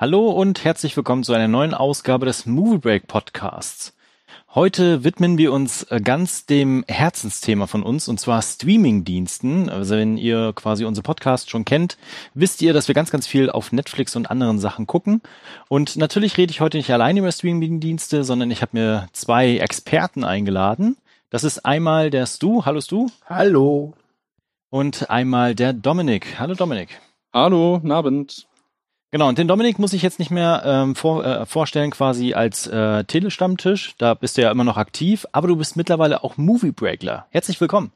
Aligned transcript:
Hallo 0.00 0.30
und 0.30 0.62
herzlich 0.62 0.96
willkommen 0.96 1.24
zu 1.24 1.32
einer 1.32 1.48
neuen 1.48 1.74
Ausgabe 1.74 2.24
des 2.24 2.46
Movie 2.46 2.78
Break 2.78 3.08
Podcasts. 3.08 3.96
Heute 4.54 5.02
widmen 5.02 5.38
wir 5.38 5.52
uns 5.52 5.82
äh, 5.90 6.00
ganz 6.00 6.46
dem 6.46 6.84
Herzensthema 6.86 7.66
von 7.66 7.82
uns 7.82 8.06
und 8.06 8.20
zwar 8.20 8.40
Streamingdiensten. 8.40 9.68
Also 9.68 9.96
wenn 9.96 10.16
ihr 10.16 10.52
quasi 10.54 10.84
unsere 10.84 11.02
Podcast 11.02 11.50
schon 11.50 11.64
kennt, 11.64 11.98
wisst 12.32 12.62
ihr, 12.62 12.72
dass 12.72 12.86
wir 12.86 12.94
ganz, 12.94 13.10
ganz 13.10 13.26
viel 13.26 13.50
auf 13.50 13.72
Netflix 13.72 14.14
und 14.14 14.30
anderen 14.30 14.60
Sachen 14.60 14.86
gucken. 14.86 15.20
Und 15.68 15.96
natürlich 15.96 16.38
rede 16.38 16.52
ich 16.52 16.60
heute 16.60 16.76
nicht 16.76 16.92
alleine 16.92 17.18
über 17.18 17.32
Streamingdienste, 17.32 18.22
sondern 18.22 18.52
ich 18.52 18.62
habe 18.62 18.78
mir 18.78 19.08
zwei 19.10 19.56
Experten 19.56 20.22
eingeladen. 20.22 20.96
Das 21.28 21.42
ist 21.42 21.64
einmal 21.66 22.10
der 22.10 22.26
Stu. 22.26 22.64
Hallo 22.64 22.80
Stu. 22.80 23.08
Hallo. 23.26 23.94
Und 24.70 25.10
einmal 25.10 25.56
der 25.56 25.72
Dominik. 25.72 26.38
Hallo 26.38 26.54
Dominik. 26.54 27.00
Hallo, 27.32 27.82
Abend. 27.90 28.47
Genau, 29.10 29.28
und 29.28 29.38
den 29.38 29.48
Dominik 29.48 29.78
muss 29.78 29.94
ich 29.94 30.02
jetzt 30.02 30.18
nicht 30.18 30.30
mehr 30.30 30.62
ähm, 30.66 30.94
vor, 30.94 31.24
äh, 31.24 31.46
vorstellen 31.46 31.90
quasi 31.90 32.34
als 32.34 32.66
äh, 32.66 33.04
Telestammtisch. 33.04 33.94
Da 33.96 34.12
bist 34.12 34.36
du 34.36 34.42
ja 34.42 34.50
immer 34.50 34.64
noch 34.64 34.76
aktiv, 34.76 35.24
aber 35.32 35.48
du 35.48 35.56
bist 35.56 35.76
mittlerweile 35.76 36.22
auch 36.22 36.36
Movie 36.36 36.72
Breakler. 36.72 37.26
Herzlich 37.30 37.58
willkommen. 37.58 37.92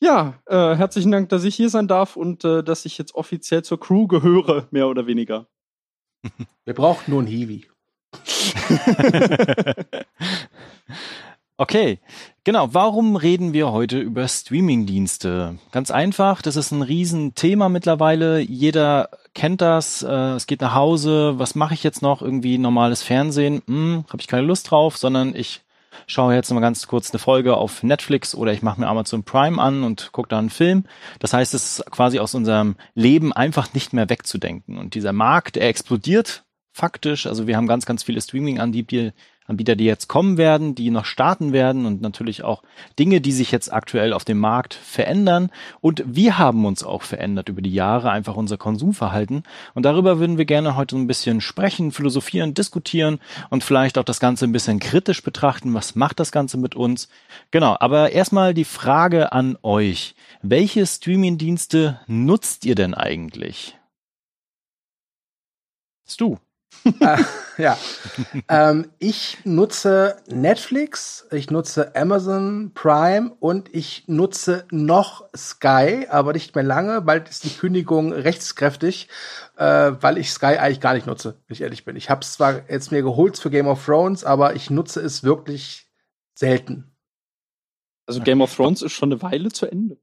Ja, 0.00 0.40
äh, 0.46 0.76
herzlichen 0.76 1.12
Dank, 1.12 1.28
dass 1.28 1.44
ich 1.44 1.54
hier 1.54 1.68
sein 1.68 1.88
darf 1.88 2.16
und 2.16 2.42
äh, 2.46 2.64
dass 2.64 2.86
ich 2.86 2.96
jetzt 2.96 3.14
offiziell 3.14 3.62
zur 3.62 3.78
Crew 3.78 4.06
gehöre, 4.06 4.66
mehr 4.70 4.88
oder 4.88 5.06
weniger. 5.06 5.46
Wir 6.64 6.74
brauchen 6.74 7.10
nur 7.10 7.20
einen 7.20 7.28
Hiwi. 7.28 7.66
Okay, 11.60 11.98
genau. 12.42 12.72
Warum 12.72 13.16
reden 13.16 13.52
wir 13.52 13.70
heute 13.70 13.98
über 13.98 14.26
Streamingdienste? 14.26 15.58
Ganz 15.72 15.90
einfach, 15.90 16.40
das 16.40 16.56
ist 16.56 16.70
ein 16.70 16.80
Riesenthema 16.80 17.68
mittlerweile. 17.68 18.40
Jeder 18.40 19.10
kennt 19.34 19.60
das. 19.60 20.02
Äh, 20.02 20.34
es 20.34 20.46
geht 20.46 20.60
nach 20.60 20.74
Hause. 20.74 21.38
Was 21.38 21.54
mache 21.54 21.74
ich 21.74 21.82
jetzt 21.82 22.02
noch? 22.02 22.22
Irgendwie 22.22 22.58
normales 22.58 23.02
Fernsehen? 23.02 23.62
Hm, 23.66 24.04
Habe 24.08 24.20
ich 24.20 24.26
keine 24.28 24.46
Lust 24.46 24.70
drauf, 24.70 24.96
sondern 24.96 25.34
ich 25.34 25.62
schaue 26.06 26.34
jetzt 26.34 26.50
mal 26.52 26.60
ganz 26.60 26.86
kurz 26.86 27.10
eine 27.10 27.18
Folge 27.18 27.56
auf 27.56 27.82
Netflix 27.82 28.34
oder 28.34 28.52
ich 28.52 28.62
mache 28.62 28.80
mir 28.80 28.88
Amazon 28.88 29.24
Prime 29.24 29.60
an 29.60 29.82
und 29.82 30.12
gucke 30.12 30.28
da 30.28 30.38
einen 30.38 30.50
Film. 30.50 30.84
Das 31.18 31.32
heißt, 31.32 31.54
es 31.54 31.78
ist 31.78 31.90
quasi 31.90 32.18
aus 32.18 32.34
unserem 32.34 32.76
Leben 32.94 33.32
einfach 33.32 33.74
nicht 33.74 33.92
mehr 33.92 34.08
wegzudenken. 34.08 34.78
Und 34.78 34.94
dieser 34.94 35.12
Markt, 35.12 35.56
der 35.56 35.68
explodiert 35.68 36.44
faktisch. 36.72 37.26
Also 37.26 37.46
wir 37.46 37.56
haben 37.56 37.66
ganz, 37.66 37.86
ganz 37.86 38.02
viele 38.02 38.20
Streaming-Anbieter, 38.20 39.12
Anbieter, 39.50 39.76
die 39.76 39.84
jetzt 39.84 40.08
kommen 40.08 40.38
werden, 40.38 40.74
die 40.74 40.90
noch 40.90 41.04
starten 41.04 41.52
werden 41.52 41.84
und 41.84 42.00
natürlich 42.00 42.44
auch 42.44 42.62
Dinge, 42.98 43.20
die 43.20 43.32
sich 43.32 43.50
jetzt 43.50 43.72
aktuell 43.72 44.12
auf 44.12 44.24
dem 44.24 44.38
Markt 44.38 44.74
verändern. 44.74 45.50
Und 45.80 46.02
wir 46.06 46.38
haben 46.38 46.64
uns 46.64 46.84
auch 46.84 47.02
verändert 47.02 47.48
über 47.48 47.60
die 47.60 47.74
Jahre, 47.74 48.10
einfach 48.10 48.36
unser 48.36 48.56
Konsumverhalten. 48.56 49.42
Und 49.74 49.82
darüber 49.84 50.18
würden 50.18 50.38
wir 50.38 50.44
gerne 50.44 50.76
heute 50.76 50.96
ein 50.96 51.06
bisschen 51.06 51.40
sprechen, 51.40 51.92
philosophieren, 51.92 52.54
diskutieren 52.54 53.18
und 53.50 53.64
vielleicht 53.64 53.98
auch 53.98 54.04
das 54.04 54.20
Ganze 54.20 54.46
ein 54.46 54.52
bisschen 54.52 54.78
kritisch 54.78 55.22
betrachten. 55.22 55.74
Was 55.74 55.94
macht 55.96 56.20
das 56.20 56.32
Ganze 56.32 56.56
mit 56.56 56.74
uns? 56.74 57.08
Genau, 57.50 57.76
aber 57.80 58.12
erstmal 58.12 58.54
die 58.54 58.64
Frage 58.64 59.32
an 59.32 59.58
euch. 59.62 60.14
Welche 60.42 60.86
Streaming-Dienste 60.86 62.00
nutzt 62.06 62.64
ihr 62.64 62.76
denn 62.76 62.94
eigentlich? 62.94 63.76
du? 66.20 66.38
Äh, 67.00 67.18
ja. 67.58 67.78
ähm, 68.48 68.90
ich 68.98 69.38
nutze 69.44 70.16
Netflix, 70.28 71.26
ich 71.30 71.50
nutze 71.50 71.94
Amazon 71.94 72.72
Prime 72.74 73.32
und 73.40 73.74
ich 73.74 74.04
nutze 74.06 74.66
noch 74.70 75.28
Sky, 75.36 76.06
aber 76.08 76.32
nicht 76.32 76.54
mehr 76.54 76.64
lange, 76.64 77.00
bald 77.02 77.28
ist 77.28 77.44
die 77.44 77.50
Kündigung 77.50 78.12
rechtskräftig, 78.12 79.08
äh, 79.56 79.92
weil 80.00 80.18
ich 80.18 80.30
Sky 80.30 80.56
eigentlich 80.58 80.80
gar 80.80 80.94
nicht 80.94 81.06
nutze, 81.06 81.36
wenn 81.46 81.54
ich 81.54 81.60
ehrlich 81.60 81.84
bin. 81.84 81.96
Ich 81.96 82.10
habe 82.10 82.22
es 82.22 82.32
zwar 82.32 82.68
jetzt 82.70 82.92
mir 82.92 83.02
geholt 83.02 83.38
für 83.38 83.50
Game 83.50 83.66
of 83.66 83.84
Thrones, 83.84 84.24
aber 84.24 84.54
ich 84.54 84.70
nutze 84.70 85.00
es 85.00 85.22
wirklich 85.22 85.86
selten. 86.34 86.96
Also 88.06 88.20
Game 88.20 88.40
of 88.40 88.54
Thrones 88.54 88.82
ist 88.82 88.92
schon 88.92 89.12
eine 89.12 89.22
Weile 89.22 89.50
zu 89.50 89.66
Ende 89.66 89.98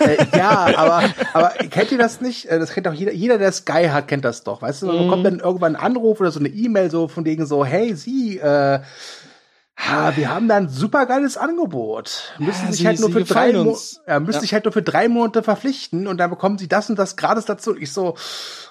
äh, 0.00 0.16
ja, 0.36 0.68
aber, 0.76 1.02
aber 1.32 1.48
kennt 1.70 1.92
ihr 1.92 1.98
das 1.98 2.20
nicht? 2.20 2.46
Äh, 2.46 2.58
das 2.58 2.72
kennt 2.72 2.88
auch 2.88 2.92
jeder, 2.92 3.12
jeder, 3.12 3.38
der 3.38 3.52
Sky 3.52 3.88
hat, 3.88 4.08
kennt 4.08 4.24
das 4.24 4.42
doch. 4.42 4.62
Weißt 4.62 4.82
du, 4.82 4.86
man 4.86 4.96
mhm. 4.96 5.02
bekommt 5.04 5.26
dann 5.26 5.38
irgendwann 5.40 5.76
einen 5.76 5.84
Anruf 5.84 6.20
oder 6.20 6.30
so 6.30 6.40
eine 6.40 6.48
E-Mail 6.48 6.90
so 6.90 7.08
von 7.08 7.24
wegen 7.24 7.46
so, 7.46 7.64
hey, 7.64 7.94
Sie, 7.94 8.38
äh, 8.38 8.80
ha, 9.76 10.16
wir 10.16 10.30
haben 10.30 10.48
da 10.48 10.56
ein 10.56 10.68
super 10.68 11.06
geiles 11.06 11.36
Angebot. 11.36 12.34
Müssen 12.38 12.66
ja, 12.66 12.72
sich 12.72 12.86
halt 12.86 13.00
nur 13.00 13.10
für 13.10 13.24
drei 13.24 13.52
Mo 13.52 13.76
ja, 14.06 14.20
müssen 14.20 14.34
ja. 14.34 14.40
sich 14.40 14.52
halt 14.52 14.64
nur 14.64 14.72
für 14.72 14.82
drei 14.82 15.08
Monate 15.08 15.42
verpflichten 15.42 16.06
und 16.06 16.18
dann 16.18 16.30
bekommen 16.30 16.58
sie 16.58 16.68
das 16.68 16.90
und 16.90 16.98
das 16.98 17.16
gratis 17.16 17.44
dazu. 17.44 17.76
Ich 17.76 17.92
so, 17.92 18.16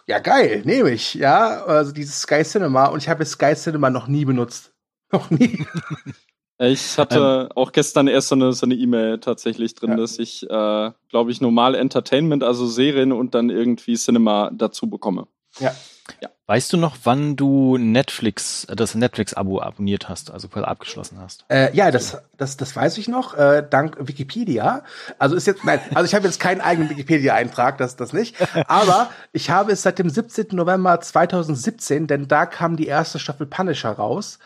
ja 0.07 0.19
geil, 0.19 0.61
nehme 0.65 0.91
ich, 0.91 1.15
ja. 1.15 1.63
Also 1.65 1.91
dieses 1.91 2.21
Sky 2.21 2.43
Cinema 2.43 2.85
und 2.85 2.99
ich 2.99 3.09
habe 3.09 3.25
Sky 3.25 3.55
Cinema 3.55 3.89
noch 3.89 4.07
nie 4.07 4.25
benutzt. 4.25 4.71
Noch 5.11 5.29
nie. 5.29 5.65
Ich 6.63 6.97
hatte 6.99 7.49
ähm, 7.49 7.57
auch 7.57 7.71
gestern 7.71 8.07
erst 8.07 8.27
so 8.27 8.35
eine 8.35 8.53
so 8.53 8.67
eine 8.67 8.75
E-Mail 8.75 9.19
tatsächlich 9.19 9.73
drin, 9.73 9.91
ja. 9.91 9.95
dass 9.97 10.19
ich, 10.19 10.43
äh, 10.43 10.91
glaube 11.09 11.31
ich, 11.31 11.41
normal 11.41 11.73
Entertainment, 11.73 12.43
also 12.43 12.67
Serien 12.67 13.11
und 13.11 13.33
dann 13.33 13.49
irgendwie 13.49 13.95
Cinema 13.95 14.51
dazu 14.53 14.87
bekomme. 14.87 15.27
Ja. 15.59 15.73
Ja. 16.19 16.29
Weißt 16.51 16.73
du 16.73 16.77
noch, 16.77 16.97
wann 17.05 17.37
du 17.37 17.77
Netflix, 17.77 18.67
das 18.67 18.93
Netflix-Abo 18.93 19.61
abonniert 19.61 20.09
hast, 20.09 20.31
also 20.31 20.49
abgeschlossen 20.49 21.17
hast? 21.21 21.45
Äh, 21.47 21.73
ja, 21.73 21.91
das, 21.91 22.21
das, 22.35 22.57
das 22.57 22.75
weiß 22.75 22.97
ich 22.97 23.07
noch, 23.07 23.37
äh, 23.37 23.65
dank 23.69 23.95
Wikipedia. 23.99 24.83
Also 25.17 25.37
ist 25.37 25.47
jetzt, 25.47 25.63
nein, 25.63 25.79
also 25.93 26.03
ich 26.03 26.13
habe 26.13 26.25
jetzt 26.25 26.41
keinen 26.41 26.59
eigenen 26.59 26.89
Wikipedia-Eintrag, 26.89 27.77
das, 27.77 27.95
das 27.95 28.11
nicht. 28.11 28.35
Aber 28.67 29.11
ich 29.31 29.49
habe 29.49 29.71
es 29.71 29.83
seit 29.83 29.97
dem 29.97 30.09
17. 30.09 30.47
November 30.51 30.99
2017, 30.99 32.07
denn 32.07 32.27
da 32.27 32.45
kam 32.45 32.75
die 32.75 32.87
erste 32.87 33.17
Staffel 33.17 33.45
Punisher 33.45 33.91
raus. 33.91 34.37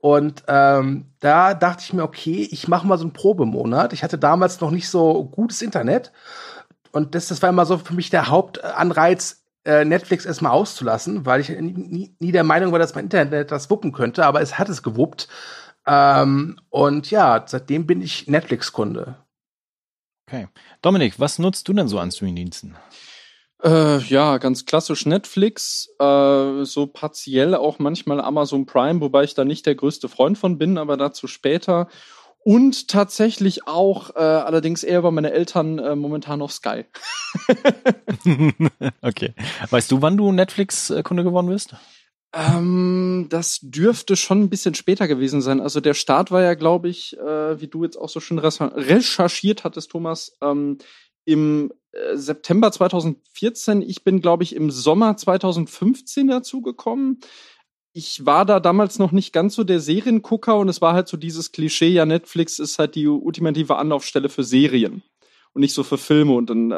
Und 0.00 0.44
ähm, 0.46 1.06
da 1.18 1.54
dachte 1.54 1.82
ich 1.84 1.92
mir, 1.92 2.04
okay, 2.04 2.46
ich 2.52 2.68
mache 2.68 2.86
mal 2.86 2.98
so 2.98 3.04
einen 3.04 3.12
Probemonat. 3.12 3.92
Ich 3.92 4.04
hatte 4.04 4.16
damals 4.16 4.60
noch 4.60 4.70
nicht 4.70 4.88
so 4.88 5.24
gutes 5.24 5.60
Internet. 5.60 6.12
Und 6.92 7.14
das, 7.14 7.28
das 7.28 7.42
war 7.42 7.48
immer 7.48 7.66
so 7.66 7.78
für 7.78 7.94
mich 7.94 8.10
der 8.10 8.28
Hauptanreiz, 8.28 9.37
äh, 9.68 9.84
Netflix 9.84 10.24
erstmal 10.24 10.52
auszulassen, 10.52 11.26
weil 11.26 11.42
ich 11.42 11.50
nie, 11.50 12.16
nie 12.18 12.32
der 12.32 12.42
Meinung 12.42 12.72
war, 12.72 12.78
dass 12.78 12.94
mein 12.94 13.04
Internet 13.04 13.50
das 13.50 13.68
wuppen 13.68 13.92
könnte, 13.92 14.24
aber 14.24 14.40
es 14.40 14.58
hat 14.58 14.70
es 14.70 14.82
gewuppt. 14.82 15.28
Ähm, 15.86 16.58
und 16.70 17.10
ja, 17.10 17.44
seitdem 17.46 17.86
bin 17.86 18.00
ich 18.00 18.28
Netflix-Kunde. 18.28 19.16
Okay. 20.26 20.48
Dominik, 20.80 21.20
was 21.20 21.38
nutzt 21.38 21.68
du 21.68 21.74
denn 21.74 21.86
so 21.86 21.98
an 21.98 22.10
Streamingdiensten? 22.10 22.76
Äh, 23.62 23.98
ja, 23.98 24.38
ganz 24.38 24.64
klassisch 24.64 25.04
Netflix, 25.04 25.90
äh, 25.98 26.64
so 26.64 26.86
partiell 26.86 27.54
auch 27.54 27.78
manchmal 27.78 28.22
Amazon 28.22 28.64
Prime, 28.64 29.02
wobei 29.02 29.24
ich 29.24 29.34
da 29.34 29.44
nicht 29.44 29.66
der 29.66 29.74
größte 29.74 30.08
Freund 30.08 30.38
von 30.38 30.56
bin, 30.56 30.78
aber 30.78 30.96
dazu 30.96 31.26
später. 31.26 31.88
Und 32.48 32.88
tatsächlich 32.88 33.66
auch, 33.66 34.16
äh, 34.16 34.20
allerdings 34.20 34.82
eher 34.82 35.02
bei 35.02 35.10
meinen 35.10 35.30
Eltern 35.30 35.78
äh, 35.78 35.94
momentan 35.94 36.40
auf 36.40 36.50
Sky. 36.50 36.86
okay. 39.02 39.34
Weißt 39.68 39.92
du, 39.92 40.00
wann 40.00 40.16
du 40.16 40.32
Netflix-Kunde 40.32 41.24
geworden 41.24 41.48
bist? 41.48 41.74
Ähm, 42.32 43.26
das 43.28 43.58
dürfte 43.60 44.16
schon 44.16 44.40
ein 44.40 44.48
bisschen 44.48 44.74
später 44.74 45.06
gewesen 45.06 45.42
sein. 45.42 45.60
Also 45.60 45.82
der 45.82 45.92
Start 45.92 46.30
war 46.30 46.42
ja, 46.42 46.54
glaube 46.54 46.88
ich, 46.88 47.18
äh, 47.18 47.60
wie 47.60 47.66
du 47.66 47.84
jetzt 47.84 47.98
auch 47.98 48.08
so 48.08 48.18
schön 48.18 48.38
recherchiert 48.38 49.64
hattest, 49.64 49.90
Thomas, 49.90 50.32
ähm, 50.40 50.78
im 51.26 51.70
äh, 51.92 52.16
September 52.16 52.72
2014. 52.72 53.82
Ich 53.82 54.04
bin, 54.04 54.22
glaube 54.22 54.44
ich, 54.44 54.56
im 54.56 54.70
Sommer 54.70 55.18
2015 55.18 56.28
dazu 56.28 56.62
gekommen. 56.62 57.20
Ich 57.98 58.24
war 58.24 58.44
da 58.44 58.60
damals 58.60 59.00
noch 59.00 59.10
nicht 59.10 59.32
ganz 59.32 59.56
so 59.56 59.64
der 59.64 59.80
Seriengucker 59.80 60.56
und 60.56 60.68
es 60.68 60.80
war 60.80 60.94
halt 60.94 61.08
so 61.08 61.16
dieses 61.16 61.50
Klischee, 61.50 61.88
ja, 61.88 62.06
Netflix 62.06 62.60
ist 62.60 62.78
halt 62.78 62.94
die 62.94 63.08
ultimative 63.08 63.74
Anlaufstelle 63.74 64.28
für 64.28 64.44
Serien 64.44 65.02
und 65.52 65.62
nicht 65.62 65.74
so 65.74 65.82
für 65.82 65.98
Filme. 65.98 66.34
Und 66.34 66.48
dann 66.48 66.70
äh, 66.70 66.74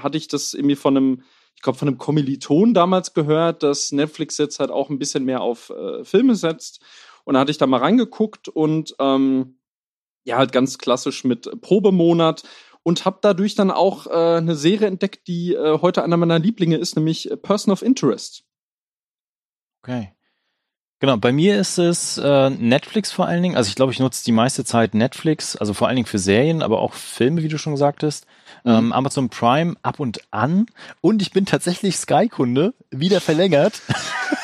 hatte 0.00 0.16
ich 0.16 0.28
das 0.28 0.54
irgendwie 0.54 0.76
von 0.76 0.96
einem, 0.96 1.22
ich 1.56 1.60
glaube, 1.60 1.78
von 1.78 1.88
einem 1.88 1.98
Kommiliton 1.98 2.72
damals 2.72 3.12
gehört, 3.12 3.62
dass 3.62 3.92
Netflix 3.92 4.38
jetzt 4.38 4.60
halt 4.60 4.70
auch 4.70 4.88
ein 4.88 4.98
bisschen 4.98 5.26
mehr 5.26 5.42
auf 5.42 5.68
äh, 5.68 6.06
Filme 6.06 6.36
setzt. 6.36 6.80
Und 7.24 7.34
da 7.34 7.40
hatte 7.40 7.50
ich 7.50 7.58
da 7.58 7.66
mal 7.66 7.80
reingeguckt 7.80 8.48
und 8.48 8.94
ähm, 8.98 9.58
ja, 10.24 10.38
halt 10.38 10.52
ganz 10.52 10.78
klassisch 10.78 11.22
mit 11.24 11.50
Probemonat 11.60 12.44
und 12.82 13.04
habe 13.04 13.18
dadurch 13.20 13.54
dann 13.56 13.70
auch 13.70 14.06
äh, 14.06 14.38
eine 14.38 14.56
Serie 14.56 14.88
entdeckt, 14.88 15.28
die 15.28 15.52
äh, 15.52 15.80
heute 15.82 16.02
einer 16.02 16.16
meiner 16.16 16.38
Lieblinge 16.38 16.78
ist, 16.78 16.96
nämlich 16.96 17.30
Person 17.42 17.74
of 17.74 17.82
Interest. 17.82 18.44
Okay. 19.82 20.14
Genau, 21.02 21.16
bei 21.16 21.32
mir 21.32 21.58
ist 21.58 21.78
es 21.78 22.16
äh, 22.16 22.48
Netflix 22.48 23.10
vor 23.10 23.26
allen 23.26 23.42
Dingen. 23.42 23.56
Also 23.56 23.66
ich 23.66 23.74
glaube, 23.74 23.90
ich 23.90 23.98
nutze 23.98 24.24
die 24.24 24.30
meiste 24.30 24.64
Zeit 24.64 24.94
Netflix, 24.94 25.56
also 25.56 25.74
vor 25.74 25.88
allen 25.88 25.96
Dingen 25.96 26.06
für 26.06 26.20
Serien, 26.20 26.62
aber 26.62 26.80
auch 26.80 26.92
Filme, 26.92 27.42
wie 27.42 27.48
du 27.48 27.58
schon 27.58 27.76
sagtest. 27.76 28.24
Mhm. 28.62 28.70
Ähm, 28.70 28.92
Amazon 28.92 29.28
Prime 29.28 29.74
ab 29.82 29.98
und 29.98 30.20
an. 30.30 30.66
Und 31.00 31.20
ich 31.20 31.32
bin 31.32 31.44
tatsächlich 31.44 31.96
Sky-Kunde, 31.96 32.74
wieder 32.92 33.20
verlängert. 33.20 33.82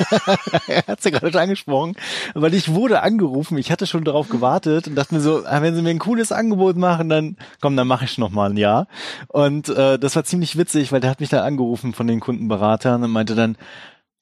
er 0.67 0.85
hat 0.89 0.99
es 0.99 1.05
ja 1.05 1.13
gerade 1.13 1.31
schon 1.31 1.41
angesprochen, 1.43 1.95
weil 2.35 2.53
ich 2.55 2.75
wurde 2.75 3.03
angerufen. 3.03 3.57
Ich 3.57 3.71
hatte 3.71 3.87
schon 3.87 4.03
darauf 4.03 4.29
gewartet 4.29 4.89
und 4.89 4.97
dachte 4.97 5.15
mir 5.15 5.21
so, 5.21 5.45
ah, 5.47 5.63
wenn 5.63 5.77
sie 5.77 5.83
mir 5.83 5.91
ein 5.91 6.01
cooles 6.01 6.33
Angebot 6.33 6.77
machen, 6.77 7.09
dann 7.09 7.37
komm, 7.61 7.77
dann 7.77 7.87
mache 7.87 8.05
ich 8.05 8.19
noch 8.19 8.31
mal 8.31 8.51
ein 8.51 8.57
Jahr. 8.57 8.89
Und 9.29 9.69
äh, 9.69 9.97
das 9.97 10.17
war 10.17 10.25
ziemlich 10.25 10.59
witzig, 10.59 10.91
weil 10.91 11.01
der 11.01 11.11
hat 11.11 11.21
mich 11.21 11.29
dann 11.29 11.45
angerufen 11.45 11.93
von 11.93 12.09
den 12.09 12.19
Kundenberatern 12.19 13.05
und 13.05 13.13
meinte 13.13 13.37
dann, 13.37 13.57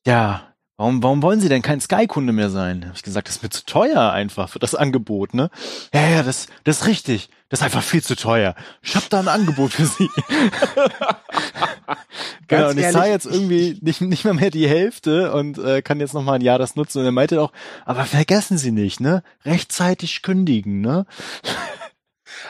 ja, 0.07 0.43
warum, 0.77 1.03
warum 1.03 1.23
wollen 1.23 1.41
Sie 1.41 1.49
denn 1.49 1.63
kein 1.63 1.81
Sky-Kunde 1.81 2.33
mehr 2.33 2.51
sein? 2.51 2.85
Habe 2.85 2.97
ich 2.97 3.03
gesagt, 3.03 3.29
das 3.29 3.37
ist 3.37 3.43
mir 3.43 3.51
zu 3.51 3.65
teuer 3.65 4.13
einfach 4.13 4.49
für 4.49 4.59
das 4.59 4.75
Angebot, 4.75 5.35
ne? 5.35 5.51
Ja, 5.93 6.09
ja, 6.09 6.23
das, 6.23 6.47
das 6.65 6.81
ist 6.81 6.87
richtig. 6.87 7.31
Das 7.49 7.61
ist 7.61 7.65
einfach 7.65 7.83
viel 7.83 8.03
zu 8.03 8.17
teuer. 8.17 8.57
Ich 8.83 8.97
habe 8.97 9.07
da 9.09 9.21
ein 9.21 9.29
Angebot 9.29 9.73
für 9.73 9.87
Sie. 9.87 10.11
genau, 12.49 12.71
und 12.71 12.79
ich 12.79 12.91
zahle 12.91 13.11
jetzt 13.11 13.27
irgendwie 13.27 13.79
nicht, 13.81 14.01
nicht 14.01 14.25
mehr 14.25 14.35
mehr 14.35 14.51
die 14.51 14.69
Hälfte 14.69 15.33
und 15.33 15.57
äh, 15.59 15.81
kann 15.81 16.01
jetzt 16.01 16.13
noch 16.13 16.25
mal 16.25 16.35
ein 16.35 16.41
Jahr 16.41 16.59
das 16.59 16.75
nutzen. 16.75 16.99
Und 16.99 17.05
er 17.05 17.13
meinte 17.13 17.41
auch, 17.41 17.53
aber 17.85 18.05
vergessen 18.05 18.59
Sie 18.59 18.73
nicht, 18.73 18.99
ne? 18.99 19.23
Rechtzeitig 19.45 20.23
kündigen, 20.23 20.81
ne? 20.81 21.07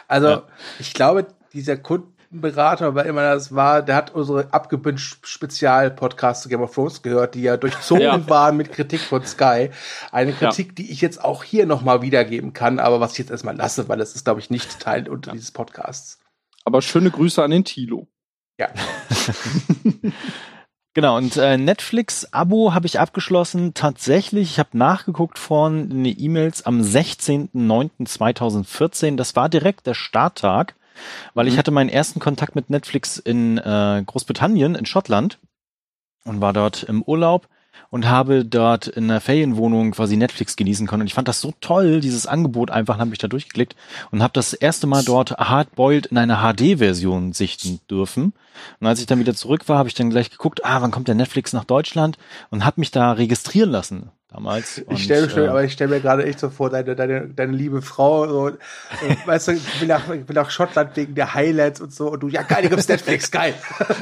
Also, 0.08 0.28
ja. 0.28 0.42
ich 0.78 0.94
glaube, 0.94 1.26
dieser 1.52 1.76
Kunde 1.76 2.06
Berater, 2.30 2.94
wer 2.94 3.06
immer 3.06 3.22
das 3.22 3.54
war, 3.54 3.82
der 3.82 3.96
hat 3.96 4.14
unsere 4.14 4.52
abgebünscht 4.52 5.26
Spezial-Podcasts 5.26 6.42
zu 6.42 6.48
Game 6.48 6.62
of 6.62 6.74
Thrones 6.74 7.02
gehört, 7.02 7.34
die 7.34 7.42
ja 7.42 7.56
durchzogen 7.56 8.02
ja. 8.02 8.28
waren 8.28 8.56
mit 8.56 8.72
Kritik 8.72 9.00
von 9.00 9.24
Sky. 9.24 9.70
Eine 10.12 10.32
Kritik, 10.32 10.68
ja. 10.68 10.74
die 10.74 10.90
ich 10.90 11.00
jetzt 11.00 11.24
auch 11.24 11.44
hier 11.44 11.66
nochmal 11.66 12.02
wiedergeben 12.02 12.52
kann, 12.52 12.78
aber 12.78 13.00
was 13.00 13.12
ich 13.12 13.18
jetzt 13.18 13.30
erstmal 13.30 13.56
lasse, 13.56 13.88
weil 13.88 13.98
das 13.98 14.14
ist, 14.14 14.24
glaube 14.24 14.40
ich, 14.40 14.50
nicht 14.50 14.80
Teil 14.80 15.08
unter 15.08 15.30
ja. 15.30 15.34
dieses 15.34 15.50
Podcasts. 15.50 16.18
Aber 16.64 16.82
schöne 16.82 17.10
Grüße 17.10 17.42
an 17.42 17.50
den 17.50 17.64
Tilo. 17.64 18.08
Ja. 18.58 18.68
Genau, 20.96 21.16
und 21.18 21.36
äh, 21.36 21.58
Netflix-Abo 21.58 22.72
habe 22.72 22.86
ich 22.86 22.98
abgeschlossen. 22.98 23.74
Tatsächlich, 23.74 24.52
ich 24.52 24.58
habe 24.58 24.78
nachgeguckt 24.78 25.38
vorhin 25.38 25.90
in 25.90 26.04
die 26.04 26.24
E-Mails 26.24 26.64
am 26.64 26.80
16.09.2014. 26.80 29.16
Das 29.16 29.36
war 29.36 29.50
direkt 29.50 29.86
der 29.86 29.92
Starttag 29.92 30.74
weil 31.34 31.48
ich 31.48 31.54
mhm. 31.54 31.58
hatte 31.58 31.70
meinen 31.70 31.88
ersten 31.88 32.20
Kontakt 32.20 32.54
mit 32.54 32.70
Netflix 32.70 33.18
in 33.18 33.58
äh, 33.58 34.02
Großbritannien, 34.04 34.74
in 34.74 34.86
Schottland 34.86 35.38
und 36.24 36.40
war 36.40 36.52
dort 36.52 36.82
im 36.84 37.02
Urlaub 37.02 37.48
und 37.90 38.08
habe 38.08 38.44
dort 38.44 38.86
in 38.88 39.04
einer 39.04 39.20
Ferienwohnung 39.20 39.92
quasi 39.92 40.16
Netflix 40.16 40.56
genießen 40.56 40.86
können. 40.86 41.02
Und 41.02 41.06
ich 41.06 41.14
fand 41.14 41.28
das 41.28 41.40
so 41.40 41.52
toll, 41.60 42.00
dieses 42.00 42.26
Angebot 42.26 42.70
einfach, 42.70 42.98
habe 42.98 43.12
ich 43.12 43.18
da 43.18 43.28
durchgeklickt 43.28 43.76
und 44.10 44.22
habe 44.22 44.32
das 44.32 44.52
erste 44.52 44.86
Mal 44.86 45.04
dort 45.04 45.32
Hardboiled 45.32 46.06
in 46.06 46.18
einer 46.18 46.38
HD-Version 46.38 47.32
sichten 47.32 47.80
dürfen. 47.90 48.32
Und 48.80 48.86
als 48.86 49.00
ich 49.00 49.06
dann 49.06 49.18
wieder 49.18 49.34
zurück 49.34 49.68
war, 49.68 49.78
habe 49.78 49.88
ich 49.88 49.94
dann 49.94 50.10
gleich 50.10 50.30
geguckt, 50.30 50.64
ah, 50.64 50.80
wann 50.82 50.90
kommt 50.90 51.08
der 51.08 51.14
Netflix 51.14 51.52
nach 51.52 51.64
Deutschland 51.64 52.18
und 52.50 52.64
habe 52.64 52.80
mich 52.80 52.90
da 52.90 53.12
registrieren 53.12 53.70
lassen 53.70 54.10
damals. 54.28 54.82
ich 54.90 55.04
stelle 55.04 55.26
äh, 55.26 55.48
aber 55.48 55.64
ich 55.64 55.72
stelle 55.72 55.94
mir 55.94 56.00
gerade 56.00 56.24
echt 56.24 56.40
so 56.40 56.50
vor, 56.50 56.70
deine, 56.70 56.96
deine, 56.96 57.28
deine 57.28 57.52
liebe 57.52 57.82
Frau, 57.82 58.26
so, 58.28 58.48
äh, 58.48 58.54
weißt 59.24 59.48
du, 59.48 59.52
ich 59.52 59.80
will, 59.80 59.88
nach, 59.88 60.08
ich 60.10 60.28
will 60.28 60.34
nach 60.34 60.50
Schottland 60.50 60.96
wegen 60.96 61.14
der 61.14 61.34
Highlights 61.34 61.80
und 61.80 61.92
so, 61.92 62.10
und 62.12 62.20
du, 62.20 62.28
ja 62.28 62.42
geil, 62.42 62.60
hier 62.60 62.70
gibt's 62.70 62.88
Netflix, 62.88 63.30
geil. 63.30 63.54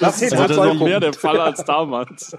das 0.00 0.22
ist 0.22 0.34
also 0.34 0.74
mehr 0.74 1.00
der 1.00 1.12
Fall 1.12 1.40
als 1.40 1.64
damals. 1.64 2.36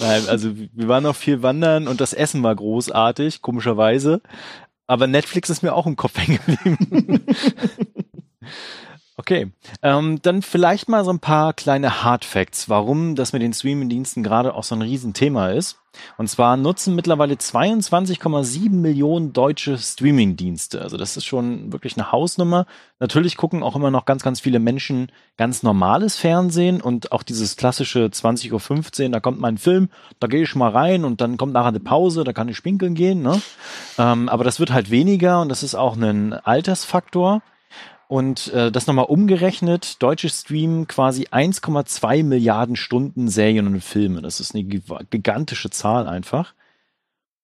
Nein, 0.00 0.22
also 0.28 0.50
wir 0.56 0.88
waren 0.88 1.02
noch 1.02 1.16
viel 1.16 1.42
wandern 1.42 1.88
und 1.88 2.00
das 2.00 2.12
Essen 2.12 2.42
war 2.42 2.54
großartig, 2.54 3.42
komischerweise. 3.42 4.20
Aber 4.86 5.06
Netflix 5.06 5.48
ist 5.50 5.62
mir 5.62 5.74
auch 5.74 5.86
im 5.86 5.96
Kopf 5.96 6.18
hängen 6.18 6.38
geblieben. 6.44 7.26
Okay, 9.16 9.52
ähm, 9.80 10.20
dann 10.22 10.42
vielleicht 10.42 10.88
mal 10.88 11.04
so 11.04 11.12
ein 11.12 11.20
paar 11.20 11.52
kleine 11.52 12.02
Hard 12.02 12.24
Facts, 12.24 12.68
warum 12.68 13.14
das 13.14 13.32
mit 13.32 13.42
den 13.42 13.52
Streaming-Diensten 13.52 14.24
gerade 14.24 14.54
auch 14.54 14.64
so 14.64 14.74
ein 14.74 14.82
Riesenthema 14.82 15.50
ist. 15.50 15.78
Und 16.18 16.28
zwar 16.28 16.56
nutzen 16.56 16.96
mittlerweile 16.96 17.34
22,7 17.34 18.70
Millionen 18.70 19.32
deutsche 19.32 19.78
Streaming-Dienste. 19.78 20.82
Also 20.82 20.96
das 20.96 21.16
ist 21.16 21.26
schon 21.26 21.72
wirklich 21.72 21.96
eine 21.96 22.10
Hausnummer. 22.10 22.66
Natürlich 22.98 23.36
gucken 23.36 23.62
auch 23.62 23.76
immer 23.76 23.92
noch 23.92 24.04
ganz, 24.04 24.24
ganz 24.24 24.40
viele 24.40 24.58
Menschen 24.58 25.12
ganz 25.36 25.62
normales 25.62 26.16
Fernsehen 26.16 26.80
und 26.80 27.12
auch 27.12 27.22
dieses 27.22 27.56
klassische 27.56 28.06
20.15 28.06 29.04
Uhr, 29.04 29.10
da 29.10 29.20
kommt 29.20 29.38
mein 29.38 29.58
Film, 29.58 29.90
da 30.18 30.26
gehe 30.26 30.42
ich 30.42 30.56
mal 30.56 30.70
rein 30.70 31.04
und 31.04 31.20
dann 31.20 31.36
kommt 31.36 31.52
nachher 31.52 31.68
eine 31.68 31.78
Pause, 31.78 32.24
da 32.24 32.32
kann 32.32 32.48
ich 32.48 32.56
spinkeln 32.56 32.96
gehen. 32.96 33.22
Ne? 33.22 33.40
Ähm, 33.96 34.28
aber 34.28 34.42
das 34.42 34.58
wird 34.58 34.72
halt 34.72 34.90
weniger 34.90 35.40
und 35.40 35.50
das 35.50 35.62
ist 35.62 35.76
auch 35.76 35.96
ein 35.96 36.32
Altersfaktor. 36.32 37.42
Und 38.08 38.52
äh, 38.52 38.70
das 38.70 38.86
nochmal 38.86 39.06
umgerechnet, 39.06 40.02
deutsche 40.02 40.28
streamen 40.28 40.86
quasi 40.86 41.26
1,2 41.26 42.22
Milliarden 42.22 42.76
Stunden 42.76 43.28
Serien 43.28 43.66
und 43.66 43.80
Filme. 43.82 44.20
Das 44.22 44.40
ist 44.40 44.54
eine 44.54 44.64
gigantische 44.64 45.70
Zahl 45.70 46.06
einfach. 46.06 46.54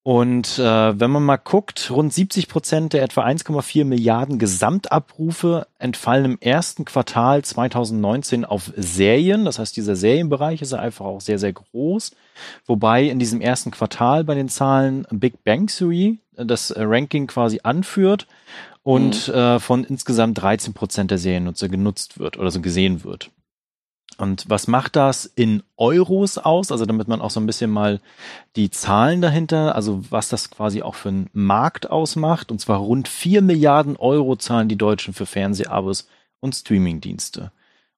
Und 0.02 0.58
äh, 0.58 0.98
wenn 0.98 1.10
man 1.10 1.22
mal 1.24 1.36
guckt, 1.36 1.90
rund 1.90 2.12
70 2.12 2.48
Prozent 2.48 2.94
der 2.94 3.02
etwa 3.02 3.22
1,4 3.22 3.84
Milliarden 3.84 4.38
Gesamtabrufe 4.38 5.66
entfallen 5.78 6.24
im 6.24 6.38
ersten 6.40 6.86
Quartal 6.86 7.44
2019 7.44 8.46
auf 8.46 8.72
Serien. 8.76 9.44
Das 9.44 9.58
heißt, 9.58 9.76
dieser 9.76 9.96
Serienbereich 9.96 10.62
ist 10.62 10.72
einfach 10.72 11.04
auch 11.04 11.20
sehr, 11.20 11.38
sehr 11.38 11.52
groß. 11.52 12.12
Wobei 12.64 13.04
in 13.04 13.18
diesem 13.18 13.42
ersten 13.42 13.72
Quartal 13.72 14.24
bei 14.24 14.34
den 14.34 14.48
Zahlen 14.48 15.06
Big 15.10 15.44
Bang 15.44 15.66
Theory 15.66 16.18
das 16.34 16.72
Ranking 16.74 17.26
quasi 17.26 17.60
anführt 17.62 18.26
und 18.82 19.28
mhm. 19.28 19.34
äh, 19.34 19.60
von 19.60 19.84
insgesamt 19.84 20.40
13 20.40 20.74
Prozent 20.74 21.10
der 21.10 21.18
Seriennutzer 21.18 21.68
genutzt 21.68 22.18
wird 22.18 22.38
oder 22.38 22.50
so 22.50 22.60
gesehen 22.60 23.04
wird. 23.04 23.30
Und 24.18 24.50
was 24.50 24.66
macht 24.66 24.96
das 24.96 25.24
in 25.24 25.62
Euros 25.76 26.36
aus? 26.36 26.72
Also 26.72 26.84
damit 26.84 27.08
man 27.08 27.22
auch 27.22 27.30
so 27.30 27.40
ein 27.40 27.46
bisschen 27.46 27.70
mal 27.70 28.00
die 28.54 28.70
Zahlen 28.70 29.22
dahinter, 29.22 29.74
also 29.74 30.02
was 30.10 30.28
das 30.28 30.50
quasi 30.50 30.82
auch 30.82 30.94
für 30.94 31.08
einen 31.08 31.30
Markt 31.32 31.90
ausmacht. 31.90 32.50
Und 32.50 32.60
zwar 32.60 32.78
rund 32.78 33.08
4 33.08 33.40
Milliarden 33.40 33.96
Euro 33.96 34.36
zahlen 34.36 34.68
die 34.68 34.76
Deutschen 34.76 35.14
für 35.14 35.26
Fernsehabos 35.26 36.08
und 36.40 36.54
Streamingdienste. 36.54 37.52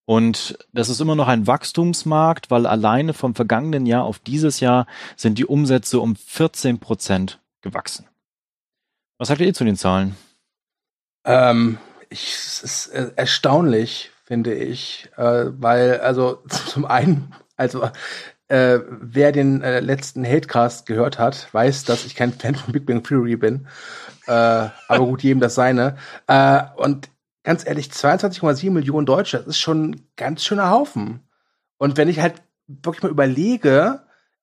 Und 0.05 0.59
das 0.73 0.89
ist 0.89 1.01
immer 1.01 1.15
noch 1.15 1.29
ein 1.29 1.47
Wachstumsmarkt, 1.47 2.51
weil 2.51 2.67
alleine 2.67 3.15
vom 3.15 3.35
vergangenen 3.35 3.87
Jahr 3.87 4.05
auf 4.05 4.19
dieses 4.19 4.61
Jahr 4.61 4.87
sind 5.17 5.39
die 5.39 5.47
Umsätze 5.47 6.01
um 6.01 6.17
14 6.17 6.79
Prozent 6.79 7.41
gewachsen. 7.63 8.07
Was 9.19 9.29
sagt 9.29 9.41
ihr 9.41 9.55
zu 9.55 9.65
den 9.65 9.77
Zahlen? 9.77 10.17
Ähm, 11.25 11.79
ich, 12.09 12.35
es 12.35 12.63
ist 12.63 12.87
erstaunlich, 12.89 14.11
finde 14.25 14.55
ich, 14.55 15.11
äh, 15.17 15.47
weil, 15.47 16.01
also 16.01 16.43
zum 16.69 16.85
einen, 16.85 17.35
also 17.57 17.91
äh, 18.49 18.81
wer 18.89 19.33
den 19.33 19.63
äh, 19.63 19.81
letzten 19.81 20.25
Hatecast 20.25 20.87
gehört 20.87 21.19
hat, 21.19 21.53
weiß, 21.53 21.85
dass 21.85 22.05
ich 22.05 22.15
kein 22.15 22.33
Fan 22.33 22.55
von 22.55 22.73
Big 22.73 22.87
Bang 22.87 23.03
Theory 23.03 23.37
bin. 23.37 23.67
Äh, 24.27 24.33
aber 24.33 25.07
gut, 25.07 25.23
jedem 25.23 25.41
das 25.41 25.55
seine. 25.55 25.97
Äh, 26.27 26.63
und 26.77 27.09
ganz 27.45 27.67
ehrlich, 27.67 27.89
22,7 27.89 28.71
Millionen 28.71 29.07
Deutsche, 29.07 29.39
das 29.39 29.47
ist 29.47 29.59
schon 29.59 29.91
ein 29.91 30.07
ganz 30.17 30.45
schöner 30.45 30.71
Haufen. 30.71 31.21
Und 31.79 31.97
wenn 31.97 32.09
ich 32.09 32.21
halt 32.21 32.35
wirklich 32.67 33.03
mal 33.03 33.11
überlege, 33.11 34.03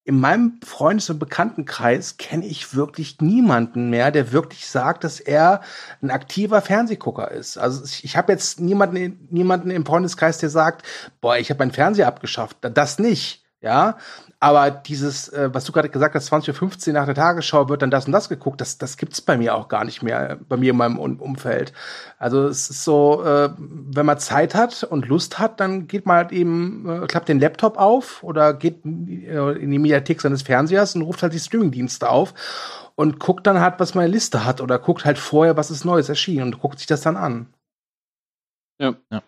in 0.10 0.20
meinem 0.20 0.60
Freundes- 0.66 1.12
und 1.12 1.20
Bekanntenkreis 1.20 2.18
kenne 2.18 2.44
ich 2.44 2.74
wirklich 2.74 3.22
niemanden 3.22 3.92
mehr, 3.92 4.10
der 4.10 4.32
wirklich 4.32 4.66
sagt, 4.66 5.04
dass 5.04 5.20
er 5.20 5.62
ein 6.02 6.10
aktiver 6.10 6.64
Fernsehgucker 6.64 7.30
ist. 7.30 7.60
Also 7.60 7.84
ich 8.02 8.18
habe 8.18 8.32
jetzt 8.32 8.60
niemanden, 8.60 9.28
niemanden 9.30 9.70
im 9.70 9.86
Freundeskreis, 9.86 10.40
der 10.40 10.50
sagt, 10.50 10.84
boah, 11.22 11.38
ich 11.38 11.52
habe 11.52 11.60
meinen 11.60 11.74
Fernseher 11.74 12.08
abgeschafft. 12.08 12.58
Das 12.62 12.98
nicht. 12.98 13.46
Ja, 13.62 13.98
aber 14.42 14.72
dieses, 14.72 15.28
äh, 15.30 15.50
was 15.54 15.66
du 15.66 15.74
gerade 15.74 15.90
gesagt 15.90 16.16
hast, 16.16 16.32
20.15 16.32 16.88
Uhr 16.88 16.94
nach 16.94 17.06
der 17.06 17.16
Tagesschau 17.16 17.68
wird 17.68 17.82
dann 17.82 17.92
das 17.92 18.06
und 18.06 18.14
das 18.14 18.30
geguckt, 18.30 18.62
das, 18.62 18.78
das 18.78 18.96
gibt's 18.96 19.20
bei 19.20 19.38
mir 19.38 19.54
auch 19.54 19.68
gar 19.68 19.84
nicht 19.84 20.02
mehr, 20.02 20.40
bei 20.48 20.56
mir 20.56 20.72
in 20.72 20.78
meinem 20.78 20.98
Umfeld. 20.98 21.74
Also 22.18 22.48
es 22.48 22.70
ist 22.70 22.86
so, 22.86 23.22
äh, 23.24 23.50
wenn 23.58 24.06
man 24.06 24.18
Zeit 24.18 24.56
hat 24.56 24.84
und 24.84 25.08
Lust 25.08 25.40
hat, 25.40 25.60
dann 25.60 25.88
geht 25.88 26.06
man 26.06 26.16
halt 26.18 26.32
eben, 26.32 27.04
äh, 27.04 27.08
klappt 27.08 27.28
den 27.28 27.40
Laptop 27.40 27.78
auf 27.78 28.24
oder 28.24 28.54
geht 28.54 28.86
äh, 28.86 29.52
in 29.58 29.72
die 29.72 29.80
Mediathek 29.80 30.22
seines 30.22 30.44
Fernsehers 30.44 30.96
und 30.96 31.02
ruft 31.02 31.22
halt 31.22 31.34
die 31.34 31.40
Streamingdienste 31.40 32.10
auf 32.10 32.34
und 32.96 33.20
guckt 33.20 33.46
dann 33.46 33.60
halt, 33.60 33.76
was 33.80 33.94
meine 33.94 34.12
Liste 34.12 34.46
hat 34.46 34.62
oder 34.62 34.80
guckt 34.80 35.04
halt 35.04 35.18
vorher, 35.18 35.58
was 35.58 35.70
ist 35.70 35.84
Neues 35.84 36.08
erschienen 36.08 36.44
und 36.54 36.62
guckt 36.62 36.80
sich 36.80 36.88
das 36.88 37.02
dann 37.02 37.18
an. 37.18 37.54
Ja. 38.80 38.96
ja. 39.12 39.22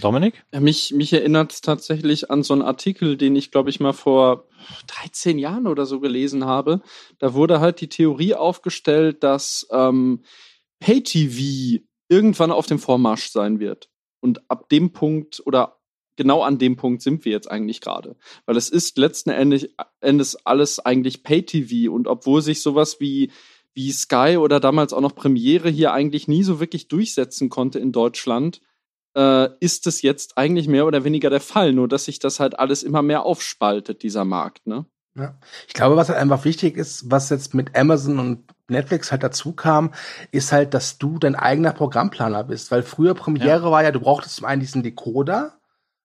Dominik? 0.00 0.44
Mich, 0.52 0.92
mich 0.92 1.12
erinnert 1.12 1.52
es 1.52 1.60
tatsächlich 1.60 2.30
an 2.30 2.42
so 2.42 2.52
einen 2.52 2.62
Artikel, 2.62 3.16
den 3.16 3.36
ich, 3.36 3.50
glaube 3.50 3.70
ich, 3.70 3.80
mal 3.80 3.92
vor 3.92 4.48
13 4.88 5.38
Jahren 5.38 5.66
oder 5.66 5.86
so 5.86 6.00
gelesen 6.00 6.44
habe. 6.44 6.82
Da 7.18 7.34
wurde 7.34 7.60
halt 7.60 7.80
die 7.80 7.88
Theorie 7.88 8.34
aufgestellt, 8.34 9.22
dass 9.22 9.66
ähm, 9.70 10.24
Pay-TV 10.80 11.82
irgendwann 12.08 12.50
auf 12.50 12.66
dem 12.66 12.78
Vormarsch 12.78 13.30
sein 13.30 13.60
wird. 13.60 13.88
Und 14.20 14.50
ab 14.50 14.68
dem 14.68 14.92
Punkt 14.92 15.42
oder 15.46 15.78
genau 16.16 16.42
an 16.42 16.58
dem 16.58 16.76
Punkt 16.76 17.02
sind 17.02 17.24
wir 17.24 17.32
jetzt 17.32 17.50
eigentlich 17.50 17.80
gerade. 17.80 18.16
Weil 18.46 18.56
es 18.56 18.68
ist 18.68 18.98
letzten 18.98 19.30
Endes, 19.30 20.36
alles 20.44 20.80
eigentlich 20.80 21.22
Pay-TV. 21.22 21.92
Und 21.92 22.08
obwohl 22.08 22.42
sich 22.42 22.62
sowas 22.62 22.98
wie 23.00 23.30
wie 23.74 23.92
Sky 23.92 24.38
oder 24.38 24.58
damals 24.58 24.92
auch 24.92 25.00
noch 25.00 25.14
Premiere 25.14 25.68
hier 25.68 25.92
eigentlich 25.92 26.26
nie 26.26 26.42
so 26.42 26.58
wirklich 26.58 26.88
durchsetzen 26.88 27.48
konnte 27.48 27.78
in 27.78 27.92
Deutschland, 27.92 28.60
äh, 29.16 29.48
ist 29.60 29.86
es 29.86 30.02
jetzt 30.02 30.36
eigentlich 30.36 30.68
mehr 30.68 30.86
oder 30.86 31.04
weniger 31.04 31.30
der 31.30 31.40
Fall, 31.40 31.72
nur 31.72 31.88
dass 31.88 32.04
sich 32.04 32.18
das 32.18 32.40
halt 32.40 32.58
alles 32.58 32.82
immer 32.82 33.02
mehr 33.02 33.24
aufspaltet, 33.24 34.02
dieser 34.02 34.24
Markt, 34.24 34.66
ne? 34.66 34.86
Ja. 35.18 35.34
Ich 35.66 35.74
glaube, 35.74 35.96
was 35.96 36.08
halt 36.08 36.18
einfach 36.18 36.44
wichtig 36.44 36.76
ist, 36.76 37.10
was 37.10 37.28
jetzt 37.30 37.52
mit 37.52 37.76
Amazon 37.76 38.20
und 38.20 38.44
Netflix 38.68 39.10
halt 39.10 39.24
dazu 39.24 39.52
kam, 39.52 39.92
ist 40.30 40.52
halt, 40.52 40.74
dass 40.74 40.98
du 40.98 41.18
dein 41.18 41.34
eigener 41.34 41.72
Programmplaner 41.72 42.44
bist. 42.44 42.70
Weil 42.70 42.82
früher 42.84 43.14
Premiere 43.14 43.64
ja. 43.64 43.70
war 43.70 43.82
ja, 43.82 43.90
du 43.90 44.00
brauchtest 44.00 44.36
zum 44.36 44.46
einen 44.46 44.60
diesen 44.60 44.84
Decoder, 44.84 45.57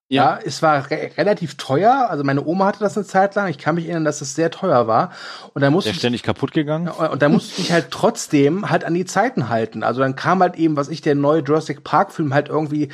Ja, 0.10 0.38
es 0.44 0.62
war 0.62 0.92
re 0.92 1.10
relativ 1.18 1.56
teuer. 1.58 2.08
Also 2.10 2.24
meine 2.24 2.46
Oma 2.46 2.66
hatte 2.66 2.80
das 2.80 2.96
eine 2.98 3.06
Zeit 3.06 3.34
lang. 3.36 3.48
Ich 3.48 3.58
kann 3.58 3.76
mich 3.76 3.86
erinnern, 3.86 4.06
dass 4.06 4.22
es 4.22 4.36
sehr 4.36 4.52
teuer 4.52 4.86
war. 4.86 5.12
Und 5.54 5.62
da 5.62 5.72
musste 5.72 5.88
Der 5.90 5.94
ist 5.94 6.00
ständig 6.00 6.22
kaputt 6.22 6.52
gegangen. 6.52 6.88
ich, 6.94 7.10
und 7.10 7.22
da 7.22 7.30
musste 7.30 7.62
ich 7.62 7.72
halt 7.72 7.90
trotzdem 7.90 8.70
halt 8.70 8.84
an 8.84 8.94
die 8.94 9.06
Zeiten 9.06 9.50
halten. 9.50 9.82
Also 9.82 10.02
dann 10.02 10.16
kam 10.16 10.42
halt 10.42 10.56
eben, 10.56 10.76
was 10.76 10.90
ich, 10.90 11.02
der 11.02 11.16
neue 11.16 11.42
Jurassic 11.42 11.84
Park 11.84 12.12
Film 12.12 12.34
halt 12.34 12.50
irgendwie 12.50 12.90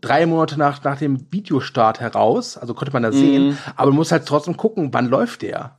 drei 0.00 0.26
Monate 0.26 0.58
nach, 0.58 0.82
nach 0.82 0.98
dem 0.98 1.30
Videostart 1.30 2.00
heraus. 2.00 2.56
Also 2.56 2.74
konnte 2.74 2.92
man 2.92 3.04
da 3.04 3.12
sehen. 3.12 3.48
Mhm. 3.48 3.58
Aber 3.76 3.90
man 3.90 3.98
muss 3.98 4.10
halt 4.10 4.26
trotzdem 4.26 4.56
gucken, 4.56 4.88
wann 4.92 5.06
läuft 5.08 5.42
der. 5.42 5.78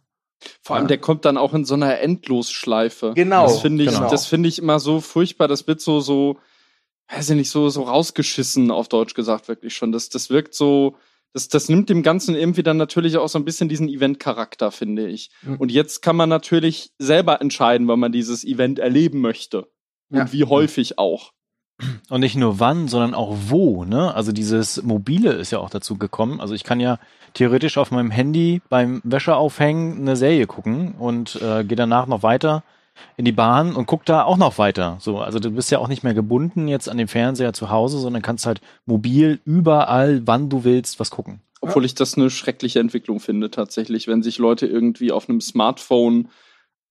Vor 0.61 0.75
allem, 0.75 0.87
der 0.87 0.99
kommt 0.99 1.25
dann 1.25 1.37
auch 1.37 1.53
in 1.53 1.65
so 1.65 1.73
einer 1.73 1.99
Endlosschleife. 1.99 3.13
Genau, 3.15 3.47
Das 3.47 3.61
finde 3.61 3.83
ich, 3.83 3.89
genau. 3.91 4.09
das 4.09 4.27
finde 4.27 4.49
ich 4.49 4.59
immer 4.59 4.79
so 4.79 5.01
furchtbar. 5.01 5.47
Das 5.47 5.67
wird 5.67 5.81
so, 5.81 5.99
so, 5.99 6.37
weiß 7.09 7.29
ich 7.31 7.35
nicht, 7.35 7.49
so, 7.49 7.69
so 7.69 7.83
rausgeschissen 7.83 8.71
auf 8.71 8.87
Deutsch 8.87 9.13
gesagt, 9.13 9.47
wirklich 9.47 9.75
schon. 9.75 9.91
Das, 9.91 10.09
das 10.09 10.29
wirkt 10.29 10.53
so, 10.53 10.95
das, 11.33 11.49
das 11.49 11.69
nimmt 11.69 11.89
dem 11.89 12.01
Ganzen 12.01 12.35
irgendwie 12.35 12.63
dann 12.63 12.77
natürlich 12.77 13.17
auch 13.17 13.27
so 13.27 13.37
ein 13.37 13.45
bisschen 13.45 13.69
diesen 13.69 13.89
Event-Charakter, 13.89 14.71
finde 14.71 15.07
ich. 15.07 15.31
Mhm. 15.41 15.57
Und 15.57 15.71
jetzt 15.71 16.01
kann 16.01 16.15
man 16.15 16.29
natürlich 16.29 16.91
selber 16.97 17.41
entscheiden, 17.41 17.87
wann 17.87 17.99
man 17.99 18.11
dieses 18.11 18.43
Event 18.43 18.79
erleben 18.79 19.21
möchte. 19.21 19.67
Und 20.09 20.17
Ja. 20.17 20.31
wie 20.31 20.45
häufig 20.45 20.97
auch. 20.97 21.31
Und 22.09 22.21
nicht 22.21 22.37
nur 22.37 22.59
wann, 22.59 22.87
sondern 22.87 23.13
auch 23.13 23.35
wo, 23.47 23.83
ne? 23.83 24.15
Also 24.15 24.31
dieses 24.31 24.81
Mobile 24.83 25.33
ist 25.33 25.51
ja 25.51 25.59
auch 25.59 25.69
dazu 25.69 25.97
gekommen. 25.97 26.39
Also 26.39 26.53
ich 26.53 26.63
kann 26.63 26.79
ja 26.79 26.99
theoretisch 27.33 27.77
auf 27.77 27.91
meinem 27.91 28.11
Handy 28.11 28.61
beim 28.69 29.01
Wäscheaufhängen 29.03 29.97
eine 29.99 30.15
Serie 30.15 30.47
gucken 30.47 30.93
und 30.93 31.35
äh, 31.41 31.65
gehe 31.65 31.75
danach 31.75 32.07
noch 32.07 32.23
weiter 32.23 32.63
in 33.17 33.25
die 33.25 33.31
Bahn 33.31 33.75
und 33.75 33.85
guck 33.85 34.05
da 34.05 34.23
auch 34.23 34.37
noch 34.37 34.57
weiter. 34.57 34.97
So, 34.99 35.19
also 35.19 35.39
du 35.39 35.51
bist 35.51 35.71
ja 35.71 35.79
auch 35.79 35.87
nicht 35.87 36.03
mehr 36.03 36.13
gebunden 36.13 36.67
jetzt 36.67 36.89
an 36.89 36.97
den 36.97 37.07
Fernseher 37.07 37.53
zu 37.53 37.69
Hause, 37.69 37.97
sondern 37.99 38.21
kannst 38.21 38.45
halt 38.45 38.61
mobil 38.85 39.39
überall, 39.45 40.25
wann 40.25 40.49
du 40.49 40.63
willst, 40.63 40.99
was 40.99 41.11
gucken. 41.11 41.41
Obwohl 41.61 41.85
ich 41.85 41.95
das 41.95 42.15
eine 42.15 42.29
schreckliche 42.29 42.79
Entwicklung 42.79 43.19
finde, 43.19 43.49
tatsächlich, 43.49 44.07
wenn 44.07 44.21
sich 44.21 44.37
Leute 44.37 44.67
irgendwie 44.67 45.11
auf 45.11 45.27
einem 45.29 45.41
Smartphone 45.41 46.27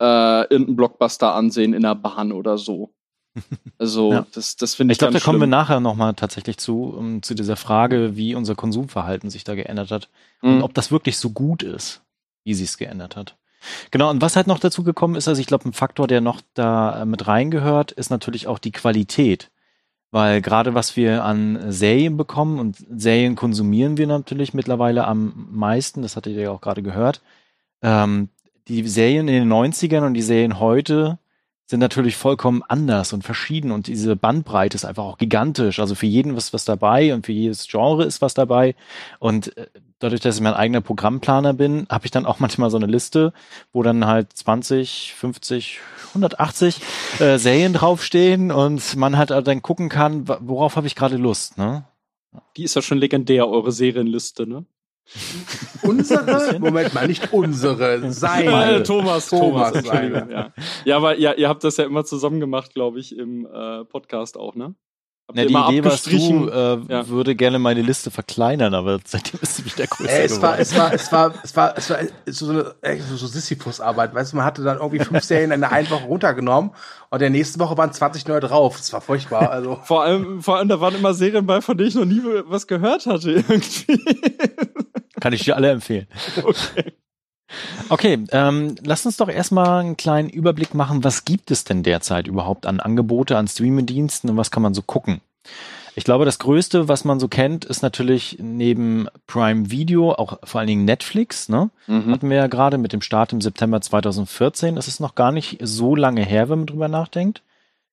äh, 0.01 0.41
irgendeinen 0.43 0.77
Blockbuster 0.77 1.35
ansehen 1.35 1.73
in 1.75 1.83
der 1.83 1.95
Bahn 1.95 2.33
oder 2.33 2.59
so. 2.59 2.93
Also, 3.79 4.13
Ja. 4.13 4.27
das, 4.33 4.57
das 4.57 4.75
finde 4.77 4.93
ich, 4.93 4.97
Ich 4.97 4.99
glaube, 5.01 5.13
da 5.13 5.19
ganz 5.19 5.25
kommen 5.25 5.39
wir 5.41 5.45
schlimm. 5.45 5.51
nachher 5.51 5.81
nochmal 5.81 6.15
tatsächlich 6.15 6.57
zu, 6.57 6.85
um, 6.85 7.23
zu 7.23 7.35
dieser 7.35 7.57
Frage, 7.57 8.17
wie 8.17 8.35
unser 8.35 8.55
Konsumverhalten 8.55 9.29
sich 9.31 9.43
da 9.45 9.55
geändert 9.57 9.91
hat. 9.91 10.09
Mhm. 10.43 10.57
und 10.57 10.63
ob 10.63 10.75
das 10.75 10.91
wirklich 10.93 11.19
so 11.19 11.31
gut 11.31 11.63
ist, 11.65 12.03
wie 12.45 12.55
sie 12.55 12.65
es 12.65 12.79
geändert 12.79 13.17
hat. 13.17 13.37
Genau, 13.91 14.11
und 14.11 14.23
was 14.23 14.37
halt 14.37 14.47
noch 14.47 14.59
dazu 14.59 14.83
gekommen 14.83 15.15
ist, 15.15 15.29
also 15.29 15.41
ich 15.41 15.47
glaube, 15.47 15.69
ein 15.69 15.73
Faktor, 15.73 16.07
der 16.07 16.21
noch 16.21 16.41
da 16.55 17.03
äh, 17.03 17.05
mit 17.05 17.27
reingehört, 17.27 17.93
ist 17.93 18.11
natürlich 18.11 18.47
auch 18.47 18.59
die 18.59 18.73
Qualität. 18.73 19.51
Weil 20.11 20.41
gerade 20.41 20.75
was 20.75 20.97
wir 20.97 21.25
an 21.25 21.73
Serien 21.73 22.17
bekommen 22.17 22.61
und 22.61 22.77
Serien 22.77 23.35
konsumieren 23.35 23.97
wir 23.97 24.07
natürlich 24.07 24.55
mittlerweile 24.55 25.07
am 25.07 25.49
meisten, 25.51 26.03
das 26.03 26.15
hattet 26.15 26.37
ihr 26.37 26.43
ja 26.43 26.51
auch 26.53 26.61
gerade 26.61 26.83
gehört. 26.83 27.21
Ähm, 27.83 28.29
die 28.69 28.87
Serien 28.87 29.27
in 29.29 29.35
den 29.35 29.53
90ern 29.53 30.07
und 30.07 30.15
die 30.15 30.23
Serien 30.23 30.61
heute 30.61 31.19
sind 31.67 31.81
natürlich 31.81 32.17
vollkommen 32.17 32.63
anders 32.69 33.13
und 33.13 33.23
verschieden 33.23 33.71
und 33.71 33.87
diese 33.87 34.17
Bandbreite 34.17 34.75
ist 34.75 34.85
einfach 34.85 35.05
auch 35.05 35.19
gigantisch. 35.19 35.81
Also 35.81 35.95
für 35.95 36.07
jeden 36.07 36.37
was 36.37 36.53
was 36.53 36.65
dabei 36.65 37.15
und 37.15 37.25
für 37.25 37.33
jedes 37.33 37.67
Genre 37.67 38.05
ist 38.05 38.21
was 38.21 38.35
dabei. 38.35 38.75
Und 39.19 39.57
äh, 39.57 39.69
dadurch, 39.99 40.21
dass 40.21 40.37
ich 40.37 40.43
mein 40.43 40.55
eigener 40.55 40.83
Programmplaner 40.83 41.55
bin, 41.55 41.87
habe 41.89 42.05
ich 42.05 42.11
dann 42.11 42.27
auch 42.27 42.39
manchmal 42.41 42.69
so 42.71 42.77
eine 42.77 42.87
Liste, 42.87 43.33
wo 43.73 43.83
dann 43.83 44.07
halt 44.07 44.33
20, 44.37 45.15
50, 45.17 45.81
180 46.09 46.81
äh, 47.21 47.39
Serien 47.39 47.73
draufstehen 47.73 48.53
und 48.53 48.97
man 48.97 49.17
halt 49.17 49.31
dann 49.31 49.63
gucken 49.63 49.89
kann, 49.89 50.29
worauf 50.29 50.77
habe 50.77 50.87
ich 50.87 50.95
gerade 50.95 51.17
Lust. 51.17 51.57
Ne? 51.57 51.85
Die 52.57 52.65
ist 52.65 52.77
ja 52.77 52.83
schon 52.83 52.99
legendär, 52.99 53.49
eure 53.49 53.73
Serienliste, 53.73 54.47
ne? 54.47 54.67
Unsere? 55.83 56.59
Moment 56.61 56.95
mal, 56.95 57.07
nicht 57.07 57.33
unsere, 57.33 58.11
seine. 58.11 58.83
Thomas, 58.83 59.29
Thomas, 59.29 59.73
Thomas, 59.73 59.87
seine. 59.87 60.29
ja. 60.31 60.53
Ja, 60.85 60.97
aber 60.97 61.19
ja, 61.19 61.33
ihr 61.35 61.49
habt 61.49 61.63
das 61.65 61.77
ja 61.77 61.85
immer 61.85 62.05
zusammen 62.05 62.41
gemacht, 62.41 62.75
glaube 62.75 63.01
ich, 63.01 63.17
im 63.17 63.47
äh, 63.47 63.85
Podcast 63.85 64.37
auch, 64.39 64.55
ne? 64.55 64.75
Na, 65.33 65.45
die 65.45 65.53
Idee 65.55 65.79
abgestrichen? 65.79 66.47
du, 66.47 66.51
äh, 66.51 66.79
Ja. 66.89 67.09
würde 67.09 67.35
gerne 67.35 67.59
meine 67.59 67.81
Liste 67.81 68.11
verkleinern, 68.11 68.75
aber 68.75 68.99
seitdem 69.05 69.41
ist 69.41 69.57
sie 69.57 69.65
wieder 69.65 69.87
größer 69.87 70.11
Äh, 70.11 70.25
es 70.25 70.43
war, 70.43 70.59
es 70.59 70.77
war, 70.77 70.93
es 70.93 71.11
war, 71.11 71.35
es 71.43 71.57
war, 71.57 71.79
es 71.79 71.91
war 71.91 71.99
so 72.27 72.51
eine 72.83 73.01
so, 73.01 73.17
so 73.17 73.27
Sisyphus-Arbeit, 73.27 74.15
weißt 74.15 74.33
du, 74.33 74.37
man 74.37 74.45
hatte 74.45 74.63
dann 74.63 74.79
irgendwie 74.79 75.03
fünf 75.03 75.25
Serien 75.25 75.51
in 75.51 75.61
der 75.61 75.73
einen 75.73 75.89
Woche 75.89 76.05
runtergenommen 76.05 76.73
und 77.09 77.21
der 77.23 77.31
nächsten 77.31 77.59
Woche 77.59 77.77
waren 77.79 77.93
20 77.93 78.27
neue 78.29 78.41
drauf. 78.41 78.77
Das 78.77 78.93
war 78.93 79.01
furchtbar, 79.01 79.51
also. 79.51 79.81
Vor 79.85 80.03
allem, 80.03 80.43
vor 80.43 80.59
allem, 80.59 80.69
da 80.69 80.81
waren 80.81 80.95
immer 80.95 81.15
Serien 81.15 81.47
bei, 81.47 81.61
von 81.63 81.77
denen 81.79 81.89
ich 81.89 81.95
noch 81.95 82.05
nie 82.05 82.21
was 82.47 82.67
gehört 82.67 83.07
hatte, 83.07 83.31
irgendwie. 83.33 83.99
Kann 85.21 85.33
ich 85.33 85.45
dir 85.45 85.57
alle 85.57 85.71
empfehlen. 85.71 86.07
okay. 86.43 86.93
Okay, 87.89 88.25
ähm, 88.33 88.77
lass 88.85 89.07
uns 89.07 89.17
doch 89.17 89.29
erstmal 89.29 89.81
einen 89.81 89.97
kleinen 89.97 90.29
Überblick 90.29 90.75
machen, 90.75 91.05
was 91.05 91.25
gibt 91.25 91.51
es 91.51 91.65
denn 91.65 91.83
derzeit 91.83 92.27
überhaupt 92.27 92.67
an 92.67 92.81
Angebote, 92.81 93.37
an 93.37 93.49
Streaming-Diensten 93.49 94.31
und 94.31 94.37
was 94.37 94.51
kann 94.51 94.63
man 94.63 94.75
so 94.75 94.83
gucken? 94.83 95.21
Ich 95.97 96.05
glaube, 96.05 96.25
das 96.25 96.41
Größte, 96.41 96.89
was 96.89 97.05
man 97.05 97.21
so 97.21 97.29
kennt, 97.29 97.65
ist 97.65 97.83
natürlich 97.83 98.39
neben 98.41 99.07
Prime 99.27 99.71
Video 99.71 100.13
auch 100.13 100.39
vor 100.43 100.59
allen 100.59 100.69
Dingen 100.69 100.85
Netflix. 100.85 101.49
Ne? 101.49 101.71
Mhm. 101.87 102.11
Hatten 102.11 102.31
wir 102.31 102.37
ja 102.37 102.47
gerade 102.49 102.79
mit 102.79 102.93
dem 102.93 103.01
Start 103.01 103.33
im 103.33 103.41
September 103.41 103.81
2014. 103.81 104.75
Das 104.75 104.89
ist 104.89 104.99
noch 104.99 105.15
gar 105.15 105.31
nicht 105.31 105.59
so 105.63 105.95
lange 105.95 106.25
her, 106.25 106.49
wenn 106.49 106.61
man 106.61 106.67
drüber 106.67 106.89
nachdenkt. 106.89 107.43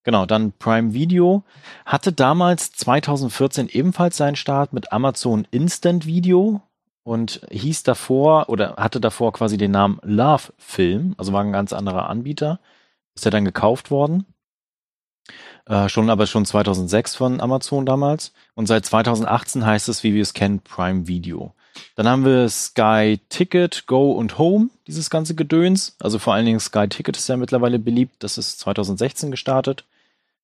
Genau, 0.04 0.26
dann 0.26 0.52
Prime 0.58 0.94
Video 0.94 1.44
hatte 1.86 2.12
damals 2.12 2.72
2014 2.72 3.70
ebenfalls 3.70 4.18
seinen 4.18 4.36
Start 4.36 4.74
mit 4.74 4.92
Amazon 4.92 5.48
Instant 5.52 6.08
Video 6.08 6.62
und 7.04 7.42
hieß 7.50 7.84
davor 7.84 8.50
oder 8.50 8.76
hatte 8.78 9.02
davor 9.02 9.34
quasi 9.34 9.58
den 9.58 9.72
Namen 9.72 10.00
Love 10.04 10.54
Film, 10.58 11.16
also 11.18 11.34
war 11.34 11.44
ein 11.44 11.52
ganz 11.52 11.74
anderer 11.74 12.10
Anbieter. 12.10 12.60
Ist 13.16 13.26
ja 13.26 13.32
dann 13.32 13.46
gekauft 13.46 13.92
worden. 13.92 14.26
Äh, 15.66 15.90
schon 15.90 16.10
aber 16.10 16.28
schon 16.28 16.46
2006 16.46 17.16
von 17.16 17.42
Amazon 17.42 17.86
damals. 17.86 18.34
Und 18.56 18.68
seit 18.68 18.86
2018 18.86 19.66
heißt 19.66 19.90
es, 19.90 20.04
wie 20.04 20.14
wir 20.14 20.22
es 20.22 20.34
kennen, 20.34 20.62
Prime 20.62 21.08
Video. 21.08 21.54
Dann 21.96 22.08
haben 22.08 22.26
wir 22.26 22.50
Sky 22.50 23.20
Ticket, 23.30 23.86
Go 23.88 24.12
und 24.12 24.38
Home, 24.38 24.70
dieses 24.88 25.10
ganze 25.10 25.36
Gedöns. 25.36 25.96
Also 26.00 26.20
vor 26.20 26.34
allen 26.34 26.46
Dingen 26.46 26.60
Sky 26.60 26.88
Ticket 26.88 27.18
ist 27.18 27.28
ja 27.30 27.38
mittlerweile 27.38 27.80
beliebt. 27.80 28.16
Das 28.20 28.38
ist 28.38 28.60
2016 28.60 29.32
gestartet. 29.32 29.86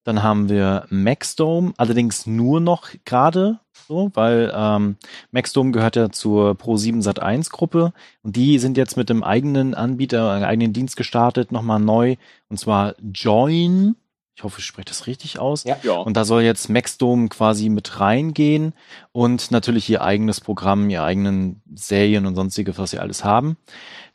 Dann 0.07 0.23
haben 0.23 0.47
wir 0.47 0.85
Maxdome, 0.89 1.73
allerdings 1.75 2.25
nur 2.25 2.61
noch 2.61 2.91
gerade 3.03 3.59
so, 3.73 4.09
weil 4.13 4.53
ähm, 4.55 4.95
Maxdome 5.31 5.73
gehört 5.73 5.97
ja 5.97 6.09
zur 6.11 6.51
Pro7 6.51 7.03
Sat1 7.03 7.51
Gruppe 7.51 7.91
und 8.23 8.37
die 8.37 8.57
sind 8.57 8.77
jetzt 8.77 8.95
mit 8.95 9.11
einem 9.11 9.21
eigenen 9.21 9.73
Anbieter, 9.73 10.31
einem 10.31 10.45
eigenen 10.45 10.71
Dienst 10.71 10.95
gestartet, 10.95 11.51
nochmal 11.51 11.81
neu 11.81 12.15
und 12.47 12.57
zwar 12.57 12.95
Join. 13.01 13.97
Ich 14.33 14.45
hoffe, 14.45 14.59
ich 14.59 14.65
spreche 14.65 14.85
das 14.85 15.07
richtig 15.07 15.39
aus. 15.39 15.65
Ja. 15.65 15.75
Ja. 15.83 15.97
Und 15.97 16.15
da 16.15 16.23
soll 16.23 16.43
jetzt 16.43 16.69
Maxdome 16.69 17.27
quasi 17.27 17.67
mit 17.67 17.99
reingehen 17.99 18.71
und 19.11 19.51
natürlich 19.51 19.89
ihr 19.89 20.03
eigenes 20.03 20.39
Programm, 20.39 20.89
ihre 20.89 21.03
eigenen 21.03 21.61
Serien 21.75 22.25
und 22.25 22.35
sonstiges, 22.35 22.77
was 22.77 22.91
sie 22.91 22.99
alles 22.99 23.25
haben. 23.25 23.57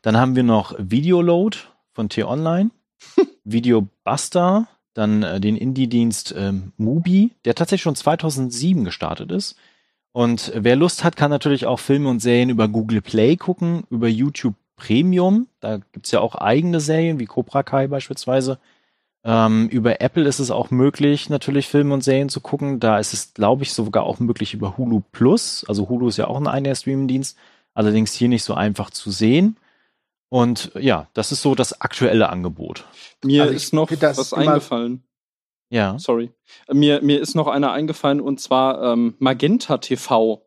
Dann 0.01 0.17
haben 0.17 0.35
wir 0.35 0.41
noch 0.41 0.73
Videoload 0.79 1.59
von 1.91 2.09
T-Online, 2.09 2.71
Videobuster, 3.43 4.67
dann 4.93 5.23
äh, 5.23 5.39
den 5.39 5.57
Indie-Dienst 5.57 6.33
ähm, 6.37 6.73
Mubi, 6.77 7.31
der 7.45 7.55
tatsächlich 7.55 7.83
schon 7.83 7.95
2007 7.95 8.83
gestartet 8.83 9.31
ist. 9.31 9.55
Und 10.11 10.51
wer 10.55 10.75
Lust 10.75 11.03
hat, 11.03 11.15
kann 11.15 11.31
natürlich 11.31 11.65
auch 11.65 11.79
Filme 11.79 12.09
und 12.09 12.19
Serien 12.19 12.49
über 12.49 12.67
Google 12.67 13.01
Play 13.01 13.35
gucken, 13.35 13.83
über 13.89 14.07
YouTube 14.07 14.53
Premium. 14.75 15.47
Da 15.59 15.79
gibt's 15.91 16.11
ja 16.11 16.19
auch 16.19 16.35
eigene 16.35 16.79
Serien, 16.79 17.19
wie 17.19 17.25
Cobra 17.25 17.63
Kai 17.63 17.87
beispielsweise. 17.87 18.59
Ähm, 19.23 19.69
über 19.69 20.01
Apple 20.01 20.27
ist 20.27 20.39
es 20.39 20.51
auch 20.51 20.69
möglich, 20.69 21.29
natürlich 21.29 21.67
Filme 21.67 21.93
und 21.93 22.03
Serien 22.03 22.29
zu 22.29 22.41
gucken. 22.41 22.79
Da 22.79 22.99
ist 22.99 23.13
es, 23.13 23.33
glaube 23.33 23.63
ich, 23.63 23.73
sogar 23.73 24.03
auch 24.03 24.19
möglich 24.19 24.53
über 24.53 24.77
Hulu 24.77 25.01
Plus. 25.11 25.65
Also 25.67 25.89
Hulu 25.89 26.09
ist 26.09 26.17
ja 26.17 26.27
auch 26.27 26.37
ein 26.37 26.47
eigener 26.47 26.75
Streamingdienst. 26.75 27.37
Allerdings 27.73 28.13
hier 28.13 28.27
nicht 28.27 28.43
so 28.43 28.53
einfach 28.53 28.89
zu 28.89 29.09
sehen. 29.09 29.57
Und 30.29 30.71
ja, 30.79 31.07
das 31.13 31.31
ist 31.31 31.41
so 31.41 31.55
das 31.55 31.79
aktuelle 31.81 32.29
Angebot. 32.29 32.85
Mir 33.23 33.43
Also 33.43 33.55
ist 33.55 33.73
noch 33.73 33.89
was 33.91 34.33
eingefallen. 34.33 35.03
Ja. 35.69 35.97
Sorry. 35.97 36.31
Mir, 36.71 37.01
mir 37.01 37.19
ist 37.19 37.35
noch 37.35 37.47
einer 37.47 37.71
eingefallen 37.71 38.21
und 38.21 38.39
zwar 38.39 38.93
ähm, 38.93 39.15
Magenta 39.19 39.77
TV. 39.79 40.45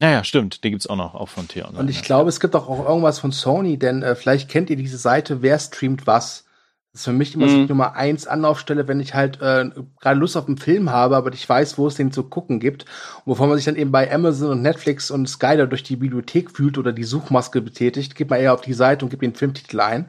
Ja, 0.00 0.10
ja, 0.10 0.24
stimmt. 0.24 0.62
Die 0.64 0.70
gibt's 0.70 0.86
auch 0.86 0.96
noch, 0.96 1.14
auch 1.14 1.28
von 1.28 1.48
T-Online. 1.48 1.78
Und 1.78 1.88
ich 1.88 2.02
glaube, 2.02 2.28
es 2.28 2.38
gibt 2.40 2.54
auch, 2.54 2.68
auch 2.68 2.88
irgendwas 2.88 3.18
von 3.18 3.32
Sony, 3.32 3.78
denn 3.78 4.02
äh, 4.02 4.14
vielleicht 4.14 4.48
kennt 4.50 4.70
ihr 4.70 4.76
diese 4.76 4.98
Seite, 4.98 5.42
wer 5.42 5.58
streamt 5.58 6.06
was. 6.06 6.44
Das 6.92 7.00
ist 7.00 7.04
für 7.06 7.12
mich 7.12 7.34
immer 7.34 7.48
so 7.48 7.56
Mhm. 7.56 7.62
die 7.62 7.68
Nummer 7.70 7.94
eins 7.96 8.28
Anlaufstelle, 8.28 8.86
wenn 8.86 9.00
ich 9.00 9.14
halt 9.14 9.40
äh, 9.40 9.70
gerade 10.00 10.20
Lust 10.20 10.36
auf 10.36 10.46
einen 10.46 10.58
Film 10.58 10.90
habe, 10.90 11.16
aber 11.16 11.32
ich 11.32 11.48
weiß, 11.48 11.76
wo 11.76 11.88
es 11.88 11.96
den 11.96 12.12
zu 12.12 12.22
gucken 12.22 12.60
gibt. 12.60 12.84
Und 13.24 13.32
bevor 13.32 13.48
man 13.48 13.56
sich 13.56 13.64
dann 13.64 13.74
eben 13.74 13.90
bei 13.90 14.12
Amazon 14.12 14.50
und 14.50 14.62
Netflix 14.62 15.10
und 15.10 15.28
Sky 15.28 15.56
da 15.56 15.66
durch 15.66 15.82
die 15.82 15.96
Bibliothek 15.96 16.52
fühlt 16.52 16.78
oder 16.78 16.92
die 16.92 17.02
Suchmaske 17.02 17.60
betätigt, 17.60 18.14
geht 18.14 18.30
man 18.30 18.38
eher 18.40 18.54
auf 18.54 18.60
die 18.60 18.74
Seite 18.74 19.04
und 19.04 19.10
gibt 19.10 19.22
den 19.22 19.34
Filmtitel 19.34 19.80
ein. 19.80 20.06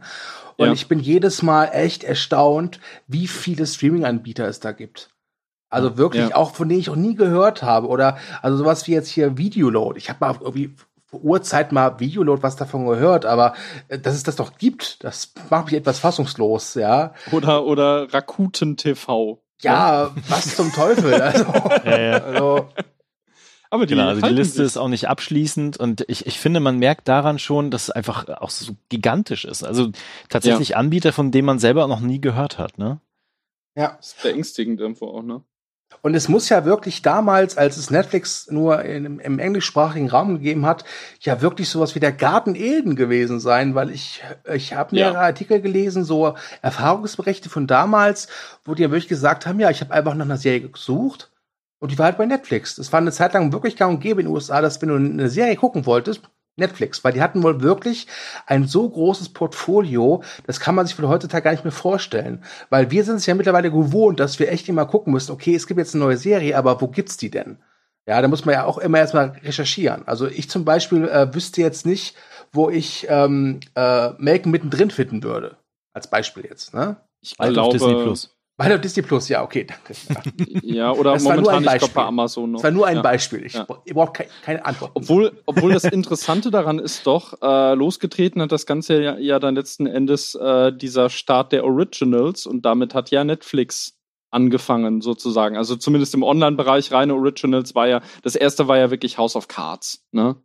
Und 0.58 0.68
Ja. 0.68 0.74
ich 0.74 0.88
bin 0.88 1.00
jedes 1.00 1.42
Mal 1.42 1.66
echt 1.74 2.04
erstaunt, 2.04 2.80
wie 3.08 3.28
viele 3.28 3.66
Streaming-Anbieter 3.68 4.48
es 4.48 4.60
da 4.60 4.72
gibt. 4.72 5.10
Also 5.70 5.98
wirklich 5.98 6.30
ja. 6.30 6.36
auch, 6.36 6.56
von 6.56 6.70
denen 6.70 6.80
ich 6.80 6.90
auch 6.90 6.96
nie 6.96 7.16
gehört 7.16 7.64
habe. 7.64 7.88
Oder 7.88 8.18
also 8.42 8.58
sowas 8.58 8.88
wie 8.88 8.94
jetzt 8.94 9.10
hier 9.10 9.38
Videoload. 9.38 9.98
Ich 9.98 10.10
habe 10.10 10.20
mal 10.22 10.36
irgendwie 10.40 10.76
vor 11.06 11.24
Urzeit 11.24 11.72
mal 11.72 12.00
Videoload 12.00 12.44
was 12.44 12.56
davon 12.56 12.86
gehört, 12.86 13.26
aber 13.26 13.54
äh, 13.88 14.00
dass 14.00 14.16
es 14.16 14.24
das 14.24 14.36
doch 14.36 14.58
gibt, 14.58 15.04
das 15.04 15.34
macht 15.50 15.66
mich 15.66 15.76
etwas 15.76 16.00
fassungslos, 16.00 16.76
ja. 16.76 17.14
Oder, 17.32 17.66
oder 17.66 18.14
Rakuten 18.14 18.78
TV. 18.78 19.42
Ja, 19.62 20.12
was 20.28 20.56
zum 20.56 20.72
Teufel? 20.74 21.14
Also, 21.22 21.46
ja, 21.86 22.00
ja. 22.00 22.18
also 22.24 22.70
aber 23.70 23.86
die, 23.86 23.96
genau, 23.96 24.08
also 24.08 24.22
die 24.22 24.34
Liste 24.34 24.58
sich. 24.58 24.66
ist 24.66 24.78
auch 24.78 24.88
nicht 24.88 25.08
abschließend 25.08 25.78
und 25.78 26.06
ich, 26.08 26.26
ich 26.26 26.40
finde, 26.40 26.60
man 26.60 26.78
merkt 26.78 27.08
daran 27.08 27.40
schon, 27.40 27.72
dass 27.72 27.84
es 27.84 27.90
einfach 27.90 28.28
auch 28.30 28.50
so 28.50 28.74
gigantisch 28.90 29.46
ist. 29.46 29.64
Also 29.64 29.92
tatsächlich 30.30 30.70
ja. 30.70 30.78
Anbieter, 30.78 31.14
von 31.14 31.32
denen 31.32 31.46
man 31.46 31.60
selber 31.60 31.88
noch 31.88 32.00
nie 32.00 32.22
gehört 32.22 32.58
hat, 32.58 32.78
ne? 32.78 33.00
Ja. 33.76 33.96
Das 33.98 34.08
ist 34.08 34.22
beängstigend 34.22 34.80
irgendwo 34.80 35.08
auch, 35.08 35.24
ne? 35.24 35.44
Und 36.02 36.14
es 36.14 36.30
muss 36.30 36.50
ja 36.50 36.66
wirklich 36.66 37.02
damals, 37.02 37.58
als 37.58 37.78
es 37.78 37.90
Netflix 37.90 38.50
nur 38.52 38.84
in, 38.84 39.20
im 39.20 39.40
englischsprachigen 39.40 40.10
Raum 40.10 40.36
gegeben 40.36 40.66
hat, 40.66 40.84
ja 41.22 41.42
wirklich 41.42 41.70
sowas 41.70 41.96
wie 41.96 42.00
der 42.00 42.12
Garten 42.12 42.56
Eden 42.56 42.96
gewesen 42.96 43.40
sein, 43.40 43.76
weil 43.76 43.90
ich, 43.90 44.24
ich 44.54 44.74
habe 44.74 44.96
mehrere 44.96 45.16
ja. 45.16 45.22
Artikel 45.22 45.62
gelesen, 45.62 46.04
so 46.04 46.36
Erfahrungsberichte 46.62 47.50
von 47.50 47.66
damals, 47.66 48.28
wo 48.64 48.76
die 48.76 48.84
ja 48.84 48.92
wirklich 48.92 49.08
gesagt 49.08 49.46
haben, 49.46 49.60
ja, 49.60 49.70
ich 49.70 49.82
habe 49.82 49.94
einfach 49.94 50.14
nach 50.14 50.26
einer 50.26 50.38
Serie 50.38 50.70
gesucht 50.70 51.32
und 51.80 51.92
die 51.92 51.98
war 51.98 52.06
halt 52.06 52.18
bei 52.18 52.26
Netflix. 52.26 52.76
Das 52.76 52.92
war 52.92 53.00
eine 53.00 53.12
Zeit 53.12 53.34
lang 53.34 53.52
wirklich 53.52 53.76
gang 53.76 53.96
und 53.96 54.00
gäbe 54.00 54.22
in 54.22 54.28
den 54.28 54.34
USA, 54.34 54.62
dass 54.62 54.82
wenn 54.82 54.90
du 54.90 54.96
eine 54.96 55.30
Serie 55.30 55.56
gucken 55.56 55.86
wolltest, 55.86 56.22
Netflix, 56.58 57.04
weil 57.04 57.14
die 57.14 57.22
hatten 57.22 57.44
wohl 57.44 57.62
wirklich 57.62 58.08
ein 58.46 58.66
so 58.66 58.90
großes 58.90 59.30
Portfolio, 59.30 60.24
das 60.48 60.60
kann 60.60 60.76
man 60.76 60.86
sich 60.86 60.96
für 60.96 61.08
heutzutage 61.08 61.44
gar 61.44 61.52
nicht 61.52 61.66
mehr 61.66 61.72
vorstellen. 61.72 62.44
Weil 62.70 62.92
wir 62.92 63.04
sind 63.04 63.18
es 63.18 63.26
ja 63.26 63.36
mittlerweile 63.36 63.72
gewohnt, 63.72 64.20
dass 64.20 64.40
wir 64.40 64.52
echt 64.52 64.70
immer 64.70 64.86
gucken 64.86 65.12
müssen, 65.12 65.32
okay, 65.32 65.56
es 65.56 65.68
gibt 65.68 65.80
jetzt 65.80 65.96
eine 65.96 66.04
neue 66.04 66.18
Serie, 66.18 66.58
aber 66.58 66.80
wo 66.82 66.88
gibt's 66.88 67.18
die 67.18 67.30
denn? 67.30 67.58
Ja, 68.08 68.22
da 68.22 68.28
muss 68.28 68.46
man 68.46 68.54
ja 68.54 68.66
auch 68.66 68.78
immer 68.78 69.00
erstmal 69.00 69.30
recherchieren. 69.44 70.08
Also 70.08 70.28
ich 70.28 70.50
zum 70.50 70.64
Beispiel 70.64 71.08
äh, 71.08 71.34
wüsste 71.34 71.62
jetzt 71.62 71.86
nicht, 71.86 72.16
wo 72.54 72.70
ich 72.70 73.08
ähm, 73.10 73.60
äh, 73.76 74.12
Melken 74.18 74.52
mittendrin 74.52 74.92
finden 74.92 75.24
würde. 75.24 75.58
Als 75.94 76.10
Beispiel 76.10 76.46
jetzt, 76.46 76.74
ne? 76.74 76.98
Ich 77.22 77.36
glaube, 77.36 77.74
Disney 77.74 77.94
Plus. 77.96 78.35
Bei 78.58 78.78
Disney 78.78 79.04
Plus, 79.04 79.28
ja, 79.28 79.44
okay, 79.44 79.66
danke. 79.66 79.94
Ja, 80.64 80.92
oder 80.92 81.14
das 81.14 81.24
momentan, 81.24 81.64
ich 81.64 81.78
glaube, 81.78 81.94
bei 81.94 82.04
Amazon 82.04 82.52
noch. 82.52 82.60
Das 82.60 82.64
war 82.64 82.72
nur 82.72 82.88
ein 82.88 82.98
ja. 82.98 83.02
Beispiel. 83.02 83.46
Ich 83.46 83.54
ja. 83.54 83.66
brauche 83.66 84.14
keine, 84.14 84.30
keine 84.44 84.66
Antwort. 84.66 84.92
Obwohl, 84.94 85.42
obwohl 85.46 85.74
das 85.74 85.84
Interessante 85.84 86.52
daran 86.52 86.80
ist 86.80 87.06
doch, 87.06 87.42
äh, 87.42 87.74
losgetreten 87.74 88.42
hat 88.42 88.54
das 88.54 88.66
Ganze 88.66 89.02
ja, 89.02 89.18
ja 89.18 89.40
dann 89.40 89.56
letzten 89.56 89.88
Endes 89.88 90.36
äh, 90.36 90.72
dieser 90.72 91.10
Start 91.10 91.52
der 91.52 91.66
Originals 91.66 92.46
und 92.46 92.64
damit 92.64 92.94
hat 92.94 93.12
ja 93.12 93.26
Netflix 93.26 93.98
angefangen 94.32 95.02
sozusagen. 95.02 95.58
Also 95.58 95.76
zumindest 95.76 96.14
im 96.14 96.24
Online-Bereich 96.24 96.94
reine 96.94 97.14
Originals 97.14 97.76
war 97.76 97.88
ja, 97.88 98.02
das 98.24 98.36
erste 98.36 98.70
war 98.70 98.78
ja 98.78 98.90
wirklich 98.90 99.18
House 99.18 99.36
of 99.36 99.50
Cards, 99.50 100.06
ne? 100.12 100.38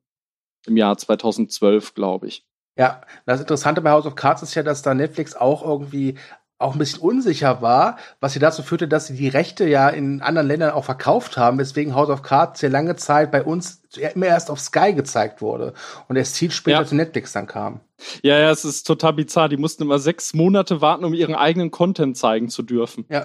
Im 0.67 0.77
Jahr 0.77 0.97
2012, 0.99 1.95
glaube 1.95 2.27
ich. 2.27 2.45
Ja, 2.77 3.03
das 3.27 3.41
Interessante 3.41 3.81
bei 3.81 3.91
House 3.91 4.07
of 4.07 4.15
Cards 4.15 4.43
ist 4.43 4.55
ja, 4.55 4.63
dass 4.63 4.83
da 4.83 4.95
Netflix 4.95 5.35
auch 5.35 5.63
irgendwie 5.63 6.17
auch 6.61 6.75
ein 6.75 6.79
bisschen 6.79 7.01
unsicher 7.01 7.63
war, 7.63 7.97
was 8.21 8.35
sie 8.35 8.39
dazu 8.39 8.63
führte, 8.63 8.87
dass 8.87 9.07
sie 9.07 9.17
die 9.17 9.29
Rechte 9.29 9.67
ja 9.67 9.89
in 9.89 10.21
anderen 10.21 10.47
Ländern 10.47 10.71
auch 10.73 10.85
verkauft 10.85 11.37
haben, 11.37 11.59
weswegen 11.59 11.95
House 11.95 12.11
of 12.11 12.23
Cards 12.23 12.61
sehr 12.61 12.71
lange 12.71 12.97
Zeit 12.97 13.31
bei 13.31 13.43
uns 13.43 13.83
immer 14.15 14.27
erst 14.27 14.51
auf 14.51 14.61
Sky 14.61 14.93
gezeigt 14.93 15.41
wurde 15.41 15.73
und 16.09 16.17
erst 16.17 16.37
viel 16.37 16.51
später 16.51 16.81
ja. 16.81 16.85
zu 16.85 16.95
Netflix 16.95 17.33
dann 17.33 17.47
kam. 17.47 17.81
Ja, 18.23 18.39
ja, 18.39 18.51
es 18.51 18.65
ist 18.65 18.87
total 18.87 19.15
bizarr. 19.15 19.49
Die 19.49 19.57
mussten 19.57 19.83
immer 19.83 19.99
sechs 19.99 20.35
Monate 20.35 20.81
warten, 20.81 21.05
um 21.05 21.15
ihren 21.15 21.35
eigenen 21.35 21.71
Content 21.71 22.17
zeigen 22.17 22.51
zu 22.51 22.63
dürfen. 22.63 23.07
Ja. 23.09 23.25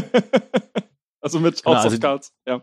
also 1.20 1.40
mit 1.40 1.64
House 1.64 1.76
ja, 1.76 1.82
also 1.82 1.96
of 1.96 2.00
Cards, 2.00 2.32
ja. 2.46 2.62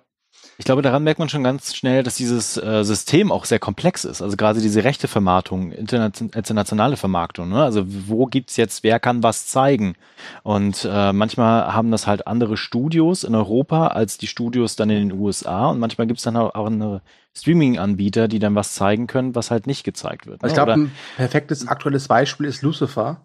Ich 0.60 0.66
glaube, 0.66 0.82
daran 0.82 1.04
merkt 1.04 1.20
man 1.20 1.30
schon 1.30 1.44
ganz 1.44 1.76
schnell, 1.76 2.02
dass 2.02 2.16
dieses 2.16 2.58
äh, 2.58 2.84
System 2.84 3.32
auch 3.32 3.46
sehr 3.46 3.60
komplex 3.60 4.06
ist. 4.06 4.24
Also 4.24 4.36
gerade 4.38 4.60
diese 4.60 4.84
rechte 4.84 5.08
Vermarktung, 5.08 5.72
internationale 5.72 6.98
Vermarktung. 6.98 7.50
Ne? 7.50 7.64
Also 7.64 7.84
wo 7.86 8.26
gibt's 8.26 8.58
jetzt, 8.58 8.84
wer 8.84 9.00
kann 9.00 9.22
was 9.22 9.46
zeigen? 9.46 9.96
Und 10.42 10.88
äh, 10.90 11.14
manchmal 11.14 11.74
haben 11.74 11.92
das 11.92 12.08
halt 12.08 12.26
andere 12.26 12.58
Studios 12.58 13.24
in 13.24 13.36
Europa 13.36 13.88
als 13.88 14.18
die 14.18 14.26
Studios 14.26 14.76
dann 14.76 14.90
in 14.90 15.10
den 15.10 15.20
USA. 15.20 15.68
Und 15.68 15.80
manchmal 15.80 16.08
gibt's 16.08 16.24
dann 16.24 16.36
auch 16.36 16.56
andere 16.56 17.04
Streaming-Anbieter, 17.36 18.28
die 18.28 18.40
dann 18.40 18.56
was 18.56 18.74
zeigen 18.74 19.06
können, 19.06 19.36
was 19.36 19.52
halt 19.52 19.68
nicht 19.68 19.84
gezeigt 19.84 20.26
wird. 20.26 20.42
Ne? 20.42 20.48
Ich 20.48 20.56
glaube, 20.56 20.74
ein 20.74 20.92
perfektes 21.18 21.68
aktuelles 21.68 22.08
Beispiel 22.08 22.48
ist 22.48 22.64
Lucifer. 22.64 23.22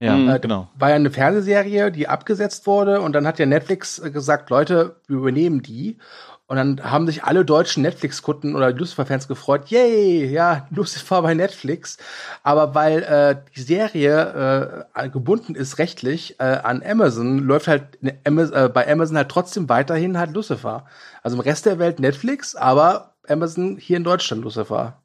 Ja, 0.00 0.34
äh, 0.34 0.40
genau. 0.40 0.68
War 0.78 0.90
ja 0.90 0.96
eine 0.96 1.10
Fernsehserie, 1.10 1.92
die 1.92 2.08
abgesetzt 2.08 2.66
wurde 2.66 3.02
und 3.02 3.12
dann 3.12 3.26
hat 3.26 3.38
ja 3.38 3.46
Netflix 3.46 3.98
äh, 3.98 4.10
gesagt, 4.10 4.48
Leute, 4.48 4.96
wir 5.06 5.18
übernehmen 5.18 5.62
die. 5.62 5.98
Und 6.46 6.56
dann 6.56 6.82
haben 6.82 7.06
sich 7.06 7.22
alle 7.22 7.44
deutschen 7.44 7.84
Netflix-Kunden 7.84 8.56
oder 8.56 8.72
Lucifer-Fans 8.72 9.28
gefreut, 9.28 9.68
yay, 9.68 10.26
ja, 10.26 10.66
Lucifer 10.74 11.22
bei 11.22 11.34
Netflix. 11.34 11.98
Aber 12.42 12.74
weil 12.74 13.02
äh, 13.04 13.36
die 13.54 13.60
Serie 13.60 14.86
äh, 14.94 15.08
gebunden 15.10 15.54
ist 15.54 15.78
rechtlich 15.78 16.40
äh, 16.40 16.44
an 16.44 16.82
Amazon, 16.82 17.38
läuft 17.38 17.68
halt 17.68 18.02
ne, 18.02 18.18
Amazon, 18.26 18.64
äh, 18.64 18.68
bei 18.68 18.90
Amazon 18.90 19.16
halt 19.16 19.28
trotzdem 19.28 19.68
weiterhin 19.68 20.18
halt 20.18 20.32
Lucifer. 20.32 20.86
Also 21.22 21.36
im 21.36 21.40
Rest 21.40 21.66
der 21.66 21.78
Welt 21.78 22.00
Netflix, 22.00 22.56
aber 22.56 23.14
Amazon 23.28 23.76
hier 23.76 23.98
in 23.98 24.04
Deutschland 24.04 24.42
Lucifer. 24.42 24.99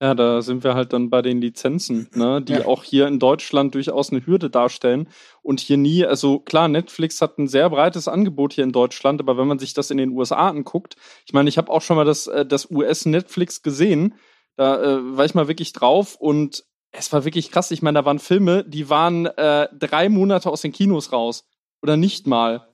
Ja, 0.00 0.14
da 0.14 0.42
sind 0.42 0.62
wir 0.62 0.74
halt 0.74 0.92
dann 0.92 1.08
bei 1.08 1.22
den 1.22 1.40
Lizenzen, 1.40 2.10
ne, 2.14 2.42
die 2.42 2.52
ja. 2.52 2.66
auch 2.66 2.84
hier 2.84 3.06
in 3.06 3.18
Deutschland 3.18 3.74
durchaus 3.74 4.10
eine 4.10 4.26
Hürde 4.26 4.50
darstellen 4.50 5.08
und 5.40 5.58
hier 5.58 5.78
nie, 5.78 6.04
also 6.04 6.38
klar, 6.38 6.68
Netflix 6.68 7.22
hat 7.22 7.38
ein 7.38 7.48
sehr 7.48 7.70
breites 7.70 8.06
Angebot 8.06 8.52
hier 8.52 8.64
in 8.64 8.72
Deutschland, 8.72 9.22
aber 9.22 9.38
wenn 9.38 9.46
man 9.46 9.58
sich 9.58 9.72
das 9.72 9.90
in 9.90 9.96
den 9.96 10.10
USA 10.10 10.48
anguckt, 10.48 10.96
ich 11.24 11.32
meine, 11.32 11.48
ich 11.48 11.56
habe 11.56 11.72
auch 11.72 11.80
schon 11.80 11.96
mal 11.96 12.04
das, 12.04 12.26
äh, 12.26 12.44
das 12.44 12.70
US-Netflix 12.70 13.62
gesehen, 13.62 14.14
da 14.56 14.82
äh, 14.82 15.16
war 15.16 15.24
ich 15.24 15.34
mal 15.34 15.48
wirklich 15.48 15.72
drauf 15.72 16.16
und 16.16 16.64
es 16.92 17.12
war 17.12 17.24
wirklich 17.24 17.50
krass. 17.50 17.70
Ich 17.70 17.82
meine, 17.82 17.98
da 17.98 18.04
waren 18.04 18.18
Filme, 18.18 18.64
die 18.64 18.88
waren 18.90 19.26
äh, 19.26 19.68
drei 19.72 20.08
Monate 20.08 20.50
aus 20.50 20.62
den 20.62 20.72
Kinos 20.72 21.12
raus 21.12 21.44
oder 21.82 21.96
nicht 21.96 22.26
mal. 22.26 22.68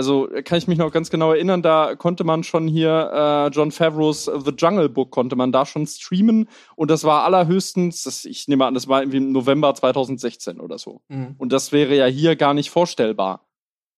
Also 0.00 0.30
kann 0.44 0.56
ich 0.56 0.66
mich 0.66 0.78
noch 0.78 0.92
ganz 0.92 1.10
genau 1.10 1.32
erinnern, 1.32 1.60
da 1.60 1.94
konnte 1.94 2.24
man 2.24 2.42
schon 2.42 2.66
hier 2.66 3.10
äh, 3.12 3.54
John 3.54 3.70
Favreau's 3.70 4.24
The 4.24 4.52
Jungle 4.56 4.88
Book 4.88 5.10
konnte 5.10 5.36
man 5.36 5.52
da 5.52 5.66
schon 5.66 5.86
streamen 5.86 6.48
und 6.74 6.90
das 6.90 7.04
war 7.04 7.24
allerhöchstens, 7.24 8.04
das, 8.04 8.24
ich 8.24 8.48
nehme 8.48 8.64
an, 8.64 8.72
das 8.72 8.88
war 8.88 9.02
irgendwie 9.02 9.18
im 9.18 9.30
November 9.30 9.74
2016 9.74 10.58
oder 10.58 10.78
so. 10.78 11.02
Mhm. 11.08 11.34
Und 11.36 11.52
das 11.52 11.72
wäre 11.72 11.94
ja 11.94 12.06
hier 12.06 12.34
gar 12.34 12.54
nicht 12.54 12.70
vorstellbar. 12.70 13.46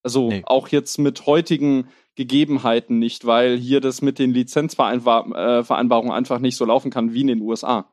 Also 0.03 0.31
nee. 0.31 0.43
auch 0.45 0.67
jetzt 0.67 0.99
mit 0.99 1.25
heutigen 1.27 1.87
Gegebenheiten 2.17 2.99
nicht, 2.99 3.25
weil 3.25 3.57
hier 3.57 3.81
das 3.81 4.03
mit 4.03 4.19
den 4.19 4.35
Lizenzvereinbarungen 4.35 6.11
äh, 6.11 6.15
einfach 6.15 6.41
nicht 6.41 6.57
so 6.57 6.65
laufen 6.65 6.91
kann 6.91 7.13
wie 7.13 7.21
in 7.21 7.29
den 7.29 7.43
USA. 7.43 7.92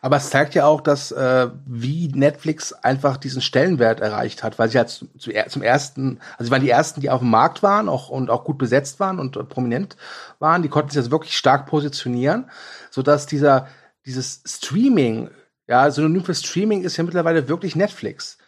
Aber 0.00 0.16
es 0.16 0.30
zeigt 0.30 0.54
ja 0.54 0.66
auch, 0.66 0.80
dass 0.80 1.12
äh, 1.12 1.48
wie 1.66 2.08
Netflix 2.08 2.72
einfach 2.72 3.18
diesen 3.18 3.42
Stellenwert 3.42 4.00
erreicht 4.00 4.42
hat, 4.42 4.58
weil 4.58 4.70
sie 4.70 4.78
halt 4.78 4.88
zu, 4.88 5.06
zu, 5.18 5.30
zum 5.48 5.62
ersten, 5.62 6.18
also 6.38 6.44
sie 6.46 6.50
waren 6.50 6.62
die 6.62 6.70
ersten, 6.70 7.00
die 7.00 7.10
auf 7.10 7.20
dem 7.20 7.30
Markt 7.30 7.62
waren 7.62 7.88
auch, 7.88 8.08
und 8.08 8.30
auch 8.30 8.44
gut 8.44 8.56
besetzt 8.58 9.00
waren 9.00 9.18
und 9.18 9.36
äh, 9.36 9.44
prominent 9.44 9.96
waren. 10.38 10.62
Die 10.62 10.68
konnten 10.68 10.90
sich 10.90 10.98
also 10.98 11.10
wirklich 11.10 11.36
stark 11.36 11.66
positionieren, 11.66 12.50
so 12.90 13.02
dass 13.02 13.26
dieser 13.26 13.68
dieses 14.06 14.42
Streaming, 14.46 15.30
ja, 15.68 15.90
Synonym 15.90 16.24
für 16.24 16.34
Streaming 16.34 16.82
ist 16.82 16.96
ja 16.96 17.04
mittlerweile 17.04 17.48
wirklich 17.48 17.76
Netflix. 17.76 18.38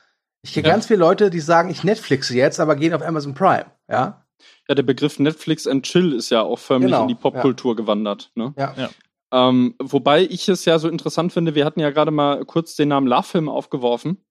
Ich 0.42 0.54
kenne 0.54 0.68
ja. 0.68 0.74
ganz 0.74 0.86
viele 0.86 1.00
Leute, 1.00 1.30
die 1.30 1.40
sagen, 1.40 1.68
ich 1.68 1.82
Netflixe 1.82 2.34
jetzt, 2.34 2.60
aber 2.60 2.76
gehen 2.76 2.94
auf 2.94 3.02
Amazon 3.02 3.34
Prime, 3.34 3.66
ja. 3.90 4.24
Ja, 4.68 4.74
der 4.76 4.84
Begriff 4.84 5.18
Netflix 5.18 5.66
and 5.66 5.84
Chill 5.84 6.12
ist 6.12 6.30
ja 6.30 6.42
auch 6.42 6.60
förmlich 6.60 6.92
genau, 6.92 7.02
in 7.02 7.08
die 7.08 7.16
Popkultur 7.16 7.72
ja. 7.72 7.76
gewandert. 7.76 8.30
Ne? 8.36 8.54
Ja. 8.56 8.72
ja. 8.76 8.90
Ähm, 9.32 9.74
wobei 9.78 10.22
ich 10.22 10.48
es 10.48 10.64
ja 10.64 10.78
so 10.78 10.88
interessant 10.88 11.32
finde, 11.32 11.54
wir 11.54 11.64
hatten 11.64 11.80
ja 11.80 11.90
gerade 11.90 12.10
mal 12.10 12.44
kurz 12.44 12.76
den 12.76 12.88
Namen 12.88 13.06
Love-Film 13.06 13.48
aufgeworfen. 13.48 14.24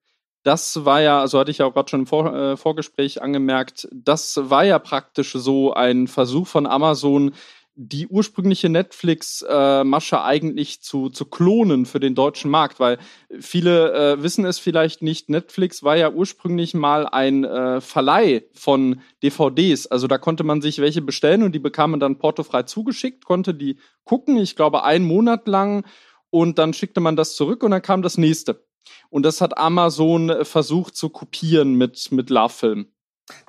Das 0.44 0.86
war 0.86 1.02
ja, 1.02 1.20
also 1.20 1.40
hatte 1.40 1.52
ich 1.52 1.60
ja 1.60 1.66
auch 1.66 1.74
gerade 1.74 1.90
schon 1.90 2.02
im 2.02 2.08
Vor 2.08 2.34
äh, 2.34 2.58
Vorgespräch 2.58 3.22
angemerkt, 3.22 3.88
das 3.92 4.40
war 4.50 4.64
ja 4.64 4.80
praktisch 4.80 5.34
so 5.34 5.74
ein 5.74 6.08
Versuch 6.08 6.48
von 6.48 6.66
Amazon, 6.66 7.34
die 7.80 8.08
ursprüngliche 8.08 8.70
Netflix-Masche 8.70 10.16
äh, 10.16 10.20
eigentlich 10.20 10.82
zu, 10.82 11.10
zu 11.10 11.26
klonen 11.26 11.86
für 11.86 12.00
den 12.00 12.16
deutschen 12.16 12.50
Markt, 12.50 12.80
weil 12.80 12.98
viele 13.40 13.94
äh, 13.94 14.24
wissen 14.24 14.46
es 14.46 14.58
vielleicht 14.58 15.04
nicht, 15.04 15.30
Netflix 15.30 15.84
war 15.84 15.96
ja 15.96 16.12
ursprünglich 16.12 16.74
mal 16.74 17.06
ein 17.06 17.44
äh, 17.44 17.80
Verleih 17.80 18.46
von 18.54 19.02
DVDs. 19.22 19.86
Also 19.86 20.08
da 20.08 20.18
konnte 20.18 20.44
man 20.44 20.60
sich 20.60 20.80
welche 20.80 21.04
bestellen 21.04 21.44
und 21.44 21.54
die 21.54 21.60
bekam 21.60 21.92
man 21.92 22.00
dann 22.00 22.18
portofrei 22.18 22.64
zugeschickt, 22.64 23.26
konnte 23.26 23.54
die 23.54 23.78
gucken, 24.06 24.38
ich 24.38 24.56
glaube 24.56 24.84
einen 24.84 25.06
Monat 25.06 25.48
lang 25.48 25.86
und 26.32 26.58
dann 26.58 26.74
schickte 26.74 27.00
man 27.00 27.16
das 27.16 27.36
zurück 27.36 27.62
und 27.62 27.70
dann 27.70 27.84
kam 27.84 28.02
das 28.02 28.18
nächste. 28.18 28.66
Und 29.10 29.24
das 29.24 29.40
hat 29.40 29.58
Amazon 29.58 30.46
versucht 30.46 30.96
zu 30.96 31.10
kopieren 31.10 31.76
mit, 31.76 32.12
mit 32.12 32.32
Love 32.32 32.54
Film. 32.54 32.88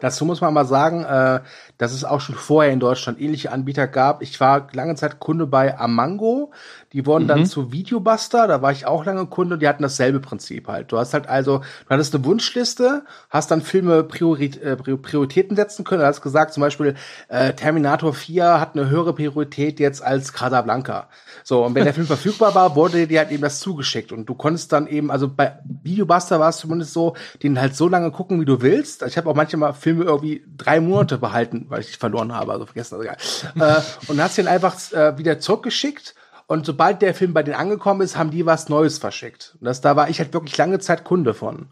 Dazu 0.01 0.25
muss 0.25 0.41
man 0.41 0.55
mal 0.55 0.65
sagen, 0.65 1.05
äh, 1.05 1.41
dass 1.77 1.93
es 1.93 2.05
auch 2.05 2.21
schon 2.21 2.35
vorher 2.35 2.73
in 2.73 2.81
Deutschland 2.81 3.21
ähnliche 3.21 3.53
Anbieter 3.53 3.87
gab. 3.87 4.23
Ich 4.23 4.41
war 4.41 4.69
lange 4.73 4.95
Zeit 4.97 5.21
Kunde 5.21 5.47
bei 5.47 5.79
Amango. 5.79 6.53
Die 6.93 7.05
wurden 7.05 7.25
mhm. 7.25 7.29
dann 7.29 7.47
zu 7.47 7.71
Videobuster, 7.71 8.49
da 8.49 8.63
war 8.63 8.73
ich 8.73 8.87
auch 8.87 9.05
lange 9.05 9.27
Kunde 9.27 9.55
und 9.55 9.61
die 9.61 9.69
hatten 9.69 9.83
dasselbe 9.83 10.21
Prinzip 10.21 10.69
halt. 10.69 10.91
Du 10.91 10.99
hast 10.99 11.13
halt 11.13 11.29
also, 11.29 11.59
du 11.59 11.91
hattest 11.91 12.15
eine 12.15 12.25
Wunschliste, 12.25 13.05
hast 13.29 13.51
dann 13.51 13.61
Filme 13.61 14.05
Priorit 14.05 14.61
äh, 14.63 14.77
Prioritäten 14.77 15.55
setzen 15.57 15.85
können. 15.85 16.01
Du 16.01 16.07
hast 16.07 16.23
gesagt, 16.23 16.55
zum 16.55 16.63
Beispiel 16.63 16.95
äh, 17.29 17.53
Terminator 17.53 18.15
4 18.15 18.59
hat 18.59 18.75
eine 18.75 18.89
höhere 18.89 19.13
Priorität 19.13 19.81
jetzt 19.81 20.03
als 20.03 20.33
Casablanca. 20.33 21.09
So, 21.45 21.65
und 21.65 21.75
wenn 21.75 21.85
der 21.85 21.95
Film 21.95 22.07
verfügbar 22.19 22.55
war, 22.55 22.75
wurde 22.75 23.07
dir 23.07 23.19
halt 23.19 23.31
eben 23.33 23.43
das 23.43 23.61
zugeschickt. 23.61 24.11
Und 24.11 24.27
du 24.27 24.35
konntest 24.35 24.73
dann 24.73 24.87
eben, 24.87 25.11
also 25.11 25.29
bei 25.29 25.59
Videobuster 25.65 26.41
war 26.41 26.49
es 26.49 26.57
zumindest 26.57 26.95
so, 26.95 27.15
den 27.43 27.61
halt 27.61 27.77
so 27.77 27.89
lange 27.89 28.11
gucken, 28.13 28.41
wie 28.41 28.47
du 28.47 28.63
willst. 28.63 29.03
Ich 29.03 29.19
habe 29.19 29.29
auch 29.29 29.35
manchmal 29.35 29.75
Filme 29.75 30.05
irgendwie 30.05 30.43
drei 30.57 30.81
Monate 30.81 31.19
behalten, 31.19 31.67
weil 31.69 31.81
ich 31.81 31.99
verloren 31.99 32.33
habe, 32.33 32.53
also 32.53 32.65
vergessen, 32.65 32.95
also 32.95 33.05
egal. 33.05 33.77
äh, 33.79 34.11
und 34.11 34.23
hast 34.23 34.39
den 34.39 34.49
einfach 34.49 34.75
äh, 34.93 35.19
wieder 35.19 35.39
zurückgeschickt. 35.39 36.15
Und 36.51 36.65
sobald 36.65 37.03
der 37.03 37.15
Film 37.15 37.35
bei 37.35 37.43
denen 37.43 37.57
angekommen 37.57 38.01
ist, 38.01 38.17
haben 38.17 38.31
die 38.31 38.47
was 38.47 38.71
Neues 38.71 38.99
verschickt. 38.99 39.57
Und 39.61 39.67
das, 39.67 39.83
da 39.83 39.97
war 39.97 40.09
ich 40.09 40.19
halt 40.19 40.33
wirklich 40.33 40.57
lange 40.57 40.79
Zeit 40.79 41.05
Kunde 41.05 41.35
von. 41.35 41.69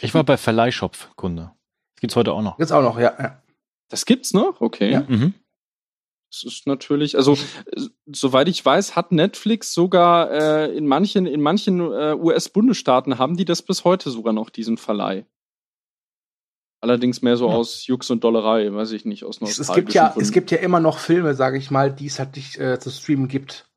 Ich 0.00 0.14
war 0.14 0.22
bei 0.22 0.36
Verleihshop 0.36 0.96
Kunde. 1.16 1.52
Das 1.94 2.00
gibt's 2.00 2.16
heute 2.16 2.32
auch 2.32 2.42
noch. 2.42 2.56
Gibt's 2.56 2.72
auch 2.72 2.82
noch, 2.82 2.98
ja. 2.98 3.14
ja. 3.18 3.42
Das 3.88 4.06
gibt's 4.06 4.32
noch? 4.32 4.60
Okay. 4.60 4.92
Ja. 4.92 5.04
Mhm. 5.08 5.34
Das 6.30 6.44
ist 6.44 6.66
natürlich, 6.66 7.16
also 7.16 7.36
soweit 8.06 8.48
ich 8.48 8.64
weiß, 8.64 8.94
hat 8.94 9.10
Netflix 9.10 9.74
sogar 9.74 10.30
äh, 10.30 10.76
in 10.76 10.86
manchen, 10.86 11.26
in 11.26 11.40
manchen 11.40 11.80
äh, 11.80 12.14
US-Bundesstaaten 12.14 13.18
haben 13.18 13.36
die 13.36 13.44
das 13.44 13.62
bis 13.62 13.84
heute 13.84 14.10
sogar 14.10 14.32
noch, 14.32 14.50
diesen 14.50 14.76
Verleih. 14.76 15.26
Allerdings 16.80 17.22
mehr 17.22 17.36
so 17.36 17.48
ja. 17.48 17.54
aus 17.54 17.86
Jux 17.86 18.10
und 18.10 18.22
Dollerei, 18.22 18.72
weiß 18.72 18.92
ich 18.92 19.04
nicht, 19.04 19.24
aus 19.24 19.40
es, 19.40 19.58
es 19.58 19.72
gibt 19.72 19.94
ja, 19.94 20.14
Es 20.16 20.30
gibt 20.30 20.50
ja 20.50 20.58
immer 20.58 20.78
noch 20.78 20.98
Filme, 20.98 21.34
sage 21.34 21.58
ich 21.58 21.70
mal, 21.70 21.92
die 21.92 22.06
es 22.06 22.18
halt 22.18 22.36
nicht 22.36 22.58
äh, 22.58 22.78
zu 22.78 22.90
streamen 22.90 23.28
gibt. 23.28 23.68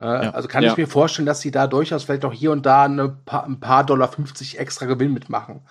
Ja. 0.00 0.30
Also 0.30 0.48
kann 0.48 0.62
ja. 0.62 0.70
ich 0.70 0.76
mir 0.76 0.86
vorstellen, 0.86 1.26
dass 1.26 1.40
sie 1.40 1.50
da 1.50 1.66
durchaus 1.66 2.04
vielleicht 2.04 2.24
auch 2.24 2.32
hier 2.32 2.52
und 2.52 2.66
da 2.66 2.84
eine 2.84 3.08
paar, 3.08 3.44
ein 3.44 3.58
paar 3.58 3.84
Dollar 3.84 4.08
50 4.08 4.58
extra 4.58 4.86
Gewinn 4.86 5.12
mitmachen. 5.12 5.62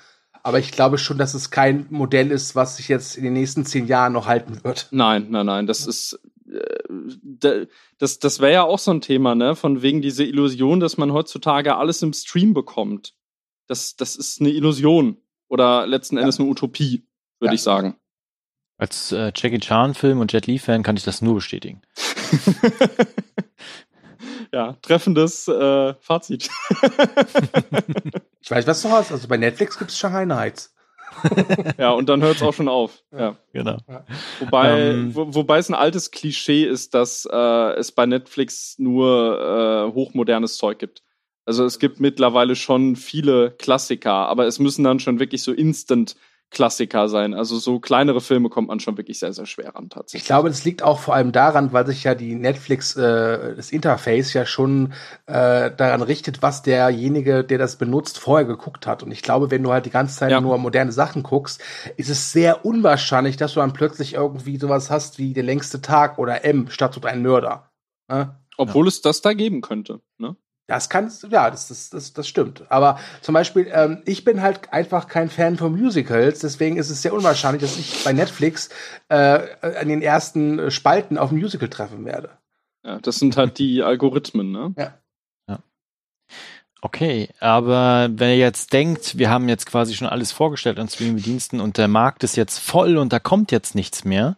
Aber 0.43 0.59
ich 0.59 0.71
glaube 0.71 0.97
schon, 0.97 1.17
dass 1.17 1.33
es 1.33 1.49
kein 1.49 1.87
Modell 1.89 2.31
ist, 2.31 2.55
was 2.55 2.77
sich 2.77 2.87
jetzt 2.87 3.17
in 3.17 3.23
den 3.23 3.33
nächsten 3.33 3.65
zehn 3.65 3.87
Jahren 3.87 4.13
noch 4.13 4.27
halten 4.27 4.63
wird. 4.63 4.87
Nein, 4.91 5.27
nein, 5.29 5.45
nein. 5.45 5.67
Das 5.67 5.85
ist 5.85 6.19
äh, 6.49 7.67
das, 7.97 8.19
das 8.19 8.39
wäre 8.39 8.53
ja 8.53 8.63
auch 8.63 8.79
so 8.79 8.91
ein 8.91 9.01
Thema, 9.01 9.35
ne? 9.35 9.55
Von 9.55 9.81
wegen 9.81 10.01
diese 10.01 10.23
Illusion, 10.23 10.79
dass 10.79 10.97
man 10.97 11.11
heutzutage 11.11 11.75
alles 11.75 12.01
im 12.01 12.13
Stream 12.13 12.53
bekommt. 12.53 13.13
Das, 13.67 13.95
das 13.95 14.15
ist 14.15 14.39
eine 14.39 14.49
Illusion. 14.49 15.17
Oder 15.49 15.87
letzten 15.87 16.17
Endes 16.17 16.39
eine 16.39 16.49
Utopie, 16.49 17.05
würde 17.39 17.51
ja. 17.51 17.55
ich 17.55 17.61
sagen. 17.61 17.95
Als 18.77 19.11
äh, 19.11 19.31
Jackie 19.35 19.59
Chan-Film 19.59 20.19
und 20.19 20.33
Jet 20.33 20.47
Li-Fan 20.47 20.83
kann 20.83 20.97
ich 20.97 21.03
das 21.03 21.21
nur 21.21 21.35
bestätigen. 21.35 21.81
ja, 24.53 24.75
treffendes 24.81 25.47
äh, 25.47 25.93
Fazit. 26.01 26.49
ich 28.41 28.51
weiß, 28.51 28.67
was 28.67 28.81
du 28.81 28.89
hast. 28.89 29.11
Also 29.11 29.27
bei 29.27 29.37
Netflix 29.37 29.77
gibt 29.77 29.91
es 29.91 29.97
Shanghai 29.97 30.25
Nights. 30.25 30.73
ja, 31.77 31.91
und 31.91 32.09
dann 32.09 32.21
hört 32.21 32.35
es 32.37 32.41
auch 32.41 32.53
schon 32.53 32.67
auf. 32.67 33.03
Ja, 33.11 33.37
genau. 33.53 33.77
Wobei, 34.39 34.79
ähm, 34.79 35.15
wo, 35.15 35.33
wobei 35.33 35.57
es 35.57 35.69
ein 35.69 35.75
altes 35.75 36.11
Klischee 36.11 36.65
ist, 36.65 36.93
dass 36.93 37.27
äh, 37.31 37.73
es 37.75 37.91
bei 37.91 38.05
Netflix 38.05 38.77
nur 38.77 39.89
äh, 39.89 39.93
hochmodernes 39.93 40.57
Zeug 40.57 40.79
gibt. 40.79 41.03
Also 41.45 41.63
es 41.63 41.79
gibt 41.79 41.99
mittlerweile 41.99 42.55
schon 42.55 42.95
viele 42.95 43.51
Klassiker, 43.51 44.11
aber 44.11 44.47
es 44.47 44.59
müssen 44.59 44.83
dann 44.83 44.99
schon 44.99 45.19
wirklich 45.19 45.43
so 45.43 45.53
Instant 45.53 46.17
Klassiker 46.49 47.09
sein. 47.09 47.33
Also 47.33 47.57
so 47.57 47.79
kleinere 47.79 48.21
Filme 48.21 48.47
kommt 48.49 48.69
man 48.69 48.79
schon 48.79 48.97
wirklich 48.97 49.19
sehr, 49.19 49.33
sehr 49.33 49.45
schwer 49.45 49.75
ran 49.75 49.89
tatsächlich. 49.89 50.23
Ich 50.23 50.27
glaube, 50.27 50.47
das 50.47 50.63
liegt 50.63 50.81
auch 50.81 50.99
vor 50.99 51.13
allem 51.13 51.33
daran, 51.33 51.73
weil 51.73 51.85
sich 51.85 52.05
ja 52.05 52.15
die 52.15 52.35
Netflix, 52.35 52.95
äh, 52.95 53.55
das 53.55 53.71
Interface 53.71 54.33
ja 54.33 54.45
schon 54.45 54.93
äh, 55.25 55.71
daran 55.75 56.01
richtet, 56.01 56.41
was 56.41 56.61
derjenige, 56.61 57.43
der 57.43 57.57
das 57.57 57.77
benutzt, 57.77 58.17
vorher 58.17 58.45
geguckt 58.45 58.87
hat. 58.87 59.03
Und 59.03 59.11
ich 59.11 59.23
glaube, 59.23 59.51
wenn 59.51 59.61
du 59.61 59.73
halt 59.73 59.85
die 59.85 59.91
ganze 59.91 60.17
Zeit 60.17 60.31
ja. 60.31 60.39
nur 60.39 60.57
moderne 60.57 60.93
Sachen 60.93 61.21
guckst, 61.21 61.61
ist 61.97 62.09
es 62.09 62.31
sehr 62.31 62.65
unwahrscheinlich, 62.65 63.35
dass 63.35 63.53
du 63.53 63.59
dann 63.59 63.73
plötzlich 63.73 64.13
irgendwie 64.13 64.57
sowas 64.57 64.89
hast 64.89 65.19
wie 65.19 65.33
der 65.33 65.43
längste 65.43 65.81
Tag 65.81 66.17
oder 66.17 66.45
M 66.45 66.69
statt 66.69 66.93
so 66.93 67.01
ein 67.01 67.21
Mörder. 67.21 67.71
Ne? 68.07 68.39
Obwohl 68.55 68.85
ja. 68.85 68.89
es 68.89 69.01
das 69.01 69.21
da 69.21 69.33
geben 69.33 69.59
könnte. 69.59 70.01
Ne? 70.17 70.37
Das 70.67 70.89
kann, 70.89 71.09
ja, 71.29 71.49
das, 71.49 71.69
das, 71.69 71.89
das, 71.89 72.11
das 72.11 72.27
stimmt. 72.27 72.63
Aber 72.69 72.99
zum 73.21 73.33
Beispiel, 73.33 73.69
ähm, 73.71 74.01
ich 74.05 74.25
bin 74.25 74.41
halt 74.41 74.73
einfach 74.73 75.07
kein 75.07 75.29
Fan 75.29 75.55
von 75.55 75.71
Musicals, 75.71 76.39
deswegen 76.39 76.75
ist 76.75 76.89
es 76.89 77.01
sehr 77.01 77.13
unwahrscheinlich, 77.13 77.61
dass 77.61 77.79
ich 77.79 78.03
bei 78.03 78.11
Netflix 78.11 78.69
äh, 79.07 79.39
an 79.61 79.87
den 79.87 80.01
ersten 80.01 80.69
Spalten 80.69 81.17
auf 81.17 81.31
ein 81.31 81.37
Musical 81.37 81.69
treffen 81.69 82.03
werde. 82.03 82.31
Ja, 82.85 82.99
das 82.99 83.17
sind 83.17 83.37
halt 83.37 83.59
die 83.59 83.81
Algorithmen, 83.81 84.51
ne? 84.51 84.73
Ja. 84.77 84.93
ja. 85.49 85.59
Okay, 86.81 87.29
aber 87.39 88.09
wenn 88.11 88.29
ihr 88.29 88.37
jetzt 88.37 88.73
denkt, 88.73 89.17
wir 89.17 89.29
haben 89.29 89.47
jetzt 89.47 89.65
quasi 89.67 89.95
schon 89.95 90.07
alles 90.07 90.33
vorgestellt 90.33 90.79
an 90.79 90.89
Streaming-Diensten 90.89 91.61
und 91.61 91.77
der 91.77 91.87
Markt 91.87 92.25
ist 92.25 92.35
jetzt 92.35 92.59
voll 92.59 92.97
und 92.97 93.13
da 93.13 93.19
kommt 93.19 93.53
jetzt 93.53 93.73
nichts 93.73 94.03
mehr, 94.03 94.35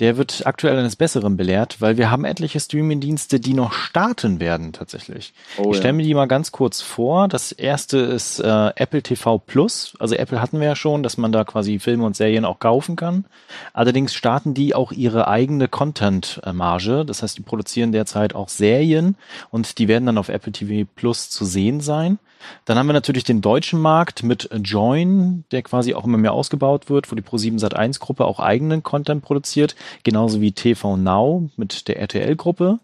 der 0.00 0.16
wird 0.16 0.46
aktuell 0.46 0.78
eines 0.78 0.96
Besseren 0.96 1.36
belehrt, 1.36 1.80
weil 1.80 1.96
wir 1.96 2.10
haben 2.10 2.24
etliche 2.24 2.58
Streaming-Dienste, 2.58 3.38
die 3.38 3.54
noch 3.54 3.72
starten 3.72 4.40
werden 4.40 4.72
tatsächlich. 4.72 5.34
Oh, 5.56 5.70
ich 5.70 5.78
stelle 5.78 5.92
mir 5.92 6.02
die 6.02 6.14
mal 6.14 6.26
ganz 6.26 6.52
kurz 6.52 6.80
vor. 6.80 7.28
Das 7.28 7.52
erste 7.52 7.98
ist 7.98 8.40
äh, 8.40 8.72
Apple 8.76 9.02
TV 9.02 9.38
Plus. 9.38 9.94
Also 9.98 10.16
Apple 10.16 10.40
hatten 10.40 10.58
wir 10.58 10.66
ja 10.66 10.76
schon, 10.76 11.02
dass 11.02 11.16
man 11.16 11.32
da 11.32 11.44
quasi 11.44 11.78
Filme 11.78 12.04
und 12.04 12.16
Serien 12.16 12.44
auch 12.44 12.58
kaufen 12.58 12.96
kann. 12.96 13.24
Allerdings 13.72 14.14
starten 14.14 14.54
die 14.54 14.74
auch 14.74 14.90
ihre 14.90 15.28
eigene 15.28 15.68
Content-Marge. 15.68 17.04
Das 17.04 17.22
heißt, 17.22 17.38
die 17.38 17.42
produzieren 17.42 17.92
derzeit 17.92 18.34
auch 18.34 18.48
Serien 18.48 19.16
und 19.50 19.78
die 19.78 19.88
werden 19.88 20.06
dann 20.06 20.18
auf 20.18 20.28
Apple 20.28 20.52
TV 20.52 20.88
Plus 20.96 21.30
zu 21.30 21.44
sehen 21.44 21.80
sein. 21.80 22.18
Dann 22.64 22.78
haben 22.78 22.86
wir 22.86 22.92
natürlich 22.92 23.24
den 23.24 23.40
deutschen 23.40 23.80
Markt 23.80 24.22
mit 24.22 24.48
Join, 24.62 25.44
der 25.50 25.62
quasi 25.62 25.94
auch 25.94 26.04
immer 26.04 26.18
mehr 26.18 26.32
ausgebaut 26.32 26.88
wird, 26.88 27.10
wo 27.10 27.16
die 27.16 27.22
Pro7 27.22 27.60
Sat1 27.60 28.00
Gruppe 28.00 28.24
auch 28.24 28.40
eigenen 28.40 28.82
Content 28.82 29.22
produziert, 29.22 29.74
genauso 30.02 30.40
wie 30.40 30.52
TV 30.52 30.96
Now 30.96 31.50
mit 31.56 31.88
der 31.88 31.98
RTL 31.98 32.36
Gruppe. 32.36 32.78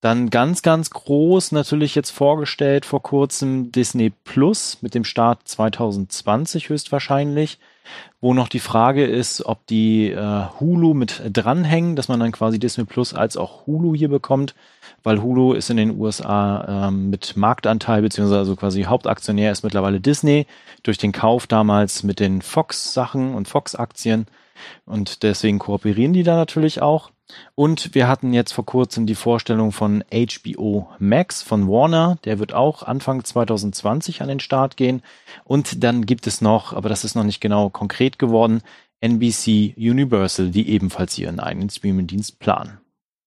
Dann 0.00 0.30
ganz, 0.30 0.62
ganz 0.62 0.90
groß 0.90 1.52
natürlich 1.52 1.94
jetzt 1.94 2.10
vorgestellt 2.10 2.84
vor 2.84 3.02
kurzem 3.02 3.72
Disney 3.72 4.10
Plus 4.10 4.78
mit 4.82 4.94
dem 4.94 5.04
Start 5.04 5.40
2020 5.48 6.68
höchstwahrscheinlich, 6.68 7.58
wo 8.20 8.34
noch 8.34 8.48
die 8.48 8.60
Frage 8.60 9.06
ist, 9.06 9.44
ob 9.46 9.66
die 9.66 10.10
äh, 10.10 10.44
Hulu 10.60 10.94
mit 10.94 11.22
dranhängen, 11.32 11.96
dass 11.96 12.08
man 12.08 12.20
dann 12.20 12.32
quasi 12.32 12.58
Disney 12.58 12.84
Plus 12.84 13.14
als 13.14 13.36
auch 13.36 13.66
Hulu 13.66 13.96
hier 13.96 14.08
bekommt 14.08 14.54
weil 15.06 15.22
Hulu 15.22 15.52
ist 15.52 15.70
in 15.70 15.76
den 15.76 16.00
USA 16.00 16.88
ähm, 16.88 17.10
mit 17.10 17.36
Marktanteil 17.36 18.02
beziehungsweise 18.02 18.40
also 18.40 18.56
quasi 18.56 18.82
Hauptaktionär 18.82 19.52
ist 19.52 19.62
mittlerweile 19.62 20.00
Disney 20.00 20.46
durch 20.82 20.98
den 20.98 21.12
Kauf 21.12 21.46
damals 21.46 22.02
mit 22.02 22.18
den 22.18 22.42
Fox-Sachen 22.42 23.32
und 23.32 23.46
Fox-Aktien 23.46 24.26
und 24.84 25.22
deswegen 25.22 25.60
kooperieren 25.60 26.12
die 26.12 26.24
da 26.24 26.34
natürlich 26.34 26.82
auch. 26.82 27.12
Und 27.54 27.94
wir 27.94 28.08
hatten 28.08 28.32
jetzt 28.32 28.50
vor 28.50 28.66
kurzem 28.66 29.06
die 29.06 29.14
Vorstellung 29.14 29.70
von 29.70 30.02
HBO 30.12 30.88
Max 30.98 31.40
von 31.40 31.68
Warner. 31.68 32.18
Der 32.24 32.40
wird 32.40 32.52
auch 32.52 32.82
Anfang 32.82 33.22
2020 33.22 34.22
an 34.22 34.28
den 34.28 34.40
Start 34.40 34.76
gehen. 34.76 35.02
Und 35.44 35.84
dann 35.84 36.06
gibt 36.06 36.26
es 36.26 36.40
noch, 36.40 36.72
aber 36.72 36.88
das 36.88 37.04
ist 37.04 37.14
noch 37.14 37.24
nicht 37.24 37.40
genau 37.40 37.68
konkret 37.68 38.18
geworden, 38.18 38.60
NBC 39.00 39.74
Universal, 39.76 40.50
die 40.50 40.68
ebenfalls 40.68 41.16
ihren 41.16 41.38
eigenen 41.38 41.70
Streaming-Dienst 41.70 42.40
planen. 42.40 42.78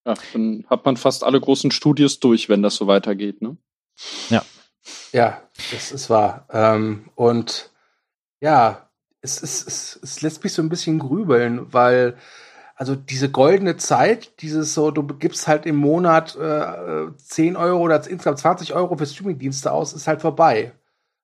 Ja, 0.06 0.14
dann 0.34 0.66
hat 0.70 0.86
man 0.86 0.98
fast 0.98 1.24
alle 1.24 1.40
großen 1.40 1.72
Studios 1.72 2.20
durch, 2.20 2.50
wenn 2.50 2.62
das 2.62 2.76
so 2.76 2.88
weitergeht, 2.88 3.42
ne? 3.42 3.58
Ja. 4.30 4.44
Ja, 5.12 5.42
das 5.72 5.92
ist 5.92 6.10
wahr. 6.10 6.48
Ähm, 6.52 7.10
und 7.16 7.72
ja, 8.40 8.90
es, 9.22 9.42
es, 9.42 9.66
es, 9.66 10.00
es 10.02 10.22
lässt 10.22 10.44
mich 10.44 10.54
so 10.54 10.62
ein 10.62 10.70
bisschen 10.70 11.00
grübeln, 11.00 11.74
weil 11.74 12.18
also 12.80 12.96
diese 12.96 13.30
goldene 13.30 13.76
Zeit, 13.76 14.42
dieses 14.42 14.74
so, 14.74 14.90
du 14.90 15.04
gibst 15.04 15.50
halt 15.50 15.66
im 15.66 15.76
Monat 15.76 16.38
äh, 16.38 17.14
10 17.18 17.58
Euro 17.58 17.82
oder 17.82 17.98
insgesamt 18.08 18.40
20 18.40 18.74
Euro 18.74 18.96
für 18.96 19.06
Streamingdienste 19.06 19.74
aus, 19.74 19.92
ist 19.92 20.08
halt 20.08 20.22
vorbei. 20.22 20.72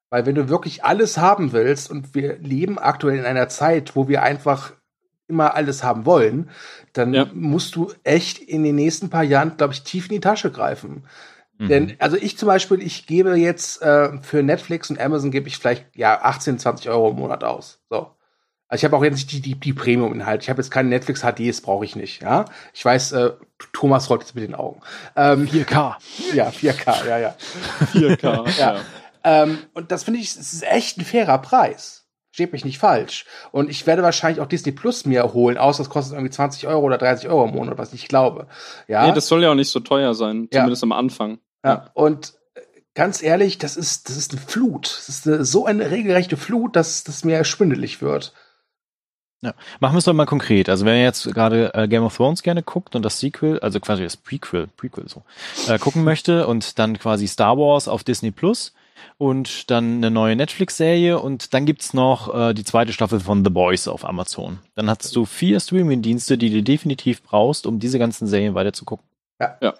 Weil 0.10 0.26
wenn 0.26 0.36
du 0.36 0.50
wirklich 0.50 0.84
alles 0.84 1.18
haben 1.18 1.54
willst 1.54 1.90
und 1.90 2.14
wir 2.14 2.38
leben 2.40 2.78
aktuell 2.78 3.18
in 3.18 3.26
einer 3.26 3.48
Zeit, 3.48 3.96
wo 3.96 4.10
wir 4.10 4.22
einfach 4.22 4.74
immer 5.28 5.56
alles 5.56 5.84
haben 5.84 6.06
wollen, 6.06 6.50
dann 6.94 7.14
ja. 7.14 7.28
musst 7.34 7.76
du 7.76 7.92
echt 8.04 8.40
in 8.40 8.64
den 8.64 8.76
nächsten 8.76 9.10
paar 9.10 9.24
Jahren, 9.24 9.58
glaube 9.58 9.74
ich, 9.74 9.84
tief 9.84 10.06
in 10.06 10.16
die 10.16 10.20
Tasche 10.20 10.52
greifen. 10.52 11.04
Mhm. 11.58 11.68
Denn, 11.68 11.96
also 12.00 12.18
ich 12.18 12.38
zum 12.38 12.48
Beispiel, 12.48 12.82
ich 12.82 13.08
gebe 13.08 13.36
jetzt 13.36 13.82
äh, 13.82 14.22
für 14.22 14.44
Netflix 14.44 14.90
und 14.90 15.00
Amazon 15.00 15.32
gebe 15.32 15.48
ich 15.48 15.58
vielleicht 15.58 15.86
ja 15.96 16.22
18, 16.22 16.60
20 16.60 16.90
Euro 16.90 17.10
im 17.12 17.18
Monat 17.18 17.44
aus. 17.44 17.80
So. 17.90 18.12
Also 18.68 18.82
ich 18.82 18.86
habe 18.86 18.98
auch 18.98 19.04
jetzt 19.04 19.16
nicht 19.16 19.32
die, 19.32 19.42
die, 19.42 19.60
die 19.60 19.74
Premium-Inhalte. 19.74 20.44
Ich 20.44 20.50
habe 20.50 20.62
jetzt 20.62 20.72
keine 20.72 20.90
Netflix 20.90 21.22
HDs, 21.22 21.62
brauche 21.62 21.86
ich 21.86 21.96
nicht. 21.96 22.22
Ja, 22.22 22.46
ich 22.74 22.84
weiß, 22.84 23.12
äh, 23.14 23.32
Thomas 23.74 24.10
rollt 24.10 24.22
jetzt 24.22 24.36
mit 24.36 24.44
den 24.44 24.56
Augen. 24.56 24.82
Ähm, 25.16 25.48
4K. 25.48 25.96
Ja, 26.34 26.50
4K, 26.50 27.08
ja, 27.08 27.18
ja. 27.20 27.36
4K, 27.94 28.58
ja. 28.58 28.74
ja. 28.74 28.82
Ähm, 29.24 29.60
und 29.74 29.92
das 29.92 30.04
finde 30.04 30.20
ich, 30.20 30.30
es 30.30 30.54
ist 30.54 30.64
echt 30.64 30.98
ein 30.98 31.06
fairer 31.06 31.38
Preis. 31.38 32.05
Steht 32.36 32.52
mich 32.52 32.66
nicht 32.66 32.80
falsch. 32.80 33.24
Und 33.54 33.70
ich 33.70 33.88
werde 33.88 34.04
wahrscheinlich 34.04 34.42
auch 34.42 34.46
Disney 34.46 34.74
Plus 34.74 35.06
mir 35.06 35.32
holen, 35.32 35.58
außer 35.58 35.82
es 35.82 35.90
kostet 35.90 36.16
irgendwie 36.16 36.32
20 36.32 36.68
Euro 36.68 36.82
oder 36.82 36.98
30 36.98 37.30
Euro 37.30 37.46
im 37.46 37.52
Monat, 37.52 37.78
was 37.78 37.94
ich 37.94 38.10
glaube. 38.10 38.48
Ja. 38.90 39.08
Nee, 39.08 39.14
das 39.14 39.28
soll 39.28 39.42
ja 39.42 39.52
auch 39.52 39.56
nicht 39.56 39.70
so 39.70 39.80
teuer 39.80 40.14
sein, 40.14 40.50
zumindest 40.52 40.82
ja. 40.82 40.86
am 40.86 40.92
Anfang. 40.92 41.38
Ja. 41.64 41.70
ja. 41.70 41.92
Und 41.94 42.34
ganz 42.94 43.24
ehrlich, 43.24 43.58
das 43.58 43.78
ist, 43.78 44.10
das 44.10 44.18
ist 44.18 44.34
eine 44.34 44.42
Flut. 44.42 44.86
Das 44.86 45.08
ist 45.08 45.26
eine, 45.26 45.46
so 45.46 45.66
eine 45.66 45.92
regelrechte 45.92 46.36
Flut, 46.36 46.76
dass 46.76 47.06
das 47.06 47.24
mir 47.24 47.42
schwindelig 47.46 48.02
wird. 48.02 48.34
Ja. 49.40 49.54
Machen 49.80 49.94
wir 49.94 50.00
es 50.00 50.04
doch 50.04 50.12
mal 50.12 50.26
konkret. 50.26 50.68
Also 50.68 50.86
wenn 50.86 50.98
ihr 50.98 51.04
jetzt 51.04 51.34
gerade 51.34 51.74
äh, 51.74 51.88
Game 51.88 52.04
of 52.04 52.18
Thrones 52.18 52.44
gerne 52.44 52.64
guckt 52.64 52.98
und 52.98 53.04
das 53.06 53.22
Sequel, 53.22 53.60
also 53.60 53.80
quasi 53.80 54.04
das 54.04 54.18
Prequel, 54.18 54.68
Prequel 54.76 55.08
so, 55.08 55.24
äh, 55.70 55.80
gucken 55.80 56.04
möchte 56.04 56.48
und 56.48 56.78
dann 56.80 57.00
quasi 57.00 57.30
Star 57.30 57.58
Wars 57.58 57.88
auf 57.88 58.04
Disney 58.04 58.32
Plus 58.32 58.74
und 59.18 59.70
dann 59.72 59.98
eine 59.98 60.12
neue 60.12 60.36
Netflix-Serie 60.36 61.20
und 61.20 61.54
dann 61.54 61.66
gibt's 61.66 61.94
noch 61.94 62.34
äh, 62.34 62.54
die 62.54 62.64
zweite 62.64 62.94
Staffel 62.94 63.20
von 63.20 63.44
The 63.44 63.50
Boys 63.50 63.88
auf 63.88 64.06
Amazon. 64.06 64.60
Dann 64.76 64.90
hast 64.90 65.16
du 65.16 65.26
vier 65.26 65.60
Streaming-Dienste, 65.60 66.38
die 66.38 66.50
du 66.50 66.64
definitiv 66.64 67.24
brauchst, 67.24 67.66
um 67.66 67.80
diese 67.80 68.00
ganzen 68.00 68.28
Serien 68.28 68.56
weiter 68.56 68.74
zu 68.74 68.86
gucken. 68.86 69.06
Ja. 69.40 69.58
ja. 69.62 69.74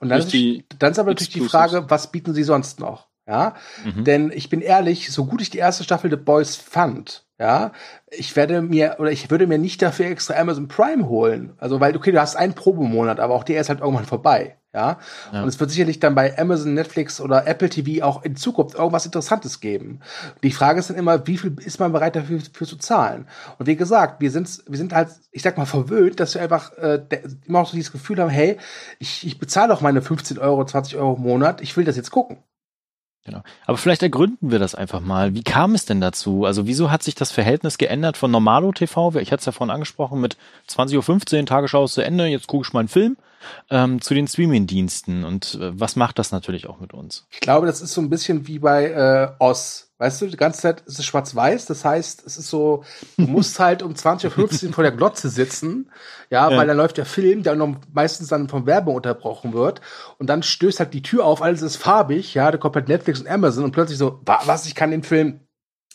Und 0.00 0.08
dann, 0.08 0.20
ist, 0.20 0.32
die, 0.32 0.64
dann 0.78 0.92
ist 0.92 0.98
aber 0.98 1.10
natürlich 1.10 1.32
die 1.32 1.40
Frage, 1.40 1.90
was 1.90 2.10
bieten 2.10 2.34
sie 2.34 2.44
sonst 2.44 2.80
noch? 2.80 3.08
Ja, 3.28 3.56
mhm. 3.84 4.04
denn 4.04 4.32
ich 4.32 4.50
bin 4.50 4.60
ehrlich, 4.60 5.10
so 5.10 5.26
gut 5.26 5.40
ich 5.40 5.50
die 5.50 5.58
erste 5.58 5.82
Staffel 5.82 6.10
The 6.10 6.16
Boys 6.16 6.54
fand, 6.54 7.25
ja, 7.38 7.72
ich 8.10 8.34
werde 8.34 8.62
mir 8.62 8.96
oder 8.98 9.12
ich 9.12 9.30
würde 9.30 9.46
mir 9.46 9.58
nicht 9.58 9.82
dafür 9.82 10.06
extra 10.06 10.34
Amazon 10.34 10.68
Prime 10.68 11.08
holen. 11.08 11.52
Also, 11.58 11.80
weil, 11.80 11.94
okay, 11.94 12.12
du 12.12 12.20
hast 12.20 12.36
einen 12.36 12.54
Probemonat, 12.54 13.20
aber 13.20 13.34
auch 13.34 13.44
der 13.44 13.60
ist 13.60 13.68
halt 13.68 13.80
irgendwann 13.80 14.06
vorbei. 14.06 14.56
Ja? 14.76 14.98
ja. 15.32 15.42
Und 15.42 15.48
es 15.48 15.58
wird 15.58 15.70
sicherlich 15.70 16.00
dann 16.00 16.14
bei 16.14 16.38
Amazon, 16.38 16.74
Netflix 16.74 17.20
oder 17.20 17.46
Apple 17.46 17.70
TV 17.70 18.04
auch 18.04 18.22
in 18.22 18.36
Zukunft 18.36 18.74
irgendwas 18.74 19.06
Interessantes 19.06 19.60
geben. 19.60 20.00
Die 20.42 20.52
Frage 20.52 20.78
ist 20.78 20.90
dann 20.90 20.98
immer, 20.98 21.26
wie 21.26 21.38
viel 21.38 21.56
ist 21.60 21.80
man 21.80 21.92
bereit 21.92 22.14
dafür 22.14 22.40
für 22.52 22.66
zu 22.66 22.76
zahlen? 22.76 23.26
Und 23.58 23.66
wie 23.66 23.76
gesagt, 23.76 24.20
wir 24.20 24.30
sind, 24.30 24.62
wir 24.66 24.78
sind 24.78 24.94
halt, 24.94 25.08
ich 25.30 25.42
sag 25.42 25.58
mal, 25.58 25.66
verwöhnt, 25.66 26.20
dass 26.20 26.34
wir 26.34 26.42
einfach 26.42 26.72
äh, 26.76 27.00
immer 27.46 27.60
auch 27.60 27.66
so 27.66 27.74
dieses 27.76 27.92
Gefühl 27.92 28.20
haben, 28.20 28.30
hey, 28.30 28.58
ich, 28.98 29.26
ich 29.26 29.38
bezahle 29.38 29.68
doch 29.68 29.80
meine 29.80 30.02
15 30.02 30.38
Euro, 30.38 30.64
20 30.64 30.96
Euro 30.96 31.16
im 31.16 31.22
Monat, 31.22 31.62
ich 31.62 31.76
will 31.76 31.84
das 31.84 31.96
jetzt 31.96 32.10
gucken. 32.10 32.38
Genau. 33.26 33.42
Aber 33.66 33.76
vielleicht 33.76 34.04
ergründen 34.04 34.52
wir 34.52 34.60
das 34.60 34.76
einfach 34.76 35.00
mal. 35.00 35.34
Wie 35.34 35.42
kam 35.42 35.74
es 35.74 35.84
denn 35.84 36.00
dazu? 36.00 36.44
Also 36.44 36.68
wieso 36.68 36.92
hat 36.92 37.02
sich 37.02 37.16
das 37.16 37.32
Verhältnis 37.32 37.76
geändert 37.76 38.16
von 38.16 38.30
Normalo 38.30 38.70
TV, 38.70 39.16
ich 39.16 39.32
hatte 39.32 39.40
es 39.40 39.46
ja 39.46 39.52
vorhin 39.52 39.74
angesprochen, 39.74 40.20
mit 40.20 40.36
20.15 40.70 41.40
Uhr, 41.40 41.46
Tagesschau 41.46 41.84
ist 41.84 41.94
zu 41.94 42.02
Ende, 42.02 42.26
jetzt 42.26 42.46
gucke 42.46 42.64
ich 42.64 42.72
mal 42.72 42.80
einen 42.80 42.88
Film, 42.88 43.16
ähm, 43.70 44.00
zu 44.00 44.14
den 44.14 44.28
Streaming-Diensten. 44.28 45.24
Und 45.24 45.58
äh, 45.60 45.78
was 45.78 45.96
macht 45.96 46.18
das 46.18 46.32
natürlich 46.32 46.66
auch 46.66 46.80
mit 46.80 46.94
uns? 46.94 47.26
Ich 47.30 47.40
glaube, 47.40 47.66
das 47.66 47.80
ist 47.80 47.92
so 47.92 48.00
ein 48.00 48.10
bisschen 48.10 48.46
wie 48.46 48.58
bei 48.58 48.90
äh, 48.90 49.28
Oz. 49.38 49.86
Weißt 49.98 50.20
du, 50.20 50.26
die 50.26 50.36
ganze 50.36 50.60
Zeit 50.60 50.82
ist 50.82 50.98
es 50.98 51.06
schwarz-weiß, 51.06 51.64
das 51.64 51.82
heißt, 51.82 52.26
es 52.26 52.36
ist 52.36 52.50
so, 52.50 52.84
du 53.16 53.22
musst 53.26 53.58
halt 53.58 53.82
um 53.82 53.94
20.15 53.94 54.66
Uhr 54.66 54.72
vor 54.74 54.84
der 54.84 54.92
Glotze 54.92 55.30
sitzen, 55.30 55.90
ja, 56.28 56.50
ja, 56.50 56.56
weil 56.56 56.66
dann 56.66 56.76
läuft 56.76 56.98
der 56.98 57.06
Film, 57.06 57.42
der 57.42 57.54
noch 57.54 57.76
meistens 57.94 58.28
dann 58.28 58.50
von 58.50 58.66
Werbung 58.66 58.94
unterbrochen 58.94 59.54
wird 59.54 59.80
und 60.18 60.26
dann 60.26 60.42
stößt 60.42 60.80
halt 60.80 60.92
die 60.92 61.00
Tür 61.00 61.24
auf, 61.24 61.40
alles 61.40 61.62
ist 61.62 61.76
farbig, 61.76 62.34
ja, 62.34 62.50
da 62.50 62.58
kommt 62.58 62.76
halt 62.76 62.88
Netflix 62.88 63.20
und 63.20 63.28
Amazon 63.28 63.64
und 63.64 63.72
plötzlich 63.72 63.96
so, 63.96 64.20
was, 64.26 64.66
ich 64.66 64.74
kann 64.74 64.90
den 64.90 65.02
Film 65.02 65.40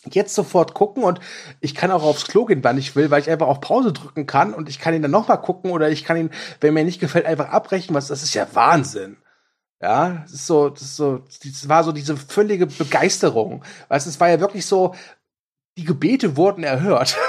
jetzt 0.09 0.33
sofort 0.33 0.73
gucken 0.73 1.03
und 1.03 1.19
ich 1.59 1.75
kann 1.75 1.91
auch 1.91 2.03
aufs 2.03 2.25
Klo 2.25 2.45
gehen, 2.45 2.63
wann 2.63 2.77
ich 2.77 2.95
will, 2.95 3.11
weil 3.11 3.21
ich 3.21 3.29
einfach 3.29 3.47
auf 3.47 3.61
Pause 3.61 3.93
drücken 3.93 4.25
kann 4.25 4.53
und 4.53 4.69
ich 4.69 4.79
kann 4.79 4.93
ihn 4.93 5.01
dann 5.01 5.11
nochmal 5.11 5.41
gucken 5.41 5.71
oder 5.71 5.89
ich 5.89 6.03
kann 6.03 6.17
ihn, 6.17 6.31
wenn 6.59 6.73
mir 6.73 6.83
nicht 6.83 6.99
gefällt, 6.99 7.25
einfach 7.25 7.49
abbrechen, 7.49 7.93
was, 7.93 8.07
das 8.07 8.23
ist 8.23 8.33
ja 8.33 8.47
Wahnsinn. 8.53 9.17
Ja, 9.81 10.19
das 10.23 10.33
ist 10.33 10.47
so, 10.47 10.69
das 10.69 10.81
ist 10.81 10.95
so, 10.95 11.23
das 11.43 11.67
war 11.67 11.83
so 11.83 11.91
diese 11.91 12.15
völlige 12.15 12.67
Begeisterung. 12.67 13.63
Weißt 13.89 14.05
es 14.05 14.19
war 14.19 14.29
ja 14.29 14.39
wirklich 14.39 14.65
so, 14.65 14.93
die 15.77 15.83
Gebete 15.83 16.37
wurden 16.37 16.63
erhört. 16.63 17.17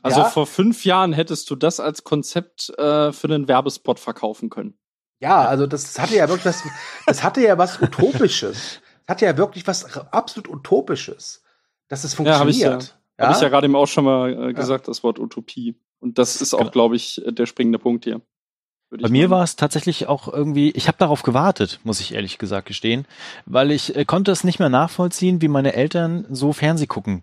Also 0.00 0.20
ja? 0.20 0.26
vor 0.26 0.46
fünf 0.46 0.84
Jahren 0.84 1.12
hättest 1.12 1.50
du 1.50 1.56
das 1.56 1.80
als 1.80 2.04
Konzept 2.04 2.70
äh, 2.78 3.12
für 3.12 3.26
einen 3.26 3.48
Werbespot 3.48 3.98
verkaufen 3.98 4.48
können. 4.48 4.78
Ja, 5.20 5.44
also 5.44 5.66
das 5.66 5.98
hatte 5.98 6.14
ja 6.14 6.28
wirklich 6.28 6.44
was, 6.44 6.62
das 7.06 7.22
hatte 7.24 7.40
ja 7.40 7.58
was 7.58 7.82
Utopisches. 7.82 8.80
Das 9.06 9.08
hatte 9.08 9.24
ja 9.24 9.36
wirklich 9.36 9.66
was 9.66 9.96
absolut 10.12 10.48
Utopisches, 10.48 11.42
dass 11.88 12.04
es 12.04 12.14
funktioniert. 12.14 12.36
Ja, 12.36 12.40
habe 12.40 12.50
ich 12.50 12.58
ja, 12.58 12.78
ja? 13.18 13.28
Hab 13.28 13.36
ich 13.36 13.42
ja 13.42 13.48
gerade 13.48 13.66
eben 13.66 13.76
auch 13.76 13.86
schon 13.86 14.04
mal 14.04 14.50
äh, 14.50 14.52
gesagt, 14.52 14.86
ja. 14.86 14.90
das 14.90 15.02
Wort 15.02 15.18
Utopie. 15.18 15.76
Und 16.00 16.18
das 16.18 16.40
ist 16.40 16.54
auch, 16.54 16.58
genau. 16.60 16.70
glaube 16.70 16.96
ich, 16.96 17.20
der 17.26 17.46
springende 17.46 17.78
Punkt 17.78 18.04
hier. 18.04 18.20
Bei 18.90 19.10
mir 19.10 19.28
war 19.28 19.42
es 19.42 19.56
tatsächlich 19.56 20.06
auch 20.06 20.32
irgendwie, 20.32 20.70
ich 20.70 20.88
habe 20.88 20.96
darauf 20.96 21.22
gewartet, 21.22 21.78
muss 21.84 22.00
ich 22.00 22.14
ehrlich 22.14 22.38
gesagt 22.38 22.66
gestehen, 22.66 23.06
weil 23.44 23.70
ich 23.70 23.94
äh, 23.94 24.06
konnte 24.06 24.30
es 24.30 24.44
nicht 24.44 24.60
mehr 24.60 24.70
nachvollziehen, 24.70 25.42
wie 25.42 25.48
meine 25.48 25.74
Eltern 25.74 26.24
so 26.30 26.54
Fernseh 26.54 26.86
gucken 26.86 27.22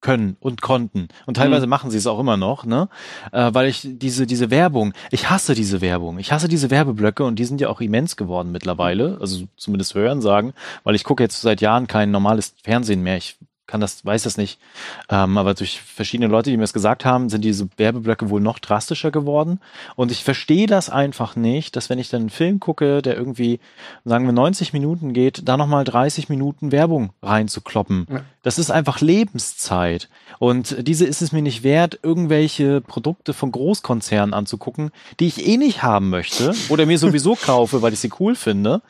können 0.00 0.36
und 0.40 0.60
konnten. 0.60 1.08
Und 1.26 1.34
teilweise 1.36 1.66
mhm. 1.66 1.70
machen 1.70 1.90
sie 1.90 1.98
es 1.98 2.06
auch 2.06 2.18
immer 2.18 2.36
noch, 2.36 2.64
ne? 2.64 2.88
Äh, 3.32 3.52
weil 3.52 3.68
ich 3.68 3.82
diese, 3.84 4.26
diese 4.26 4.50
Werbung, 4.50 4.92
ich 5.10 5.30
hasse 5.30 5.54
diese 5.54 5.80
Werbung. 5.80 6.18
Ich 6.18 6.32
hasse 6.32 6.48
diese 6.48 6.70
Werbeblöcke 6.70 7.24
und 7.24 7.36
die 7.36 7.44
sind 7.44 7.60
ja 7.60 7.68
auch 7.68 7.80
immens 7.80 8.16
geworden 8.16 8.50
mittlerweile. 8.50 9.18
Also 9.20 9.46
zumindest 9.56 9.94
hören 9.94 10.20
sagen, 10.20 10.52
weil 10.82 10.94
ich 10.94 11.04
gucke 11.04 11.22
jetzt 11.22 11.40
seit 11.40 11.60
Jahren 11.60 11.86
kein 11.86 12.10
normales 12.10 12.54
Fernsehen 12.62 13.02
mehr. 13.02 13.16
Ich 13.16 13.36
kann 13.68 13.80
das, 13.80 14.04
weiß 14.04 14.24
das 14.24 14.36
nicht. 14.36 14.58
Ähm, 15.10 15.38
aber 15.38 15.54
durch 15.54 15.80
verschiedene 15.80 16.28
Leute, 16.28 16.50
die 16.50 16.56
mir 16.56 16.64
das 16.64 16.72
gesagt 16.72 17.04
haben, 17.04 17.28
sind 17.28 17.44
diese 17.44 17.68
Werbeblöcke 17.76 18.30
wohl 18.30 18.40
noch 18.40 18.58
drastischer 18.58 19.12
geworden. 19.12 19.60
Und 19.94 20.10
ich 20.10 20.24
verstehe 20.24 20.66
das 20.66 20.90
einfach 20.90 21.36
nicht, 21.36 21.76
dass 21.76 21.90
wenn 21.90 21.98
ich 21.98 22.08
dann 22.08 22.22
einen 22.22 22.30
Film 22.30 22.58
gucke, 22.58 23.02
der 23.02 23.16
irgendwie, 23.16 23.60
sagen 24.04 24.24
wir, 24.24 24.32
90 24.32 24.72
Minuten 24.72 25.12
geht, 25.12 25.42
da 25.46 25.56
nochmal 25.56 25.84
30 25.84 26.28
Minuten 26.28 26.72
Werbung 26.72 27.10
reinzukloppen. 27.22 28.06
Ja. 28.10 28.20
Das 28.42 28.58
ist 28.58 28.70
einfach 28.70 29.00
Lebenszeit. 29.00 30.08
Und 30.38 30.76
diese 30.88 31.04
ist 31.04 31.20
es 31.20 31.32
mir 31.32 31.42
nicht 31.42 31.62
wert, 31.62 31.98
irgendwelche 32.02 32.80
Produkte 32.80 33.34
von 33.34 33.52
Großkonzernen 33.52 34.32
anzugucken, 34.32 34.90
die 35.20 35.26
ich 35.26 35.46
eh 35.46 35.58
nicht 35.58 35.82
haben 35.82 36.08
möchte 36.08 36.54
oder 36.70 36.86
mir 36.86 36.98
sowieso 36.98 37.34
kaufe, 37.40 37.82
weil 37.82 37.92
ich 37.92 38.00
sie 38.00 38.10
cool 38.18 38.34
finde. 38.34 38.80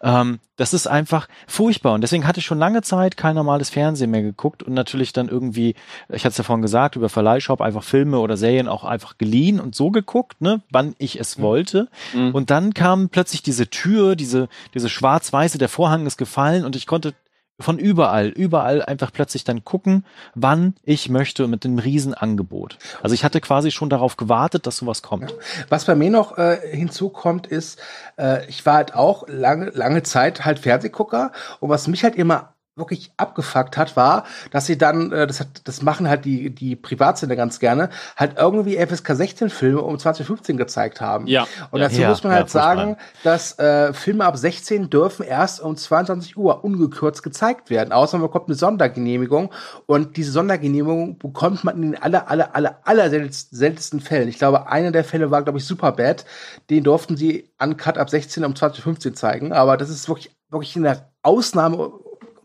Ähm, 0.00 0.38
das 0.58 0.74
ist 0.74 0.86
einfach 0.86 1.28
furchtbar. 1.46 1.94
Und 1.94 2.02
deswegen 2.02 2.26
hatte 2.26 2.40
ich 2.40 2.46
schon 2.46 2.58
lange 2.58 2.82
Zeit 2.82 3.16
kein 3.16 3.36
normales 3.36 3.70
Fernsehen 3.70 4.10
mehr 4.10 4.22
geguckt 4.28 4.62
und 4.62 4.74
natürlich 4.74 5.12
dann 5.12 5.28
irgendwie, 5.28 5.74
ich 6.08 6.24
hatte 6.24 6.32
es 6.32 6.38
ja 6.38 6.44
vorhin 6.44 6.62
gesagt, 6.62 6.96
über 6.96 7.08
Verleihshop 7.08 7.60
einfach 7.60 7.82
Filme 7.82 8.18
oder 8.18 8.36
Serien 8.36 8.68
auch 8.68 8.84
einfach 8.84 9.18
geliehen 9.18 9.60
und 9.60 9.74
so 9.74 9.90
geguckt, 9.90 10.40
ne, 10.40 10.62
wann 10.70 10.94
ich 10.98 11.18
es 11.18 11.38
mhm. 11.38 11.42
wollte. 11.42 11.88
Mhm. 12.14 12.34
Und 12.34 12.50
dann 12.50 12.74
kam 12.74 13.08
plötzlich 13.08 13.42
diese 13.42 13.68
Tür, 13.68 14.16
diese, 14.16 14.48
diese 14.74 14.88
schwarz-weiße, 14.88 15.58
der 15.58 15.68
Vorhang 15.68 16.06
ist 16.06 16.16
gefallen 16.16 16.64
und 16.64 16.76
ich 16.76 16.86
konnte 16.86 17.14
von 17.60 17.78
überall, 17.78 18.28
überall 18.28 18.82
einfach 18.84 19.12
plötzlich 19.12 19.44
dann 19.44 19.64
gucken, 19.64 20.04
wann 20.34 20.74
ich 20.84 21.08
möchte 21.08 21.48
mit 21.48 21.64
dem 21.64 21.78
Riesenangebot. 21.78 22.78
Also 23.02 23.14
ich 23.14 23.24
hatte 23.24 23.40
quasi 23.40 23.70
schon 23.70 23.90
darauf 23.90 24.16
gewartet, 24.16 24.66
dass 24.66 24.76
sowas 24.76 25.02
kommt. 25.02 25.34
Was 25.68 25.84
bei 25.84 25.96
mir 25.96 26.10
noch 26.10 26.38
äh, 26.38 26.58
hinzukommt, 26.70 27.46
ist, 27.48 27.80
äh, 28.16 28.46
ich 28.46 28.64
war 28.64 28.74
halt 28.74 28.94
auch 28.94 29.24
lange, 29.26 29.70
lange 29.70 30.02
Zeit 30.04 30.44
halt 30.44 30.60
Fernsehgucker 30.60 31.32
und 31.58 31.68
was 31.68 31.88
mich 31.88 32.04
halt 32.04 32.14
immer 32.14 32.54
wirklich 32.78 33.12
abgefuckt 33.16 33.76
hat, 33.76 33.96
war, 33.96 34.24
dass 34.50 34.66
sie 34.66 34.78
dann, 34.78 35.12
äh, 35.12 35.26
das, 35.26 35.40
hat, 35.40 35.48
das 35.64 35.82
machen 35.82 36.08
halt 36.08 36.24
die, 36.24 36.50
die 36.50 36.76
Privatsender 36.76 37.36
ganz 37.36 37.58
gerne, 37.58 37.90
halt 38.16 38.38
irgendwie 38.38 38.76
FSK 38.76 39.14
16 39.14 39.50
Filme 39.50 39.82
um 39.82 39.98
2015 39.98 40.56
gezeigt 40.56 41.00
haben. 41.00 41.26
Ja. 41.26 41.46
Und 41.70 41.80
dazu 41.80 42.00
ja, 42.00 42.08
muss 42.08 42.22
man 42.24 42.32
halt 42.32 42.46
ja, 42.46 42.52
sagen, 42.52 42.96
dass 43.24 43.58
äh, 43.58 43.92
Filme 43.92 44.24
ab 44.24 44.36
16 44.36 44.90
dürfen 44.90 45.24
erst 45.24 45.60
um 45.60 45.76
22 45.76 46.36
Uhr 46.36 46.64
ungekürzt 46.64 47.22
gezeigt 47.22 47.70
werden, 47.70 47.92
außer 47.92 48.18
man 48.18 48.28
bekommt 48.28 48.48
eine 48.48 48.56
Sondergenehmigung 48.56 49.52
und 49.86 50.16
diese 50.16 50.32
Sondergenehmigung 50.32 51.18
bekommt 51.18 51.64
man 51.64 51.76
in 51.76 51.92
den 51.92 52.02
aller, 52.02 52.30
aller, 52.30 52.54
aller, 52.54 52.80
aller 52.84 53.10
seltensten 53.30 54.00
Fällen. 54.00 54.28
Ich 54.28 54.38
glaube, 54.38 54.68
einer 54.68 54.90
der 54.90 55.04
Fälle 55.04 55.30
war, 55.30 55.42
glaube 55.42 55.58
ich, 55.58 55.64
Superbad. 55.64 56.24
Den 56.70 56.84
durften 56.84 57.16
sie 57.16 57.50
uncut 57.60 57.98
ab 57.98 58.10
16 58.10 58.44
um 58.44 58.54
2015 58.54 59.14
zeigen, 59.14 59.52
aber 59.52 59.76
das 59.76 59.90
ist 59.90 60.08
wirklich, 60.08 60.30
wirklich 60.50 60.76
eine 60.76 61.08
Ausnahme 61.22 61.92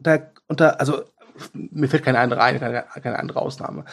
unter, 0.03 0.31
unter 0.47 0.79
also 0.79 1.03
mir 1.53 1.87
fällt 1.87 2.03
keine 2.03 2.19
andere 2.19 2.41
ein, 2.41 2.59
keine, 2.59 2.83
keine 3.01 3.19
andere 3.19 3.41
Ausnahme. 3.41 3.85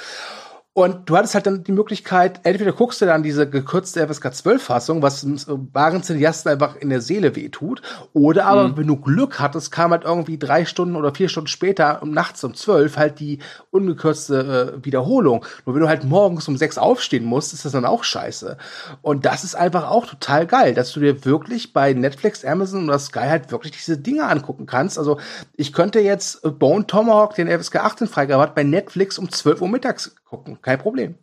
Und 0.72 1.10
du 1.10 1.16
hattest 1.16 1.34
halt 1.34 1.46
dann 1.46 1.64
die 1.64 1.72
Möglichkeit, 1.72 2.40
entweder 2.44 2.72
guckst 2.72 3.00
du 3.00 3.06
dann 3.06 3.24
diese 3.24 3.50
gekürzte 3.50 4.06
FSK 4.06 4.32
12 4.32 4.62
Fassung, 4.62 5.02
was 5.02 5.26
wahren 5.26 6.04
Cineasten 6.04 6.52
einfach 6.52 6.76
in 6.76 6.90
der 6.90 7.00
Seele 7.00 7.34
wehtut, 7.34 7.82
oder 8.12 8.46
aber, 8.46 8.68
mhm. 8.68 8.76
wenn 8.76 8.86
du 8.86 8.96
Glück 8.96 9.40
hattest, 9.40 9.72
kam 9.72 9.90
halt 9.90 10.04
irgendwie 10.04 10.38
drei 10.38 10.64
Stunden 10.64 10.94
oder 10.94 11.12
vier 11.12 11.28
Stunden 11.28 11.48
später, 11.48 12.00
um 12.02 12.12
nachts 12.12 12.44
um 12.44 12.54
zwölf, 12.54 12.96
halt 12.96 13.18
die 13.18 13.40
ungekürzte 13.72 14.76
äh, 14.78 14.84
Wiederholung. 14.84 15.44
Nur 15.66 15.74
wenn 15.74 15.82
du 15.82 15.88
halt 15.88 16.04
morgens 16.04 16.46
um 16.46 16.56
sechs 16.56 16.78
aufstehen 16.78 17.24
musst, 17.24 17.52
ist 17.52 17.64
das 17.64 17.72
dann 17.72 17.84
auch 17.84 18.04
scheiße. 18.04 18.56
Und 19.02 19.26
das 19.26 19.42
ist 19.42 19.56
einfach 19.56 19.90
auch 19.90 20.06
total 20.06 20.46
geil, 20.46 20.74
dass 20.74 20.92
du 20.92 21.00
dir 21.00 21.24
wirklich 21.24 21.72
bei 21.72 21.94
Netflix, 21.94 22.44
Amazon 22.44 22.84
oder 22.84 23.00
Sky 23.00 23.26
halt 23.28 23.50
wirklich 23.50 23.72
diese 23.72 23.98
Dinge 23.98 24.28
angucken 24.28 24.66
kannst. 24.66 24.98
Also 24.98 25.18
ich 25.56 25.72
könnte 25.72 25.98
jetzt 25.98 26.42
Bone 26.60 26.86
Tomahawk, 26.86 27.34
den 27.34 27.48
FSK 27.48 27.76
18 27.76 28.06
Freigabe 28.06 28.44
hat, 28.44 28.54
bei 28.54 28.62
Netflix 28.62 29.18
um 29.18 29.28
12 29.28 29.62
Uhr 29.62 29.68
mittags 29.68 30.14
gucken. 30.30 30.62
Kein 30.62 30.78
Problem. 30.78 31.16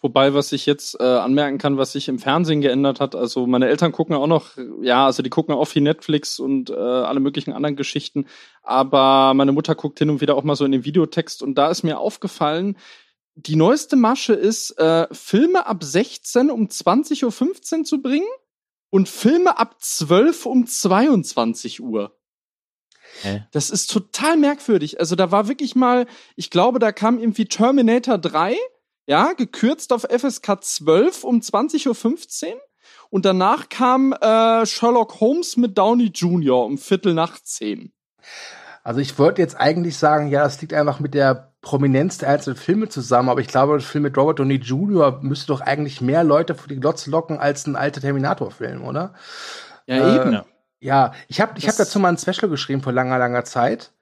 Wobei, 0.00 0.34
was 0.34 0.50
ich 0.50 0.66
jetzt 0.66 0.98
äh, 0.98 1.04
anmerken 1.04 1.58
kann, 1.58 1.76
was 1.76 1.92
sich 1.92 2.08
im 2.08 2.18
Fernsehen 2.18 2.60
geändert 2.60 2.98
hat, 2.98 3.14
also 3.14 3.46
meine 3.46 3.68
Eltern 3.68 3.92
gucken 3.92 4.16
auch 4.16 4.26
noch, 4.26 4.56
ja, 4.82 5.06
also 5.06 5.22
die 5.22 5.30
gucken 5.30 5.54
auch 5.54 5.66
viel 5.66 5.82
Netflix 5.82 6.40
und 6.40 6.70
äh, 6.70 6.74
alle 6.74 7.20
möglichen 7.20 7.52
anderen 7.52 7.76
Geschichten, 7.76 8.26
aber 8.64 9.32
meine 9.34 9.52
Mutter 9.52 9.76
guckt 9.76 10.00
hin 10.00 10.10
und 10.10 10.20
wieder 10.20 10.34
auch 10.34 10.42
mal 10.42 10.56
so 10.56 10.64
in 10.64 10.72
den 10.72 10.84
Videotext 10.84 11.40
und 11.40 11.54
da 11.54 11.70
ist 11.70 11.84
mir 11.84 12.00
aufgefallen, 12.00 12.76
die 13.36 13.54
neueste 13.54 13.94
Masche 13.94 14.32
ist, 14.32 14.72
äh, 14.78 15.06
Filme 15.12 15.64
ab 15.66 15.84
16 15.84 16.50
um 16.50 16.66
20.15 16.66 17.78
Uhr 17.78 17.84
zu 17.84 18.02
bringen 18.02 18.26
und 18.90 19.08
Filme 19.08 19.56
ab 19.56 19.76
12 19.78 20.46
um 20.46 20.66
22 20.66 21.80
Uhr. 21.80 22.19
Hä? 23.22 23.44
Das 23.52 23.70
ist 23.70 23.90
total 23.90 24.36
merkwürdig. 24.36 25.00
Also 25.00 25.16
da 25.16 25.30
war 25.30 25.48
wirklich 25.48 25.74
mal, 25.74 26.06
ich 26.36 26.50
glaube, 26.50 26.78
da 26.78 26.92
kam 26.92 27.18
irgendwie 27.18 27.46
Terminator 27.46 28.18
3, 28.18 28.56
ja, 29.06 29.32
gekürzt 29.32 29.92
auf 29.92 30.02
FSK 30.02 30.62
12 30.62 31.24
um 31.24 31.40
20.15 31.40 32.46
Uhr. 32.46 32.60
Und 33.10 33.24
danach 33.24 33.68
kam 33.68 34.12
äh, 34.12 34.64
Sherlock 34.66 35.20
Holmes 35.20 35.56
mit 35.56 35.76
Downey 35.76 36.12
Jr. 36.14 36.64
um 36.64 36.78
Viertel 36.78 37.14
nach 37.14 37.40
zehn. 37.40 37.92
Also 38.82 39.00
ich 39.00 39.18
wollte 39.18 39.42
jetzt 39.42 39.56
eigentlich 39.56 39.98
sagen, 39.98 40.28
ja, 40.28 40.44
das 40.44 40.60
liegt 40.60 40.72
einfach 40.72 41.00
mit 41.00 41.14
der 41.14 41.52
Prominenz 41.60 42.18
der 42.18 42.30
einzelnen 42.30 42.56
Filme 42.56 42.88
zusammen, 42.88 43.28
aber 43.28 43.40
ich 43.40 43.48
glaube, 43.48 43.76
der 43.76 43.86
Film 43.86 44.04
mit 44.04 44.16
Robert 44.16 44.38
Downey 44.38 44.54
Jr. 44.54 45.20
müsste 45.22 45.48
doch 45.48 45.60
eigentlich 45.60 46.00
mehr 46.00 46.24
Leute 46.24 46.54
vor 46.54 46.68
die 46.68 46.80
Glotze 46.80 47.10
locken 47.10 47.38
als 47.38 47.66
ein 47.66 47.76
alter 47.76 48.00
Terminator-Film, 48.00 48.82
oder? 48.82 49.12
Ja, 49.86 49.96
äh, 49.96 50.16
eben. 50.16 50.40
Ja, 50.82 51.12
ich 51.28 51.40
habe 51.40 51.58
ich 51.58 51.68
hab 51.68 51.76
dazu 51.76 51.98
mal 52.00 52.08
ein 52.08 52.18
Special 52.18 52.48
geschrieben 52.48 52.82
vor 52.82 52.92
langer, 52.92 53.18
langer 53.18 53.44
Zeit 53.44 53.92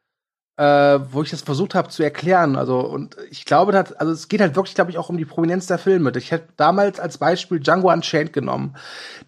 äh, 0.58 0.98
wo 1.12 1.22
ich 1.22 1.30
das 1.30 1.42
versucht 1.42 1.76
habe 1.76 1.88
zu 1.88 2.02
erklären. 2.02 2.56
Also, 2.56 2.80
und 2.80 3.16
ich 3.30 3.44
glaube, 3.44 3.70
das, 3.70 3.92
also 3.92 4.12
es 4.12 4.26
geht 4.26 4.40
halt 4.40 4.56
wirklich, 4.56 4.74
glaube 4.74 4.90
ich, 4.90 4.98
auch 4.98 5.08
um 5.08 5.16
die 5.16 5.24
Prominenz 5.24 5.68
der 5.68 5.78
Filme. 5.78 6.10
Ich 6.16 6.32
hätte 6.32 6.48
damals 6.56 6.98
als 6.98 7.18
Beispiel 7.18 7.60
Django 7.60 7.92
Unchained 7.92 8.32
genommen, 8.32 8.74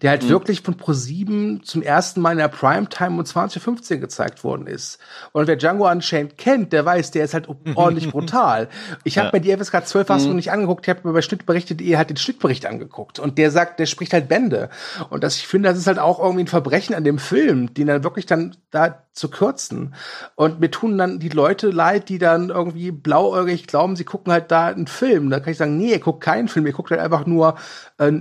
der 0.01 0.09
halt 0.09 0.23
mhm. 0.23 0.29
wirklich 0.29 0.61
von 0.61 0.75
Pro7 0.75 1.63
zum 1.63 1.81
ersten 1.81 2.19
Mal 2.19 2.33
in 2.33 2.39
der 2.39 2.49
Primetime 2.49 3.11
um 3.11 3.21
20.15 3.21 3.99
gezeigt 3.99 4.43
worden 4.43 4.67
ist. 4.67 4.99
Und 5.31 5.47
wer 5.47 5.55
Django 5.55 5.89
Unchained 5.89 6.37
kennt, 6.37 6.73
der 6.73 6.83
weiß, 6.83 7.11
der 7.11 7.23
ist 7.23 7.33
halt 7.33 7.47
ordentlich 7.75 8.11
brutal. 8.11 8.67
Ich 9.05 9.17
habe 9.17 9.27
ja. 9.27 9.31
mir 9.31 9.41
die 9.41 9.63
FSK 9.63 9.87
12 9.87 10.07
Fassung 10.07 10.29
mhm. 10.31 10.35
nicht 10.35 10.51
angeguckt, 10.51 10.85
ich 10.85 10.89
habe 10.89 11.07
mir 11.07 11.13
bei 11.13 11.21
Schnittberichte.de 11.21 11.95
halt 11.95 12.09
den 12.09 12.17
Schnittbericht 12.17 12.65
angeguckt. 12.65 13.19
Und 13.19 13.37
der 13.37 13.51
sagt, 13.51 13.79
der 13.79 13.85
spricht 13.85 14.11
halt 14.11 14.27
Bände. 14.27 14.69
Und 15.09 15.23
das, 15.23 15.37
ich 15.37 15.47
finde, 15.47 15.69
das 15.69 15.77
ist 15.77 15.87
halt 15.87 15.99
auch 15.99 16.19
irgendwie 16.19 16.43
ein 16.43 16.47
Verbrechen 16.47 16.93
an 16.93 17.05
dem 17.05 17.19
Film, 17.19 17.73
den 17.73 17.87
dann 17.87 18.03
wirklich 18.03 18.25
dann 18.25 18.57
da 18.69 19.05
zu 19.13 19.29
kürzen. 19.29 19.93
Und 20.35 20.59
mir 20.59 20.71
tun 20.71 20.97
dann 20.97 21.20
die 21.21 21.29
Leute 21.29 21.69
leid, 21.69 22.09
die 22.09 22.17
dann 22.17 22.49
irgendwie 22.49 22.91
blauäugig 22.91 23.67
glauben, 23.67 23.95
sie 23.95 24.03
gucken 24.03 24.33
halt 24.33 24.51
da 24.51 24.67
einen 24.67 24.87
Film. 24.87 25.29
Da 25.29 25.39
kann 25.39 25.51
ich 25.51 25.57
sagen, 25.57 25.77
nee, 25.77 25.91
ihr 25.91 25.99
guckt 25.99 26.21
keinen 26.21 26.49
Film, 26.49 26.65
ihr 26.65 26.73
guckt 26.73 26.91
halt 26.91 26.99
einfach 26.99 27.25
nur, 27.25 27.55
äh, 27.97 28.11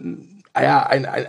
ja, 0.55 0.87
ein, 0.87 1.07
ein, 1.07 1.27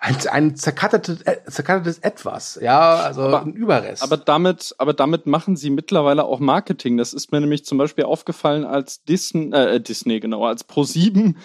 ein, 0.00 0.16
ein 0.30 0.56
zerkattertes, 0.56 1.22
äh, 1.22 1.38
zerkattertes 1.46 1.98
Etwas, 1.98 2.58
ja, 2.60 2.94
also 2.96 3.22
aber, 3.22 3.42
ein 3.42 3.52
Überrest. 3.52 4.02
Aber 4.02 4.16
damit, 4.16 4.74
aber 4.78 4.94
damit 4.94 5.26
machen 5.26 5.56
sie 5.56 5.70
mittlerweile 5.70 6.24
auch 6.24 6.40
Marketing. 6.40 6.96
Das 6.96 7.12
ist 7.12 7.30
mir 7.30 7.40
nämlich 7.40 7.64
zum 7.64 7.78
Beispiel 7.78 8.04
aufgefallen, 8.04 8.64
als 8.64 9.04
Disney, 9.04 9.52
äh, 9.52 9.80
Disney 9.80 10.18
genau, 10.20 10.44
als 10.44 10.68
Pro7 10.68 11.36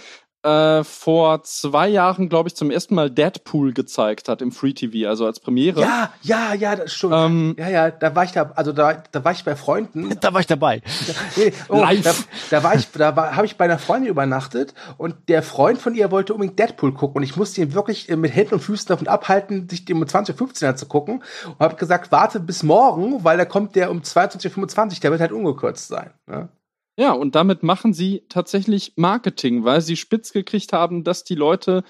äh, 0.46 0.84
vor 0.84 1.44
zwei 1.44 1.88
Jahren, 1.88 2.30
glaube 2.30 2.50
ich, 2.50 2.56
zum 2.56 2.70
ersten 2.70 2.94
Mal 2.94 3.10
Deadpool 3.10 3.74
gezeigt 3.74 4.30
hat 4.30 4.42
im 4.42 4.52
Free 4.52 4.74
TV, 4.74 5.10
also 5.10 5.26
als 5.26 5.40
Premiere. 5.40 5.82
Ja, 5.82 6.14
ja, 6.22 6.54
ja, 6.54 6.76
das 6.76 6.94
schon. 6.94 7.12
Ähm, 7.12 7.56
ja, 7.58 7.70
ja, 7.70 7.92
da 7.92 8.16
war 8.16 8.24
ich 8.24 8.32
da, 8.32 8.52
also 8.56 8.72
da, 8.72 9.04
da 9.12 9.26
war 9.26 9.32
ich 9.32 9.44
bei 9.44 9.56
Freunden. 9.56 10.16
da 10.22 10.34
war 10.34 10.40
ich 10.40 10.48
dabei. 10.48 10.82
Nee, 11.38 11.52
oh, 11.70 11.82
Live. 11.82 12.04
Da, 12.50 12.58
da, 12.58 12.64
war 12.64 12.76
ich, 12.76 12.92
da 12.92 13.16
war, 13.16 13.36
habe 13.36 13.46
ich 13.46 13.58
bei 13.58 13.66
einer 13.66 13.80
Freundin 13.80 14.10
übernachtet 14.10 14.74
und 14.98 15.16
der 15.28 15.44
Freund 15.44 15.80
von 15.80 15.96
ihr 15.96 16.12
wollte 16.12 16.34
unbedingt 16.34 16.60
Deadpool 16.60 16.94
gucken 16.94 17.18
und 17.18 17.24
ich 17.24 17.36
musste 17.36 17.62
ihn 17.62 17.74
wirklich 17.74 18.10
äh, 18.10 18.16
mit 18.16 18.34
Händen 18.36 18.56
und 18.56 18.60
Füßen 18.62 18.88
davon 18.88 19.08
abhalten, 19.08 19.68
sich 19.68 19.86
den 19.86 19.98
um 19.98 20.04
20.15 20.04 20.68
Uhr 20.68 20.76
zu 20.76 20.86
gucken 20.86 21.24
und 21.46 21.60
habe 21.60 21.76
gesagt, 21.76 22.12
warte 22.12 22.40
bis 22.40 22.64
morgen, 22.64 23.24
weil 23.24 23.38
da 23.38 23.46
kommt 23.46 23.76
der 23.76 23.92
um 23.92 24.02
22.25 24.02 24.58
Uhr, 24.58 25.00
der 25.02 25.12
wird 25.12 25.22
halt 25.22 25.32
ungekürzt 25.32 25.88
sein. 25.88 26.12
Ne? 26.28 26.50
Ja, 26.98 27.12
und 27.12 27.36
damit 27.36 27.62
machen 27.62 27.94
sie 27.94 28.24
tatsächlich 28.30 28.94
Marketing, 28.96 29.66
weil 29.66 29.82
sie 29.82 29.98
spitz 29.98 30.32
gekriegt 30.32 30.72
haben, 30.72 31.04
dass 31.04 31.24
die 31.24 31.36
Leute 31.36 31.84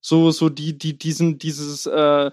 so, 0.00 0.30
so 0.30 0.48
die, 0.48 0.78
die, 0.78 0.96
diesen, 0.96 1.38
dieses, 1.38 1.86
äh, 1.86 2.30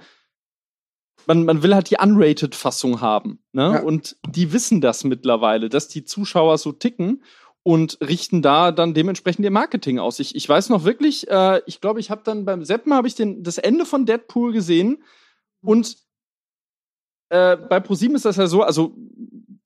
man, 1.25 1.45
man 1.45 1.63
will 1.63 1.73
halt 1.73 1.89
die 1.89 1.97
Unrated-Fassung 1.99 3.01
haben. 3.01 3.39
Ne? 3.51 3.73
Ja. 3.73 3.81
Und 3.81 4.17
die 4.27 4.53
wissen 4.53 4.81
das 4.81 5.03
mittlerweile, 5.03 5.69
dass 5.69 5.87
die 5.87 6.03
Zuschauer 6.03 6.57
so 6.57 6.71
ticken 6.71 7.23
und 7.63 7.97
richten 8.01 8.41
da 8.41 8.71
dann 8.71 8.93
dementsprechend 8.93 9.43
ihr 9.43 9.51
Marketing 9.51 9.99
aus. 9.99 10.19
Ich, 10.19 10.35
ich 10.35 10.47
weiß 10.47 10.69
noch 10.69 10.83
wirklich, 10.85 11.29
äh, 11.29 11.61
ich 11.65 11.81
glaube, 11.81 11.99
ich 11.99 12.09
habe 12.09 12.21
dann 12.23 12.45
beim 12.45 12.63
Seppen 12.63 12.93
habe 12.93 13.07
ich 13.07 13.15
den, 13.15 13.43
das 13.43 13.57
Ende 13.57 13.85
von 13.85 14.05
Deadpool 14.05 14.53
gesehen 14.53 15.03
und 15.61 15.97
äh, 17.29 17.57
bei 17.57 17.79
ProSieben 17.79 18.15
ist 18.15 18.25
das 18.25 18.37
ja 18.37 18.47
so, 18.47 18.63
also 18.63 18.95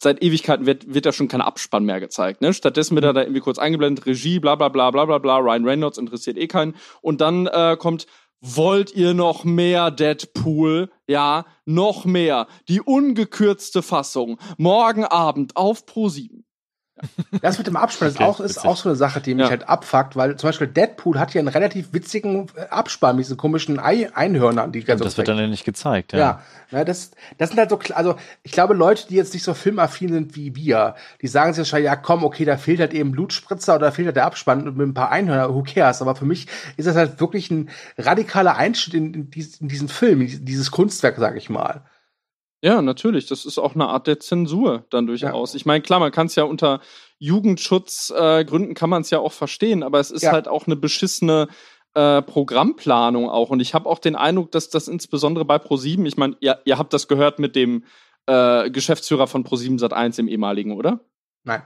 seit 0.03 0.21
Ewigkeiten 0.21 0.65
wird, 0.65 0.93
wird 0.93 1.05
da 1.05 1.11
schon 1.11 1.27
kein 1.27 1.41
Abspann 1.41 1.85
mehr 1.85 1.99
gezeigt. 1.99 2.41
Ne? 2.41 2.53
Stattdessen 2.53 2.95
wird 2.95 3.05
er 3.05 3.13
da 3.13 3.21
irgendwie 3.21 3.39
kurz 3.41 3.57
eingeblendet, 3.57 4.05
Regie, 4.05 4.39
bla 4.39 4.55
bla 4.55 4.69
bla 4.69 4.91
bla 4.91 5.05
bla 5.05 5.17
bla, 5.17 5.37
Ryan 5.37 5.65
Reynolds 5.65 5.97
interessiert 5.97 6.37
eh 6.37 6.47
keinen. 6.47 6.75
Und 7.01 7.21
dann 7.21 7.47
äh, 7.47 7.75
kommt, 7.79 8.05
wollt 8.41 8.93
ihr 8.93 9.13
noch 9.13 9.45
mehr 9.45 9.89
Deadpool? 9.89 10.91
Ja, 11.07 11.45
noch 11.65 12.05
mehr. 12.05 12.47
Die 12.67 12.81
ungekürzte 12.81 13.81
Fassung. 13.81 14.37
Morgen 14.57 15.05
Abend 15.05 15.55
auf 15.55 15.85
Pro 15.85 16.09
7. 16.09 16.45
Das 17.41 17.57
mit 17.57 17.67
dem 17.67 17.75
Abspann 17.75 18.09
ist, 18.09 18.15
okay, 18.15 18.23
auch, 18.23 18.39
ist 18.39 18.65
auch 18.65 18.77
so 18.77 18.89
eine 18.89 18.95
Sache, 18.95 19.21
die 19.21 19.33
mich 19.33 19.45
ja. 19.45 19.49
halt 19.49 19.67
abfuckt, 19.67 20.15
weil 20.15 20.35
zum 20.37 20.49
Beispiel 20.49 20.67
Deadpool 20.67 21.19
hat 21.19 21.33
ja 21.33 21.39
einen 21.39 21.47
relativ 21.47 21.93
witzigen 21.93 22.47
äh, 22.55 22.67
Abspann 22.69 23.15
mit 23.15 23.25
diesen 23.25 23.37
komischen 23.37 23.79
Ei 23.79 24.09
Einhörnern, 24.13 24.71
die 24.71 24.83
ganz 24.83 25.01
Das 25.01 25.17
wird 25.17 25.27
dann 25.27 25.37
ja 25.37 25.47
nicht 25.47 25.65
gezeigt, 25.65 26.13
ja. 26.13 26.19
Ja, 26.19 26.41
ja 26.71 26.85
das, 26.85 27.11
das 27.37 27.49
sind 27.49 27.59
halt 27.59 27.69
so, 27.69 27.79
also 27.93 28.15
ich 28.43 28.51
glaube, 28.51 28.73
Leute, 28.73 29.07
die 29.09 29.15
jetzt 29.15 29.33
nicht 29.33 29.43
so 29.43 29.53
filmaffin 29.53 30.13
sind 30.13 30.35
wie 30.35 30.55
wir, 30.55 30.95
die 31.21 31.27
sagen 31.27 31.53
sich 31.53 31.59
wahrscheinlich, 31.59 31.87
ja 31.87 31.95
komm, 31.95 32.23
okay, 32.23 32.45
da 32.45 32.57
fehlt 32.57 32.79
halt 32.79 32.93
eben 32.93 33.11
Blutspritzer 33.11 33.75
oder 33.75 33.87
da 33.87 33.91
fehlt 33.91 34.07
halt 34.07 34.15
der 34.15 34.25
Abspann 34.25 34.63
mit 34.63 34.87
ein 34.87 34.93
paar 34.93 35.11
Einhörner, 35.11 35.53
who 35.53 35.63
cares? 35.63 36.01
Aber 36.01 36.15
für 36.15 36.25
mich 36.25 36.47
ist 36.77 36.87
das 36.87 36.95
halt 36.95 37.19
wirklich 37.19 37.51
ein 37.51 37.69
radikaler 37.97 38.55
Einschnitt 38.55 38.95
in, 38.95 39.13
in, 39.13 39.29
in 39.59 39.67
diesen 39.67 39.89
Film, 39.89 40.21
in 40.21 40.45
dieses 40.45 40.71
Kunstwerk, 40.71 41.15
sag 41.17 41.35
ich 41.37 41.49
mal. 41.49 41.81
Ja, 42.63 42.81
natürlich. 42.81 43.25
Das 43.25 43.45
ist 43.45 43.57
auch 43.59 43.75
eine 43.75 43.89
Art 43.89 44.07
der 44.07 44.21
Zensur 44.21 44.85
dann 44.89 45.05
durchaus. 45.05 45.51
Ja. 45.51 45.57
Ich 45.57 45.65
meine, 45.65 45.81
klar, 45.81 45.99
man 45.99 46.13
kann 46.13 46.27
es 46.27 46.35
ja 46.35 46.45
unter 46.45 46.79
Jugendschutzgründen 47.19 48.71
äh, 48.71 48.73
kann 48.73 48.89
man 48.89 49.01
es 49.01 49.09
ja 49.09 49.19
auch 49.19 49.33
verstehen, 49.33 49.83
aber 49.83 49.99
es 49.99 50.11
ist 50.11 50.21
ja. 50.21 50.31
halt 50.31 50.47
auch 50.47 50.65
eine 50.65 50.77
beschissene 50.77 51.49
äh, 51.93 52.21
Programmplanung 52.21 53.29
auch. 53.29 53.49
Und 53.49 53.59
ich 53.59 53.73
habe 53.73 53.89
auch 53.89 53.99
den 53.99 54.15
Eindruck, 54.15 54.51
dass 54.51 54.69
das 54.69 54.87
insbesondere 54.87 55.43
bei 55.43 55.57
Pro7, 55.57 56.05
ich 56.05 56.15
meine, 56.15 56.37
ihr, 56.39 56.61
ihr 56.63 56.77
habt 56.77 56.93
das 56.93 57.09
gehört 57.09 57.37
mit 57.37 57.57
dem 57.57 57.83
äh, 58.27 58.69
Geschäftsführer 58.69 59.27
von 59.27 59.43
Pro7 59.43 59.77
Sat1 59.77 60.19
im 60.19 60.29
ehemaligen, 60.29 60.71
oder? 60.71 61.01
Nein. 61.43 61.63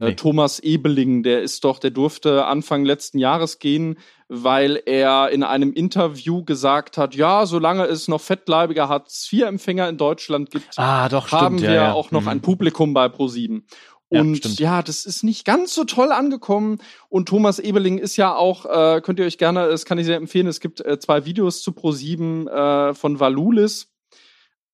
Äh, 0.00 0.08
nee. 0.08 0.14
Thomas 0.14 0.58
Ebeling, 0.58 1.22
der 1.22 1.42
ist 1.42 1.64
doch, 1.64 1.78
der 1.78 1.90
durfte 1.90 2.46
Anfang 2.46 2.84
letzten 2.84 3.18
Jahres 3.18 3.58
gehen, 3.58 3.98
weil 4.28 4.80
er 4.86 5.30
in 5.30 5.42
einem 5.42 5.72
Interview 5.72 6.44
gesagt 6.44 6.96
hat, 6.96 7.14
ja, 7.14 7.46
solange 7.46 7.84
es 7.84 8.08
noch 8.08 8.20
fettleibige 8.20 8.88
Hartz-IV-Empfänger 8.88 9.88
in 9.88 9.98
Deutschland 9.98 10.50
gibt, 10.50 10.78
ah, 10.78 11.08
doch, 11.08 11.30
haben 11.32 11.58
stimmt, 11.58 11.70
wir 11.70 11.76
ja, 11.76 11.84
ja. 11.88 11.92
auch 11.92 12.10
noch 12.10 12.22
mhm. 12.22 12.28
ein 12.28 12.40
Publikum 12.40 12.94
bei 12.94 13.08
ProSieben. 13.08 13.66
Und 14.08 14.58
ja, 14.58 14.76
ja, 14.76 14.82
das 14.82 15.04
ist 15.04 15.22
nicht 15.22 15.44
ganz 15.44 15.72
so 15.72 15.84
toll 15.84 16.10
angekommen. 16.10 16.78
Und 17.08 17.28
Thomas 17.28 17.60
Ebeling 17.60 17.98
ist 17.98 18.16
ja 18.16 18.34
auch, 18.34 18.66
äh, 18.66 19.00
könnt 19.00 19.20
ihr 19.20 19.24
euch 19.24 19.38
gerne, 19.38 19.68
das 19.68 19.84
kann 19.84 19.98
ich 19.98 20.06
sehr 20.06 20.16
empfehlen, 20.16 20.48
es 20.48 20.58
gibt 20.58 20.84
äh, 20.84 20.98
zwei 20.98 21.24
Videos 21.26 21.62
zu 21.62 21.72
ProSieben 21.72 22.48
äh, 22.48 22.92
von 22.94 23.20
Valulis 23.20 23.88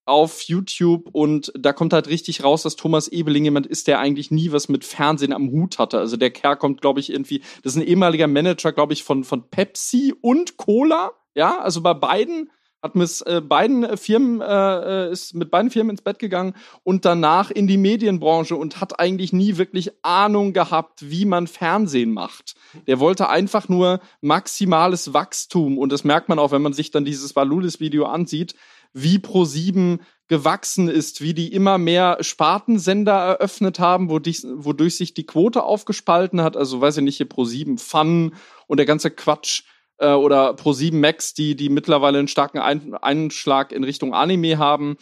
auf 0.07 0.42
YouTube 0.42 1.09
und 1.12 1.53
da 1.59 1.73
kommt 1.73 1.92
halt 1.92 2.09
richtig 2.09 2.42
raus, 2.42 2.62
dass 2.62 2.77
Thomas 2.77 3.09
Ebeling 3.09 3.45
jemand 3.45 3.66
ist, 3.66 3.88
der 3.88 3.99
eigentlich 3.99 4.31
nie 4.31 4.53
was 4.53 4.69
mit 4.69 4.85
Fernsehen 4.85 5.33
am 5.33 5.51
Hut 5.51 5.79
hatte. 5.79 5.99
Also 5.99 6.16
der 6.16 6.31
Kerl 6.31 6.57
kommt, 6.57 6.81
glaube 6.81 7.01
ich, 7.01 7.11
irgendwie, 7.11 7.40
das 7.62 7.75
ist 7.75 7.83
ein 7.83 7.87
ehemaliger 7.87 8.29
Manager, 8.29 8.73
glaube 8.73 8.92
ich, 8.92 9.03
von, 9.03 9.25
von 9.25 9.51
Pepsi 9.51 10.14
und 10.21 10.57
Cola. 10.57 11.11
Ja, 11.35 11.59
also 11.59 11.83
bei 11.83 11.92
beiden 11.92 12.51
hat 12.83 12.95
mit 12.95 13.23
äh, 13.27 13.40
beiden 13.40 13.97
Firmen, 13.97 14.40
äh, 14.40 15.11
ist 15.11 15.35
mit 15.35 15.51
beiden 15.51 15.71
Firmen 15.71 15.90
ins 15.90 16.03
Bett 16.03 16.21
gegangen 16.21 16.55
und 16.85 17.05
danach 17.05 17.51
in 17.51 17.66
die 17.66 17.77
Medienbranche 17.77 18.55
und 18.55 18.81
hat 18.81 19.01
eigentlich 19.01 19.33
nie 19.33 19.57
wirklich 19.57 19.90
Ahnung 20.03 20.53
gehabt, 20.53 21.11
wie 21.11 21.25
man 21.25 21.49
Fernsehen 21.49 22.12
macht. 22.12 22.55
Der 22.87 23.01
wollte 23.01 23.29
einfach 23.29 23.69
nur 23.69 24.01
maximales 24.21 25.12
Wachstum 25.12 25.79
und 25.79 25.90
das 25.90 26.05
merkt 26.05 26.29
man 26.29 26.38
auch, 26.38 26.53
wenn 26.53 26.62
man 26.62 26.75
sich 26.75 26.92
dann 26.92 27.05
dieses 27.05 27.35
Valulis-Video 27.35 28.05
ansieht 28.05 28.55
wie 28.97 29.19
Pro7 29.19 29.99
gewachsen 30.27 30.89
ist, 30.89 31.21
wie 31.21 31.35
die 31.35 31.53
immer 31.53 31.77
mehr 31.77 32.17
Spartensender 32.21 33.13
eröffnet 33.13 33.79
haben, 33.79 34.09
wodurch, 34.09 34.43
wodurch 34.55 34.97
sich 34.97 35.13
die 35.13 35.27
Quote 35.27 35.63
aufgespalten 35.63 36.41
hat. 36.41 36.57
Also 36.57 36.81
weiß 36.81 36.97
ich 36.97 37.05
nicht, 37.05 37.19
hier 37.19 37.29
Pro7 37.29 37.79
Fun 37.79 38.35
und 38.67 38.79
der 38.79 38.87
ganze 38.87 39.11
Quatsch 39.11 39.65
äh, 39.99 40.13
oder 40.13 40.53
Pro7 40.53 40.94
Max, 40.94 41.35
die, 41.35 41.57
die 41.57 41.69
mittlerweile 41.69 42.19
einen 42.19 42.29
starken 42.29 42.59
Ein 42.59 42.94
Einschlag 42.94 43.71
in 43.71 43.85
Richtung 43.85 44.15
Anime 44.15 44.59
haben. 44.59 44.97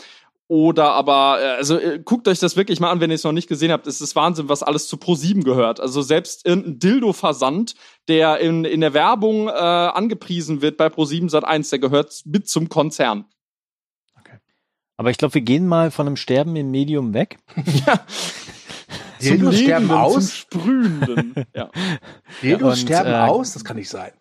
oder 0.49 0.91
aber, 0.91 1.39
äh, 1.41 1.57
also 1.57 1.79
äh, 1.79 2.01
guckt 2.05 2.27
euch 2.29 2.41
das 2.41 2.57
wirklich 2.57 2.81
mal 2.81 2.91
an, 2.91 3.01
wenn 3.01 3.11
ihr 3.11 3.15
es 3.15 3.25
noch 3.25 3.33
nicht 3.33 3.49
gesehen 3.49 3.73
habt. 3.73 3.87
Es 3.87 4.01
ist 4.01 4.17
Wahnsinn, 4.17 4.49
was 4.49 4.65
alles 4.65 4.89
zu 4.89 4.97
Pro7 4.97 5.45
gehört. 5.45 5.81
Also 5.81 6.03
selbst 6.03 6.47
irgendein 6.47 6.81
Dildo-Versand, 6.81 7.77
der 8.09 8.41
in, 8.41 8.65
in 8.65 8.81
der 8.83 8.93
Werbung 8.93 9.49
äh, 9.49 9.53
angepriesen 9.53 10.63
wird 10.63 10.77
bei 10.77 10.89
Pro7 10.89 11.31
Sat 11.31 11.45
1, 11.45 11.71
der 11.71 11.79
gehört 11.79 12.23
mit 12.27 12.49
zum 12.49 12.69
Konzern. 12.69 13.25
Aber 14.97 15.11
ich 15.11 15.19
glaube, 15.19 15.35
wir 15.35 15.43
gehen 15.43 15.67
mal 15.67 15.91
von 15.91 16.07
einem 16.07 16.17
Sterben 16.17 16.55
im 16.57 16.71
Medium 16.71 17.15
weg. 17.15 17.39
ja. 17.87 18.01
Dildos 19.21 19.59
sterben 19.59 19.91
aus? 19.91 20.15
Zum 20.15 20.29
Sprühenden. 20.29 21.35
ja. 21.55 21.71
Dildos 22.43 22.81
sterben 22.81 23.11
äh, 23.11 23.29
aus? 23.31 23.53
Das 23.55 23.65
kann 23.65 23.77
nicht 23.77 23.89
sein. 23.89 24.13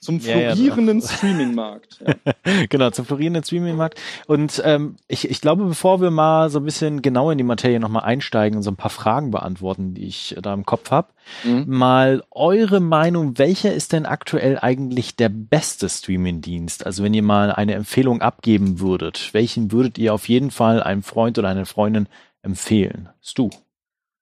Zum 0.00 0.18
florierenden 0.18 1.00
ja, 1.00 1.06
ja, 1.06 1.16
Streaming-Markt. 1.16 2.02
Ja. 2.06 2.64
genau, 2.70 2.88
zum 2.88 3.04
florierenden 3.04 3.44
Streaming-Markt. 3.44 4.00
Und 4.26 4.62
ähm, 4.64 4.96
ich, 5.08 5.28
ich 5.28 5.42
glaube, 5.42 5.66
bevor 5.66 6.00
wir 6.00 6.10
mal 6.10 6.48
so 6.48 6.58
ein 6.58 6.64
bisschen 6.64 7.02
genau 7.02 7.30
in 7.30 7.36
die 7.36 7.44
Materie 7.44 7.78
nochmal 7.78 8.04
einsteigen 8.04 8.56
und 8.56 8.62
so 8.62 8.70
ein 8.70 8.76
paar 8.76 8.90
Fragen 8.90 9.30
beantworten, 9.30 9.92
die 9.92 10.06
ich 10.06 10.34
da 10.40 10.54
im 10.54 10.64
Kopf 10.64 10.90
habe, 10.90 11.08
mhm. 11.44 11.64
mal 11.66 12.24
eure 12.30 12.80
Meinung, 12.80 13.36
welcher 13.36 13.74
ist 13.74 13.92
denn 13.92 14.06
aktuell 14.06 14.58
eigentlich 14.58 15.16
der 15.16 15.28
beste 15.28 15.90
Streaming-Dienst? 15.90 16.86
Also 16.86 17.04
wenn 17.04 17.12
ihr 17.12 17.22
mal 17.22 17.52
eine 17.52 17.74
Empfehlung 17.74 18.22
abgeben 18.22 18.80
würdet, 18.80 19.34
welchen 19.34 19.70
würdet 19.70 19.98
ihr 19.98 20.14
auf 20.14 20.30
jeden 20.30 20.50
Fall 20.50 20.82
einem 20.82 21.02
Freund 21.02 21.38
oder 21.38 21.48
einer 21.48 21.66
Freundin 21.66 22.08
empfehlen? 22.40 23.10
Stu. 23.20 23.50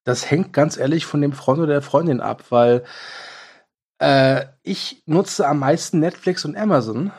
Das 0.03 0.29
hängt 0.29 0.51
ganz 0.51 0.75
ehrlich 0.75 1.05
von 1.05 1.21
dem 1.21 1.31
Freund 1.31 1.59
oder 1.59 1.73
der 1.73 1.81
Freundin 1.81 2.19
ab, 2.19 2.45
weil 2.49 2.83
äh, 3.99 4.45
ich 4.63 5.03
nutze 5.05 5.47
am 5.47 5.59
meisten 5.59 5.99
Netflix 5.99 6.45
und 6.45 6.57
Amazon. 6.57 7.11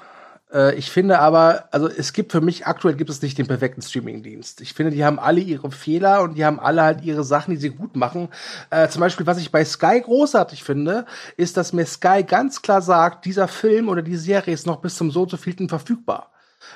Äh, 0.52 0.74
ich 0.76 0.90
finde 0.90 1.18
aber, 1.18 1.68
also 1.70 1.88
es 1.88 2.12
gibt 2.12 2.32
für 2.32 2.40
mich 2.40 2.66
aktuell 2.66 2.94
gibt 2.94 3.10
es 3.10 3.22
nicht 3.22 3.38
den 3.38 3.46
perfekten 3.46 3.82
Streamingdienst. 3.82 4.60
Ich 4.60 4.74
finde, 4.74 4.92
die 4.92 5.04
haben 5.04 5.18
alle 5.18 5.40
ihre 5.40 5.70
Fehler 5.70 6.22
und 6.22 6.36
die 6.36 6.44
haben 6.44 6.58
alle 6.58 6.82
halt 6.82 7.02
ihre 7.02 7.24
Sachen, 7.24 7.52
die 7.52 7.60
sie 7.60 7.70
gut 7.70 7.96
machen. 7.96 8.28
Äh, 8.70 8.88
zum 8.88 9.00
Beispiel, 9.00 9.26
was 9.26 9.38
ich 9.38 9.52
bei 9.52 9.64
Sky 9.64 10.00
großartig 10.00 10.64
finde, 10.64 11.06
ist, 11.36 11.56
dass 11.56 11.72
mir 11.72 11.86
Sky 11.86 12.24
ganz 12.26 12.62
klar 12.62 12.82
sagt, 12.82 13.24
dieser 13.24 13.48
Film 13.48 13.88
oder 13.88 14.02
die 14.02 14.16
Serie 14.16 14.54
ist 14.54 14.66
noch 14.66 14.80
bis 14.80 14.96
zum 14.96 15.10
so 15.10 15.26
zu 15.26 15.36
vielten 15.36 15.68
verfügbar. 15.68 16.29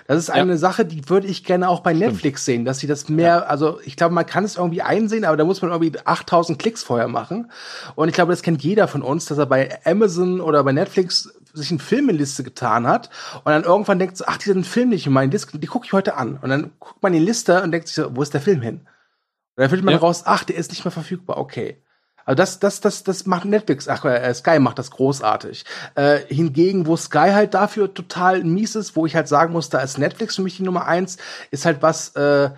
Das 0.07 0.18
ist 0.18 0.30
eine 0.30 0.53
ja. 0.53 0.59
Sache, 0.59 0.85
die 0.85 1.09
würde 1.09 1.26
ich 1.26 1.45
gerne 1.45 1.68
auch 1.68 1.80
bei 1.80 1.93
Netflix 1.93 2.43
Stimmt. 2.43 2.57
sehen, 2.57 2.64
dass 2.64 2.78
sie 2.78 2.87
das 2.87 3.09
mehr, 3.09 3.26
ja. 3.26 3.43
also 3.43 3.80
ich 3.85 3.97
glaube, 3.97 4.14
man 4.14 4.26
kann 4.26 4.45
es 4.45 4.57
irgendwie 4.57 4.82
einsehen, 4.82 5.24
aber 5.24 5.37
da 5.37 5.45
muss 5.45 5.62
man 5.62 5.70
irgendwie 5.70 5.99
8000 6.05 6.59
Klicks 6.59 6.82
vorher 6.82 7.09
machen. 7.09 7.51
Und 7.95 8.09
ich 8.09 8.14
glaube, 8.14 8.32
das 8.32 8.43
kennt 8.43 8.62
jeder 8.62 8.89
von 8.89 9.03
uns, 9.03 9.26
dass 9.26 9.39
er 9.39 9.47
bei 9.47 9.78
Amazon 9.85 10.41
oder 10.41 10.62
bei 10.64 10.72
Netflix 10.72 11.32
sich 11.53 11.70
eine 11.70 11.78
Filmeliste 11.78 12.43
getan 12.43 12.87
hat 12.87 13.11
und 13.45 13.53
dann 13.53 13.62
irgendwann 13.62 13.99
denkt 13.99 14.16
so, 14.16 14.24
ach, 14.26 14.39
diesen 14.39 14.64
Film 14.64 14.89
nicht 14.89 15.07
in 15.07 15.12
meinen 15.12 15.30
Disc, 15.30 15.53
die 15.55 15.66
gucke 15.66 15.87
ich 15.87 15.93
heute 15.93 16.16
an. 16.16 16.39
Und 16.43 16.51
dann 16.51 16.72
guckt 16.80 17.03
man 17.03 17.14
in 17.14 17.20
die 17.20 17.26
Liste 17.26 17.62
und 17.62 17.70
denkt 17.70 17.87
sich 17.87 17.95
so, 17.95 18.16
wo 18.16 18.22
ist 18.22 18.35
der 18.35 18.41
Film 18.41 18.61
hin? 18.61 18.80
Und 18.80 19.62
dann 19.62 19.68
findet 19.68 19.85
man 19.85 19.95
ja. 19.95 20.01
raus, 20.01 20.22
ach, 20.26 20.45
der 20.45 20.57
ist 20.57 20.72
nicht 20.72 20.85
mehr 20.85 20.93
verfügbar, 20.93 21.37
okay. 21.39 21.84
Also 22.25 22.37
das, 22.37 22.59
das, 22.59 22.81
das, 22.81 23.03
das 23.03 23.27
macht 23.27 23.45
Netflix, 23.45 23.89
ach, 23.89 24.05
äh, 24.05 24.33
Sky 24.35 24.59
macht 24.59 24.79
das 24.79 24.91
großartig. 24.91 25.64
Äh, 25.95 26.20
hingegen, 26.29 26.87
wo 26.87 26.97
Sky 26.97 27.31
halt 27.33 27.55
dafür 27.55 27.93
total 27.93 28.43
mies 28.45 28.75
ist, 28.77 28.97
wo 28.97 29.07
ich 29.07 29.14
halt 29.14 29.29
sagen 29.29 29.53
muss, 29.53 29.68
da 29.68 29.81
ist 29.81 29.99
Netflix 29.99 30.37
für 30.37 30.43
mich 30.43 30.57
die 30.57 30.62
Nummer 30.62 30.87
eins, 30.87 31.18
ist 31.51 31.64
halt 31.64 31.83
was, 31.83 32.16
äh, 32.16 32.51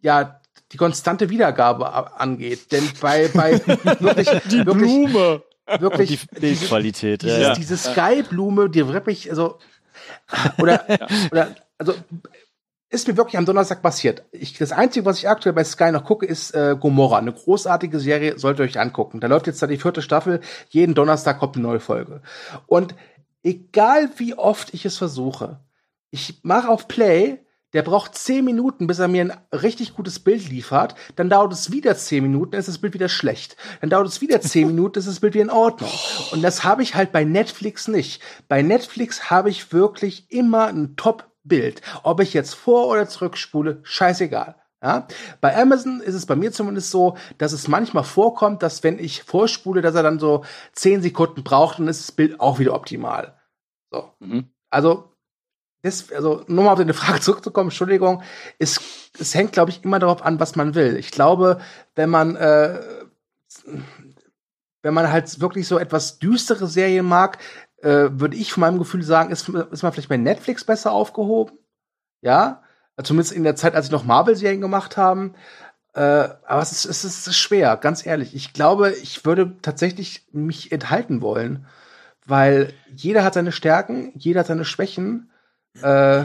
ja, 0.00 0.40
die 0.72 0.76
konstante 0.76 1.30
Wiedergabe 1.30 2.18
angeht. 2.18 2.72
Denn 2.72 2.88
bei, 3.00 3.28
bei 3.28 3.60
wirklich, 4.00 4.28
die 4.50 4.66
wirklich, 4.66 5.12
Blume. 5.12 5.42
wirklich 5.78 6.20
die 6.28 6.40
Bildqualität. 6.40 7.22
Diese, 7.22 7.40
ja. 7.40 7.54
diese 7.54 7.76
Sky-Blume, 7.76 8.68
die 8.68 8.86
wirklich, 8.88 9.30
also 9.30 9.58
oder, 10.58 10.84
ja. 10.90 11.06
oder 11.30 11.54
also 11.78 11.94
ist 12.94 13.08
mir 13.08 13.16
wirklich 13.16 13.36
am 13.36 13.44
Donnerstag 13.44 13.82
passiert. 13.82 14.24
Ich, 14.30 14.56
das 14.56 14.72
Einzige, 14.72 15.04
was 15.04 15.18
ich 15.18 15.28
aktuell 15.28 15.52
bei 15.52 15.64
Sky 15.64 15.90
noch 15.90 16.04
gucke, 16.04 16.24
ist 16.24 16.54
äh, 16.54 16.76
Gomorra. 16.78 17.18
Eine 17.18 17.32
großartige 17.32 17.98
Serie, 18.00 18.38
solltet 18.38 18.60
ihr 18.60 18.70
euch 18.70 18.80
angucken. 18.80 19.20
Da 19.20 19.26
läuft 19.26 19.46
jetzt 19.46 19.60
da 19.62 19.66
die 19.66 19.76
vierte 19.76 20.00
Staffel. 20.00 20.40
Jeden 20.68 20.94
Donnerstag 20.94 21.38
kommt 21.38 21.56
eine 21.56 21.66
neue 21.66 21.80
Folge. 21.80 22.22
Und 22.66 22.94
egal 23.42 24.10
wie 24.16 24.34
oft 24.34 24.72
ich 24.72 24.86
es 24.86 24.96
versuche, 24.96 25.60
ich 26.10 26.40
mache 26.42 26.68
auf 26.68 26.86
Play, 26.88 27.40
der 27.74 27.82
braucht 27.82 28.14
zehn 28.14 28.44
Minuten, 28.44 28.86
bis 28.86 29.00
er 29.00 29.08
mir 29.08 29.22
ein 29.22 29.36
richtig 29.52 29.94
gutes 29.94 30.20
Bild 30.20 30.48
liefert. 30.48 30.94
Dann 31.16 31.28
dauert 31.28 31.52
es 31.52 31.72
wieder 31.72 31.96
zehn 31.96 32.22
Minuten, 32.22 32.54
ist 32.54 32.68
das 32.68 32.78
Bild 32.78 32.94
wieder 32.94 33.08
schlecht. 33.08 33.56
Dann 33.80 33.90
dauert 33.90 34.06
es 34.06 34.20
wieder 34.20 34.40
zehn 34.40 34.66
Minuten, 34.68 35.00
ist 35.00 35.08
das 35.08 35.18
Bild 35.18 35.34
wieder 35.34 35.42
in 35.42 35.50
Ordnung. 35.50 35.90
Und 36.30 36.42
das 36.42 36.62
habe 36.62 36.84
ich 36.84 36.94
halt 36.94 37.10
bei 37.10 37.24
Netflix 37.24 37.88
nicht. 37.88 38.22
Bei 38.46 38.62
Netflix 38.62 39.28
habe 39.28 39.50
ich 39.50 39.72
wirklich 39.72 40.30
immer 40.30 40.68
ein 40.68 40.94
Top 40.96 41.33
Bild. 41.44 41.82
Ob 42.02 42.20
ich 42.20 42.34
jetzt 42.34 42.54
vor- 42.54 42.88
oder 42.88 43.08
zurückspule, 43.08 43.80
scheißegal. 43.82 44.56
Ja? 44.82 45.06
Bei 45.40 45.56
Amazon 45.56 46.00
ist 46.00 46.14
es 46.14 46.26
bei 46.26 46.36
mir 46.36 46.52
zumindest 46.52 46.90
so, 46.90 47.16
dass 47.38 47.52
es 47.52 47.68
manchmal 47.68 48.04
vorkommt, 48.04 48.62
dass 48.62 48.82
wenn 48.82 48.98
ich 48.98 49.22
vorspule, 49.22 49.82
dass 49.82 49.94
er 49.94 50.02
dann 50.02 50.18
so 50.18 50.44
zehn 50.72 51.02
Sekunden 51.02 51.44
braucht, 51.44 51.78
dann 51.78 51.88
ist 51.88 52.00
das 52.00 52.12
Bild 52.12 52.40
auch 52.40 52.58
wieder 52.58 52.74
optimal. 52.74 53.38
So. 53.90 54.10
Mhm. 54.20 54.50
Also, 54.70 55.10
das, 55.82 56.10
also 56.12 56.44
nur 56.48 56.64
mal 56.64 56.72
auf 56.72 56.78
deine 56.78 56.94
Frage 56.94 57.20
zurückzukommen, 57.22 57.68
Entschuldigung, 57.68 58.22
es, 58.58 58.80
es 59.18 59.34
hängt, 59.34 59.52
glaube 59.52 59.70
ich, 59.70 59.84
immer 59.84 59.98
darauf 59.98 60.22
an, 60.22 60.40
was 60.40 60.56
man 60.56 60.74
will. 60.74 60.96
Ich 60.96 61.10
glaube, 61.10 61.60
wenn 61.94 62.10
man 62.10 62.36
äh, 62.36 62.80
wenn 64.84 64.94
man 64.94 65.10
halt 65.10 65.40
wirklich 65.40 65.66
so 65.66 65.78
etwas 65.78 66.18
düstere 66.18 66.66
Serien 66.66 67.06
mag, 67.06 67.38
äh, 67.84 68.18
würde 68.18 68.36
ich 68.36 68.52
von 68.52 68.62
meinem 68.62 68.78
Gefühl 68.78 69.02
sagen, 69.02 69.30
ist, 69.30 69.48
ist 69.48 69.82
man 69.82 69.92
vielleicht 69.92 70.08
bei 70.08 70.16
Netflix 70.16 70.64
besser 70.64 70.92
aufgehoben. 70.92 71.58
Ja, 72.22 72.62
zumindest 73.02 73.32
in 73.32 73.44
der 73.44 73.56
Zeit, 73.56 73.74
als 73.74 73.86
sie 73.86 73.92
noch 73.92 74.04
Marvel-Serien 74.04 74.62
gemacht 74.62 74.96
haben. 74.96 75.34
Äh, 75.92 76.00
aber 76.00 76.62
es 76.62 76.72
ist, 76.72 76.86
es 76.86 77.04
ist 77.04 77.36
schwer, 77.36 77.76
ganz 77.76 78.06
ehrlich. 78.06 78.34
Ich 78.34 78.54
glaube, 78.54 78.92
ich 78.92 79.26
würde 79.26 79.56
tatsächlich 79.60 80.26
mich 80.32 80.72
enthalten 80.72 81.20
wollen, 81.20 81.66
weil 82.26 82.72
jeder 82.96 83.22
hat 83.22 83.34
seine 83.34 83.52
Stärken, 83.52 84.12
jeder 84.14 84.40
hat 84.40 84.46
seine 84.46 84.64
Schwächen. 84.64 85.30
Äh, 85.82 86.24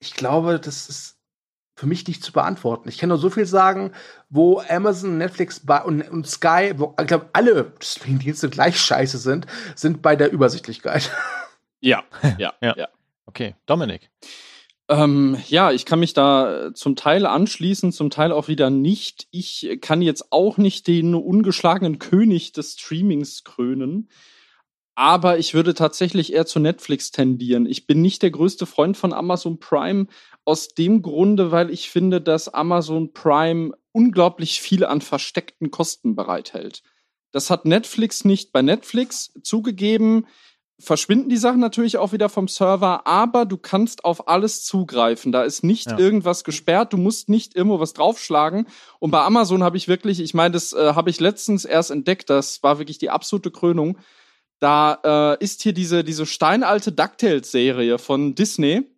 ich 0.00 0.14
glaube, 0.14 0.58
das 0.58 0.88
ist 0.88 1.19
für 1.80 1.86
mich 1.86 2.06
nicht 2.06 2.22
zu 2.22 2.32
beantworten. 2.32 2.90
Ich 2.90 2.98
kann 2.98 3.08
nur 3.08 3.16
so 3.16 3.30
viel 3.30 3.46
sagen, 3.46 3.92
wo 4.28 4.60
Amazon, 4.68 5.16
Netflix 5.16 5.62
und, 5.86 6.02
und 6.10 6.26
Sky, 6.26 6.74
wo 6.76 6.94
ich 7.00 7.06
glaube, 7.06 7.30
alle 7.32 7.72
Streamingdienste 7.80 8.50
gleich 8.50 8.78
scheiße 8.78 9.16
sind, 9.16 9.46
sind 9.74 10.02
bei 10.02 10.14
der 10.14 10.30
Übersichtlichkeit. 10.30 11.10
Ja, 11.82 12.04
ja, 12.38 12.52
ja. 12.60 12.74
ja. 12.76 12.88
Okay, 13.24 13.54
Dominik. 13.64 14.10
Ähm, 14.90 15.38
ja, 15.48 15.72
ich 15.72 15.86
kann 15.86 15.98
mich 15.98 16.12
da 16.12 16.74
zum 16.74 16.94
Teil 16.94 17.24
anschließen, 17.24 17.90
zum 17.90 18.10
Teil 18.10 18.32
auch 18.32 18.48
wieder 18.48 18.68
nicht. 18.68 19.28
Ich 19.30 19.78
kann 19.80 20.02
jetzt 20.02 20.30
auch 20.30 20.58
nicht 20.58 20.86
den 20.86 21.14
ungeschlagenen 21.14 21.98
König 21.98 22.52
des 22.52 22.78
Streamings 22.78 23.44
krönen. 23.44 24.10
Aber 24.94 25.38
ich 25.38 25.54
würde 25.54 25.72
tatsächlich 25.72 26.34
eher 26.34 26.44
zu 26.44 26.58
Netflix 26.58 27.10
tendieren. 27.10 27.64
Ich 27.64 27.86
bin 27.86 28.02
nicht 28.02 28.20
der 28.20 28.30
größte 28.30 28.66
Freund 28.66 28.98
von 28.98 29.14
Amazon 29.14 29.58
Prime, 29.58 30.08
aus 30.50 30.68
dem 30.68 31.00
Grunde, 31.00 31.52
weil 31.52 31.70
ich 31.70 31.90
finde, 31.90 32.20
dass 32.20 32.48
Amazon 32.48 33.12
Prime 33.12 33.72
unglaublich 33.92 34.60
viel 34.60 34.84
an 34.84 35.00
versteckten 35.00 35.70
Kosten 35.70 36.16
bereithält. 36.16 36.82
Das 37.30 37.50
hat 37.50 37.66
Netflix 37.66 38.24
nicht. 38.24 38.52
Bei 38.52 38.60
Netflix 38.60 39.32
zugegeben, 39.44 40.26
verschwinden 40.80 41.28
die 41.28 41.36
Sachen 41.36 41.60
natürlich 41.60 41.98
auch 41.98 42.10
wieder 42.10 42.28
vom 42.28 42.48
Server, 42.48 43.06
aber 43.06 43.46
du 43.46 43.58
kannst 43.58 44.04
auf 44.04 44.26
alles 44.26 44.64
zugreifen. 44.64 45.30
Da 45.30 45.44
ist 45.44 45.62
nicht 45.62 45.88
ja. 45.88 45.98
irgendwas 45.98 46.42
gesperrt, 46.42 46.92
du 46.92 46.96
musst 46.96 47.28
nicht 47.28 47.54
irgendwo 47.54 47.78
was 47.78 47.92
draufschlagen. 47.92 48.66
Und 48.98 49.12
bei 49.12 49.20
Amazon 49.20 49.62
habe 49.62 49.76
ich 49.76 49.86
wirklich, 49.86 50.18
ich 50.18 50.34
meine, 50.34 50.54
das 50.54 50.72
äh, 50.72 50.94
habe 50.94 51.10
ich 51.10 51.20
letztens 51.20 51.64
erst 51.64 51.92
entdeckt, 51.92 52.28
das 52.28 52.64
war 52.64 52.78
wirklich 52.78 52.98
die 52.98 53.10
absolute 53.10 53.52
Krönung. 53.52 53.98
Da 54.58 55.36
äh, 55.38 55.44
ist 55.44 55.62
hier 55.62 55.74
diese, 55.74 56.02
diese 56.02 56.26
steinalte 56.26 56.90
DuckTales-Serie 56.90 57.98
von 57.98 58.34
Disney 58.34 58.90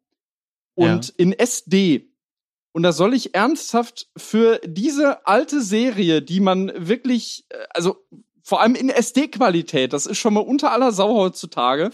und 0.75 1.09
ja. 1.09 1.15
in 1.17 1.33
SD. 1.33 2.09
Und 2.73 2.85
da 2.85 2.93
soll 2.93 3.15
ich 3.15 3.35
ernsthaft 3.35 4.09
für 4.17 4.61
diese 4.65 5.27
alte 5.27 5.61
Serie, 5.61 6.23
die 6.23 6.41
man 6.41 6.73
wirklich, 6.75 7.45
äh, 7.51 7.57
also 7.71 7.97
vor 8.43 8.61
allem 8.61 8.75
in 8.75 8.89
SD-Qualität, 8.89 9.93
das 9.93 10.07
ist 10.07 10.19
schon 10.19 10.35
mal 10.35 10.41
unter 10.41 10.73
aller 10.73 10.93
Sau 10.93 11.15
heutzutage, 11.15 11.91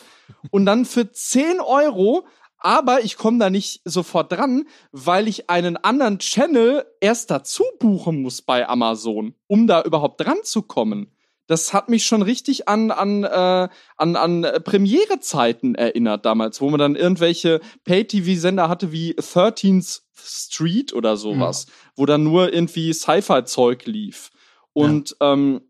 und 0.51 0.67
dann 0.67 0.85
für 0.85 1.11
10 1.11 1.61
Euro, 1.61 2.27
aber 2.59 3.05
ich 3.05 3.17
komme 3.17 3.39
da 3.39 3.51
nicht 3.51 3.83
sofort 3.85 4.33
dran, 4.33 4.67
weil 4.91 5.29
ich 5.29 5.51
einen 5.51 5.77
anderen 5.77 6.19
Channel 6.19 6.87
erst 7.01 7.31
dazu 7.31 7.65
buchen 7.79 8.23
muss 8.23 8.43
bei 8.43 8.69
Amazon, 8.69 9.35
um 9.47 9.67
da 9.67 9.83
überhaupt 9.83 10.21
dran 10.21 10.39
zu 10.43 10.63
kommen 10.63 11.13
das 11.49 11.73
hat 11.73 11.89
mich 11.89 12.07
schon 12.07 12.23
richtig 12.23 12.69
an 12.69 12.91
an 12.93 13.25
äh, 13.25 13.69
an 13.97 14.17
an 14.17 14.43
Premiere-Zeiten 14.63 15.75
erinnert 15.75 16.25
damals, 16.25 16.61
wo 16.61 16.71
man 16.71 16.79
dann 16.79 16.95
irgendwelche 16.95 17.61
Pay-TV-Sender 17.85 18.69
hatte 18.69 18.93
wie 18.93 19.15
13th 19.15 20.03
Street 20.15 20.93
oder 20.93 21.17
sowas, 21.17 21.67
mhm. 21.67 21.73
wo 21.97 22.07
dann 22.07 22.23
nur 22.23 22.53
irgendwie 22.53 22.93
Sci-Fi-Zeug 22.93 23.87
lief. 23.87 24.31
Und 24.75 25.17
ja. 25.21 25.33
ähm, 25.33 25.63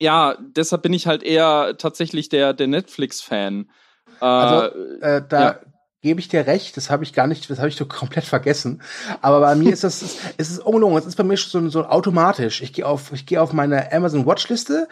ja, 0.00 0.36
deshalb 0.40 0.82
bin 0.82 0.94
ich 0.94 1.06
halt 1.06 1.22
eher 1.22 1.76
tatsächlich 1.76 2.30
der 2.30 2.54
der 2.54 2.66
Netflix-Fan. 2.66 3.70
Äh, 4.20 4.24
also 4.24 4.78
äh, 5.00 5.22
da 5.28 5.42
ja. 5.42 5.60
Gebe 6.02 6.20
ich 6.20 6.28
dir 6.28 6.46
recht, 6.46 6.76
das 6.76 6.90
habe 6.90 7.04
ich 7.04 7.14
gar 7.14 7.26
nicht, 7.26 7.48
das 7.48 7.58
habe 7.58 7.68
ich 7.68 7.76
so 7.76 7.86
komplett 7.86 8.24
vergessen. 8.24 8.82
Aber 9.20 9.40
bei 9.40 9.54
mir 9.54 9.72
ist 9.72 9.84
das, 9.84 10.02
es 10.36 10.50
ist 10.50 10.58
ungelungen, 10.58 10.98
es 10.98 11.06
ist 11.06 11.16
bei 11.16 11.22
mir 11.22 11.36
schon 11.36 11.70
so, 11.70 11.80
so 11.82 11.86
automatisch. 11.86 12.60
Ich 12.60 12.72
gehe 12.72 12.86
auf, 12.86 13.12
ich 13.12 13.24
gehe 13.24 13.40
auf 13.40 13.52
meine 13.52 13.92
Amazon 13.92 14.26
Watchliste, 14.26 14.88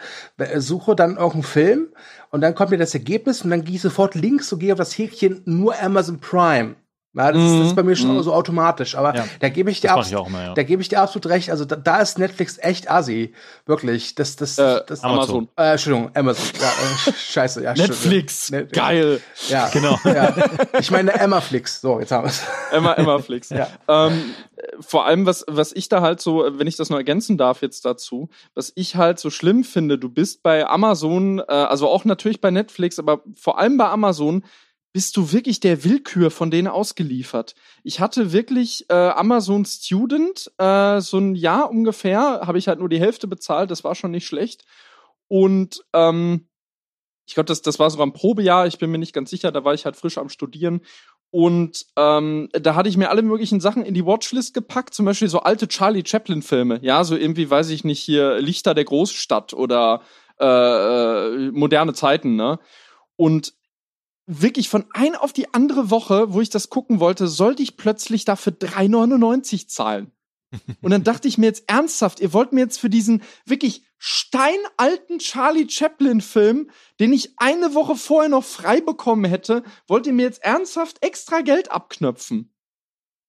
suche 0.55 0.95
dann 0.95 1.17
irgendeinen 1.17 1.43
Film 1.43 1.87
und 2.31 2.41
dann 2.41 2.55
kommt 2.55 2.71
mir 2.71 2.77
das 2.77 2.93
Ergebnis 2.93 3.41
und 3.41 3.51
dann 3.51 3.63
gehe 3.63 3.75
ich 3.75 3.81
sofort 3.81 4.15
links 4.15 4.51
und 4.51 4.59
gehe 4.59 4.73
auf 4.73 4.79
das 4.79 4.97
Häkchen 4.97 5.41
nur 5.45 5.79
Amazon 5.79 6.19
Prime. 6.19 6.75
Ja, 7.13 7.29
das, 7.33 7.41
mhm. 7.41 7.61
ist, 7.61 7.67
ist 7.67 7.75
bei 7.75 7.83
mir 7.83 7.95
schon 7.97 8.15
mhm. 8.15 8.23
so 8.23 8.33
automatisch. 8.33 8.95
Aber 8.95 9.13
ja, 9.13 9.25
da 9.41 9.49
gebe 9.49 9.69
ich 9.69 9.81
dir 9.81 9.91
absolut, 9.91 10.29
ja. 10.31 10.53
da 10.53 10.63
gebe 10.63 10.81
ich 10.81 10.87
dir 10.87 11.01
absolut 11.01 11.25
recht. 11.25 11.49
Also 11.49 11.65
da, 11.65 11.75
da 11.75 11.99
ist 11.99 12.17
Netflix 12.17 12.57
echt 12.57 12.89
assi, 12.89 13.33
wirklich. 13.65 14.15
Das, 14.15 14.37
das, 14.37 14.57
äh, 14.57 14.79
das 14.87 15.03
Amazon. 15.03 15.49
Äh, 15.57 15.71
Entschuldigung, 15.71 16.11
Amazon. 16.15 16.45
Ja, 16.61 16.67
äh, 16.67 17.13
scheiße, 17.17 17.63
ja. 17.63 17.73
Netflix, 17.73 18.49
Net 18.51 18.71
geil. 18.71 19.19
Ja, 19.49 19.67
genau. 19.73 19.99
Ja. 20.05 20.33
Ich 20.79 20.89
meine 20.89 21.13
Emmaflix. 21.13 21.81
So, 21.81 21.99
jetzt 21.99 22.13
haben 22.13 22.23
wir 22.23 22.29
es. 22.29 22.43
Emma, 22.71 22.93
Emmaflix. 22.93 23.49
ja. 23.49 23.67
Ähm, 23.89 24.33
vor 24.79 25.05
allem, 25.05 25.25
was, 25.25 25.43
was 25.49 25.73
ich 25.73 25.89
da 25.89 26.01
halt 26.01 26.21
so, 26.21 26.45
wenn 26.49 26.67
ich 26.67 26.77
das 26.77 26.89
noch 26.89 26.97
ergänzen 26.97 27.37
darf 27.37 27.61
jetzt 27.61 27.83
dazu, 27.83 28.29
was 28.53 28.71
ich 28.75 28.95
halt 28.95 29.19
so 29.19 29.29
schlimm 29.29 29.65
finde, 29.65 29.97
du 29.97 30.07
bist 30.07 30.43
bei 30.43 30.65
Amazon, 30.65 31.39
äh, 31.39 31.43
also 31.51 31.89
auch 31.89 32.05
natürlich 32.05 32.39
bei 32.39 32.51
Netflix, 32.51 32.99
aber 32.99 33.21
vor 33.35 33.59
allem 33.59 33.75
bei 33.75 33.89
Amazon 33.89 34.45
bist 34.93 35.15
du 35.15 35.31
wirklich 35.31 35.59
der 35.59 35.83
Willkür 35.83 36.31
von 36.31 36.51
denen 36.51 36.67
ausgeliefert. 36.67 37.55
Ich 37.83 37.99
hatte 37.99 38.33
wirklich 38.33 38.85
äh, 38.89 38.93
Amazon 38.93 39.65
Student, 39.65 40.51
äh, 40.57 40.99
so 40.99 41.17
ein 41.17 41.35
Jahr 41.35 41.69
ungefähr, 41.69 42.41
habe 42.43 42.57
ich 42.57 42.67
halt 42.67 42.79
nur 42.79 42.89
die 42.89 42.99
Hälfte 42.99 43.27
bezahlt, 43.27 43.71
das 43.71 43.83
war 43.83 43.95
schon 43.95 44.11
nicht 44.11 44.27
schlecht. 44.27 44.65
Und 45.27 45.83
ähm, 45.93 46.47
ich 47.25 47.35
glaube, 47.35 47.47
das, 47.47 47.61
das 47.61 47.79
war 47.79 47.89
sogar 47.89 48.05
ein 48.05 48.13
Probejahr, 48.13 48.67
ich 48.67 48.77
bin 48.77 48.91
mir 48.91 48.97
nicht 48.97 49.13
ganz 49.13 49.29
sicher, 49.29 49.51
da 49.51 49.63
war 49.63 49.73
ich 49.73 49.85
halt 49.85 49.95
frisch 49.95 50.17
am 50.17 50.27
Studieren. 50.27 50.81
Und 51.29 51.85
ähm, 51.95 52.49
da 52.51 52.75
hatte 52.75 52.89
ich 52.89 52.97
mir 52.97 53.09
alle 53.09 53.21
möglichen 53.21 53.61
Sachen 53.61 53.83
in 53.83 53.93
die 53.93 54.05
Watchlist 54.05 54.53
gepackt, 54.53 54.93
zum 54.93 55.05
Beispiel 55.05 55.29
so 55.29 55.39
alte 55.39 55.69
Charlie 55.69 56.03
Chaplin-Filme, 56.05 56.79
ja, 56.81 57.05
so 57.05 57.15
irgendwie, 57.15 57.49
weiß 57.49 57.69
ich 57.69 57.85
nicht, 57.85 58.01
hier 58.01 58.41
Lichter 58.41 58.73
der 58.73 58.83
Großstadt 58.83 59.53
oder 59.53 60.01
äh, 60.41 60.45
äh 60.45 61.51
moderne 61.51 61.93
Zeiten, 61.93 62.35
ne? 62.35 62.59
Und 63.15 63.53
wirklich 64.25 64.69
von 64.69 64.85
ein 64.93 65.15
auf 65.15 65.33
die 65.33 65.53
andere 65.53 65.89
Woche, 65.89 66.33
wo 66.33 66.41
ich 66.41 66.49
das 66.49 66.69
gucken 66.69 66.99
wollte, 66.99 67.27
sollte 67.27 67.63
ich 67.63 67.77
plötzlich 67.77 68.25
dafür 68.25 68.53
3,99 68.53 69.67
zahlen. 69.67 70.11
Und 70.81 70.91
dann 70.91 71.03
dachte 71.03 71.27
ich 71.27 71.37
mir 71.37 71.47
jetzt 71.47 71.63
ernsthaft, 71.67 72.19
ihr 72.19 72.33
wollt 72.33 72.53
mir 72.53 72.61
jetzt 72.61 72.79
für 72.79 72.89
diesen 72.89 73.23
wirklich 73.45 73.85
steinalten 73.97 75.19
Charlie 75.19 75.69
Chaplin-Film, 75.69 76.71
den 76.99 77.13
ich 77.13 77.33
eine 77.37 77.73
Woche 77.73 77.95
vorher 77.95 78.29
noch 78.29 78.43
frei 78.43 78.81
bekommen 78.81 79.25
hätte, 79.25 79.63
wollt 79.87 80.07
ihr 80.07 80.13
mir 80.13 80.23
jetzt 80.23 80.43
ernsthaft 80.43 81.03
extra 81.03 81.41
Geld 81.41 81.71
abknöpfen? 81.71 82.53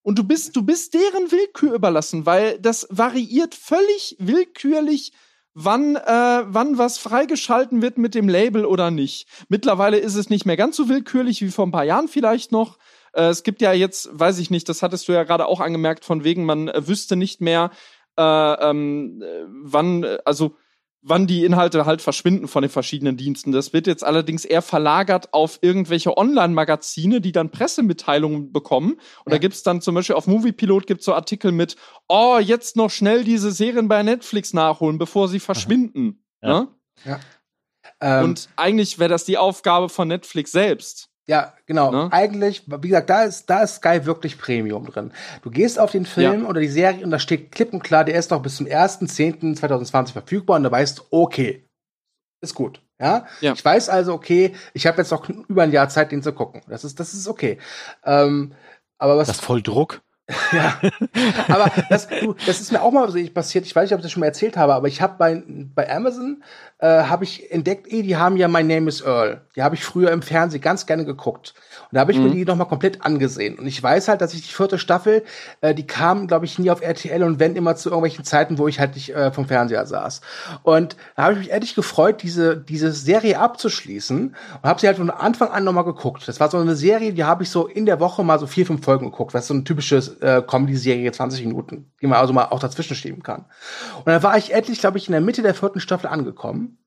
Und 0.03 0.18
du 0.18 0.24
bist, 0.24 0.57
du 0.57 0.62
bist 0.62 0.95
deren 0.95 1.30
Willkür 1.30 1.74
überlassen, 1.74 2.26
weil 2.26 2.59
das 2.59 2.88
variiert 2.90 3.55
völlig 3.55 4.16
willkürlich 4.18 5.12
wann, 5.55 5.97
äh, 5.97 6.43
wann 6.47 6.79
was 6.79 6.99
freigeschalten 6.99 7.83
wird 7.83 7.99
mit 7.99 8.15
dem 8.15 8.29
Label 8.29 8.65
oder 8.65 8.91
nicht. 8.91 9.27
Mittlerweile 9.49 9.99
ist 9.99 10.15
es 10.15 10.31
nicht 10.31 10.47
mehr 10.47 10.57
ganz 10.57 10.77
so 10.77 10.89
willkürlich 10.89 11.43
wie 11.43 11.51
vor 11.51 11.67
ein 11.67 11.73
paar 11.73 11.85
Jahren 11.85 12.09
vielleicht 12.09 12.53
noch. 12.53 12.79
Äh, 13.13 13.29
es 13.29 13.43
gibt 13.43 13.61
ja 13.61 13.73
jetzt, 13.73 14.09
weiß 14.13 14.39
ich 14.39 14.51
nicht, 14.51 14.69
das 14.69 14.83
hattest 14.83 15.09
du 15.09 15.13
ja 15.13 15.25
gerade 15.25 15.47
auch 15.47 15.61
angemerkt, 15.61 16.05
von 16.05 16.25
wegen, 16.25 16.45
man 16.45 16.69
äh, 16.69 16.87
wüsste 16.87 17.17
nicht 17.17 17.41
mehr, 17.41 17.71
äh, 18.19 18.23
ähm, 18.23 19.23
äh, 19.23 19.45
wann, 19.47 20.05
äh, 20.05 20.19
also 20.25 20.57
wann 21.03 21.27
die 21.27 21.45
Inhalte 21.45 21.85
halt 21.85 22.01
verschwinden 22.01 22.47
von 22.47 22.63
den 22.63 22.71
verschiedenen 22.71 23.17
Diensten. 23.17 23.51
Das 23.53 23.73
wird 23.73 23.87
jetzt 23.87 24.05
allerdings 24.05 24.45
eher 24.45 24.63
verlagert 24.63 25.35
auf 25.35 25.59
irgendwelche 25.61 26.17
Online-Magazine, 26.17 27.21
die 27.21 27.33
dann 27.33 27.51
Pressemitteilungen 27.51 28.53
bekommen. 28.53 28.93
Und 29.25 29.33
ja. 29.33 29.33
da 29.33 29.39
gibt's 29.39 29.65
dann 29.65 29.81
zum 29.81 29.97
Beispiel 29.97 30.15
auf 30.15 30.29
Moviepilot 30.29 30.87
gibt's 30.87 31.05
so 31.05 31.15
Artikel 31.15 31.51
mit, 31.51 31.77
oh, 32.09 32.39
jetzt 32.39 32.77
noch 32.77 32.91
schnell 32.91 33.25
diese 33.25 33.51
Serien 33.51 33.89
bei 33.89 34.03
Netflix 34.03 34.53
nachholen, 34.53 34.99
bevor 34.99 35.29
sie 35.29 35.41
verschwinden. 35.41 36.25
Ja. 36.41 36.49
Ne? 36.49 36.69
ja. 37.05 37.21
Ähm, 38.01 38.25
Und 38.25 38.49
eigentlich 38.57 38.99
wäre 39.01 39.11
das 39.11 39.25
die 39.25 39.39
Aufgabe 39.39 39.89
von 39.89 40.07
Netflix 40.07 40.53
selbst. 40.53 41.09
Ja, 41.27 41.53
genau. 41.66 41.93
Ne? 41.93 42.09
Eigentlich, 42.11 42.64
wie 42.66 42.89
gesagt, 42.89 43.11
da 43.11 43.23
ist, 43.23 43.49
da 43.49 43.62
ist 43.62 43.77
Sky 43.77 44.05
wirklich 44.05 44.39
Premium 44.39 44.87
drin. 44.87 45.12
Du 45.43 45.51
gehst 45.51 45.79
auf 45.79 45.93
den 45.93 46.05
Film 46.05 46.43
ja. 46.43 46.49
oder 46.49 46.61
die 46.61 46.68
Serie 46.68 47.05
und 47.05 47.11
da 47.11 47.18
steht 47.18 47.53
klipp 47.53 47.73
und 47.73 47.85
klar, 47.85 48.05
der 48.05 48.16
ist 48.16 48.31
noch 48.31 48.43
bis 48.43 48.57
zum 48.57 48.66
1.10.2020 48.66 50.12
verfügbar 50.12 50.57
und 50.57 50.64
da 50.64 50.70
weißt, 50.70 51.07
okay, 51.11 51.64
ist 52.41 52.55
gut. 52.55 52.83
Ja? 53.01 53.27
ja. 53.41 53.53
Ich 53.53 53.64
weiß 53.64 53.89
also, 53.89 54.14
okay, 54.14 54.55
ich 54.75 54.87
habe 54.87 54.99
jetzt 54.99 55.11
noch 55.11 55.29
über 55.29 55.62
ein 55.62 55.73
Jahr 55.73 55.89
Zeit, 55.89 56.12
den 56.12 56.23
zu 56.23 56.33
gucken. 56.33 56.62
Das 56.68 56.85
ist, 56.85 56.99
das 56.99 57.14
ist 57.14 57.29
okay. 57.29 57.59
Ähm, 58.05 58.53
aber 58.99 59.16
was. 59.16 59.29
Das 59.29 59.37
ist 59.39 59.45
voll 59.45 59.62
Druck. 59.62 60.03
ja, 60.53 60.80
aber 61.49 61.70
das, 61.89 62.09
du, 62.09 62.35
das 62.47 62.61
ist 62.61 62.72
mir 62.72 62.83
auch 62.83 62.93
mal 62.93 63.09
passiert. 63.30 63.66
Ich 63.66 63.74
weiß 63.74 63.85
nicht, 63.85 63.95
ob 63.95 64.01
ich 64.01 64.05
das 64.05 64.12
schon 64.12 64.20
mal 64.20 64.26
erzählt 64.26 64.57
habe, 64.57 64.74
aber 64.74 64.89
ich 64.89 65.01
habe 65.01 65.14
bei, 65.18 65.43
bei 65.47 65.91
Amazon 65.95 66.43
äh, 66.78 66.87
habe 66.87 67.24
ich 67.24 67.51
entdeckt, 67.53 67.93
eh, 67.93 68.03
die 68.03 68.16
haben 68.16 68.37
ja 68.37 68.49
My 68.49 68.62
Name 68.62 68.89
is 68.89 69.01
Earl. 69.03 69.41
Die 69.57 69.62
habe 69.62 69.74
ich 69.74 69.85
früher 69.85 70.11
im 70.11 70.22
Fernsehen 70.22 70.61
ganz 70.61 70.87
gerne 70.87 71.05
geguckt. 71.05 71.55
Und 71.93 71.97
da 71.97 72.01
habe 72.01 72.12
ich 72.12 72.18
mhm. 72.18 72.24
mir 72.24 72.30
die 72.30 72.45
nochmal 72.47 72.68
komplett 72.68 73.05
angesehen. 73.05 73.59
Und 73.59 73.66
ich 73.66 73.82
weiß 73.82 74.09
halt, 74.09 74.22
dass 74.22 74.32
ich 74.32 74.40
die 74.40 74.55
vierte 74.55 74.78
Staffel, 74.78 75.24
äh, 75.61 75.74
die 75.74 75.86
kam, 75.86 76.26
glaube 76.26 76.47
ich, 76.47 76.59
nie 76.59 76.70
auf 76.70 76.80
RTL 76.80 77.22
und 77.22 77.38
wenn 77.38 77.55
immer 77.55 77.76
zu 77.76 77.90
irgendwelchen 77.90 78.24
Zeiten, 78.24 78.57
wo 78.57 78.66
ich 78.66 78.80
halt 78.80 78.95
nicht 78.95 79.14
äh, 79.14 79.30
vom 79.30 79.47
Fernseher 79.47 79.84
saß. 79.84 80.22
Und 80.62 80.97
da 81.16 81.24
habe 81.24 81.34
ich 81.34 81.40
mich 81.40 81.51
ehrlich 81.51 81.74
gefreut, 81.74 82.22
diese, 82.22 82.57
diese 82.57 82.93
Serie 82.93 83.38
abzuschließen 83.38 84.34
und 84.62 84.68
habe 84.68 84.80
sie 84.80 84.86
halt 84.86 84.97
von 84.97 85.11
Anfang 85.11 85.51
an 85.51 85.64
nochmal 85.64 85.84
geguckt. 85.84 86.26
Das 86.26 86.40
war 86.40 86.51
so 86.51 86.57
eine 86.57 86.76
Serie, 86.76 87.12
die 87.12 87.24
habe 87.24 87.43
ich 87.43 87.51
so 87.51 87.66
in 87.66 87.84
der 87.84 88.01
Woche 88.01 88.24
mal 88.24 88.38
so 88.38 88.47
vier, 88.47 88.64
fünf 88.64 88.82
Folgen 88.82 89.11
geguckt. 89.11 89.34
Was 89.34 89.47
so 89.47 89.53
ein 89.53 89.66
typisches 89.66 90.16
äh, 90.20 90.40
Comedy-Serie, 90.40 91.12
20 91.12 91.45
Minuten, 91.45 91.93
die 92.01 92.07
man 92.07 92.18
also 92.18 92.32
mal 92.32 92.47
auch 92.47 92.61
dazwischen 92.61 92.97
schieben 92.97 93.22
kann. 93.22 93.45
Und 93.99 94.07
dann 94.07 94.22
war 94.22 94.38
ich 94.38 94.55
endlich, 94.55 94.80
glaube 94.80 94.97
ich, 94.97 95.09
in 95.09 95.12
der 95.12 95.20
Mitte 95.20 95.43
der 95.43 95.55
vierten 95.55 95.80
Staffel 95.80 96.07
angekommen. 96.07 96.78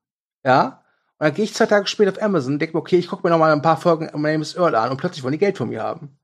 Ja. 0.44 0.85
Und 1.18 1.28
dann 1.28 1.34
gehe 1.34 1.46
ich 1.46 1.54
zwei 1.54 1.66
Tage 1.66 1.88
später 1.88 2.12
auf 2.12 2.22
Amazon 2.22 2.54
und 2.54 2.60
denke 2.60 2.76
mir, 2.76 2.82
okay, 2.82 2.98
ich 2.98 3.08
gucke 3.08 3.26
mir 3.26 3.30
noch 3.30 3.40
mal 3.40 3.52
ein 3.52 3.62
paar 3.62 3.78
Folgen 3.78 4.10
My 4.14 4.32
Name 4.32 4.42
is 4.42 4.56
Earl 4.56 4.76
an 4.76 4.92
und 4.92 4.98
plötzlich 4.98 5.24
wollen 5.24 5.32
die 5.32 5.38
Geld 5.38 5.58
von 5.58 5.70
mir 5.70 5.82
haben. 5.82 6.18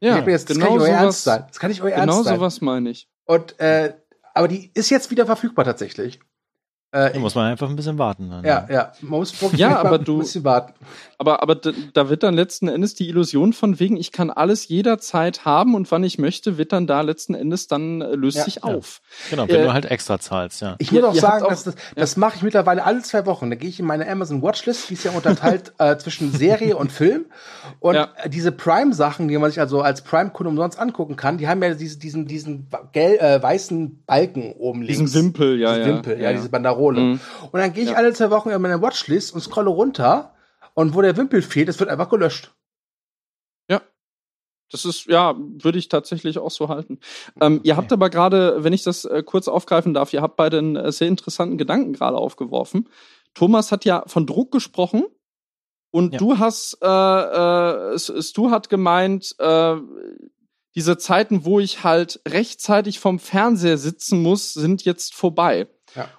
Ja, 0.00 0.20
mir, 0.20 0.32
das, 0.32 0.44
das 0.44 0.56
genau 0.56 0.70
kann 0.70 0.78
nicht 0.78 0.88
euer 0.88 0.96
Ernst 0.96 1.24
sein. 1.24 1.44
Das 1.48 1.58
kann 1.58 1.70
nicht 1.70 1.82
euer 1.82 1.90
genau 1.90 2.00
Ernst 2.00 2.24
sein. 2.24 2.34
Genau 2.34 2.44
sowas 2.44 2.60
meine 2.60 2.90
ich. 2.90 3.08
Und, 3.24 3.58
äh, 3.60 3.94
aber 4.34 4.48
die 4.48 4.70
ist 4.74 4.90
jetzt 4.90 5.10
wieder 5.10 5.26
verfügbar 5.26 5.64
tatsächlich. 5.64 6.20
Äh, 6.94 7.12
da 7.12 7.18
muss 7.18 7.34
man 7.34 7.50
einfach 7.50 7.68
ein 7.68 7.74
bisschen 7.74 7.98
warten. 7.98 8.30
Dann, 8.30 8.44
ja, 8.44 8.68
ja, 8.70 8.92
man 9.00 9.18
muss 9.18 9.42
wirklich 9.42 9.60
ja, 9.60 9.78
aber 9.80 9.98
ein 9.98 10.04
du, 10.04 10.18
bisschen 10.18 10.44
warten. 10.44 10.74
Aber, 11.18 11.42
aber 11.42 11.56
da 11.56 12.08
wird 12.08 12.22
dann 12.22 12.34
letzten 12.34 12.68
Endes 12.68 12.94
die 12.94 13.08
Illusion 13.08 13.52
von 13.52 13.80
wegen, 13.80 13.96
ich 13.96 14.12
kann 14.12 14.30
alles 14.30 14.68
jederzeit 14.68 15.44
haben 15.44 15.74
und 15.74 15.90
wann 15.90 16.04
ich 16.04 16.18
möchte, 16.18 16.56
wird 16.56 16.72
dann 16.72 16.86
da 16.86 17.00
letzten 17.00 17.34
Endes 17.34 17.66
dann 17.66 18.00
äh, 18.00 18.14
löst 18.14 18.36
ja, 18.36 18.44
sich 18.44 18.56
ja. 18.56 18.62
auf. 18.62 19.00
Genau, 19.28 19.48
wenn 19.48 19.56
äh, 19.56 19.64
du 19.64 19.72
halt 19.72 19.86
extra 19.86 20.20
zahlst, 20.20 20.62
ja. 20.62 20.76
Ich 20.78 20.92
muss 20.92 21.02
auch 21.02 21.14
sagen, 21.16 21.44
auch, 21.44 21.48
das, 21.48 21.64
das, 21.64 21.74
das 21.96 22.16
mache 22.16 22.36
ich 22.36 22.42
mittlerweile 22.42 22.84
alle 22.84 23.02
zwei 23.02 23.26
Wochen. 23.26 23.50
Da 23.50 23.56
gehe 23.56 23.70
ich 23.70 23.80
in 23.80 23.86
meine 23.86 24.08
Amazon 24.08 24.40
Watchlist, 24.42 24.88
die 24.88 24.94
ist 24.94 25.02
ja 25.02 25.10
unterteilt 25.10 25.72
äh, 25.78 25.96
zwischen 25.96 26.30
Serie 26.30 26.76
und 26.76 26.92
Film. 26.92 27.24
Und 27.80 27.98
diese 28.28 28.52
Prime-Sachen, 28.52 29.26
die 29.26 29.36
man 29.36 29.50
sich 29.50 29.58
also 29.58 29.80
als 29.80 30.02
Prime-Kunde 30.02 30.50
umsonst 30.50 30.78
angucken 30.78 31.16
kann, 31.16 31.38
die 31.38 31.48
haben 31.48 31.60
ja 31.60 31.74
diese, 31.74 31.98
diesen, 31.98 32.26
diesen 32.26 32.68
gel, 32.92 33.16
äh, 33.16 33.42
weißen 33.42 34.04
Balken 34.06 34.52
oben 34.52 34.82
links. 34.82 34.98
Diesen 34.98 35.14
Wimpel, 35.14 35.58
ja. 35.58 35.76
Diesen 35.76 35.94
Wimpel, 35.96 36.20
ja, 36.20 36.32
diese 36.32 36.48
Banderole. 36.48 36.83
Parole. 36.84 37.00
Mhm. 37.00 37.20
Und 37.52 37.60
dann 37.60 37.72
gehe 37.72 37.84
ich 37.84 37.90
ja. 37.90 37.96
alle 37.96 38.12
zwei 38.12 38.30
Wochen 38.30 38.50
in 38.50 38.60
meine 38.60 38.82
Watchlist 38.82 39.34
und 39.34 39.40
scrolle 39.40 39.70
runter 39.70 40.34
und 40.74 40.94
wo 40.94 41.02
der 41.02 41.16
Wimpel 41.16 41.42
fehlt, 41.42 41.68
es 41.68 41.80
wird 41.80 41.90
einfach 41.90 42.08
gelöscht. 42.08 42.54
Ja. 43.70 43.80
Das 44.70 44.84
ist, 44.84 45.06
ja, 45.06 45.34
würde 45.38 45.78
ich 45.78 45.88
tatsächlich 45.88 46.38
auch 46.38 46.50
so 46.50 46.68
halten. 46.68 46.98
Ähm, 47.40 47.56
okay. 47.56 47.68
Ihr 47.68 47.76
habt 47.76 47.92
aber 47.92 48.10
gerade, 48.10 48.64
wenn 48.64 48.72
ich 48.72 48.82
das 48.82 49.04
äh, 49.04 49.22
kurz 49.22 49.48
aufgreifen 49.48 49.94
darf, 49.94 50.12
ihr 50.12 50.22
habt 50.22 50.36
beide 50.36 50.58
einen 50.58 50.76
äh, 50.76 50.92
sehr 50.92 51.08
interessanten 51.08 51.58
Gedanken 51.58 51.92
gerade 51.92 52.16
aufgeworfen. 52.16 52.88
Thomas 53.34 53.72
hat 53.72 53.84
ja 53.84 54.04
von 54.06 54.26
Druck 54.26 54.52
gesprochen 54.52 55.04
und 55.90 56.14
ja. 56.14 56.18
du 56.18 56.38
hast, 56.38 56.78
äh, 56.82 57.94
äh, 57.94 57.98
Stu 57.98 58.50
hat 58.50 58.68
gemeint, 58.68 59.34
äh, 59.38 59.76
diese 60.74 60.98
Zeiten, 60.98 61.44
wo 61.44 61.60
ich 61.60 61.84
halt 61.84 62.20
rechtzeitig 62.26 62.98
vom 62.98 63.20
Fernseher 63.20 63.78
sitzen 63.78 64.20
muss, 64.20 64.54
sind 64.54 64.84
jetzt 64.84 65.14
vorbei. 65.14 65.68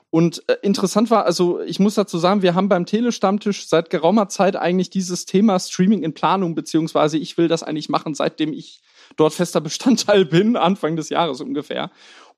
Und 0.09 0.43
äh, 0.47 0.57
interessant 0.61 1.09
war, 1.11 1.25
also 1.25 1.59
ich 1.61 1.79
muss 1.79 1.95
dazu 1.95 2.17
sagen, 2.17 2.41
wir 2.41 2.55
haben 2.55 2.69
beim 2.69 2.85
Telestammtisch 2.85 3.67
seit 3.67 3.89
geraumer 3.89 4.29
Zeit 4.29 4.55
eigentlich 4.55 4.89
dieses 4.89 5.25
Thema 5.25 5.59
Streaming 5.59 6.03
in 6.03 6.13
Planung, 6.13 6.55
beziehungsweise 6.55 7.17
ich 7.17 7.37
will 7.37 7.47
das 7.47 7.63
eigentlich 7.63 7.89
machen, 7.89 8.15
seitdem 8.15 8.53
ich 8.53 8.81
dort 9.17 9.33
fester 9.33 9.61
Bestandteil 9.61 10.25
bin, 10.25 10.55
Anfang 10.55 10.95
des 10.95 11.09
Jahres 11.09 11.41
ungefähr. 11.41 11.91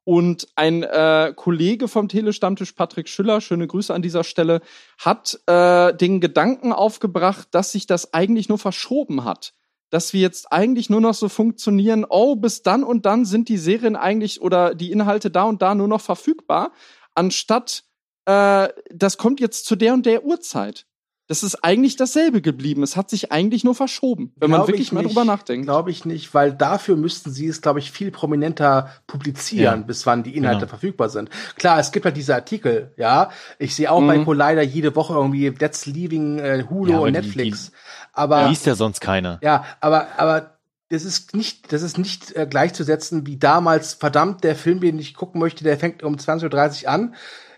Und 0.03 0.47
ein 0.55 0.83
äh, 0.83 1.33
Kollege 1.35 1.89
vom 1.89 2.07
Telestammtisch, 2.07 2.71
Patrick 2.71 3.09
Schüller, 3.09 3.41
schöne 3.41 3.67
Grüße 3.67 3.93
an 3.93 4.01
dieser 4.01 4.23
Stelle, 4.23 4.61
hat 4.97 5.37
äh, 5.47 5.93
den 5.93 6.21
Gedanken 6.21 6.71
aufgebracht, 6.71 7.49
dass 7.51 7.73
sich 7.73 7.87
das 7.87 8.13
eigentlich 8.13 8.47
nur 8.47 8.57
verschoben 8.57 9.25
hat. 9.25 9.53
Dass 9.89 10.13
wir 10.13 10.21
jetzt 10.21 10.49
eigentlich 10.51 10.89
nur 10.89 11.01
noch 11.01 11.13
so 11.13 11.27
funktionieren, 11.27 12.05
oh, 12.07 12.37
bis 12.37 12.63
dann 12.63 12.85
und 12.85 13.05
dann 13.05 13.25
sind 13.25 13.49
die 13.49 13.57
Serien 13.57 13.97
eigentlich 13.97 14.41
oder 14.41 14.75
die 14.75 14.91
Inhalte 14.91 15.29
da 15.29 15.43
und 15.43 15.61
da 15.61 15.75
nur 15.75 15.89
noch 15.89 16.01
verfügbar 16.01 16.71
anstatt 17.17 17.83
äh, 18.25 18.67
das 18.93 19.17
kommt 19.17 19.39
jetzt 19.39 19.65
zu 19.65 19.75
der 19.75 19.93
und 19.93 20.05
der 20.05 20.23
Uhrzeit. 20.25 20.85
das 21.29 21.43
ist 21.43 21.63
eigentlich 21.63 21.97
dasselbe 21.97 22.41
geblieben. 22.41 22.83
Es 22.83 22.95
hat 22.95 23.09
sich 23.09 23.31
eigentlich 23.33 23.65
nur 23.65 23.75
verschoben, 23.75 24.31
wenn 24.37 24.49
man 24.49 24.65
wirklich 24.67 24.93
mal 24.93 25.03
drüber 25.03 25.25
nachdenkt. 25.25 25.65
Glaube 25.65 25.91
ich 25.91 26.05
nicht, 26.05 26.33
weil 26.33 26.53
dafür 26.53 26.95
müssten 26.95 27.31
sie 27.31 27.47
es, 27.47 27.61
glaube 27.61 27.79
ich, 27.79 27.91
viel 27.91 28.11
prominenter 28.11 28.91
publizieren, 29.07 29.81
ja. 29.81 29.85
bis 29.85 30.05
wann 30.05 30.23
die 30.23 30.35
Inhalte 30.37 30.61
genau. 30.61 30.69
verfügbar 30.69 31.09
sind. 31.09 31.29
Klar, 31.55 31.79
es 31.79 31.91
gibt 31.91 32.05
halt 32.05 32.15
diese 32.15 32.33
Artikel, 32.33 32.93
ja. 32.97 33.29
Ich 33.59 33.75
sehe 33.75 33.91
auch 33.91 33.99
mhm. 33.99 34.07
bei 34.07 34.23
Collider 34.23 34.61
jede 34.61 34.95
Woche 34.95 35.13
irgendwie 35.13 35.53
That's 35.53 35.85
Leaving 35.85 36.39
äh, 36.39 36.63
Hulu 36.69 36.91
ja, 36.91 36.99
und 36.99 37.11
Netflix. 37.11 37.65
Die, 37.65 37.71
die, 37.71 37.77
aber 38.13 38.47
liest 38.47 38.65
ja 38.65 38.75
sonst 38.75 39.01
keiner. 39.01 39.39
Ja, 39.43 39.65
aber 39.81 40.07
aber 40.17 40.56
das 40.89 41.03
ist 41.03 41.35
nicht, 41.35 41.71
das 41.71 41.81
ist 41.81 41.97
nicht 41.97 42.35
äh, 42.35 42.47
gleichzusetzen 42.47 43.25
wie 43.25 43.37
damals, 43.37 43.93
verdammt, 43.93 44.43
der 44.43 44.55
Film, 44.55 44.79
den 44.79 44.99
ich 44.99 45.13
gucken 45.13 45.39
möchte, 45.39 45.63
der 45.63 45.77
fängt 45.77 46.03
um 46.03 46.15
20.30 46.15 46.83
Uhr 46.83 46.89
an 46.89 47.15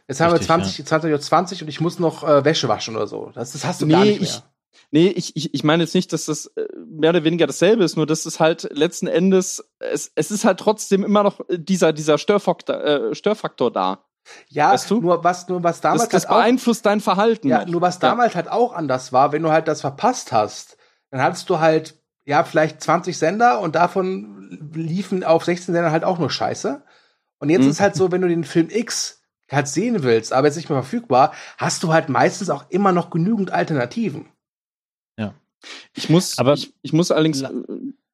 Jetzt 0.10 0.22
haben 0.22 0.32
Richtig, 0.32 0.50
wir 0.50 0.56
20, 0.56 0.78
ja. 0.80 0.86
20 0.86 1.12
Uhr 1.12 1.22
20 1.22 1.62
und 1.62 1.68
ich 1.68 1.82
muss 1.82 2.00
noch 2.00 2.28
äh, 2.28 2.44
Wäsche 2.44 2.68
waschen 2.68 2.96
oder 2.96 3.06
so. 3.06 3.32
Das, 3.36 3.52
das 3.52 3.64
hast 3.64 3.80
du 3.80 3.86
nee, 3.86 3.94
gar 3.94 4.06
nicht 4.06 4.22
mehr. 4.22 4.30
Ich, 4.30 4.44
nee, 4.90 5.08
ich, 5.10 5.36
ich, 5.36 5.54
ich 5.54 5.64
meine 5.64 5.84
jetzt 5.84 5.94
nicht, 5.94 6.12
dass 6.12 6.26
das 6.26 6.48
äh, 6.48 6.66
mehr 6.88 7.12
oder 7.12 7.24
weniger 7.24 7.46
dasselbe 7.46 7.84
ist, 7.84 7.96
nur 7.96 8.08
dass 8.08 8.26
es 8.26 8.40
halt 8.40 8.68
letzten 8.76 9.06
Endes, 9.06 9.64
es, 9.78 10.12
es 10.16 10.32
ist 10.32 10.46
halt 10.46 10.60
trotzdem 10.60 11.04
immer 11.04 11.22
noch 11.22 11.42
dieser, 11.52 11.94
dieser 11.94 12.18
Störfaktor, 12.18 12.84
äh, 12.84 13.16
Störfaktor 13.16 13.72
da. 13.72 14.04
Ja, 14.48 14.72
weißt 14.72 14.90
du? 14.90 15.00
nur 15.00 15.24
was, 15.24 15.48
nur 15.48 15.62
was 15.62 15.80
damals. 15.80 16.02
Das, 16.02 16.10
das 16.10 16.28
halt 16.28 16.40
beeinflusst 16.40 16.82
auch, 16.82 16.90
dein 16.90 17.02
Verhalten. 17.02 17.48
Ja, 17.48 17.66
nur 17.66 17.82
was 17.82 18.00
damals 18.00 18.34
ja. 18.34 18.38
halt 18.38 18.50
auch 18.50 18.74
anders 18.74 19.14
war, 19.14 19.32
wenn 19.32 19.44
du 19.44 19.52
halt 19.52 19.68
das 19.68 19.82
verpasst 19.82 20.32
hast, 20.32 20.78
dann 21.12 21.22
hattest 21.22 21.48
du 21.52 21.60
halt, 21.60 21.99
ja, 22.30 22.44
vielleicht 22.44 22.80
20 22.80 23.18
Sender 23.18 23.60
und 23.60 23.74
davon 23.74 24.72
liefen 24.76 25.24
auf 25.24 25.46
16 25.46 25.74
Sendern 25.74 25.92
halt 25.92 26.04
auch 26.04 26.20
nur 26.20 26.30
Scheiße. 26.30 26.84
Und 27.40 27.50
jetzt 27.50 27.64
mhm. 27.64 27.72
ist 27.72 27.80
halt 27.80 27.96
so, 27.96 28.12
wenn 28.12 28.22
du 28.22 28.28
den 28.28 28.44
Film 28.44 28.68
X 28.70 29.24
halt 29.50 29.68
sehen 29.68 30.04
willst, 30.04 30.32
aber 30.32 30.46
jetzt 30.46 30.56
nicht 30.56 30.70
mehr 30.70 30.80
verfügbar, 30.80 31.34
hast 31.58 31.82
du 31.82 31.92
halt 31.92 32.08
meistens 32.08 32.52
auch 32.52 32.66
immer 32.70 32.92
noch 32.92 33.10
genügend 33.10 33.50
Alternativen. 33.50 34.28
Ja. 35.18 35.34
Ich 35.96 36.12
muss, 36.12 36.38
aber 36.38 36.54
ich, 36.54 36.72
ich 36.84 36.94
muss 36.94 37.10
allerdings, 37.10 37.42
äh, 37.42 37.50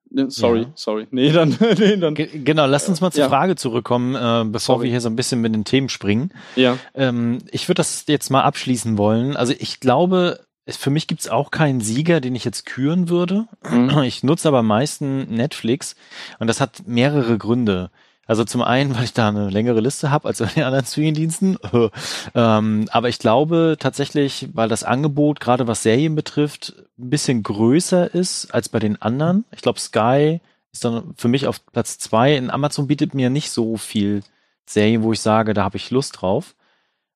ne, 0.09 0.32
sorry, 0.32 0.61
ja. 0.61 0.72
sorry. 0.76 1.07
Nee, 1.11 1.34
dann, 1.34 1.57
nee, 1.78 1.97
dann. 1.97 2.16
Genau, 2.16 2.68
lass 2.68 2.88
uns 2.88 3.01
mal 3.01 3.11
zur 3.11 3.26
ja. 3.26 3.30
Frage 3.30 3.57
zurückkommen, 3.57 4.16
äh, 4.16 4.49
bevor 4.49 4.76
sorry. 4.76 4.86
wir 4.86 4.91
hier 4.91 5.01
so 5.01 5.09
ein 5.09 5.18
bisschen 5.18 5.41
mit 5.41 5.53
den 5.53 5.66
Themen 5.66 5.89
springen. 5.89 6.32
Ja. 6.55 6.78
Ähm, 6.93 7.39
ich 7.51 7.68
würde 7.68 7.80
das 7.80 8.05
jetzt 8.07 8.30
mal 8.30 8.43
abschließen 8.43 8.97
wollen. 8.97 9.36
Also 9.36 9.53
ich 9.59 9.82
glaube, 9.82 10.39
für 10.68 10.89
mich 10.89 11.07
gibt's 11.07 11.30
auch 11.30 11.51
keinen 11.51 11.82
Sieger, 11.82 12.22
den 12.22 12.36
ich 12.36 12.43
jetzt 12.43 12.66
küren 12.66 13.09
würde. 13.09 13.47
Mhm. 13.70 13.89
Ich 14.05 14.24
nutze 14.24 14.47
aber 14.47 14.59
am 14.59 14.68
meisten 14.68 15.34
Netflix 15.34 15.95
und 16.39 16.47
das 16.47 16.61
hat 16.61 16.88
mehrere 16.88 17.38
Gründe. 17.38 17.91
Also 18.28 18.43
zum 18.43 18.61
einen, 18.61 18.95
weil 18.95 19.03
ich 19.03 19.13
da 19.13 19.30
eine 19.30 19.49
längere 19.49 19.80
Liste 19.80 20.11
habe 20.11 20.28
als 20.28 20.39
bei 20.39 20.45
den 20.45 20.63
anderen 20.63 20.86
Streamingdiensten. 20.86 21.57
ähm, 22.36 22.88
aber 22.91 23.09
ich 23.09 23.20
glaube 23.20 23.78
tatsächlich, 23.80 24.49
weil 24.53 24.70
das 24.70 24.84
Angebot, 24.84 25.39
gerade 25.39 25.68
was 25.68 25.84
Serien 25.84 26.16
betrifft, 26.16 26.74
ein 26.97 27.09
bisschen 27.09 27.43
größer 27.43 28.13
ist 28.13 28.53
als 28.53 28.70
bei 28.70 28.80
den 28.80 29.01
anderen. 29.01 29.45
Ich 29.51 29.61
glaube, 29.61 29.80
Sky 29.80 30.41
ist 30.72 30.84
dann 30.84 31.13
für 31.16 31.28
mich 31.28 31.47
auf 31.47 31.66
Platz 31.68 31.99
zwei. 31.99 32.36
In 32.36 32.49
Amazon 32.49 32.88
bietet 32.88 33.13
mir 33.13 33.30
nicht 33.30 33.51
so 33.51 33.78
viel 33.78 34.24
Serien, 34.66 35.03
wo 35.03 35.13
ich 35.13 35.20
sage, 35.20 35.53
da 35.53 35.63
habe 35.63 35.78
ich 35.78 35.91
Lust 35.91 36.22
drauf. 36.22 36.55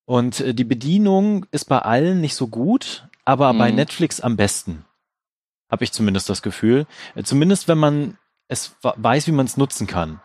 Und 0.05 0.39
äh, 0.39 0.53
die 0.53 0.63
Bedienung 0.63 1.45
ist 1.51 1.65
bei 1.65 1.79
allen 1.79 2.21
nicht 2.21 2.35
so 2.35 2.47
gut, 2.47 3.08
aber 3.29 3.53
mhm. 3.53 3.57
bei 3.59 3.71
Netflix 3.71 4.19
am 4.19 4.35
besten. 4.35 4.85
Habe 5.69 5.83
ich 5.83 5.91
zumindest 5.91 6.29
das 6.29 6.41
Gefühl. 6.41 6.87
Äh, 7.13 7.21
zumindest 7.23 7.67
wenn 7.67 7.77
man 7.77 8.17
es 8.47 8.75
weiß, 8.81 9.27
wie 9.27 9.31
man 9.31 9.45
es 9.45 9.57
nutzen 9.57 9.85
kann. 9.85 10.19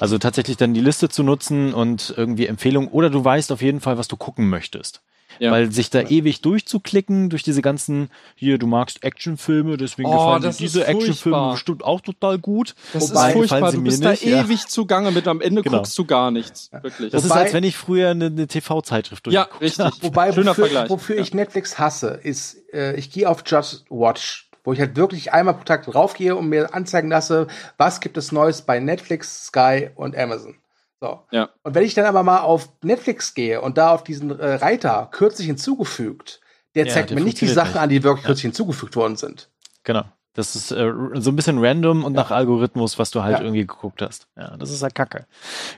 Also 0.00 0.18
tatsächlich 0.18 0.56
dann 0.56 0.74
die 0.74 0.80
Liste 0.80 1.08
zu 1.08 1.22
nutzen 1.22 1.72
und 1.72 2.12
irgendwie 2.16 2.48
Empfehlungen 2.48 2.90
oder 2.90 3.08
du 3.08 3.24
weißt 3.24 3.52
auf 3.52 3.62
jeden 3.62 3.80
Fall, 3.80 3.96
was 3.96 4.08
du 4.08 4.16
gucken 4.16 4.48
möchtest. 4.48 5.04
Ja. 5.38 5.52
Weil 5.52 5.70
sich 5.72 5.90
da 5.90 6.02
ewig 6.02 6.40
durchzuklicken 6.40 7.30
durch 7.30 7.42
diese 7.42 7.62
ganzen, 7.62 8.10
hier, 8.34 8.58
du 8.58 8.66
magst 8.66 9.04
Actionfilme, 9.04 9.76
deswegen 9.76 10.08
oh, 10.08 10.12
gefallen 10.12 10.42
dir 10.42 10.58
diese 10.58 10.86
Actionfilme 10.86 11.52
bestimmt 11.52 11.84
auch 11.84 12.00
total 12.00 12.38
gut. 12.38 12.74
Das 12.92 13.10
Wobei, 13.10 13.28
ist 13.28 13.32
furchtbar, 13.34 13.72
du 13.72 13.82
bist 13.82 14.04
da 14.04 14.10
nicht, 14.10 14.26
ewig 14.26 14.60
ja. 14.62 14.68
zugange 14.68 15.10
mit, 15.10 15.28
am 15.28 15.40
Ende 15.40 15.62
genau. 15.62 15.78
guckst 15.78 15.96
du 15.98 16.04
gar 16.04 16.30
nichts. 16.30 16.70
Wirklich. 16.72 17.10
Das 17.12 17.24
Wobei, 17.24 17.34
ist, 17.34 17.40
als 17.40 17.52
wenn 17.54 17.64
ich 17.64 17.76
früher 17.76 18.10
eine, 18.10 18.26
eine 18.26 18.46
TV-Zeitschrift 18.46 19.26
durchgeguckt 19.26 19.52
Ja, 19.52 19.86
richtig. 19.86 20.02
Wobei, 20.02 20.32
Schöner 20.32 20.50
wofür, 20.50 20.64
Vergleich. 20.66 20.90
wofür 20.90 21.18
ich 21.18 21.34
Netflix 21.34 21.78
hasse, 21.78 22.20
ist, 22.22 22.56
äh, 22.72 22.96
ich 22.96 23.10
gehe 23.10 23.28
auf 23.28 23.42
Just 23.46 23.86
Watch 23.90 24.48
wo 24.64 24.74
ich 24.74 24.80
halt 24.80 24.96
wirklich 24.96 25.32
einmal 25.32 25.54
pro 25.54 25.64
Tag 25.64 25.86
draufgehe 25.86 26.36
und 26.36 26.50
mir 26.50 26.74
anzeigen 26.74 27.08
lasse, 27.08 27.46
was 27.78 28.00
gibt 28.00 28.18
es 28.18 28.32
Neues 28.32 28.60
bei 28.60 28.80
Netflix, 28.80 29.46
Sky 29.46 29.88
und 29.94 30.14
Amazon. 30.14 30.56
So. 31.00 31.20
Ja. 31.30 31.50
Und 31.62 31.74
wenn 31.74 31.84
ich 31.84 31.94
dann 31.94 32.06
aber 32.06 32.22
mal 32.22 32.40
auf 32.40 32.68
Netflix 32.82 33.34
gehe 33.34 33.60
und 33.60 33.78
da 33.78 33.92
auf 33.92 34.02
diesen 34.02 34.38
äh, 34.38 34.54
Reiter 34.54 35.08
kürzlich 35.12 35.46
hinzugefügt, 35.46 36.40
der 36.74 36.86
ja, 36.86 36.92
zeigt 36.92 37.10
der 37.10 37.16
mir 37.18 37.24
nicht 37.24 37.40
die 37.40 37.48
Sachen 37.48 37.72
nicht. 37.72 37.80
an, 37.80 37.88
die 37.88 38.02
wirklich 38.02 38.24
ja. 38.24 38.26
kürzlich 38.28 38.42
hinzugefügt 38.42 38.96
worden 38.96 39.16
sind. 39.16 39.50
Genau. 39.84 40.04
Das 40.38 40.54
ist 40.54 40.70
äh, 40.70 40.92
so 41.14 41.32
ein 41.32 41.34
bisschen 41.34 41.58
random 41.58 42.04
und 42.04 42.14
ja. 42.14 42.20
nach 42.20 42.30
Algorithmus, 42.30 42.96
was 42.96 43.10
du 43.10 43.24
halt 43.24 43.38
ja. 43.38 43.42
irgendwie 43.42 43.62
geguckt 43.62 44.00
hast. 44.00 44.28
Ja, 44.36 44.56
das 44.56 44.70
ist 44.70 44.84
halt 44.84 44.94
kacke. 44.94 45.26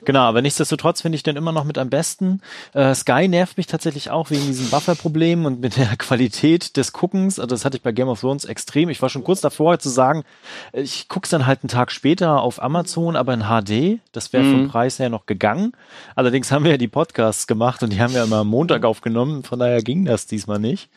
Genau, 0.05 0.19
aber 0.19 0.43
nichtsdestotrotz 0.43 1.01
finde 1.01 1.15
ich 1.15 1.23
den 1.23 1.35
immer 1.35 1.51
noch 1.51 1.63
mit 1.63 1.79
am 1.79 1.89
besten. 1.89 2.41
Äh, 2.73 2.93
Sky 2.93 3.27
nervt 3.27 3.57
mich 3.57 3.65
tatsächlich 3.65 4.11
auch 4.11 4.29
wegen 4.29 4.45
diesen 4.45 4.69
Buffer-Problemen 4.69 5.47
und 5.47 5.61
mit 5.61 5.77
der 5.77 5.87
Qualität 5.97 6.77
des 6.77 6.93
Guckens. 6.93 7.39
Also 7.39 7.47
das 7.47 7.65
hatte 7.65 7.77
ich 7.77 7.81
bei 7.81 7.91
Game 7.91 8.07
of 8.07 8.21
Thrones 8.21 8.45
extrem. 8.45 8.89
Ich 8.89 9.01
war 9.01 9.09
schon 9.09 9.23
kurz 9.23 9.41
davor 9.41 9.79
zu 9.79 9.89
sagen, 9.89 10.25
ich 10.73 11.07
guck's 11.07 11.29
dann 11.29 11.47
halt 11.47 11.63
einen 11.63 11.69
Tag 11.69 11.91
später 11.91 12.39
auf 12.41 12.61
Amazon, 12.61 13.15
aber 13.15 13.33
in 13.33 13.45
HD. 13.45 13.99
Das 14.11 14.31
wäre 14.31 14.43
mhm. 14.43 14.51
vom 14.51 14.67
Preis 14.67 14.99
her 14.99 15.09
noch 15.09 15.25
gegangen. 15.25 15.71
Allerdings 16.15 16.51
haben 16.51 16.65
wir 16.65 16.71
ja 16.71 16.77
die 16.77 16.87
Podcasts 16.87 17.47
gemacht 17.47 17.81
und 17.81 17.93
die 17.93 17.99
haben 17.99 18.13
wir 18.13 18.23
immer 18.23 18.41
am 18.41 18.47
Montag 18.47 18.85
aufgenommen. 18.85 19.41
Von 19.41 19.57
daher 19.57 19.81
ging 19.81 20.05
das 20.05 20.27
diesmal 20.27 20.59
nicht. 20.59 20.91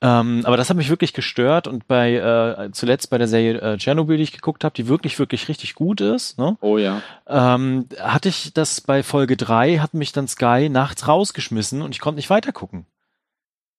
Ähm, 0.00 0.42
aber 0.44 0.56
das 0.56 0.70
hat 0.70 0.76
mich 0.76 0.90
wirklich 0.90 1.12
gestört 1.12 1.66
und 1.66 1.88
bei 1.88 2.14
äh, 2.14 2.70
zuletzt 2.70 3.10
bei 3.10 3.18
der 3.18 3.26
Serie 3.26 3.60
äh, 3.60 3.78
Chernobyl, 3.78 4.16
die 4.16 4.22
ich 4.22 4.32
geguckt 4.32 4.62
habe, 4.62 4.74
die 4.74 4.86
wirklich, 4.86 5.18
wirklich 5.18 5.48
richtig 5.48 5.74
gut 5.74 6.00
ist. 6.00 6.38
Ne? 6.38 6.56
Oh 6.60 6.78
ja. 6.78 7.02
Ähm, 7.26 7.86
hatte 7.98 8.28
ich 8.28 8.52
das 8.54 8.80
bei 8.80 9.02
Folge 9.02 9.36
drei 9.36 9.78
hat 9.78 9.94
mich 9.94 10.12
dann 10.12 10.28
Sky 10.28 10.68
nachts 10.68 11.08
rausgeschmissen 11.08 11.82
und 11.82 11.94
ich 11.94 12.00
konnte 12.00 12.16
nicht 12.16 12.30
weitergucken. 12.30 12.86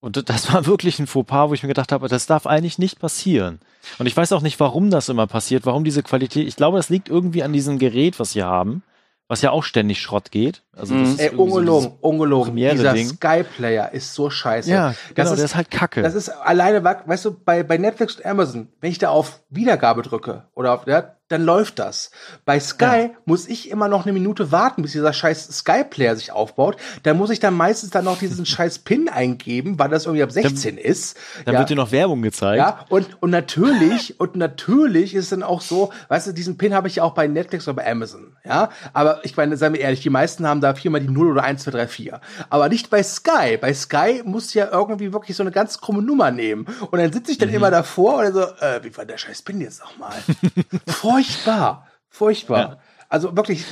Und 0.02 0.30
das 0.30 0.54
war 0.54 0.66
wirklich 0.66 1.00
ein 1.00 1.08
Fauxpas, 1.08 1.50
wo 1.50 1.54
ich 1.54 1.64
mir 1.64 1.70
gedacht 1.70 1.94
habe, 1.94 2.10
das 2.10 2.26
darf 2.26 2.48
eigentlich 2.48 2.80
nicht 2.80 3.00
passieren. 3.00 3.60
Und 3.98 4.06
ich 4.06 4.18
weiß 4.18 4.34
auch 4.34 4.42
nicht, 4.42 4.60
warum 4.60 4.90
das 4.90 5.08
immer 5.08 5.26
passiert, 5.28 5.66
warum 5.66 5.86
diese 5.86 6.04
Qualität. 6.04 6.48
Ich 6.50 6.58
glaube, 6.58 6.78
das 6.78 6.90
liegt 6.90 7.08
irgendwie 7.08 7.44
an 7.44 7.54
diesem 7.54 7.80
Gerät, 7.80 8.20
was 8.20 8.34
sie 8.34 8.44
haben 8.44 8.84
was 9.30 9.44
ja 9.44 9.52
auch 9.52 9.64
ständig 9.64 10.02
Schrott 10.02 10.32
geht. 10.32 10.64
Also 10.76 10.96
das 10.96 11.08
mhm. 11.08 11.14
ist 11.14 11.20
Ey, 11.22 11.30
ungelogen, 11.30 11.92
so 11.92 11.98
ungelogen. 12.02 12.56
Dieser 12.56 12.98
Sky-Player 12.98 13.94
ist 13.94 14.14
so 14.16 14.30
scheiße. 14.30 14.70
Ja, 14.70 14.90
genau, 14.90 14.96
das 15.16 15.30
ist, 15.30 15.38
der 15.38 15.46
ist 15.46 15.56
halt 15.56 15.72
kacke. 15.72 16.02
Das 16.02 16.16
ist 16.16 16.30
alleine, 16.30 16.84
weißt 16.84 17.26
du, 17.26 17.40
bei, 17.40 17.62
bei 17.62 17.78
Netflix 17.78 18.16
und 18.16 18.26
Amazon, 18.26 18.70
wenn 18.82 18.92
ich 18.92 18.98
da 18.98 19.10
auf 19.10 19.42
Wiedergabe 19.52 20.02
drücke 20.02 20.48
oder 20.56 20.74
auf, 20.74 20.88
ja, 20.88 21.16
dann 21.30 21.44
läuft 21.44 21.80
das. 21.80 22.12
Bei 22.44 22.60
Sky 22.60 22.84
ja. 22.84 23.10
muss 23.26 23.48
ich 23.48 23.70
immer 23.70 23.88
noch 23.88 24.04
eine 24.04 24.14
Minute 24.14 24.52
warten, 24.52 24.82
bis 24.82 24.92
dieser 24.92 25.14
scheiß 25.14 25.48
Sky-Player 25.60 26.16
sich 26.16 26.32
aufbaut. 26.32 26.76
Da 27.04 27.14
muss 27.14 27.30
ich 27.30 27.40
dann 27.40 27.54
meistens 27.54 27.92
dann 27.92 28.06
noch 28.06 28.18
diesen 28.18 28.46
scheiß 28.48 28.80
PIN 28.80 29.10
eingeben, 29.10 29.80
weil 29.80 29.90
das 29.90 30.06
irgendwie 30.06 30.24
ab 30.24 30.32
16 30.32 30.76
dann, 30.76 30.84
ist. 30.84 31.18
Dann 31.46 31.54
ja. 31.54 31.60
wird 31.60 31.70
dir 31.70 31.76
noch 31.76 31.92
Werbung 31.92 32.22
gezeigt. 32.24 32.58
Ja, 32.58 32.86
und, 32.90 33.22
und 33.22 33.30
natürlich, 33.30 34.20
und 34.20 34.36
natürlich 34.36 35.14
ist 35.14 35.26
es 35.26 35.30
dann 35.30 35.44
auch 35.44 35.62
so, 35.62 35.92
weißt 36.08 36.28
du, 36.28 36.34
diesen 36.34 36.58
PIN 36.58 36.74
habe 36.74 36.88
ich 36.88 36.96
ja 36.96 37.04
auch 37.04 37.14
bei 37.14 37.28
Netflix 37.28 37.68
oder 37.68 37.76
bei 37.76 37.90
Amazon. 37.90 38.36
Ja, 38.44 38.70
aber 38.94 39.24
ich 39.24 39.38
meine, 39.38 39.56
seien 39.56 39.74
wir 39.74 39.82
ehrlich, 39.82 40.02
die 40.02 40.10
meisten 40.10 40.48
haben 40.48 40.62
da 40.62 40.74
viermal 40.74 41.02
die 41.02 41.10
0 41.10 41.30
oder 41.30 41.44
1, 41.44 41.64
2, 41.64 41.72
3, 41.72 41.88
4. 41.88 42.22
Aber 42.50 42.70
nicht 42.70 42.90
bei 42.90 43.04
Sky. 43.04 43.58
Bei 43.62 43.72
Sky 43.72 44.24
muss 44.26 44.56
ja 44.56 44.70
irgendwie 44.72 45.14
wirklich 45.14 45.38
so 45.38 45.44
eine 45.44 45.52
ganz 45.52 45.80
krumme 45.80 46.02
Nummer 46.02 46.32
nehmen. 46.32 46.66
Und 46.90 46.98
dann 46.98 47.14
sitze 47.14 47.32
ich 47.32 47.38
dann 47.38 47.50
mhm. 47.50 47.56
immer 47.56 47.70
davor 47.70 48.26
und 48.26 48.34
so, 48.34 48.42
äh, 48.42 48.84
wie 48.84 48.98
war 48.98 49.06
der 49.06 49.20
scheiß 49.20 49.44
PIN 49.44 49.62
jetzt 49.62 49.82
nochmal? 49.82 50.16
furchtbar, 51.28 51.88
furchtbar. 52.10 52.60
Ja. 52.60 52.78
Also 53.10 53.36
wirklich, 53.36 53.66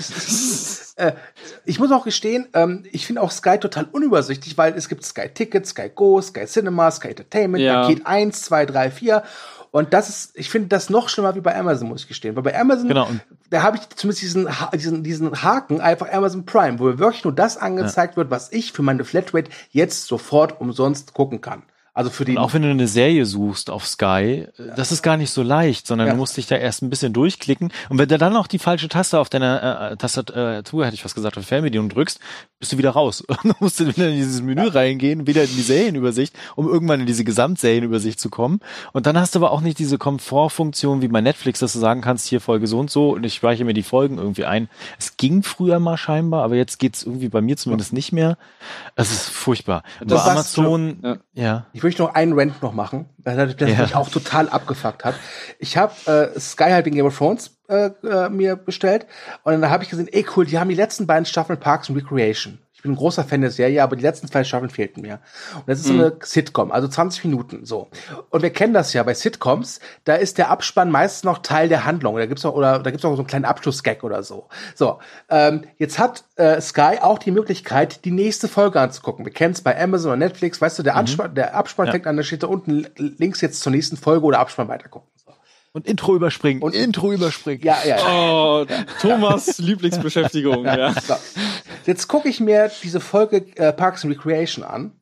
äh, 0.95 1.11
ich 1.63 1.79
muss 1.79 1.91
auch 1.91 2.03
gestehen, 2.03 2.47
ähm, 2.53 2.83
ich 2.91 3.05
finde 3.05 3.21
auch 3.21 3.29
Sky 3.29 3.59
total 3.59 3.85
unübersichtlich, 3.91 4.57
weil 4.57 4.73
es 4.73 4.89
gibt 4.89 5.05
Sky 5.05 5.29
Tickets, 5.29 5.69
Sky 5.69 5.91
Go, 5.93 6.19
Sky 6.21 6.45
Cinema, 6.45 6.89
Sky 6.89 7.09
Entertainment, 7.09 7.63
ja. 7.63 7.83
Paket 7.83 8.05
1, 8.05 8.41
2, 8.41 8.65
3, 8.65 8.91
4. 8.91 9.23
Und 9.69 9.93
das 9.93 10.09
ist, 10.09 10.31
ich 10.33 10.49
finde 10.49 10.69
das 10.69 10.89
noch 10.89 11.07
schlimmer 11.07 11.35
wie 11.35 11.41
bei 11.41 11.55
Amazon, 11.55 11.89
muss 11.89 12.01
ich 12.01 12.07
gestehen. 12.07 12.35
Weil 12.35 12.41
bei 12.41 12.59
Amazon, 12.59 12.87
genau. 12.87 13.09
da 13.51 13.61
habe 13.61 13.77
ich 13.77 13.87
zumindest 13.89 14.23
diesen, 14.23 14.49
diesen, 14.73 15.03
diesen 15.03 15.43
Haken, 15.43 15.81
einfach 15.81 16.11
Amazon 16.11 16.45
Prime, 16.45 16.79
wo 16.79 16.85
mir 16.85 16.97
wirklich 16.97 17.23
nur 17.23 17.35
das 17.35 17.57
angezeigt 17.57 18.13
ja. 18.13 18.17
wird, 18.17 18.31
was 18.31 18.51
ich 18.51 18.71
für 18.71 18.81
meine 18.81 19.05
Flatrate 19.05 19.51
jetzt 19.69 20.07
sofort 20.07 20.59
umsonst 20.59 21.13
gucken 21.13 21.41
kann. 21.41 21.61
Also 21.97 22.11
für 22.11 22.25
die. 22.25 22.33
Und 22.33 22.37
auch 22.37 22.53
wenn 22.53 22.61
du 22.61 22.69
eine 22.69 22.87
Serie 22.87 23.25
suchst 23.25 23.71
auf 23.71 23.87
Sky, 23.87 24.45
ja. 24.55 24.75
das 24.75 24.91
ist 24.91 25.01
gar 25.01 25.17
nicht 25.17 25.31
so 25.31 25.41
leicht, 25.41 25.87
sondern 25.87 26.05
ja. 26.05 26.13
du 26.13 26.19
musst 26.19 26.37
dich 26.37 26.45
da 26.45 26.55
erst 26.55 26.83
ein 26.83 26.91
bisschen 26.91 27.11
durchklicken. 27.11 27.73
Und 27.89 27.97
wenn 27.97 28.07
du 28.07 28.19
dann 28.19 28.33
noch 28.33 28.45
die 28.45 28.59
falsche 28.59 28.87
Taste 28.87 29.17
auf 29.19 29.29
deiner 29.29 29.93
äh, 29.93 29.97
Tastatur, 29.97 30.85
hätte 30.85 30.93
ich 30.93 31.03
was 31.03 31.15
gesagt, 31.15 31.39
auf 31.39 31.45
Fernbedienung 31.47 31.89
drückst, 31.89 32.19
bist 32.59 32.73
du 32.73 32.77
wieder 32.77 32.91
raus. 32.91 33.23
dann 33.43 33.53
musst 33.59 33.79
du 33.79 33.87
wieder 33.87 34.09
in 34.09 34.15
dieses 34.15 34.41
Menü 34.41 34.65
ja. 34.65 34.71
reingehen, 34.71 35.27
wieder 35.27 35.43
in 35.43 35.49
die 35.49 35.61
Serienübersicht, 35.61 36.35
um 36.55 36.67
irgendwann 36.67 36.99
in 36.99 37.05
diese 37.05 37.23
Gesamtserienübersicht 37.23 38.19
zu 38.19 38.29
kommen. 38.29 38.59
Und 38.93 39.05
dann 39.05 39.17
hast 39.19 39.35
du 39.35 39.39
aber 39.39 39.51
auch 39.51 39.61
nicht 39.61 39.79
diese 39.79 39.97
Komfortfunktion 39.97 41.01
wie 41.01 41.07
bei 41.07 41.21
Netflix, 41.21 41.59
dass 41.59 41.73
du 41.73 41.79
sagen 41.79 42.01
kannst, 42.01 42.27
hier 42.27 42.41
Folge 42.41 42.67
so 42.67 42.79
und 42.79 42.89
so 42.89 43.11
und 43.11 43.23
ich 43.23 43.35
speichere 43.35 43.65
mir 43.65 43.73
die 43.73 43.83
Folgen 43.83 44.17
irgendwie 44.17 44.45
ein. 44.45 44.69
Es 44.97 45.17
ging 45.17 45.43
früher 45.43 45.79
mal 45.79 45.97
scheinbar, 45.97 46.43
aber 46.43 46.55
jetzt 46.55 46.79
geht's 46.79 47.03
irgendwie 47.03 47.29
bei 47.29 47.41
mir 47.41 47.57
zumindest 47.57 47.93
nicht 47.93 48.11
mehr. 48.11 48.37
Es 48.95 49.11
ist 49.11 49.29
furchtbar. 49.29 49.83
Das 50.05 50.25
bei 50.25 50.31
Amazon, 50.31 50.99
ja. 51.03 51.17
ja. 51.33 51.65
Ich 51.73 51.83
möchte 51.83 52.01
noch 52.01 52.15
einen 52.15 52.33
Rant 52.33 52.61
noch 52.61 52.73
machen, 52.73 53.05
weil 53.19 53.35
das 53.35 53.55
ja. 53.69 53.81
mich 53.83 53.95
auch 53.95 54.09
total 54.09 54.49
abgefuckt 54.49 55.05
hat. 55.05 55.15
Ich 55.59 55.77
habe 55.77 55.93
äh, 56.05 56.39
Sky 56.39 56.71
halt 56.71 56.87
in 56.87 56.95
Game 56.95 57.05
of 57.05 57.17
Thrones 57.17 57.56
äh, 57.67 57.91
äh, 58.03 58.29
mir 58.29 58.55
bestellt. 58.55 59.05
Und 59.43 59.61
dann 59.61 59.69
habe 59.69 59.83
ich 59.83 59.89
gesehen, 59.89 60.07
ey 60.11 60.25
cool, 60.35 60.45
die 60.45 60.59
haben 60.59 60.69
die 60.69 60.75
letzten 60.75 61.07
beiden 61.07 61.25
Staffeln 61.25 61.59
Parks 61.59 61.89
and 61.89 61.97
Recreation. 61.97 62.59
Ich 62.77 62.83
bin 62.83 62.91
ein 62.91 62.95
großer 62.95 63.23
Fan 63.23 63.41
der 63.41 63.49
Serie, 63.49 63.81
aber 63.81 63.95
die 63.95 64.03
letzten 64.03 64.27
zwei 64.27 64.43
Staffeln 64.43 64.69
fehlten 64.69 65.01
mir. 65.01 65.19
Und 65.55 65.67
das 65.67 65.79
ist 65.79 65.87
so 65.87 65.93
eine 65.93 66.11
mhm. 66.11 66.19
Sitcom, 66.21 66.71
also 66.71 66.87
20 66.87 67.25
Minuten 67.25 67.65
so. 67.65 67.89
Und 68.29 68.43
wir 68.43 68.51
kennen 68.51 68.75
das 68.75 68.93
ja 68.93 69.01
bei 69.01 69.15
Sitcoms, 69.15 69.79
da 70.03 70.13
ist 70.13 70.37
der 70.37 70.51
Abspann 70.51 70.91
meistens 70.91 71.23
noch 71.23 71.39
Teil 71.39 71.69
der 71.69 71.85
Handlung. 71.85 72.15
Da 72.17 72.27
gibt's 72.27 72.45
auch 72.45 72.53
oder 72.53 72.77
da 72.77 72.91
gibt's 72.91 73.03
auch 73.03 73.15
so 73.15 73.17
einen 73.17 73.27
kleinen 73.27 73.45
Abschlussgag 73.45 74.03
oder 74.03 74.21
so. 74.21 74.47
So, 74.75 74.99
ähm, 75.27 75.63
jetzt 75.79 75.97
hat 75.97 76.25
äh, 76.35 76.61
Sky 76.61 76.99
auch 77.01 77.17
die 77.17 77.31
Möglichkeit, 77.31 78.05
die 78.05 78.11
nächste 78.11 78.47
Folge 78.47 78.79
anzugucken. 78.79 79.25
Wir 79.25 79.33
kennen 79.33 79.55
es 79.55 79.61
bei 79.61 79.75
Amazon 79.81 80.11
oder 80.11 80.17
Netflix, 80.17 80.61
weißt 80.61 80.77
du, 80.77 80.83
der, 80.83 80.93
mhm. 80.93 80.99
Anspann, 80.99 81.33
der 81.33 81.55
Abspann 81.55 81.87
ja. 81.87 81.93
fängt 81.93 82.05
an, 82.05 82.15
da 82.15 82.21
steht 82.21 82.43
da 82.43 82.47
unten 82.47 82.85
links 82.95 83.41
jetzt 83.41 83.61
zur 83.61 83.71
nächsten 83.71 83.97
Folge 83.97 84.23
oder 84.23 84.37
Abspann 84.37 84.67
weitergucken. 84.67 85.09
Und 85.73 85.87
Intro 85.87 86.15
überspringen. 86.15 86.61
Und 86.61 86.73
Intro 86.73 87.11
überspringen. 87.11 87.63
Ja, 87.63 87.77
ja. 87.85 87.97
Oh, 87.99 88.65
Thomas 89.01 89.57
Lieblingsbeschäftigung. 89.59 90.65
ja. 90.65 90.93
So. 90.93 91.15
Jetzt 91.85 92.07
gucke 92.07 92.29
ich 92.29 92.39
mir 92.39 92.71
diese 92.83 92.99
Folge 92.99 93.45
äh, 93.55 93.71
Parks 93.73 94.03
and 94.03 94.13
Recreation 94.15 94.63
an. 94.63 94.99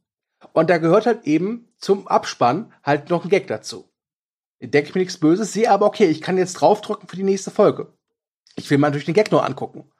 Und 0.53 0.69
da 0.69 0.77
gehört 0.77 1.05
halt 1.05 1.25
eben 1.25 1.67
zum 1.79 2.07
Abspann 2.07 2.73
halt 2.83 3.09
noch 3.09 3.23
ein 3.23 3.29
Gag 3.29 3.47
dazu. 3.47 3.89
Denke 4.61 4.89
ich 4.89 4.95
mir 4.95 5.01
nichts 5.01 5.17
Böses, 5.17 5.53
sehe 5.53 5.69
aber, 5.69 5.85
okay, 5.85 6.05
ich 6.05 6.21
kann 6.21 6.37
jetzt 6.37 6.53
draufdrücken 6.55 7.07
für 7.07 7.15
die 7.15 7.23
nächste 7.23 7.51
Folge. 7.51 7.93
Ich 8.55 8.69
will 8.69 8.77
mal 8.77 8.91
durch 8.91 9.05
den 9.05 9.13
Gag 9.13 9.31
nur 9.31 9.45
angucken. 9.45 9.91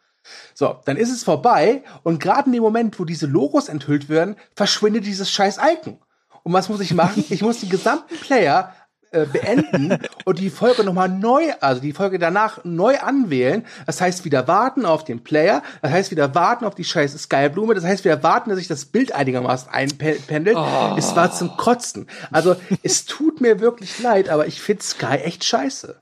So, 0.54 0.80
dann 0.86 0.98
ist 0.98 1.12
es 1.12 1.24
vorbei 1.24 1.84
und 2.04 2.20
gerade 2.20 2.48
in 2.48 2.54
dem 2.54 2.64
Moment, 2.64 3.00
wo 3.00 3.06
diese 3.06 3.28
Logos 3.28 3.70
enthüllt 3.70 4.10
werden, 4.10 4.38
verschwindet 4.56 5.06
dieses 5.06 5.30
scheiß 5.30 5.60
Icon. 5.60 6.00
Und 6.44 6.54
was 6.54 6.70
muss 6.70 6.80
ich 6.80 6.94
machen? 6.94 7.24
Ich 7.30 7.42
muss 7.42 7.60
den 7.60 7.70
gesamten 7.70 8.16
Player 8.18 8.74
äh, 9.16 9.26
beenden 9.26 9.98
und 10.26 10.40
die 10.40 10.50
Folge 10.50 10.84
nochmal 10.84 11.10
neu, 11.10 11.54
also 11.62 11.82
die 11.82 11.94
Folge 11.94 12.20
danach 12.20 12.64
neu 12.64 13.00
anwählen. 13.00 13.66
Das 13.86 14.02
heißt 14.02 14.26
wieder 14.26 14.48
warten 14.48 14.86
auf 14.86 15.04
den 15.04 15.24
Player, 15.24 15.64
das 15.82 15.92
heißt 15.92 16.12
wieder 16.12 16.36
warten 16.36 16.66
auf 16.66 16.76
die 16.76 16.84
scheiß 16.84 17.18
Skyblume, 17.18 17.74
das 17.74 17.84
heißt 17.84 18.04
wieder 18.04 18.22
warten, 18.24 18.50
dass 18.50 18.60
sich 18.60 18.68
das 18.68 18.86
Bild 18.86 19.14
einigermaßen 19.14 19.72
einpendelt. 19.72 20.58
Oh. 20.58 20.96
Es 20.98 21.16
war 21.16 21.32
zum 21.32 21.56
Kotzen. 21.58 22.08
Also 22.32 22.56
es 22.84 23.06
tut 23.06 23.42
mir 23.42 23.60
wirklich 23.60 24.00
leid, 24.00 24.30
aber 24.30 24.48
ich 24.48 24.62
finde 24.62 24.84
Sky 24.84 25.16
echt 25.24 25.44
scheiße. 25.44 26.02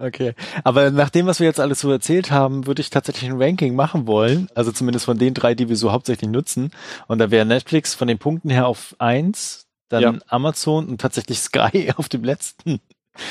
Okay, 0.00 0.32
aber 0.64 0.90
nach 0.90 1.10
dem, 1.10 1.26
was 1.26 1.40
wir 1.40 1.46
jetzt 1.46 1.60
alles 1.60 1.80
so 1.80 1.90
erzählt 1.90 2.30
haben, 2.30 2.66
würde 2.66 2.80
ich 2.80 2.88
tatsächlich 2.88 3.30
ein 3.30 3.40
Ranking 3.40 3.74
machen 3.74 4.06
wollen. 4.06 4.48
Also 4.54 4.72
zumindest 4.72 5.04
von 5.04 5.18
den 5.18 5.34
drei, 5.34 5.54
die 5.54 5.68
wir 5.68 5.76
so 5.76 5.92
hauptsächlich 5.92 6.30
nutzen. 6.30 6.70
Und 7.06 7.18
da 7.18 7.30
wäre 7.30 7.44
Netflix 7.44 7.94
von 7.94 8.08
den 8.08 8.18
Punkten 8.18 8.48
her 8.48 8.66
auf 8.66 8.96
eins, 8.98 9.66
dann 9.90 10.02
ja. 10.02 10.14
Amazon 10.28 10.88
und 10.88 11.00
tatsächlich 11.00 11.40
Sky 11.40 11.92
auf 11.96 12.08
dem 12.08 12.24
letzten. 12.24 12.80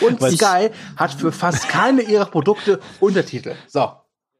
Und 0.01 0.21
Weil 0.21 0.33
Sky 0.33 0.69
hat 0.97 1.13
für 1.13 1.31
fast 1.31 1.67
keine 1.67 2.03
ihrer 2.03 2.25
Produkte 2.25 2.79
Untertitel. 2.99 3.55
So. 3.67 3.91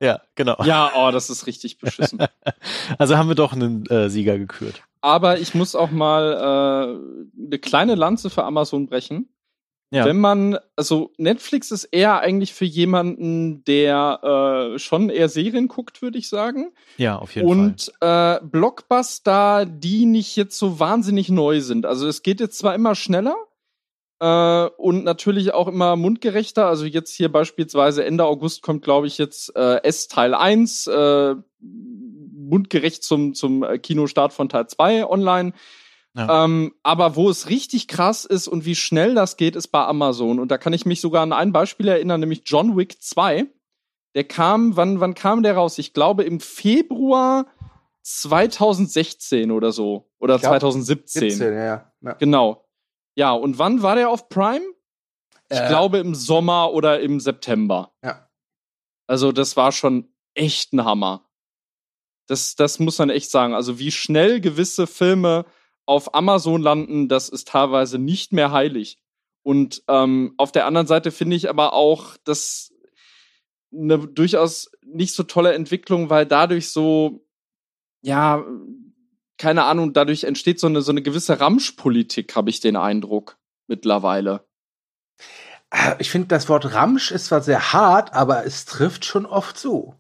Ja, 0.02 0.22
genau. 0.36 0.56
Ja, 0.64 0.92
oh, 0.96 1.12
das 1.12 1.30
ist 1.30 1.48
richtig 1.48 1.78
beschissen. 1.80 2.20
also 2.98 3.18
haben 3.18 3.28
wir 3.28 3.36
doch 3.36 3.52
einen 3.52 3.86
äh, 3.88 4.10
Sieger 4.10 4.38
gekürt. 4.38 4.84
Aber 5.02 5.40
ich 5.40 5.56
muss 5.56 5.76
auch 5.76 5.92
mal 5.92 6.34
äh, 6.34 7.46
eine 7.46 7.60
kleine 7.60 7.96
Lanze 7.96 8.30
für 8.30 8.44
Amazon 8.44 8.88
brechen. 8.88 9.30
Ja. 9.92 10.06
Wenn 10.06 10.20
man, 10.20 10.60
also 10.76 11.12
Netflix 11.18 11.72
ist 11.72 11.86
eher 11.86 12.20
eigentlich 12.20 12.54
für 12.54 12.66
jemanden, 12.66 13.64
der 13.64 14.74
äh, 14.76 14.80
schon 14.80 15.10
eher 15.10 15.30
Serien 15.30 15.68
guckt, 15.68 16.04
würde 16.04 16.20
ich 16.20 16.30
sagen. 16.30 16.72
Ja, 16.98 17.18
auf 17.18 17.34
jeden 17.36 17.48
und, 17.48 17.92
Fall. 18.00 18.40
Und 18.40 18.44
äh, 18.44 18.48
Blockbuster, 18.48 19.66
die 19.66 20.06
nicht 20.06 20.36
jetzt 20.36 20.60
so 20.60 20.80
wahnsinnig 20.80 21.30
neu 21.30 21.62
sind. 21.62 21.88
Also 21.88 22.08
es 22.08 22.22
geht 22.22 22.40
jetzt 22.40 22.60
zwar 22.60 22.76
immer 22.76 22.94
schneller 22.94 23.36
äh, 24.20 24.66
und 24.78 25.04
natürlich 25.06 25.56
auch 25.56 25.68
immer 25.68 25.96
mundgerechter. 25.96 26.68
Also 26.68 26.86
jetzt 26.86 27.16
hier 27.16 27.32
beispielsweise 27.32 28.06
Ende 28.06 28.26
August 28.26 28.62
kommt, 28.62 28.84
glaube 28.84 29.08
ich, 29.08 29.18
jetzt 29.18 29.56
äh, 29.56 29.82
S 29.84 30.08
Teil 30.08 30.36
1, 30.36 30.86
äh, 30.86 31.36
mundgerecht 31.60 33.04
zum, 33.04 33.34
zum 33.34 33.66
Kinostart 33.82 34.34
von 34.34 34.50
Teil 34.50 34.68
2 34.68 35.08
online. 35.08 35.54
Ja. 36.16 36.46
Ähm, 36.46 36.74
aber 36.84 37.16
wo 37.16 37.30
es 37.30 37.50
richtig 37.50 37.88
krass 37.88 38.26
ist 38.26 38.48
und 38.48 38.66
wie 38.66 38.76
schnell 38.76 39.14
das 39.16 39.38
geht, 39.38 39.56
ist 39.56 39.68
bei 39.68 39.86
Amazon. 39.86 40.40
Und 40.40 40.50
da 40.50 40.58
kann 40.58 40.74
ich 40.74 40.86
mich 40.86 41.02
sogar 41.02 41.24
an 41.24 41.34
ein 41.34 41.52
Beispiel 41.52 41.88
erinnern, 41.88 42.20
nämlich 42.20 42.44
John 42.46 42.76
Wick 42.76 43.02
2. 43.02 43.48
Der 44.16 44.24
kam, 44.24 44.76
wann, 44.76 45.00
wann 45.00 45.14
kam 45.14 45.44
der 45.44 45.56
raus? 45.56 45.78
Ich 45.78 45.94
glaube 45.94 46.24
im 46.24 46.40
Februar 46.40 47.46
2016 48.02 49.52
oder 49.52 49.72
so. 49.72 50.10
Oder 50.20 50.40
glaub, 50.40 50.54
2017. 50.54 51.30
17, 51.30 51.54
ja. 51.54 51.92
ja. 52.02 52.14
Genau. 52.14 52.66
Ja, 53.16 53.32
und 53.34 53.60
wann 53.60 53.82
war 53.84 53.96
der 53.96 54.10
auf 54.10 54.30
Prime? 54.30 54.66
Ich 55.52 55.60
äh. 55.60 55.68
glaube 55.68 56.00
im 56.00 56.16
Sommer 56.16 56.74
oder 56.74 57.00
im 57.02 57.20
September. 57.20 57.94
Ja. 58.04 58.30
Also 59.08 59.32
das 59.32 59.58
war 59.58 59.72
schon 59.72 60.14
echt 60.34 60.74
ein 60.74 60.86
Hammer. 60.86 61.30
Das, 62.28 62.56
das 62.56 62.80
muss 62.80 63.00
man 63.00 63.10
echt 63.10 63.32
sagen. 63.32 63.54
Also 63.54 63.80
wie 63.80 63.92
schnell 63.92 64.40
gewisse 64.40 64.86
Filme 64.86 65.46
auf 65.90 66.14
Amazon 66.14 66.62
landen, 66.62 67.08
das 67.10 67.30
ist 67.30 67.48
teilweise 67.48 67.98
nicht 67.98 68.32
mehr 68.32 68.52
heilig. 68.52 69.00
Und 69.42 69.82
ähm, 69.88 70.36
auf 70.38 70.52
der 70.52 70.68
anderen 70.68 70.86
Seite 70.86 71.10
finde 71.10 71.36
ich 71.36 71.50
aber 71.50 71.74
auch, 71.74 72.16
dass 72.24 72.72
eine 73.74 73.98
durchaus 73.98 74.72
nicht 74.86 75.16
so 75.16 75.24
tolle 75.24 75.54
Entwicklung, 75.54 76.12
weil 76.12 76.28
dadurch 76.28 76.70
so, 76.70 77.26
ja, 78.04 78.46
keine 79.38 79.64
Ahnung, 79.64 79.94
dadurch 79.94 80.26
entsteht 80.26 80.60
so 80.60 80.68
eine, 80.68 80.84
so 80.84 80.92
eine 80.92 81.02
gewisse 81.02 81.40
Ramschpolitik, 81.40 82.36
habe 82.36 82.52
ich 82.52 82.60
den 82.60 82.76
Eindruck 82.76 83.40
mittlerweile. 83.66 84.46
Ich 85.98 86.12
finde, 86.12 86.28
das 86.28 86.50
Wort 86.50 86.72
Ramsch 86.74 87.10
ist 87.10 87.26
zwar 87.26 87.42
sehr 87.42 87.74
hart, 87.74 88.14
aber 88.14 88.46
es 88.46 88.66
trifft 88.66 89.06
schon 89.06 89.26
oft 89.26 89.58
zu. 89.58 89.99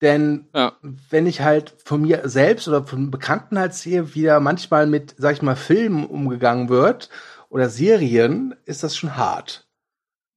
Denn 0.00 0.46
ja. 0.54 0.74
wenn 1.10 1.26
ich 1.26 1.40
halt 1.40 1.74
von 1.84 2.02
mir 2.02 2.28
selbst 2.28 2.68
oder 2.68 2.84
von 2.84 3.10
Bekannten 3.10 3.58
halt 3.58 3.74
sehe, 3.74 4.14
wie 4.14 4.22
da 4.22 4.38
manchmal 4.38 4.86
mit, 4.86 5.14
sag 5.18 5.34
ich 5.34 5.42
mal, 5.42 5.56
Filmen 5.56 6.06
umgegangen 6.06 6.68
wird 6.68 7.10
oder 7.48 7.68
Serien, 7.68 8.54
ist 8.64 8.84
das 8.84 8.96
schon 8.96 9.16
hart. 9.16 9.66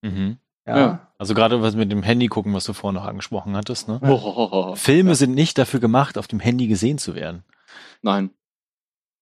Mhm. 0.01 0.38
Ja. 0.66 0.78
ja. 0.78 1.07
Also 1.18 1.36
gerade 1.36 1.62
was 1.62 1.76
mit 1.76 1.91
dem 1.91 2.01
Handy 2.01 2.28
gucken, 2.28 2.53
was 2.53 2.66
du 2.66 2.74
vorhin 2.74 2.95
noch 2.95 3.07
angesprochen 3.07 3.55
hattest. 3.55 3.88
Ne? 3.88 3.99
Oh, 4.03 4.76
Filme 4.76 5.12
ja. 5.12 5.16
sind 5.16 5.36
nicht 5.36 5.57
dafür 5.57 5.80
gemacht, 5.80 6.18
auf 6.18 6.28
dem 6.28 6.39
Handy 6.39 6.68
gesehen 6.68 6.97
zu 6.97 7.16
werden. 7.16 7.43
Nein. 8.01 8.32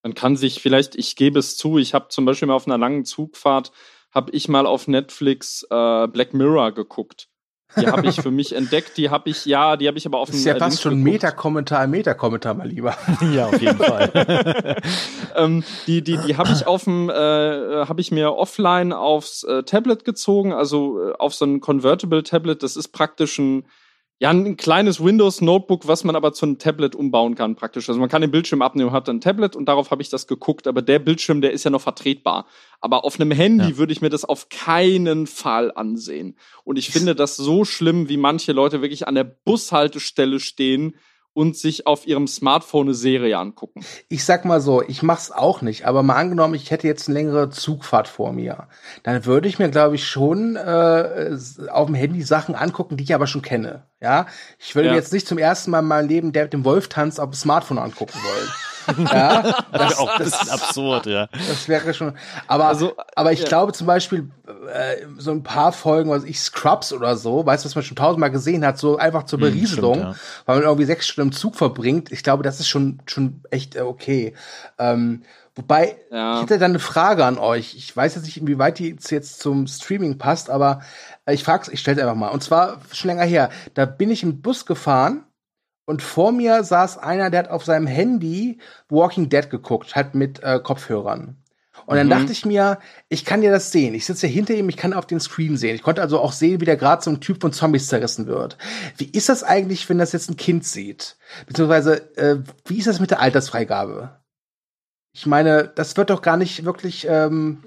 Man 0.03 0.13
kann 0.13 0.37
sich 0.37 0.61
vielleicht, 0.61 0.95
ich 0.95 1.17
gebe 1.17 1.39
es 1.39 1.57
zu, 1.57 1.77
ich 1.77 1.93
habe 1.93 2.07
zum 2.07 2.23
Beispiel 2.23 2.47
mal 2.47 2.53
auf 2.53 2.67
einer 2.67 2.77
langen 2.77 3.03
Zugfahrt, 3.03 3.73
habe 4.11 4.31
ich 4.31 4.47
mal 4.47 4.65
auf 4.65 4.87
Netflix 4.87 5.63
äh, 5.69 6.07
Black 6.07 6.33
Mirror 6.33 6.71
geguckt. 6.71 7.28
Die 7.77 7.87
habe 7.87 8.07
ich 8.07 8.19
für 8.21 8.31
mich 8.31 8.55
entdeckt, 8.55 8.97
die 8.97 9.09
habe 9.09 9.29
ich, 9.29 9.45
ja, 9.45 9.77
die 9.77 9.87
habe 9.87 9.97
ich 9.97 10.05
aber 10.05 10.17
auf 10.17 10.29
dem. 10.29 10.33
Das 10.33 10.39
ist 10.39 10.45
ja 10.45 10.55
fast 10.55 10.81
schon 10.81 11.03
Meta-Kommentar, 11.03 11.85
Meta-Kommentar, 11.87 12.55
mal 12.55 12.67
lieber. 12.67 12.97
ja, 13.33 13.45
auf 13.45 13.61
jeden 13.61 13.77
Fall. 13.77 14.11
ähm, 15.35 15.63
die 15.85 16.01
die, 16.01 16.17
die 16.17 16.37
habe 16.37 16.51
ich 16.51 16.65
auf 16.65 16.85
dem, 16.85 17.09
äh, 17.09 17.13
habe 17.13 18.01
ich 18.01 18.11
mir 18.11 18.33
offline 18.33 18.91
aufs 18.91 19.43
äh, 19.43 19.63
Tablet 19.63 20.03
gezogen, 20.03 20.51
also 20.51 21.09
äh, 21.09 21.13
auf 21.13 21.35
so 21.35 21.45
ein 21.45 21.59
Convertible 21.59 22.23
Tablet. 22.23 22.63
Das 22.63 22.75
ist 22.75 22.87
praktisch 22.89 23.37
ein 23.37 23.65
ja, 24.21 24.31
ein 24.31 24.57
kleines 24.57 25.01
Windows-Notebook, 25.01 25.87
was 25.87 26.03
man 26.03 26.17
aber 26.17 26.33
zu 26.33 26.45
einem 26.45 26.57
Tablet 26.57 26.93
umbauen 26.93 27.35
kann, 27.35 27.55
praktisch. 27.55 27.87
Also 27.87 28.01
man 28.01 28.09
kann 28.09 28.21
den 28.21 28.31
Bildschirm 28.31 28.61
abnehmen, 28.61 28.91
hat 28.91 29.07
dann 29.07 29.17
ein 29.17 29.21
Tablet 29.21 29.55
und 29.55 29.65
darauf 29.67 29.91
habe 29.91 30.01
ich 30.01 30.09
das 30.09 30.27
geguckt. 30.27 30.67
Aber 30.67 30.81
der 30.81 30.99
Bildschirm, 30.99 31.39
der 31.39 31.51
ist 31.53 31.63
ja 31.63 31.71
noch 31.71 31.79
vertretbar. 31.79 32.45
Aber 32.81 33.05
auf 33.05 33.17
einem 33.17 33.31
Handy 33.31 33.69
ja. 33.69 33.77
würde 33.77 33.93
ich 33.93 34.01
mir 34.01 34.09
das 34.09 34.25
auf 34.25 34.49
keinen 34.49 35.25
Fall 35.25 35.71
ansehen. 35.73 36.35
Und 36.65 36.77
ich 36.77 36.89
finde 36.89 37.15
das 37.15 37.37
so 37.37 37.63
schlimm, 37.63 38.09
wie 38.09 38.17
manche 38.17 38.51
Leute 38.51 38.81
wirklich 38.81 39.07
an 39.07 39.15
der 39.15 39.23
Bushaltestelle 39.23 40.41
stehen 40.41 40.95
und 41.33 41.55
sich 41.55 41.87
auf 41.87 42.07
ihrem 42.07 42.27
Smartphone 42.27 42.87
eine 42.87 42.93
Serie 42.93 43.37
angucken. 43.37 43.85
Ich 44.07 44.25
sag 44.25 44.45
mal 44.45 44.61
so, 44.61 44.81
ich 44.81 45.03
mach's 45.03 45.31
auch 45.31 45.61
nicht, 45.61 45.85
aber 45.85 46.03
mal 46.03 46.15
angenommen, 46.15 46.55
ich 46.55 46.71
hätte 46.71 46.87
jetzt 46.87 47.07
eine 47.07 47.17
längere 47.17 47.49
Zugfahrt 47.49 48.07
vor 48.07 48.33
mir, 48.33 48.67
dann 49.03 49.25
würde 49.25 49.47
ich 49.47 49.59
mir, 49.59 49.69
glaube 49.69 49.95
ich, 49.95 50.07
schon 50.07 50.55
äh, 50.55 51.37
auf 51.69 51.85
dem 51.85 51.95
Handy 51.95 52.23
Sachen 52.23 52.55
angucken, 52.55 52.97
die 52.97 53.03
ich 53.03 53.13
aber 53.13 53.27
schon 53.27 53.41
kenne. 53.41 53.83
Ja, 54.01 54.27
ich 54.57 54.75
würde 54.75 54.87
ja. 54.87 54.93
mir 54.93 54.99
jetzt 54.99 55.13
nicht 55.13 55.27
zum 55.27 55.37
ersten 55.37 55.71
Mal 55.71 55.79
in 55.79 55.85
meinem 55.85 56.07
Leben 56.07 56.31
der 56.31 56.43
mit 56.43 56.53
dem 56.53 56.65
Wolf 56.65 56.87
tanzt 56.87 57.19
auf 57.19 57.29
dem 57.29 57.35
Smartphone 57.35 57.79
angucken 57.79 58.17
wollen. 58.23 58.49
Ja, 58.97 59.63
das, 59.71 59.97
auch 59.97 60.09
ein 60.09 60.23
bisschen 60.23 60.49
absurd, 60.49 61.05
ja. 61.05 61.27
Das 61.31 61.67
wäre 61.67 61.93
schon. 61.93 62.13
Aber, 62.47 62.65
also, 62.65 62.93
aber 63.15 63.31
ich 63.31 63.41
ja. 63.41 63.47
glaube 63.47 63.73
zum 63.73 63.87
Beispiel, 63.87 64.29
äh, 64.73 65.05
so 65.17 65.31
ein 65.31 65.43
paar 65.43 65.71
Folgen, 65.71 66.09
was 66.09 66.23
ich 66.23 66.39
Scrubs 66.39 66.93
oder 66.93 67.15
so, 67.15 67.45
weißt 67.45 67.63
du, 67.63 67.67
was 67.67 67.75
man 67.75 67.83
schon 67.83 67.97
tausendmal 67.97 68.31
gesehen 68.31 68.65
hat, 68.65 68.77
so 68.77 68.97
einfach 68.97 69.23
zur 69.23 69.39
Berieselung, 69.39 69.95
hm, 69.95 70.01
stimmt, 70.01 70.15
ja. 70.15 70.43
weil 70.45 70.55
man 70.57 70.65
irgendwie 70.65 70.85
sechs 70.85 71.07
Stunden 71.07 71.29
im 71.29 71.35
Zug 71.35 71.55
verbringt. 71.55 72.11
Ich 72.11 72.23
glaube, 72.23 72.43
das 72.43 72.59
ist 72.59 72.67
schon, 72.67 72.99
schon 73.05 73.41
echt 73.51 73.75
äh, 73.75 73.81
okay. 73.81 74.33
Ähm, 74.77 75.23
Wobei, 75.59 75.97
ja. 76.09 76.35
ich 76.35 76.43
hätte 76.43 76.57
dann 76.57 76.71
eine 76.71 76.79
Frage 76.79 77.25
an 77.25 77.37
euch. 77.37 77.75
Ich 77.75 77.95
weiß 77.95 78.15
jetzt 78.15 78.23
nicht, 78.23 78.37
inwieweit 78.37 78.79
die 78.79 78.95
jetzt 79.09 79.41
zum 79.41 79.67
Streaming 79.67 80.17
passt, 80.17 80.49
aber 80.49 80.79
äh, 81.25 81.33
ich 81.33 81.43
frag's, 81.43 81.67
ich 81.67 81.81
stell's 81.81 81.99
einfach 81.99 82.15
mal. 82.15 82.29
Und 82.29 82.41
zwar 82.41 82.79
schon 82.93 83.09
länger 83.09 83.25
her. 83.25 83.49
Da 83.73 83.85
bin 83.85 84.09
ich 84.09 84.23
im 84.23 84.41
Bus 84.41 84.65
gefahren 84.65 85.25
und 85.89 86.03
vor 86.03 86.31
mir 86.31 86.63
saß 86.63 86.99
einer, 86.99 87.31
der 87.31 87.39
hat 87.39 87.49
auf 87.49 87.65
seinem 87.65 87.87
Handy 87.87 88.59
Walking 88.89 89.27
Dead 89.27 89.49
geguckt, 89.49 89.95
halt 89.95 90.13
mit 90.13 90.39
äh, 90.43 90.59
Kopfhörern. 90.59 91.35
Und 91.87 91.95
dann 91.97 92.05
mhm. 92.05 92.11
dachte 92.11 92.31
ich 92.31 92.45
mir, 92.45 92.77
ich 93.07 93.25
kann 93.25 93.41
ja 93.41 93.49
das 93.49 93.71
sehen. 93.71 93.95
Ich 93.95 94.05
sitze 94.05 94.27
ja 94.27 94.31
hinter 94.31 94.53
ihm, 94.53 94.69
ich 94.69 94.77
kann 94.77 94.93
auf 94.93 95.07
den 95.07 95.19
Screen 95.19 95.57
sehen. 95.57 95.73
Ich 95.73 95.81
konnte 95.81 96.03
also 96.03 96.19
auch 96.19 96.31
sehen, 96.31 96.61
wie 96.61 96.65
der 96.65 96.77
gerade 96.77 97.01
so 97.01 97.09
ein 97.09 97.21
Typ 97.21 97.41
von 97.41 97.53
Zombies 97.53 97.87
zerrissen 97.87 98.27
wird. 98.27 98.59
Wie 98.97 99.09
ist 99.09 99.29
das 99.29 99.41
eigentlich, 99.41 99.89
wenn 99.89 99.97
das 99.97 100.11
jetzt 100.11 100.29
ein 100.29 100.37
Kind 100.37 100.63
sieht? 100.63 101.17
Beziehungsweise, 101.47 102.15
äh, 102.17 102.37
wie 102.65 102.77
ist 102.77 102.85
das 102.85 102.99
mit 102.99 103.09
der 103.09 103.21
Altersfreigabe? 103.21 104.19
Ich 105.13 105.25
meine, 105.25 105.69
das 105.69 105.97
wird 105.97 106.11
doch 106.11 106.21
gar 106.21 106.37
nicht 106.37 106.65
wirklich 106.65 107.07
ähm, 107.09 107.63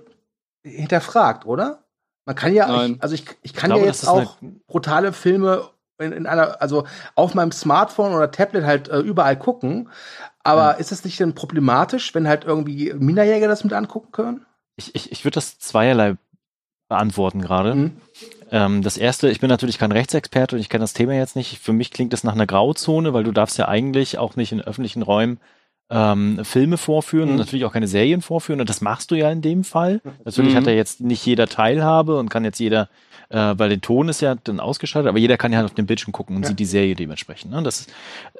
hinterfragt, 0.62 1.44
oder? 1.44 1.82
Man 2.24 2.36
kann 2.36 2.54
ja, 2.54 2.84
ich, 2.86 3.02
also 3.02 3.16
ich, 3.16 3.24
ich 3.42 3.52
kann 3.52 3.72
ich 3.72 3.74
glaube, 3.74 3.80
ja 3.80 3.86
jetzt 3.86 4.06
auch 4.06 4.36
brutale 4.68 5.12
Filme 5.12 5.72
in, 6.02 6.12
in, 6.12 6.26
einer, 6.26 6.60
also 6.60 6.84
auf 7.14 7.34
meinem 7.34 7.52
Smartphone 7.52 8.12
oder 8.12 8.30
Tablet 8.30 8.64
halt 8.64 8.88
äh, 8.88 8.98
überall 8.98 9.38
gucken. 9.38 9.88
Aber 10.44 10.62
ja. 10.62 10.70
ist 10.72 10.92
es 10.92 11.04
nicht 11.04 11.20
denn 11.20 11.34
problematisch, 11.34 12.14
wenn 12.14 12.28
halt 12.28 12.44
irgendwie 12.44 12.92
Minderjäger 12.94 13.48
das 13.48 13.64
mit 13.64 13.72
angucken 13.72 14.12
können? 14.12 14.46
Ich, 14.76 14.94
ich, 14.94 15.12
ich 15.12 15.24
würde 15.24 15.34
das 15.34 15.58
zweierlei 15.58 16.16
beantworten 16.88 17.40
gerade. 17.40 17.74
Mhm. 17.74 17.96
Ähm, 18.50 18.82
das 18.82 18.98
erste, 18.98 19.30
ich 19.30 19.40
bin 19.40 19.48
natürlich 19.48 19.78
kein 19.78 19.92
Rechtsexperte 19.92 20.56
und 20.56 20.60
ich 20.60 20.68
kenne 20.68 20.82
das 20.82 20.92
Thema 20.92 21.14
jetzt 21.14 21.36
nicht. 21.36 21.58
Für 21.58 21.72
mich 21.72 21.90
klingt 21.90 22.12
das 22.12 22.24
nach 22.24 22.34
einer 22.34 22.46
Grauzone, 22.46 23.14
weil 23.14 23.24
du 23.24 23.32
darfst 23.32 23.56
ja 23.56 23.66
eigentlich 23.66 24.18
auch 24.18 24.36
nicht 24.36 24.52
in 24.52 24.60
öffentlichen 24.60 25.02
Räumen 25.02 25.40
ähm, 25.90 26.40
Filme 26.44 26.76
vorführen 26.76 27.28
mhm. 27.28 27.32
und 27.32 27.38
natürlich 27.38 27.64
auch 27.64 27.72
keine 27.72 27.88
Serien 27.88 28.20
vorführen. 28.20 28.60
Und 28.60 28.68
das 28.68 28.80
machst 28.80 29.10
du 29.10 29.14
ja 29.14 29.30
in 29.30 29.40
dem 29.40 29.64
Fall. 29.64 30.00
Natürlich 30.24 30.52
mhm. 30.52 30.58
hat 30.58 30.66
er 30.66 30.74
jetzt 30.74 31.00
nicht 31.00 31.24
jeder 31.24 31.46
Teilhabe 31.46 32.18
und 32.18 32.28
kann 32.28 32.44
jetzt 32.44 32.60
jeder, 32.60 32.88
äh, 33.32 33.58
weil 33.58 33.70
der 33.70 33.80
Ton 33.80 34.08
ist 34.08 34.20
ja 34.20 34.34
dann 34.34 34.60
ausgeschaltet, 34.60 35.08
aber 35.08 35.18
jeder 35.18 35.38
kann 35.38 35.52
ja 35.52 35.58
halt 35.58 35.70
auf 35.70 35.74
dem 35.74 35.86
Bildschirm 35.86 36.12
gucken 36.12 36.36
und 36.36 36.42
ja. 36.42 36.48
sieht 36.48 36.58
die 36.58 36.66
Serie 36.66 36.94
dementsprechend. 36.94 37.50
Ne? 37.50 37.62
Das 37.62 37.80
ist, 37.80 37.90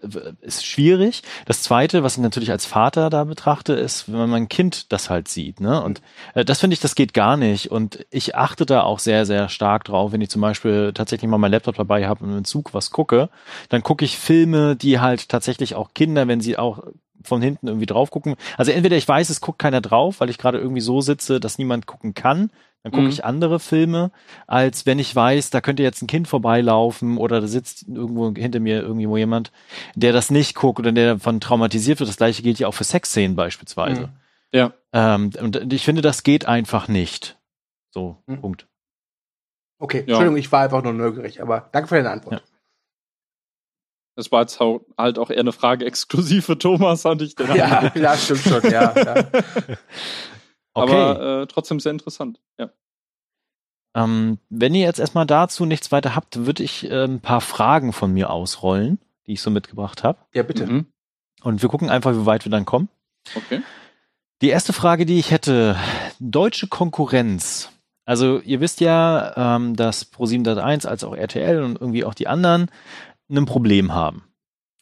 äh, 0.02 0.32
ist 0.42 0.66
schwierig. 0.66 1.22
Das 1.46 1.62
Zweite, 1.62 2.02
was 2.02 2.16
ich 2.16 2.22
natürlich 2.22 2.50
als 2.50 2.66
Vater 2.66 3.08
da 3.08 3.24
betrachte, 3.24 3.72
ist, 3.72 4.12
wenn 4.12 4.28
mein 4.28 4.48
Kind 4.48 4.92
das 4.92 5.08
halt 5.08 5.28
sieht. 5.28 5.60
Ne? 5.60 5.82
Und 5.82 6.02
äh, 6.34 6.44
das 6.44 6.60
finde 6.60 6.74
ich, 6.74 6.80
das 6.80 6.94
geht 6.94 7.14
gar 7.14 7.36
nicht. 7.36 7.70
Und 7.70 8.04
ich 8.10 8.36
achte 8.36 8.66
da 8.66 8.82
auch 8.82 8.98
sehr, 8.98 9.24
sehr 9.24 9.48
stark 9.48 9.84
drauf, 9.84 10.12
wenn 10.12 10.20
ich 10.20 10.30
zum 10.30 10.42
Beispiel 10.42 10.92
tatsächlich 10.92 11.30
mal 11.30 11.38
mein 11.38 11.52
Laptop 11.52 11.76
dabei 11.76 12.06
habe 12.06 12.24
und 12.24 12.36
im 12.36 12.44
Zug 12.44 12.74
was 12.74 12.90
gucke, 12.90 13.30
dann 13.70 13.82
gucke 13.82 14.04
ich 14.04 14.18
Filme, 14.18 14.76
die 14.76 15.00
halt 15.00 15.30
tatsächlich 15.30 15.74
auch 15.74 15.94
Kinder, 15.94 16.28
wenn 16.28 16.40
sie 16.40 16.58
auch 16.58 16.82
von 17.24 17.42
hinten 17.42 17.68
irgendwie 17.68 17.86
drauf 17.86 18.10
gucken. 18.10 18.36
Also 18.56 18.72
entweder 18.72 18.96
ich 18.96 19.06
weiß, 19.06 19.30
es 19.30 19.40
guckt 19.40 19.58
keiner 19.58 19.80
drauf, 19.80 20.20
weil 20.20 20.30
ich 20.30 20.38
gerade 20.38 20.58
irgendwie 20.58 20.80
so 20.80 21.00
sitze, 21.00 21.40
dass 21.40 21.58
niemand 21.58 21.86
gucken 21.86 22.14
kann. 22.14 22.50
Dann 22.82 22.90
gucke 22.90 23.04
mhm. 23.04 23.10
ich 23.10 23.24
andere 23.24 23.60
Filme, 23.60 24.10
als 24.48 24.86
wenn 24.86 24.98
ich 24.98 25.14
weiß, 25.14 25.50
da 25.50 25.60
könnte 25.60 25.84
jetzt 25.84 26.02
ein 26.02 26.08
Kind 26.08 26.26
vorbeilaufen 26.26 27.16
oder 27.16 27.40
da 27.40 27.46
sitzt 27.46 27.86
irgendwo 27.86 28.34
hinter 28.34 28.58
mir 28.58 28.82
irgendwo 28.82 29.16
jemand, 29.16 29.52
der 29.94 30.12
das 30.12 30.30
nicht 30.30 30.56
guckt 30.56 30.80
oder 30.80 30.90
der 30.90 31.14
davon 31.14 31.38
traumatisiert 31.38 32.00
wird. 32.00 32.10
Das 32.10 32.16
gleiche 32.16 32.42
gilt 32.42 32.58
ja 32.58 32.66
auch 32.66 32.74
für 32.74 32.82
Sexszenen 32.82 33.36
beispielsweise. 33.36 34.08
Mhm. 34.08 34.12
Ja. 34.52 34.72
Ähm, 34.92 35.30
und 35.40 35.72
ich 35.72 35.84
finde, 35.84 36.02
das 36.02 36.24
geht 36.24 36.46
einfach 36.46 36.88
nicht. 36.88 37.38
So, 37.90 38.16
mhm. 38.26 38.40
Punkt. 38.40 38.66
Okay, 39.78 39.98
ja. 39.98 40.02
Entschuldigung, 40.02 40.36
ich 40.36 40.50
war 40.50 40.62
einfach 40.62 40.82
nur 40.82 40.92
neugierig, 40.92 41.40
aber 41.40 41.68
danke 41.72 41.88
für 41.88 41.96
deine 41.96 42.10
Antwort. 42.10 42.34
Ja. 42.34 42.51
Das 44.14 44.30
war 44.30 44.42
jetzt 44.42 44.60
halt 44.60 45.18
auch 45.18 45.30
eher 45.30 45.40
eine 45.40 45.52
Frage 45.52 45.86
exklusiv 45.86 46.46
für 46.46 46.58
Thomas, 46.58 47.04
hatte 47.04 47.24
ich 47.24 47.34
den 47.34 47.54
Ja, 47.54 47.90
ja, 47.94 48.16
stimmt 48.16 48.40
schon, 48.40 48.70
ja. 48.70 48.94
ja. 48.94 49.24
Okay. 50.74 50.90
Aber 50.90 51.42
äh, 51.42 51.46
trotzdem 51.48 51.80
sehr 51.80 51.92
interessant, 51.92 52.40
ja. 52.58 52.70
Ähm, 53.94 54.38
wenn 54.48 54.74
ihr 54.74 54.86
jetzt 54.86 55.00
erstmal 55.00 55.26
dazu 55.26 55.66
nichts 55.66 55.92
weiter 55.92 56.16
habt, 56.16 56.46
würde 56.46 56.62
ich 56.62 56.90
äh, 56.90 57.04
ein 57.04 57.20
paar 57.20 57.42
Fragen 57.42 57.92
von 57.92 58.10
mir 58.12 58.30
ausrollen, 58.30 58.98
die 59.26 59.32
ich 59.32 59.42
so 59.42 59.50
mitgebracht 59.50 60.02
habe. 60.02 60.18
Ja, 60.32 60.42
bitte. 60.42 60.66
Mhm. 60.66 60.86
Und 61.42 61.60
wir 61.60 61.68
gucken 61.68 61.90
einfach, 61.90 62.12
wie 62.12 62.24
weit 62.24 62.46
wir 62.46 62.50
dann 62.50 62.64
kommen. 62.64 62.88
Okay. 63.34 63.60
Die 64.40 64.48
erste 64.48 64.72
Frage, 64.72 65.04
die 65.04 65.18
ich 65.18 65.30
hätte, 65.30 65.76
deutsche 66.18 66.68
Konkurrenz. 66.68 67.70
Also 68.04 68.40
ihr 68.40 68.60
wisst 68.60 68.80
ja, 68.80 69.56
ähm, 69.56 69.76
dass 69.76 70.12
Pro701 70.12 70.86
als 70.86 71.04
auch 71.04 71.14
RTL 71.14 71.62
und 71.62 71.80
irgendwie 71.80 72.04
auch 72.04 72.14
die 72.14 72.26
anderen 72.26 72.68
ein 73.40 73.46
Problem 73.46 73.94
haben. 73.94 74.24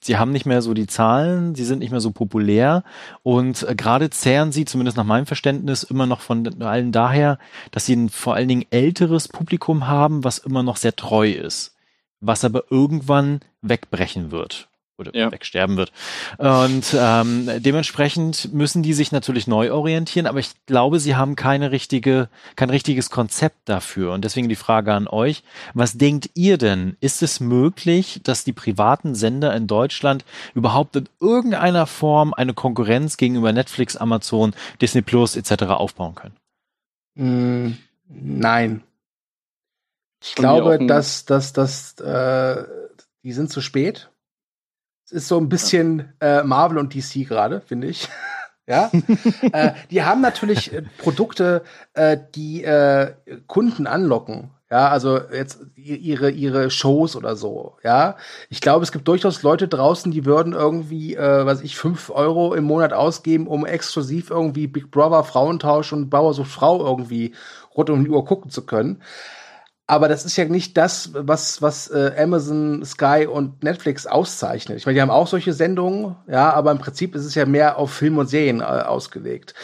Sie 0.02 0.16
haben 0.16 0.32
nicht 0.32 0.46
mehr 0.46 0.62
so 0.62 0.72
die 0.72 0.86
Zahlen, 0.86 1.54
sie 1.54 1.64
sind 1.64 1.80
nicht 1.80 1.90
mehr 1.90 2.00
so 2.00 2.10
populär 2.10 2.84
und 3.22 3.62
äh, 3.68 3.74
gerade 3.74 4.08
zehren 4.08 4.50
sie, 4.50 4.64
zumindest 4.64 4.96
nach 4.96 5.04
meinem 5.04 5.26
Verständnis, 5.26 5.82
immer 5.82 6.06
noch 6.06 6.22
von 6.22 6.62
allen 6.62 6.90
daher, 6.90 7.38
dass 7.70 7.84
sie 7.84 7.96
ein 7.96 8.08
vor 8.08 8.34
allen 8.34 8.48
Dingen 8.48 8.64
älteres 8.70 9.28
Publikum 9.28 9.88
haben, 9.88 10.24
was 10.24 10.38
immer 10.38 10.62
noch 10.62 10.78
sehr 10.78 10.96
treu 10.96 11.30
ist, 11.30 11.76
was 12.20 12.44
aber 12.46 12.64
irgendwann 12.70 13.40
wegbrechen 13.60 14.30
wird 14.30 14.69
oder 15.00 15.14
ja. 15.14 15.32
wegsterben 15.32 15.76
wird. 15.76 15.92
Und 16.38 16.94
ähm, 16.96 17.50
dementsprechend 17.58 18.52
müssen 18.52 18.82
die 18.82 18.92
sich 18.92 19.10
natürlich 19.10 19.46
neu 19.46 19.72
orientieren, 19.72 20.26
aber 20.26 20.38
ich 20.38 20.52
glaube, 20.66 21.00
sie 21.00 21.16
haben 21.16 21.34
keine 21.34 21.72
richtige, 21.72 22.28
kein 22.54 22.70
richtiges 22.70 23.10
Konzept 23.10 23.68
dafür. 23.68 24.12
Und 24.12 24.24
deswegen 24.24 24.48
die 24.48 24.56
Frage 24.56 24.92
an 24.92 25.08
euch, 25.08 25.42
was 25.74 25.98
denkt 25.98 26.30
ihr 26.34 26.58
denn? 26.58 26.96
Ist 27.00 27.22
es 27.22 27.40
möglich, 27.40 28.20
dass 28.22 28.44
die 28.44 28.52
privaten 28.52 29.14
Sender 29.14 29.54
in 29.54 29.66
Deutschland 29.66 30.24
überhaupt 30.54 30.94
in 30.96 31.08
irgendeiner 31.20 31.86
Form 31.86 32.34
eine 32.34 32.54
Konkurrenz 32.54 33.16
gegenüber 33.16 33.52
Netflix, 33.52 33.96
Amazon, 33.96 34.54
Disney 34.80 35.02
Plus 35.02 35.36
etc. 35.36 35.64
aufbauen 35.64 36.14
können? 36.14 36.36
Mm, 37.14 37.78
nein. 38.08 38.82
Ich 40.22 40.34
glaube, 40.34 40.84
dass, 40.86 41.24
dass, 41.24 41.54
dass 41.54 41.98
äh, 41.98 42.64
die 43.24 43.32
sind 43.32 43.50
zu 43.50 43.60
spät 43.60 44.09
ist 45.12 45.28
so 45.28 45.38
ein 45.38 45.48
bisschen 45.48 46.12
äh, 46.20 46.42
Marvel 46.42 46.78
und 46.78 46.94
DC 46.94 47.26
gerade, 47.26 47.60
finde 47.60 47.88
ich. 47.88 48.08
ja, 48.66 48.90
äh, 49.52 49.72
die 49.90 50.02
haben 50.02 50.20
natürlich 50.20 50.72
äh, 50.72 50.82
Produkte, 50.98 51.62
äh, 51.94 52.16
die 52.34 52.64
äh, 52.64 53.14
Kunden 53.46 53.86
anlocken. 53.86 54.50
Ja, 54.70 54.88
also 54.88 55.18
jetzt 55.32 55.58
ihre 55.74 56.30
ihre 56.30 56.70
Shows 56.70 57.16
oder 57.16 57.34
so. 57.34 57.76
Ja, 57.82 58.16
ich 58.50 58.60
glaube, 58.60 58.84
es 58.84 58.92
gibt 58.92 59.08
durchaus 59.08 59.42
Leute 59.42 59.66
draußen, 59.66 60.12
die 60.12 60.24
würden 60.24 60.52
irgendwie, 60.52 61.16
äh, 61.16 61.44
was 61.44 61.62
ich, 61.62 61.76
fünf 61.76 62.08
Euro 62.08 62.54
im 62.54 62.64
Monat 62.64 62.92
ausgeben, 62.92 63.48
um 63.48 63.66
exklusiv 63.66 64.30
irgendwie 64.30 64.68
Big 64.68 64.92
Brother, 64.92 65.24
Frauentausch 65.24 65.92
und 65.92 66.08
Bauer 66.08 66.34
sucht 66.34 66.52
Frau 66.52 66.86
irgendwie 66.86 67.34
rund 67.76 67.90
um 67.90 68.04
die 68.04 68.10
Uhr 68.10 68.24
gucken 68.24 68.52
zu 68.52 68.64
können. 68.64 69.02
Aber 69.90 70.06
das 70.06 70.24
ist 70.24 70.36
ja 70.36 70.44
nicht 70.44 70.76
das, 70.76 71.10
was, 71.14 71.62
was 71.62 71.88
äh, 71.88 72.14
Amazon, 72.16 72.84
Sky 72.84 73.26
und 73.28 73.64
Netflix 73.64 74.06
auszeichnet. 74.06 74.78
Ich 74.78 74.86
meine, 74.86 74.94
die 74.94 75.02
haben 75.02 75.10
auch 75.10 75.26
solche 75.26 75.52
Sendungen, 75.52 76.14
ja, 76.28 76.52
aber 76.52 76.70
im 76.70 76.78
Prinzip 76.78 77.16
ist 77.16 77.24
es 77.24 77.34
ja 77.34 77.44
mehr 77.44 77.76
auf 77.76 77.92
Film 77.92 78.16
und 78.16 78.28
Serien 78.28 78.60
äh, 78.60 78.62
ausgelegt. 78.62 79.54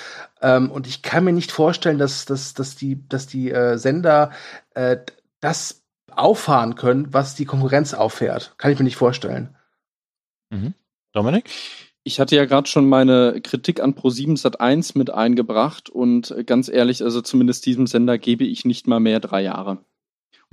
Ähm, 0.43 0.73
und 0.73 0.89
ich 0.89 1.03
kann 1.03 1.23
mir 1.23 1.33
nicht 1.33 1.53
vorstellen, 1.53 1.99
dass, 1.99 2.25
dass, 2.25 2.55
dass 2.55 2.75
die, 2.75 3.09
dass 3.09 3.29
die 3.29 3.53
äh, 3.53 3.79
Sender 3.79 4.33
äh, 4.75 4.97
das 5.39 5.85
auffahren 6.11 6.75
können, 6.75 7.15
was 7.15 7.37
die 7.37 7.45
Konkurrenz 7.45 7.95
auffährt. 7.95 8.57
Kann 8.59 8.73
ich 8.73 8.81
mir 8.81 8.85
nicht 8.85 8.97
vorstellen. 8.97 9.55
Mhm. 10.51 10.75
Dominik? 11.13 11.49
Ich 12.03 12.19
hatte 12.19 12.35
ja 12.35 12.47
gerade 12.47 12.67
schon 12.67 12.89
meine 12.89 13.41
Kritik 13.43 13.81
an 13.81 13.95
Pro7 13.95 14.43
Sat1 14.43 14.99
mit 14.99 15.09
eingebracht 15.09 15.89
und 15.89 16.35
ganz 16.47 16.69
ehrlich, 16.69 17.05
also 17.05 17.21
zumindest 17.21 17.65
diesem 17.65 17.87
Sender 17.87 18.19
gebe 18.19 18.43
ich 18.43 18.65
nicht 18.65 18.89
mal 18.89 18.99
mehr 18.99 19.21
drei 19.21 19.43
Jahre. 19.43 19.79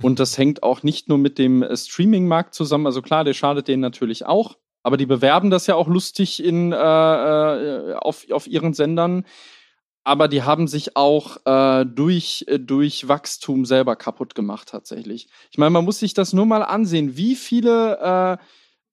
Und 0.02 0.18
das 0.18 0.36
hängt 0.38 0.62
auch 0.62 0.82
nicht 0.82 1.08
nur 1.08 1.18
mit 1.18 1.38
dem 1.38 1.62
äh, 1.62 1.76
Streaming-Markt 1.76 2.54
zusammen. 2.54 2.86
Also 2.86 3.02
klar, 3.02 3.24
der 3.24 3.34
schadet 3.34 3.68
denen 3.68 3.80
natürlich 3.80 4.26
auch. 4.26 4.56
Aber 4.82 4.96
die 4.96 5.06
bewerben 5.06 5.50
das 5.50 5.66
ja 5.66 5.76
auch 5.76 5.88
lustig 5.88 6.44
in, 6.44 6.72
äh, 6.72 6.76
äh, 6.76 7.94
auf, 7.94 8.30
auf 8.30 8.46
ihren 8.46 8.74
Sendern. 8.74 9.24
Aber 10.02 10.28
die 10.28 10.42
haben 10.42 10.68
sich 10.68 10.96
auch 10.96 11.38
äh, 11.46 11.86
durch, 11.86 12.44
äh, 12.48 12.58
durch 12.58 13.08
Wachstum 13.08 13.64
selber 13.64 13.96
kaputt 13.96 14.34
gemacht, 14.34 14.68
tatsächlich. 14.68 15.28
Ich 15.50 15.56
meine, 15.56 15.70
man 15.70 15.86
muss 15.86 16.00
sich 16.00 16.12
das 16.12 16.34
nur 16.34 16.44
mal 16.44 16.62
ansehen, 16.62 17.16
wie 17.16 17.34
viele 17.34 17.98
äh, 17.98 18.44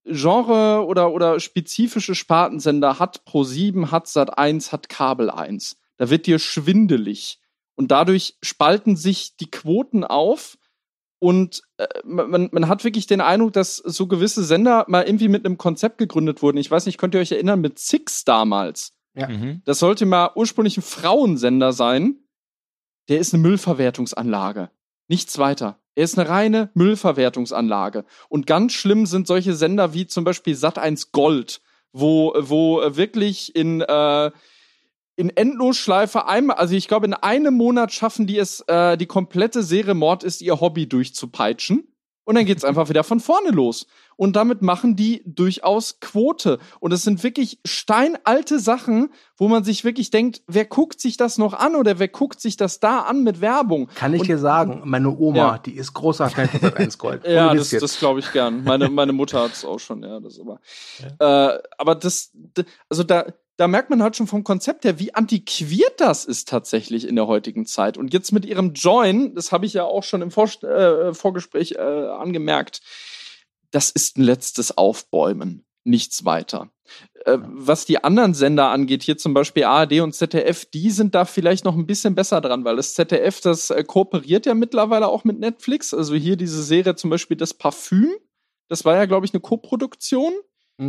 Genre 0.06 0.86
oder, 0.86 1.12
oder 1.12 1.40
spezifische 1.40 2.16
Spartensender 2.16 2.98
hat 2.98 3.24
Pro7, 3.28 3.92
hat 3.92 4.08
Sat1, 4.08 4.72
hat 4.72 4.88
Kabel 4.88 5.30
1. 5.30 5.78
Da 5.98 6.10
wird 6.10 6.26
dir 6.26 6.40
schwindelig. 6.40 7.40
Und 7.76 7.92
dadurch 7.92 8.38
spalten 8.42 8.96
sich 8.96 9.36
die 9.38 9.52
Quoten 9.52 10.04
auf 10.04 10.58
Und 11.22 11.62
äh, 11.78 11.86
man, 12.04 12.50
man 12.52 12.68
hat 12.68 12.84
wirklich 12.84 13.06
den 13.06 13.22
Eindruck, 13.22 13.54
dass 13.54 13.76
so 13.78 14.08
gewisse 14.08 14.44
Sender 14.44 14.86
mal 14.88 15.04
irgendwie 15.04 15.28
mit 15.28 15.46
einem 15.46 15.60
Konzept 15.60 16.00
gegründet 16.00 16.42
wurden. 16.42 16.58
Ich 16.58 16.72
weiß 16.72 16.88
nicht, 16.88 16.98
könnt 16.98 17.14
ihr 17.14 17.22
euch 17.22 17.32
erinnern, 17.32 17.62
mit 17.62 17.78
Six 17.78 18.26
damals? 18.26 18.98
Ja. 19.14 19.30
Mhm. 19.30 19.62
Das 19.64 19.78
sollte 19.78 20.08
mal 20.08 20.32
ursprünglich 20.34 20.78
ein 20.78 20.82
Frauensender 20.82 21.74
sein. 21.74 22.16
Der 23.08 23.20
ist 23.20 23.36
eine 23.36 23.44
Müllverwertungsanlage. 23.44 24.72
Nichts 25.10 25.38
weiter. 25.38 25.80
Er 25.94 26.06
ist 26.06 26.18
eine 26.18 26.28
reine 26.28 26.72
Müllverwertungsanlage. 26.74 28.04
Und 28.28 28.48
ganz 28.48 28.74
schlimm 28.74 29.06
sind 29.06 29.28
solche 29.28 29.54
Sender 29.54 29.94
wie 29.94 30.08
zum 30.08 30.24
Beispiel 30.24 30.56
Sat1 30.56 31.10
Gold, 31.12 31.62
wo, 31.94 32.34
wo 32.36 32.82
wirklich 32.96 33.56
in, 33.56 33.82
äh, 33.82 34.32
in 35.22 35.30
Endlosschleife 35.30 36.26
einmal, 36.26 36.56
also 36.56 36.74
ich 36.74 36.88
glaube, 36.88 37.06
in 37.06 37.14
einem 37.14 37.54
Monat 37.54 37.94
schaffen 37.94 38.26
die 38.26 38.40
es, 38.40 38.62
äh, 38.62 38.98
die 38.98 39.06
komplette 39.06 39.62
Serie 39.62 39.94
Mord 39.94 40.24
ist 40.24 40.42
ihr 40.42 40.60
Hobby 40.60 40.90
durchzupeitschen. 40.90 41.88
Und 42.24 42.36
dann 42.36 42.46
geht's 42.46 42.64
einfach 42.64 42.90
wieder 42.90 43.04
von 43.04 43.20
vorne 43.20 43.50
los. 43.50 43.86
Und 44.16 44.36
damit 44.36 44.62
machen 44.62 44.96
die 44.96 45.22
durchaus 45.26 46.00
Quote. 46.00 46.60
Und 46.80 46.92
es 46.92 47.04
sind 47.04 47.24
wirklich 47.24 47.60
steinalte 47.66 48.60
Sachen, 48.60 49.12
wo 49.38 49.48
man 49.48 49.64
sich 49.64 49.84
wirklich 49.84 50.12
denkt, 50.12 50.42
wer 50.48 50.66
guckt 50.66 51.02
sich 51.02 51.18
das 51.18 51.38
noch 51.38 51.54
an 51.54 51.76
oder 51.76 52.00
wer 52.00 52.08
guckt 52.08 52.40
sich 52.40 52.58
das 52.58 52.80
da 52.80 53.02
an 53.02 53.24
mit 53.24 53.42
Werbung? 53.42 53.90
Kann 53.96 54.14
ich 54.14 54.22
und, 54.22 54.28
dir 54.28 54.38
sagen, 54.38 54.82
meine 54.86 55.16
Oma, 55.16 55.38
ja. 55.38 55.58
die 55.58 55.74
ist 55.74 55.94
großer 55.94 56.30
Fan 56.30 56.48
von 56.48 56.74
1 56.74 56.98
Gold. 56.98 57.24
ja, 57.28 57.54
das, 57.54 57.70
das 57.70 58.00
glaube 58.00 58.20
ich 58.22 58.32
gern. 58.32 58.64
Meine, 58.64 58.90
meine 58.90 59.14
Mutter 59.14 59.44
hat's 59.44 59.66
auch 59.66 59.80
schon, 59.80 60.04
ja, 60.04 60.20
das 60.20 60.40
aber. 60.40 60.60
Ja. 61.20 61.56
Äh, 61.56 61.60
aber 61.78 61.96
das, 61.96 62.32
also 62.90 63.04
da, 63.04 63.26
da 63.58 63.68
merkt 63.68 63.90
man 63.90 64.02
halt 64.02 64.16
schon 64.16 64.28
vom 64.28 64.44
Konzept 64.44 64.86
her, 64.86 65.00
wie 65.00 65.14
antiquiert 65.14 66.00
das 66.00 66.26
ist 66.26 66.48
tatsächlich 66.48 67.08
in 67.08 67.16
der 67.16 67.28
heutigen 67.28 67.66
Zeit. 67.66 67.98
Und 67.98 68.14
jetzt 68.14 68.32
mit 68.32 68.46
ihrem 68.46 68.74
Join, 68.74 69.36
das 69.36 69.52
habe 69.52 69.66
ich 69.66 69.74
ja 69.74 69.84
auch 69.84 70.04
schon 70.04 70.22
im 70.22 70.32
Vor 70.32 70.50
äh, 70.64 71.14
Vorgespräch 71.14 71.74
äh, 71.74 71.80
angemerkt, 71.80 72.82
das 73.72 73.92
ist 73.92 74.18
ein 74.18 74.24
letztes 74.24 74.78
Aufbäumen, 74.78 75.66
nichts 75.84 76.26
weiter. 76.26 76.70
Äh, 77.26 77.38
was 77.42 77.86
die 77.86 78.04
anderen 78.04 78.34
Sender 78.34 78.70
angeht, 78.70 79.04
hier 79.04 79.18
zum 79.18 79.34
Beispiel 79.34 79.64
ARD 79.64 80.02
und 80.02 80.14
ZDF, 80.14 80.66
die 80.66 80.90
sind 80.90 81.16
da 81.16 81.26
vielleicht 81.26 81.66
noch 81.66 81.76
ein 81.76 81.86
bisschen 81.86 82.16
besser 82.16 82.42
dran, 82.42 82.66
weil 82.66 82.76
das 82.76 82.96
ZDF, 82.96 83.42
das 83.42 83.70
äh, 83.70 83.84
kooperiert 83.84 84.46
ja 84.46 84.54
mittlerweile 84.54 85.08
auch 85.08 85.24
mit 85.24 85.40
Netflix. 85.40 85.94
Also 85.94 86.16
hier 86.16 86.36
diese 86.36 86.64
Serie 86.64 86.96
zum 86.96 87.10
Beispiel 87.10 87.38
Das 87.38 87.54
Parfüm, 87.54 88.12
das 88.68 88.86
war 88.86 88.96
ja, 88.96 89.06
glaube 89.06 89.26
ich, 89.26 89.34
eine 89.34 89.42
Koproduktion. 89.42 90.34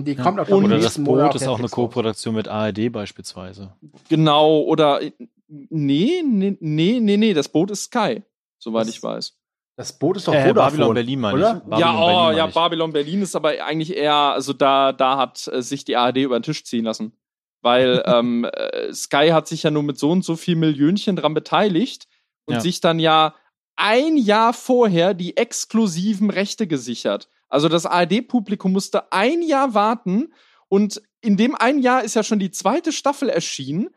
Die 0.00 0.16
kommt 0.16 0.38
ja. 0.38 0.44
auch 0.44 0.48
Oder 0.48 0.78
das 0.78 1.02
Boot 1.02 1.34
ist 1.34 1.46
auch 1.46 1.58
eine 1.58 1.68
Co-Produktion 1.68 2.34
mit 2.34 2.48
ARD 2.48 2.90
beispielsweise. 2.90 3.74
Genau, 4.08 4.60
oder 4.60 5.00
nee, 5.48 6.22
nee, 6.24 6.56
nee, 6.58 6.98
nee, 7.00 7.16
nee, 7.18 7.34
das 7.34 7.50
Boot 7.50 7.70
ist 7.70 7.84
Sky, 7.84 8.22
soweit 8.58 8.88
das, 8.88 8.94
ich 8.94 9.02
weiß. 9.02 9.36
Das 9.76 9.98
Boot 9.98 10.16
ist 10.16 10.26
doch 10.26 10.34
äh, 10.34 10.50
Babylon 10.54 10.94
Berlin, 10.94 11.20
meine 11.20 11.36
oder? 11.36 11.54
Ich. 11.56 11.70
Babylon 11.70 11.78
ja, 11.78 11.94
oh, 11.94 12.06
Berlin, 12.06 12.38
ja, 12.38 12.46
Babylon 12.46 12.92
Berlin 12.92 13.22
ist 13.22 13.36
aber 13.36 13.50
eigentlich 13.62 13.94
eher, 13.94 14.14
also 14.14 14.54
da, 14.54 14.92
da 14.92 15.18
hat 15.18 15.46
äh, 15.48 15.60
sich 15.60 15.84
die 15.84 15.96
ARD 15.96 16.18
über 16.18 16.38
den 16.38 16.42
Tisch 16.42 16.64
ziehen 16.64 16.86
lassen. 16.86 17.12
Weil 17.60 18.02
ähm, 18.06 18.44
äh, 18.44 18.94
Sky 18.94 19.28
hat 19.28 19.46
sich 19.46 19.62
ja 19.62 19.70
nur 19.70 19.82
mit 19.82 19.98
so 19.98 20.10
und 20.10 20.24
so 20.24 20.36
viel 20.36 20.56
Millionchen 20.56 21.16
dran 21.16 21.34
beteiligt 21.34 22.08
und 22.46 22.54
ja. 22.54 22.60
sich 22.60 22.80
dann 22.80 22.98
ja 22.98 23.34
ein 23.76 24.16
Jahr 24.16 24.54
vorher 24.54 25.12
die 25.12 25.36
exklusiven 25.36 26.30
Rechte 26.30 26.66
gesichert. 26.66 27.28
Also 27.52 27.68
das 27.68 27.84
ARD-Publikum 27.84 28.72
musste 28.72 29.12
ein 29.12 29.42
Jahr 29.42 29.74
warten 29.74 30.32
und 30.68 31.02
in 31.20 31.36
dem 31.36 31.54
einen 31.54 31.80
Jahr 31.80 32.02
ist 32.02 32.14
ja 32.14 32.22
schon 32.22 32.38
die 32.38 32.50
zweite 32.50 32.92
Staffel 32.92 33.28
erschienen. 33.28 33.90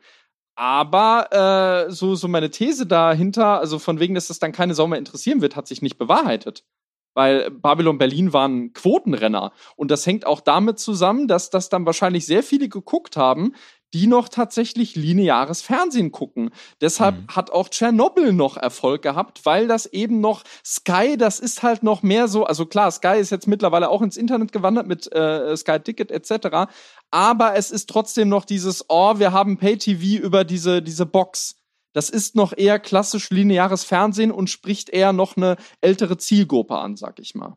Aber 0.56 1.86
äh, 1.86 1.90
so, 1.90 2.14
so 2.14 2.28
meine 2.28 2.50
These 2.50 2.86
dahinter, 2.86 3.58
also 3.58 3.78
von 3.78 3.98
wegen, 3.98 4.14
dass 4.14 4.28
das 4.28 4.40
dann 4.40 4.52
keine 4.52 4.74
Sau 4.74 4.86
mehr 4.86 4.98
interessieren 4.98 5.40
wird, 5.40 5.56
hat 5.56 5.66
sich 5.66 5.80
nicht 5.80 5.96
bewahrheitet. 5.96 6.64
Weil 7.14 7.50
Babylon 7.50 7.96
Berlin 7.96 8.34
war 8.34 8.46
ein 8.46 8.74
Quotenrenner. 8.74 9.52
Und 9.74 9.90
das 9.90 10.04
hängt 10.04 10.26
auch 10.26 10.42
damit 10.42 10.78
zusammen, 10.78 11.26
dass 11.26 11.48
das 11.48 11.70
dann 11.70 11.86
wahrscheinlich 11.86 12.26
sehr 12.26 12.42
viele 12.42 12.68
geguckt 12.68 13.16
haben, 13.16 13.54
die 13.94 14.06
noch 14.06 14.28
tatsächlich 14.28 14.96
lineares 14.96 15.62
Fernsehen 15.62 16.12
gucken. 16.12 16.50
Deshalb 16.80 17.16
mhm. 17.16 17.26
hat 17.28 17.50
auch 17.50 17.68
Tschernobyl 17.68 18.32
noch 18.32 18.56
Erfolg 18.56 19.02
gehabt, 19.02 19.44
weil 19.46 19.68
das 19.68 19.86
eben 19.86 20.20
noch 20.20 20.42
Sky, 20.64 21.16
das 21.16 21.40
ist 21.40 21.62
halt 21.62 21.82
noch 21.82 22.02
mehr 22.02 22.28
so, 22.28 22.44
also 22.44 22.66
klar, 22.66 22.90
Sky 22.90 23.18
ist 23.18 23.30
jetzt 23.30 23.46
mittlerweile 23.46 23.88
auch 23.88 24.02
ins 24.02 24.16
Internet 24.16 24.52
gewandert 24.52 24.86
mit 24.86 25.10
äh, 25.12 25.56
Sky 25.56 25.80
Ticket 25.80 26.10
etc., 26.10 26.70
aber 27.10 27.54
es 27.54 27.70
ist 27.70 27.88
trotzdem 27.88 28.28
noch 28.28 28.44
dieses, 28.44 28.86
oh, 28.88 29.18
wir 29.18 29.32
haben 29.32 29.58
Pay-TV 29.58 30.22
über 30.22 30.44
diese, 30.44 30.82
diese 30.82 31.06
Box. 31.06 31.56
Das 31.92 32.10
ist 32.10 32.34
noch 32.34 32.52
eher 32.54 32.78
klassisch 32.78 33.30
lineares 33.30 33.84
Fernsehen 33.84 34.30
und 34.30 34.50
spricht 34.50 34.90
eher 34.90 35.14
noch 35.14 35.36
eine 35.36 35.56
ältere 35.80 36.18
Zielgruppe 36.18 36.76
an, 36.76 36.96
sag 36.96 37.20
ich 37.20 37.34
mal. 37.34 37.56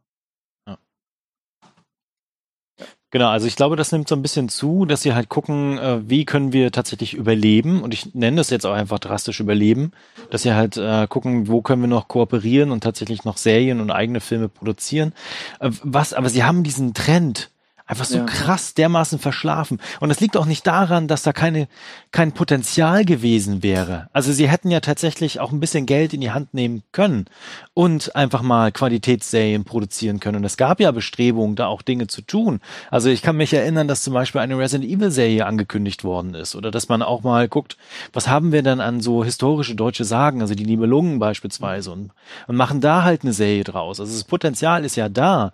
Genau, 3.11 3.29
also 3.29 3.47
ich 3.47 3.55
glaube, 3.55 3.75
das 3.75 3.91
nimmt 3.91 4.07
so 4.07 4.15
ein 4.15 4.21
bisschen 4.21 4.49
zu, 4.49 4.85
dass 4.85 5.01
sie 5.01 5.15
halt 5.15 5.29
gucken, 5.29 5.79
äh, 5.79 6.07
wie 6.07 6.25
können 6.25 6.53
wir 6.53 6.71
tatsächlich 6.71 7.15
überleben. 7.15 7.81
Und 7.81 7.91
ich 7.91 8.13
nenne 8.13 8.37
das 8.37 8.51
jetzt 8.51 8.65
auch 8.67 8.73
einfach 8.73 8.99
drastisch 8.99 9.39
überleben, 9.39 9.91
dass 10.29 10.43
sie 10.43 10.53
halt 10.53 10.77
äh, 10.77 11.07
gucken, 11.07 11.47
wo 11.47 11.63
können 11.63 11.81
wir 11.81 11.87
noch 11.87 12.07
kooperieren 12.07 12.69
und 12.71 12.83
tatsächlich 12.83 13.23
noch 13.25 13.37
Serien 13.37 13.81
und 13.81 13.89
eigene 13.89 14.19
Filme 14.21 14.47
produzieren. 14.47 15.13
Äh, 15.59 15.71
was, 15.81 16.13
aber 16.13 16.29
sie 16.29 16.43
haben 16.43 16.63
diesen 16.63 16.93
Trend, 16.93 17.49
Einfach 17.89 18.05
so 18.05 18.17
ja. 18.17 18.25
krass 18.25 18.75
dermaßen 18.75 19.17
verschlafen. 19.17 19.81
Und 19.99 20.11
es 20.11 20.19
liegt 20.19 20.37
auch 20.37 20.45
nicht 20.45 20.67
daran, 20.67 21.07
dass 21.07 21.23
da 21.23 21.33
keine, 21.33 21.67
kein 22.11 22.33
Potenzial 22.33 23.03
gewesen 23.03 23.63
wäre. 23.63 24.09
Also 24.13 24.31
sie 24.31 24.47
hätten 24.47 24.69
ja 24.69 24.79
tatsächlich 24.79 25.39
auch 25.39 25.51
ein 25.51 25.59
bisschen 25.59 25.87
Geld 25.87 26.13
in 26.13 26.21
die 26.21 26.29
Hand 26.29 26.53
nehmen 26.53 26.83
können 26.91 27.25
und 27.73 28.15
einfach 28.15 28.43
mal 28.43 28.71
Qualitätsserien 28.71 29.63
produzieren 29.63 30.19
können. 30.19 30.37
Und 30.37 30.43
es 30.43 30.55
gab 30.55 30.79
ja 30.79 30.91
Bestrebungen, 30.91 31.55
da 31.55 31.65
auch 31.65 31.81
Dinge 31.81 32.05
zu 32.05 32.21
tun. 32.21 32.59
Also 32.91 33.09
ich 33.09 33.23
kann 33.23 33.37
mich 33.37 33.55
erinnern, 33.55 33.87
dass 33.87 34.03
zum 34.03 34.13
Beispiel 34.13 34.41
eine 34.41 34.59
Resident 34.59 34.87
Evil 34.87 35.09
Serie 35.09 35.47
angekündigt 35.47 36.03
worden 36.03 36.35
ist. 36.35 36.55
Oder 36.55 36.69
dass 36.69 36.89
man 36.89 37.01
auch 37.01 37.23
mal 37.23 37.47
guckt, 37.47 37.75
was 38.13 38.27
haben 38.27 38.51
wir 38.51 38.61
denn 38.61 38.81
an 38.81 39.01
so 39.01 39.23
historische 39.23 39.73
deutsche 39.73 40.05
Sagen, 40.05 40.41
also 40.41 40.53
die 40.53 40.67
Nibelungen 40.67 41.17
beispielsweise 41.17 41.91
und, 41.91 42.11
und 42.45 42.55
machen 42.55 42.81
da 42.81 43.01
halt 43.01 43.23
eine 43.23 43.33
Serie 43.33 43.63
draus. 43.63 43.99
Also 43.99 44.13
das 44.13 44.25
Potenzial 44.25 44.85
ist 44.85 44.95
ja 44.95 45.09
da. 45.09 45.53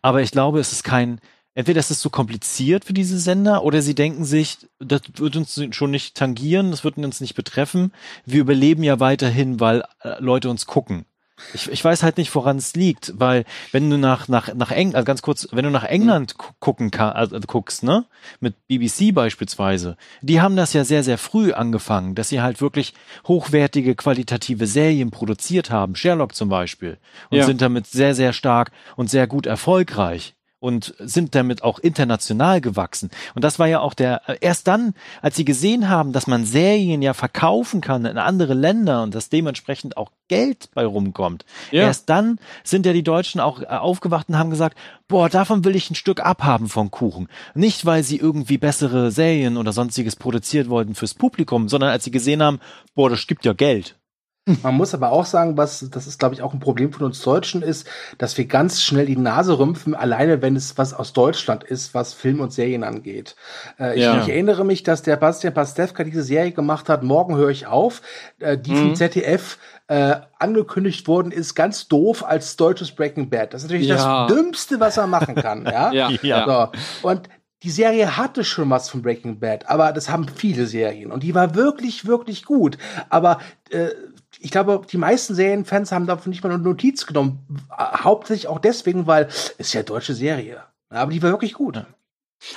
Aber 0.00 0.22
ich 0.22 0.30
glaube, 0.30 0.60
es 0.60 0.72
ist 0.72 0.82
kein, 0.82 1.20
entweder 1.54 1.80
ist 1.80 1.90
es 1.90 2.00
zu 2.00 2.10
kompliziert 2.10 2.84
für 2.84 2.92
diese 2.92 3.18
Sender 3.18 3.62
oder 3.62 3.82
sie 3.82 3.94
denken 3.94 4.24
sich, 4.24 4.58
das 4.78 5.02
wird 5.16 5.36
uns 5.36 5.60
schon 5.70 5.90
nicht 5.90 6.14
tangieren, 6.16 6.70
das 6.70 6.84
wird 6.84 6.98
uns 6.98 7.20
nicht 7.20 7.34
betreffen. 7.34 7.92
Wir 8.24 8.40
überleben 8.40 8.82
ja 8.82 9.00
weiterhin, 9.00 9.60
weil 9.60 9.84
äh, 10.02 10.20
Leute 10.20 10.50
uns 10.50 10.66
gucken. 10.66 11.06
Ich, 11.52 11.68
ich 11.68 11.84
weiß 11.84 12.04
halt 12.04 12.16
nicht, 12.16 12.32
woran 12.36 12.58
es 12.58 12.74
liegt, 12.76 13.12
weil 13.18 13.44
wenn 13.72 13.90
du 13.90 13.98
nach 13.98 14.28
nach 14.28 14.54
nach 14.54 14.70
England, 14.70 14.94
also 14.94 15.04
ganz 15.04 15.20
kurz, 15.20 15.48
wenn 15.50 15.64
du 15.64 15.70
nach 15.70 15.82
England 15.82 16.36
gucken 16.60 16.92
kann, 16.92 17.10
also 17.10 17.36
guckst, 17.40 17.82
ne, 17.82 18.04
mit 18.38 18.54
BBC 18.68 19.12
beispielsweise, 19.12 19.96
die 20.22 20.40
haben 20.40 20.54
das 20.54 20.72
ja 20.74 20.84
sehr 20.84 21.02
sehr 21.02 21.18
früh 21.18 21.52
angefangen, 21.52 22.14
dass 22.14 22.28
sie 22.28 22.40
halt 22.40 22.60
wirklich 22.60 22.94
hochwertige 23.26 23.96
qualitative 23.96 24.68
Serien 24.68 25.10
produziert 25.10 25.70
haben, 25.70 25.96
Sherlock 25.96 26.36
zum 26.36 26.48
Beispiel, 26.48 26.98
und 27.30 27.38
ja. 27.38 27.46
sind 27.46 27.60
damit 27.60 27.88
sehr 27.88 28.14
sehr 28.14 28.32
stark 28.32 28.70
und 28.94 29.10
sehr 29.10 29.26
gut 29.26 29.46
erfolgreich 29.46 30.36
und 30.64 30.94
sind 30.98 31.34
damit 31.34 31.62
auch 31.62 31.78
international 31.78 32.62
gewachsen. 32.62 33.10
Und 33.34 33.44
das 33.44 33.58
war 33.58 33.66
ja 33.66 33.80
auch 33.80 33.92
der, 33.92 34.22
erst 34.40 34.66
dann, 34.66 34.94
als 35.20 35.36
sie 35.36 35.44
gesehen 35.44 35.90
haben, 35.90 36.14
dass 36.14 36.26
man 36.26 36.46
Serien 36.46 37.02
ja 37.02 37.12
verkaufen 37.12 37.82
kann 37.82 38.06
in 38.06 38.16
andere 38.16 38.54
Länder 38.54 39.02
und 39.02 39.14
dass 39.14 39.28
dementsprechend 39.28 39.98
auch 39.98 40.10
Geld 40.28 40.70
bei 40.72 40.86
rumkommt. 40.86 41.44
Ja. 41.70 41.82
Erst 41.82 42.08
dann 42.08 42.38
sind 42.62 42.86
ja 42.86 42.94
die 42.94 43.02
Deutschen 43.02 43.42
auch 43.42 43.60
äh, 43.60 43.66
aufgewacht 43.66 44.30
und 44.30 44.38
haben 44.38 44.48
gesagt, 44.48 44.78
boah, 45.06 45.28
davon 45.28 45.66
will 45.66 45.76
ich 45.76 45.90
ein 45.90 45.96
Stück 45.96 46.24
abhaben 46.24 46.70
vom 46.70 46.90
Kuchen. 46.90 47.28
Nicht, 47.54 47.84
weil 47.84 48.02
sie 48.02 48.16
irgendwie 48.16 48.56
bessere 48.56 49.10
Serien 49.10 49.58
oder 49.58 49.74
sonstiges 49.74 50.16
produziert 50.16 50.70
wollten 50.70 50.94
fürs 50.94 51.12
Publikum, 51.12 51.68
sondern 51.68 51.90
als 51.90 52.04
sie 52.04 52.10
gesehen 52.10 52.42
haben, 52.42 52.58
boah, 52.94 53.10
das 53.10 53.26
gibt 53.26 53.44
ja 53.44 53.52
Geld. 53.52 53.96
Man 54.62 54.74
muss 54.74 54.92
aber 54.92 55.10
auch 55.10 55.24
sagen, 55.24 55.56
was, 55.56 55.88
das 55.90 56.06
ist, 56.06 56.18
glaube 56.18 56.34
ich, 56.34 56.42
auch 56.42 56.52
ein 56.52 56.60
Problem 56.60 56.92
von 56.92 57.06
uns 57.06 57.22
Deutschen 57.22 57.62
ist, 57.62 57.88
dass 58.18 58.36
wir 58.36 58.44
ganz 58.44 58.82
schnell 58.82 59.06
die 59.06 59.16
Nase 59.16 59.58
rümpfen, 59.58 59.94
alleine 59.94 60.42
wenn 60.42 60.54
es 60.54 60.76
was 60.76 60.92
aus 60.92 61.14
Deutschland 61.14 61.64
ist, 61.64 61.94
was 61.94 62.12
Film 62.12 62.40
und 62.40 62.52
Serien 62.52 62.84
angeht. 62.84 63.36
Äh, 63.80 63.98
ja. 63.98 64.16
ich, 64.18 64.24
ich, 64.24 64.28
erinnere 64.28 64.66
mich, 64.66 64.82
dass 64.82 65.02
der 65.02 65.16
Bastian 65.16 65.54
Pastewka 65.54 66.04
diese 66.04 66.22
Serie 66.22 66.52
gemacht 66.52 66.90
hat, 66.90 67.02
Morgen 67.02 67.36
höre 67.36 67.48
ich 67.48 67.66
auf, 67.66 68.02
äh, 68.38 68.58
die 68.58 68.72
mhm. 68.72 68.78
vom 68.78 68.94
ZDF 68.96 69.58
äh, 69.88 70.16
angekündigt 70.38 71.08
worden 71.08 71.32
ist, 71.32 71.54
ganz 71.54 71.88
doof 71.88 72.22
als 72.22 72.56
deutsches 72.56 72.92
Breaking 72.92 73.30
Bad. 73.30 73.54
Das 73.54 73.62
ist 73.62 73.70
natürlich 73.70 73.88
ja. 73.88 74.26
das 74.26 74.36
Dümmste, 74.36 74.78
was 74.78 74.98
er 74.98 75.06
machen 75.06 75.36
kann. 75.36 75.64
ja? 75.72 75.90
ja. 75.90 76.10
ja. 76.22 76.70
So. 77.00 77.08
Und 77.08 77.30
die 77.62 77.70
Serie 77.70 78.18
hatte 78.18 78.44
schon 78.44 78.68
was 78.68 78.90
von 78.90 79.00
Breaking 79.00 79.40
Bad, 79.40 79.70
aber 79.70 79.92
das 79.92 80.10
haben 80.10 80.26
viele 80.28 80.66
Serien 80.66 81.10
und 81.10 81.22
die 81.22 81.34
war 81.34 81.54
wirklich, 81.54 82.06
wirklich 82.06 82.44
gut. 82.44 82.76
Aber 83.08 83.38
äh, 83.70 83.88
ich 84.44 84.50
glaube, 84.50 84.82
die 84.90 84.98
meisten 84.98 85.34
Serienfans 85.34 85.90
haben 85.90 86.06
davon 86.06 86.30
nicht 86.30 86.44
mal 86.44 86.52
eine 86.52 86.62
Notiz 86.62 87.06
genommen. 87.06 87.46
Hauptsächlich 87.72 88.46
auch 88.46 88.58
deswegen, 88.58 89.06
weil 89.06 89.28
es 89.56 89.72
ja 89.72 89.82
deutsche 89.82 90.14
Serie. 90.14 90.62
Aber 90.90 91.10
die 91.10 91.22
war 91.22 91.30
wirklich 91.30 91.54
gut. 91.54 91.76
Ja. 91.76 91.86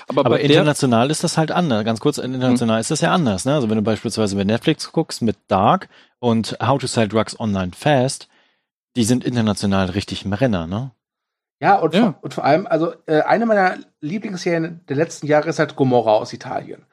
Aber, 0.10 0.26
aber 0.26 0.40
international 0.42 1.10
ist 1.10 1.24
das 1.24 1.38
halt 1.38 1.50
anders. 1.52 1.86
Ganz 1.86 2.02
kurz, 2.02 2.18
international 2.18 2.76
hm. 2.76 2.82
ist 2.82 2.92
das 2.92 3.00
ja 3.00 3.14
anders. 3.14 3.46
Ne? 3.46 3.54
Also 3.54 3.70
wenn 3.70 3.78
du 3.78 3.84
beispielsweise 3.84 4.36
bei 4.36 4.44
Netflix 4.44 4.92
guckst 4.92 5.22
mit 5.22 5.38
Dark 5.48 5.88
und 6.20 6.58
How 6.62 6.78
to 6.78 6.88
Sell 6.88 7.08
Drugs 7.08 7.40
Online 7.40 7.72
Fast, 7.74 8.28
Die 8.98 9.04
sind 9.04 9.24
international 9.24 9.92
richtig 9.92 10.26
im 10.26 10.34
Renner, 10.34 10.66
ne? 10.66 10.90
Ja, 11.62 11.76
und, 11.76 11.94
ja. 11.94 12.02
Vor, 12.02 12.16
und 12.22 12.34
vor 12.34 12.44
allem, 12.44 12.66
also 12.66 12.94
äh, 13.06 13.22
eine 13.22 13.46
meiner 13.46 13.78
Lieblingsserien 14.02 14.82
der 14.90 14.96
letzten 14.96 15.28
Jahre 15.28 15.50
ist 15.50 15.60
halt 15.60 15.76
Gomorra 15.76 16.14
aus 16.14 16.34
Italien. 16.34 16.84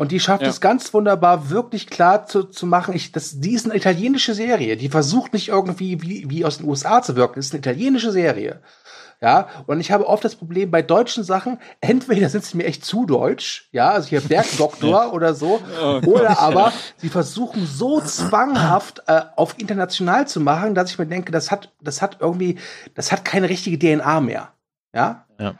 Und 0.00 0.12
die 0.12 0.20
schafft 0.20 0.44
ja. 0.44 0.48
es 0.48 0.62
ganz 0.62 0.94
wunderbar, 0.94 1.50
wirklich 1.50 1.86
klar 1.86 2.24
zu, 2.24 2.44
zu 2.44 2.64
machen, 2.64 2.96
ich, 2.96 3.12
das, 3.12 3.38
die 3.38 3.52
ist 3.52 3.66
eine 3.66 3.76
italienische 3.76 4.32
Serie. 4.32 4.78
Die 4.78 4.88
versucht 4.88 5.34
nicht 5.34 5.48
irgendwie 5.48 6.00
wie, 6.00 6.24
wie 6.30 6.46
aus 6.46 6.56
den 6.56 6.66
USA 6.66 7.02
zu 7.02 7.16
wirken. 7.16 7.34
Das 7.36 7.44
ist 7.44 7.52
eine 7.52 7.58
italienische 7.58 8.10
Serie. 8.10 8.62
Ja, 9.20 9.48
und 9.66 9.78
ich 9.78 9.92
habe 9.92 10.08
oft 10.08 10.24
das 10.24 10.36
Problem 10.36 10.70
bei 10.70 10.80
deutschen 10.80 11.22
Sachen, 11.22 11.58
entweder 11.82 12.30
sind 12.30 12.46
sie 12.46 12.56
mir 12.56 12.64
echt 12.64 12.82
zu 12.82 13.04
deutsch, 13.04 13.68
ja, 13.72 13.90
also 13.90 14.08
hier 14.08 14.22
Bergdoktor 14.22 15.12
oder 15.12 15.34
so, 15.34 15.60
oh 15.82 16.00
oder 16.06 16.38
aber 16.38 16.72
sie 16.96 17.10
versuchen 17.10 17.66
so 17.66 18.00
zwanghaft 18.00 19.02
äh, 19.06 19.20
auf 19.36 19.56
international 19.58 20.26
zu 20.26 20.40
machen, 20.40 20.74
dass 20.74 20.92
ich 20.92 20.98
mir 20.98 21.04
denke, 21.04 21.30
das 21.30 21.50
hat, 21.50 21.74
das 21.82 22.00
hat 22.00 22.16
irgendwie, 22.20 22.58
das 22.94 23.12
hat 23.12 23.26
keine 23.26 23.50
richtige 23.50 23.78
DNA 23.78 24.22
mehr. 24.22 24.48
Ja. 24.94 25.26
Ja. 25.38 25.56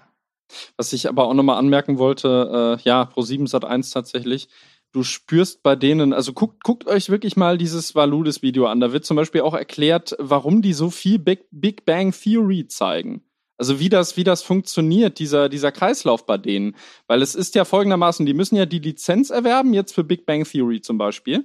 Was 0.77 0.93
ich 0.93 1.09
aber 1.09 1.27
auch 1.27 1.35
nochmal 1.35 1.59
anmerken 1.59 1.99
wollte, 1.99 2.79
äh, 2.79 2.83
ja, 2.83 3.05
Pro 3.05 3.23
7 3.23 3.47
Sat 3.47 3.65
1 3.65 3.91
tatsächlich, 3.91 4.49
du 4.93 5.03
spürst 5.03 5.63
bei 5.63 5.77
denen, 5.77 6.13
also 6.13 6.33
guckt, 6.33 6.65
guckt 6.65 6.87
euch 6.87 7.11
wirklich 7.11 7.37
mal 7.37 7.59
dieses 7.59 7.95
Valudes-Video 7.95 8.67
an. 8.67 8.81
Da 8.81 8.93
wird 8.93 9.05
zum 9.05 9.17
Beispiel 9.17 9.43
auch 9.43 9.55
erklärt, 9.55 10.17
warum 10.19 10.63
die 10.63 10.73
so 10.73 10.91
viel 10.91 11.19
Big, 11.19 11.47
Big 11.51 11.85
Bang 11.85 12.13
Theory 12.13 12.67
zeigen. 12.67 13.23
Also 13.57 13.79
wie 13.79 13.91
das, 13.91 14.17
wie 14.17 14.25
das 14.25 14.43
funktioniert, 14.43 15.19
dieser, 15.19 15.51
dieser 15.51 15.71
Kreislauf 15.71 16.25
bei 16.25 16.39
denen. 16.39 16.75
Weil 17.07 17.21
es 17.21 17.35
ist 17.35 17.55
ja 17.55 17.67
folgendermaßen, 17.67 18.25
die 18.25 18.33
müssen 18.33 18.57
ja 18.57 18.65
die 18.65 18.79
Lizenz 18.79 19.29
erwerben, 19.31 19.75
jetzt 19.75 19.95
für 19.95 20.03
Big 20.03 20.25
Bang 20.25 20.45
Theory 20.45 20.81
zum 20.81 20.97
Beispiel. 20.97 21.45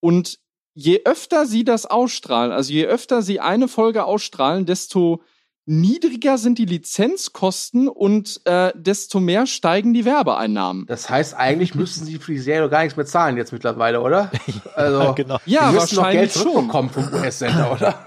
Und 0.00 0.38
je 0.74 1.02
öfter 1.04 1.46
sie 1.46 1.64
das 1.64 1.84
ausstrahlen, 1.84 2.52
also 2.52 2.72
je 2.72 2.86
öfter 2.86 3.20
sie 3.20 3.40
eine 3.40 3.68
Folge 3.68 4.04
ausstrahlen, 4.04 4.64
desto 4.64 5.22
niedriger 5.66 6.38
sind 6.38 6.58
die 6.58 6.64
Lizenzkosten 6.64 7.88
und 7.88 8.40
äh, 8.44 8.72
desto 8.74 9.20
mehr 9.20 9.46
steigen 9.46 9.94
die 9.94 10.04
Werbeeinnahmen. 10.04 10.86
Das 10.86 11.08
heißt, 11.08 11.34
eigentlich 11.34 11.74
müssten 11.74 12.04
sie 12.04 12.18
für 12.18 12.32
die 12.32 12.38
Serie 12.38 12.68
gar 12.68 12.82
nichts 12.82 12.96
mehr 12.96 13.06
zahlen 13.06 13.36
jetzt 13.36 13.52
mittlerweile, 13.52 14.00
oder? 14.00 14.30
Also, 14.74 15.00
ja, 15.00 15.12
genau. 15.12 15.38
ja, 15.44 15.68
die 15.70 15.74
müssen 15.74 15.96
noch 15.96 16.10
Geld 16.10 16.32
zurückbekommen 16.32 16.90
vom 16.90 17.04
US-Sender, 17.12 17.72
oder? 17.72 18.06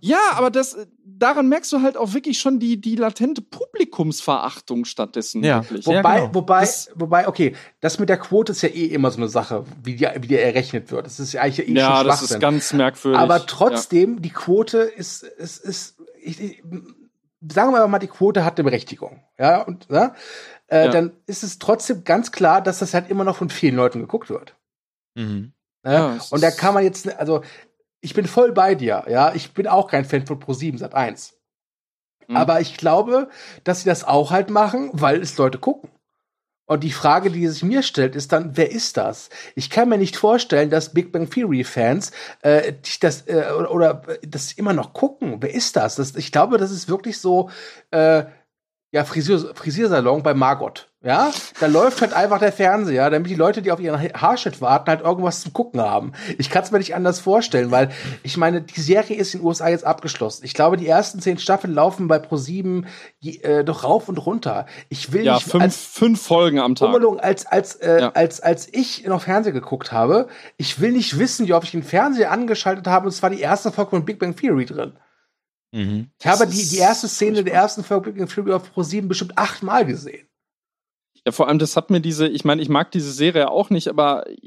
Ja, 0.00 0.18
aber 0.34 0.50
das, 0.50 0.76
daran 1.04 1.48
merkst 1.48 1.72
du 1.72 1.82
halt 1.82 1.96
auch 1.96 2.14
wirklich 2.14 2.38
schon 2.38 2.58
die, 2.58 2.80
die 2.80 2.96
latente 2.96 3.42
Publikumsverachtung 3.42 4.84
stattdessen. 4.84 5.42
Ja. 5.44 5.62
Wirklich. 5.62 5.86
Wobei, 5.86 5.96
ja, 5.96 6.20
genau. 6.20 6.34
wobei, 6.34 6.60
das, 6.60 6.90
wobei, 6.94 7.28
okay, 7.28 7.54
das 7.80 7.98
mit 7.98 8.08
der 8.08 8.18
Quote 8.18 8.52
ist 8.52 8.62
ja 8.62 8.68
eh 8.68 8.86
immer 8.86 9.10
so 9.10 9.18
eine 9.18 9.28
Sache, 9.28 9.64
wie 9.82 9.96
die, 9.96 10.08
wie 10.20 10.28
die 10.28 10.36
errechnet 10.36 10.90
wird. 10.90 11.06
Das 11.06 11.20
ist 11.20 11.32
ja 11.32 11.42
eigentlich 11.42 11.68
eh 11.68 11.72
ja, 11.72 11.96
schon 11.98 12.06
das 12.06 12.22
ist 12.22 12.40
ganz 12.40 12.72
merkwürdig. 12.72 13.20
Aber 13.20 13.46
trotzdem, 13.46 14.14
ja. 14.14 14.20
die 14.20 14.30
Quote 14.30 14.78
ist, 14.78 15.22
ist, 15.22 15.64
ist, 15.64 15.96
ich, 16.24 16.40
ich, 16.40 16.62
sagen 17.52 17.72
wir 17.72 17.86
mal, 17.86 17.98
die 17.98 18.08
Quote 18.08 18.44
hat 18.44 18.58
eine 18.58 18.64
Berechtigung. 18.64 19.22
Ja, 19.38 19.62
und, 19.62 19.86
ja, 19.90 20.14
äh, 20.68 20.86
ja. 20.86 20.90
dann 20.90 21.12
ist 21.26 21.42
es 21.42 21.58
trotzdem 21.58 22.04
ganz 22.04 22.32
klar, 22.32 22.62
dass 22.62 22.78
das 22.78 22.94
halt 22.94 23.10
immer 23.10 23.24
noch 23.24 23.36
von 23.36 23.50
vielen 23.50 23.76
Leuten 23.76 24.00
geguckt 24.00 24.30
wird. 24.30 24.56
Mhm. 25.14 25.52
Ja, 25.84 26.18
und 26.30 26.42
da 26.42 26.50
kann 26.50 26.72
man 26.72 26.82
jetzt, 26.82 27.14
also 27.18 27.42
ich 28.00 28.14
bin 28.14 28.26
voll 28.26 28.52
bei 28.52 28.74
dir, 28.74 29.04
ja. 29.08 29.34
Ich 29.34 29.52
bin 29.52 29.66
auch 29.66 29.88
kein 29.88 30.04
Fan 30.04 30.26
von 30.26 30.40
Pro7 30.40 30.78
seit 30.78 30.94
1. 30.94 31.38
Mhm. 32.28 32.36
Aber 32.36 32.60
ich 32.60 32.76
glaube, 32.76 33.28
dass 33.64 33.80
sie 33.80 33.88
das 33.88 34.04
auch 34.04 34.30
halt 34.30 34.50
machen, 34.50 34.90
weil 34.92 35.20
es 35.20 35.36
Leute 35.36 35.58
gucken. 35.58 35.90
Und 36.66 36.82
die 36.82 36.92
Frage, 36.92 37.30
die 37.30 37.46
sich 37.46 37.62
mir 37.62 37.82
stellt, 37.82 38.16
ist 38.16 38.32
dann, 38.32 38.56
wer 38.56 38.70
ist 38.70 38.96
das? 38.96 39.28
Ich 39.54 39.68
kann 39.68 39.88
mir 39.88 39.98
nicht 39.98 40.16
vorstellen, 40.16 40.70
dass 40.70 40.94
Big 40.94 41.12
Bang 41.12 41.28
Theory 41.28 41.62
Fans 41.62 42.10
äh, 42.40 42.72
das 43.00 43.26
äh, 43.26 43.44
oder, 43.58 43.70
oder 43.70 44.02
das 44.22 44.52
immer 44.52 44.72
noch 44.72 44.94
gucken. 44.94 45.36
Wer 45.40 45.52
ist 45.52 45.76
das? 45.76 45.96
das 45.96 46.16
ich 46.16 46.32
glaube, 46.32 46.56
das 46.56 46.70
ist 46.70 46.88
wirklich 46.88 47.18
so 47.18 47.50
äh, 47.90 48.24
ja 48.94 49.04
Frisier, 49.04 49.40
Frisiersalon 49.54 50.22
bei 50.22 50.34
Margot. 50.34 50.86
Ja, 51.02 51.32
da 51.60 51.66
läuft 51.66 52.00
halt 52.00 52.14
einfach 52.14 52.38
der 52.38 52.52
Fernseher, 52.52 53.10
damit 53.10 53.28
die 53.28 53.34
Leute, 53.34 53.60
die 53.60 53.72
auf 53.72 53.80
ihren 53.80 54.00
Haarschnitt 54.00 54.62
warten, 54.62 54.88
halt 54.88 55.02
irgendwas 55.02 55.42
zum 55.42 55.52
Gucken 55.52 55.80
haben. 55.80 56.12
Ich 56.38 56.48
kann 56.48 56.62
es 56.62 56.70
mir 56.70 56.78
nicht 56.78 56.94
anders 56.94 57.20
vorstellen, 57.20 57.72
weil 57.72 57.90
ich 58.22 58.38
meine, 58.38 58.62
die 58.62 58.80
Serie 58.80 59.16
ist 59.16 59.34
in 59.34 59.40
den 59.40 59.46
USA 59.46 59.68
jetzt 59.68 59.84
abgeschlossen. 59.84 60.44
Ich 60.44 60.54
glaube, 60.54 60.76
die 60.78 60.86
ersten 60.86 61.20
zehn 61.20 61.38
Staffeln 61.38 61.74
laufen 61.74 62.06
bei 62.08 62.18
Pro7 62.18 62.84
äh, 63.20 63.64
doch 63.64 63.82
rauf 63.82 64.08
und 64.08 64.16
runter. 64.24 64.64
Ich 64.88 65.12
will 65.12 65.24
ja, 65.24 65.34
nicht 65.34 65.46
fünf, 65.46 65.62
als, 65.64 65.76
fünf 65.76 66.22
Folgen 66.22 66.60
am 66.60 66.76
Tag. 66.76 66.88
Ummelung, 66.88 67.18
als 67.18 67.44
als 67.46 67.74
äh, 67.74 68.00
ja. 68.00 68.12
als 68.12 68.40
als 68.40 68.72
ich 68.72 69.04
noch 69.06 69.22
Fernseher 69.22 69.52
geguckt 69.52 69.90
habe, 69.90 70.28
ich 70.56 70.80
will 70.80 70.92
nicht 70.92 71.18
wissen, 71.18 71.48
wie 71.48 71.52
oft 71.52 71.64
ich 71.64 71.72
den 71.72 71.82
Fernseher 71.82 72.30
angeschaltet 72.30 72.86
habe. 72.86 73.06
Und 73.06 73.12
es 73.12 73.22
war 73.22 73.30
die 73.30 73.40
erste 73.40 73.72
Folge 73.72 73.90
von 73.90 74.04
Big 74.04 74.20
Bang 74.20 74.36
Theory 74.36 74.66
drin. 74.66 74.92
Mhm. 75.74 76.08
Ich 76.20 76.26
habe 76.26 76.46
die, 76.46 76.68
die 76.68 76.78
erste 76.78 77.08
Szene 77.08 77.42
der 77.42 77.52
ersten 77.52 77.82
Folge 77.82 78.12
Big 78.12 78.18
Bang 78.18 78.28
Theory 78.28 78.52
auf 78.52 78.70
Pro7 78.70 79.08
bestimmt 79.08 79.36
achtmal 79.36 79.84
gesehen. 79.84 80.28
Ja, 81.26 81.32
vor 81.32 81.48
allem, 81.48 81.58
das 81.58 81.76
hat 81.76 81.90
mir 81.90 82.00
diese, 82.00 82.28
ich 82.28 82.44
meine, 82.44 82.62
ich 82.62 82.68
mag 82.68 82.92
diese 82.92 83.10
Serie 83.10 83.50
auch 83.50 83.70
nicht, 83.70 83.88
aber 83.88 84.28
äh, 84.28 84.38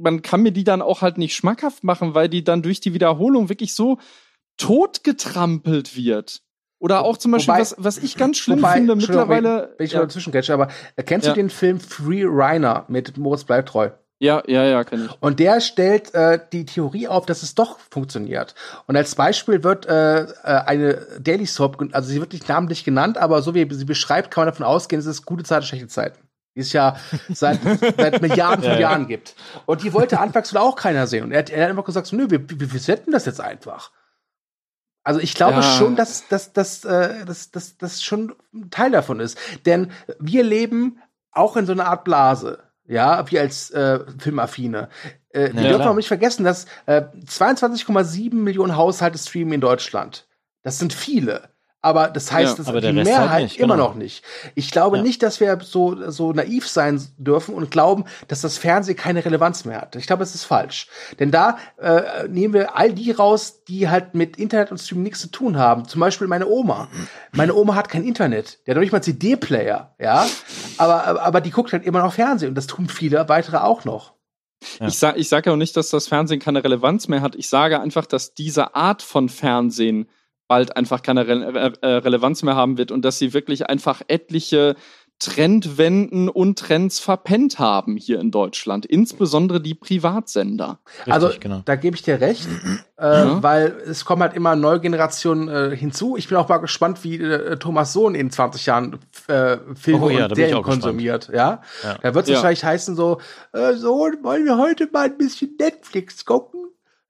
man 0.00 0.22
kann 0.22 0.42
mir 0.42 0.52
die 0.52 0.64
dann 0.64 0.80
auch 0.80 1.02
halt 1.02 1.18
nicht 1.18 1.34
schmackhaft 1.34 1.84
machen, 1.84 2.14
weil 2.14 2.30
die 2.30 2.42
dann 2.42 2.62
durch 2.62 2.80
die 2.80 2.94
Wiederholung 2.94 3.50
wirklich 3.50 3.74
so 3.74 3.98
totgetrampelt 4.56 5.94
wird. 5.94 6.42
Oder 6.78 7.04
auch 7.04 7.18
zum 7.18 7.32
Beispiel, 7.32 7.54
wobei, 7.54 7.60
was, 7.60 7.74
was 7.78 7.98
ich 7.98 8.16
ganz 8.16 8.38
schlimm 8.38 8.58
wobei, 8.58 8.74
finde, 8.74 8.96
mittlerweile. 8.96 9.74
Wenn 9.76 9.86
ich 9.86 9.92
ja. 9.92 9.98
mal 9.98 10.06
dazwischen 10.06 10.34
aber 10.50 10.68
kennst 11.04 11.26
ja. 11.26 11.34
du 11.34 11.40
den 11.40 11.50
Film 11.50 11.80
Free 11.80 12.24
Reiner 12.26 12.86
mit 12.88 13.16
Moritz 13.18 13.44
Bleibtreu? 13.44 13.90
Ja, 14.18 14.42
ja, 14.46 14.64
ja, 14.64 14.82
kenne 14.84 15.06
ich. 15.06 15.22
Und 15.22 15.40
der 15.40 15.60
stellt 15.60 16.14
äh, 16.14 16.40
die 16.50 16.64
Theorie 16.64 17.06
auf, 17.06 17.26
dass 17.26 17.42
es 17.42 17.54
doch 17.54 17.78
funktioniert. 17.90 18.54
Und 18.86 18.96
als 18.96 19.14
Beispiel 19.14 19.62
wird 19.62 19.84
äh, 19.86 20.22
äh 20.22 20.26
eine 20.42 20.94
Daily 21.20 21.44
Soap, 21.44 21.84
also 21.92 22.08
sie 22.08 22.20
wird 22.20 22.32
nicht 22.32 22.48
namentlich 22.48 22.84
genannt, 22.84 23.18
aber 23.18 23.42
so 23.42 23.54
wie 23.54 23.66
sie 23.74 23.84
beschreibt, 23.84 24.30
kann 24.30 24.42
man 24.44 24.52
davon 24.52 24.64
ausgehen, 24.64 25.00
es 25.00 25.06
ist 25.06 25.26
gute 25.26 25.44
Zeit 25.44 25.58
und 25.58 25.66
schlechte 25.66 25.88
Zeiten. 25.88 26.18
Die 26.54 26.60
es 26.60 26.72
ja 26.72 26.96
seit, 27.28 27.60
seit 27.98 28.22
Milliarden 28.22 28.64
von 28.64 28.72
ja, 28.72 28.80
Jahren 28.80 29.02
ja. 29.02 29.08
gibt. 29.08 29.36
Und 29.66 29.82
die 29.82 29.92
wollte 29.92 30.18
anfangs 30.18 30.56
auch 30.56 30.76
keiner 30.76 31.06
sehen. 31.06 31.24
Und 31.24 31.32
er, 31.32 31.46
er 31.50 31.64
hat 31.64 31.70
einfach 31.70 31.84
gesagt, 31.84 32.06
so, 32.06 32.16
nö, 32.16 32.30
wir, 32.30 32.48
wir, 32.48 32.72
wir 32.72 32.80
setzen 32.80 33.12
das 33.12 33.26
jetzt 33.26 33.42
einfach. 33.42 33.90
Also 35.04 35.20
ich 35.20 35.34
glaube 35.34 35.56
ja. 35.56 35.62
schon, 35.62 35.94
dass 35.94 36.26
das 36.28 36.54
dass, 36.54 36.84
äh, 36.86 37.26
dass, 37.26 37.50
dass, 37.50 37.76
dass 37.76 38.02
schon 38.02 38.34
ein 38.54 38.70
Teil 38.70 38.90
davon 38.90 39.20
ist. 39.20 39.38
Denn 39.66 39.92
wir 40.18 40.42
leben 40.42 41.02
auch 41.30 41.56
in 41.58 41.66
so 41.66 41.72
einer 41.72 41.86
Art 41.86 42.04
Blase 42.04 42.65
ja, 42.88 43.30
wir 43.30 43.40
als 43.40 43.70
äh, 43.70 44.00
Filmaffine. 44.18 44.88
Äh, 45.30 45.52
wir 45.52 45.62
ja, 45.62 45.68
dürfen 45.70 45.88
auch 45.88 45.94
nicht 45.94 46.08
vergessen, 46.08 46.44
dass 46.44 46.66
äh, 46.86 47.02
22,7 47.26 48.34
Millionen 48.34 48.76
Haushalte 48.76 49.18
streamen 49.18 49.54
in 49.54 49.60
Deutschland. 49.60 50.26
Das 50.62 50.78
sind 50.78 50.92
viele 50.92 51.48
aber 51.86 52.08
das 52.08 52.32
heißt, 52.32 52.58
ja, 52.58 52.64
dass 52.64 52.82
die 52.82 52.92
Mehrheit 52.92 53.28
halt 53.30 53.42
nicht, 53.44 53.60
immer 53.60 53.76
genau. 53.76 53.90
noch 53.90 53.94
nicht. 53.94 54.24
Ich 54.56 54.72
glaube 54.72 54.96
ja. 54.96 55.04
nicht, 55.04 55.22
dass 55.22 55.38
wir 55.38 55.56
so, 55.62 56.10
so 56.10 56.32
naiv 56.32 56.66
sein 56.66 57.00
dürfen 57.16 57.54
und 57.54 57.70
glauben, 57.70 58.06
dass 58.26 58.40
das 58.40 58.58
Fernsehen 58.58 58.96
keine 58.96 59.24
Relevanz 59.24 59.64
mehr 59.64 59.82
hat. 59.82 59.94
Ich 59.94 60.08
glaube, 60.08 60.24
es 60.24 60.34
ist 60.34 60.42
falsch. 60.42 60.88
Denn 61.20 61.30
da 61.30 61.58
äh, 61.78 62.26
nehmen 62.26 62.54
wir 62.54 62.76
all 62.76 62.92
die 62.92 63.12
raus, 63.12 63.62
die 63.68 63.88
halt 63.88 64.16
mit 64.16 64.36
Internet 64.36 64.72
und 64.72 64.78
Streaming 64.78 65.04
nichts 65.04 65.20
zu 65.20 65.28
tun 65.28 65.58
haben. 65.58 65.86
Zum 65.86 66.00
Beispiel 66.00 66.26
meine 66.26 66.48
Oma. 66.48 66.88
Meine 67.30 67.54
Oma 67.54 67.76
hat 67.76 67.88
kein 67.88 68.02
Internet. 68.02 68.66
Der 68.66 68.72
hat 68.72 68.78
noch 68.78 68.82
nicht 68.82 68.90
mal 68.90 69.02
CD-Player, 69.02 69.94
ja. 70.00 70.26
Aber, 70.78 71.22
aber 71.22 71.40
die 71.40 71.52
guckt 71.52 71.72
halt 71.72 71.86
immer 71.86 72.02
noch 72.02 72.14
Fernsehen 72.14 72.48
und 72.48 72.56
das 72.56 72.66
tun 72.66 72.88
viele 72.88 73.28
weitere 73.28 73.58
auch 73.58 73.84
noch. 73.84 74.14
Ja. 74.80 74.88
Ich 74.88 74.98
sage 74.98 75.20
ich 75.20 75.28
sag 75.28 75.46
ja 75.46 75.52
auch 75.52 75.56
nicht, 75.56 75.76
dass 75.76 75.90
das 75.90 76.08
Fernsehen 76.08 76.40
keine 76.40 76.64
Relevanz 76.64 77.06
mehr 77.06 77.20
hat. 77.20 77.36
Ich 77.36 77.48
sage 77.48 77.78
einfach, 77.80 78.06
dass 78.06 78.34
diese 78.34 78.74
Art 78.74 79.02
von 79.02 79.28
Fernsehen 79.28 80.08
bald 80.48 80.76
einfach 80.76 81.02
keine 81.02 81.26
Re 81.26 81.72
äh, 81.80 81.86
Relevanz 81.86 82.42
mehr 82.42 82.56
haben 82.56 82.78
wird 82.78 82.90
und 82.90 83.04
dass 83.04 83.18
sie 83.18 83.32
wirklich 83.32 83.68
einfach 83.68 84.02
etliche 84.08 84.76
Trendwenden 85.18 86.28
und 86.28 86.58
Trends 86.58 86.98
verpennt 86.98 87.58
haben 87.58 87.96
hier 87.96 88.20
in 88.20 88.30
Deutschland, 88.30 88.84
insbesondere 88.84 89.62
die 89.62 89.74
Privatsender. 89.74 90.80
Richtig, 90.98 91.12
also 91.12 91.30
genau. 91.40 91.62
da 91.64 91.74
gebe 91.76 91.96
ich 91.96 92.02
dir 92.02 92.20
recht, 92.20 92.46
äh, 92.98 93.06
ja. 93.06 93.42
weil 93.42 93.68
es 93.86 94.04
kommen 94.04 94.20
halt 94.20 94.34
immer 94.34 94.56
neue 94.56 94.78
Generationen 94.78 95.48
äh, 95.48 95.74
hinzu. 95.74 96.18
Ich 96.18 96.28
bin 96.28 96.36
auch 96.36 96.50
mal 96.50 96.58
gespannt, 96.58 97.02
wie 97.02 97.16
äh, 97.16 97.56
Thomas 97.56 97.94
Sohn 97.94 98.14
in 98.14 98.30
20 98.30 98.66
Jahren 98.66 98.98
äh, 99.28 99.56
Filme 99.74 100.04
oh, 100.04 100.10
ja, 100.10 100.26
und 100.26 100.36
Serien 100.36 100.62
konsumiert. 100.62 101.30
Ja? 101.32 101.62
ja? 101.82 101.96
da 102.02 102.14
wird 102.14 102.28
es 102.28 102.34
wahrscheinlich 102.34 102.64
heißen 102.64 102.94
so, 102.94 103.18
äh, 103.52 103.72
Sohn, 103.72 104.18
wollen 104.22 104.44
wir 104.44 104.58
heute 104.58 104.86
mal 104.92 105.06
ein 105.06 105.16
bisschen 105.16 105.56
Netflix 105.58 106.26
gucken? 106.26 106.66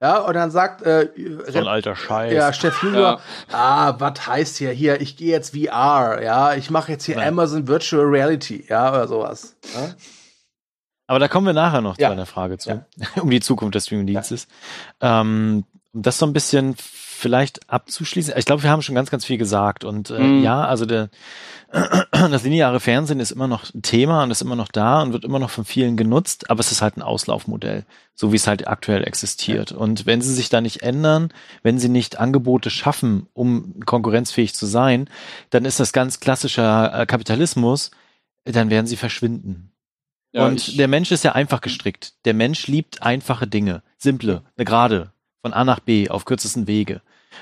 Ja, 0.06 0.18
und 0.18 0.34
dann 0.34 0.52
sagt 0.52 0.82
äh, 0.82 1.08
so 1.48 1.58
ein 1.58 1.66
alter 1.66 1.96
Scheiß. 1.96 2.32
Ja, 2.32 2.52
Chef 2.52 2.80
Junior, 2.80 3.20
ja. 3.50 3.52
ah, 3.52 3.94
was 3.98 4.24
heißt 4.26 4.56
hier 4.56 4.70
hier, 4.70 5.00
ich 5.00 5.16
gehe 5.16 5.32
jetzt 5.32 5.56
VR, 5.56 6.22
ja, 6.22 6.54
ich 6.54 6.70
mache 6.70 6.92
jetzt 6.92 7.04
hier 7.04 7.16
Nein. 7.16 7.28
Amazon 7.28 7.66
Virtual 7.66 8.04
Reality, 8.04 8.64
ja, 8.68 8.90
oder 8.90 9.08
sowas. 9.08 9.56
Ja? 9.74 9.94
Aber 11.08 11.18
da 11.18 11.26
kommen 11.26 11.46
wir 11.46 11.54
nachher 11.54 11.80
noch 11.80 11.98
ja. 11.98 12.08
zu 12.08 12.12
einer 12.12 12.26
Frage 12.26 12.58
zu, 12.58 12.84
um 13.20 13.30
die 13.30 13.40
Zukunft 13.40 13.74
des 13.74 13.86
Streaming-Dienstes. 13.86 14.46
Ähm, 15.00 15.64
um 15.92 16.02
das 16.02 16.18
so 16.18 16.26
ein 16.26 16.32
bisschen 16.32 16.76
vielleicht 16.76 17.68
abzuschließen, 17.68 18.34
ich 18.36 18.44
glaube, 18.44 18.62
wir 18.62 18.70
haben 18.70 18.82
schon 18.82 18.94
ganz, 18.94 19.10
ganz 19.10 19.24
viel 19.24 19.38
gesagt 19.38 19.82
und 19.84 20.10
äh, 20.10 20.20
mm. 20.20 20.42
ja, 20.44 20.64
also 20.64 20.86
der, 20.86 21.08
das 22.10 22.44
lineare 22.44 22.80
Fernsehen 22.80 23.20
ist 23.20 23.32
immer 23.32 23.48
noch 23.48 23.72
ein 23.74 23.82
Thema 23.82 24.22
und 24.22 24.30
ist 24.30 24.42
immer 24.42 24.56
noch 24.56 24.68
da 24.68 25.02
und 25.02 25.12
wird 25.12 25.24
immer 25.24 25.38
noch 25.38 25.50
von 25.50 25.64
vielen 25.64 25.96
genutzt, 25.96 26.50
aber 26.50 26.60
es 26.60 26.72
ist 26.72 26.82
halt 26.82 26.96
ein 26.96 27.02
Auslaufmodell, 27.02 27.84
so 28.14 28.32
wie 28.32 28.36
es 28.36 28.46
halt 28.46 28.68
aktuell 28.68 29.04
existiert. 29.04 29.72
Und 29.72 30.06
wenn 30.06 30.22
sie 30.22 30.32
sich 30.32 30.48
da 30.48 30.60
nicht 30.60 30.82
ändern, 30.82 31.32
wenn 31.62 31.78
sie 31.78 31.88
nicht 31.88 32.18
Angebote 32.18 32.70
schaffen, 32.70 33.26
um 33.34 33.80
konkurrenzfähig 33.84 34.54
zu 34.54 34.66
sein, 34.66 35.08
dann 35.50 35.64
ist 35.64 35.80
das 35.80 35.92
ganz 35.92 36.20
klassischer 36.20 37.00
äh, 37.00 37.06
Kapitalismus, 37.06 37.90
dann 38.44 38.70
werden 38.70 38.86
sie 38.86 38.96
verschwinden. 38.96 39.72
Ja, 40.32 40.46
und 40.46 40.78
der 40.78 40.88
Mensch 40.88 41.10
ist 41.10 41.24
ja 41.24 41.32
einfach 41.32 41.60
gestrickt. 41.60 42.14
Der 42.24 42.34
Mensch 42.34 42.66
liebt 42.66 43.02
einfache 43.02 43.46
Dinge, 43.46 43.82
simple, 43.96 44.42
eine 44.56 44.64
Gerade, 44.64 45.12
von 45.42 45.52
A 45.52 45.64
nach 45.64 45.80
B 45.80 46.10
auf 46.10 46.24
kürzesten 46.24 46.66
Wege. 46.66 47.00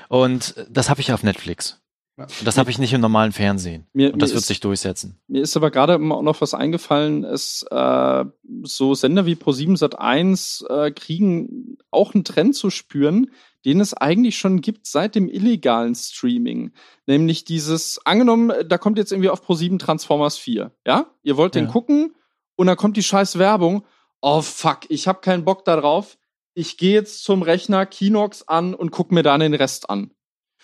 Und 0.09 0.55
das 0.69 0.89
habe 0.89 1.01
ich 1.01 1.11
auf 1.11 1.23
Netflix. 1.23 1.81
Das 2.17 2.57
habe 2.57 2.71
ich 2.71 2.79
nicht 2.79 2.93
im 2.93 3.01
normalen 3.01 3.33
Fernsehen. 3.33 3.87
Mir, 3.91 4.13
und 4.13 4.21
das 4.21 4.29
wird 4.29 4.41
ist, 4.41 4.47
sich 4.47 4.61
durchsetzen. 4.61 5.19
Mir 5.27 5.41
ist 5.41 5.57
aber 5.57 5.69
gerade 5.69 5.95
auch 5.95 6.21
noch 6.21 6.39
was 6.39 6.53
eingefallen, 6.53 7.25
ist, 7.25 7.65
äh, 7.69 8.25
so 8.63 8.93
Sender 8.93 9.25
wie 9.25 9.35
Pro7 9.35 9.77
Sat1 9.77 10.65
äh, 10.69 10.91
kriegen 10.91 11.77
auch 11.91 12.13
einen 12.13 12.23
Trend 12.23 12.55
zu 12.55 12.69
spüren, 12.69 13.31
den 13.65 13.81
es 13.81 13.93
eigentlich 13.93 14.37
schon 14.37 14.61
gibt 14.61 14.87
seit 14.87 15.15
dem 15.15 15.27
illegalen 15.27 15.93
Streaming. 15.93 16.71
Nämlich 17.05 17.43
dieses, 17.43 17.99
angenommen, 18.05 18.53
da 18.65 18.77
kommt 18.77 18.97
jetzt 18.97 19.11
irgendwie 19.11 19.29
auf 19.29 19.45
Pro7 19.45 19.77
Transformers 19.79 20.37
4. 20.37 20.71
Ja? 20.87 21.07
Ihr 21.23 21.35
wollt 21.35 21.55
ja. 21.55 21.61
den 21.61 21.67
gucken 21.67 22.15
und 22.55 22.67
dann 22.67 22.77
kommt 22.77 22.95
die 22.95 23.03
scheiß 23.03 23.37
Werbung. 23.39 23.83
Oh 24.21 24.41
fuck, 24.41 24.81
ich 24.89 25.09
habe 25.09 25.19
keinen 25.19 25.43
Bock 25.43 25.65
darauf. 25.65 26.17
Ich 26.53 26.77
gehe 26.77 26.93
jetzt 26.93 27.25
zum 27.25 27.41
Rechner 27.41 27.85
Kinox 27.85 28.47
an 28.47 28.73
und 28.73 28.91
guck 28.91 29.11
mir 29.11 29.23
dann 29.23 29.41
den 29.41 29.53
Rest 29.53 29.89
an. 29.89 30.11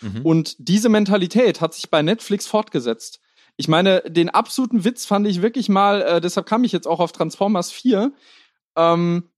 Mhm. 0.02 0.26
Und 0.26 0.56
diese 0.60 0.90
Mentalität 0.90 1.62
hat 1.62 1.74
sich 1.74 1.90
bei 1.90 2.02
Netflix 2.02 2.48
fortgesetzt. 2.48 3.20
Ich 3.58 3.68
meine, 3.68 4.02
den 4.02 4.30
absoluten 4.30 4.84
Witz 4.84 5.06
fand 5.06 5.28
ich 5.28 5.42
wirklich 5.42 5.70
mal, 5.70 6.02
äh, 6.02 6.22
deshalb 6.22 6.46
kam 6.46 6.64
ich 6.64 6.72
jetzt 6.72 6.88
auch 6.88 7.00
auf 7.00 7.12
Transformers 7.12 7.72
4. 7.72 8.12
Ähm, 8.76 9.30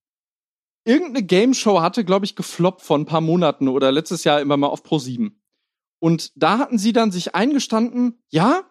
irgendeine 0.84 1.26
Game 1.26 1.54
Show 1.54 1.80
hatte, 1.80 2.04
glaube 2.04 2.24
ich, 2.24 2.36
gefloppt 2.36 2.82
vor 2.82 2.98
ein 2.98 3.06
paar 3.06 3.20
Monaten 3.20 3.68
oder 3.68 3.92
letztes 3.92 4.24
Jahr 4.24 4.40
immer 4.40 4.56
mal 4.56 4.68
auf 4.68 4.82
Pro 4.82 4.98
7. 4.98 5.40
Und 5.98 6.32
da 6.36 6.58
hatten 6.58 6.78
sie 6.78 6.92
dann 6.92 7.10
sich 7.10 7.34
eingestanden, 7.34 8.22
ja, 8.30 8.64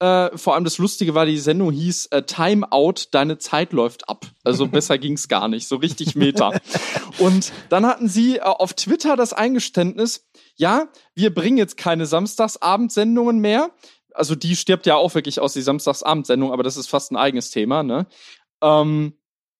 äh, 0.00 0.36
vor 0.36 0.54
allem 0.54 0.64
das 0.64 0.78
Lustige 0.78 1.14
war, 1.14 1.24
die 1.24 1.38
Sendung 1.38 1.70
hieß 1.70 2.06
äh, 2.06 2.22
Time 2.24 2.70
Out, 2.72 3.08
deine 3.12 3.38
Zeit 3.38 3.72
läuft 3.72 4.08
ab. 4.08 4.26
Also 4.42 4.66
besser 4.68 4.98
ging's 4.98 5.28
gar 5.28 5.48
nicht, 5.48 5.68
so 5.68 5.76
richtig 5.76 6.16
Meta. 6.16 6.52
Und 7.18 7.52
dann 7.68 7.86
hatten 7.86 8.08
sie 8.08 8.36
äh, 8.36 8.40
auf 8.40 8.74
Twitter 8.74 9.16
das 9.16 9.32
Eingeständnis, 9.32 10.26
ja, 10.56 10.88
wir 11.14 11.34
bringen 11.34 11.56
jetzt 11.56 11.76
keine 11.76 12.06
Samstagsabendsendungen 12.06 13.38
mehr. 13.38 13.70
Also 14.12 14.34
die 14.34 14.56
stirbt 14.56 14.86
ja 14.86 14.96
auch 14.96 15.14
wirklich 15.14 15.40
aus, 15.40 15.54
die 15.54 15.62
Samstagsabendsendung, 15.62 16.52
aber 16.52 16.62
das 16.62 16.76
ist 16.76 16.88
fast 16.88 17.10
ein 17.10 17.16
eigenes 17.16 17.50
Thema, 17.50 17.82
ne? 17.82 18.06
Ähm, 18.62 19.14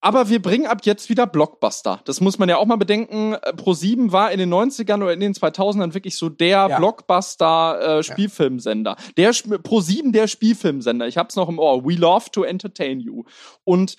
aber 0.05 0.29
wir 0.29 0.43
bringen 0.43 0.67
ab 0.67 0.83
jetzt 0.85 1.09
wieder 1.09 1.27
Blockbuster. 1.27 2.03
Das 2.05 2.21
muss 2.21 2.39
man 2.39 2.51
ja 2.51 2.59
auch 2.59 2.67
mal 2.67 2.77
bedenken. 2.77 3.33
Äh, 3.33 3.55
Pro7 3.57 4.13
war 4.13 4.31
in 4.33 4.39
den 4.39 4.53
90ern 4.53 5.03
oder 5.03 5.15
in 5.15 5.21
den 5.21 5.33
2000ern 5.33 5.95
wirklich 5.95 6.19
so 6.19 6.29
der 6.29 6.67
ja. 6.69 6.77
Blockbuster-Spielfilmsender. 6.77 8.93
Äh, 8.93 9.15
der 9.17 9.33
Pro7 9.33 10.13
der 10.13 10.29
Spielfilmsender. 10.29 11.09
Ich 11.09 11.17
hab's 11.17 11.37
noch 11.37 11.49
im 11.49 11.59
Ohr. 11.59 11.87
We 11.87 11.95
love 11.95 12.31
to 12.33 12.45
entertain 12.45 13.01
you. 13.01 13.25
Und 13.65 13.97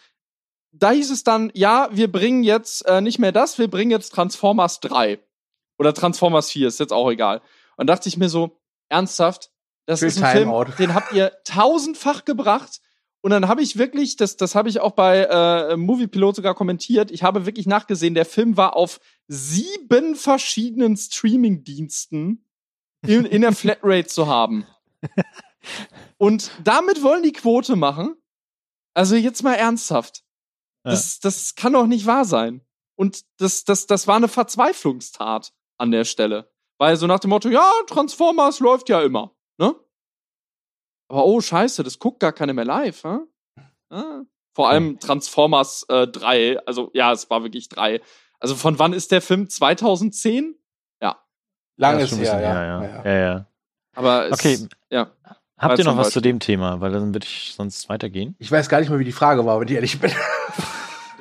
da 0.72 0.92
hieß 0.92 1.10
es 1.10 1.24
dann, 1.24 1.50
ja, 1.56 1.90
wir 1.92 2.12
bringen 2.12 2.44
jetzt 2.44 2.88
äh, 2.88 3.02
nicht 3.02 3.18
mehr 3.18 3.32
das, 3.32 3.58
wir 3.58 3.68
bringen 3.68 3.90
jetzt 3.90 4.14
Transformers 4.14 4.82
3. 4.82 5.18
Oder 5.78 5.94
Transformers 5.94 6.52
4, 6.52 6.68
ist 6.68 6.80
jetzt 6.80 6.94
auch 6.94 7.10
egal. 7.10 7.42
Und 7.78 7.88
dachte 7.88 8.10
ich 8.10 8.18
mir 8.18 8.30
so, 8.30 8.60
ernsthaft, 8.90 9.52
das 9.86 10.00
Für 10.00 10.08
ist 10.08 10.22
ein 10.22 10.36
Film, 10.36 10.52
den 10.80 10.94
habt 10.94 11.12
ihr 11.14 11.32
tausendfach 11.44 12.26
gebracht 12.26 12.82
und 13.26 13.32
dann 13.32 13.48
habe 13.48 13.64
ich 13.64 13.78
wirklich, 13.78 14.18
das, 14.18 14.38
das 14.38 14.54
habe 14.54 14.70
ich 14.70 14.82
auch 14.82 14.92
bei 14.92 15.24
äh, 15.24 15.78
Movie 15.78 16.06
Pilot 16.06 16.36
sogar 16.36 16.54
kommentiert, 16.54 17.10
ich 17.10 17.24
habe 17.24 17.48
wirklich 17.48 17.66
nachgesehen, 17.66 18.14
der 18.14 18.24
Film 18.24 18.56
war 18.56 18.76
auf 18.76 19.00
sieben 19.28 20.16
verschiedenen 20.16 20.96
Streaming-Diensten 20.96 22.46
in, 23.02 23.26
in 23.26 23.42
der 23.42 23.54
Flatrate 23.54 24.06
zu 24.06 24.28
haben. 24.28 24.68
Und 26.18 26.52
damit 26.64 27.02
wollen 27.02 27.24
die 27.24 27.32
Quote 27.32 27.76
machen. 27.76 28.16
Also 28.94 29.16
jetzt 29.16 29.42
mal 29.42 29.56
ernsthaft. 29.56 30.24
Das, 30.84 31.20
das 31.20 31.56
kann 31.56 31.74
doch 31.74 31.88
nicht 31.88 32.06
wahr 32.06 32.26
sein. 32.26 32.62
Und 32.94 33.22
das, 33.38 33.64
das, 33.64 33.88
das 33.88 34.06
war 34.08 34.18
eine 34.18 34.28
Verzweiflungstat 34.28 35.52
an 35.78 35.92
der 35.92 36.06
Stelle. 36.06 36.52
Weil 36.78 36.98
so 36.98 37.08
nach 37.08 37.20
dem 37.20 37.30
Motto, 37.30 37.50
ja, 37.50 37.70
Transformers 37.88 38.60
läuft 38.60 38.90
ja 38.90 39.02
immer. 39.02 39.36
Ne? 39.58 39.76
Aber 41.10 41.26
oh, 41.26 41.40
scheiße, 41.40 41.84
das 41.84 42.00
guckt 42.00 42.20
gar 42.20 42.34
keiner 42.34 42.54
mehr 42.54 42.66
live, 42.66 43.04
hä? 43.04 43.18
Ah. 43.90 44.22
Vor 44.54 44.70
allem 44.70 45.00
Transformers 45.00 45.86
äh, 45.90 46.08
3, 46.08 46.60
also 46.66 46.90
ja, 46.94 47.12
es 47.12 47.30
war 47.30 47.44
wirklich 47.44 47.70
3. 47.70 48.02
Also 48.40 48.56
von 48.56 48.80
wann 48.80 48.94
ist 48.94 49.12
der 49.12 49.22
Film? 49.22 49.50
2010? 49.50 50.56
Ja. 51.02 51.22
Lange 51.78 52.04
ist 52.04 52.18
her, 52.18 52.40
ja. 52.40 52.66
Ja, 52.66 52.84
ja. 52.84 53.06
ja, 53.06 53.20
ja. 53.20 53.48
Aber 53.96 54.28
es, 54.28 54.34
okay. 54.34 54.60
ja. 54.90 55.12
Habt 55.58 55.80
ihr 55.80 55.86
noch 55.86 55.98
was 55.98 56.12
zu 56.12 56.22
dem 56.22 56.40
Thema? 56.40 56.82
Weil 56.82 56.92
dann 56.92 57.14
würde 57.14 57.26
ich 57.26 57.54
sonst 57.56 57.88
weitergehen. 57.88 58.36
Ich 58.40 58.52
weiß 58.52 58.68
gar 58.68 58.80
nicht 58.80 58.90
mehr, 58.90 59.00
wie 59.00 59.06
die 59.06 59.14
Frage 59.14 59.46
war, 59.46 59.60
wenn 59.60 59.68
ich 59.68 59.74
ehrlich 59.74 60.00
bin. 60.00 60.12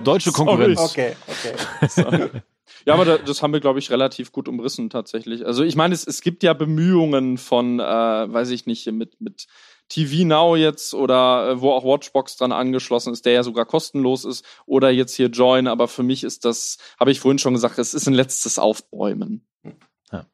Deutsche 0.02 0.32
Konkurrenz. 0.32 0.80
Okay, 0.80 1.16
okay. 1.28 2.42
Ja, 2.86 2.94
aber 2.94 3.18
das 3.18 3.42
haben 3.42 3.52
wir, 3.52 3.60
glaube 3.60 3.78
ich, 3.78 3.90
relativ 3.90 4.30
gut 4.30 4.48
umrissen 4.48 4.90
tatsächlich. 4.90 5.46
Also 5.46 5.64
ich 5.64 5.74
meine, 5.74 5.94
es, 5.94 6.06
es 6.06 6.20
gibt 6.20 6.42
ja 6.42 6.52
Bemühungen 6.52 7.38
von, 7.38 7.80
äh, 7.80 7.82
weiß 7.82 8.50
ich 8.50 8.66
nicht, 8.66 8.90
mit, 8.92 9.20
mit 9.20 9.46
TV 9.88 10.26
Now 10.26 10.56
jetzt 10.56 10.94
oder 10.94 11.50
äh, 11.50 11.60
wo 11.60 11.72
auch 11.72 11.84
Watchbox 11.84 12.36
dran 12.36 12.52
angeschlossen 12.52 13.12
ist, 13.12 13.24
der 13.24 13.32
ja 13.32 13.42
sogar 13.42 13.64
kostenlos 13.64 14.24
ist, 14.24 14.44
oder 14.66 14.90
jetzt 14.90 15.14
hier 15.14 15.28
Join, 15.28 15.66
aber 15.66 15.88
für 15.88 16.02
mich 16.02 16.24
ist 16.24 16.44
das, 16.44 16.78
habe 16.98 17.10
ich 17.10 17.20
vorhin 17.20 17.38
schon 17.38 17.54
gesagt, 17.54 17.78
es 17.78 17.94
ist 17.94 18.06
ein 18.06 18.14
letztes 18.14 18.58
Aufbäumen. 18.58 19.46
Ja. 20.12 20.26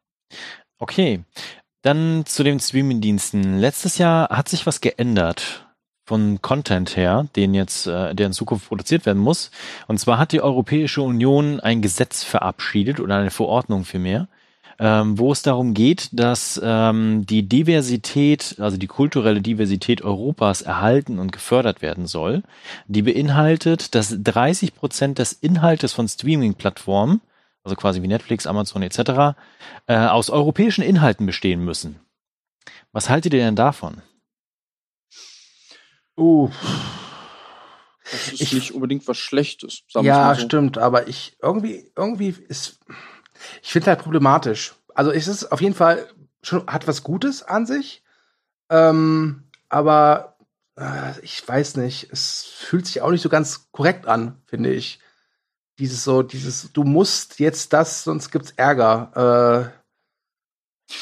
Okay. 0.78 1.24
Dann 1.82 2.24
zu 2.26 2.42
den 2.42 2.60
Streaming-Diensten. 2.60 3.58
Letztes 3.58 3.96
Jahr 3.96 4.28
hat 4.28 4.48
sich 4.48 4.66
was 4.66 4.80
geändert 4.82 5.69
von 6.10 6.42
Content 6.42 6.96
her, 6.96 7.28
den 7.36 7.54
jetzt, 7.54 7.86
äh, 7.86 8.16
der 8.16 8.26
in 8.26 8.32
Zukunft 8.32 8.66
produziert 8.66 9.06
werden 9.06 9.22
muss. 9.22 9.52
Und 9.86 10.00
zwar 10.00 10.18
hat 10.18 10.32
die 10.32 10.42
Europäische 10.42 11.02
Union 11.02 11.60
ein 11.60 11.82
Gesetz 11.82 12.24
verabschiedet 12.24 12.98
oder 12.98 13.18
eine 13.18 13.30
Verordnung 13.30 13.84
vielmehr, 13.84 14.26
ähm, 14.80 15.20
wo 15.20 15.30
es 15.30 15.42
darum 15.42 15.72
geht, 15.72 16.08
dass 16.10 16.60
ähm, 16.64 17.26
die 17.26 17.48
Diversität, 17.48 18.56
also 18.58 18.76
die 18.76 18.88
kulturelle 18.88 19.40
Diversität 19.40 20.02
Europas 20.02 20.62
erhalten 20.62 21.20
und 21.20 21.30
gefördert 21.30 21.80
werden 21.80 22.08
soll. 22.08 22.42
Die 22.88 23.02
beinhaltet, 23.02 23.94
dass 23.94 24.16
30 24.20 24.74
Prozent 24.74 25.20
des 25.20 25.32
Inhaltes 25.32 25.92
von 25.92 26.08
Streaming-Plattformen, 26.08 27.20
also 27.62 27.76
quasi 27.76 28.02
wie 28.02 28.08
Netflix, 28.08 28.48
Amazon 28.48 28.82
etc., 28.82 29.36
äh, 29.86 29.96
aus 29.96 30.28
europäischen 30.28 30.82
Inhalten 30.82 31.24
bestehen 31.24 31.64
müssen. 31.64 32.00
Was 32.90 33.08
haltet 33.08 33.32
ihr 33.32 33.44
denn 33.44 33.54
davon? 33.54 34.02
Uh. 36.16 36.50
Das 38.10 38.32
ist 38.32 38.40
ich, 38.40 38.52
nicht 38.52 38.74
unbedingt 38.74 39.06
was 39.06 39.18
Schlechtes. 39.18 39.82
ja, 39.94 40.34
so. 40.34 40.40
stimmt, 40.40 40.78
aber 40.78 41.06
ich 41.06 41.36
irgendwie, 41.40 41.92
irgendwie 41.94 42.34
ist 42.48 42.80
ich 43.62 43.72
finde 43.72 43.88
halt 43.88 44.00
problematisch. 44.00 44.74
Also 44.94 45.10
es 45.10 45.28
ist 45.28 45.50
auf 45.52 45.60
jeden 45.60 45.74
Fall 45.74 46.06
schon, 46.42 46.66
hat 46.66 46.86
was 46.86 47.02
Gutes 47.02 47.42
an 47.42 47.66
sich. 47.66 48.02
Ähm, 48.68 49.44
aber 49.68 50.36
äh, 50.76 51.18
ich 51.22 51.46
weiß 51.46 51.76
nicht, 51.76 52.08
es 52.12 52.44
fühlt 52.44 52.86
sich 52.86 53.02
auch 53.02 53.10
nicht 53.10 53.22
so 53.22 53.28
ganz 53.28 53.70
korrekt 53.72 54.06
an, 54.06 54.40
finde 54.46 54.72
ich. 54.72 55.00
Dieses 55.78 56.04
so, 56.04 56.22
dieses, 56.22 56.72
du 56.72 56.84
musst 56.84 57.40
jetzt 57.40 57.72
das, 57.72 58.04
sonst 58.04 58.30
gibt's 58.30 58.52
Ärger. 58.56 59.72
Äh, 59.74 59.79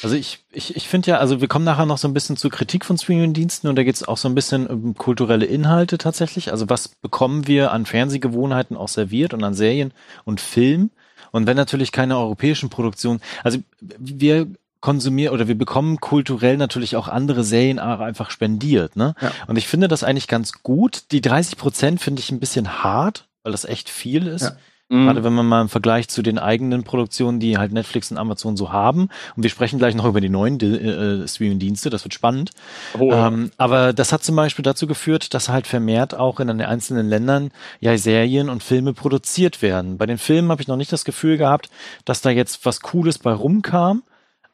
also 0.02 0.14
ich, 0.14 0.44
ich, 0.52 0.76
ich 0.76 0.88
finde 0.88 1.10
ja, 1.10 1.18
also 1.18 1.40
wir 1.40 1.48
kommen 1.48 1.64
nachher 1.64 1.86
noch 1.86 1.98
so 1.98 2.08
ein 2.08 2.14
bisschen 2.14 2.36
zur 2.36 2.50
Kritik 2.50 2.84
von 2.84 2.98
Streaming-Diensten 2.98 3.68
und 3.68 3.76
da 3.76 3.82
geht 3.82 3.96
es 3.96 4.06
auch 4.06 4.16
so 4.16 4.28
ein 4.28 4.34
bisschen 4.34 4.66
um 4.66 4.94
kulturelle 4.94 5.46
Inhalte 5.46 5.98
tatsächlich. 5.98 6.52
Also 6.52 6.68
was 6.68 6.88
bekommen 6.88 7.46
wir 7.46 7.72
an 7.72 7.86
Fernsehgewohnheiten 7.86 8.76
auch 8.76 8.88
serviert 8.88 9.34
und 9.34 9.42
an 9.44 9.54
Serien 9.54 9.92
und 10.24 10.40
Film? 10.40 10.90
Und 11.30 11.46
wenn 11.46 11.56
natürlich 11.56 11.92
keine 11.92 12.16
europäischen 12.16 12.70
Produktionen, 12.70 13.20
also 13.42 13.58
wir 13.80 14.48
konsumieren 14.80 15.34
oder 15.34 15.48
wir 15.48 15.58
bekommen 15.58 15.98
kulturell 16.00 16.56
natürlich 16.56 16.96
auch 16.96 17.08
andere 17.08 17.42
Serien 17.42 17.78
einfach 17.78 18.30
spendiert, 18.30 18.94
ne? 18.94 19.14
Ja. 19.20 19.32
Und 19.48 19.56
ich 19.56 19.66
finde 19.66 19.88
das 19.88 20.04
eigentlich 20.04 20.28
ganz 20.28 20.62
gut. 20.62 21.10
Die 21.10 21.20
30 21.20 21.56
Prozent 21.56 22.00
finde 22.00 22.20
ich 22.20 22.30
ein 22.30 22.38
bisschen 22.38 22.82
hart, 22.84 23.28
weil 23.42 23.52
das 23.52 23.64
echt 23.64 23.90
viel 23.90 24.26
ist. 24.28 24.42
Ja. 24.42 24.56
Mhm. 24.88 25.06
Gerade 25.06 25.24
wenn 25.24 25.34
man 25.34 25.46
mal 25.46 25.60
im 25.60 25.68
Vergleich 25.68 26.08
zu 26.08 26.22
den 26.22 26.38
eigenen 26.38 26.82
Produktionen, 26.82 27.40
die 27.40 27.58
halt 27.58 27.72
Netflix 27.72 28.10
und 28.10 28.16
Amazon 28.16 28.56
so 28.56 28.72
haben. 28.72 29.08
Und 29.36 29.42
wir 29.42 29.50
sprechen 29.50 29.78
gleich 29.78 29.94
noch 29.94 30.06
über 30.06 30.20
die 30.20 30.30
neuen 30.30 30.58
äh, 30.60 31.28
Streaming-Dienste, 31.28 31.90
das 31.90 32.04
wird 32.04 32.14
spannend. 32.14 32.52
Oh, 32.98 33.10
ja. 33.10 33.28
ähm, 33.28 33.50
aber 33.58 33.92
das 33.92 34.12
hat 34.12 34.24
zum 34.24 34.36
Beispiel 34.36 34.62
dazu 34.62 34.86
geführt, 34.86 35.34
dass 35.34 35.48
halt 35.48 35.66
vermehrt 35.66 36.14
auch 36.14 36.40
in 36.40 36.48
den 36.48 36.62
einzelnen 36.62 37.08
Ländern 37.08 37.50
ja 37.80 37.96
Serien 37.98 38.48
und 38.48 38.62
Filme 38.62 38.94
produziert 38.94 39.60
werden. 39.60 39.98
Bei 39.98 40.06
den 40.06 40.18
Filmen 40.18 40.50
habe 40.50 40.62
ich 40.62 40.68
noch 40.68 40.76
nicht 40.76 40.92
das 40.92 41.04
Gefühl 41.04 41.36
gehabt, 41.36 41.68
dass 42.04 42.22
da 42.22 42.30
jetzt 42.30 42.64
was 42.64 42.80
Cooles 42.80 43.18
bei 43.18 43.32
rumkam. 43.32 44.02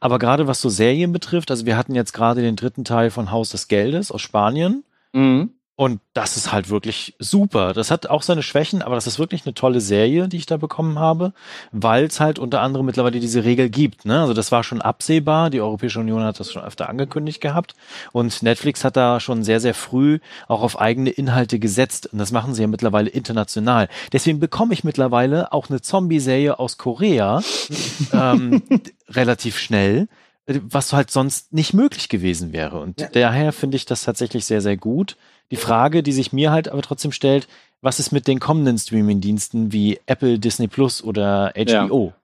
Aber 0.00 0.18
gerade 0.18 0.46
was 0.46 0.60
so 0.60 0.68
Serien 0.68 1.12
betrifft, 1.12 1.50
also 1.50 1.64
wir 1.64 1.78
hatten 1.78 1.94
jetzt 1.94 2.12
gerade 2.12 2.42
den 2.42 2.56
dritten 2.56 2.84
Teil 2.84 3.10
von 3.10 3.30
Haus 3.30 3.50
des 3.50 3.68
Geldes 3.68 4.12
aus 4.12 4.20
Spanien. 4.20 4.84
Mhm. 5.14 5.52
Und 5.76 6.00
das 6.12 6.36
ist 6.36 6.52
halt 6.52 6.70
wirklich 6.70 7.16
super. 7.18 7.72
Das 7.72 7.90
hat 7.90 8.06
auch 8.06 8.22
seine 8.22 8.44
Schwächen, 8.44 8.80
aber 8.80 8.94
das 8.94 9.08
ist 9.08 9.18
wirklich 9.18 9.44
eine 9.44 9.54
tolle 9.54 9.80
Serie, 9.80 10.28
die 10.28 10.36
ich 10.36 10.46
da 10.46 10.56
bekommen 10.56 11.00
habe, 11.00 11.32
weil 11.72 12.04
es 12.04 12.20
halt 12.20 12.38
unter 12.38 12.60
anderem 12.60 12.86
mittlerweile 12.86 13.18
diese 13.18 13.42
Regel 13.42 13.70
gibt. 13.70 14.04
Ne? 14.04 14.20
Also 14.20 14.34
das 14.34 14.52
war 14.52 14.62
schon 14.62 14.80
absehbar. 14.80 15.50
Die 15.50 15.60
Europäische 15.60 15.98
Union 15.98 16.22
hat 16.22 16.38
das 16.38 16.52
schon 16.52 16.62
öfter 16.62 16.88
angekündigt 16.88 17.40
gehabt. 17.40 17.74
Und 18.12 18.40
Netflix 18.44 18.84
hat 18.84 18.96
da 18.96 19.18
schon 19.18 19.42
sehr, 19.42 19.58
sehr 19.58 19.74
früh 19.74 20.20
auch 20.46 20.62
auf 20.62 20.80
eigene 20.80 21.10
Inhalte 21.10 21.58
gesetzt. 21.58 22.06
Und 22.12 22.20
das 22.20 22.30
machen 22.30 22.54
sie 22.54 22.62
ja 22.62 22.68
mittlerweile 22.68 23.10
international. 23.10 23.88
Deswegen 24.12 24.38
bekomme 24.38 24.74
ich 24.74 24.84
mittlerweile 24.84 25.52
auch 25.52 25.70
eine 25.70 25.80
Zombie-Serie 25.80 26.60
aus 26.60 26.78
Korea 26.78 27.42
ähm, 28.12 28.62
relativ 29.08 29.58
schnell 29.58 30.06
was 30.46 30.92
halt 30.92 31.10
sonst 31.10 31.52
nicht 31.52 31.72
möglich 31.72 32.08
gewesen 32.08 32.52
wäre. 32.52 32.80
Und 32.80 33.00
ja. 33.00 33.08
daher 33.08 33.52
finde 33.52 33.76
ich 33.76 33.86
das 33.86 34.04
tatsächlich 34.04 34.44
sehr, 34.44 34.60
sehr 34.60 34.76
gut. 34.76 35.16
Die 35.50 35.56
Frage, 35.56 36.02
die 36.02 36.12
sich 36.12 36.32
mir 36.32 36.50
halt 36.50 36.68
aber 36.68 36.82
trotzdem 36.82 37.12
stellt, 37.12 37.48
was 37.80 38.00
ist 38.00 38.12
mit 38.12 38.26
den 38.26 38.40
kommenden 38.40 38.78
Streaming-Diensten 38.78 39.72
wie 39.72 40.00
Apple, 40.06 40.38
Disney 40.38 40.68
Plus 40.68 41.02
oder 41.02 41.52
HBO? 41.56 42.14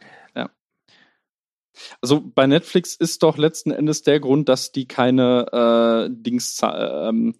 Ja. 0.00 0.42
ja. 0.42 0.50
Also 2.00 2.22
bei 2.22 2.46
Netflix 2.46 2.94
ist 2.94 3.22
doch 3.22 3.36
letzten 3.38 3.70
Endes 3.70 4.02
der 4.02 4.20
Grund, 4.20 4.48
dass 4.48 4.72
die 4.72 4.86
keine 4.86 6.08
äh, 6.08 6.10
Dings 6.12 6.60
ähm, 6.62 7.34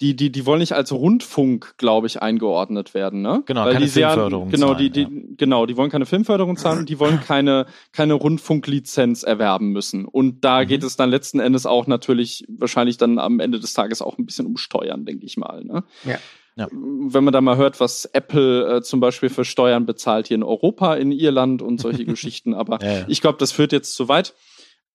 die, 0.00 0.16
die, 0.16 0.32
die 0.32 0.44
wollen 0.44 0.58
nicht 0.58 0.72
als 0.72 0.92
Rundfunk, 0.92 1.76
glaube 1.78 2.06
ich, 2.08 2.20
eingeordnet 2.20 2.94
werden, 2.94 3.22
ne? 3.22 3.42
Genau, 3.46 3.64
Weil 3.64 3.74
keine 3.74 3.84
die 3.86 3.90
Filmförderung 3.90 4.50
sehr, 4.50 4.58
Genau, 4.58 4.72
zahlen, 4.74 4.78
die, 4.78 4.90
die, 4.90 5.02
ja. 5.02 5.08
genau, 5.36 5.66
die 5.66 5.76
wollen 5.76 5.90
keine 5.90 6.06
Filmförderung 6.06 6.56
zahlen 6.56 6.80
und 6.80 6.88
die 6.88 6.98
wollen 6.98 7.20
keine, 7.26 7.66
keine 7.92 8.14
Rundfunklizenz 8.14 9.22
erwerben 9.22 9.70
müssen. 9.70 10.04
Und 10.04 10.44
da 10.44 10.62
mhm. 10.62 10.66
geht 10.66 10.82
es 10.82 10.96
dann 10.96 11.10
letzten 11.10 11.38
Endes 11.38 11.64
auch 11.64 11.86
natürlich 11.86 12.44
wahrscheinlich 12.48 12.96
dann 12.96 13.18
am 13.18 13.38
Ende 13.38 13.60
des 13.60 13.72
Tages 13.72 14.02
auch 14.02 14.18
ein 14.18 14.26
bisschen 14.26 14.46
um 14.46 14.56
Steuern, 14.56 15.04
denke 15.04 15.26
ich 15.26 15.36
mal, 15.36 15.64
ne? 15.64 15.84
Ja. 16.04 16.18
Ja. 16.56 16.68
Wenn 16.70 17.24
man 17.24 17.32
da 17.32 17.40
mal 17.40 17.56
hört, 17.56 17.80
was 17.80 18.04
Apple 18.04 18.76
äh, 18.76 18.82
zum 18.82 19.00
Beispiel 19.00 19.28
für 19.28 19.44
Steuern 19.44 19.86
bezahlt 19.86 20.28
hier 20.28 20.36
in 20.36 20.44
Europa, 20.44 20.94
in 20.94 21.10
Irland 21.10 21.62
und 21.62 21.80
solche 21.80 22.04
Geschichten, 22.04 22.54
aber 22.54 22.80
ja, 22.80 22.98
ja. 22.98 23.04
ich 23.08 23.20
glaube, 23.20 23.38
das 23.38 23.50
führt 23.50 23.72
jetzt 23.72 23.94
zu 23.94 24.08
weit. 24.08 24.34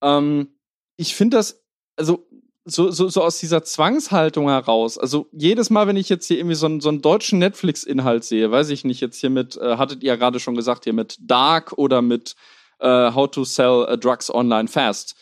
Ähm, 0.02 0.56
ich 0.96 1.16
finde 1.16 1.38
das, 1.38 1.66
also 1.98 2.26
so, 2.70 2.92
so, 2.92 3.10
so 3.10 3.24
aus 3.24 3.40
dieser 3.40 3.64
Zwangshaltung 3.64 4.50
heraus, 4.50 4.98
also 4.98 5.28
jedes 5.32 5.70
Mal, 5.70 5.88
wenn 5.88 5.98
ich 5.98 6.10
jetzt 6.10 6.28
hier 6.28 6.38
irgendwie 6.38 6.56
so 6.56 6.66
einen, 6.66 6.82
so 6.82 6.90
einen 6.90 7.02
deutschen 7.02 7.40
Netflix-Inhalt 7.40 8.24
sehe, 8.24 8.52
weiß 8.52 8.70
ich 8.70 8.84
nicht, 8.84 9.02
jetzt 9.02 9.20
hier 9.20 9.30
mit, 9.30 9.58
äh, 9.58 9.78
hattet 9.78 10.04
ihr 10.04 10.18
gerade 10.18 10.40
schon 10.40 10.56
gesagt, 10.56 10.84
hier 10.84 10.94
mit 10.94 11.18
Dark 11.20 11.74
oder 11.74 12.02
mit 12.02 12.36
äh, 12.80 12.88
How 13.14 13.30
to 13.30 13.44
Sell 13.44 13.88
uh, 13.92 13.98
Drugs 13.98 14.34
Online 14.34 14.68
Fast, 14.68 15.16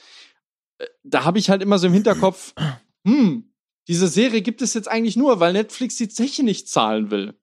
äh, 0.77 0.85
da 1.03 1.23
habe 1.25 1.39
ich 1.39 1.49
halt 1.49 1.61
immer 1.61 1.79
so 1.79 1.87
im 1.87 1.93
Hinterkopf, 1.93 2.53
hm, 3.05 3.51
diese 3.87 4.07
Serie 4.07 4.41
gibt 4.41 4.61
es 4.61 4.73
jetzt 4.73 4.89
eigentlich 4.89 5.15
nur, 5.15 5.39
weil 5.39 5.53
Netflix 5.53 5.95
die 5.95 6.09
Zeche 6.09 6.43
nicht 6.43 6.67
zahlen 6.67 7.09
will. 7.09 7.33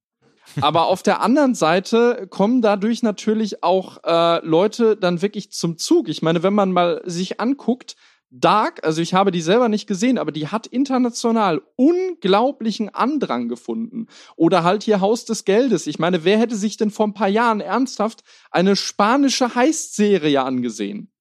Aber 0.61 0.87
auf 0.87 1.03
der 1.03 1.21
anderen 1.21 1.55
Seite 1.55 2.27
kommen 2.29 2.63
dadurch 2.63 3.03
natürlich 3.03 3.63
auch 3.63 4.05
äh, 4.05 4.45
Leute 4.47 4.97
dann 4.97 5.23
wirklich 5.23 5.51
zum 5.53 5.79
Zug. 5.79 6.09
Ich 6.09 6.23
meine, 6.23 6.43
wenn 6.43 6.55
man 6.55 6.71
mal 6.71 7.03
sich 7.05 7.41
anguckt, 7.41 7.97
Dark, 8.37 8.85
also 8.85 9.01
ich 9.01 9.15
habe 9.15 9.31
die 9.31 9.41
selber 9.41 9.69
nicht 9.69 9.87
gesehen, 9.87 10.19
aber 10.19 10.33
die 10.33 10.49
hat 10.49 10.67
international 10.67 11.63
unglaublichen 11.77 12.93
Andrang 12.93 13.49
gefunden. 13.49 14.09
Oder 14.35 14.65
halt 14.65 14.83
hier 14.83 15.01
Haus 15.01 15.25
des 15.25 15.45
Geldes. 15.45 15.87
Ich 15.87 16.01
meine, 16.01 16.25
wer 16.25 16.41
hätte 16.41 16.57
sich 16.57 16.77
denn 16.77 16.91
vor 16.91 17.07
ein 17.07 17.15
paar 17.15 17.29
Jahren 17.29 17.61
ernsthaft 17.61 18.25
eine 18.51 18.75
spanische 18.75 19.55
Heist-Serie 19.55 20.43
angesehen? 20.43 21.13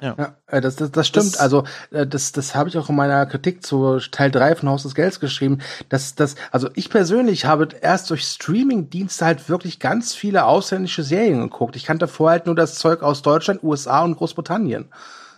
Ja, 0.00 0.16
ja 0.18 0.36
äh, 0.48 0.60
das, 0.60 0.74
das, 0.74 0.90
das 0.90 1.06
stimmt. 1.06 1.34
Das, 1.34 1.40
also 1.40 1.62
äh, 1.92 2.04
das, 2.04 2.32
das 2.32 2.56
habe 2.56 2.68
ich 2.68 2.76
auch 2.76 2.88
in 2.88 2.96
meiner 2.96 3.24
Kritik 3.26 3.64
zu 3.64 4.00
Teil 4.10 4.32
3 4.32 4.56
von 4.56 4.68
Haus 4.68 4.82
des 4.82 4.96
Geldes 4.96 5.20
geschrieben. 5.20 5.58
Dass, 5.88 6.16
das, 6.16 6.34
also 6.50 6.68
ich 6.74 6.90
persönlich 6.90 7.44
habe 7.44 7.68
erst 7.80 8.10
durch 8.10 8.24
Streaming-Dienste 8.24 9.24
halt 9.24 9.48
wirklich 9.48 9.78
ganz 9.78 10.16
viele 10.16 10.46
ausländische 10.46 11.04
Serien 11.04 11.42
geguckt. 11.42 11.76
Ich 11.76 11.84
kannte 11.84 12.08
vorher 12.08 12.38
halt 12.38 12.46
nur 12.46 12.56
das 12.56 12.74
Zeug 12.74 13.04
aus 13.04 13.22
Deutschland, 13.22 13.62
USA 13.62 14.02
und 14.02 14.16
Großbritannien. 14.16 14.88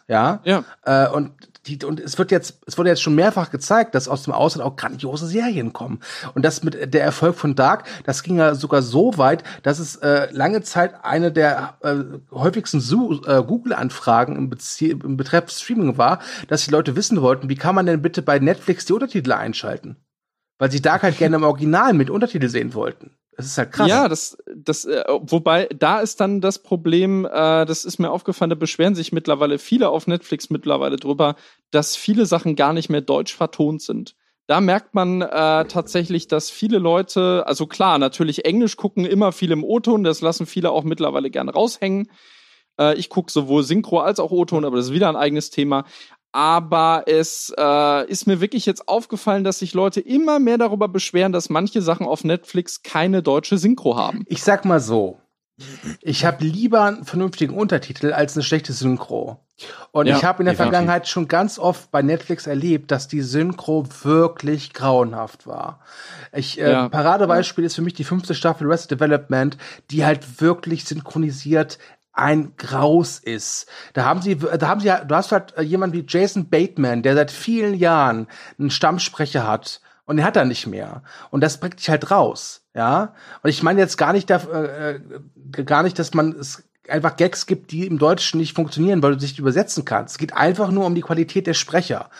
Ja. 0.08 0.40
Ja. 0.44 0.64
Äh, 0.84 1.08
und 1.10 1.32
die, 1.66 1.84
und 1.84 2.00
es 2.00 2.16
wird 2.18 2.30
jetzt, 2.30 2.62
es 2.66 2.78
wurde 2.78 2.88
jetzt 2.88 3.02
schon 3.02 3.14
mehrfach 3.14 3.50
gezeigt, 3.50 3.94
dass 3.94 4.08
aus 4.08 4.22
dem 4.22 4.32
Ausland 4.32 4.66
auch 4.66 4.76
grandiose 4.76 5.26
Serien 5.26 5.72
kommen. 5.72 6.00
Und 6.34 6.44
das 6.44 6.62
mit 6.62 6.94
der 6.94 7.02
Erfolg 7.02 7.36
von 7.36 7.54
Dark, 7.54 7.84
das 8.04 8.22
ging 8.22 8.38
ja 8.38 8.54
sogar 8.54 8.82
so 8.82 9.18
weit, 9.18 9.44
dass 9.62 9.78
es 9.78 9.96
äh, 9.96 10.28
lange 10.32 10.62
Zeit 10.62 11.04
eine 11.04 11.30
der 11.30 11.76
äh, 11.82 11.96
häufigsten 12.32 12.78
äh, 12.78 13.42
Google-Anfragen 13.42 14.36
im, 14.36 14.50
im 14.80 15.16
Betreff 15.16 15.50
Streaming 15.50 15.98
war, 15.98 16.20
dass 16.48 16.64
die 16.64 16.70
Leute 16.70 16.96
wissen 16.96 17.20
wollten, 17.20 17.48
wie 17.48 17.56
kann 17.56 17.74
man 17.74 17.86
denn 17.86 18.02
bitte 18.02 18.22
bei 18.22 18.38
Netflix 18.38 18.86
die 18.86 18.94
Untertitel 18.94 19.32
einschalten? 19.32 19.96
Weil 20.58 20.70
sie 20.70 20.82
Dark 20.82 21.02
halt 21.02 21.18
gerne 21.18 21.36
im 21.36 21.44
Original 21.44 21.92
mit 21.92 22.10
Untertitel 22.10 22.48
sehen 22.48 22.74
wollten. 22.74 23.12
Das 23.38 23.46
ist 23.46 23.56
halt 23.56 23.70
krass. 23.70 23.88
Ja, 23.88 24.08
das, 24.08 24.36
das, 24.52 24.84
äh, 24.84 25.04
wobei, 25.20 25.68
da 25.68 26.00
ist 26.00 26.20
dann 26.20 26.40
das 26.40 26.60
Problem, 26.60 27.24
äh, 27.24 27.64
das 27.66 27.84
ist 27.84 28.00
mir 28.00 28.10
aufgefallen, 28.10 28.50
da 28.50 28.56
beschweren 28.56 28.96
sich 28.96 29.12
mittlerweile 29.12 29.60
viele 29.60 29.90
auf 29.90 30.08
Netflix 30.08 30.50
mittlerweile 30.50 30.96
drüber, 30.96 31.36
dass 31.70 31.94
viele 31.94 32.26
Sachen 32.26 32.56
gar 32.56 32.72
nicht 32.72 32.88
mehr 32.88 33.00
deutsch 33.00 33.36
vertont 33.36 33.80
sind. 33.80 34.16
Da 34.48 34.60
merkt 34.60 34.94
man 34.94 35.22
äh, 35.22 35.66
tatsächlich, 35.66 36.26
dass 36.26 36.50
viele 36.50 36.78
Leute, 36.78 37.44
also 37.46 37.68
klar, 37.68 37.98
natürlich 37.98 38.44
Englisch 38.44 38.76
gucken 38.76 39.04
immer 39.04 39.30
viel 39.30 39.52
im 39.52 39.62
O-Ton, 39.62 40.02
das 40.02 40.20
lassen 40.20 40.46
viele 40.46 40.72
auch 40.72 40.82
mittlerweile 40.82 41.30
gern 41.30 41.48
raushängen. 41.48 42.10
Äh, 42.76 42.96
ich 42.98 43.08
gucke 43.08 43.30
sowohl 43.30 43.62
Synchro 43.62 44.00
als 44.00 44.18
auch 44.18 44.32
O-Ton, 44.32 44.64
aber 44.64 44.78
das 44.78 44.86
ist 44.86 44.92
wieder 44.92 45.08
ein 45.08 45.16
eigenes 45.16 45.50
Thema 45.50 45.84
aber 46.32 47.04
es 47.06 47.52
äh, 47.58 48.06
ist 48.08 48.26
mir 48.26 48.40
wirklich 48.40 48.66
jetzt 48.66 48.88
aufgefallen, 48.88 49.44
dass 49.44 49.60
sich 49.60 49.74
Leute 49.74 50.00
immer 50.00 50.38
mehr 50.38 50.58
darüber 50.58 50.88
beschweren, 50.88 51.32
dass 51.32 51.50
manche 51.50 51.82
Sachen 51.82 52.06
auf 52.06 52.24
Netflix 52.24 52.82
keine 52.82 53.22
deutsche 53.22 53.58
Synchro 53.58 53.96
haben. 53.96 54.24
Ich 54.28 54.42
sag 54.42 54.64
mal 54.64 54.80
so, 54.80 55.18
ich 56.02 56.24
habe 56.24 56.44
lieber 56.44 56.84
einen 56.84 57.04
vernünftigen 57.04 57.54
Untertitel 57.54 58.12
als 58.12 58.36
eine 58.36 58.44
schlechte 58.44 58.72
Synchro. 58.72 59.40
Und 59.90 60.06
ja, 60.06 60.16
ich 60.16 60.24
habe 60.24 60.42
in 60.42 60.46
der 60.46 60.54
Vergangenheit 60.54 61.08
schon 61.08 61.26
ganz 61.26 61.58
oft 61.58 61.90
bei 61.90 62.00
Netflix 62.00 62.46
erlebt, 62.46 62.92
dass 62.92 63.08
die 63.08 63.22
Synchro 63.22 63.84
wirklich 64.02 64.72
grauenhaft 64.72 65.48
war. 65.48 65.80
Ich, 66.32 66.60
äh, 66.60 66.70
ja. 66.70 66.88
Paradebeispiel 66.88 67.64
ist 67.64 67.74
für 67.74 67.82
mich 67.82 67.94
die 67.94 68.04
fünfte 68.04 68.36
Staffel 68.36 68.68
Rest 68.68 68.92
Development, 68.92 69.58
die 69.90 70.04
halt 70.04 70.40
wirklich 70.40 70.84
synchronisiert 70.84 71.78
ein 72.18 72.54
Graus 72.56 73.18
ist. 73.18 73.66
Da 73.92 74.04
haben 74.04 74.20
sie, 74.22 74.36
da 74.36 74.68
haben 74.68 74.80
sie, 74.80 74.92
du 75.06 75.14
hast 75.14 75.32
halt 75.32 75.54
jemanden 75.60 75.96
wie 75.96 76.04
Jason 76.06 76.48
Bateman, 76.48 77.02
der 77.02 77.14
seit 77.14 77.30
vielen 77.30 77.74
Jahren 77.74 78.26
einen 78.58 78.70
Stammsprecher 78.70 79.46
hat 79.46 79.80
und 80.04 80.16
den 80.16 80.24
hat 80.24 80.36
er 80.36 80.44
nicht 80.44 80.66
mehr. 80.66 81.02
Und 81.30 81.42
das 81.42 81.60
bringt 81.60 81.78
dich 81.78 81.90
halt 81.90 82.10
raus, 82.10 82.62
ja. 82.74 83.14
Und 83.42 83.50
ich 83.50 83.62
meine 83.62 83.80
jetzt 83.80 83.98
gar 83.98 84.12
nicht, 84.12 84.30
da, 84.30 84.36
äh, 84.36 84.96
äh, 84.96 85.64
gar 85.64 85.82
nicht, 85.82 85.98
dass 85.98 86.14
man 86.14 86.32
es 86.32 86.67
einfach 86.90 87.16
Gags 87.16 87.46
gibt, 87.46 87.70
die 87.70 87.86
im 87.86 87.98
Deutschen 87.98 88.40
nicht 88.40 88.54
funktionieren, 88.54 89.02
weil 89.02 89.12
du 89.12 89.18
dich 89.18 89.38
übersetzen 89.38 89.84
kannst. 89.84 90.12
Es 90.12 90.18
geht 90.18 90.34
einfach 90.34 90.70
nur 90.70 90.86
um 90.86 90.94
die 90.94 91.00
Qualität 91.00 91.46
der 91.46 91.54
Sprecher. 91.54 92.10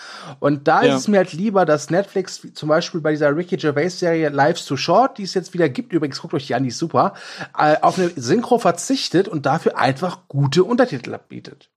Und 0.40 0.69
da 0.69 0.82
ja. 0.82 0.95
ist 0.95 1.03
es 1.03 1.09
mir 1.09 1.19
halt 1.19 1.32
lieber, 1.32 1.65
dass 1.65 1.90
Netflix 1.90 2.47
zum 2.55 2.69
Beispiel 2.69 3.01
bei 3.01 3.12
dieser 3.12 3.36
Ricky 3.36 3.57
Gervais-Serie 3.57 4.28
Lives 4.28 4.65
Too 4.66 4.77
Short, 4.77 5.19
die 5.19 5.24
es 5.24 5.35
jetzt 5.35 5.55
wieder 5.55 5.69
gibt, 5.69 5.93
übrigens 5.93 6.20
guckt 6.20 6.35
euch 6.35 6.47
die 6.47 6.55
an, 6.55 6.62
die 6.62 6.69
ist 6.70 6.78
super, 6.78 7.15
äh, 7.57 7.77
auf 7.81 7.99
eine 7.99 8.11
Synchro 8.16 8.59
verzichtet 8.59 9.28
und 9.28 9.47
dafür 9.47 9.78
einfach 9.78 10.28
gute 10.28 10.65
Untertitel 10.65 11.19
bietet. 11.28 11.70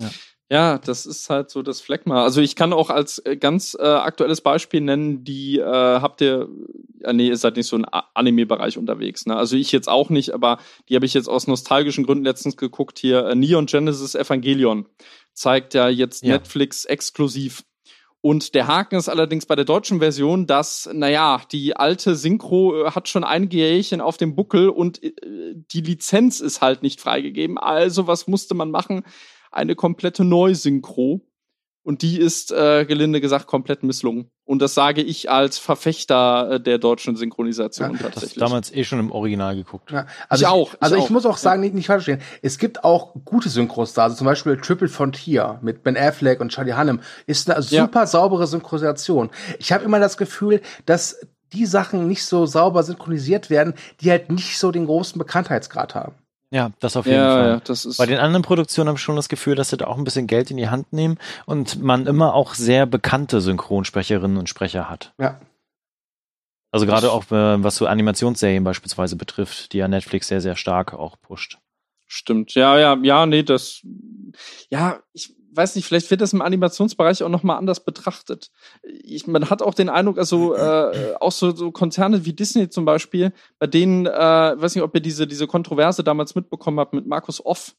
Ja. 0.00 0.08
Ja, 0.50 0.78
das 0.78 1.04
ist 1.04 1.28
halt 1.28 1.50
so 1.50 1.60
das 1.60 1.82
Fleckma. 1.82 2.22
Also 2.24 2.40
ich 2.40 2.56
kann 2.56 2.72
auch 2.72 2.88
als 2.88 3.18
äh, 3.18 3.36
ganz 3.36 3.76
äh, 3.78 3.84
aktuelles 3.84 4.40
Beispiel 4.40 4.80
nennen, 4.80 5.22
die 5.22 5.58
äh, 5.58 5.64
habt 5.64 6.22
ihr, 6.22 6.48
ja, 7.00 7.12
nee, 7.12 7.28
ihr 7.28 7.36
seid 7.36 7.56
nicht 7.56 7.66
so 7.66 7.76
im 7.76 7.84
Anime-Bereich 8.14 8.78
unterwegs, 8.78 9.26
ne? 9.26 9.36
Also 9.36 9.56
ich 9.56 9.72
jetzt 9.72 9.90
auch 9.90 10.08
nicht, 10.08 10.32
aber 10.32 10.58
die 10.88 10.94
habe 10.94 11.04
ich 11.04 11.12
jetzt 11.12 11.28
aus 11.28 11.48
nostalgischen 11.48 12.06
Gründen 12.06 12.24
letztens 12.24 12.56
geguckt 12.56 12.98
hier. 12.98 13.26
Äh, 13.26 13.34
Neon 13.34 13.66
Genesis 13.66 14.14
Evangelion 14.14 14.86
zeigt 15.34 15.74
ja 15.74 15.88
jetzt 15.88 16.24
ja. 16.24 16.34
Netflix 16.34 16.86
exklusiv. 16.86 17.64
Und 18.20 18.54
der 18.54 18.66
Haken 18.66 18.96
ist 18.96 19.08
allerdings 19.08 19.46
bei 19.46 19.54
der 19.54 19.64
deutschen 19.64 20.00
Version, 20.00 20.46
dass, 20.46 20.88
naja, 20.92 21.42
die 21.52 21.76
alte 21.76 22.16
Synchro 22.16 22.86
äh, 22.86 22.90
hat 22.92 23.08
schon 23.08 23.22
einige 23.22 23.58
Jährchen 23.58 24.00
auf 24.00 24.16
dem 24.16 24.34
Buckel 24.34 24.70
und 24.70 25.02
äh, 25.02 25.12
die 25.54 25.82
Lizenz 25.82 26.40
ist 26.40 26.62
halt 26.62 26.82
nicht 26.82 27.02
freigegeben. 27.02 27.58
Also 27.58 28.06
was 28.06 28.26
musste 28.26 28.54
man 28.54 28.70
machen? 28.70 29.04
Eine 29.58 29.74
komplette 29.74 30.24
Neusynchro. 30.24 31.20
Und 31.84 32.02
die 32.02 32.18
ist, 32.18 32.52
äh, 32.52 32.84
gelinde 32.84 33.18
gesagt, 33.18 33.46
komplett 33.46 33.82
misslungen. 33.82 34.30
Und 34.44 34.60
das 34.60 34.74
sage 34.74 35.00
ich 35.00 35.30
als 35.30 35.56
Verfechter 35.56 36.50
äh, 36.50 36.60
der 36.60 36.76
deutschen 36.76 37.16
Synchronisation 37.16 37.92
ja, 37.92 37.98
tatsächlich. 37.98 38.34
Das 38.34 38.48
damals 38.48 38.74
eh 38.74 38.84
schon 38.84 38.98
im 38.98 39.10
Original 39.10 39.56
geguckt. 39.56 39.90
Ja, 39.90 40.04
also 40.28 40.42
ich, 40.42 40.48
ich 40.48 40.54
auch. 40.54 40.74
Also 40.80 40.96
ich, 40.96 41.04
ich 41.04 41.10
muss 41.10 41.24
auch 41.24 41.38
sagen, 41.38 41.62
nicht, 41.62 41.74
nicht 41.74 41.86
falsch 41.86 42.04
verstehen. 42.04 42.26
Es 42.42 42.58
gibt 42.58 42.84
auch 42.84 43.14
gute 43.24 43.48
Synchros 43.48 43.94
da. 43.94 44.02
Also 44.04 44.16
zum 44.16 44.26
Beispiel 44.26 44.58
Triple 44.58 44.88
Frontier 44.88 45.60
mit 45.62 45.82
Ben 45.82 45.96
Affleck 45.96 46.40
und 46.40 46.50
Charlie 46.50 46.74
Hunnam 46.74 47.00
ist 47.26 47.50
eine 47.50 47.62
super 47.62 48.00
ja. 48.00 48.06
saubere 48.06 48.46
Synchronisation. 48.46 49.30
Ich 49.58 49.72
habe 49.72 49.82
immer 49.82 49.98
das 49.98 50.18
Gefühl, 50.18 50.60
dass 50.84 51.18
die 51.54 51.64
Sachen 51.64 52.06
nicht 52.06 52.24
so 52.26 52.44
sauber 52.44 52.82
synchronisiert 52.82 53.48
werden, 53.48 53.72
die 54.02 54.10
halt 54.10 54.30
nicht 54.30 54.58
so 54.58 54.72
den 54.72 54.84
großen 54.84 55.18
Bekanntheitsgrad 55.18 55.94
haben. 55.94 56.14
Ja, 56.50 56.70
das 56.80 56.96
auf 56.96 57.04
jeden 57.06 57.18
ja, 57.18 57.34
Fall. 57.34 57.48
Ja, 57.48 57.60
das 57.60 57.84
ist 57.84 57.98
Bei 57.98 58.06
den 58.06 58.18
anderen 58.18 58.42
Produktionen 58.42 58.88
habe 58.88 58.96
ich 58.96 59.02
schon 59.02 59.16
das 59.16 59.28
Gefühl, 59.28 59.54
dass 59.54 59.70
sie 59.70 59.76
da 59.76 59.86
auch 59.86 59.98
ein 59.98 60.04
bisschen 60.04 60.26
Geld 60.26 60.50
in 60.50 60.56
die 60.56 60.68
Hand 60.68 60.92
nehmen 60.92 61.18
und 61.44 61.82
man 61.82 62.06
immer 62.06 62.34
auch 62.34 62.54
sehr 62.54 62.86
bekannte 62.86 63.40
Synchronsprecherinnen 63.40 64.38
und 64.38 64.48
Sprecher 64.48 64.88
hat. 64.88 65.12
Ja. 65.18 65.40
Also 66.70 66.86
gerade 66.86 67.12
auch, 67.12 67.24
äh, 67.30 67.62
was 67.62 67.76
so 67.76 67.86
Animationsserien 67.86 68.64
beispielsweise 68.64 69.16
betrifft, 69.16 69.72
die 69.72 69.78
ja 69.78 69.88
Netflix 69.88 70.28
sehr, 70.28 70.40
sehr 70.40 70.56
stark 70.56 70.94
auch 70.94 71.20
pusht. 71.20 71.58
Stimmt. 72.06 72.54
Ja, 72.54 72.78
ja, 72.78 72.96
ja, 73.02 73.26
nee, 73.26 73.42
das, 73.42 73.82
ja, 74.70 75.00
ich 75.12 75.34
weiß 75.52 75.76
nicht, 75.76 75.86
vielleicht 75.86 76.10
wird 76.10 76.20
das 76.20 76.32
im 76.32 76.42
Animationsbereich 76.42 77.22
auch 77.22 77.28
nochmal 77.28 77.58
anders 77.58 77.84
betrachtet. 77.84 78.50
Ich, 78.82 79.26
man 79.26 79.50
hat 79.50 79.62
auch 79.62 79.74
den 79.74 79.88
Eindruck, 79.88 80.18
also 80.18 80.54
äh, 80.54 81.14
auch 81.20 81.32
so, 81.32 81.54
so 81.54 81.70
Konzerne 81.72 82.24
wie 82.24 82.32
Disney 82.32 82.68
zum 82.68 82.84
Beispiel, 82.84 83.32
bei 83.58 83.66
denen, 83.66 84.06
äh, 84.06 84.10
weiß 84.10 84.74
nicht, 84.74 84.84
ob 84.84 84.94
ihr 84.94 85.00
diese, 85.00 85.26
diese 85.26 85.46
Kontroverse 85.46 86.04
damals 86.04 86.34
mitbekommen 86.34 86.78
habt 86.80 86.92
mit 86.92 87.06
Markus 87.06 87.44
Off, 87.44 87.74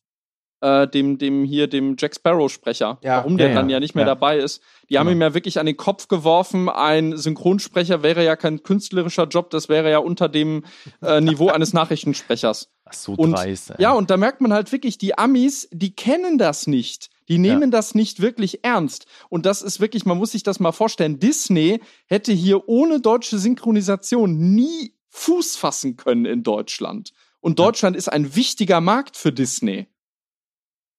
äh, 0.62 0.88
dem, 0.90 1.18
dem 1.18 1.46
hier, 1.46 1.68
dem 1.68 1.96
Jack 1.98 2.16
Sparrow-Sprecher, 2.16 2.98
Ja. 3.02 3.18
warum 3.18 3.38
der 3.38 3.50
Ja, 3.50 3.56
dann 3.56 3.70
ja. 3.70 3.76
ja 3.78 3.80
nicht 3.80 3.96
mehr 3.96 4.04
Ja. 4.06 4.14
dabei 4.14 4.38
ist. 4.40 4.62
Die 4.90 4.98
haben 5.00 5.08
Genau. 5.08 5.18
ihm 5.20 5.22
ja 5.22 5.34
wirklich 5.34 5.58
an 5.60 5.66
den 5.66 5.78
Kopf 5.78 6.10
geworfen, 6.10 6.68
ein 6.68 7.16
Synchronsprecher 7.16 8.04
wäre 8.04 8.26
ja 8.26 8.36
kein 8.36 8.62
künstlerischer 8.64 9.28
Job, 9.28 9.52
das 9.52 9.70
wäre 9.70 9.90
ja 9.90 10.00
unter 10.00 10.28
dem 10.28 10.66
äh, 11.02 11.22
Niveau 11.22 11.48
eines 11.50 11.72
Nachrichtensprechers. 11.74 12.70
Ach, 12.84 12.94
so 12.94 13.14
Und- 13.14 13.32
dreist. 13.34 13.70
ey. 13.70 13.76
Ja, 13.80 13.94
und 13.94 14.10
da 14.10 14.18
merkt 14.18 14.42
man 14.42 14.52
halt 14.52 14.72
wirklich, 14.74 14.98
die 14.98 15.18
Amis, 15.18 15.70
die 15.72 15.96
kennen 15.96 16.38
das 16.38 16.68
nicht. 16.68 17.10
Die 17.30 17.38
nehmen 17.38 17.70
das 17.72 17.96
nicht 17.96 18.22
wirklich 18.22 18.64
ernst. 18.64 19.06
Und 19.30 19.46
das 19.46 19.62
ist 19.62 19.80
wirklich, 19.80 20.06
man 20.06 20.18
muss 20.18 20.32
sich 20.32 20.44
das 20.44 20.60
mal 20.60 20.72
vorstellen. 20.72 21.20
Disney 21.20 21.80
hätte 22.08 22.34
hier 22.34 22.68
ohne 22.68 23.00
deutsche 23.00 23.38
Synchronisation 23.38 24.56
nie 24.56 24.94
Fuß 25.10 25.56
fassen 25.56 25.96
können 25.96 26.26
in 26.26 26.44
Deutschland. 26.44 27.14
Und 27.40 27.60
Deutschland 27.60 27.96
ist 27.96 28.10
ein 28.10 28.36
wichtiger 28.36 28.82
Markt 28.82 29.16
für 29.16 29.32
Disney. 29.32 29.88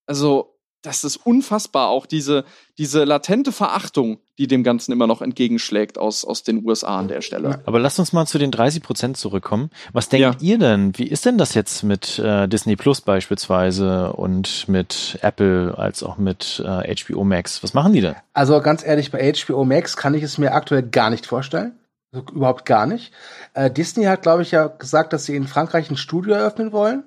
Also, 0.07 0.50
das 0.83 1.05
ist 1.05 1.17
unfassbar, 1.17 1.89
auch 1.89 2.07
diese, 2.07 2.45
diese 2.79 3.05
latente 3.05 3.53
Verachtung, 3.53 4.19
die 4.39 4.47
dem 4.47 4.63
Ganzen 4.63 4.93
immer 4.93 5.07
noch 5.07 5.21
entgegenschlägt 5.21 5.99
aus, 5.99 6.25
aus 6.25 6.43
den 6.43 6.65
USA 6.67 6.99
an 6.99 7.09
der 7.09 7.21
Stelle. 7.21 7.61
Aber 7.67 7.79
lasst 7.79 7.99
uns 7.99 8.13
mal 8.13 8.27
zu 8.27 8.39
den 8.39 8.51
30 8.51 8.83
Prozent 8.83 9.17
zurückkommen. 9.19 9.71
Was 9.93 10.09
denkt 10.09 10.41
ihr 10.41 10.59
denn? 10.59 10.97
Wie 10.97 11.07
ist 11.07 11.27
denn 11.27 11.37
das 11.37 11.55
jetzt 11.55 11.83
mit 11.83 12.19
äh, 12.19 12.49
Disney 12.49 12.77
Plus 12.77 13.03
beispielsweise 13.03 14.13
und 14.15 14.69
mit 14.69 15.19
Apple 15.21 15.75
als 15.77 16.03
auch 16.03 16.17
mit 16.17 16.63
äh, 16.65 16.95
HBO 16.95 17.25
Max? 17.25 17.63
Was 17.63 17.75
machen 17.75 17.93
die 17.93 18.01
denn? 18.01 18.15
Also 18.33 18.61
ganz 18.61 18.85
ehrlich, 18.85 19.11
bei 19.11 19.33
HBO 19.33 19.65
Max 19.65 19.97
kann 19.97 20.15
ich 20.15 20.23
es 20.23 20.39
mir 20.39 20.55
aktuell 20.55 20.83
gar 20.83 21.11
nicht 21.11 21.27
vorstellen. 21.27 21.73
Also 22.13 22.27
überhaupt 22.33 22.65
gar 22.65 22.87
nicht. 22.87 23.13
Äh, 23.55 23.71
Disney 23.71 24.05
hat, 24.05 24.23
glaube 24.23 24.43
ich, 24.43 24.51
ja 24.51 24.67
gesagt, 24.67 25.13
dass 25.13 25.27
sie 25.27 25.37
in 25.37 25.47
Frankreich 25.47 25.91
ein 25.91 25.97
Studio 25.97 26.35
eröffnen 26.35 26.73
wollen. 26.73 27.05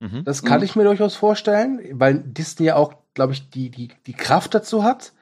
Mhm. 0.00 0.24
Das 0.24 0.42
kann 0.42 0.58
Mhm. 0.58 0.64
ich 0.64 0.76
mir 0.76 0.84
durchaus 0.84 1.16
vorstellen, 1.16 1.80
weil 1.92 2.18
Disney 2.18 2.66
ja 2.66 2.76
auch, 2.76 2.94
glaube 3.14 3.32
ich, 3.32 3.48
die, 3.50 3.70
die, 3.70 3.88
die 4.06 4.12
Kraft 4.12 4.54
dazu 4.54 4.84
hat. 4.84 5.12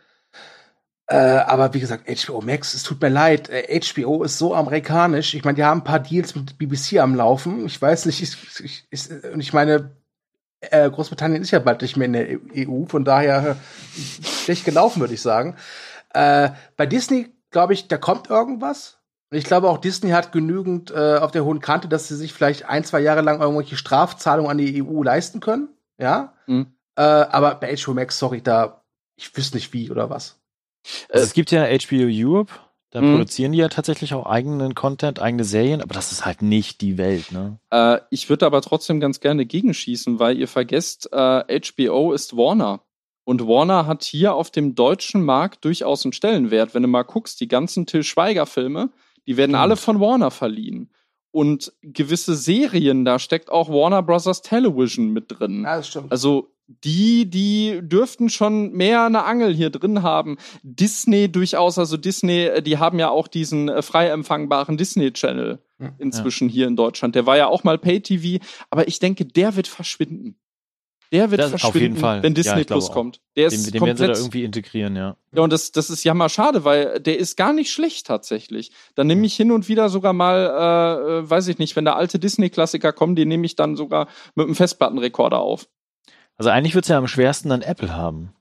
Äh, 1.07 1.17
aber 1.17 1.75
wie 1.75 1.81
gesagt, 1.81 2.09
HBO 2.09 2.41
Max, 2.41 2.73
es 2.73 2.83
tut 2.83 3.01
mir 3.03 3.11
leid, 3.11 3.51
äh, 3.51 3.79
HBO 3.81 4.23
ist 4.25 4.39
so 4.39 4.55
amerikanisch. 4.55 5.35
Ich 5.35 5.45
meine, 5.45 5.57
die 5.57 5.65
haben 5.65 5.81
ein 5.81 5.85
paar 5.85 6.01
Deals 6.01 6.35
mit 6.35 6.57
BBC 6.59 6.99
am 6.99 7.15
Laufen. 7.15 7.67
Ich 7.67 7.81
weiß 7.81 8.07
nicht, 8.07 8.23
ich, 8.23 8.37
ich, 8.65 8.87
ich, 8.91 9.11
und 9.33 9.41
ich 9.41 9.53
meine, 9.53 9.91
äh, 10.61 10.89
Großbritannien 10.91 11.43
ist 11.43 11.51
ja 11.51 11.59
bald 11.59 11.83
nicht 11.83 11.99
mehr 11.99 12.07
in 12.07 12.13
der 12.15 12.39
EU, 12.69 12.87
von 12.87 13.05
daher 13.05 13.57
schlecht 14.23 14.65
gelaufen, 14.65 15.01
würde 15.01 15.13
ich 15.13 15.21
sagen. 15.21 15.57
Äh, 16.15 16.51
bei 16.79 16.87
Disney, 16.87 17.31
glaube 17.51 17.75
ich, 17.75 17.87
da 17.87 17.99
kommt 17.99 18.31
irgendwas. 18.31 18.99
Und 19.35 19.39
ich 19.39 19.47
glaube 19.47 19.69
auch 19.69 19.79
Disney 19.79 20.11
hat 20.11 20.31
genügend 20.31 20.93
äh, 20.93 21.17
auf 21.17 21.33
der 21.33 21.45
hohen 21.45 21.59
Kante, 21.59 21.89
dass 21.89 22.07
sie 22.07 22.15
sich 22.15 22.33
vielleicht 22.33 22.67
ein, 22.67 22.85
zwei 22.85 23.01
Jahre 23.01 23.21
lang 23.21 23.41
irgendwelche 23.41 23.75
Strafzahlungen 23.77 24.49
an 24.49 24.59
die 24.59 24.81
EU 24.81 25.03
leisten 25.03 25.41
können. 25.41 25.71
Ja. 25.99 26.35
Mhm. 26.47 26.69
Äh, 26.95 27.03
aber 27.03 27.57
bei 27.57 27.75
HBO 27.77 27.95
Max, 27.95 28.17
sorry, 28.17 28.43
da, 28.43 28.85
ich 29.17 29.37
wüsste 29.37 29.57
nicht 29.57 29.73
wie 29.73 29.91
oder 29.91 30.09
was. 30.09 30.39
Also 31.09 31.25
es 31.25 31.33
gibt 31.33 31.51
ja 31.51 31.65
HBO 31.65 32.07
Europe, 32.09 32.53
da 32.91 33.01
Mhm. 33.01 33.11
produzieren 33.11 33.51
die 33.51 33.59
ja 33.59 33.69
tatsächlich 33.69 34.15
auch 34.15 34.27
eigenen 34.27 34.77
Content, 34.77 35.21
eigene 35.21 35.43
Serien, 35.43 35.83
aber 35.83 35.95
das 35.95 36.13
ist 36.13 36.25
halt 36.25 36.41
nicht 36.41 36.81
die 36.81 36.97
Welt, 36.97 37.33
ne? 37.33 37.59
Äh, 37.71 37.99
ich 38.11 38.31
würde 38.31 38.47
aber 38.47 38.61
trotzdem 38.61 39.01
ganz 39.01 39.19
gerne 39.19 39.47
gegenschießen, 39.47 40.21
weil 40.21 40.39
ihr 40.39 40.47
vergesst, 40.47 41.09
äh, 41.13 41.61
HBO 41.61 42.13
ist 42.13 42.37
Warner. 42.37 42.83
Und 43.25 43.49
Warner 43.49 43.89
hat 43.89 44.05
hier 44.05 44.35
auf 44.35 44.53
dem 44.53 44.77
deutschen 44.77 45.25
Markt 45.25 45.65
durchaus 45.65 46.05
einen 46.05 46.13
Stellenwert. 46.13 46.73
Wenn 46.73 46.83
du 46.83 46.89
mal 46.89 47.03
guckst, 47.03 47.41
die 47.41 47.49
ganzen 47.49 47.85
Till 47.85 48.05
Schweiger-Filme, 48.05 48.91
die 49.27 49.37
werden 49.37 49.53
Stimmt. 49.53 49.63
alle 49.63 49.77
von 49.77 50.01
Warner 50.01 50.31
verliehen. 50.31 50.91
Und 51.31 51.73
gewisse 51.83 52.37
Serien, 52.37 53.05
da 53.05 53.19
steckt 53.19 53.51
auch 53.51 53.69
Warner 53.69 54.03
Bros. 54.03 54.43
Television 54.43 55.13
mit 55.13 55.27
drin. 55.29 55.65
Ja, 55.65 55.77
das 55.79 55.89
stimmt. 55.89 56.13
Also 56.13 56.55
die, 56.67 57.29
die 57.29 57.81
dürften 57.83 58.31
schon 58.31 58.73
mehr 58.73 59.05
eine 59.05 59.25
Angel 59.25 59.53
hier 59.53 59.71
drin 59.71 60.03
haben. 60.03 60.39
Disney 60.63 61.31
durchaus, 61.31 61.79
also 61.79 61.97
Disney, 61.97 62.45
äh, 62.45 62.63
die 62.63 62.79
haben 62.79 62.99
ja 62.99 63.11
auch 63.11 63.29
diesen 63.29 63.69
äh, 63.69 63.83
frei 63.83 64.09
empfangbaren 64.09 64.77
Disney-Channel 64.77 65.59
inzwischen 65.99 66.49
hier 66.49 66.67
in 66.67 66.77
Deutschland. 66.77 67.15
Der 67.15 67.27
war 67.27 67.37
ja 67.37 67.49
auch 67.49 67.65
mal 67.65 67.77
Pay-TV, 67.77 68.43
aber 68.71 68.89
ich 68.89 69.01
denke, 69.01 69.27
der 69.27 69.57
wird 69.57 69.67
verschwinden. 69.67 70.37
Der 71.15 71.31
wird 71.31 71.41
Das 71.41 71.55
auf 71.55 71.61
verschwinden, 71.61 71.81
jeden 71.93 71.97
Fall. 71.97 72.23
wenn 72.25 72.33
Ja, 72.33 72.35
Disney 72.35 72.65
glaube 72.65 72.67
Plus 72.67 72.91
auch. 72.91 72.93
kommt. 72.93 73.21
Der 73.37 73.49
Den, 73.49 73.55
ist 73.61 73.73
den 73.73 73.81
werden 73.81 73.97
sie 73.97 74.03
da 74.03 74.07
komplett 74.09 74.19
irgendwie 74.19 74.45
integrieren, 74.45 74.97
ja. 74.97 75.17
ja, 75.33 75.43
und 75.43 75.53
das, 75.53 75.71
das 75.71 75.89
ist 75.89 76.03
ja 76.03 76.13
mal 76.13 76.29
schade, 76.29 76.65
weil 76.65 76.99
der 77.01 77.19
ist 77.19 77.37
gar 77.37 77.53
nicht 77.53 77.71
schlecht 77.73 78.07
tatsächlich. 78.07 78.73
Da 78.97 79.05
nehme 79.05 79.25
ich 79.25 79.37
hin 79.37 79.53
und 79.53 79.69
wieder 79.69 79.89
sogar 79.89 80.13
mal, 80.13 81.23
äh, 81.25 81.31
weiß 81.31 81.47
ich 81.49 81.59
nicht, 81.59 81.77
wenn 81.77 81.85
da 81.85 81.95
alte 81.95 82.19
Disney-Klassiker 82.19 82.93
kommen, 82.93 83.15
die 83.15 83.27
nehme 83.27 83.47
ich 83.47 83.55
dann 83.55 83.77
sogar 83.77 84.09
mit 84.35 84.47
einem 84.47 84.57
Festplattenrekorder 84.57 85.39
auf. 85.39 85.69
Also 86.37 86.51
eigentlich 86.51 86.75
wird's 86.75 86.89
ja 86.89 86.99
am 86.99 87.07
schwersten 87.07 87.49
dann 87.49 87.63
Apple 87.63 87.95
haben. 87.97 88.35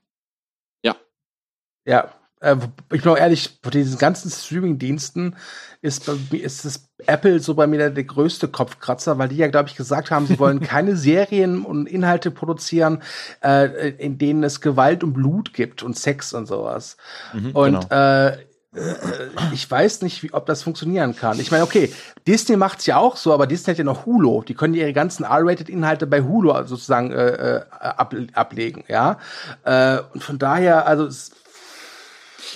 Ja, 1.86 2.10
äh, 2.44 2.56
ich 2.92 3.02
bin 3.02 3.12
auch 3.12 3.16
ehrlich, 3.16 3.60
bei 3.62 3.70
diesen 3.70 3.98
ganzen 3.98 4.30
Streaming-Diensten 4.30 5.36
ist, 5.82 6.06
bei 6.06 6.14
mir- 6.30 6.42
ist 6.44 6.64
das 6.64 6.88
Apple 7.06 7.40
so 7.40 7.54
bei 7.54 7.66
mir 7.66 7.78
der, 7.78 7.90
der 7.90 8.04
größte 8.04 8.48
Kopfkratzer, 8.48 9.18
weil 9.18 9.28
die 9.28 9.36
ja, 9.36 9.48
glaube 9.48 9.68
ich, 9.68 9.76
gesagt 9.76 10.10
haben, 10.10 10.26
sie 10.26 10.38
wollen 10.38 10.60
keine 10.74 10.96
Serien 10.96 11.64
und 11.64 11.86
Inhalte 11.86 12.30
produzieren, 12.30 13.02
äh, 13.42 13.90
in 13.90 14.18
denen 14.18 14.42
es 14.44 14.60
Gewalt 14.60 15.04
und 15.04 15.12
Blut 15.12 15.52
gibt 15.52 15.82
und 15.82 15.96
Sex 15.98 16.32
und 16.32 16.46
sowas. 16.46 16.96
Mhm, 17.32 17.50
Und 17.52 17.88
genau. 17.90 17.94
äh, 17.94 18.28
äh, 18.28 18.38
ich 19.52 19.70
weiß 19.70 20.02
nicht, 20.02 20.22
wie, 20.22 20.32
ob 20.32 20.46
das 20.46 20.62
funktionieren 20.62 21.14
kann. 21.14 21.38
Ich 21.38 21.50
meine, 21.50 21.62
okay, 21.64 21.92
Disney 22.26 22.56
macht's 22.56 22.86
ja 22.86 22.96
auch 22.96 23.16
so, 23.16 23.32
aber 23.32 23.46
Disney 23.46 23.72
hat 23.72 23.78
ja 23.78 23.84
noch 23.84 24.06
Hulu. 24.06 24.42
Die 24.42 24.54
können 24.54 24.74
ihre 24.74 24.92
ganzen 24.92 25.24
R-Rated-Inhalte 25.24 26.06
bei 26.06 26.22
Hulu 26.22 26.52
sozusagen 26.66 27.12
äh, 27.12 27.56
äh, 27.58 27.62
ab, 27.80 28.14
ablegen, 28.32 28.84
ja. 28.88 29.18
Äh, 29.64 29.98
und 30.12 30.22
von 30.24 30.38
daher, 30.38 30.86
also 30.86 31.06
es, 31.06 31.30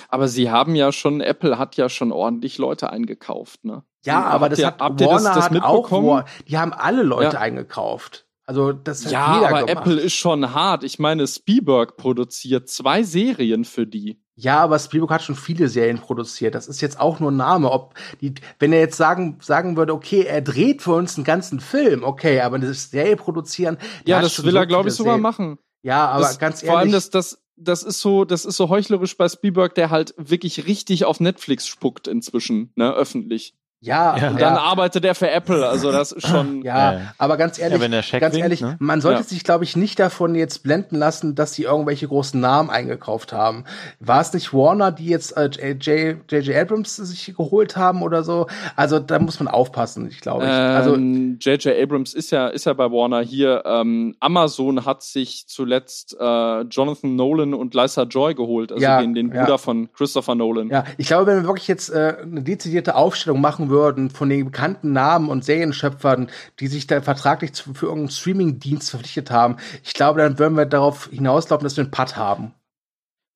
Aber 0.09 0.27
sie 0.27 0.49
haben 0.51 0.75
ja 0.75 0.91
schon, 0.91 1.21
Apple 1.21 1.57
hat 1.57 1.75
ja 1.77 1.89
schon 1.89 2.11
ordentlich 2.11 2.57
Leute 2.57 2.89
eingekauft, 2.91 3.63
ne? 3.65 3.83
ja, 4.05 4.23
aber 4.23 4.45
Habt 4.45 4.51
das 4.53 4.59
ihr- 4.59 4.67
hat 4.67 4.79
habt 4.79 4.99
Warner 5.01 5.13
das- 5.13 5.23
das 5.23 5.35
hat 5.49 5.61
auch, 5.63 5.73
mitbekommen? 5.83 6.07
War, 6.07 6.25
die 6.47 6.57
haben 6.57 6.73
alle 6.73 7.03
Leute 7.03 7.35
Ja. 7.35 7.41
eingekauft. 7.41 8.25
Also 8.45 8.73
das 8.73 9.05
hat 9.05 9.11
Ja, 9.11 9.35
jeder 9.35 9.49
aber 9.49 9.65
gemacht. 9.67 9.85
Apple 9.85 9.99
ist 10.01 10.13
schon 10.15 10.55
hart. 10.55 10.83
Ich 10.83 10.97
meine, 10.97 11.27
Spielberg 11.27 11.97
produziert 11.97 12.67
zwei 12.67 13.03
Serien 13.03 13.63
für 13.63 13.85
die. 13.85 14.19
Ja, 14.35 14.61
aber 14.61 14.79
Spielberg 14.79 15.11
hat 15.11 15.21
schon 15.21 15.35
viele 15.35 15.67
Serien 15.67 15.99
produziert. 15.99 16.55
Das 16.55 16.67
ist 16.67 16.81
jetzt 16.81 16.99
auch 16.99 17.19
nur 17.19 17.29
ein 17.29 17.35
Name. 17.37 17.69
Ob 17.69 17.93
die, 18.21 18.33
wenn 18.57 18.73
er 18.73 18.79
jetzt 18.79 18.97
sagen, 18.97 19.37
sagen 19.41 19.77
würde, 19.77 19.93
okay, 19.93 20.21
er 20.23 20.41
dreht 20.41 20.81
für 20.81 20.93
uns 20.93 21.15
einen 21.17 21.25
ganzen 21.25 21.59
Film, 21.59 22.03
okay, 22.03 22.39
aber 22.41 22.55
eine 22.55 22.73
Serie 22.73 23.17
produzieren. 23.17 23.77
Ja, 24.07 24.19
das 24.19 24.43
will 24.43 24.55
er, 24.55 24.65
glaube 24.65 24.89
ich, 24.89 24.95
sogar 24.95 25.19
machen. 25.19 25.59
Ja, 25.83 26.07
aber 26.07 26.23
das, 26.23 26.39
ganz 26.39 26.63
ehrlich. 26.63 26.69
Vor 26.71 26.79
allem, 26.79 26.91
das, 26.91 27.09
das, 27.11 27.39
das 27.59 27.83
ist 27.83 28.01
so, 28.01 28.25
das 28.25 28.45
ist 28.45 28.57
so 28.57 28.69
heuchlerisch 28.69 29.17
bei 29.17 29.27
Spielberg, 29.27 29.75
der 29.75 29.89
halt 29.89 30.13
wirklich 30.17 30.65
richtig 30.65 31.05
auf 31.05 31.19
Netflix 31.19 31.67
spuckt 31.67 32.07
inzwischen, 32.07 32.71
ne, 32.75 32.93
öffentlich. 32.93 33.53
Ja, 33.81 34.15
Ja. 34.17 34.23
ja, 34.23 34.29
Und 34.31 34.41
dann 34.41 34.55
arbeitet 34.55 35.05
er 35.05 35.15
für 35.15 35.29
Apple, 35.29 35.67
also 35.67 35.91
das 35.91 36.11
ist 36.11 36.27
schon. 36.27 36.61
ja, 36.63 36.91
Ja, 36.91 36.93
ja. 36.99 37.13
aber 37.17 37.37
ganz 37.37 37.57
ehrlich, 37.59 37.77
Ja, 37.77 37.83
wenn 37.83 37.91
der 37.91 38.01
Scheck 38.03 38.19
ganz 38.21 38.33
winkt, 38.33 38.43
ehrlich, 38.43 38.61
ne? 38.61 38.75
man 38.79 39.01
sollte 39.01 39.19
Ja. 39.21 39.23
sich, 39.27 39.43
glaube 39.43 39.63
ich, 39.63 39.75
nicht 39.75 39.99
davon 39.99 40.35
jetzt 40.35 40.63
blenden 40.63 40.95
lassen, 40.97 41.35
dass 41.35 41.53
sie 41.53 41.63
irgendwelche 41.63 42.07
großen 42.07 42.39
Namen 42.39 42.69
eingekauft 42.69 43.31
haben. 43.33 43.63
War 43.99 44.21
es 44.21 44.33
nicht 44.33 44.53
Warner, 44.53 44.91
die 44.91 45.05
jetzt 45.07 45.35
äh, 45.37 45.45
J.J. 45.45 46.17
J.J. 46.29 46.55
Abrams 46.55 46.95
sich 46.97 47.33
geholt 47.35 47.77
haben 47.77 48.01
oder 48.03 48.23
so? 48.23 48.47
Also 48.75 48.99
da 48.99 49.19
muss 49.19 49.39
man 49.39 49.47
aufpassen, 49.47 50.07
ich 50.09 50.19
glaube. 50.21 50.43
ich. 50.45 50.49
Also 50.51 50.95
Ähm, 50.95 51.37
J.J. 51.39 51.75
Abrams 51.81 52.13
ist 52.13 52.31
ja, 52.31 52.47
ist 52.47 52.65
ja 52.65 52.73
bei 52.73 52.85
Warner 52.91 53.21
hier. 53.21 53.63
Ähm, 53.65 54.15
Amazon 54.19 54.85
hat 54.85 55.03
sich 55.03 55.45
zuletzt 55.47 56.17
äh, 56.19 56.61
Jonathan 56.61 57.15
Nolan 57.15 57.53
und 57.53 57.73
Lisa 57.73 58.03
Joy 58.03 58.35
geholt, 58.35 58.71
also 58.71 58.83
Ja, 58.83 58.99
den, 59.01 59.13
den 59.13 59.31
ja. 59.33 59.41
Bruder 59.43 59.57
von 59.57 59.89
Christopher 59.93 60.35
Nolan. 60.35 60.69
Ja, 60.69 60.83
ich 60.97 61.07
glaube, 61.07 61.27
wenn 61.27 61.37
wir 61.37 61.43
wirklich 61.47 61.67
jetzt 61.67 61.89
äh, 61.89 62.17
eine 62.21 62.41
dezidierte 62.41 62.95
Aufstellung 62.95 63.39
machen 63.41 63.68
würden 63.69 64.09
von 64.09 64.29
den 64.29 64.45
bekannten 64.45 64.91
Namen 64.91 65.29
und 65.29 65.45
Serienschöpfern, 65.45 66.29
die 66.59 66.67
sich 66.67 66.87
da 66.87 67.01
vertraglich 67.01 67.53
zu, 67.53 67.73
für 67.73 67.87
irgendeinen 67.87 68.11
Streaming-Dienst 68.11 68.89
verpflichtet 68.89 69.31
haben, 69.31 69.57
ich 69.83 69.93
glaube, 69.93 70.19
dann 70.19 70.39
würden 70.39 70.57
wir 70.57 70.65
darauf 70.65 71.09
hinauslaufen, 71.11 71.63
dass 71.63 71.77
wir 71.77 71.83
einen 71.83 71.91
Putt 71.91 72.17
haben. 72.17 72.53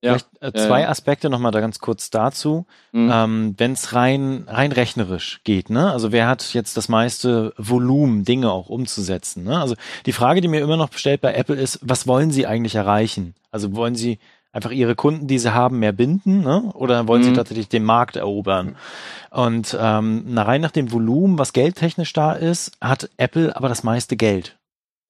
Ja. 0.04 0.18
Vielleicht 0.18 0.28
äh, 0.42 0.52
zwei 0.52 0.80
ja, 0.80 0.86
ja. 0.86 0.90
Aspekte 0.90 1.30
nochmal 1.30 1.54
da 1.54 1.62
ganz 1.62 1.80
kurz 1.80 2.10
dazu. 2.10 2.66
Mhm. 2.92 3.10
Ähm, 3.12 3.56
Wenn 3.58 3.72
es 3.72 3.94
rein, 3.94 4.44
rein 4.48 4.74
rechnerisch 4.74 5.40
geht, 5.46 5.70
ne? 5.70 5.92
Also 5.94 6.12
wer 6.12 6.28
hat 6.28 6.54
jetzt 6.54 6.76
das 6.76 6.90
meiste 6.90 7.54
Volumen, 7.58 8.26
Dinge 8.26 8.52
auch 8.52 8.68
umzusetzen? 8.68 9.46
Ne? 9.46 9.58
Also 9.58 9.76
die 10.06 10.12
Frage, 10.12 10.42
die 10.42 10.50
mir 10.50 10.60
immer 10.60 10.76
noch 10.76 10.90
bestellt 10.90 11.22
bei 11.22 11.34
Apple 11.34 11.56
ist, 11.56 11.80
was 11.82 12.06
wollen 12.06 12.32
sie 12.32 12.46
eigentlich 12.46 12.76
erreichen? 12.76 13.34
Also 13.50 13.78
wollen 13.78 13.96
sie 13.96 14.20
einfach 14.54 14.72
ihre 14.72 14.96
Kunden, 14.96 15.28
die 15.28 15.40
sie 15.40 15.54
haben, 15.54 15.80
mehr 15.80 15.92
binden, 15.92 16.42
ne? 16.42 16.72
Oder 16.76 17.08
wollen 17.08 17.22
mhm. 17.22 17.26
sie 17.26 17.34
tatsächlich 17.34 17.68
den 17.68 17.84
Markt 17.84 18.16
erobern? 18.16 18.78
Und 19.32 19.76
ähm, 19.78 20.24
na, 20.28 20.44
rein 20.44 20.62
nach 20.62 20.72
dem 20.72 20.92
Volumen, 20.92 21.38
was 21.38 21.52
geldtechnisch 21.52 22.14
da 22.14 22.34
ist, 22.34 22.72
hat 22.80 23.10
Apple 23.18 23.56
aber 23.56 23.68
das 23.68 23.84
meiste 23.84 24.16
Geld. 24.16 24.58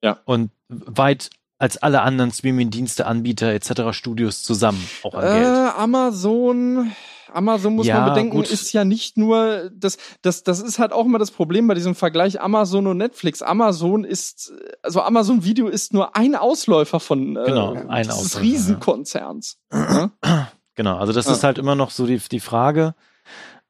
Ja. 0.02 0.18
Und 0.26 0.50
weit 0.70 1.30
als 1.60 1.78
alle 1.78 2.02
anderen 2.02 2.32
Streaming-Dienste, 2.32 3.06
Anbieter 3.06 3.54
etc. 3.54 3.92
Studios 3.92 4.44
zusammen 4.44 4.84
auch 5.04 5.14
an 5.14 5.24
äh, 5.24 5.40
Geld. 5.40 5.78
Amazon, 5.78 6.92
Amazon 7.34 7.76
muss 7.76 7.88
ja, 7.88 8.00
man 8.00 8.10
bedenken, 8.10 8.38
gut. 8.38 8.50
ist 8.50 8.72
ja 8.74 8.86
nicht 8.86 9.18
nur 9.18 9.70
das, 9.74 9.98
das, 10.22 10.44
das 10.44 10.60
ist 10.60 10.80
halt 10.80 10.94
auch 10.94 11.06
immer 11.06 11.20
das 11.20 11.32
Problem 11.32 11.68
bei 11.68 11.74
diesem 11.74 11.96
Vergleich 11.96 12.42
Amazon 12.42 12.88
und 12.88 12.98
Netflix. 12.98 13.42
Amazon 13.42 14.04
ist, 14.04 14.54
also 14.82 15.02
Amazon 15.02 15.44
Video 15.44 15.68
ist 15.68 15.94
nur 15.94 16.16
ein 16.16 16.36
Ausläufer 16.36 17.00
von 17.00 17.36
äh, 17.36 17.46
genau, 17.46 17.74
ein 17.88 18.08
des 18.08 18.16
Ausläufer, 18.16 18.42
Riesenkonzerns. 18.42 19.58
Ja. 19.72 20.12
Genau, 20.76 20.98
also 20.98 21.14
das 21.14 21.28
ja. 21.28 21.34
ist 21.34 21.44
halt 21.44 21.60
immer 21.60 21.76
noch 21.76 21.92
so 21.92 22.08
die, 22.08 22.18
die 22.18 22.40
Frage. 22.40 22.96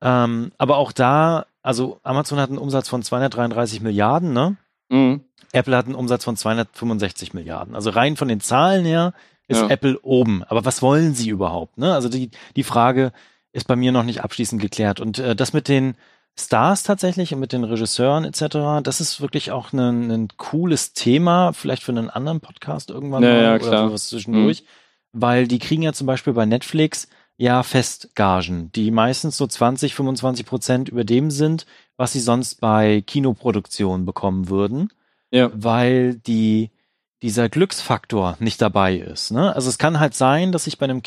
Ähm, 0.02 0.54
aber 0.58 0.78
auch 0.78 0.94
da, 0.94 1.48
also 1.62 2.00
Amazon 2.04 2.40
hat 2.40 2.48
einen 2.48 2.58
Umsatz 2.58 2.88
von 2.88 3.04
233 3.04 3.82
Milliarden, 3.82 4.32
ne? 4.32 4.56
Mhm. 4.88 5.20
Apple 5.54 5.78
hat 5.78 5.86
einen 5.86 5.96
Umsatz 5.96 6.24
von 6.24 6.36
265 6.36 7.34
Milliarden. 7.34 7.76
Also 7.76 7.92
rein 7.92 8.18
von 8.18 8.28
den 8.28 8.40
Zahlen 8.40 8.86
her 8.86 9.14
ist 9.48 9.62
ja. 9.62 9.70
Apple 9.70 10.00
oben. 10.02 10.44
Aber 10.44 10.66
was 10.66 10.82
wollen 10.82 11.14
sie 11.14 11.30
überhaupt? 11.30 11.78
Ne? 11.78 11.94
Also 11.94 12.10
die, 12.10 12.32
die 12.56 12.64
Frage 12.64 13.12
ist 13.54 13.68
bei 13.68 13.78
mir 13.78 13.92
noch 13.92 14.04
nicht 14.04 14.24
abschließend 14.24 14.62
geklärt. 14.62 15.00
Und 15.00 15.20
äh, 15.20 15.36
das 15.36 15.54
mit 15.54 15.70
den 15.70 15.96
Stars 16.38 16.84
tatsächlich 16.84 17.34
und 17.34 17.40
mit 17.40 17.54
den 17.54 17.64
Regisseuren 17.64 18.26
etc., 18.26 18.84
das 18.84 19.00
ist 19.00 19.22
wirklich 19.22 19.52
auch 19.52 19.72
ein, 19.72 20.12
ein 20.12 20.28
cooles 20.36 20.94
Thema, 20.94 21.54
vielleicht 21.54 21.84
für 21.84 21.92
einen 21.92 22.10
anderen 22.10 22.42
Podcast 22.42 22.90
irgendwann 22.90 23.24
ja, 23.24 23.30
mal 23.30 23.44
ja, 23.44 23.56
oder 23.56 23.88
sowas 23.88 24.10
zwischendurch. 24.10 24.64
Mhm. 24.64 25.22
Weil 25.22 25.48
die 25.48 25.60
kriegen 25.60 25.84
ja 25.84 25.94
zum 25.94 26.08
Beispiel 26.08 26.34
bei 26.34 26.46
Netflix 26.46 27.08
ja 27.38 27.64
Festgagen, 27.64 28.72
die 28.74 28.92
meistens 28.92 29.38
so 29.38 29.48
20, 29.48 29.96
25 29.96 30.46
Prozent 30.46 30.90
über 30.90 31.06
dem 31.06 31.32
sind, 31.32 31.66
was 31.96 32.14
sie 32.14 32.20
sonst 32.20 32.60
bei 32.60 33.02
Kinoproduktionen 33.02 34.06
bekommen 34.06 34.50
würden 34.50 34.90
ja. 35.34 35.50
weil 35.54 36.16
die, 36.16 36.70
dieser 37.22 37.50
Glücksfaktor 37.50 38.38
nicht 38.40 38.62
dabei 38.62 38.96
ist. 38.96 39.32
Ne? 39.32 39.54
Also 39.54 39.68
es 39.68 39.78
kann 39.78 40.00
halt 40.00 40.14
sein, 40.14 40.52
dass 40.52 40.68
ich 40.68 40.78
bei 40.78 40.86
einem 40.86 41.02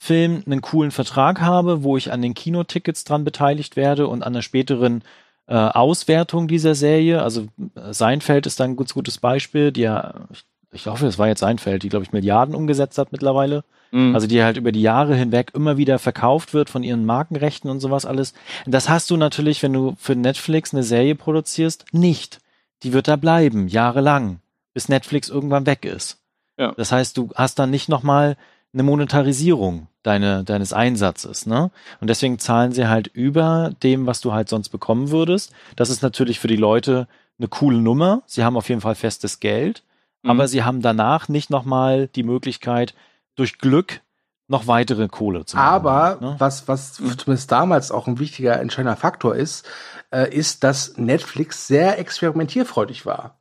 Kinofilm 0.00 0.42
einen 0.46 0.60
coolen 0.60 0.90
Vertrag 0.90 1.40
habe, 1.40 1.82
wo 1.82 1.96
ich 1.96 2.12
an 2.12 2.22
den 2.22 2.34
Kinotickets 2.34 3.04
dran 3.04 3.24
beteiligt 3.24 3.76
werde 3.76 4.08
und 4.08 4.22
an 4.22 4.32
der 4.32 4.42
späteren 4.42 5.02
äh, 5.46 5.54
Auswertung 5.54 6.48
dieser 6.48 6.74
Serie. 6.74 7.22
Also 7.22 7.46
äh, 7.74 7.92
Seinfeld 7.92 8.46
ist 8.46 8.60
da 8.60 8.64
ein 8.64 8.76
gutes, 8.76 8.94
gutes 8.94 9.18
Beispiel, 9.18 9.72
die 9.72 9.82
ja, 9.82 10.14
ich, 10.32 10.44
ich 10.72 10.86
hoffe, 10.86 11.06
es 11.06 11.18
war 11.18 11.28
jetzt 11.28 11.40
Seinfeld, 11.40 11.82
die, 11.82 11.88
glaube 11.88 12.04
ich, 12.04 12.12
Milliarden 12.12 12.54
umgesetzt 12.54 12.98
hat 12.98 13.12
mittlerweile. 13.12 13.62
Mhm. 13.90 14.14
Also 14.14 14.26
die 14.26 14.42
halt 14.42 14.56
über 14.56 14.72
die 14.72 14.82
Jahre 14.82 15.14
hinweg 15.14 15.52
immer 15.54 15.76
wieder 15.76 15.98
verkauft 15.98 16.54
wird 16.54 16.70
von 16.70 16.82
ihren 16.82 17.04
Markenrechten 17.04 17.70
und 17.70 17.80
sowas 17.80 18.06
alles. 18.06 18.34
Das 18.66 18.88
hast 18.88 19.10
du 19.10 19.16
natürlich, 19.16 19.62
wenn 19.62 19.72
du 19.72 19.94
für 19.98 20.16
Netflix 20.16 20.72
eine 20.72 20.82
Serie 20.82 21.14
produzierst, 21.14 21.86
nicht 21.92 22.40
die 22.82 22.94
wird 22.94 23.08
da 23.08 23.16
bleiben, 23.16 23.68
jahrelang, 23.68 24.40
bis 24.72 24.88
Netflix 24.88 25.28
irgendwann 25.28 25.66
weg 25.66 25.84
ist. 25.84 26.18
Ja. 26.56 26.72
Das 26.78 26.92
heißt, 26.92 27.14
du 27.18 27.28
hast 27.34 27.58
dann 27.58 27.70
nicht 27.70 27.90
nochmal 27.90 28.38
eine 28.72 28.82
Monetarisierung 28.82 29.88
deine, 30.02 30.44
deines 30.44 30.72
Einsatzes, 30.72 31.46
ne? 31.46 31.70
Und 32.00 32.08
deswegen 32.08 32.38
zahlen 32.38 32.72
sie 32.72 32.88
halt 32.88 33.08
über 33.08 33.72
dem, 33.82 34.06
was 34.06 34.20
du 34.20 34.32
halt 34.32 34.48
sonst 34.48 34.70
bekommen 34.70 35.10
würdest. 35.10 35.52
Das 35.76 35.90
ist 35.90 36.02
natürlich 36.02 36.40
für 36.40 36.48
die 36.48 36.56
Leute 36.56 37.06
eine 37.38 37.48
coole 37.48 37.78
Nummer. 37.78 38.22
Sie 38.26 38.44
haben 38.44 38.56
auf 38.56 38.68
jeden 38.68 38.80
Fall 38.80 38.94
festes 38.94 39.40
Geld, 39.40 39.82
mhm. 40.22 40.30
aber 40.30 40.48
sie 40.48 40.62
haben 40.62 40.82
danach 40.82 41.28
nicht 41.28 41.50
nochmal 41.50 42.08
die 42.08 42.22
Möglichkeit, 42.22 42.94
durch 43.36 43.58
Glück 43.58 44.00
noch 44.48 44.66
weitere 44.66 45.08
Kohle 45.08 45.44
zu 45.44 45.56
machen. 45.56 45.66
Aber 45.66 46.18
ne? 46.20 46.34
was, 46.38 46.66
was 46.66 46.94
zumindest 46.94 47.52
damals 47.52 47.92
auch 47.92 48.08
ein 48.08 48.18
wichtiger 48.18 48.60
entscheidender 48.60 48.96
Faktor 48.96 49.36
ist, 49.36 49.66
äh, 50.10 50.34
ist, 50.34 50.64
dass 50.64 50.96
Netflix 50.96 51.68
sehr 51.68 51.98
experimentierfreudig 51.98 53.06
war. 53.06 53.39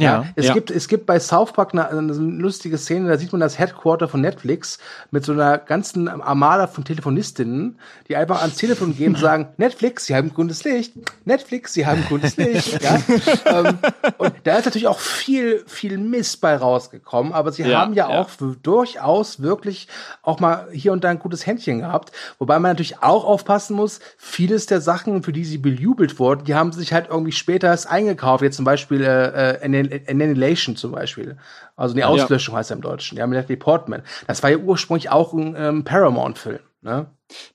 Ja, 0.00 0.22
ja, 0.22 0.26
es 0.34 0.46
ja. 0.46 0.54
gibt 0.54 0.72
es 0.72 0.88
gibt 0.88 1.06
bei 1.06 1.20
South 1.20 1.52
Park 1.52 1.72
eine, 1.72 1.88
eine, 1.88 2.12
lustige 2.12 2.78
Szene, 2.78 3.08
da 3.08 3.16
sieht 3.16 3.30
man 3.30 3.40
das 3.40 3.60
Headquarter 3.60 4.08
von 4.08 4.20
Netflix 4.20 4.78
mit 5.12 5.24
so 5.24 5.30
einer 5.30 5.56
ganzen 5.56 6.08
Armada 6.08 6.66
von 6.66 6.84
Telefonistinnen, 6.84 7.78
die 8.08 8.16
einfach 8.16 8.40
ans 8.40 8.56
Telefon 8.56 8.96
gehen 8.96 9.14
und 9.14 9.20
sagen, 9.20 9.50
Netflix, 9.56 10.06
Sie 10.06 10.16
haben 10.16 10.34
grünes 10.34 10.64
Licht, 10.64 10.94
Netflix, 11.24 11.74
Sie 11.74 11.86
haben 11.86 12.04
grünes 12.08 12.36
Licht. 12.36 12.82
ja? 12.82 12.98
ähm, 13.46 13.78
und 14.18 14.32
da 14.42 14.56
ist 14.56 14.64
natürlich 14.64 14.88
auch 14.88 14.98
viel 14.98 15.62
viel 15.68 15.96
Mist 15.96 16.40
bei 16.40 16.56
rausgekommen, 16.56 17.32
aber 17.32 17.52
sie 17.52 17.62
ja, 17.62 17.82
haben 17.82 17.94
ja, 17.94 18.08
auch 18.08 18.30
durchaus 18.64 19.42
wirklich 19.42 19.86
auch 20.22 20.40
mal 20.40 20.66
hier 20.72 20.92
und 20.92 21.04
da 21.04 21.10
ein 21.10 21.20
gutes 21.20 21.46
Händchen 21.46 21.78
gehabt, 21.78 22.10
wobei 22.40 22.58
man 22.58 22.72
natürlich 22.72 23.00
auch 23.00 23.24
aufpassen 23.24 23.76
muss, 23.76 24.00
vieles 24.18 24.66
der 24.66 24.80
Sachen, 24.80 25.22
für 25.22 25.32
die 25.32 25.44
sie 25.44 25.58
bejubelt 25.58 26.18
wurden, 26.18 26.42
die 26.46 26.56
haben 26.56 26.72
sich 26.72 26.92
halt 26.92 27.10
irgendwie 27.10 27.30
später 27.30 27.68
erst 27.68 27.88
eingekauft, 27.88 28.42
jetzt 28.42 28.56
zum 28.56 28.64
Beispiel 28.64 29.04
äh, 29.04 29.52
äh 29.52 29.83
Annihilation 30.08 30.76
zum 30.76 30.92
Beispiel. 30.92 31.36
Also 31.76 31.94
die 31.94 32.04
Auslöschung 32.04 32.54
ja. 32.54 32.58
heißt 32.60 32.70
er 32.70 32.76
im 32.76 32.82
Deutschen. 32.82 33.18
Ja, 33.18 33.26
mit 33.26 33.36
Natalie 33.36 33.56
Portman. 33.56 34.02
Das 34.26 34.42
war 34.42 34.50
ja 34.50 34.58
ursprünglich 34.58 35.10
auch 35.10 35.32
ein 35.32 35.54
ähm, 35.56 35.84
Paramount-Film. 35.84 36.60
Ne? 36.84 37.06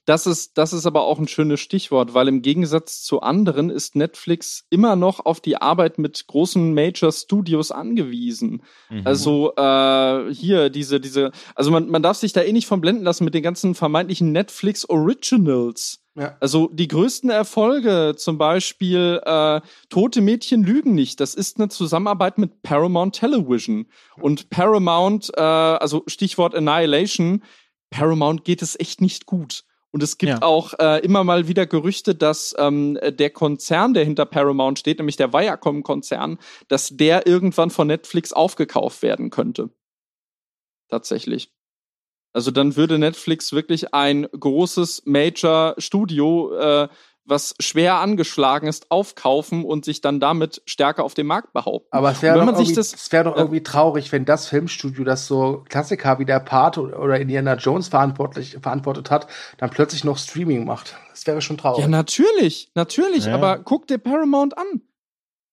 Das 0.06 0.26
ist, 0.26 0.58
das 0.58 0.74
ist 0.74 0.88
aber 0.88 1.04
auch 1.04 1.20
ein 1.20 1.28
schönes 1.28 1.60
Stichwort, 1.60 2.16
weil 2.16 2.28
im 2.28 2.42
Gegensatz 2.42 3.04
zu 3.04 3.22
anderen 3.22 3.70
ist 3.70 3.96
Netflix 3.96 4.66
immer 4.72 4.96
noch 4.96 5.24
auf 5.24 5.40
die 5.40 5.58
Arbeit 5.58 6.00
mit 6.00 6.26
großen 6.26 6.74
Major 6.74 7.12
Studios 7.12 7.72
angewiesen. 7.72 8.64
Mhm. 8.90 9.02
Also 9.06 9.54
äh, 9.56 10.34
hier 10.34 10.72
diese, 10.72 11.00
diese, 11.00 11.32
also 11.54 11.70
man, 11.70 11.90
man 11.90 12.02
darf 12.02 12.18
sich 12.18 12.34
da 12.34 12.42
eh 12.42 12.52
nicht 12.52 12.66
von 12.66 12.82
blenden 12.82 13.04
lassen 13.04 13.24
mit 13.24 13.36
den 13.36 13.44
ganzen 13.44 13.76
vermeintlichen 13.76 14.32
Netflix 14.32 14.90
Originals. 14.90 16.04
Ja. 16.20 16.36
Also 16.42 16.68
die 16.68 16.90
größten 16.90 17.30
Erfolge, 17.30 18.14
zum 18.18 18.38
Beispiel 18.38 19.22
äh, 19.24 19.62
Tote 19.88 20.20
Mädchen 20.20 20.64
lügen 20.64 20.94
nicht, 20.94 21.22
das 21.22 21.34
ist 21.34 21.58
eine 21.58 21.70
Zusammenarbeit 21.70 22.38
mit 22.38 22.62
Paramount 22.62 23.16
Television. 23.16 23.88
Und 24.20 24.50
Paramount, 24.50 25.32
äh, 25.38 25.40
also 25.42 26.04
Stichwort 26.08 26.56
Annihilation, 26.56 27.42
Paramount 27.90 28.44
geht 28.44 28.62
es 28.62 28.78
echt 28.78 29.00
nicht 29.00 29.28
gut. 29.28 29.64
Und 29.92 30.04
es 30.04 30.18
gibt 30.18 30.34
ja. 30.34 30.42
auch 30.42 30.74
äh, 30.78 31.00
immer 31.06 31.24
mal 31.24 31.48
wieder 31.48 31.66
Gerüchte, 31.66 32.14
dass 32.14 32.54
ähm, 32.60 33.00
der 33.02 33.30
Konzern, 33.30 33.94
der 33.94 34.04
hinter 34.04 34.26
Paramount 34.26 34.78
steht, 34.78 35.00
nämlich 35.00 35.16
der 35.16 35.32
Viacom-Konzern, 35.32 36.38
dass 36.68 36.90
der 36.90 37.28
irgendwann 37.28 37.70
von 37.70 37.88
Netflix 37.88 38.34
aufgekauft 38.34 39.02
werden 39.04 39.30
könnte. 39.30 39.70
Tatsächlich. 40.90 41.54
Also 42.34 42.52
dann 42.52 42.76
würde 42.76 43.00
Netflix 43.00 43.54
wirklich 43.54 43.94
ein 43.94 44.28
großes 44.32 45.04
Major-Studio, 45.06 46.54
äh, 46.54 46.88
was 47.30 47.56
schwer 47.60 47.96
angeschlagen 47.96 48.68
ist, 48.68 48.92
aufkaufen 48.92 49.64
und 49.64 49.86
sich 49.86 50.02
dann 50.02 50.20
damit 50.20 50.62
stärker 50.66 51.04
auf 51.04 51.14
dem 51.14 51.28
Markt 51.28 51.54
behaupten. 51.54 51.88
Aber 51.92 52.12
es 52.12 52.22
wäre 52.22 52.40
doch, 52.40 52.46
irgendwie, 52.48 52.74
das, 52.74 53.12
wär 53.12 53.24
doch 53.24 53.36
ja. 53.36 53.42
irgendwie 53.42 53.64
traurig, 53.64 54.12
wenn 54.12 54.26
das 54.26 54.48
Filmstudio, 54.48 55.04
das 55.04 55.28
so 55.28 55.64
Klassiker 55.70 56.20
wie 56.20 56.26
der 56.26 56.40
Part 56.40 56.78
oder 56.78 57.20
Indiana 57.20 57.56
Jones 57.56 57.88
verantwortlich, 57.88 58.58
verantwortet 58.62 59.12
hat, 59.12 59.28
dann 59.58 59.70
plötzlich 59.70 60.04
noch 60.04 60.18
Streaming 60.18 60.66
macht. 60.66 60.96
Das 61.20 61.28
wäre 61.28 61.42
schon 61.42 61.58
traurig. 61.58 61.82
Ja, 61.82 61.90
natürlich, 61.90 62.72
natürlich. 62.76 63.26
Ja. 63.26 63.34
Aber 63.34 63.60
guck 63.60 63.88
dir 63.88 63.98
Paramount 63.98 64.58
an. 64.58 64.84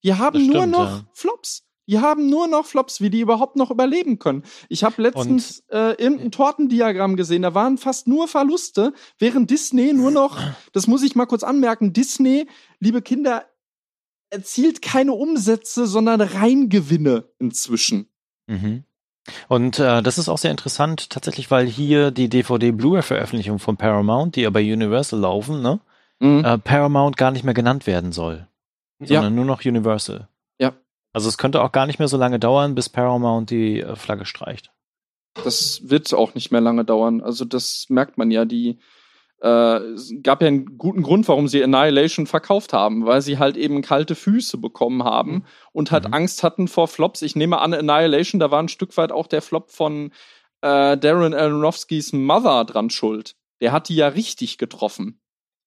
Die 0.04 0.14
haben 0.14 0.38
stimmt, 0.38 0.54
nur 0.54 0.66
noch 0.66 0.98
ja. 0.98 1.04
Flops. 1.12 1.65
Die 1.86 2.00
haben 2.00 2.28
nur 2.28 2.48
noch 2.48 2.66
Flops, 2.66 3.00
wie 3.00 3.10
die 3.10 3.20
überhaupt 3.20 3.56
noch 3.56 3.70
überleben 3.70 4.18
können. 4.18 4.42
Ich 4.68 4.82
habe 4.82 5.00
letztens 5.00 5.60
und, 5.68 5.76
äh, 5.76 5.92
irgendein 5.92 6.32
Tortendiagramm 6.32 7.16
gesehen, 7.16 7.42
da 7.42 7.54
waren 7.54 7.78
fast 7.78 8.08
nur 8.08 8.28
Verluste, 8.28 8.92
während 9.18 9.50
Disney 9.50 9.92
nur 9.92 10.10
noch, 10.10 10.38
das 10.72 10.86
muss 10.86 11.02
ich 11.02 11.14
mal 11.14 11.26
kurz 11.26 11.44
anmerken, 11.44 11.92
Disney, 11.92 12.48
liebe 12.80 13.02
Kinder, 13.02 13.44
erzielt 14.30 14.82
keine 14.82 15.12
Umsätze, 15.12 15.86
sondern 15.86 16.20
Reingewinne 16.20 17.24
inzwischen. 17.38 18.08
Mhm. 18.48 18.84
Und 19.48 19.78
äh, 19.78 20.02
das 20.02 20.18
ist 20.18 20.28
auch 20.28 20.38
sehr 20.38 20.50
interessant, 20.50 21.10
tatsächlich, 21.10 21.50
weil 21.50 21.66
hier 21.66 22.10
die 22.10 22.28
DVD-Blu-ray-Veröffentlichung 22.28 23.58
von 23.58 23.76
Paramount, 23.76 24.36
die 24.36 24.42
ja 24.42 24.50
bei 24.50 24.60
Universal 24.60 25.20
laufen, 25.20 25.62
ne, 25.62 25.80
mhm. 26.20 26.44
äh, 26.44 26.58
Paramount 26.58 27.16
gar 27.16 27.30
nicht 27.30 27.44
mehr 27.44 27.54
genannt 27.54 27.86
werden 27.86 28.12
soll, 28.12 28.46
sondern 28.98 29.24
ja. 29.24 29.30
nur 29.30 29.44
noch 29.44 29.64
Universal. 29.64 30.28
Also 31.16 31.30
es 31.30 31.38
könnte 31.38 31.62
auch 31.62 31.72
gar 31.72 31.86
nicht 31.86 31.98
mehr 31.98 32.08
so 32.08 32.18
lange 32.18 32.38
dauern, 32.38 32.74
bis 32.74 32.90
Paramount 32.90 33.48
die 33.48 33.80
äh, 33.80 33.96
Flagge 33.96 34.26
streicht. 34.26 34.70
Das 35.44 35.80
wird 35.88 36.12
auch 36.12 36.34
nicht 36.34 36.52
mehr 36.52 36.60
lange 36.60 36.84
dauern. 36.84 37.22
Also 37.22 37.46
das 37.46 37.86
merkt 37.88 38.18
man 38.18 38.30
ja. 38.30 38.44
Die 38.44 38.78
äh, 39.40 39.78
es 39.94 40.12
gab 40.22 40.42
ja 40.42 40.48
einen 40.48 40.76
guten 40.76 41.02
Grund, 41.02 41.26
warum 41.26 41.48
sie 41.48 41.64
Annihilation 41.64 42.26
verkauft 42.26 42.74
haben, 42.74 43.06
weil 43.06 43.22
sie 43.22 43.38
halt 43.38 43.56
eben 43.56 43.80
kalte 43.80 44.14
Füße 44.14 44.58
bekommen 44.58 45.04
haben 45.04 45.32
mhm. 45.32 45.44
und 45.72 45.90
halt 45.90 46.06
mhm. 46.06 46.12
Angst 46.12 46.42
hatten 46.42 46.68
vor 46.68 46.86
Flops. 46.86 47.22
Ich 47.22 47.34
nehme 47.34 47.60
an, 47.60 47.72
Annihilation, 47.72 48.38
da 48.38 48.50
war 48.50 48.62
ein 48.62 48.68
Stück 48.68 48.94
weit 48.98 49.10
auch 49.10 49.26
der 49.26 49.40
Flop 49.40 49.70
von 49.70 50.12
äh, 50.60 50.98
Darren 50.98 51.32
Aronofskys 51.32 52.12
Mother 52.12 52.66
dran 52.66 52.90
schuld. 52.90 53.36
Der 53.62 53.72
hat 53.72 53.88
die 53.88 53.96
ja 53.96 54.08
richtig 54.08 54.58
getroffen. 54.58 55.18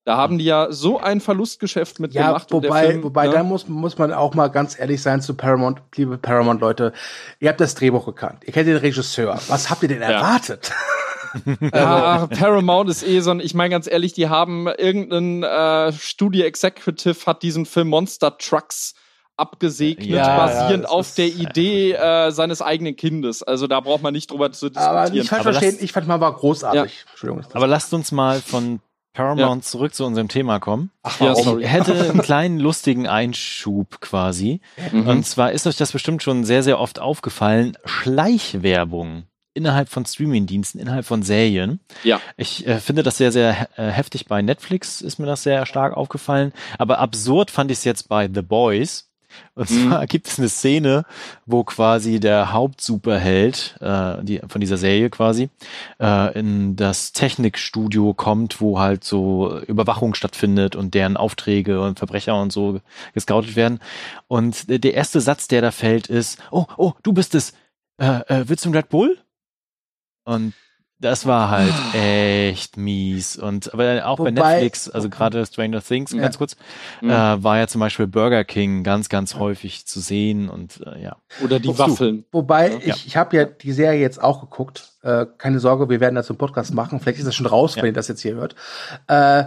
Da 0.05 0.17
haben 0.17 0.37
die 0.37 0.45
ja 0.45 0.71
so 0.71 0.99
ein 0.99 1.21
Verlustgeschäft 1.21 1.99
mit 1.99 2.13
Ja, 2.13 2.27
gemacht. 2.27 2.51
und 2.51 2.63
der 2.63 2.71
wobei, 2.71 2.87
Film, 2.87 3.03
wobei 3.03 3.27
ne? 3.27 3.33
da 3.33 3.43
muss, 3.43 3.67
muss 3.67 3.97
man 3.97 4.13
auch 4.13 4.33
mal 4.33 4.47
ganz 4.47 4.79
ehrlich 4.79 5.01
sein 5.01 5.21
zu 5.21 5.35
Paramount, 5.35 5.81
liebe 5.95 6.17
Paramount-Leute. 6.17 6.93
Ihr 7.39 7.49
habt 7.49 7.59
das 7.59 7.75
Drehbuch 7.75 8.05
gekannt. 8.05 8.43
Ihr 8.45 8.53
kennt 8.53 8.67
den 8.67 8.77
Regisseur. 8.77 9.39
Was 9.47 9.69
habt 9.69 9.83
ihr 9.83 9.89
denn 9.89 10.01
erwartet? 10.01 10.71
Ja, 11.73 12.25
Paramount 12.25 12.89
ist 12.89 13.03
eh 13.03 13.19
so 13.19 13.29
ein, 13.29 13.39
ich 13.39 13.53
meine 13.53 13.69
ganz 13.69 13.85
ehrlich, 13.85 14.13
die 14.13 14.29
haben 14.29 14.67
irgendein 14.67 15.43
äh, 15.43 15.93
Studio 15.93 16.43
Executive 16.43 17.23
hat 17.27 17.43
diesen 17.43 17.67
Film 17.67 17.89
Monster 17.89 18.35
Trucks 18.39 18.95
abgesegnet, 19.37 20.07
Ja, 20.09 20.35
basierend 20.37 20.83
ja, 20.85 20.89
auf 20.89 21.13
der 21.13 21.27
Idee 21.27 21.93
äh, 21.93 22.31
seines 22.31 22.63
eigenen 22.63 22.95
Kindes. 22.95 23.43
Also 23.43 23.67
da 23.67 23.79
braucht 23.79 24.01
man 24.01 24.13
nicht 24.13 24.31
drüber 24.31 24.51
zu 24.51 24.69
diskutieren. 24.69 24.97
Aber 24.97 25.09
nicht 25.11 25.29
falsch 25.29 25.43
verstehen, 25.43 25.77
ich 25.79 25.91
fand 25.91 26.07
mal 26.07 26.19
war 26.19 26.33
großartig. 26.33 27.05
Entschuldigung. 27.11 27.45
Aber 27.53 27.67
lasst 27.67 27.93
uns 27.93 28.11
mal 28.11 28.41
von 28.41 28.79
Paramount 29.13 29.65
zurück 29.65 29.93
zu 29.93 30.05
unserem 30.05 30.27
Thema 30.27 30.59
kommen. 30.59 30.91
Ach, 31.03 31.19
Ja, 31.19 31.35
sorry. 31.35 31.63
Ich 31.63 31.69
hätte 31.69 31.93
einen 32.09 32.21
kleinen 32.21 32.59
lustigen 32.59 33.07
Einschub 33.07 34.01
quasi. 34.01 34.61
Mhm. 34.91 35.07
Und 35.07 35.25
zwar 35.25 35.51
ist 35.51 35.67
euch 35.67 35.77
das 35.77 35.91
bestimmt 35.91 36.23
schon 36.23 36.43
sehr, 36.43 36.63
sehr 36.63 36.79
oft 36.79 36.99
aufgefallen. 36.99 37.77
Schleichwerbung 37.85 39.23
innerhalb 39.53 39.89
von 39.89 40.05
Streamingdiensten, 40.05 40.79
innerhalb 40.79 41.05
von 41.05 41.23
Serien. 41.23 41.79
Ja. 42.03 42.21
Ich 42.37 42.65
äh, 42.67 42.79
finde 42.79 43.03
das 43.03 43.17
sehr, 43.17 43.31
sehr 43.31 43.67
äh, 43.75 43.87
heftig 43.89 44.25
bei 44.25 44.41
Netflix, 44.41 45.01
ist 45.01 45.19
mir 45.19 45.25
das 45.25 45.43
sehr 45.43 45.65
stark 45.65 45.97
aufgefallen. 45.97 46.53
Aber 46.77 46.99
absurd 46.99 47.51
fand 47.51 47.71
ich 47.71 47.79
es 47.79 47.83
jetzt 47.83 48.07
bei 48.07 48.29
The 48.33 48.41
Boys. 48.41 49.08
Und 49.55 49.69
Mhm. 49.69 49.89
zwar 49.89 50.07
gibt 50.07 50.27
es 50.27 50.39
eine 50.39 50.49
Szene, 50.49 51.03
wo 51.45 51.63
quasi 51.63 52.19
der 52.19 52.51
Hauptsuperheld 52.53 53.75
äh, 53.81 54.23
die, 54.23 54.41
von 54.47 54.61
dieser 54.61 54.77
Serie 54.77 55.09
quasi 55.09 55.49
äh, 55.99 56.37
in 56.39 56.75
das 56.75 57.11
Technikstudio 57.13 58.13
kommt, 58.13 58.61
wo 58.61 58.79
halt 58.79 59.03
so 59.03 59.59
Überwachung 59.67 60.13
stattfindet 60.13 60.75
und 60.75 60.93
deren 60.93 61.17
Aufträge 61.17 61.81
und 61.81 61.99
Verbrecher 61.99 62.39
und 62.39 62.51
so 62.51 62.79
gescoutet 63.13 63.55
werden. 63.55 63.79
Und 64.27 64.65
der 64.69 64.93
erste 64.93 65.21
Satz, 65.21 65.47
der 65.47 65.61
da 65.61 65.71
fällt, 65.71 66.07
ist, 66.07 66.39
oh, 66.51 66.65
oh, 66.77 66.93
du 67.03 67.13
bist 67.13 67.35
es. 67.35 67.53
Äh, 67.97 68.21
äh, 68.27 68.43
willst 68.47 68.63
du 68.65 68.69
einen 68.69 68.75
Red 68.75 68.89
Bull? 68.89 69.17
Und 70.23 70.53
das 70.99 71.25
war 71.25 71.49
halt 71.49 71.73
echt 71.93 72.77
mies. 72.77 73.37
Und 73.37 73.73
aber 73.73 74.05
auch 74.05 74.17
bei 74.17 74.25
Wobei- 74.25 74.31
Netflix, 74.31 74.89
also 74.89 75.09
gerade 75.09 75.45
Stranger 75.45 75.81
Things, 75.81 76.11
Ja. 76.11 76.21
ganz 76.21 76.37
kurz, 76.37 76.55
Mhm. 77.01 77.09
äh, 77.09 77.43
war 77.43 77.57
ja 77.57 77.67
zum 77.67 77.79
Beispiel 77.79 78.07
Burger 78.07 78.43
King 78.43 78.83
ganz, 78.83 79.09
ganz 79.09 79.35
häufig 79.35 79.85
zu 79.87 79.99
sehen 79.99 80.49
und 80.49 80.81
äh, 80.85 81.01
ja. 81.01 81.15
Oder 81.43 81.59
die 81.59 81.67
du. 81.69 81.77
Waffeln. 81.77 82.25
Wobei, 82.31 82.71
Ja. 82.83 82.95
ich, 82.95 83.07
ich 83.07 83.17
habe 83.17 83.35
ja 83.37 83.45
die 83.45 83.71
Serie 83.71 83.99
jetzt 84.01 84.21
auch 84.21 84.41
geguckt. 84.41 84.89
Äh, 85.01 85.25
keine 85.37 85.59
Sorge, 85.59 85.89
wir 85.89 85.99
werden 86.01 86.15
dazu 86.15 86.33
einen 86.33 86.37
Podcast 86.37 86.73
machen. 86.73 86.99
Vielleicht 86.99 87.19
ist 87.19 87.25
das 87.27 87.35
schon 87.35 87.45
raus, 87.45 87.75
Ja. 87.75 87.81
wenn 87.81 87.89
ihr 87.89 87.93
das 87.93 88.07
jetzt 88.09 88.21
hier 88.21 88.35
hört. 88.35 88.55
Äh, 89.07 89.45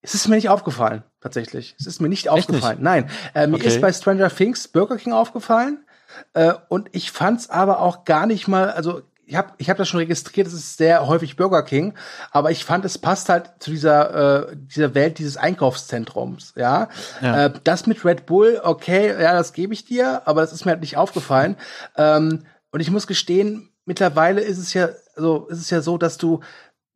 es 0.00 0.14
ist 0.14 0.28
mir 0.28 0.36
nicht 0.36 0.48
aufgefallen, 0.48 1.02
tatsächlich. 1.20 1.74
Es 1.78 1.86
ist 1.86 2.00
mir 2.00 2.08
nicht 2.08 2.26
Echt 2.26 2.32
aufgefallen. 2.34 2.78
Nein, 2.80 3.08
äh, 3.34 3.46
mir 3.46 3.56
Okay. 3.56 3.68
ist 3.68 3.80
bei 3.80 3.92
Stranger 3.92 4.28
Things 4.30 4.68
Burger 4.68 4.96
King 4.96 5.12
aufgefallen. 5.12 5.84
Äh, 6.32 6.54
und 6.68 6.88
ich 6.92 7.10
fand's 7.10 7.50
aber 7.50 7.80
auch 7.80 8.04
gar 8.04 8.26
nicht 8.26 8.46
mal, 8.46 8.70
also 8.70 9.02
ich 9.26 9.36
habe 9.36 9.52
ich 9.58 9.70
hab 9.70 9.76
das 9.76 9.88
schon 9.88 10.00
registriert, 10.00 10.46
es 10.46 10.52
ist 10.52 10.76
sehr 10.76 11.06
häufig 11.06 11.36
Burger 11.36 11.62
King, 11.62 11.94
aber 12.30 12.50
ich 12.50 12.64
fand, 12.64 12.84
es 12.84 12.98
passt 12.98 13.28
halt 13.28 13.50
zu 13.58 13.70
dieser, 13.70 14.50
äh, 14.50 14.56
dieser 14.56 14.94
Welt 14.94 15.18
dieses 15.18 15.36
Einkaufszentrums, 15.36 16.52
ja. 16.56 16.88
Ja. 17.20 17.46
Äh, 17.46 17.52
das 17.64 17.86
mit 17.86 18.04
Red 18.04 18.26
Bull, 18.26 18.60
okay, 18.62 19.08
ja, 19.08 19.32
das 19.32 19.52
gebe 19.52 19.72
ich 19.72 19.84
dir, 19.84 20.22
aber 20.26 20.42
das 20.42 20.52
ist 20.52 20.64
mir 20.64 20.72
halt 20.72 20.80
nicht 20.80 20.96
aufgefallen. 20.96 21.56
Ähm, 21.96 22.44
und 22.70 22.80
ich 22.80 22.90
muss 22.90 23.06
gestehen, 23.06 23.70
mittlerweile 23.84 24.40
ist 24.40 24.58
es 24.58 24.74
ja 24.74 24.88
so, 25.16 25.46
ist 25.46 25.60
es 25.60 25.70
ja 25.70 25.80
so, 25.80 25.98
dass 25.98 26.18
du 26.18 26.40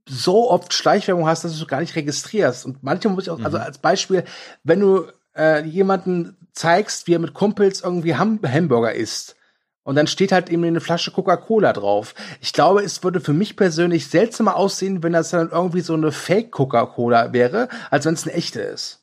so 0.09 0.51
oft 0.51 0.73
Schleichwerbung 0.73 1.27
hast, 1.27 1.45
dass 1.45 1.59
du 1.59 1.67
gar 1.67 1.81
nicht 1.81 1.97
registrierst. 1.97 2.65
Und 2.65 2.83
manchmal 2.83 3.15
muss 3.15 3.25
ich 3.25 3.31
auch, 3.31 3.41
also 3.41 3.59
als 3.59 3.79
Beispiel, 3.79 4.25
wenn 4.65 4.81
du 4.81 5.07
äh, 5.37 5.65
jemanden 5.65 6.37
zeigst, 6.53 7.07
wie 7.07 7.15
er 7.15 7.19
mit 7.19 7.35
Kumpels 7.35 7.83
irgendwie 7.83 8.17
Ham 8.17 8.41
Hamburger 8.43 8.95
isst. 8.95 9.37
Und 9.89 9.95
dann 9.97 10.07
steht 10.07 10.33
halt 10.33 10.51
eben 10.51 10.63
eine 10.65 10.83
Flasche 10.83 11.11
Coca-Cola 11.13 11.73
drauf. 11.73 12.15
Ich 12.43 12.53
glaube, 12.53 12.83
es 12.83 13.03
würde 13.03 13.21
für 13.21 13.33
mich 13.33 13.57
persönlich 13.57 14.09
seltsamer 14.09 14.55
aussehen, 14.55 15.03
wenn 15.03 15.15
das 15.15 15.31
dann 15.31 15.49
irgendwie 15.51 15.81
so 15.81 15.95
eine 15.95 16.13
Fake-Coca-Cola 16.13 17.33
wäre, 17.33 17.71
als 17.91 18.05
wenn 18.05 18.13
es 18.13 18.25
eine 18.27 18.35
echte 18.35 18.61
ist. 18.61 19.03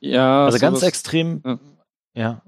Ja, 0.00 0.44
Also 0.44 0.58
ganz 0.60 0.82
extrem, 0.82 1.42
Ja. 1.44 1.58
ja. 2.14 2.42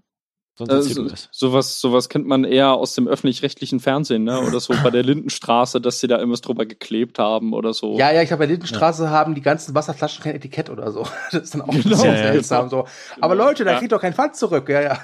Sonst 0.56 0.70
Äh, 0.70 0.82
so, 0.94 1.08
das. 1.08 1.28
sowas, 1.32 1.80
sowas 1.80 2.08
kennt 2.08 2.28
man 2.28 2.44
eher 2.44 2.74
aus 2.74 2.94
dem 2.94 3.08
öffentlich-rechtlichen 3.08 3.80
Fernsehen, 3.80 4.22
ne? 4.22 4.40
Oder 4.42 4.60
so 4.60 4.72
bei 4.84 4.90
der 4.90 5.02
Lindenstraße, 5.02 5.80
dass 5.80 5.98
sie 5.98 6.06
da 6.06 6.18
irgendwas 6.18 6.42
drüber 6.42 6.64
geklebt 6.64 7.18
haben 7.18 7.54
oder 7.54 7.74
so. 7.74 7.98
Ja, 7.98 8.12
ja, 8.12 8.22
ich 8.22 8.28
glaube, 8.28 8.44
bei 8.44 8.50
Lindenstraße 8.52 9.10
haben 9.10 9.34
die 9.34 9.40
ganzen 9.42 9.74
Wasserflaschen 9.74 10.22
kein 10.22 10.36
Etikett 10.36 10.70
oder 10.70 10.92
so. 10.92 11.04
Das 11.32 11.42
ist 11.42 11.54
dann 11.54 11.62
auch 11.62 11.70
Genau. 11.72 12.04
Ja, 12.04 12.12
ja, 12.14 12.16
seltsam. 12.34 12.68
So. 12.70 12.86
Aber 13.20 13.34
Leute, 13.34 13.64
da 13.64 13.72
Ja. 13.72 13.78
kriegt 13.80 13.90
doch 13.90 14.00
kein 14.00 14.14
Pfand 14.14 14.36
zurück. 14.36 14.68
Ja, 14.68 14.80
ja. 14.80 14.98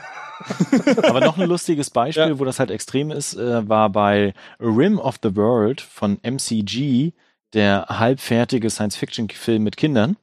Aber 1.02 1.20
noch 1.20 1.38
ein 1.38 1.48
lustiges 1.48 1.90
Beispiel, 1.90 2.28
Ja. 2.28 2.38
wo 2.38 2.44
das 2.44 2.58
halt 2.58 2.70
extrem 2.70 3.10
ist, 3.10 3.34
äh, 3.34 3.68
war 3.68 3.90
bei 3.90 4.34
Rim 4.58 4.98
of 4.98 5.16
the 5.22 5.34
World 5.36 5.80
von 5.80 6.18
MCG, 6.22 7.12
der 7.52 7.86
halbfertige 7.88 8.70
Science-Fiction-Film 8.70 9.62
mit 9.62 9.76
Kindern. 9.76 10.16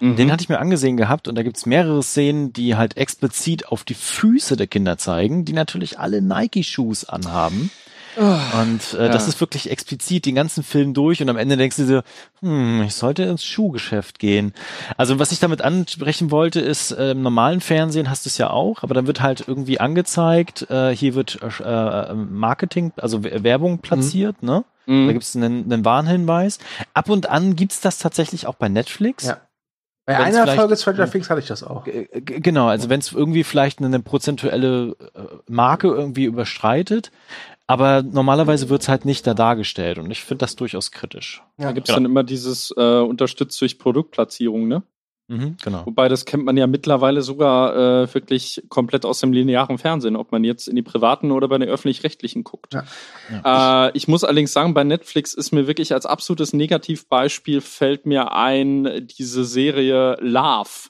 Mhm. 0.00 0.16
Den 0.16 0.32
hatte 0.32 0.42
ich 0.42 0.48
mir 0.48 0.58
angesehen 0.58 0.96
gehabt 0.96 1.28
und 1.28 1.34
da 1.36 1.42
gibt's 1.42 1.66
mehrere 1.66 2.02
Szenen, 2.02 2.52
die 2.52 2.74
halt 2.76 2.96
explizit 2.96 3.68
auf 3.68 3.84
die 3.84 3.94
Füße 3.94 4.56
der 4.56 4.66
Kinder 4.66 4.96
zeigen, 4.98 5.44
die 5.44 5.52
natürlich 5.52 5.98
alle 5.98 6.22
Nike-Shoes 6.22 7.04
anhaben. 7.08 7.70
Und 8.16 8.94
äh, 8.98 9.04
Ja. 9.04 9.08
das 9.08 9.28
ist 9.28 9.40
wirklich 9.40 9.70
explizit 9.70 10.26
den 10.26 10.34
ganzen 10.34 10.62
Film 10.64 10.94
durch 10.94 11.22
und 11.22 11.28
am 11.28 11.36
Ende 11.36 11.56
denkst 11.56 11.76
du 11.76 11.86
dir, 11.86 12.02
hm, 12.40 12.82
ich 12.82 12.94
sollte 12.94 13.22
ins 13.22 13.44
Schuhgeschäft 13.44 14.18
gehen. 14.18 14.52
Also 14.96 15.18
was 15.18 15.32
ich 15.32 15.38
damit 15.38 15.62
ansprechen 15.62 16.30
wollte, 16.30 16.60
ist, 16.60 16.90
äh, 16.90 17.12
im 17.12 17.22
normalen 17.22 17.60
Fernsehen 17.60 18.10
hast 18.10 18.26
du 18.26 18.28
es 18.28 18.38
ja 18.38 18.50
auch, 18.50 18.82
aber 18.82 18.94
dann 18.94 19.06
wird 19.06 19.20
halt 19.20 19.44
irgendwie 19.46 19.80
angezeigt, 19.80 20.68
äh, 20.70 20.94
hier 20.94 21.14
wird 21.14 21.38
äh, 21.42 22.14
Marketing, 22.14 22.92
also 22.96 23.22
Werbung 23.22 23.78
platziert, 23.78 24.42
ne? 24.42 24.64
Da 24.86 24.92
Mhm. 24.92 25.12
gibt's 25.12 25.36
einen, 25.36 25.70
einen 25.72 25.84
Warnhinweis. 25.84 26.58
Ab 26.94 27.10
und 27.10 27.28
an 27.28 27.54
gibt's 27.54 27.80
das 27.80 27.98
tatsächlich 27.98 28.46
auch 28.48 28.54
bei 28.56 28.68
Netflix. 28.68 29.26
Ja. 29.26 29.40
Bei 30.06 30.18
Wenn's 30.18 30.36
einer 30.36 30.52
Folge 30.52 30.76
Stranger 30.76 31.08
Things 31.08 31.30
hatte 31.30 31.40
ich 31.40 31.46
das 31.46 31.62
auch. 31.62 31.84
G- 31.84 32.08
Genau, 32.22 32.66
also 32.66 32.88
wenn 32.88 32.98
es 32.98 33.12
irgendwie 33.12 33.44
vielleicht 33.44 33.80
eine 33.80 34.00
prozentuelle 34.00 34.96
äh, 35.14 35.20
Marke 35.48 35.86
irgendwie 35.88 36.24
überstreitet, 36.24 37.12
aber 37.70 38.02
normalerweise 38.02 38.68
wird's 38.68 38.88
halt 38.88 39.04
nicht 39.04 39.24
da 39.28 39.32
dargestellt 39.34 39.98
und 39.98 40.10
ich 40.10 40.24
finde 40.24 40.38
das 40.38 40.56
durchaus 40.56 40.90
kritisch. 40.90 41.42
Da 41.56 41.70
gibt's 41.70 41.88
Genau. 41.88 41.98
dann 41.98 42.04
immer 42.06 42.24
dieses 42.24 42.74
äh, 42.76 42.98
unterstützt 42.98 43.60
durch 43.60 43.78
Produktplatzierung, 43.78 44.66
ne? 44.66 44.82
Mhm, 45.28 45.56
genau. 45.62 45.86
Wobei 45.86 46.08
das 46.08 46.24
kennt 46.24 46.44
man 46.44 46.56
ja 46.56 46.66
mittlerweile 46.66 47.22
sogar 47.22 47.76
äh, 48.02 48.12
wirklich 48.12 48.64
komplett 48.68 49.04
aus 49.06 49.20
dem 49.20 49.32
linearen 49.32 49.78
Fernsehen, 49.78 50.16
ob 50.16 50.32
man 50.32 50.42
jetzt 50.42 50.66
in 50.66 50.74
die 50.74 50.82
privaten 50.82 51.30
oder 51.30 51.46
bei 51.46 51.58
den 51.58 51.68
öffentlich-rechtlichen 51.68 52.42
guckt. 52.42 52.74
Ja. 52.74 53.86
Äh, 53.86 53.92
ich 53.96 54.08
muss 54.08 54.24
allerdings 54.24 54.52
sagen, 54.52 54.74
bei 54.74 54.82
Netflix 54.82 55.32
ist 55.32 55.52
mir 55.52 55.68
wirklich 55.68 55.94
als 55.94 56.06
absolutes 56.06 56.52
Negativbeispiel 56.52 57.60
fällt 57.60 58.04
mir 58.04 58.32
ein 58.32 59.06
diese 59.16 59.44
Serie 59.44 60.16
Love. 60.20 60.88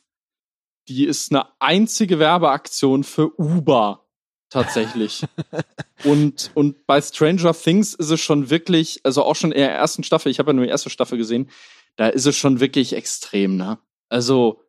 Die 0.88 1.04
ist 1.04 1.30
eine 1.30 1.44
einzige 1.58 2.18
Werbeaktion 2.18 3.04
für 3.04 3.38
Uber 3.38 4.06
tatsächlich. 4.50 5.22
und, 6.04 6.50
und 6.54 6.86
bei 6.86 7.00
Stranger 7.00 7.54
Things 7.54 7.94
ist 7.94 8.10
es 8.10 8.20
schon 8.20 8.50
wirklich, 8.50 9.00
also 9.04 9.22
auch 9.22 9.36
schon 9.36 9.52
in 9.52 9.58
der 9.58 9.72
ersten 9.72 10.02
Staffel, 10.02 10.30
ich 10.30 10.38
habe 10.38 10.50
ja 10.50 10.54
nur 10.54 10.64
die 10.64 10.70
erste 10.70 10.90
Staffel 10.90 11.16
gesehen, 11.16 11.48
da 11.96 12.08
ist 12.08 12.26
es 12.26 12.36
schon 12.36 12.60
wirklich 12.60 12.92
extrem, 12.92 13.56
ne? 13.56 13.78
Also, 14.08 14.62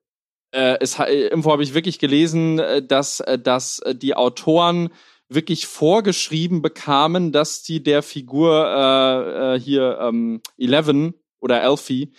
äh, 0.51 0.77
es, 0.79 0.99
irgendwo 0.99 1.51
habe 1.51 1.63
ich 1.63 1.73
wirklich 1.73 1.99
gelesen, 1.99 2.59
äh, 2.59 2.85
dass, 2.85 3.19
äh, 3.21 3.39
dass 3.39 3.79
äh, 3.79 3.95
die 3.95 4.15
Autoren 4.15 4.89
wirklich 5.29 5.65
vorgeschrieben 5.65 6.61
bekamen, 6.61 7.31
dass 7.31 7.63
die 7.63 7.81
der 7.81 8.03
Figur 8.03 9.55
äh, 9.55 9.59
hier 9.59 9.97
ähm, 10.01 10.41
Eleven 10.57 11.13
oder 11.39 11.61
Elfie, 11.61 12.11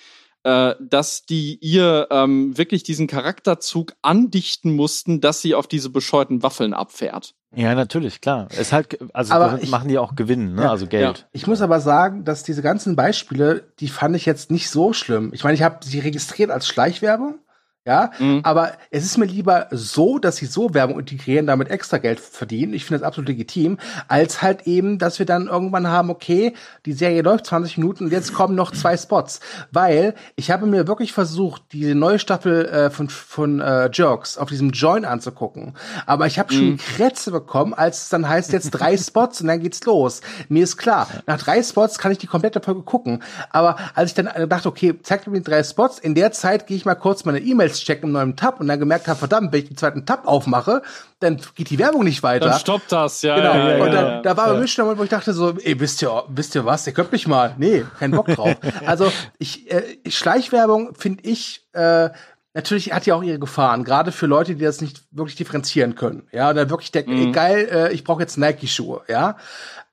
äh, 0.45 0.75
dass 0.81 1.25
die 1.25 1.59
ihr 1.61 2.09
ähm, 2.11 2.57
wirklich 2.59 2.83
diesen 2.83 3.07
Charakterzug 3.07 3.95
andichten 4.03 4.75
mussten, 4.75 5.21
dass 5.21 5.41
sie 5.41 5.55
auf 5.55 5.67
diese 5.67 5.91
bescheuerten 5.91 6.43
Waffeln 6.43 6.75
abfährt. 6.75 7.35
Ja, 7.55 7.75
natürlich, 7.75 8.21
klar. 8.23 8.49
Es 8.57 8.73
halt, 8.73 8.99
also 9.15 9.35
Aber 9.35 9.61
ich- 9.63 9.71
machen 9.71 9.89
die 9.89 9.99
auch 9.99 10.15
Gewinn, 10.17 10.55
ne? 10.55 10.63
Ja, 10.63 10.71
also 10.71 10.87
Geld. 10.87 11.27
Ich 11.33 11.47
muss 11.47 11.61
aber 11.61 11.81
sagen, 11.81 12.25
dass 12.25 12.43
diese 12.45 12.63
ganzen 12.63 12.97
Beispiele, 12.97 13.65
die 13.79 13.89
fand 13.89 14.17
ich 14.17 14.25
jetzt 14.25 14.51
nicht 14.51 14.71
so 14.71 14.93
schlimm. 14.95 15.31
Ich 15.35 15.45
meine, 15.45 15.55
ich 15.55 15.63
habe 15.63 15.85
sie 15.85 15.99
registriert 15.99 16.51
als 16.51 16.67
Schleichwerbung. 16.67 17.39
Ja, 17.85 18.13
mhm. 18.21 18.43
aber 18.45 18.75
es 18.93 19.05
ist 19.05 19.19
mir 19.19 19.25
lieber 19.25 19.67
so, 19.73 20.21
dass 20.21 20.37
sie 20.37 20.47
so 20.47 20.73
Werbung 20.73 21.01
integrieren, 21.01 21.49
damit 21.49 21.69
extra 21.69 21.99
Geld 21.99 22.21
verdienen. 22.21 22.75
Ich 22.75 22.85
finde 22.85 23.01
das 23.01 23.07
absolut 23.09 23.27
legitim, 23.27 23.77
als 24.07 24.41
halt 24.41 24.69
eben, 24.69 24.99
dass 24.99 25.19
wir 25.19 25.27
dann 25.27 25.49
irgendwann 25.49 25.89
haben, 25.89 26.09
okay, 26.09 26.55
die 26.87 26.93
Serie 26.93 27.23
läuft 27.23 27.47
20 27.47 27.79
Minuten 27.79 28.05
und 28.05 28.13
jetzt 28.13 28.35
kommen 28.35 28.55
noch 28.55 28.71
zwei 28.71 28.97
Spots. 28.97 29.41
Weil 29.73 30.15
ich 30.37 30.53
habe 30.53 30.67
mir 30.67 30.87
wirklich 30.87 31.13
versucht, 31.13 31.65
diese 31.73 31.97
neue 31.97 32.21
Staffel 32.21 32.67
äh, 32.67 32.91
von, 32.91 33.09
von 33.09 33.59
äh, 33.59 33.91
Jerks 33.93 34.39
auf 34.39 34.49
diesem 34.49 34.71
Join 34.71 35.05
anzugucken. 35.05 35.75
Aber 36.07 36.29
ich 36.29 36.39
habe 36.39 36.53
schon 36.53 36.71
mhm. 36.71 36.77
Krätze 36.77 37.33
bekommen, 37.33 37.75
als 37.75 38.05
es 38.05 38.09
dann 38.11 38.29
heißt, 38.29 38.53
jetzt 38.53 38.71
drei 38.71 38.97
Spots 38.97 39.41
und 39.41 39.49
dann 39.49 39.59
geht's 39.59 39.85
los. 39.85 40.21
Mir 40.49 40.63
ist 40.63 40.77
klar, 40.77 41.09
nach 41.27 41.43
drei 41.43 41.61
Spots 41.61 41.99
kann 41.99 42.13
ich 42.13 42.19
die 42.19 42.29
komplette 42.29 42.61
Folge 42.61 42.83
gucken. 42.83 43.25
Aber 43.51 43.75
als 43.97 44.11
ich 44.11 44.15
dann 44.15 44.49
dachte, 44.49 44.69
okay, 44.69 44.95
zeig 45.03 45.27
mir 45.27 45.39
die 45.39 45.43
drei 45.43 45.65
Spots, 45.65 45.99
in 45.99 46.15
der 46.15 46.31
Zeit 46.31 46.69
gehe 46.69 46.77
ich 46.77 46.85
mal 46.85 46.95
kurz 46.95 47.25
meine 47.25 47.41
E-Mails 47.41 47.72
Checken 47.81 48.09
im 48.09 48.13
neuen 48.13 48.37
Tab 48.37 48.61
und 48.61 48.69
dann 48.69 48.79
gemerkt 48.79 49.09
habe, 49.09 49.19
verdammt, 49.19 49.53
wenn 49.53 49.63
ich 49.63 49.69
den 49.69 49.77
zweiten 49.77 50.07
Tab 50.07 50.27
aufmache, 50.27 50.83
dann 51.21 51.41
geht 51.55 51.71
die 51.71 51.79
Werbung 51.79 52.05
nicht 52.05 52.23
weiter. 52.23 52.49
Dann 52.49 52.59
stoppt 52.59 52.93
das, 52.93 53.23
ja. 53.23 53.37
Genau. 53.37 53.55
Ja, 53.55 53.77
ja, 53.77 53.85
und 53.85 53.93
dann, 53.93 54.05
ja, 54.07 54.23
da 54.23 54.37
war 54.37 54.49
bei 54.49 54.59
mir 54.59 54.69
schon 54.69 54.85
Moment, 54.85 55.01
wo 55.01 55.05
ich 55.05 55.11
dachte 55.11 55.33
so, 55.33 55.57
ey, 55.59 55.79
wisst 55.81 56.03
ihr, 56.03 56.25
wisst 56.29 56.55
ihr 56.55 56.65
was? 56.65 56.87
Ihr 56.87 56.93
könnt 56.93 57.13
mich 57.13 57.27
mal. 57.27 57.55
Nee, 57.59 57.85
kein 57.99 58.11
Bock 58.11 58.27
drauf. 58.27 58.57
also 58.87 59.11
ich, 59.39 59.71
äh, 59.71 59.99
Schleichwerbung 60.09 60.95
finde 60.95 61.25
ich, 61.25 61.67
äh, 61.73 62.11
natürlich 62.55 62.93
hat 62.93 63.07
ja 63.07 63.15
auch 63.15 63.23
ihre 63.23 63.39
Gefahren, 63.39 63.85
gerade 63.85 64.13
für 64.13 64.27
Leute, 64.27 64.55
die 64.55 64.65
das 64.65 64.81
nicht 64.81 65.03
wirklich 65.11 65.37
differenzieren 65.37 65.95
können. 65.95 66.27
Ja, 66.33 66.51
oder 66.51 66.69
wirklich 66.71 66.93
denken, 66.93 67.15
mhm. 67.15 67.27
ey, 67.27 67.33
geil, 67.33 67.69
äh, 67.71 67.93
ich 67.93 68.05
brauche 68.05 68.21
jetzt 68.21 68.37
Nike-Schuhe, 68.39 69.03
ja. 69.09 69.37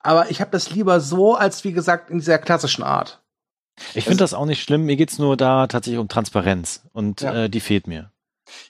Aber 0.02 0.32
ich 0.32 0.42
habe 0.42 0.52
das 0.52 0.70
lieber 0.72 1.00
so, 1.00 1.36
als 1.36 1.64
wie 1.64 1.74
gesagt, 1.74 2.10
in 2.10 2.20
dieser 2.20 2.38
klassischen 2.38 2.84
Art. 2.84 3.19
Ich 3.94 4.04
finde 4.06 4.18
das 4.18 4.34
auch 4.34 4.46
nicht 4.46 4.62
schlimm. 4.62 4.86
Mir 4.86 4.96
geht's 4.96 5.20
nur 5.20 5.38
da 5.38 5.68
tatsächlich 5.68 6.00
um 6.00 6.08
Transparenz 6.08 6.84
und 6.94 7.22
ja. 7.22 7.46
äh, 7.46 7.50
die 7.50 7.60
fehlt 7.60 7.88
mir. 7.88 8.12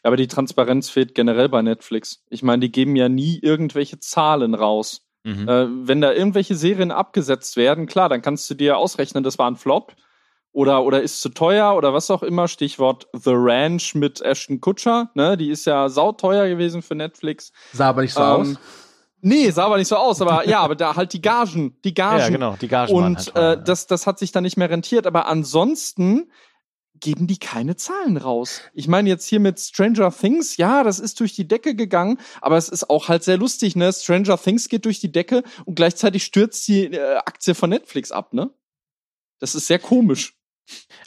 Aber 0.03 0.18
die 0.18 0.27
Transparenz 0.27 0.90
fehlt 0.90 1.15
generell 1.15 1.49
bei 1.49 1.61
Netflix. 1.61 2.23
Ich 2.30 2.44
meine, 2.44 2.61
die 2.61 2.72
geben 2.72 2.95
ja 2.95 3.10
nie 3.10 3.40
irgendwelche 3.40 3.99
Zahlen 3.99 4.53
raus. 4.53 5.06
Mhm. 5.23 5.48
Äh, 5.48 5.88
wenn 5.88 6.02
da 6.02 6.14
irgendwelche 6.14 6.56
Serien 6.56 6.91
abgesetzt 6.91 7.57
werden, 7.57 7.86
klar, 7.86 8.10
dann 8.10 8.22
kannst 8.22 8.49
du 8.49 8.56
dir 8.56 8.77
ausrechnen, 8.77 9.23
das 9.23 9.38
war 9.38 9.49
ein 9.49 9.56
Flop 9.56 9.95
oder, 10.52 10.84
oder 10.84 11.02
ist 11.02 11.22
zu 11.22 11.30
teuer 11.30 11.76
oder 11.76 11.94
was 11.94 12.10
auch 12.10 12.23
immer. 12.23 12.48
Stichwort 12.48 13.07
The 13.14 13.34
Ranch 13.34 13.95
mit 13.95 14.22
Ashton 14.22 14.61
Kutcher. 14.61 15.11
Ne? 15.14 15.38
Die 15.38 15.49
ist 15.49 15.65
ja 15.65 15.90
sauteuer 15.90 16.48
gewesen 16.48 16.81
für 16.81 16.95
Netflix. 16.95 17.52
Sah 17.73 17.90
aber 17.90 18.02
nicht 18.02 18.14
so 18.14 18.22
ähm, 18.22 18.27
aus. 18.27 18.56
Nee, 19.22 19.50
sah 19.52 19.66
aber 19.66 19.78
nicht 19.78 19.88
so 19.88 19.98
aus, 19.98 20.22
aber 20.22 20.48
ja, 20.48 20.60
aber 20.62 20.76
da 20.76 20.96
halt 20.96 21.14
die 21.14 21.22
Gagen, 21.22 21.76
die 21.84 21.94
Gagen. 21.94 22.20
Ja, 22.20 22.30
genau, 22.30 22.56
die 22.60 22.68
Gagen. 22.68 22.94
Und 22.94 23.34
halt 23.36 23.60
äh, 23.60 23.64
das, 23.64 23.88
das 23.88 24.08
hat 24.08 24.20
sich 24.20 24.32
dann 24.32 24.44
nicht 24.44 24.58
mehr 24.58 24.70
rentiert, 24.70 25.06
aber 25.06 25.28
ansonsten 25.28 26.32
geben 27.00 27.28
die 27.28 27.38
keine 27.38 27.76
Zahlen 27.76 28.18
raus. 28.18 28.62
Ich 28.74 28.88
meine 28.88 29.10
jetzt 29.10 29.26
hier 29.26 29.40
mit 29.40 29.60
Stranger 29.60 30.12
Things, 30.12 30.58
ja, 30.58 30.84
das 30.84 31.00
ist 31.00 31.20
durch 31.20 31.34
die 31.34 31.48
Decke 31.48 31.76
gegangen, 31.76 32.20
aber 32.41 32.58
es 32.58 32.70
ist 32.70 32.90
auch 32.90 33.08
halt 33.08 33.24
sehr 33.24 33.38
lustig, 33.38 33.76
ne? 33.76 33.91
Stranger 33.94 34.38
Things 34.38 34.70
geht 34.70 34.86
durch 34.86 35.00
die 35.00 35.12
Decke 35.12 35.44
und 35.66 35.76
gleichzeitig 35.76 36.24
stürzt 36.24 36.68
die 36.68 36.86
äh, 36.86 37.16
Aktie 37.18 37.56
von 37.56 37.70
Netflix 37.70 38.12
ab, 38.12 38.34
ne? 38.34 38.52
Das 39.40 39.56
ist 39.56 39.68
sehr 39.68 39.80
komisch. 39.80 40.36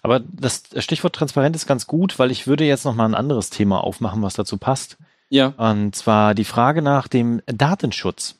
Aber 0.03 0.21
das 0.21 0.65
Stichwort 0.79 1.15
transparent 1.15 1.55
ist 1.55 1.67
ganz 1.67 1.87
gut, 1.87 2.19
weil 2.19 2.31
ich 2.31 2.47
würde 2.47 2.65
jetzt 2.65 2.85
noch 2.85 2.95
mal 2.95 3.05
ein 3.05 3.15
anderes 3.15 3.51
Thema 3.51 3.85
aufmachen, 3.85 4.23
was 4.23 4.35
dazu 4.35 4.57
passt. 4.57 4.97
Ja. 5.33 5.55
Und 5.57 5.97
zwar 5.97 6.35
die 6.35 6.45
Frage 6.45 6.83
nach 6.83 7.09
dem 7.09 7.41
Datenschutz. 7.47 8.37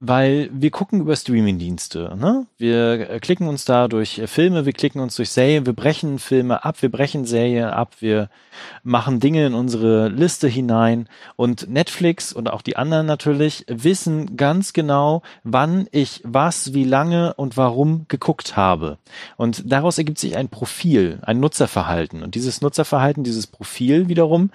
Weil 0.00 0.48
wir 0.52 0.70
gucken 0.70 1.00
über 1.00 1.16
Streamingdienste, 1.16 2.16
ne? 2.16 2.46
Wir 2.56 3.10
äh, 3.10 3.18
klicken 3.18 3.48
uns 3.48 3.64
da 3.64 3.88
durch 3.88 4.20
äh, 4.20 4.28
Filme, 4.28 4.64
wir 4.64 4.72
klicken 4.72 5.00
uns 5.00 5.16
durch 5.16 5.30
Serien, 5.30 5.66
wir 5.66 5.72
brechen 5.72 6.20
Filme 6.20 6.64
ab, 6.64 6.80
wir 6.82 6.88
brechen 6.88 7.24
Serien 7.24 7.70
ab, 7.70 7.96
wir 7.98 8.30
machen 8.84 9.18
Dinge 9.18 9.44
in 9.44 9.54
unsere 9.54 10.06
Liste 10.06 10.46
hinein 10.46 11.08
und 11.34 11.68
Netflix 11.68 12.32
und 12.32 12.48
auch 12.48 12.62
die 12.62 12.76
anderen 12.76 13.06
natürlich 13.06 13.64
wissen 13.66 14.36
ganz 14.36 14.72
genau, 14.72 15.22
wann 15.42 15.88
ich 15.90 16.20
was, 16.22 16.74
wie 16.74 16.84
lange 16.84 17.34
und 17.34 17.56
warum 17.56 18.06
geguckt 18.06 18.56
habe. 18.56 18.98
Und 19.36 19.64
daraus 19.66 19.98
ergibt 19.98 20.20
sich 20.20 20.36
ein 20.36 20.48
Profil, 20.48 21.18
ein 21.22 21.40
Nutzerverhalten. 21.40 22.22
Und 22.22 22.36
dieses 22.36 22.60
Nutzerverhalten, 22.60 23.24
dieses 23.24 23.48
Profil 23.48 24.06
wiederum 24.08 24.52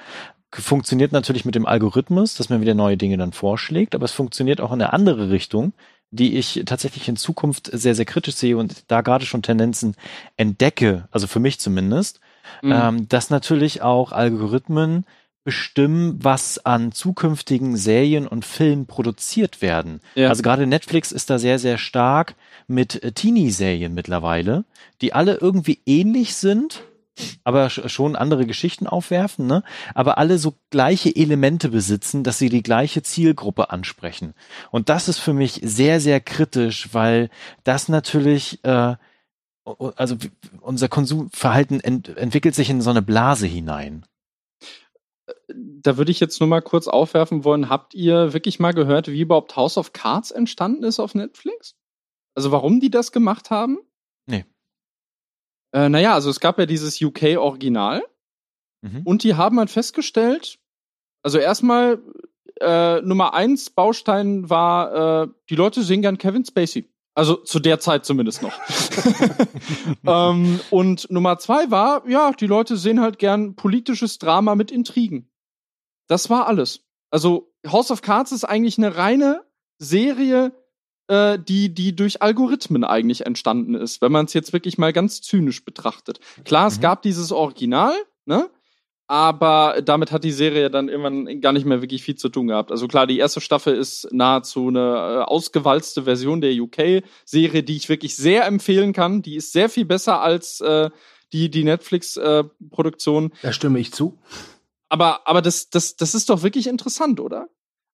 funktioniert 0.56 1.12
natürlich 1.12 1.46
mit 1.46 1.56
dem 1.56 1.66
Algorithmus, 1.66 2.36
dass 2.36 2.50
man 2.50 2.62
wieder 2.62 2.74
neue 2.74 2.98
Dinge 2.98 3.18
dann 3.18 3.34
vorschlägt, 3.34 3.96
aber 3.96 4.06
es 4.06 4.12
funktioniert 4.12 4.62
auch 4.62 4.72
in 4.72 4.82
eine 4.82 4.94
andere 4.94 5.30
Richtung, 5.30 5.74
die 6.12 6.38
ich 6.38 6.62
tatsächlich 6.66 7.08
in 7.08 7.16
Zukunft 7.16 7.70
sehr, 7.74 7.96
sehr 7.96 8.06
kritisch 8.06 8.36
sehe 8.36 8.58
und 8.58 8.84
da 8.88 9.02
gerade 9.02 9.26
schon 9.26 9.42
Tendenzen 9.42 9.96
entdecke, 10.38 11.08
also 11.12 11.28
für 11.28 11.40
mich 11.40 11.60
zumindest, 11.60 12.20
mhm. 12.62 12.72
ähm, 12.72 13.10
dass 13.10 13.30
natürlich 13.30 13.82
auch 13.82 14.12
Algorithmen 14.12 15.06
bestimmen, 15.44 16.24
was 16.24 16.64
an 16.66 16.92
zukünftigen 16.92 17.76
Serien 17.76 18.28
und 18.28 18.46
Filmen 18.46 18.86
produziert 18.86 19.62
werden. 19.62 20.00
Ja. 20.16 20.30
Also 20.30 20.42
gerade 20.42 20.68
Netflix 20.68 21.12
ist 21.12 21.30
da 21.30 21.40
sehr, 21.40 21.60
sehr 21.60 21.78
stark 21.78 22.36
mit 22.68 23.16
Teenie-Serien 23.16 23.94
mittlerweile, 23.94 24.64
die 25.02 25.14
alle 25.14 25.36
irgendwie 25.36 25.80
ähnlich 25.86 26.36
sind, 26.36 26.84
aber 27.44 27.70
schon 27.70 28.16
andere 28.16 28.46
Geschichten 28.46 28.88
aufwerfen, 28.88 29.48
ne? 29.48 29.64
aber 29.94 30.18
alle 30.18 30.38
so 30.38 30.56
gleiche 30.70 31.16
Elemente 31.16 31.70
besitzen, 31.70 32.24
dass 32.24 32.40
sie 32.40 32.50
die 32.50 32.64
gleiche 32.64 33.04
Zielgruppe 33.04 33.70
ansprechen. 33.70 34.34
Und 34.72 34.90
das 34.90 35.08
ist 35.08 35.20
für 35.20 35.34
mich 35.34 35.60
sehr, 35.64 36.00
sehr 36.00 36.20
kritisch, 36.20 36.94
weil 36.94 37.30
das 37.64 37.90
natürlich, 37.90 38.64
äh, 38.64 38.96
also 39.96 40.18
unser 40.62 40.90
Konsumverhalten 40.90 41.80
ent 41.80 42.10
entwickelt 42.18 42.56
sich 42.56 42.70
in 42.70 42.82
so 42.82 42.90
eine 42.90 43.02
Blase 43.02 43.48
hinein. 43.48 44.06
Da 45.48 45.98
würde 45.98 46.12
ich 46.12 46.20
jetzt 46.20 46.40
nur 46.40 46.50
mal 46.50 46.62
kurz 46.62 46.88
aufwerfen 46.88 47.44
wollen, 47.44 47.70
habt 47.70 47.94
ihr 47.94 48.34
wirklich 48.34 48.60
mal 48.60 48.74
gehört, 48.74 49.08
wie 49.08 49.22
überhaupt 49.22 49.56
House 49.56 49.78
of 49.78 49.94
Cards 49.94 50.32
entstanden 50.32 50.84
ist 50.84 51.00
auf 51.00 51.16
Netflix? 51.16 51.76
Also 52.36 52.52
warum 52.52 52.80
die 52.80 52.90
das 52.90 53.12
gemacht 53.12 53.52
haben? 53.52 53.78
Äh, 55.74 55.90
naja, 55.90 56.14
also 56.14 56.30
es 56.30 56.40
gab 56.40 56.60
ja 56.60 56.66
dieses 56.66 57.02
UK-Original 57.02 58.04
mhm. 58.82 59.02
und 59.04 59.24
die 59.24 59.36
haben 59.36 59.60
halt 59.60 59.70
festgestellt, 59.70 60.60
also 61.24 61.40
erstmal 61.40 62.02
äh, 62.62 63.02
Nummer 63.02 63.34
eins 63.34 63.70
Baustein 63.70 64.50
war, 64.50 65.24
äh, 65.24 65.28
die 65.50 65.56
Leute 65.56 65.84
sehen 65.84 66.02
gern 66.02 66.18
Kevin 66.18 66.46
Spacey. 66.46 66.90
Also 67.16 67.36
zu 67.36 67.60
der 67.60 67.80
Zeit 67.80 68.06
zumindest 68.06 68.42
noch. 68.42 68.54
ähm, 70.06 70.60
und 70.72 71.10
Nummer 71.12 71.38
zwei 71.38 71.70
war, 71.70 72.08
ja, 72.08 72.32
die 72.32 72.48
Leute 72.48 72.76
sehen 72.76 73.02
halt 73.02 73.20
gern 73.20 73.56
politisches 73.56 74.18
Drama 74.18 74.56
mit 74.56 74.72
Intrigen. 74.72 75.30
Das 76.08 76.30
war 76.30 76.48
alles. 76.48 76.82
Also 77.12 77.54
House 77.68 77.92
of 77.92 78.02
Cards 78.02 78.32
ist 78.32 78.44
eigentlich 78.44 78.78
eine 78.78 78.98
reine 78.98 79.46
Serie, 79.78 80.52
äh, 81.14 81.38
die, 81.38 81.74
die 81.74 81.96
durch 81.96 82.22
Algorithmen 82.24 82.84
eigentlich 82.84 83.26
entstanden 83.26 83.76
ist, 83.76 84.02
wenn 84.02 84.12
man 84.12 84.26
es 84.26 84.34
jetzt 84.34 84.52
wirklich 84.52 84.80
mal 84.80 84.94
ganz 84.94 85.22
zynisch 85.22 85.64
betrachtet. 85.64 86.20
Klar, 86.44 86.68
es 86.68 86.78
mhm. 86.78 86.82
gab 86.82 87.02
dieses 87.04 87.32
Original, 87.32 87.94
ne? 88.26 88.50
Aber 89.06 89.82
damit 89.84 90.12
hat 90.12 90.24
die 90.24 90.32
Serie 90.32 90.72
dann 90.72 90.88
irgendwann 90.90 91.42
gar 91.42 91.52
nicht 91.52 91.66
mehr 91.66 91.82
wirklich 91.82 92.02
viel 92.02 92.16
zu 92.16 92.30
tun 92.30 92.48
gehabt. 92.48 92.72
Also 92.72 92.88
klar, 92.88 93.06
die 93.06 93.20
erste 93.20 93.42
Staffel 93.42 93.76
ist 93.76 94.08
nahezu 94.12 94.70
eine 94.70 94.80
äh, 94.80 95.24
ausgewalzte 95.24 96.04
Version 96.04 96.42
der 96.42 96.54
UK-Serie, 96.54 97.64
die 97.64 97.76
ich 97.76 97.90
wirklich 97.90 98.16
sehr 98.16 98.46
empfehlen 98.48 98.94
kann. 98.94 99.22
Die 99.22 99.36
ist 99.36 99.52
sehr 99.52 99.70
viel 99.70 99.86
besser 99.86 100.22
als 100.22 100.62
äh, 100.62 100.90
die, 101.34 101.52
die 101.52 101.64
Netflix-Produktion. 101.64 103.26
Äh, 103.26 103.30
da 103.44 103.54
stimme 103.54 103.78
ich 103.78 103.94
zu. 103.94 104.18
Aber, 104.90 105.28
aber 105.28 105.42
das, 105.42 105.70
das, 105.70 105.96
das 105.96 106.16
ist 106.16 106.30
doch 106.30 106.42
wirklich 106.42 106.66
interessant, 106.66 107.20
oder? 107.20 107.50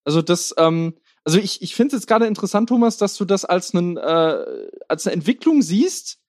Also 0.05 0.21
das, 0.21 0.53
ähm, 0.57 0.93
also 1.23 1.39
ich, 1.39 1.61
ich 1.61 1.75
finde 1.75 1.95
es 1.95 2.01
jetzt 2.01 2.07
gerade 2.07 2.27
interessant, 2.27 2.69
Thomas, 2.69 2.97
dass 2.97 3.15
du 3.15 3.25
das 3.25 3.45
als, 3.45 3.73
einen, 3.73 3.97
äh, 3.97 4.45
als 4.87 5.05
eine 5.05 5.13
Entwicklung 5.13 5.61
siehst, 5.61 6.19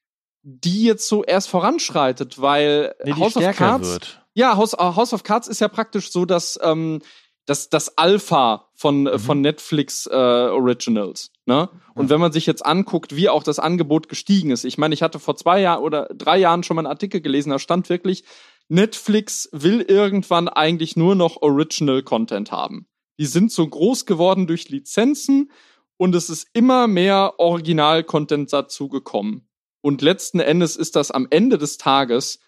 die 0.42 0.84
jetzt 0.84 1.06
so 1.08 1.22
erst 1.22 1.48
voranschreitet, 1.48 2.40
weil 2.40 2.94
nee, 3.04 3.12
House 3.12 3.36
of 3.36 3.56
Cards. 3.56 3.88
Wird. 3.88 4.26
Ja, 4.34 4.56
House, 4.56 4.74
äh, 4.74 4.78
House 4.78 5.12
of 5.12 5.22
Cards 5.22 5.48
ist 5.48 5.60
ja 5.60 5.68
praktisch 5.68 6.10
so, 6.10 6.24
dass 6.24 6.58
ähm, 6.62 7.00
das, 7.46 7.68
das 7.68 7.98
Alpha 7.98 8.68
von, 8.74 9.02
mhm. 9.02 9.18
von 9.18 9.40
Netflix 9.40 10.06
äh, 10.06 10.14
Originals. 10.14 11.32
Ne? 11.46 11.68
Und 11.94 12.08
wenn 12.08 12.20
man 12.20 12.32
sich 12.32 12.46
jetzt 12.46 12.64
anguckt, 12.64 13.16
wie 13.16 13.28
auch 13.28 13.42
das 13.42 13.58
Angebot 13.58 14.08
gestiegen 14.08 14.50
ist, 14.50 14.64
ich 14.64 14.78
meine, 14.78 14.94
ich 14.94 15.02
hatte 15.02 15.18
vor 15.18 15.36
zwei 15.36 15.60
Jahren 15.60 15.82
oder 15.82 16.08
drei 16.14 16.38
Jahren 16.38 16.62
schon 16.62 16.76
mal 16.76 16.82
einen 16.82 16.92
Artikel 16.92 17.20
gelesen, 17.20 17.50
da 17.50 17.58
stand 17.58 17.88
wirklich, 17.88 18.24
Netflix 18.68 19.48
will 19.52 19.80
irgendwann 19.80 20.48
eigentlich 20.48 20.96
nur 20.96 21.16
noch 21.16 21.42
Original 21.42 22.02
Content 22.02 22.52
haben 22.52 22.86
die 23.20 23.26
sind 23.26 23.52
so 23.52 23.68
groß 23.68 24.06
geworden 24.06 24.46
durch 24.46 24.70
Lizenzen 24.70 25.52
und 25.98 26.14
es 26.14 26.30
ist 26.30 26.48
immer 26.54 26.86
mehr 26.86 27.34
Original-Content 27.38 28.50
dazu 28.50 28.88
gekommen. 28.88 29.46
Und 29.82 30.00
letzten 30.00 30.40
Endes 30.40 30.74
ist 30.74 30.96
das 30.96 31.10
am 31.10 31.26
Ende 31.28 31.58
des 31.58 31.76
Tages 31.76 32.40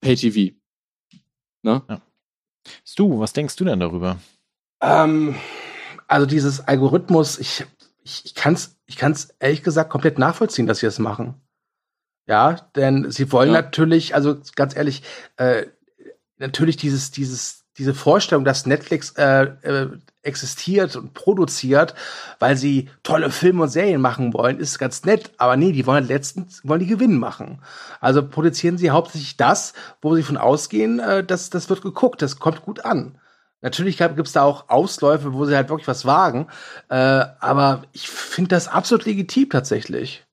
Pay-TV. 0.00 0.56
Ne? 1.62 1.82
Ja. 1.88 2.02
Stu, 2.84 3.20
was 3.20 3.32
denkst 3.32 3.54
du 3.54 3.64
denn 3.64 3.78
darüber? 3.78 4.18
Ähm, 4.80 5.36
also 6.08 6.26
dieses 6.26 6.66
Algorithmus, 6.66 7.38
ich, 7.38 7.64
ich, 8.02 8.24
ich 8.24 8.34
kann 8.34 8.54
es 8.54 8.76
ich 8.86 8.96
kann's 8.96 9.34
ehrlich 9.38 9.62
gesagt 9.62 9.90
komplett 9.90 10.18
nachvollziehen, 10.18 10.66
dass 10.66 10.78
sie 10.80 10.86
das 10.86 10.98
machen. 10.98 11.40
Ja, 12.26 12.54
denn 12.74 13.10
sie 13.12 13.30
wollen 13.30 13.52
ja. 13.52 13.62
natürlich, 13.62 14.16
also 14.16 14.40
ganz 14.56 14.74
ehrlich, 14.74 15.02
äh, 15.36 15.66
natürlich 16.38 16.76
dieses, 16.76 17.12
dieses, 17.12 17.65
diese 17.78 17.94
Vorstellung, 17.94 18.44
dass 18.44 18.66
Netflix 18.66 19.10
äh, 19.12 19.44
äh, 19.62 19.88
existiert 20.22 20.96
und 20.96 21.14
produziert, 21.14 21.94
weil 22.38 22.56
sie 22.56 22.90
tolle 23.02 23.30
Filme 23.30 23.62
und 23.62 23.68
Serien 23.68 24.00
machen 24.00 24.34
wollen, 24.34 24.58
ist 24.58 24.78
ganz 24.78 25.04
nett. 25.04 25.30
Aber 25.38 25.56
nee, 25.56 25.72
die 25.72 25.86
wollen 25.86 26.06
letztens 26.06 26.60
wollen 26.64 26.80
die 26.80 26.86
Gewinn 26.86 27.18
machen. 27.18 27.62
Also 28.00 28.26
produzieren 28.26 28.78
sie 28.78 28.90
hauptsächlich 28.90 29.36
das, 29.36 29.72
wo 30.02 30.14
sie 30.14 30.22
von 30.22 30.36
ausgehen, 30.36 30.98
äh, 30.98 31.24
dass 31.24 31.50
das 31.50 31.70
wird 31.70 31.82
geguckt, 31.82 32.22
das 32.22 32.38
kommt 32.38 32.62
gut 32.62 32.84
an. 32.84 33.18
Natürlich 33.62 33.96
gibt 33.98 34.26
es 34.26 34.32
da 34.32 34.42
auch 34.42 34.68
Ausläufe, 34.68 35.32
wo 35.32 35.44
sie 35.44 35.56
halt 35.56 35.70
wirklich 35.70 35.88
was 35.88 36.04
wagen. 36.04 36.48
Äh, 36.88 36.94
aber 36.94 37.82
ich 37.92 38.08
finde 38.08 38.48
das 38.48 38.68
absolut 38.68 39.06
legitim 39.06 39.50
tatsächlich. 39.50 40.25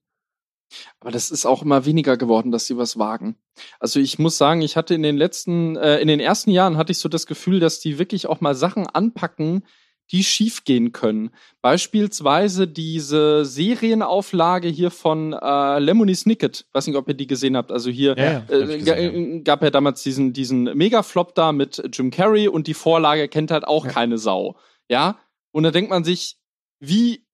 Aber 0.99 1.11
das 1.11 1.31
ist 1.31 1.45
auch 1.45 1.61
immer 1.61 1.85
weniger 1.85 2.17
geworden, 2.17 2.51
dass 2.51 2.67
sie 2.67 2.77
was 2.77 2.97
wagen. 2.97 3.35
Also 3.79 3.99
ich 3.99 4.19
muss 4.19 4.37
sagen, 4.37 4.61
ich 4.61 4.75
hatte 4.75 4.95
in 4.95 5.03
den 5.03 5.17
letzten, 5.17 5.75
äh, 5.75 5.99
in 5.99 6.07
den 6.07 6.19
ersten 6.19 6.51
Jahren 6.51 6.77
hatte 6.77 6.91
ich 6.91 6.99
so 6.99 7.09
das 7.09 7.27
Gefühl, 7.27 7.59
dass 7.59 7.79
die 7.79 7.99
wirklich 7.99 8.27
auch 8.27 8.41
mal 8.41 8.55
Sachen 8.55 8.87
anpacken, 8.87 9.63
die 10.11 10.23
schiefgehen 10.23 10.91
können. 10.91 11.31
Beispielsweise 11.61 12.67
diese 12.67 13.45
Serienauflage 13.45 14.67
hier 14.67 14.91
von 14.91 15.33
äh, 15.33 15.79
Lemony 15.79 16.13
Snicket. 16.13 16.65
Weiß 16.73 16.87
nicht, 16.87 16.97
ob 16.97 17.07
ihr 17.07 17.13
die 17.13 17.27
gesehen 17.27 17.55
habt. 17.55 17.71
Also 17.71 17.89
hier 17.89 18.15
ja, 18.17 18.43
äh, 18.49 18.77
gesehen, 18.77 19.37
ja. 19.37 19.41
gab 19.43 19.63
ja 19.63 19.69
damals 19.69 20.03
diesen, 20.03 20.33
diesen 20.33 20.65
Mega-Flop 20.65 21.35
da 21.35 21.51
mit 21.51 21.81
Jim 21.93 22.11
Carrey 22.11 22.47
und 22.47 22.67
die 22.67 22.73
Vorlage 22.73 23.27
kennt 23.27 23.49
halt 23.49 23.65
auch 23.65 23.85
ja. 23.85 23.91
keine 23.91 24.17
Sau. 24.17 24.57
Ja? 24.89 25.17
Und 25.51 25.63
da 25.63 25.71
denkt 25.71 25.89
man 25.89 26.03
sich, 26.03 26.37
wie 26.85 27.25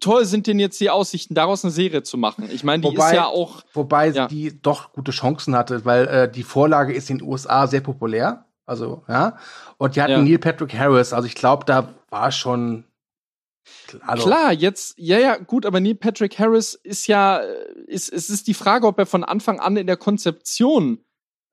toll 0.00 0.24
sind 0.24 0.46
denn 0.46 0.58
jetzt 0.58 0.80
die 0.80 0.88
Aussichten, 0.88 1.34
daraus 1.34 1.62
eine 1.62 1.70
Serie 1.70 2.02
zu 2.02 2.16
machen? 2.16 2.48
Ich 2.50 2.64
meine, 2.64 2.82
die 2.82 2.88
wobei, 2.88 3.10
ist 3.10 3.14
ja 3.14 3.26
auch. 3.26 3.62
Wobei 3.74 4.08
ja. 4.08 4.28
die 4.28 4.60
doch 4.62 4.92
gute 4.92 5.10
Chancen 5.10 5.54
hatte, 5.54 5.84
weil 5.84 6.06
äh, 6.06 6.30
die 6.30 6.42
Vorlage 6.42 6.94
ist 6.94 7.10
in 7.10 7.18
den 7.18 7.28
USA 7.28 7.66
sehr 7.66 7.82
populär. 7.82 8.46
Also, 8.64 9.04
ja. 9.06 9.36
Und 9.76 9.96
die 9.96 10.02
hatten 10.02 10.12
ja. 10.12 10.22
Neil 10.22 10.38
Patrick 10.38 10.72
Harris. 10.72 11.12
Also 11.12 11.26
ich 11.26 11.34
glaube, 11.34 11.66
da 11.66 11.94
war 12.08 12.32
schon. 12.32 12.84
Also 14.06 14.24
Klar, 14.24 14.52
jetzt, 14.52 14.94
ja, 14.98 15.18
ja, 15.18 15.36
gut, 15.36 15.66
aber 15.66 15.80
Neil 15.80 15.96
Patrick 15.96 16.38
Harris 16.38 16.72
ist 16.72 17.06
ja, 17.06 17.42
ist, 17.86 18.10
es 18.10 18.30
ist 18.30 18.46
die 18.46 18.54
Frage, 18.54 18.86
ob 18.86 18.98
er 18.98 19.06
von 19.06 19.22
Anfang 19.22 19.60
an 19.60 19.76
in 19.76 19.86
der 19.86 19.98
Konzeption 19.98 21.04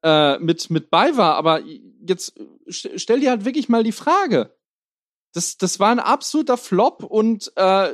äh, 0.04 0.38
mit, 0.40 0.70
mit 0.70 0.90
bei 0.90 1.18
war, 1.18 1.36
aber 1.36 1.62
jetzt 2.06 2.34
stell 2.68 3.20
dir 3.20 3.30
halt 3.30 3.44
wirklich 3.44 3.68
mal 3.68 3.84
die 3.84 3.92
Frage. 3.92 4.56
Das, 5.34 5.58
das 5.58 5.80
war 5.80 5.90
ein 5.90 6.00
absoluter 6.00 6.58
Flop 6.58 7.04
und 7.04 7.52
äh, 7.56 7.94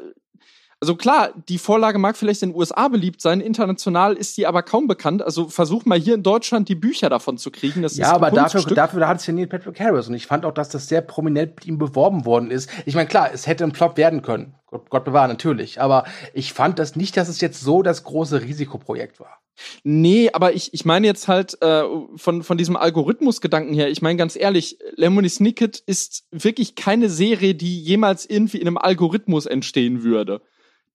also 0.80 0.96
klar, 0.96 1.34
die 1.50 1.58
Vorlage 1.58 1.98
mag 1.98 2.18
vielleicht 2.18 2.44
in 2.44 2.52
den 2.52 2.58
USA 2.58 2.88
beliebt 2.88 3.20
sein, 3.22 3.42
international 3.42 4.14
ist 4.14 4.38
die 4.38 4.46
aber 4.46 4.62
kaum 4.62 4.88
bekannt. 4.88 5.24
Also 5.24 5.50
versuch 5.50 5.86
mal 5.86 6.00
hier 6.00 6.14
in 6.14 6.24
Deutschland 6.24 6.70
die 6.70 6.76
Bücher 6.76 7.10
davon 7.10 7.38
zu 7.38 7.50
kriegen. 7.50 7.82
Das 7.82 7.98
ja, 7.98 8.14
aber 8.14 8.30
dafür, 8.30 8.62
dafür 8.62 9.00
da 9.00 9.08
hat 9.08 9.20
es 9.20 9.26
ja 9.26 9.34
Neil 9.34 9.48
Patrick 9.48 9.80
Harris 9.80 10.08
und 10.08 10.14
ich 10.14 10.28
fand 10.28 10.46
auch, 10.46 10.54
dass 10.54 10.70
das 10.70 10.88
sehr 10.88 11.02
prominent 11.02 11.56
mit 11.56 11.66
ihm 11.66 11.78
beworben 11.80 12.26
worden 12.26 12.52
ist. 12.52 12.70
Ich 12.86 12.94
meine, 12.94 13.08
klar, 13.08 13.30
es 13.34 13.48
hätte 13.48 13.64
ein 13.64 13.74
Flop 13.74 13.98
werden 13.98 14.22
können. 14.22 14.54
Gott, 14.68 14.90
Gott 14.90 15.06
bewahre, 15.06 15.30
natürlich. 15.30 15.82
Aber 15.82 16.04
ich 16.34 16.54
fand 16.54 16.78
das 16.78 16.96
nicht, 16.96 17.18
dass 17.18 17.30
es 17.30 17.42
jetzt 17.42 17.62
so 17.62 17.82
das 17.82 18.04
große 18.04 18.42
Risikoprojekt 18.42 19.20
war. 19.20 19.40
Nee, 19.84 20.30
aber 20.34 20.54
ich, 20.54 20.74
ich 20.74 20.86
meine 20.86 21.08
jetzt 21.08 21.28
halt 21.28 21.60
äh, 21.64 21.84
von, 22.16 22.44
von 22.44 22.58
diesem 22.58 22.76
Algorithmusgedanken 22.76 23.74
her, 23.74 23.90
ich 23.90 24.04
meine 24.04 24.18
ganz 24.18 24.36
ehrlich, 24.36 24.78
Lemony 24.96 25.30
Snicket 25.30 25.80
ist 25.88 26.26
wirklich 26.30 26.76
keine 26.76 27.10
Serie, 27.10 27.56
die 27.56 27.82
jemals 27.82 28.30
irgendwie 28.30 28.58
in 28.58 28.68
einem 28.68 28.78
Algorithmus 28.78 29.48
entstehen 29.48 30.04
würde. 30.04 30.42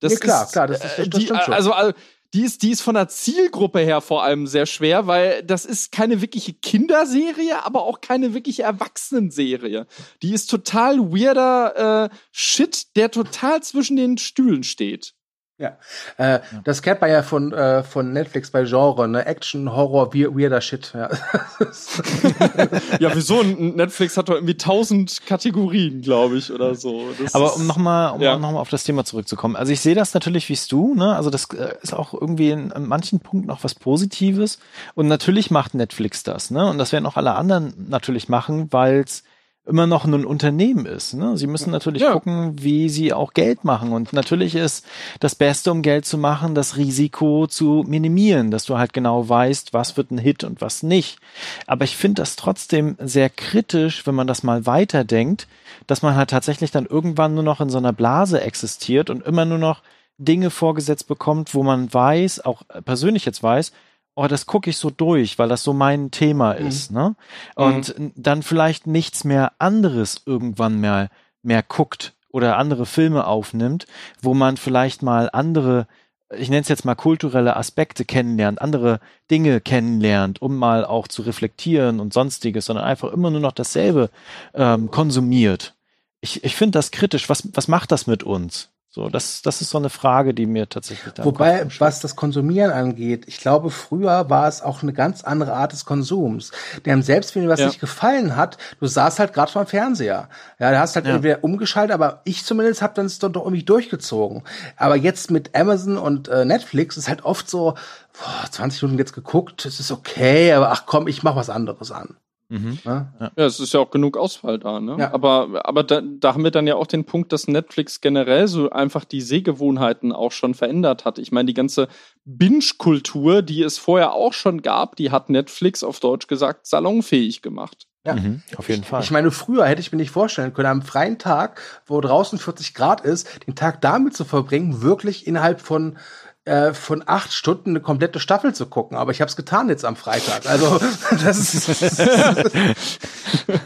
Das 0.03 0.13
ja, 0.13 0.19
klar, 0.19 0.43
ist, 0.43 0.51
klar, 0.51 0.67
das, 0.67 0.83
ist, 0.83 1.13
das, 1.13 1.19
die, 1.19 1.31
Also, 1.31 1.71
also 1.71 1.93
die 2.33 2.41
ist, 2.41 2.61
die 2.61 2.71
ist 2.71 2.81
von 2.81 2.95
der 2.95 3.07
Zielgruppe 3.07 3.79
her 3.79 4.01
vor 4.01 4.23
allem 4.23 4.47
sehr 4.47 4.65
schwer, 4.65 5.07
weil 5.07 5.43
das 5.43 5.65
ist 5.65 5.91
keine 5.91 6.21
wirkliche 6.21 6.53
Kinderserie, 6.53 7.63
aber 7.63 7.83
auch 7.83 8.01
keine 8.01 8.33
wirkliche 8.33 8.63
Erwachsenenserie. 8.63 9.85
Die 10.21 10.33
ist 10.33 10.49
total 10.49 10.99
weirder 10.99 12.09
äh, 12.11 12.15
Shit, 12.31 12.95
der 12.97 13.11
total 13.11 13.63
zwischen 13.63 13.95
den 13.95 14.17
Stühlen 14.17 14.63
steht. 14.63 15.13
Ja, 15.59 15.77
äh, 16.17 16.39
das 16.63 16.81
kennt 16.81 16.99
man 16.99 17.11
ja 17.11 17.21
von, 17.21 17.53
äh, 17.53 17.83
von 17.83 18.11
Netflix 18.11 18.49
bei 18.49 18.63
Genre, 18.63 19.07
ne? 19.07 19.23
Action, 19.27 19.71
Horror, 19.71 20.11
weirder 20.11 20.61
Shit. 20.61 20.93
Ja, 20.95 21.09
ja 22.99 23.15
wieso? 23.15 23.43
Netflix 23.43 24.17
hat 24.17 24.29
doch 24.29 24.33
irgendwie 24.33 24.57
tausend 24.57 25.23
Kategorien, 25.27 26.01
glaube 26.01 26.37
ich, 26.37 26.51
oder 26.51 26.73
so. 26.73 27.03
Das 27.21 27.35
Aber 27.35 27.55
um 27.55 27.67
nochmal 27.67 28.13
um 28.13 28.21
ja. 28.21 28.35
noch 28.37 28.55
auf 28.55 28.69
das 28.71 28.83
Thema 28.83 29.05
zurückzukommen. 29.05 29.55
Also 29.55 29.71
ich 29.71 29.81
sehe 29.81 29.93
das 29.93 30.15
natürlich 30.15 30.49
wie 30.49 30.57
du, 30.69 30.95
ne? 30.95 31.15
Also 31.15 31.29
das 31.29 31.45
äh, 31.53 31.75
ist 31.83 31.93
auch 31.93 32.15
irgendwie 32.15 32.49
in, 32.49 32.71
in 32.71 32.87
manchen 32.87 33.19
Punkten 33.19 33.51
auch 33.51 33.63
was 33.63 33.75
Positives. 33.75 34.57
Und 34.95 35.07
natürlich 35.07 35.51
macht 35.51 35.75
Netflix 35.75 36.23
das, 36.23 36.49
ne? 36.49 36.67
Und 36.67 36.79
das 36.79 36.91
werden 36.91 37.05
auch 37.05 37.15
alle 37.15 37.35
anderen 37.35 37.73
natürlich 37.89 38.27
machen, 38.27 38.73
weil 38.73 39.01
es 39.01 39.23
immer 39.65 39.87
noch 39.87 40.03
ein 40.03 40.25
Unternehmen 40.25 40.85
ist. 40.85 41.13
Ne? 41.13 41.37
Sie 41.37 41.47
müssen 41.47 41.71
natürlich 41.71 42.01
ja. 42.01 42.11
gucken, 42.11 42.61
wie 42.61 42.89
sie 42.89 43.13
auch 43.13 43.33
Geld 43.33 43.63
machen. 43.63 43.93
Und 43.93 44.11
natürlich 44.11 44.55
ist 44.55 44.85
das 45.21 45.35
Beste, 45.35 45.71
um 45.71 45.81
Geld 45.81 46.05
zu 46.05 46.17
machen, 46.17 46.53
das 46.53 46.75
Risiko 46.75 47.47
zu 47.47 47.85
minimieren, 47.87 48.51
dass 48.51 48.65
du 48.65 48.77
halt 48.77 48.91
genau 48.91 49.27
weißt, 49.27 49.73
was 49.73 49.95
wird 49.95 50.11
ein 50.11 50.17
Hit 50.17 50.43
und 50.43 50.59
was 50.59 50.83
nicht. 50.83 51.17
Aber 51.65 51.85
ich 51.85 51.95
finde 51.95 52.21
das 52.21 52.35
trotzdem 52.35 52.97
sehr 52.99 53.29
kritisch, 53.29 54.05
wenn 54.05 54.15
man 54.15 54.27
das 54.27 54.43
mal 54.43 54.65
weiterdenkt, 54.65 55.47
dass 55.87 56.01
man 56.01 56.15
halt 56.15 56.31
tatsächlich 56.31 56.71
dann 56.71 56.85
irgendwann 56.85 57.33
nur 57.33 57.43
noch 57.43 57.61
in 57.61 57.69
so 57.69 57.77
einer 57.77 57.93
Blase 57.93 58.41
existiert 58.41 59.09
und 59.09 59.25
immer 59.25 59.45
nur 59.45 59.59
noch 59.59 59.81
Dinge 60.17 60.49
vorgesetzt 60.49 61.07
bekommt, 61.07 61.55
wo 61.55 61.63
man 61.63 61.91
weiß, 61.93 62.45
auch 62.45 62.63
persönlich 62.83 63.25
jetzt 63.25 63.41
weiß, 63.41 63.71
oh, 64.15 64.27
das 64.27 64.45
gucke 64.45 64.69
ich 64.69 64.77
so 64.77 64.89
durch, 64.89 65.39
weil 65.39 65.49
das 65.49 65.63
so 65.63 65.73
mein 65.73 66.11
Thema 66.11 66.59
mhm. 66.59 66.67
ist, 66.67 66.91
ne? 66.91 67.15
Und 67.55 67.97
mhm. 67.97 68.11
dann 68.15 68.43
vielleicht 68.43 68.87
nichts 68.87 69.23
mehr 69.23 69.53
anderes 69.59 70.21
irgendwann 70.25 70.79
mehr, 70.79 71.09
mehr 71.41 71.63
guckt 71.63 72.13
oder 72.29 72.57
andere 72.57 72.85
Filme 72.85 73.27
aufnimmt, 73.27 73.85
wo 74.21 74.33
man 74.33 74.57
vielleicht 74.57 75.03
mal 75.03 75.29
andere, 75.31 75.87
ich 76.35 76.49
nenne 76.49 76.61
es 76.61 76.67
jetzt 76.67 76.85
mal 76.85 76.95
kulturelle 76.95 77.55
Aspekte 77.55 78.05
kennenlernt, 78.05 78.61
andere 78.61 78.99
Dinge 79.29 79.61
kennenlernt, 79.61 80.41
um 80.41 80.57
mal 80.57 80.85
auch 80.85 81.07
zu 81.07 81.21
reflektieren 81.21 81.99
und 81.99 82.13
sonstiges, 82.13 82.65
sondern 82.65 82.85
einfach 82.85 83.11
immer 83.13 83.29
nur 83.29 83.41
noch 83.41 83.51
dasselbe 83.51 84.09
ähm, 84.53 84.89
konsumiert. 84.89 85.75
Ich, 86.21 86.43
ich 86.43 86.55
finde 86.55 86.77
das 86.77 86.91
kritisch. 86.91 87.29
Was, 87.29 87.49
was 87.53 87.67
macht 87.67 87.91
das 87.91 88.07
mit 88.07 88.23
uns? 88.23 88.72
So, 88.95 89.09
das, 89.09 89.41
das 89.41 89.59
ist 89.59 89.71
so 89.71 89.79
eine 89.79 89.89
Frage, 89.89 90.35
die 90.35 90.45
mir 90.45 90.69
tatsächlich 90.69 91.15
da 91.15 91.25
Wobei, 91.25 91.65
was 91.79 91.99
das 91.99 92.15
Konsumieren 92.15 92.69
angeht, 92.69 93.23
ich 93.25 93.39
glaube, 93.39 93.71
früher 93.71 94.29
war 94.29 94.47
es 94.47 94.61
auch 94.61 94.83
eine 94.83 94.93
ganz 94.93 95.23
andere 95.23 95.53
Art 95.53 95.71
des 95.71 95.85
Konsums. 95.85 96.51
Denn 96.85 97.01
selbst 97.01 97.33
wenn 97.33 97.41
dir 97.41 97.49
was 97.49 97.59
ja. 97.59 97.65
nicht 97.65 97.79
gefallen 97.79 98.35
hat, 98.35 98.59
du 98.79 98.85
saßt 98.85 99.17
halt 99.17 99.33
gerade 99.33 99.51
vor 99.51 99.63
dem 99.63 99.67
Fernseher. 99.67 100.29
Ja, 100.59 100.69
du 100.69 100.77
hast 100.77 100.95
halt 100.95 101.07
ja. 101.07 101.15
entweder 101.15 101.43
umgeschaltet, 101.43 101.91
aber 101.91 102.21
ich 102.23 102.45
zumindest 102.45 102.83
habe 102.83 102.93
dann 102.93 103.07
es 103.07 103.17
doch 103.17 103.33
irgendwie 103.33 103.63
durchgezogen. 103.63 104.43
Aber 104.77 104.95
jetzt 104.95 105.31
mit 105.31 105.55
Amazon 105.55 105.97
und 105.97 106.27
äh, 106.27 106.45
Netflix 106.45 106.95
ist 106.95 107.09
halt 107.09 107.25
oft 107.25 107.49
so, 107.49 107.73
boah, 108.13 108.51
20 108.51 108.83
Minuten 108.83 108.99
jetzt 108.99 109.13
geguckt, 109.13 109.65
es 109.65 109.79
ist 109.79 109.91
okay, 109.91 110.53
aber 110.53 110.69
ach 110.71 110.83
komm, 110.85 111.07
ich 111.07 111.23
mach 111.23 111.35
was 111.35 111.49
anderes 111.49 111.91
an. 111.91 112.15
Mhm. 112.49 112.77
Ja? 112.83 113.13
ja, 113.19 113.45
es 113.45 113.59
ist 113.59 113.73
ja 113.73 113.79
auch 113.79 113.89
genug 113.89 114.17
Auswahl 114.17 114.59
da, 114.59 114.79
ne? 114.79 114.97
Ja. 114.99 115.13
Aber, 115.13 115.61
aber 115.63 115.83
da, 115.83 116.01
da 116.01 116.33
haben 116.33 116.43
wir 116.43 116.51
dann 116.51 116.67
ja 116.67 116.75
auch 116.75 116.87
den 116.87 117.05
Punkt, 117.05 117.31
dass 117.31 117.47
Netflix 117.47 118.01
generell 118.01 118.47
so 118.47 118.69
einfach 118.69 119.05
die 119.05 119.21
Sehgewohnheiten 119.21 120.11
auch 120.11 120.31
schon 120.31 120.53
verändert 120.53 121.05
hat. 121.05 121.17
Ich 121.17 121.31
meine, 121.31 121.47
die 121.47 121.53
ganze 121.53 121.87
Binge-Kultur, 122.25 123.41
die 123.41 123.63
es 123.63 123.77
vorher 123.77 124.13
auch 124.13 124.33
schon 124.33 124.61
gab, 124.61 124.95
die 124.95 125.11
hat 125.11 125.29
Netflix 125.29 125.83
auf 125.83 125.99
Deutsch 125.99 126.27
gesagt 126.27 126.67
salonfähig 126.67 127.41
gemacht. 127.41 127.87
Ja, 128.05 128.15
mhm, 128.15 128.41
auf 128.57 128.67
jeden 128.67 128.83
Fall. 128.83 129.01
Ich 129.01 129.11
meine, 129.11 129.31
früher 129.31 129.65
hätte 129.65 129.79
ich 129.79 129.93
mir 129.93 129.97
nicht 129.97 130.11
vorstellen 130.11 130.53
können, 130.53 130.67
am 130.67 130.81
freien 130.81 131.17
Tag, 131.19 131.61
wo 131.85 132.01
draußen 132.01 132.37
40 132.37 132.73
Grad 132.73 133.01
ist, 133.01 133.47
den 133.47 133.55
Tag 133.55 133.79
damit 133.79 134.13
zu 134.13 134.25
verbringen, 134.25 134.81
wirklich 134.81 135.25
innerhalb 135.25 135.61
von 135.61 135.97
äh, 136.45 136.73
von 136.73 137.03
acht 137.05 137.33
Stunden 137.33 137.71
eine 137.71 137.81
komplette 137.81 138.19
Staffel 138.19 138.53
zu 138.53 138.65
gucken. 138.65 138.97
Aber 138.97 139.11
ich 139.11 139.21
habe 139.21 139.29
es 139.29 139.35
getan 139.35 139.69
jetzt 139.69 139.85
am 139.85 139.95
Freitag. 139.95 140.45
Also 140.45 140.79
das 141.11 141.53
ist 141.53 141.99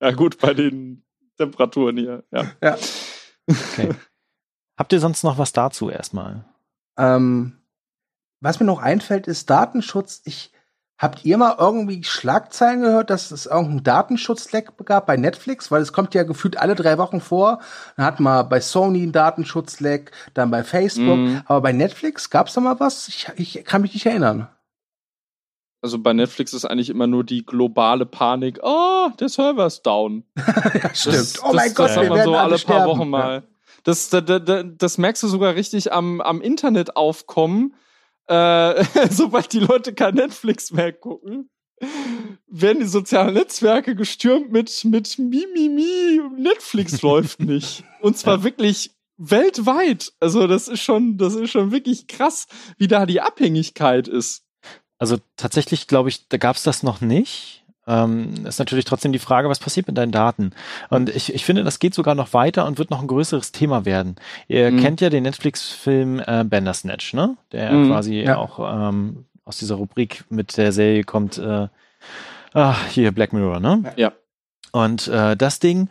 ja 0.00 0.10
gut 0.12 0.38
bei 0.38 0.54
den 0.54 1.04
Temperaturen 1.36 1.96
hier. 1.96 2.24
Ja. 2.30 2.52
ja. 2.62 2.76
Okay. 3.48 3.94
Habt 4.78 4.92
ihr 4.92 5.00
sonst 5.00 5.22
noch 5.22 5.38
was 5.38 5.52
dazu 5.52 5.90
erstmal? 5.90 6.44
Ähm, 6.98 7.58
was 8.40 8.60
mir 8.60 8.66
noch 8.66 8.80
einfällt, 8.80 9.26
ist 9.26 9.48
Datenschutz. 9.48 10.22
Ich 10.24 10.52
Habt 10.98 11.26
ihr 11.26 11.36
mal 11.36 11.56
irgendwie 11.58 12.02
Schlagzeilen 12.04 12.80
gehört, 12.80 13.10
dass 13.10 13.30
es 13.30 13.44
irgendeinen 13.44 13.84
Datenschutzleck 13.84 14.72
gab 14.86 15.06
bei 15.06 15.18
Netflix? 15.18 15.70
Weil 15.70 15.82
es 15.82 15.92
kommt 15.92 16.14
ja 16.14 16.22
gefühlt 16.22 16.56
alle 16.56 16.74
drei 16.74 16.96
Wochen 16.96 17.20
vor. 17.20 17.60
Dann 17.96 18.06
hat 18.06 18.18
man 18.18 18.48
bei 18.48 18.60
Sony 18.60 19.02
einen 19.02 19.12
Datenschutzleck, 19.12 20.10
dann 20.32 20.50
bei 20.50 20.64
Facebook. 20.64 21.18
Mhm. 21.18 21.42
Aber 21.44 21.60
bei 21.60 21.72
Netflix 21.72 22.30
gab 22.30 22.48
es 22.48 22.54
da 22.54 22.62
mal 22.62 22.80
was? 22.80 23.08
Ich, 23.08 23.28
ich 23.36 23.64
kann 23.64 23.82
mich 23.82 23.92
nicht 23.92 24.06
erinnern. 24.06 24.48
Also 25.82 25.98
bei 25.98 26.14
Netflix 26.14 26.54
ist 26.54 26.64
eigentlich 26.64 26.88
immer 26.88 27.06
nur 27.06 27.24
die 27.24 27.44
globale 27.44 28.06
Panik. 28.06 28.58
Oh, 28.62 29.10
der 29.20 29.28
Server 29.28 29.66
ist 29.66 29.82
down. 29.82 30.24
ja, 30.36 30.94
stimmt. 30.94 31.16
Das, 31.16 31.44
oh 31.44 31.52
mein 31.52 31.68
das, 31.68 31.74
Gott, 31.74 31.88
das 31.90 31.96
hat 31.98 32.08
man 32.08 32.24
so 32.24 32.34
alle 32.34 32.58
paar 32.58 32.86
Wochen 32.86 33.10
mal. 33.10 33.42
Das, 33.84 34.08
das, 34.08 34.24
das, 34.24 34.64
das 34.78 34.98
merkst 34.98 35.22
du 35.22 35.28
sogar 35.28 35.54
richtig 35.54 35.92
am, 35.92 36.22
am 36.22 36.40
Internetaufkommen 36.40 37.74
äh, 38.28 38.84
sobald 39.10 39.52
die 39.52 39.60
Leute 39.60 39.94
kein 39.94 40.14
Netflix 40.14 40.72
mehr 40.72 40.92
gucken, 40.92 41.50
werden 42.46 42.80
die 42.80 42.86
sozialen 42.86 43.34
Netzwerke 43.34 43.94
gestürmt 43.94 44.50
mit, 44.50 44.84
mit 44.84 45.18
Mimimi, 45.18 46.20
Netflix 46.38 47.02
läuft 47.02 47.40
nicht. 47.40 47.84
Und 48.00 48.16
zwar 48.18 48.38
ja. 48.38 48.44
wirklich 48.44 48.92
weltweit. 49.18 50.12
Also 50.20 50.46
das 50.46 50.68
ist 50.68 50.80
schon, 50.80 51.18
das 51.18 51.34
ist 51.34 51.50
schon 51.50 51.72
wirklich 51.72 52.06
krass, 52.06 52.46
wie 52.78 52.88
da 52.88 53.06
die 53.06 53.20
Abhängigkeit 53.20 54.08
ist. 54.08 54.42
Also 54.98 55.18
tatsächlich 55.36 55.86
glaube 55.86 56.08
ich, 56.08 56.28
da 56.28 56.38
gab 56.38 56.56
es 56.56 56.62
das 56.62 56.82
noch 56.82 57.00
nicht. 57.00 57.65
Ähm, 57.86 58.46
ist 58.46 58.58
natürlich 58.58 58.84
trotzdem 58.84 59.12
die 59.12 59.20
Frage, 59.20 59.48
was 59.48 59.60
passiert 59.60 59.86
mit 59.86 59.96
deinen 59.96 60.12
Daten? 60.12 60.50
Und 60.90 61.08
ich, 61.08 61.32
ich 61.32 61.44
finde, 61.44 61.62
das 61.62 61.78
geht 61.78 61.94
sogar 61.94 62.14
noch 62.14 62.32
weiter 62.32 62.66
und 62.66 62.78
wird 62.78 62.90
noch 62.90 63.00
ein 63.00 63.06
größeres 63.06 63.52
Thema 63.52 63.84
werden. 63.84 64.16
Ihr 64.48 64.70
mhm. 64.72 64.80
kennt 64.80 65.00
ja 65.00 65.08
den 65.08 65.22
Netflix-Film 65.22 66.20
äh, 66.26 66.44
Bandersnatch, 66.44 67.14
ne? 67.14 67.36
Der 67.52 67.72
mhm, 67.72 67.88
quasi 67.88 68.22
ja. 68.22 68.38
auch 68.38 68.58
ähm, 68.58 69.26
aus 69.44 69.58
dieser 69.58 69.76
Rubrik 69.76 70.24
mit 70.28 70.56
der 70.56 70.72
Serie 70.72 71.04
kommt, 71.04 71.38
äh, 71.38 71.68
ach, 72.52 72.86
hier 72.88 73.12
Black 73.12 73.32
Mirror, 73.32 73.60
ne? 73.60 73.92
Ja. 73.96 74.12
Und 74.72 75.06
äh, 75.08 75.36
das 75.36 75.60
Ding, 75.60 75.88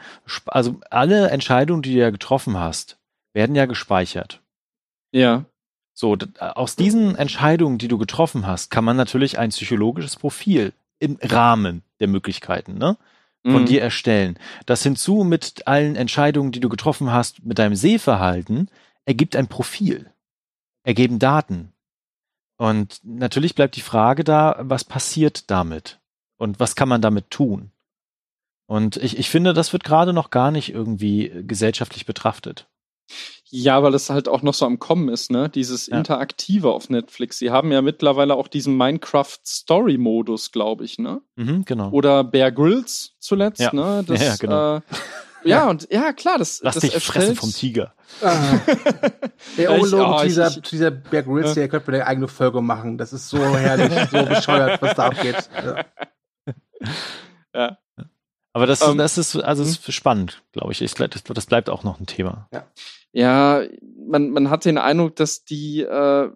also 0.47 0.79
alle 0.91 1.29
Entscheidungen, 1.29 1.81
die 1.81 1.93
du 1.93 1.99
ja 1.99 2.09
getroffen 2.09 2.59
hast, 2.59 2.97
werden 3.33 3.55
ja 3.55 3.65
gespeichert. 3.65 4.41
Ja. 5.11 5.45
So, 5.93 6.17
aus 6.39 6.75
diesen 6.75 7.15
Entscheidungen, 7.15 7.77
die 7.77 7.87
du 7.87 7.97
getroffen 7.97 8.45
hast, 8.45 8.69
kann 8.69 8.83
man 8.83 8.97
natürlich 8.97 9.39
ein 9.39 9.51
psychologisches 9.51 10.17
Profil 10.17 10.73
im 10.99 11.17
Rahmen 11.21 11.83
der 11.99 12.07
Möglichkeiten, 12.07 12.77
ne? 12.77 12.97
Von 13.43 13.61
mhm. 13.61 13.65
dir 13.67 13.81
erstellen. 13.83 14.39
Das 14.65 14.81
hinzu 14.81 15.23
mit 15.23 15.67
allen 15.67 15.95
Entscheidungen, 15.95 16.51
die 16.51 16.59
du 16.59 16.67
getroffen 16.67 17.11
hast, 17.11 17.45
mit 17.45 17.59
deinem 17.59 17.75
Sehverhalten, 17.75 18.71
ergibt 19.05 19.35
ein 19.35 19.47
Profil. 19.47 20.09
Ergeben 20.83 21.19
Daten. 21.19 21.71
Und 22.57 23.01
natürlich 23.03 23.53
bleibt 23.53 23.75
die 23.75 23.81
Frage 23.81 24.23
da, 24.23 24.55
was 24.61 24.83
passiert 24.83 25.51
damit? 25.51 25.99
Und 26.37 26.59
was 26.59 26.75
kann 26.75 26.89
man 26.89 27.01
damit 27.01 27.29
tun? 27.29 27.71
Und 28.67 28.97
ich, 28.97 29.17
ich 29.17 29.29
finde, 29.29 29.53
das 29.53 29.73
wird 29.73 29.83
gerade 29.83 30.11
noch 30.11 30.31
gar 30.31 30.51
nicht 30.51 30.73
irgendwie 30.73 31.31
gesellschaftlich 31.45 32.05
betrachtet. 32.05 32.67
Ja, 33.49 33.83
weil 33.83 33.93
es 33.93 34.09
halt 34.09 34.27
auch 34.27 34.41
noch 34.41 34.53
so 34.53 34.65
am 34.65 34.79
Kommen 34.79 35.07
ist, 35.07 35.31
ne? 35.31 35.49
Dieses 35.49 35.87
ja. 35.87 35.97
Interaktive 35.97 36.71
auf 36.71 36.89
Netflix. 36.89 37.37
Sie 37.37 37.51
haben 37.51 37.71
ja 37.71 37.81
mittlerweile 37.81 38.35
auch 38.35 38.47
diesen 38.47 38.75
Minecraft-Story-Modus, 38.75 40.51
glaube 40.51 40.83
ich, 40.83 40.97
ne? 40.97 41.21
Mhm, 41.35 41.63
genau. 41.63 41.89
Oder 41.91 42.23
Bear 42.23 42.51
Grylls 42.51 43.15
zuletzt, 43.19 43.61
ja. 43.61 43.73
ne? 43.73 44.03
Das, 44.07 44.21
ja, 44.21 44.35
genau. 44.37 44.77
Äh, 44.77 44.81
ja, 45.45 45.69
und 45.69 45.87
ja, 45.91 46.11
klar, 46.13 46.39
das. 46.39 46.61
Lass 46.63 46.75
das 46.75 46.83
dich 46.83 47.03
fressen 47.03 47.35
vom 47.35 47.51
Tiger. 47.51 47.93
Ah. 48.21 48.59
Der 49.57 49.73
Oberlogo 49.73 50.17
oh, 50.17 50.23
dieser, 50.23 50.49
dieser 50.49 50.91
Bear 50.91 51.23
Grylls, 51.23 51.53
der 51.53 51.67
könnte 51.69 51.91
eine 51.91 52.05
eigene 52.05 52.27
Folge 52.27 52.61
machen. 52.61 52.97
Das 52.97 53.13
ist 53.13 53.29
so 53.29 53.37
herrlich, 53.37 54.09
so 54.09 54.25
bescheuert, 54.25 54.81
was 54.81 54.95
da 54.95 55.07
abgeht. 55.07 55.49
Ja. 55.53 55.85
ja. 57.53 57.77
Aber 58.55 58.67
das, 58.67 58.81
ähm, 58.81 58.97
das 58.97 59.17
ist, 59.17 59.35
also 59.35 59.63
ist 59.63 59.85
hm? 59.85 59.91
spannend, 59.91 60.41
glaube 60.53 60.71
ich. 60.71 60.81
ich 60.81 60.93
das, 60.93 61.23
das 61.25 61.45
bleibt 61.45 61.69
auch 61.69 61.83
noch 61.83 61.99
ein 61.99 62.05
Thema. 62.05 62.47
Ja, 62.53 62.65
ja 63.11 63.63
man, 64.07 64.29
man 64.29 64.49
hat 64.49 64.63
den 64.63 64.77
Eindruck, 64.77 65.17
dass 65.17 65.43
die, 65.43 65.81
äh, 65.81 66.29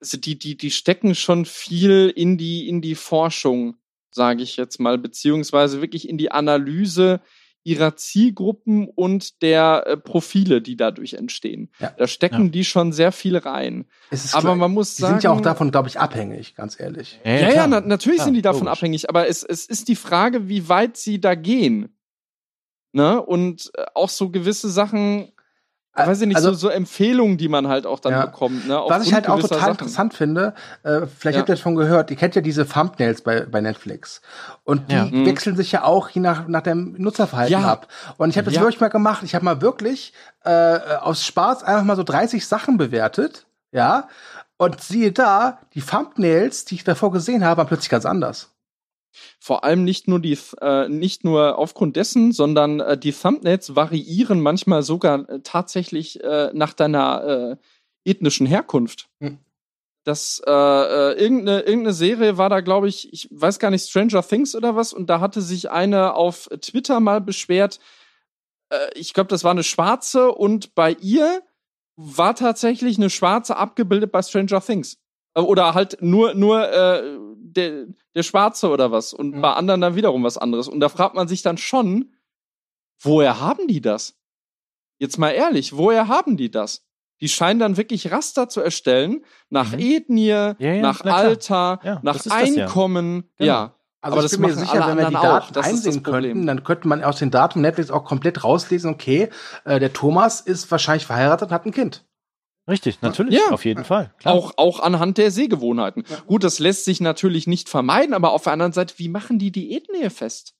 also 0.00 0.16
die, 0.16 0.38
die, 0.38 0.56
die 0.56 0.70
stecken 0.70 1.16
schon 1.16 1.44
viel 1.44 2.08
in 2.14 2.38
die, 2.38 2.68
in 2.68 2.80
die 2.80 2.94
Forschung, 2.94 3.74
sage 4.12 4.44
ich 4.44 4.56
jetzt 4.56 4.78
mal, 4.78 4.96
beziehungsweise 4.96 5.80
wirklich 5.80 6.08
in 6.08 6.18
die 6.18 6.30
Analyse 6.30 7.20
ihrer 7.64 7.96
Zielgruppen 7.96 8.88
und 8.88 9.42
der 9.42 9.84
äh, 9.86 9.96
Profile, 9.96 10.60
die 10.60 10.76
dadurch 10.76 11.14
entstehen. 11.14 11.70
Ja. 11.80 11.92
Da 11.96 12.06
stecken 12.06 12.44
ja. 12.44 12.50
die 12.50 12.64
schon 12.64 12.92
sehr 12.92 13.10
viel 13.10 13.36
rein. 13.38 13.86
aber 14.32 14.42
klar, 14.42 14.54
man 14.54 14.70
muss 14.70 14.96
die 14.96 15.02
sagen, 15.02 15.14
die 15.14 15.22
sind 15.22 15.24
ja 15.24 15.30
auch 15.30 15.40
davon, 15.40 15.70
glaube 15.70 15.88
ich, 15.88 15.98
abhängig, 15.98 16.54
ganz 16.54 16.78
ehrlich. 16.78 17.18
Ja, 17.24 17.32
ja, 17.32 17.54
ja 17.54 17.66
na, 17.66 17.80
natürlich 17.80 18.22
sind 18.22 18.34
die 18.34 18.42
davon 18.42 18.66
logisch. 18.66 18.78
abhängig, 18.78 19.08
aber 19.08 19.28
es, 19.28 19.42
es 19.42 19.64
ist 19.66 19.88
die 19.88 19.96
Frage, 19.96 20.48
wie 20.48 20.68
weit 20.68 20.96
sie 20.98 21.20
da 21.20 21.34
gehen. 21.34 21.88
Ne? 22.92 23.20
Und 23.20 23.72
äh, 23.74 23.86
auch 23.94 24.10
so 24.10 24.30
gewisse 24.30 24.68
Sachen 24.68 25.32
weiß 25.94 26.20
ich 26.22 26.28
nicht, 26.28 26.36
also, 26.36 26.50
so, 26.50 26.56
so 26.56 26.68
Empfehlungen, 26.68 27.38
die 27.38 27.48
man 27.48 27.68
halt 27.68 27.86
auch 27.86 28.00
dann 28.00 28.12
ja. 28.12 28.26
bekommt. 28.26 28.66
Ne, 28.66 28.80
Was 28.88 29.06
ich 29.06 29.14
halt 29.14 29.28
auch 29.28 29.40
total 29.40 29.58
Sachen. 29.58 29.70
interessant 29.72 30.14
finde, 30.14 30.54
äh, 30.82 31.02
vielleicht 31.06 31.36
ja. 31.36 31.40
habt 31.40 31.48
ihr 31.48 31.54
das 31.54 31.60
schon 31.60 31.76
gehört, 31.76 32.10
ihr 32.10 32.16
kennt 32.16 32.34
ja 32.34 32.42
diese 32.42 32.66
Thumbnails 32.66 33.22
bei, 33.22 33.40
bei 33.42 33.60
Netflix. 33.60 34.20
Und 34.64 34.90
die 34.90 34.96
ja. 34.96 35.04
Mhm. 35.04 35.26
wechseln 35.26 35.56
sich 35.56 35.72
ja 35.72 35.84
auch 35.84 36.08
je 36.08 36.20
nach, 36.20 36.48
nach 36.48 36.62
dem 36.62 36.94
Nutzerverhalten 36.98 37.60
ja. 37.60 37.70
ab. 37.70 37.88
Und 38.16 38.30
ich 38.30 38.38
habe 38.38 38.50
das 38.50 38.60
wirklich 38.60 38.80
mal 38.80 38.88
gemacht. 38.88 39.22
Ich 39.22 39.34
habe 39.34 39.44
mal 39.44 39.60
wirklich 39.60 40.12
äh, 40.44 40.78
aus 41.00 41.24
Spaß 41.24 41.62
einfach 41.62 41.84
mal 41.84 41.96
so 41.96 42.02
30 42.02 42.46
Sachen 42.46 42.76
bewertet. 42.76 43.46
Ja. 43.70 44.08
Und 44.56 44.80
siehe 44.80 45.12
da, 45.12 45.58
die 45.74 45.80
Thumbnails, 45.82 46.64
die 46.64 46.76
ich 46.76 46.84
davor 46.84 47.12
gesehen 47.12 47.44
habe, 47.44 47.58
waren 47.58 47.66
plötzlich 47.66 47.90
ganz 47.90 48.06
anders. 48.06 48.53
Vor 49.38 49.64
allem 49.64 49.84
nicht 49.84 50.08
nur 50.08 50.20
die, 50.20 50.38
äh, 50.60 50.88
nicht 50.88 51.24
nur 51.24 51.58
aufgrund 51.58 51.96
dessen, 51.96 52.32
sondern 52.32 52.80
äh, 52.80 52.98
die 52.98 53.12
Thumbnails 53.12 53.76
variieren 53.76 54.40
manchmal 54.40 54.82
sogar 54.82 55.28
äh, 55.28 55.40
tatsächlich 55.42 56.22
äh, 56.22 56.50
nach 56.52 56.72
deiner 56.72 57.58
äh, 58.04 58.10
ethnischen 58.10 58.46
Herkunft. 58.46 59.08
Hm. 59.20 59.38
Das 60.04 60.42
äh, 60.46 60.50
irgendeine, 60.50 61.60
irgendeine 61.60 61.94
Serie 61.94 62.36
war 62.36 62.50
da, 62.50 62.60
glaube 62.60 62.88
ich, 62.88 63.12
ich 63.12 63.28
weiß 63.30 63.58
gar 63.58 63.70
nicht, 63.70 63.88
Stranger 63.88 64.22
Things 64.22 64.54
oder 64.54 64.76
was, 64.76 64.92
und 64.92 65.08
da 65.08 65.20
hatte 65.20 65.40
sich 65.40 65.70
eine 65.70 66.14
auf 66.14 66.48
Twitter 66.60 67.00
mal 67.00 67.22
beschwert. 67.22 67.80
Ich 68.94 69.14
glaube, 69.14 69.28
das 69.28 69.44
war 69.44 69.52
eine 69.52 69.62
Schwarze 69.62 70.32
und 70.32 70.74
bei 70.74 70.92
ihr 71.00 71.42
war 71.96 72.34
tatsächlich 72.34 72.98
eine 72.98 73.08
Schwarze 73.08 73.56
abgebildet 73.56 74.12
bei 74.12 74.20
Stranger 74.20 74.60
Things. 74.60 74.98
Oder 75.34 75.74
halt 75.74 75.98
nur, 76.00 76.34
nur 76.34 76.70
äh, 76.70 77.18
der, 77.56 77.86
der 78.14 78.22
Schwarze 78.22 78.68
oder 78.68 78.92
was 78.92 79.12
und 79.12 79.34
mhm. 79.34 79.40
bei 79.40 79.52
anderen 79.52 79.80
dann 79.80 79.96
wiederum 79.96 80.24
was 80.24 80.38
anderes. 80.38 80.68
Und 80.68 80.80
da 80.80 80.88
fragt 80.88 81.14
man 81.14 81.28
sich 81.28 81.42
dann 81.42 81.56
schon, 81.58 82.12
woher 83.00 83.40
haben 83.40 83.66
die 83.68 83.80
das? 83.80 84.18
Jetzt 84.98 85.18
mal 85.18 85.30
ehrlich, 85.30 85.76
woher 85.76 86.08
haben 86.08 86.36
die 86.36 86.50
das? 86.50 86.86
Die 87.20 87.28
scheinen 87.28 87.60
dann 87.60 87.76
wirklich 87.76 88.10
Raster 88.10 88.48
zu 88.48 88.60
erstellen 88.60 89.24
nach 89.48 89.72
mhm. 89.72 89.78
Ethnie, 89.78 90.26
ja, 90.26 90.56
ja, 90.58 90.80
nach 90.80 91.00
Alter, 91.02 91.80
ja, 91.82 92.00
nach 92.02 92.24
Einkommen. 92.26 93.16
Ja. 93.16 93.22
Genau. 93.38 93.46
ja. 93.46 93.74
Also 94.00 94.18
aber 94.18 94.26
ich 94.26 94.32
bin 94.32 94.40
mir 94.42 94.54
sicher, 94.54 94.86
wenn 94.86 94.98
wir 94.98 95.06
die 95.06 95.14
Daten 95.14 95.58
einsehen 95.58 96.02
könnten, 96.02 96.46
dann 96.46 96.62
könnte 96.62 96.86
man 96.88 97.02
aus 97.02 97.18
den 97.20 97.30
Daten 97.30 97.62
Netflix 97.62 97.90
auch 97.90 98.04
komplett 98.04 98.44
rauslesen, 98.44 98.92
okay, 98.92 99.30
äh, 99.64 99.80
der 99.80 99.94
Thomas 99.94 100.42
ist 100.42 100.70
wahrscheinlich 100.70 101.06
verheiratet 101.06 101.48
und 101.48 101.54
hat 101.54 101.64
ein 101.64 101.72
Kind. 101.72 102.04
Richtig, 102.66 103.02
natürlich, 103.02 103.38
ja. 103.38 103.52
auf 103.52 103.64
jeden 103.64 103.84
Fall. 103.84 104.12
Klar. 104.18 104.34
Auch, 104.34 104.54
auch 104.56 104.80
anhand 104.80 105.18
der 105.18 105.30
Sehgewohnheiten. 105.30 106.04
Ja. 106.08 106.16
Gut, 106.26 106.44
das 106.44 106.58
lässt 106.58 106.86
sich 106.86 107.00
natürlich 107.00 107.46
nicht 107.46 107.68
vermeiden, 107.68 108.14
aber 108.14 108.32
auf 108.32 108.44
der 108.44 108.54
anderen 108.54 108.72
Seite, 108.72 108.94
wie 108.96 109.08
machen 109.08 109.38
die 109.38 109.52
Diätnähe 109.52 110.08
fest? 110.08 110.54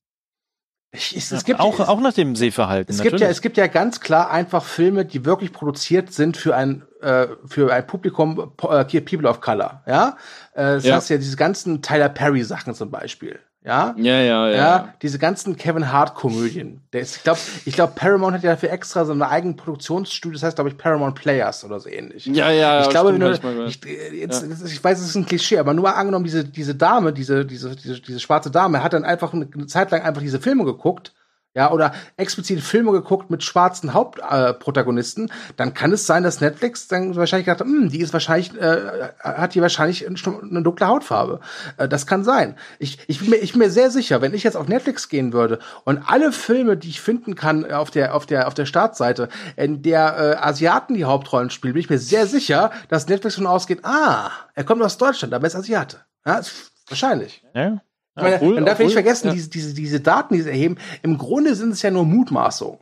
Ich, 0.95 1.17
es, 1.17 1.33
es 1.33 1.45
gibt 1.45 1.59
auch, 1.59 1.81
auch 1.81 2.01
nach 2.01 2.13
dem 2.13 2.37
Sehverhalten. 2.37 2.95
Es 2.95 3.03
gibt 3.03 3.19
ja, 3.19 3.27
es 3.27 3.41
gibt 3.41 3.57
ja 3.57 3.67
ganz 3.67 4.01
klar 4.01 4.31
einfach 4.31 4.65
Filme, 4.65 5.05
die 5.05 5.25
wirklich 5.25 5.53
produziert 5.53 6.13
sind 6.13 6.37
für 6.37 6.55
ein 6.55 6.85
äh, 7.01 7.27
für 7.47 7.73
ein 7.73 7.85
Publikum 7.85 8.53
äh, 8.63 8.85
People 9.01 9.29
of 9.29 9.41
Color. 9.41 9.83
Ja, 9.89 10.17
äh, 10.53 10.63
das 10.63 10.85
ja. 10.85 10.95
heißt 10.95 11.11
ja 11.11 11.17
diese 11.17 11.37
ganzen 11.37 11.83
Tyler 11.83 12.09
Perry 12.09 12.45
Sachen 12.45 12.75
zum 12.75 12.93
Beispiel. 12.93 13.41
Ja? 13.65 13.95
Ja, 13.97 14.21
ja, 14.21 14.49
ja. 14.49 14.57
ja 14.57 14.95
diese 15.01 15.19
ganzen 15.19 15.57
Kevin 15.57 15.91
Hart 15.91 16.15
Komödien. 16.15 16.83
Ich 16.93 17.23
glaube, 17.23 17.41
ich 17.65 17.75
glaube, 17.75 17.95
Paramount 17.97 18.35
hat 18.35 18.43
ja 18.43 18.51
dafür 18.51 18.71
extra 18.71 19.07
so 19.07 19.13
eine 19.13 19.29
eigene 19.29 19.55
Produktionsstudio, 19.55 20.35
das 20.35 20.43
heißt, 20.43 20.57
glaube 20.57 20.69
ich, 20.69 20.77
Paramount 20.77 21.15
Players 21.15 21.65
oder 21.65 21.81
so 21.81 21.89
ähnlich. 21.89 22.27
Ja, 22.27 22.51
ja, 22.51 22.83
Ich 22.83 22.91
glaube, 22.91 23.19
du, 23.19 23.67
ich, 23.67 23.81
jetzt, 24.13 24.43
ja. 24.43 24.67
ich 24.67 24.85
weiß, 24.85 25.01
es 25.01 25.09
ist 25.09 25.15
ein 25.17 25.25
Klischee, 25.25 25.59
aber 25.59 25.73
nur 25.73 25.85
mal 25.85 25.93
angenommen, 25.93 26.27
diese, 26.27 26.45
diese 26.45 26.75
Dame, 26.75 27.15
diese, 27.15 27.47
diese, 27.47 27.75
diese, 27.75 28.01
diese 28.01 28.21
schwarze 28.21 28.51
Dame 28.51 28.83
hat 28.83 28.93
dann 28.93 29.05
einfach 29.05 29.33
eine 29.33 29.49
Zeit 29.67 29.91
lang 29.91 30.03
einfach 30.03 30.21
diese 30.21 30.41
Filme 30.41 30.65
geguckt 30.65 31.15
ja, 31.55 31.71
oder 31.71 31.93
explizit 32.17 32.61
Filme 32.61 32.91
geguckt 32.91 33.31
mit 33.31 33.45
schwarzen 33.45 33.95
Hauptprotagonisten, 33.95 35.29
äh, 35.29 35.33
dann 35.57 35.73
kann 35.73 35.93
es 35.93 36.07
sein, 36.07 36.25
dass 36.25 36.41
Netflix 36.41 36.89
dann 36.89 37.15
wahrscheinlich 37.15 37.47
gedacht 37.47 37.61
hat, 37.61 37.67
hm, 37.67 37.89
die 37.91 38.01
ist 38.01 38.13
wahrscheinlich, 38.13 38.55
äh, 38.61 39.11
hat 39.21 39.55
die 39.55 39.63
wahrscheinlich 39.63 40.07
eine 40.07 40.63
dunkle 40.63 40.89
Hautfarbe. 40.89 41.41
Äh, 41.77 41.89
das 41.89 42.07
kann 42.07 42.25
sein. 42.25 42.57
Ich, 42.81 42.99
ich, 43.07 43.21
bin 43.21 43.31
mir, 43.31 43.37
ich 43.37 43.53
bin 43.53 43.61
mir 43.61 43.71
sehr 43.71 43.91
sicher, 43.91 44.21
wenn 44.21 44.35
ich 44.35 44.43
jetzt 44.43 44.57
auf 44.57 44.67
Netflix 44.67 45.09
gehen 45.09 45.33
würde 45.33 45.61
und 45.85 46.03
alle 46.07 46.33
Filme, 46.33 46.77
die 46.77 46.89
ich 46.89 47.01
finden 47.01 47.37
kann 47.37 47.71
auf 47.71 47.91
der, 47.91 48.15
auf 48.15 48.27
der, 48.27 48.49
auf 48.49 48.55
der 48.55 48.67
Startseite, 48.67 49.29
in 49.57 49.83
der 49.83 50.17
äh, 50.19 50.45
Asiaten 50.45 50.95
die 50.95 51.05
Hauptrollen 51.05 51.51
spielen, 51.51 51.75
bin 51.75 51.81
ich 51.81 51.91
mir 51.91 51.99
sehr 51.99 52.27
sicher, 52.27 52.73
dass 52.89 53.07
Netflix 53.07 53.37
davon 53.37 53.47
ausgeht, 53.47 53.85
ah, 53.85 54.31
er 54.55 54.65
kommt 54.65 54.83
aus 54.83 54.99
Deutschland, 54.99 55.33
aber 55.33 55.45
er 55.45 55.49
ist 55.49 55.57
Asiate. 55.57 55.99
Ja, 56.27 56.41
wahrscheinlich. 56.89 57.45
Ja. 57.55 57.81
Ich 58.17 58.23
meine, 58.23 58.37
obwohl, 58.37 58.55
man 58.55 58.65
darf 58.65 58.75
obwohl, 58.75 58.87
nicht 58.87 58.95
vergessen, 58.95 59.29
ja. 59.29 59.33
diese, 59.35 59.51
diese, 59.51 59.75
diese 59.75 60.01
Daten, 60.01 60.35
die 60.35 60.43
sie 60.43 60.51
erheben, 60.51 60.77
im 61.03 61.19
Grunde 61.19 61.55
sind 61.55 61.71
es 61.71 61.83
ja 61.83 61.91
nur 61.91 62.05
Mutmaßungen. 62.05 62.79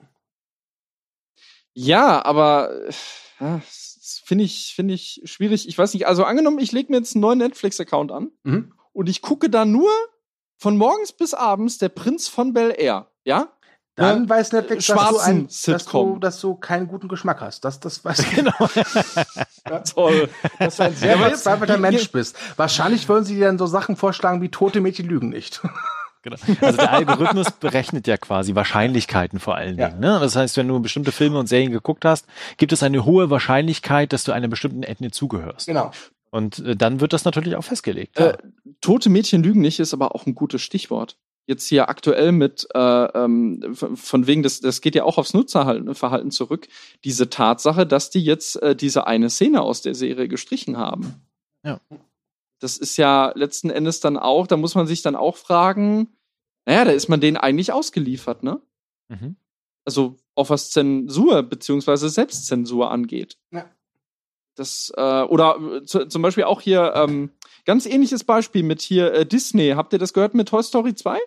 Ja, 1.74 2.22
aber 2.24 2.70
ja, 3.40 3.62
finde 4.24 4.44
ich, 4.44 4.74
finde 4.74 4.94
ich 4.94 5.22
schwierig. 5.24 5.68
Ich 5.68 5.78
weiß 5.78 5.94
nicht, 5.94 6.06
also 6.06 6.24
angenommen, 6.24 6.58
ich 6.58 6.72
lege 6.72 6.92
mir 6.92 6.98
jetzt 6.98 7.14
einen 7.14 7.22
neuen 7.22 7.38
Netflix-Account 7.38 8.12
an 8.12 8.30
mhm. 8.42 8.72
und 8.92 9.08
ich 9.08 9.22
gucke 9.22 9.48
da 9.48 9.64
nur 9.64 9.90
von 10.58 10.76
morgens 10.76 11.12
bis 11.12 11.34
abends 11.34 11.78
der 11.78 11.88
Prinz 11.88 12.28
von 12.28 12.52
Bel 12.52 12.74
Air, 12.76 13.10
ja? 13.24 13.52
Dann 13.94 14.22
ne? 14.22 14.28
weiß 14.28 14.52
Netflix, 14.52 14.86
dass 14.86 15.10
du, 15.10 15.18
ein, 15.18 15.48
dass, 15.66 15.84
du, 15.84 16.18
dass 16.18 16.40
du 16.40 16.54
keinen 16.54 16.88
guten 16.88 17.08
Geschmack 17.08 17.42
hast. 17.42 17.64
Das, 17.64 17.78
das 17.78 18.04
weiß 18.04 18.18
ich. 18.20 18.30
Genau. 18.30 18.52
ja, 19.68 19.78
Toll. 19.94 20.30
Dass 20.58 20.76
du 20.76 20.84
ein 20.84 20.94
sehr 20.94 21.16
ja, 21.16 21.18
verzweifelter 21.18 21.76
Mensch 21.76 22.10
bist. 22.10 22.36
Wahrscheinlich 22.56 23.08
würden 23.08 23.24
sie 23.24 23.34
dir 23.34 23.46
dann 23.46 23.58
so 23.58 23.66
Sachen 23.66 23.96
vorschlagen 23.96 24.40
wie 24.40 24.48
tote 24.48 24.80
Mädchen 24.80 25.08
lügen 25.08 25.28
nicht. 25.28 25.60
Genau. 26.24 26.36
Also 26.60 26.76
der 26.76 26.92
Algorithmus 26.92 27.50
berechnet 27.50 28.06
ja 28.06 28.16
quasi 28.16 28.54
Wahrscheinlichkeiten 28.54 29.40
vor 29.40 29.56
allen 29.56 29.76
Dingen. 29.76 30.00
Ja. 30.00 30.12
Ne? 30.12 30.20
Das 30.20 30.36
heißt, 30.36 30.56
wenn 30.56 30.68
du 30.68 30.78
bestimmte 30.78 31.10
Filme 31.10 31.36
und 31.40 31.48
Serien 31.48 31.72
geguckt 31.72 32.04
hast, 32.04 32.26
gibt 32.58 32.72
es 32.72 32.84
eine 32.84 33.04
hohe 33.04 33.28
Wahrscheinlichkeit, 33.28 34.12
dass 34.12 34.22
du 34.22 34.30
einer 34.30 34.46
bestimmten 34.46 34.84
Ethnie 34.84 35.10
zugehörst. 35.10 35.66
Genau. 35.66 35.90
Und 36.30 36.60
äh, 36.60 36.76
dann 36.76 37.00
wird 37.00 37.12
das 37.12 37.24
natürlich 37.24 37.56
auch 37.56 37.64
festgelegt. 37.64 38.20
Äh, 38.20 38.36
tote 38.80 39.10
Mädchen 39.10 39.42
lügen 39.42 39.62
nicht 39.62 39.80
ist 39.80 39.92
aber 39.94 40.14
auch 40.14 40.24
ein 40.24 40.36
gutes 40.36 40.62
Stichwort. 40.62 41.16
Jetzt 41.46 41.66
hier 41.66 41.88
aktuell 41.88 42.32
mit, 42.32 42.68
äh, 42.74 42.78
ähm, 42.78 43.74
von 43.74 44.26
wegen, 44.26 44.42
das, 44.42 44.60
das 44.60 44.80
geht 44.80 44.94
ja 44.94 45.04
auch 45.04 45.18
aufs 45.18 45.34
Nutzerverhalten 45.34 46.30
zurück, 46.30 46.68
diese 47.04 47.30
Tatsache, 47.30 47.86
dass 47.86 48.10
die 48.10 48.22
jetzt 48.22 48.62
äh, 48.62 48.76
diese 48.76 49.06
eine 49.06 49.28
Szene 49.28 49.60
aus 49.60 49.82
der 49.82 49.94
Serie 49.94 50.28
gestrichen 50.28 50.78
haben. 50.78 51.22
Ja 51.64 51.80
das 52.62 52.78
ist 52.78 52.96
ja 52.96 53.32
letzten 53.34 53.70
Endes 53.70 53.98
dann 53.98 54.16
auch, 54.16 54.46
da 54.46 54.56
muss 54.56 54.76
man 54.76 54.86
sich 54.86 55.02
dann 55.02 55.16
auch 55.16 55.36
fragen, 55.36 56.16
naja, 56.64 56.84
da 56.84 56.92
ist 56.92 57.08
man 57.08 57.20
denen 57.20 57.36
eigentlich 57.36 57.72
ausgeliefert, 57.72 58.44
ne? 58.44 58.60
Mhm. 59.08 59.36
Also 59.84 60.16
auch 60.36 60.48
was 60.48 60.70
Zensur 60.70 61.42
beziehungsweise 61.42 62.08
Selbstzensur 62.08 62.90
angeht. 62.90 63.36
Ja. 63.50 63.68
Das, 64.54 64.92
äh, 64.96 65.22
oder 65.22 65.56
äh, 65.56 65.84
zu, 65.84 66.06
zum 66.06 66.22
Beispiel 66.22 66.44
auch 66.44 66.60
hier, 66.60 66.92
ähm, 66.94 67.30
ganz 67.64 67.84
ähnliches 67.84 68.22
Beispiel 68.22 68.62
mit 68.62 68.80
hier 68.80 69.12
äh, 69.12 69.26
Disney. 69.26 69.70
Habt 69.70 69.92
ihr 69.92 69.98
das 69.98 70.12
gehört 70.12 70.34
mit 70.34 70.48
Toy 70.48 70.62
Story 70.62 70.94
2? 70.94 71.18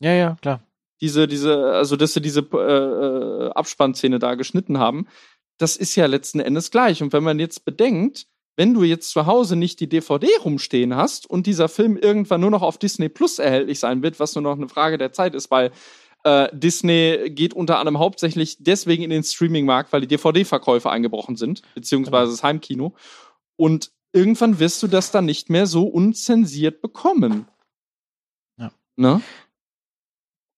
Ja, 0.00 0.12
ja, 0.12 0.36
klar. 0.40 0.62
Diese, 1.00 1.28
diese, 1.28 1.72
also 1.72 1.96
dass 1.96 2.14
sie 2.14 2.20
diese 2.20 2.40
äh, 2.40 3.46
äh, 3.46 3.50
Abspannszene 3.50 4.18
da 4.18 4.34
geschnitten 4.34 4.78
haben. 4.78 5.06
Das 5.58 5.76
ist 5.76 5.94
ja 5.96 6.06
letzten 6.06 6.40
Endes 6.40 6.70
gleich. 6.70 7.02
Und 7.02 7.12
wenn 7.12 7.24
man 7.24 7.38
jetzt 7.38 7.64
bedenkt, 7.64 8.26
wenn 8.56 8.74
du 8.74 8.82
jetzt 8.82 9.10
zu 9.10 9.26
Hause 9.26 9.54
nicht 9.54 9.78
die 9.78 9.88
DVD 9.88 10.28
rumstehen 10.44 10.96
hast 10.96 11.30
und 11.30 11.46
dieser 11.46 11.68
Film 11.68 11.96
irgendwann 11.96 12.40
nur 12.40 12.50
noch 12.50 12.62
auf 12.62 12.78
Disney 12.78 13.08
Plus 13.08 13.38
erhältlich 13.38 13.78
sein 13.78 14.02
wird, 14.02 14.18
was 14.18 14.34
nur 14.34 14.42
noch 14.42 14.56
eine 14.56 14.68
Frage 14.68 14.98
der 14.98 15.12
Zeit 15.12 15.36
ist, 15.36 15.50
weil 15.50 15.70
äh, 16.24 16.48
Disney 16.52 17.30
geht 17.30 17.54
unter 17.54 17.78
anderem 17.78 18.00
hauptsächlich 18.00 18.56
deswegen 18.58 19.04
in 19.04 19.10
den 19.10 19.22
Streaming-Markt, 19.22 19.92
weil 19.92 20.00
die 20.00 20.08
DVD-Verkäufe 20.08 20.90
eingebrochen 20.90 21.36
sind, 21.36 21.62
beziehungsweise 21.74 22.32
das 22.32 22.42
Heimkino. 22.42 22.94
Und 23.56 23.92
irgendwann 24.12 24.58
wirst 24.58 24.82
du 24.82 24.88
das 24.88 25.12
dann 25.12 25.24
nicht 25.24 25.50
mehr 25.50 25.66
so 25.66 25.86
unzensiert 25.86 26.82
bekommen. 26.82 27.46
Ja. 28.56 28.72
Ne? 28.96 29.20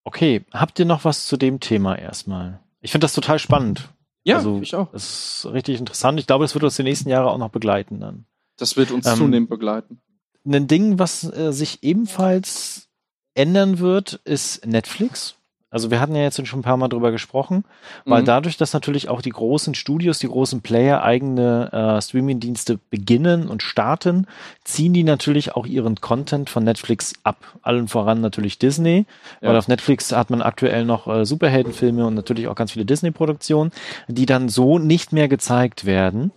Okay, 0.04 0.44
habt 0.52 0.78
ihr 0.78 0.84
noch 0.84 1.04
was 1.04 1.26
zu 1.26 1.36
dem 1.36 1.60
Thema 1.60 1.98
erstmal? 1.98 2.60
Ich 2.80 2.92
finde 2.92 3.04
das 3.04 3.12
total 3.12 3.38
spannend. 3.38 3.90
Ja, 4.24 4.36
also, 4.36 4.60
ich 4.60 4.74
auch. 4.74 4.90
Das 4.92 5.44
ist 5.44 5.52
richtig 5.52 5.78
interessant. 5.78 6.18
Ich 6.20 6.26
glaube, 6.26 6.44
das 6.44 6.54
wird 6.54 6.64
uns 6.64 6.76
die 6.76 6.82
nächsten 6.82 7.08
Jahre 7.08 7.30
auch 7.30 7.38
noch 7.38 7.50
begleiten 7.50 8.00
dann. 8.00 8.24
Das 8.56 8.76
wird 8.76 8.90
uns 8.90 9.06
ähm, 9.06 9.16
zunehmend 9.16 9.50
begleiten. 9.50 10.00
Ein 10.44 10.66
Ding, 10.66 10.98
was 10.98 11.24
äh, 11.24 11.52
sich 11.52 11.82
ebenfalls 11.82 12.88
ändern 13.34 13.78
wird, 13.78 14.20
ist 14.24 14.66
Netflix. 14.66 15.36
Also 15.70 15.92
wir 15.92 16.00
hatten 16.00 16.16
ja 16.16 16.22
jetzt 16.22 16.44
schon 16.46 16.60
ein 16.60 16.64
paar 16.64 16.76
Mal 16.76 16.88
drüber 16.88 17.12
gesprochen, 17.12 17.64
weil 18.04 18.22
mhm. 18.22 18.26
dadurch, 18.26 18.56
dass 18.56 18.72
natürlich 18.72 19.08
auch 19.08 19.22
die 19.22 19.30
großen 19.30 19.74
Studios, 19.76 20.18
die 20.18 20.26
großen 20.26 20.62
Player 20.62 21.02
eigene 21.04 21.70
äh, 21.72 22.02
Streaming-Dienste 22.02 22.80
beginnen 22.90 23.48
und 23.48 23.62
starten, 23.62 24.26
ziehen 24.64 24.92
die 24.92 25.04
natürlich 25.04 25.54
auch 25.54 25.66
ihren 25.66 26.00
Content 26.00 26.50
von 26.50 26.64
Netflix 26.64 27.12
ab. 27.22 27.36
Allen 27.62 27.86
voran 27.86 28.20
natürlich 28.20 28.58
Disney, 28.58 29.06
ja. 29.40 29.48
weil 29.48 29.56
auf 29.56 29.68
Netflix 29.68 30.10
hat 30.10 30.30
man 30.30 30.42
aktuell 30.42 30.84
noch 30.84 31.06
äh, 31.06 31.24
Superheldenfilme 31.24 32.04
und 32.04 32.14
natürlich 32.14 32.48
auch 32.48 32.56
ganz 32.56 32.72
viele 32.72 32.84
Disney-Produktionen, 32.84 33.70
die 34.08 34.26
dann 34.26 34.48
so 34.48 34.80
nicht 34.80 35.12
mehr 35.12 35.28
gezeigt 35.28 35.84
werden. 35.84 36.32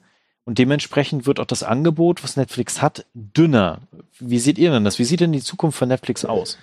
Und 0.45 0.59
dementsprechend 0.59 1.25
wird 1.25 1.39
auch 1.39 1.45
das 1.45 1.63
Angebot, 1.63 2.23
was 2.23 2.37
Netflix 2.37 2.81
hat, 2.81 3.05
dünner. 3.13 3.79
Wie 4.19 4.39
seht 4.39 4.57
ihr 4.57 4.71
denn 4.71 4.83
das? 4.83 4.99
Wie 4.99 5.05
sieht 5.05 5.21
denn 5.21 5.31
die 5.31 5.41
Zukunft 5.41 5.79
von 5.79 5.87
Netflix 5.87 6.25
aus? 6.25 6.57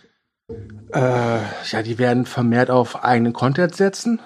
Äh, 0.92 1.40
ja, 1.70 1.82
die 1.82 1.98
werden 1.98 2.26
vermehrt 2.26 2.70
auf 2.70 3.04
eigenen 3.04 3.32
Content 3.32 3.74
setzen, 3.74 4.20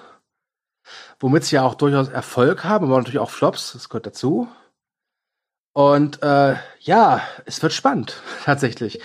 womit 1.19 1.43
sie 1.43 1.55
ja 1.55 1.63
auch 1.63 1.75
durchaus 1.75 2.09
Erfolg 2.09 2.63
haben, 2.63 2.87
aber 2.87 2.97
natürlich 2.97 3.19
auch 3.19 3.29
Flops, 3.29 3.73
das 3.73 3.89
gehört 3.89 4.07
dazu. 4.07 4.47
Und 5.73 6.23
äh, 6.23 6.55
ja, 6.79 7.21
es 7.45 7.61
wird 7.61 7.73
spannend, 7.73 8.21
tatsächlich. 8.45 9.01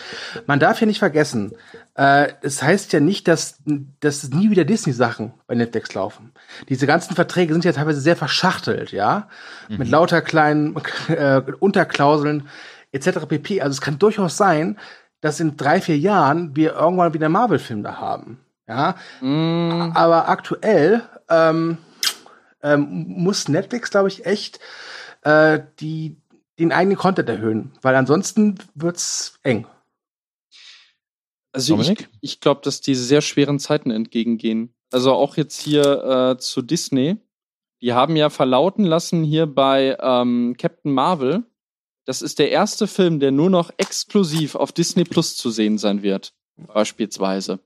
Man 0.46 0.60
darf 0.60 0.80
ja 0.80 0.86
nicht 0.86 1.00
vergessen, 1.00 1.52
äh, 1.96 2.28
es 2.42 2.62
heißt 2.62 2.92
ja 2.92 3.00
nicht, 3.00 3.26
dass, 3.26 3.58
dass 3.98 4.30
nie 4.30 4.50
wieder 4.50 4.64
Disney-Sachen 4.64 5.34
bei 5.48 5.56
Netflix 5.56 5.92
laufen. 5.94 6.32
Diese 6.68 6.86
ganzen 6.86 7.16
Verträge 7.16 7.52
sind 7.52 7.64
ja 7.64 7.72
teilweise 7.72 8.00
sehr 8.00 8.14
verschachtelt, 8.14 8.92
ja, 8.92 9.28
mhm. 9.68 9.78
mit 9.78 9.88
lauter 9.88 10.22
kleinen 10.22 10.76
äh, 11.08 11.42
Unterklauseln 11.58 12.48
etc. 12.92 13.26
pp. 13.26 13.62
Also 13.62 13.74
es 13.74 13.80
kann 13.80 13.98
durchaus 13.98 14.36
sein, 14.36 14.78
dass 15.20 15.40
in 15.40 15.56
drei, 15.56 15.80
vier 15.80 15.98
Jahren 15.98 16.56
wir 16.56 16.74
irgendwann 16.74 17.14
wieder 17.14 17.28
Marvel-Film 17.28 17.82
da 17.82 17.98
haben. 17.98 18.40
Ja. 18.68 18.94
Mm. 19.20 19.92
Aber 19.94 20.28
aktuell 20.28 21.02
ähm, 21.28 21.78
ähm, 22.62 23.04
muss 23.08 23.48
Netflix, 23.48 23.90
glaube 23.90 24.08
ich, 24.08 24.26
echt 24.26 24.60
äh, 25.22 25.60
die, 25.80 26.16
den 26.58 26.72
eigenen 26.72 26.96
Content 26.96 27.28
erhöhen, 27.28 27.72
weil 27.82 27.96
ansonsten 27.96 28.58
wird's 28.74 29.38
eng. 29.42 29.66
Also 31.52 31.74
Dominik? 31.76 32.08
ich, 32.20 32.34
ich 32.34 32.40
glaube, 32.40 32.60
dass 32.62 32.80
die 32.80 32.94
sehr 32.94 33.22
schweren 33.22 33.58
Zeiten 33.58 33.90
entgegengehen. 33.90 34.72
Also 34.92 35.12
auch 35.12 35.36
jetzt 35.36 35.60
hier 35.60 36.34
äh, 36.36 36.38
zu 36.38 36.62
Disney. 36.62 37.16
Die 37.82 37.92
haben 37.92 38.14
ja 38.14 38.30
verlauten 38.30 38.84
lassen 38.84 39.24
hier 39.24 39.46
bei 39.46 39.96
ähm, 40.00 40.54
Captain 40.58 40.92
Marvel, 40.92 41.44
das 42.10 42.22
ist 42.22 42.40
der 42.40 42.50
erste 42.50 42.88
Film, 42.88 43.20
der 43.20 43.30
nur 43.30 43.50
noch 43.50 43.70
exklusiv 43.76 44.56
auf 44.56 44.72
Disney 44.72 45.04
Plus 45.04 45.36
zu 45.36 45.48
sehen 45.48 45.78
sein 45.78 46.02
wird, 46.02 46.32
beispielsweise. 46.56 47.60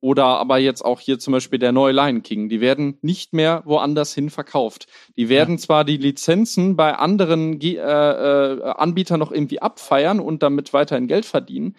Oder 0.00 0.26
aber 0.26 0.58
jetzt 0.58 0.84
auch 0.84 1.00
hier 1.00 1.18
zum 1.18 1.32
Beispiel 1.32 1.58
der 1.58 1.72
neue 1.72 1.92
Lion 1.92 2.22
King. 2.22 2.48
Die 2.48 2.60
werden 2.60 2.98
nicht 3.02 3.32
mehr 3.32 3.64
woanders 3.64 4.14
hin 4.14 4.30
verkauft. 4.30 4.86
Die 5.16 5.28
werden 5.28 5.56
ja. 5.56 5.60
zwar 5.60 5.84
die 5.84 5.96
Lizenzen 5.96 6.76
bei 6.76 6.94
anderen 6.94 7.60
äh, 7.60 7.74
äh, 7.74 8.62
Anbietern 8.62 9.18
noch 9.18 9.32
irgendwie 9.32 9.60
abfeiern 9.60 10.20
und 10.20 10.44
damit 10.44 10.72
weiterhin 10.72 11.08
Geld 11.08 11.24
verdienen, 11.24 11.74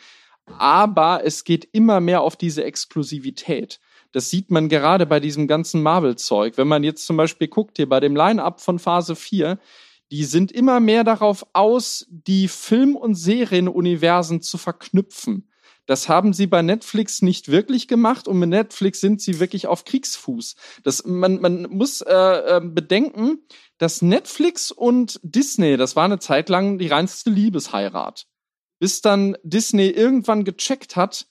aber 0.57 1.21
es 1.23 1.45
geht 1.45 1.69
immer 1.71 2.01
mehr 2.01 2.19
auf 2.23 2.35
diese 2.35 2.65
Exklusivität. 2.65 3.79
Das 4.11 4.29
sieht 4.29 4.51
man 4.51 4.67
gerade 4.67 5.05
bei 5.05 5.21
diesem 5.21 5.47
ganzen 5.47 5.81
Marvel-Zeug. 5.81 6.57
Wenn 6.57 6.67
man 6.67 6.83
jetzt 6.83 7.05
zum 7.05 7.15
Beispiel 7.15 7.47
guckt 7.47 7.77
hier 7.77 7.87
bei 7.87 8.01
dem 8.01 8.17
Line-Up 8.17 8.59
von 8.59 8.79
Phase 8.79 9.15
4, 9.15 9.59
die 10.11 10.25
sind 10.25 10.51
immer 10.51 10.79
mehr 10.79 11.03
darauf 11.03 11.45
aus, 11.53 12.05
die 12.09 12.47
Film- 12.47 12.95
und 12.95 13.15
Serienuniversen 13.15 14.41
zu 14.41 14.57
verknüpfen. 14.57 15.49
Das 15.85 16.07
haben 16.07 16.31
sie 16.31 16.47
bei 16.47 16.61
Netflix 16.61 17.21
nicht 17.21 17.49
wirklich 17.49 17.87
gemacht 17.87 18.27
und 18.27 18.39
mit 18.39 18.49
Netflix 18.49 19.01
sind 19.01 19.21
sie 19.21 19.39
wirklich 19.39 19.67
auf 19.67 19.83
Kriegsfuß. 19.83 20.55
Das, 20.83 21.03
man, 21.05 21.41
man 21.41 21.63
muss 21.63 22.01
äh, 22.01 22.13
äh, 22.13 22.61
bedenken, 22.63 23.39
dass 23.79 24.01
Netflix 24.01 24.71
und 24.71 25.19
Disney, 25.23 25.75
das 25.75 25.95
war 25.97 26.05
eine 26.05 26.19
Zeit 26.19 26.47
lang 26.47 26.77
die 26.77 26.87
reinste 26.87 27.29
Liebesheirat. 27.29 28.27
Bis 28.79 29.01
dann 29.01 29.35
Disney 29.43 29.87
irgendwann 29.87 30.45
gecheckt 30.45 30.95
hat, 30.95 31.27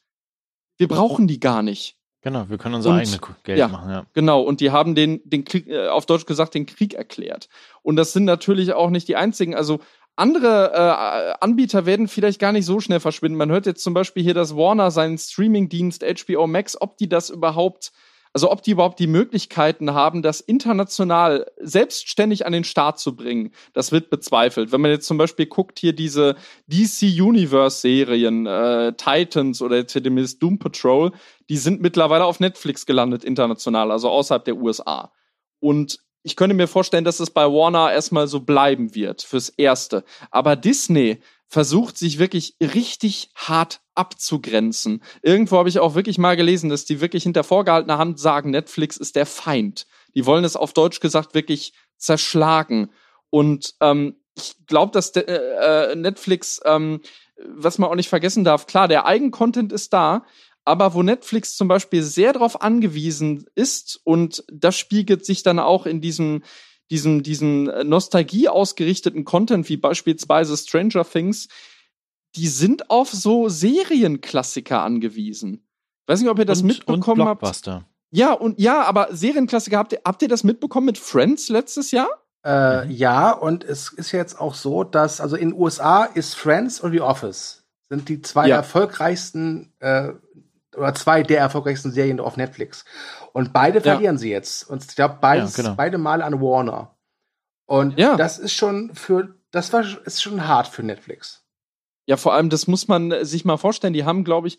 wir 0.77 0.89
brauchen 0.89 1.27
die 1.29 1.41
gar 1.41 1.63
nicht. 1.63 1.97
Genau, 2.23 2.49
wir 2.49 2.57
können 2.57 2.77
unser 2.77 2.95
eigenes 2.95 3.21
Geld 3.43 3.59
ja, 3.59 3.67
machen, 3.67 3.91
ja. 3.91 4.07
Genau, 4.15 4.43
und 4.43 4.61
die 4.61 4.71
haben 4.71 4.95
den, 4.95 5.21
den 5.25 5.45
Krieg, 5.45 5.67
äh, 5.67 5.89
auf 5.89 6.07
Deutsch 6.07 6.25
gesagt, 6.25 6.55
den 6.55 6.67
Krieg 6.67 6.95
erklärt. 6.95 7.49
Und 7.83 7.97
das 7.97 8.13
sind 8.13 8.25
natürlich 8.25 8.73
auch 8.75 8.91
nicht 8.91 9.09
die 9.09 9.17
einzigen. 9.17 9.57
Also 9.57 9.81
andere 10.15 10.73
äh, 10.73 11.45
Anbieter 11.45 11.85
werden 11.85 12.07
vielleicht 12.07 12.39
gar 12.39 12.53
nicht 12.53 12.65
so 12.65 12.79
schnell 12.79 13.01
verschwinden. 13.01 13.39
Man 13.39 13.51
hört 13.51 13.67
jetzt 13.67 13.83
zum 13.83 13.93
Beispiel 13.93 14.23
hier, 14.23 14.35
dass 14.35 14.57
Warner 14.57 14.93
seinen 14.93 15.19
Streaming-Dienst 15.19 16.05
HBO 16.05 16.47
Max, 16.47 16.81
ob 16.81 16.97
die 16.97 17.09
das 17.09 17.29
überhaupt 17.29 17.93
also 18.33 18.51
ob 18.51 18.63
die 18.63 18.71
überhaupt 18.71 18.99
die 18.99 19.07
Möglichkeiten 19.07 19.93
haben, 19.93 20.23
das 20.23 20.41
international 20.41 21.51
selbstständig 21.59 22.47
an 22.47 22.53
den 22.53 22.65
Start 22.65 22.99
zu 22.99 23.15
bringen, 23.15 23.53
das 23.75 23.93
wird 23.93 24.11
bezweifelt. 24.11 24.73
Wenn 24.73 24.81
man 24.81 24.91
jetzt 24.91 25.07
zum 25.07 25.19
Beispiel 25.19 25.47
guckt, 25.47 25.79
hier 25.79 25.93
diese 25.93 26.37
DC 26.67 27.03
Universe-Serien, 27.21 28.47
äh, 28.47 28.95
Titans 28.97 29.61
oder 29.61 29.77
jetzt 29.77 29.93
hier 29.93 30.03
demnächst 30.03 30.43
Doom 30.43 30.59
Patrol, 30.59 31.13
die 31.49 31.59
sind 31.59 31.83
mittlerweile 31.83 32.25
auf 32.25 32.41
Netflix 32.41 32.87
gelandet, 32.87 33.25
international, 33.25 33.91
also 33.91 34.09
außerhalb 34.09 34.45
der 34.45 34.57
USA. 34.57 35.13
Und 35.61 36.01
ich 36.23 36.37
könnte 36.37 36.55
mir 36.55 36.69
vorstellen, 36.69 37.05
dass 37.05 37.21
es 37.21 37.31
bei 37.31 37.45
Warner 37.45 37.93
erstmal 37.93 38.29
so 38.29 38.41
bleiben 38.41 38.95
wird, 38.95 39.23
fürs 39.23 39.49
Erste. 39.49 40.05
Aber 40.31 40.57
Disney 40.57 41.21
versucht 41.53 41.99
sich 41.99 42.19
wirklich 42.19 42.57
richtig 42.63 43.29
hart 43.35 43.83
abzugrenzen. 43.95 45.03
Irgendwo 45.21 45.59
habe 45.59 45.69
ich 45.69 45.81
auch 45.81 45.95
wirklich 45.95 46.17
mal 46.17 46.35
gelesen, 46.35 46.71
dass 46.71 46.87
die 46.87 47.03
wirklich 47.03 47.25
hinter 47.25 47.45
vorgehaltener 47.45 47.99
Hand 47.99 48.19
sagen, 48.19 48.49
Netflix 48.49 48.97
ist 48.97 49.17
der 49.17 49.27
Feind. 49.27 49.87
Die 50.15 50.25
wollen 50.25 50.45
es 50.45 50.57
auf 50.57 50.73
Deutsch 50.73 51.01
gesagt 51.01 51.35
wirklich 51.35 51.75
zerschlagen. 51.99 52.91
Und 53.29 53.75
ähm, 53.83 54.17
ich 54.35 54.55
glaube, 54.67 54.93
dass 54.93 55.13
de, 55.13 55.25
äh, 55.25 55.95
Netflix, 55.95 56.59
ähm, 56.65 57.03
was 57.45 57.77
man 57.77 57.91
auch 57.91 57.97
nicht 57.97 58.09
vergessen 58.09 58.45
darf, 58.45 58.67
klar, 58.67 58.89
der 58.89 59.05
Eigencontent 59.05 59.73
ist 59.73 59.93
da, 59.93 60.25
aber 60.65 60.95
wo 60.95 61.03
Netflix 61.03 61.59
zum 61.59 61.69
Beispiel 61.69 62.03
sehr 62.03 62.33
darauf 62.33 62.63
angewiesen 62.63 63.45
ist 63.55 64.01
und 64.05 64.43
das 64.51 64.79
spiegelt 64.79 65.27
sich 65.27 65.43
dann 65.43 65.59
auch 65.59 65.85
in 65.85 66.01
diesem 66.01 66.45
diesem, 66.93 67.23
diesem 67.23 67.65
Nostalgie 67.89 68.49
ausgerichteten 68.49 69.25
Content, 69.25 69.69
wie 69.69 69.79
beispielsweise 69.79 70.57
Stranger 70.57 71.05
Things, 71.05 71.49
die 72.37 72.47
sind 72.47 72.91
auf 72.91 73.11
so 73.11 73.49
Serienklassiker 73.49 74.81
angewiesen. 74.83 75.67
Weiß 76.07 76.21
nicht, 76.21 76.31
ob 76.31 76.39
ihr 76.39 76.45
das 76.45 76.61
und, 76.61 76.67
mitbekommen 76.69 77.23
und 77.23 77.29
habt. 77.29 77.41
Blockbuster. 77.41 77.87
Ja, 78.11 78.33
und 78.35 78.61
ja, 78.61 78.83
aber 78.83 79.09
Serienklassiker, 79.11 79.79
habt 79.79 79.93
ihr, 79.93 80.01
habt 80.05 80.21
ihr 80.23 80.29
das 80.29 80.45
mitbekommen 80.45 80.87
mit 80.87 80.99
Friends 80.99 81.49
letztes 81.49 81.91
Jahr? 81.93 82.09
Äh, 82.45 82.91
ja, 82.93 83.31
und 83.33 83.65
es 83.65 83.91
ist 83.93 84.13
jetzt 84.13 84.39
auch 84.39 84.55
so, 84.55 84.85
dass, 84.85 85.21
also 85.21 85.37
in 85.37 85.51
den 85.51 85.59
USA 85.59 86.05
ist 86.05 86.35
Friends 86.35 86.81
und 86.81 86.93
The 86.93 87.01
Office 87.01 87.65
sind 87.89 88.09
die 88.09 88.21
zwei 88.21 88.49
Ja. 88.49 88.57
erfolgreichsten 88.57 89.73
äh, 89.81 90.13
oder 90.77 90.95
zwei 90.95 91.23
der 91.23 91.39
erfolgreichsten 91.41 91.91
Serien 91.93 92.21
auf 92.21 92.37
Netflix. 92.37 92.85
Und 93.33 93.53
beide 93.53 93.79
Ja. 93.79 93.83
verlieren 93.95 94.19
sie 94.19 94.31
jetzt. 94.31 94.69
Und 94.69 94.85
ich 94.85 94.95
glaube, 94.97 95.19
beides, 95.21 95.57
Ja, 95.57 95.63
genau. 95.65 95.75
beide 95.77 95.99
Male 95.99 96.25
an 96.25 96.41
Warner. 96.41 96.97
Und 97.67 97.99
Ja. 97.99 98.17
das 98.17 98.39
ist 98.39 98.53
schon 98.55 98.95
für, 98.95 99.35
das 99.51 99.73
war 99.73 99.85
ist 100.05 100.23
schon 100.23 100.47
hart 100.47 100.69
für 100.69 100.83
Netflix. 100.83 101.45
Ja, 102.07 102.17
vor 102.17 102.35
allem, 102.35 102.51
das 102.51 102.67
muss 102.67 102.89
man 102.89 103.13
äh, 103.13 103.25
sich 103.25 103.45
mal 103.45 103.57
vorstellen. 103.57 103.93
Die 103.93 104.05
haben, 104.05 104.25
glaube 104.25 104.49
ich, 104.49 104.59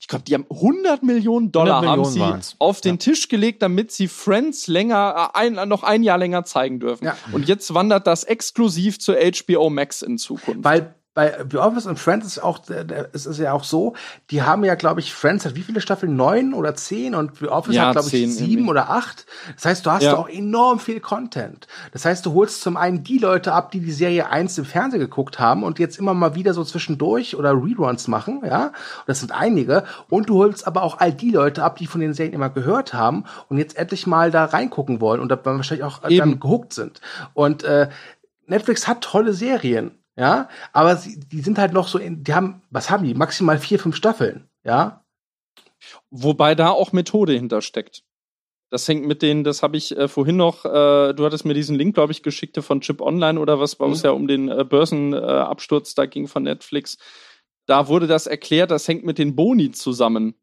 ich 0.00 0.08
glaube, 0.08 0.24
die 0.24 0.34
haben 0.34 0.46
100 0.50 1.04
Millionen 1.04 1.52
Dollar 1.52 1.76
100 1.76 1.90
haben 1.90 1.98
Millionen 2.00 2.12
sie 2.14 2.20
waren's. 2.20 2.56
auf 2.58 2.80
den 2.80 2.94
Ja. 2.94 2.98
Tisch 2.98 3.28
gelegt, 3.28 3.62
damit 3.62 3.92
sie 3.92 4.08
Friends 4.08 4.66
länger, 4.66 5.30
äh, 5.34 5.38
ein, 5.38 5.68
noch 5.68 5.84
ein 5.84 6.02
Jahr 6.02 6.18
länger 6.18 6.44
zeigen 6.44 6.80
dürfen. 6.80 7.04
Ja. 7.04 7.16
Und 7.30 7.46
jetzt 7.46 7.72
wandert 7.72 8.08
das 8.08 8.24
exklusiv 8.24 8.98
zu 8.98 9.14
HBO 9.14 9.70
Max 9.70 10.02
in 10.02 10.18
Zukunft. 10.18 10.64
Weil 10.64 10.96
bei 11.14 11.44
The 11.50 11.58
Office 11.58 11.84
und 11.86 11.98
Friends 11.98 12.26
ist 12.26 12.38
auch, 12.42 12.60
es 13.12 13.26
ist 13.26 13.38
ja 13.38 13.52
auch 13.52 13.64
so, 13.64 13.94
die 14.30 14.42
haben 14.42 14.64
ja, 14.64 14.74
glaube 14.76 15.00
ich, 15.00 15.12
Friends 15.12 15.44
hat 15.44 15.54
wie 15.54 15.62
viele 15.62 15.82
Staffeln? 15.82 16.16
Neun 16.16 16.54
oder 16.54 16.74
zehn 16.74 17.14
und 17.14 17.36
The 17.36 17.48
Office 17.48 17.74
Ja, 17.74 17.86
hat, 17.88 17.92
glaube 17.92 18.08
ich, 18.08 18.12
sieben 18.34 18.52
irgendwie. 18.52 18.70
oder 18.70 18.88
acht. 18.88 19.26
Das 19.54 19.66
heißt, 19.66 19.84
du 19.84 19.90
hast 19.90 20.04
Ja. 20.04 20.16
auch 20.16 20.28
enorm 20.28 20.78
viel 20.80 21.00
Content. 21.00 21.66
Das 21.92 22.06
heißt, 22.06 22.24
du 22.24 22.32
holst 22.32 22.62
zum 22.62 22.78
einen 22.78 23.04
die 23.04 23.18
Leute 23.18 23.52
ab, 23.52 23.70
die 23.72 23.80
die 23.80 23.92
Serie 23.92 24.30
eins 24.30 24.56
im 24.56 24.64
Fernsehen 24.64 25.00
geguckt 25.00 25.38
haben 25.38 25.64
und 25.64 25.78
jetzt 25.78 25.98
immer 25.98 26.14
mal 26.14 26.34
wieder 26.34 26.54
so 26.54 26.64
zwischendurch 26.64 27.36
oder 27.36 27.52
Reruns 27.52 28.08
machen, 28.08 28.40
ja. 28.46 28.72
Das 29.06 29.20
sind 29.20 29.32
einige. 29.32 29.84
Und 30.08 30.30
du 30.30 30.36
holst 30.38 30.66
aber 30.66 30.82
auch 30.82 30.98
all 30.98 31.12
die 31.12 31.30
Leute 31.30 31.62
ab, 31.62 31.76
die 31.76 31.86
von 31.86 32.00
den 32.00 32.14
Serien 32.14 32.32
immer 32.34 32.48
gehört 32.48 32.94
haben 32.94 33.24
und 33.50 33.58
jetzt 33.58 33.76
endlich 33.76 34.06
mal 34.06 34.30
da 34.30 34.46
reingucken 34.46 35.00
wollen 35.02 35.20
und 35.20 35.28
da 35.30 35.38
wahrscheinlich 35.44 35.84
auch 35.84 36.02
äh, 36.04 36.16
dann 36.16 36.30
Eben. 36.30 36.40
gehuckt 36.40 36.72
sind. 36.72 37.02
Und 37.34 37.64
äh, 37.64 37.90
Netflix 38.46 38.88
hat 38.88 39.02
tolle 39.02 39.34
Serien, 39.34 39.98
ja, 40.16 40.48
aber 40.72 40.96
sie, 40.96 41.18
die 41.20 41.40
sind 41.40 41.58
halt 41.58 41.72
noch 41.72 41.88
so 41.88 41.98
in, 41.98 42.22
die 42.24 42.34
haben, 42.34 42.62
was 42.70 42.90
haben 42.90 43.04
die? 43.04 43.14
Maximal 43.14 43.58
vier, 43.58 43.78
fünf 43.78 43.96
Staffeln, 43.96 44.48
ja. 44.64 45.04
Wobei 46.10 46.54
da 46.54 46.70
auch 46.70 46.92
Methode 46.92 47.32
hintersteckt. 47.32 48.04
Das 48.70 48.88
hängt 48.88 49.06
mit 49.06 49.20
denen, 49.20 49.44
das 49.44 49.62
habe 49.62 49.76
ich 49.76 49.96
äh, 49.96 50.08
vorhin 50.08 50.36
noch, 50.36 50.64
äh, 50.64 51.12
du 51.12 51.24
hattest 51.24 51.44
mir 51.44 51.52
diesen 51.54 51.76
Link, 51.76 51.94
glaube 51.94 52.12
ich, 52.12 52.22
geschickt 52.22 52.56
von 52.62 52.80
Chip 52.80 53.00
Online 53.02 53.38
oder 53.38 53.60
was, 53.60 53.78
wo 53.78 53.86
Mhm. 53.86 53.92
es 53.92 54.02
ja 54.02 54.12
um 54.12 54.26
den 54.26 54.48
äh, 54.48 54.64
Börsenabsturz 54.64 55.90
äh, 55.92 55.94
da 55.96 56.06
ging 56.06 56.26
von 56.26 56.44
Netflix. 56.44 56.96
Da 57.66 57.88
wurde 57.88 58.06
das 58.06 58.26
erklärt, 58.26 58.70
das 58.70 58.88
hängt 58.88 59.04
mit 59.04 59.18
den 59.18 59.36
Boni 59.36 59.72
zusammen. 59.72 60.34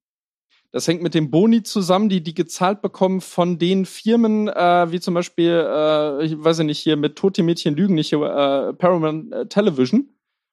Das 0.72 0.88
hängt 0.88 1.02
mit 1.02 1.16
den 1.16 1.32
Boni 1.32 1.64
zusammen, 1.64 2.10
die 2.10 2.22
die 2.22 2.36
gezahlt 2.36 2.82
bekommen 2.82 3.22
von 3.22 3.58
den 3.58 3.86
Firmen, 3.86 4.48
äh, 4.48 4.92
wie 4.92 5.00
zum 5.00 5.16
Beispiel, 5.16 5.66
äh, 5.68 6.26
ich 6.26 6.44
weiß 6.44 6.60
ja 6.60 6.64
nicht, 6.64 6.80
hier 6.80 6.96
mit 6.96 7.16
Tote 7.16 7.42
Mädchen 7.42 7.76
Lügen 7.76 7.96
nicht, 7.96 8.10
hier, 8.10 8.22
äh, 8.22 8.74
Paramount 8.74 9.34
äh, 9.34 9.46
Television. 9.48 10.10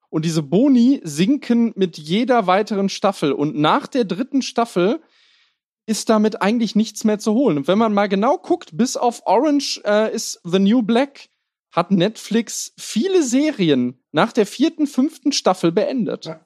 Und 0.09 0.25
diese 0.25 0.43
Boni 0.43 1.01
sinken 1.05 1.73
mit 1.77 1.99
jeder 1.99 2.47
weiteren 2.47 2.89
Staffel. 2.89 3.33
Und 3.33 3.57
nach 3.57 3.87
der 3.87 4.05
dritten 4.05 4.41
Staffel 4.41 5.01
ist 5.85 6.09
damit 6.09 6.41
eigentlich 6.41 6.75
nichts 6.75 7.05
mehr 7.05 7.19
zu 7.19 7.35
holen. 7.35 7.59
Und 7.59 7.69
wenn 7.69 7.79
man 7.79 7.93
mal 7.93 8.09
genau 8.09 8.39
guckt, 8.39 8.77
bis 8.77 8.97
auf 8.97 9.23
Orange 9.27 9.83
äh, 9.85 10.15
ist 10.15 10.41
The 10.45 10.59
New 10.59 10.83
Black, 10.83 11.29
hat 11.73 11.91
Netflix 11.91 12.73
viele 12.79 13.23
Serien 13.23 14.03
nach 14.11 14.33
der 14.33 14.47
vierten, 14.47 14.87
fünften 14.87 15.33
Staffel 15.33 15.73
beendet. 15.73 16.25
Ja. 16.25 16.41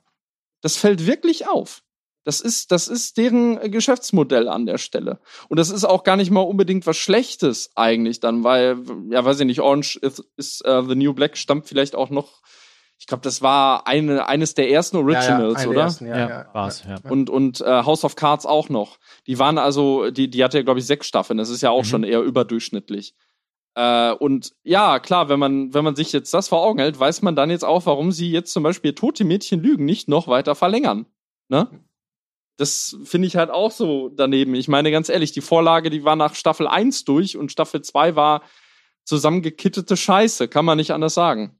Das 0.60 0.76
fällt 0.76 1.06
wirklich 1.06 1.46
auf. 1.46 1.84
Das 2.24 2.40
ist, 2.42 2.70
das 2.70 2.86
ist 2.88 3.16
deren 3.16 3.58
äh, 3.60 3.70
Geschäftsmodell 3.70 4.48
an 4.48 4.66
der 4.66 4.78
Stelle. 4.78 5.20
Und 5.48 5.58
das 5.58 5.70
ist 5.70 5.84
auch 5.84 6.04
gar 6.04 6.16
nicht 6.16 6.30
mal 6.30 6.40
unbedingt 6.42 6.86
was 6.86 6.96
Schlechtes 6.98 7.70
eigentlich 7.76 8.20
dann, 8.20 8.44
weil, 8.44 8.76
ja, 9.10 9.24
weiß 9.24 9.40
ich 9.40 9.46
nicht, 9.46 9.60
Orange 9.60 9.96
ist, 10.02 10.22
ist 10.36 10.64
äh, 10.66 10.82
The 10.86 10.94
New 10.96 11.14
Black 11.14 11.36
stammt 11.38 11.66
vielleicht 11.66 11.94
auch 11.94 12.10
noch, 12.10 12.42
ich 12.98 13.06
glaube, 13.06 13.22
das 13.22 13.40
war 13.40 13.86
eine, 13.86 14.26
eines 14.28 14.52
der 14.52 14.70
ersten 14.70 14.98
Originals, 14.98 15.56
eine 15.56 15.64
der 15.64 15.70
oder? 15.70 15.80
ersten, 15.84 16.06
ja, 16.06 16.18
Ja, 16.18 16.28
ja, 16.28 16.46
war's, 16.52 16.84
ja. 16.86 16.96
Und, 17.10 17.30
und 17.30 17.62
äh, 17.62 17.84
House 17.84 18.04
of 18.04 18.16
Cards 18.16 18.44
auch 18.44 18.68
noch. 18.68 18.98
Die 19.26 19.38
waren 19.38 19.56
also, 19.56 20.10
die, 20.10 20.28
die 20.28 20.44
hatte 20.44 20.58
ja, 20.58 20.62
glaube 20.62 20.80
ich, 20.80 20.86
sechs 20.86 21.06
Staffeln. 21.06 21.38
Das 21.38 21.48
ist 21.48 21.62
ja 21.62 21.70
auch 21.70 21.80
Mhm. 21.84 21.86
schon 21.86 22.04
eher 22.04 22.20
überdurchschnittlich. 22.20 23.14
Äh, 23.74 24.12
und 24.12 24.52
ja, 24.64 24.98
klar, 24.98 25.30
wenn 25.30 25.38
man, 25.38 25.72
wenn 25.72 25.84
man 25.84 25.96
sich 25.96 26.12
jetzt 26.12 26.34
das 26.34 26.48
vor 26.48 26.60
Augen 26.62 26.80
hält, 26.80 27.00
weiß 27.00 27.22
man 27.22 27.34
dann 27.36 27.48
jetzt 27.48 27.64
auch, 27.64 27.86
warum 27.86 28.12
sie 28.12 28.30
jetzt 28.30 28.52
zum 28.52 28.62
Beispiel 28.62 28.94
Tote 28.94 29.24
Mädchen 29.24 29.60
lügen 29.62 29.86
nicht 29.86 30.08
noch 30.08 30.28
weiter 30.28 30.54
verlängern. 30.54 31.06
Ne? 31.48 31.68
Das 32.60 32.96
finde 33.04 33.26
ich 33.26 33.36
halt 33.36 33.50
auch 33.50 33.70
so 33.70 34.10
daneben. 34.10 34.54
Ich 34.54 34.68
meine, 34.68 34.90
ganz 34.90 35.08
ehrlich, 35.08 35.32
die 35.32 35.40
Vorlage, 35.40 35.90
die 35.90 36.04
war 36.04 36.14
nach 36.16 36.34
Staffel 36.34 36.68
1 36.68 37.04
durch 37.04 37.36
und 37.36 37.50
Staffel 37.50 37.82
2 37.82 38.14
war 38.16 38.42
zusammengekittete 39.04 39.96
Scheiße, 39.96 40.46
kann 40.48 40.64
man 40.64 40.76
nicht 40.76 40.92
anders 40.92 41.14
sagen. 41.14 41.56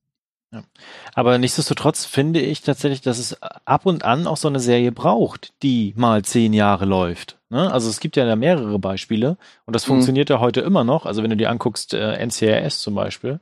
Aber 1.14 1.38
nichtsdestotrotz 1.38 2.04
finde 2.06 2.40
ich 2.40 2.62
tatsächlich, 2.62 3.00
dass 3.02 3.18
es 3.18 3.40
ab 3.42 3.86
und 3.86 4.04
an 4.04 4.26
auch 4.26 4.36
so 4.36 4.48
eine 4.48 4.58
Serie 4.58 4.90
braucht, 4.90 5.52
die 5.62 5.94
mal 5.96 6.22
zehn 6.24 6.52
Jahre 6.52 6.86
läuft. 6.86 7.38
Ne? 7.50 7.72
Also 7.72 7.88
es 7.88 8.00
gibt 8.00 8.16
ja 8.16 8.26
da 8.26 8.34
mehrere 8.34 8.78
Beispiele 8.80 9.36
und 9.66 9.76
das 9.76 9.84
Mhm. 9.86 9.92
funktioniert 9.92 10.28
ja 10.28 10.40
heute 10.40 10.60
immer 10.60 10.82
noch. 10.82 11.06
Also 11.06 11.22
wenn 11.22 11.30
du 11.30 11.36
dir 11.36 11.50
anguckst, 11.50 11.94
äh, 11.94 12.14
NCRS 12.16 12.80
zum 12.80 12.96
Beispiel, 12.96 13.38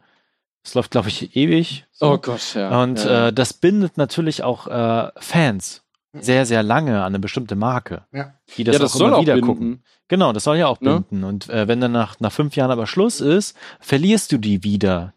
das 0.63 0.75
läuft, 0.75 0.91
glaube 0.91 1.09
ich, 1.09 1.35
ewig. 1.35 1.87
So. 1.93 2.13
Oh 2.13 2.19
Gott, 2.19 2.55
ja. 2.55 2.83
Und 2.83 3.03
ja. 3.03 3.29
Äh, 3.29 3.33
das 3.33 3.55
bindet 3.55 3.97
natürlich 3.97 4.43
auch 4.43 4.67
äh, 4.67 5.11
Fans 5.17 5.83
sehr, 6.21 6.47
sehr 6.47 6.63
lange 6.63 6.99
an 7.01 7.07
eine 7.07 7.19
bestimmte 7.19 7.57
Marke, 7.57 8.05
Ja. 8.13 8.35
die 8.57 8.65
das, 8.65 8.75
ja, 8.75 8.79
das 8.81 8.95
auch 8.95 8.99
soll 8.99 9.09
immer 9.09 9.17
auch 9.19 9.23
wieder 9.23 9.35
binden. 9.35 9.47
gucken. 9.49 9.83
Genau, 10.09 10.33
das 10.33 10.45
soll 10.45 10.57
ja 10.57 10.69
auch 10.69 10.81
Ne? 10.81 11.05
binden. 11.09 11.25
Und 11.25 11.49
äh, 11.51 11.69
wenn 11.69 11.81
dann 11.81 11.93
nach, 11.93 12.19
nach 12.21 12.33
fünf 12.33 12.57
Jahren 12.57 12.71
aber 12.71 12.87
Schluss 12.87 13.21
ist, 13.21 13.57
verlierst 13.81 14.33
du 14.33 14.39
die 14.39 14.63
wieder. 14.65 15.15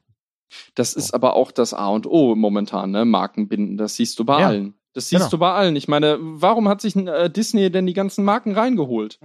Das 0.75 0.93
ist 0.93 1.13
aber 1.13 1.35
auch 1.35 1.51
das 1.51 1.73
A 1.73 1.87
und 1.87 2.05
O 2.07 2.35
momentan, 2.35 2.91
ne? 2.91 3.05
Markenbinden. 3.05 3.77
Das 3.77 3.95
siehst 3.95 4.19
du 4.19 4.25
bei 4.25 4.41
Ja. 4.41 4.47
allen. 4.47 4.73
Das 4.93 5.07
siehst 5.07 5.21
Genau. 5.21 5.29
du 5.29 5.37
bei 5.37 5.51
allen. 5.53 5.75
Ich 5.77 5.87
meine, 5.87 6.17
warum 6.19 6.67
hat 6.67 6.81
sich 6.81 6.95
äh, 6.97 7.29
Disney 7.29 7.71
denn 7.71 7.85
die 7.87 7.93
ganzen 7.93 8.25
Marken 8.25 8.53
reingeholt? 8.53 9.19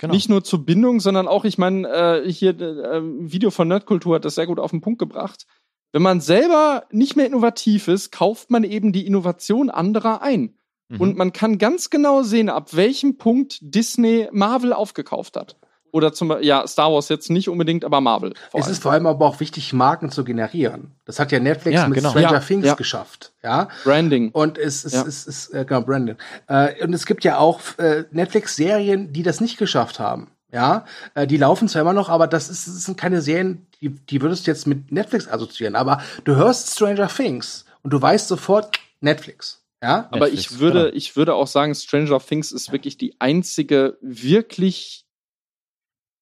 Genau. 0.00 0.14
Nicht 0.14 0.30
nur 0.30 0.42
zur 0.42 0.64
Bindung, 0.64 1.00
sondern 1.00 1.28
auch, 1.28 1.44
ich 1.44 1.58
meine, 1.58 1.86
äh, 2.24 2.32
hier 2.32 2.58
äh, 2.58 2.96
ein 3.00 3.30
Video 3.30 3.50
von 3.50 3.68
Nerdkultur 3.68 4.14
hat 4.16 4.24
das 4.24 4.34
sehr 4.36 4.46
gut 4.46 4.58
auf 4.58 4.70
den 4.70 4.80
Punkt 4.80 4.98
gebracht. 4.98 5.46
Wenn 5.92 6.00
man 6.00 6.22
selber 6.22 6.84
nicht 6.90 7.16
mehr 7.16 7.26
innovativ 7.26 7.86
ist, 7.88 8.10
kauft 8.10 8.50
man 8.50 8.64
eben 8.64 8.92
die 8.92 9.06
Innovation 9.06 9.68
anderer 9.68 10.22
ein. 10.22 10.54
Mhm. 10.88 11.00
Und 11.00 11.16
man 11.16 11.32
kann 11.32 11.58
ganz 11.58 11.90
genau 11.90 12.22
sehen, 12.22 12.48
ab 12.48 12.74
welchem 12.74 13.16
Punkt 13.18 13.58
Disney 13.60 14.28
Marvel 14.32 14.72
aufgekauft 14.72 15.36
hat. 15.36 15.56
Oder 15.94 16.14
zum 16.14 16.28
Beispiel, 16.28 16.46
ja, 16.46 16.66
Star 16.66 16.90
Wars 16.90 17.10
jetzt 17.10 17.28
nicht 17.28 17.50
unbedingt, 17.50 17.84
aber 17.84 18.00
Marvel. 18.00 18.32
Es 18.54 18.66
ist 18.66 18.82
vor 18.82 18.92
allem 18.92 19.06
aber 19.06 19.26
auch 19.26 19.40
wichtig, 19.40 19.74
Marken 19.74 20.10
zu 20.10 20.24
generieren. 20.24 20.92
Das 21.04 21.18
hat 21.18 21.32
ja 21.32 21.38
Netflix 21.38 21.74
Ja, 21.74 21.86
mit 21.86 21.98
genau. 21.98 22.10
Stranger 22.10 22.32
Ja, 22.32 22.40
Things 22.40 22.64
ja. 22.66 22.74
geschafft, 22.74 23.34
ja. 23.42 23.68
Branding. 23.84 24.30
Und 24.30 24.56
es 24.56 24.86
ist, 24.86 24.94
Ja. 24.94 25.02
es 25.02 25.26
ist, 25.26 25.50
äh, 25.52 25.66
genau, 25.66 25.82
Brandon. 25.82 26.16
Äh, 26.46 26.82
und 26.82 26.94
es 26.94 27.04
gibt 27.04 27.24
ja 27.24 27.36
auch 27.36 27.60
äh, 27.76 28.04
Netflix-Serien, 28.10 29.12
die 29.12 29.22
das 29.22 29.42
nicht 29.42 29.58
geschafft 29.58 30.00
haben. 30.00 30.28
Ja, 30.50 30.86
äh, 31.14 31.26
die 31.26 31.36
laufen 31.36 31.68
zwar 31.68 31.82
immer 31.82 31.92
noch, 31.94 32.08
aber 32.08 32.26
das, 32.26 32.48
ist, 32.48 32.66
das 32.66 32.84
sind 32.84 32.96
keine 32.98 33.20
Serien, 33.22 33.66
die, 33.82 33.90
die 33.90 34.20
würdest 34.22 34.46
du 34.46 34.50
jetzt 34.50 34.66
mit 34.66 34.92
Netflix 34.92 35.28
assoziieren. 35.28 35.76
Aber 35.76 36.00
du 36.24 36.36
hörst 36.36 36.74
Stranger 36.74 37.08
Things 37.08 37.66
und 37.82 37.92
du 37.92 38.00
weißt 38.00 38.28
sofort 38.28 38.78
Netflix. 39.00 39.61
Ja, 39.82 40.06
Aber 40.12 40.26
Netflix, 40.26 40.52
ich 40.52 40.58
würde, 40.60 40.84
genau. 40.84 40.94
ich 40.96 41.16
würde 41.16 41.34
auch 41.34 41.48
sagen, 41.48 41.74
Stranger 41.74 42.20
Things 42.20 42.52
ist 42.52 42.70
wirklich 42.70 42.96
die 42.98 43.20
einzige 43.20 43.98
wirklich. 44.00 45.06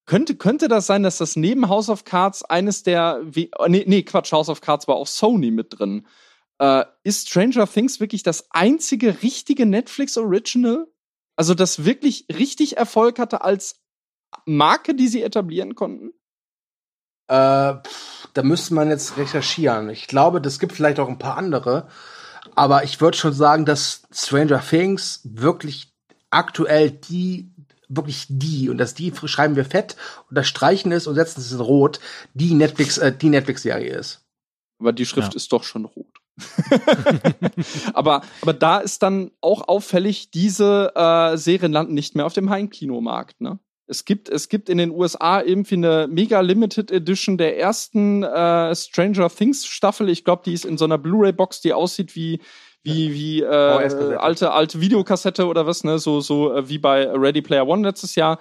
Könnte, 0.06 0.34
könnte 0.34 0.66
das 0.68 0.86
sein, 0.86 1.02
dass 1.02 1.18
das 1.18 1.36
neben 1.36 1.68
House 1.68 1.88
of 1.90 2.04
Cards 2.04 2.42
eines 2.42 2.82
der. 2.82 3.20
wie- 3.22 3.50
oh, 3.58 3.66
Nee, 3.68 3.84
nee, 3.86 4.02
Quatsch, 4.02 4.32
House 4.32 4.48
of 4.48 4.60
Cards 4.62 4.88
war 4.88 4.96
auch 4.96 5.06
Sony 5.06 5.50
mit 5.50 5.78
drin. 5.78 6.06
Äh, 6.58 6.84
ist 7.04 7.28
Stranger 7.28 7.66
Things 7.68 8.00
wirklich 8.00 8.22
das 8.22 8.46
einzige 8.50 9.22
richtige 9.22 9.66
Netflix 9.66 10.16
Original? 10.16 10.86
Also, 11.36 11.54
das 11.54 11.84
wirklich 11.84 12.26
richtig 12.34 12.76
Erfolg 12.78 13.18
hatte 13.18 13.42
als 13.44 13.80
Marke, 14.46 14.94
die 14.94 15.08
sie 15.08 15.22
etablieren 15.22 15.74
konnten? 15.74 16.12
Äh, 17.28 17.74
pff, 17.74 18.28
da 18.34 18.42
müsste 18.42 18.74
man 18.74 18.88
jetzt 18.88 19.16
recherchieren. 19.16 19.90
Ich 19.90 20.06
glaube, 20.06 20.40
das 20.40 20.58
gibt 20.58 20.72
vielleicht 20.72 20.98
auch 20.98 21.08
ein 21.08 21.18
paar 21.18 21.36
andere. 21.36 21.88
Aber 22.54 22.84
ich 22.84 23.00
würde 23.00 23.16
schon 23.16 23.32
sagen, 23.32 23.64
dass 23.64 24.02
Stranger 24.12 24.60
Things 24.60 25.20
wirklich 25.24 25.92
aktuell 26.30 26.90
die, 26.90 27.50
wirklich 27.88 28.26
die, 28.28 28.68
und 28.68 28.78
das 28.78 28.94
die 28.94 29.12
schreiben 29.24 29.56
wir 29.56 29.64
fett 29.64 29.96
und 30.28 30.36
das 30.36 30.46
streichen 30.48 30.92
ist 30.92 31.06
und 31.06 31.14
setzen 31.14 31.40
es 31.40 31.52
in 31.52 31.60
rot, 31.60 32.00
die 32.34 32.54
Netflix, 32.54 32.98
äh, 32.98 33.12
die 33.16 33.28
Netflix-Serie 33.30 33.92
ist. 33.94 34.24
Aber 34.78 34.92
die 34.92 35.06
Schrift 35.06 35.32
Ja. 35.32 35.36
ist 35.36 35.52
doch 35.52 35.64
schon 35.64 35.84
rot. 35.84 36.06
aber, 37.92 38.22
aber 38.40 38.52
da 38.54 38.78
ist 38.78 39.02
dann 39.02 39.30
auch 39.40 39.68
auffällig, 39.68 40.30
diese 40.30 40.92
äh, 40.94 41.36
Serien 41.36 41.72
landen 41.72 41.94
nicht 41.94 42.14
mehr 42.14 42.24
auf 42.26 42.32
dem 42.32 42.48
Heimkinomarkt, 42.48 43.40
ne? 43.40 43.58
Es 43.90 44.04
gibt, 44.04 44.28
es 44.28 44.48
gibt 44.48 44.68
in 44.68 44.78
den 44.78 44.92
USA 44.92 45.42
irgendwie 45.42 45.74
eine 45.74 46.06
mega 46.08 46.40
Limited 46.40 46.92
Edition 46.92 47.36
der 47.36 47.58
ersten 47.58 48.22
äh, 48.22 48.74
Stranger 48.76 49.28
Things 49.28 49.66
Staffel. 49.66 50.08
Ich 50.08 50.24
glaube, 50.24 50.42
die 50.44 50.52
ist 50.52 50.64
in 50.64 50.78
so 50.78 50.84
einer 50.84 50.96
Blu-ray-Box, 50.96 51.60
die 51.60 51.72
aussieht 51.72 52.14
wie 52.14 52.40
wie 52.82 53.12
wie 53.12 53.42
äh, 53.42 53.46
alte 53.46 54.52
alte 54.52 54.80
Videokassette 54.80 55.46
oder 55.46 55.66
was, 55.66 55.82
ne? 55.82 55.98
So 55.98 56.20
so 56.20 56.54
äh, 56.54 56.68
wie 56.68 56.78
bei 56.78 57.04
Ready 57.04 57.42
Player 57.42 57.66
One 57.66 57.86
letztes 57.86 58.14
Jahr. 58.14 58.38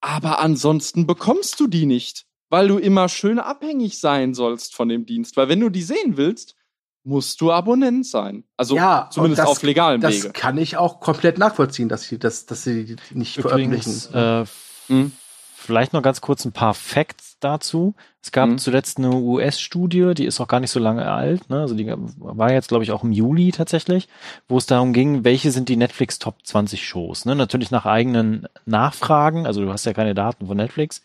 Aber 0.00 0.40
ansonsten 0.40 1.06
bekommst 1.06 1.60
du 1.60 1.68
die 1.68 1.86
nicht, 1.86 2.26
weil 2.48 2.68
du 2.68 2.78
immer 2.78 3.08
schön 3.08 3.38
abhängig 3.38 4.00
sein 4.00 4.34
sollst 4.34 4.74
von 4.74 4.88
dem 4.88 5.06
Dienst. 5.06 5.36
Weil 5.36 5.48
wenn 5.48 5.60
du 5.60 5.68
die 5.68 5.82
sehen 5.82 6.16
willst, 6.16 6.56
musst 7.04 7.40
du 7.40 7.52
Abonnent 7.52 8.06
sein. 8.06 8.44
Also 8.56 8.76
ja, 8.76 9.08
zumindest 9.12 9.40
das, 9.40 9.48
auf 9.48 9.62
legalen 9.62 10.00
das 10.00 10.14
Wege. 10.14 10.32
Das 10.32 10.32
kann 10.32 10.58
ich 10.58 10.76
auch 10.76 11.00
komplett 11.00 11.38
nachvollziehen, 11.38 11.88
dass 11.88 12.02
sie, 12.02 12.18
dass, 12.18 12.46
dass 12.46 12.64
sie 12.64 12.84
die 12.84 12.96
nicht 13.14 13.36
Übrigens, 13.38 14.06
veröffentlichen. 14.06 14.44
Äh, 14.44 14.69
Mhm. 14.90 15.12
Vielleicht 15.54 15.92
noch 15.92 16.02
ganz 16.02 16.22
kurz 16.22 16.46
ein 16.46 16.52
paar 16.52 16.72
Facts 16.72 17.36
dazu. 17.38 17.94
Es 18.22 18.32
gab 18.32 18.48
mhm. 18.48 18.58
zuletzt 18.58 18.98
eine 18.98 19.14
US-Studie, 19.14 20.14
die 20.14 20.24
ist 20.24 20.40
auch 20.40 20.48
gar 20.48 20.58
nicht 20.60 20.70
so 20.70 20.80
lange 20.80 21.10
alt, 21.10 21.48
ne? 21.50 21.60
also 21.60 21.74
die 21.74 21.86
war 21.86 22.50
jetzt, 22.50 22.68
glaube 22.68 22.82
ich, 22.82 22.92
auch 22.92 23.04
im 23.04 23.12
Juli 23.12 23.52
tatsächlich, 23.52 24.08
wo 24.48 24.58
es 24.58 24.66
darum 24.66 24.92
ging, 24.92 25.22
welche 25.22 25.50
sind 25.50 25.68
die 25.68 25.76
Netflix 25.76 26.18
Top 26.18 26.44
20 26.44 26.86
Shows. 26.86 27.24
Ne? 27.24 27.36
Natürlich 27.36 27.70
nach 27.70 27.86
eigenen 27.86 28.46
Nachfragen, 28.64 29.46
also 29.46 29.62
du 29.62 29.70
hast 29.70 29.84
ja 29.84 29.92
keine 29.92 30.14
Daten 30.14 30.46
von 30.46 30.56
Netflix, 30.56 31.02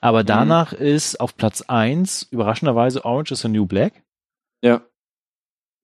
aber 0.00 0.22
mhm. 0.22 0.26
danach 0.26 0.72
ist 0.72 1.20
auf 1.20 1.36
Platz 1.36 1.62
1 1.62 2.28
überraschenderweise 2.30 3.04
Orange 3.04 3.32
is 3.32 3.40
the 3.42 3.48
New 3.48 3.66
Black. 3.66 3.92
Ja. 4.62 4.80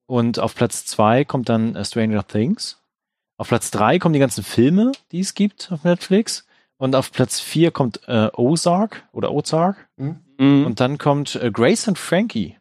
Und 0.06 0.39
auf 0.39 0.55
Platz 0.55 0.86
2 0.86 1.24
kommt 1.24 1.48
dann 1.48 1.82
Stranger 1.85 2.26
Things. 2.26 2.78
Auf 3.36 3.48
Platz 3.48 3.70
3 3.70 3.98
kommen 3.98 4.12
die 4.12 4.18
ganzen 4.18 4.44
Filme, 4.44 4.93
die 5.12 5.20
es 5.20 5.35
gibt 5.35 5.70
auf 5.72 5.85
Netflix. 5.85 6.47
Und 6.76 6.94
auf 6.94 7.12
Platz 7.12 7.40
4 7.40 7.70
kommt 7.70 8.01
äh, 8.09 8.30
Ozark 8.34 9.09
oder 9.12 9.32
Ozark. 9.32 9.88
Mhm. 9.96 10.20
mhm. 10.38 10.66
Und 10.66 10.80
dann 10.80 10.98
kommt 10.98 11.36
äh, 11.36 11.51
Grace 11.51 11.88
und 11.88 11.98
Frankie. 11.98 12.59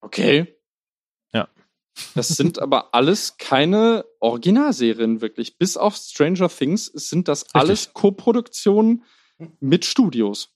Okay. 0.00 0.56
Ja. 1.32 1.48
Das 2.14 2.28
sind 2.28 2.60
aber 2.60 2.94
alles 2.94 3.36
keine 3.36 4.04
Originalserien 4.20 5.20
wirklich. 5.20 5.58
Bis 5.58 5.76
auf 5.76 5.96
Stranger 5.96 6.48
Things 6.48 6.86
sind 6.86 7.28
das 7.28 7.42
Richtig. 7.42 7.54
alles 7.54 7.92
Co-Produktionen 7.92 9.04
mit 9.60 9.84
Studios. 9.84 10.54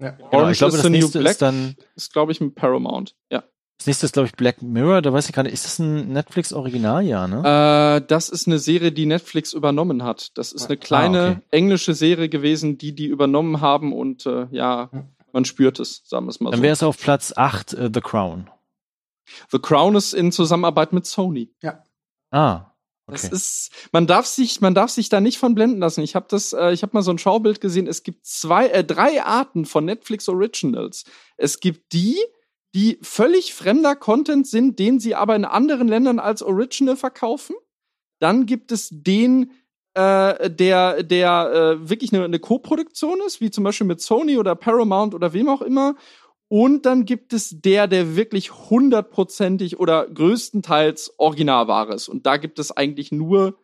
Ja. 0.00 0.10
Genau, 0.10 0.48
ich 0.48 0.58
glaube, 0.58 0.76
das 0.76 0.88
nächste 0.88 1.20
Black 1.20 1.32
ist 1.32 1.42
dann 1.42 1.76
ist 1.94 2.12
glaube 2.12 2.32
ich 2.32 2.40
mit 2.40 2.54
Paramount. 2.54 3.16
Ja. 3.30 3.44
Das 3.80 3.86
nächste 3.86 4.04
ist, 4.04 4.12
glaube 4.12 4.26
ich, 4.26 4.34
Black 4.34 4.60
Mirror. 4.60 5.00
Da 5.00 5.10
weiß 5.10 5.30
ich 5.30 5.34
gar 5.34 5.42
nicht, 5.42 5.54
ist 5.54 5.64
das 5.64 5.78
ein 5.78 6.12
Netflix-Original, 6.12 7.02
ja, 7.02 7.26
ne? 7.26 8.02
Äh, 8.02 8.06
das 8.06 8.28
ist 8.28 8.46
eine 8.46 8.58
Serie, 8.58 8.92
die 8.92 9.06
Netflix 9.06 9.54
übernommen 9.54 10.02
hat. 10.02 10.36
Das 10.36 10.52
ist 10.52 10.66
eine 10.66 10.78
ah, 10.78 10.84
kleine 10.84 11.20
ah, 11.20 11.30
okay. 11.30 11.40
englische 11.50 11.94
Serie 11.94 12.28
gewesen, 12.28 12.76
die 12.76 12.94
die 12.94 13.06
übernommen 13.06 13.62
haben 13.62 13.94
und 13.94 14.26
äh, 14.26 14.48
ja, 14.50 14.90
man 15.32 15.46
spürt 15.46 15.80
es, 15.80 16.02
sagen 16.04 16.26
wir 16.26 16.28
es 16.28 16.40
mal 16.40 16.50
Dann 16.50 16.58
so. 16.58 16.60
Dann 16.60 16.62
wäre 16.64 16.74
es 16.74 16.82
auf 16.82 16.98
Platz 16.98 17.32
8 17.34 17.72
uh, 17.72 17.88
The 17.90 18.02
Crown. 18.02 18.50
The 19.50 19.58
Crown 19.58 19.96
ist 19.96 20.12
in 20.12 20.30
Zusammenarbeit 20.30 20.92
mit 20.92 21.06
Sony. 21.06 21.50
Ja. 21.62 21.82
Ah, 22.30 22.66
Okay. 23.06 23.28
Das 23.28 23.32
ist, 23.32 23.70
man 23.90 24.06
darf 24.06 24.24
sich, 24.26 24.60
man 24.60 24.72
darf 24.72 24.90
sich 24.90 25.08
da 25.08 25.20
nicht 25.20 25.38
von 25.38 25.56
blenden 25.56 25.80
lassen. 25.80 26.00
Ich 26.02 26.14
habe 26.14 26.26
das, 26.28 26.52
äh, 26.52 26.70
ich 26.70 26.82
habe 26.82 26.92
mal 26.92 27.02
so 27.02 27.10
ein 27.10 27.18
Schaubild 27.18 27.60
gesehen. 27.60 27.88
Es 27.88 28.04
gibt 28.04 28.24
zwei, 28.24 28.68
äh, 28.68 28.84
drei 28.84 29.24
Arten 29.24 29.64
von 29.64 29.84
Netflix 29.84 30.28
Originals. 30.28 31.04
Es 31.36 31.58
gibt 31.58 31.92
die, 31.92 32.16
die 32.74 32.98
völlig 33.02 33.54
fremder 33.54 33.96
Content 33.96 34.46
sind, 34.46 34.78
den 34.78 35.00
sie 35.00 35.14
aber 35.14 35.34
in 35.36 35.44
anderen 35.44 35.88
Ländern 35.88 36.18
als 36.18 36.42
Original 36.42 36.96
verkaufen. 36.96 37.56
Dann 38.20 38.46
gibt 38.46 38.70
es 38.70 38.88
den, 38.92 39.52
äh, 39.94 40.50
der, 40.50 41.02
der 41.02 41.78
äh, 41.80 41.88
wirklich 41.88 42.12
eine, 42.12 42.24
eine 42.24 42.38
Co-Produktion 42.38 43.20
ist, 43.26 43.40
wie 43.40 43.50
zum 43.50 43.64
Beispiel 43.64 43.86
mit 43.86 44.00
Sony 44.00 44.38
oder 44.38 44.54
Paramount 44.54 45.14
oder 45.14 45.32
wem 45.32 45.48
auch 45.48 45.62
immer. 45.62 45.96
Und 46.48 46.84
dann 46.84 47.04
gibt 47.04 47.32
es 47.32 47.60
der, 47.60 47.86
der 47.86 48.16
wirklich 48.16 48.52
hundertprozentig 48.52 49.78
oder 49.78 50.06
größtenteils 50.08 51.14
Originalware 51.16 51.94
ist. 51.94 52.08
Und 52.08 52.26
da 52.26 52.36
gibt 52.36 52.58
es 52.58 52.76
eigentlich 52.76 53.12
nur 53.12 53.56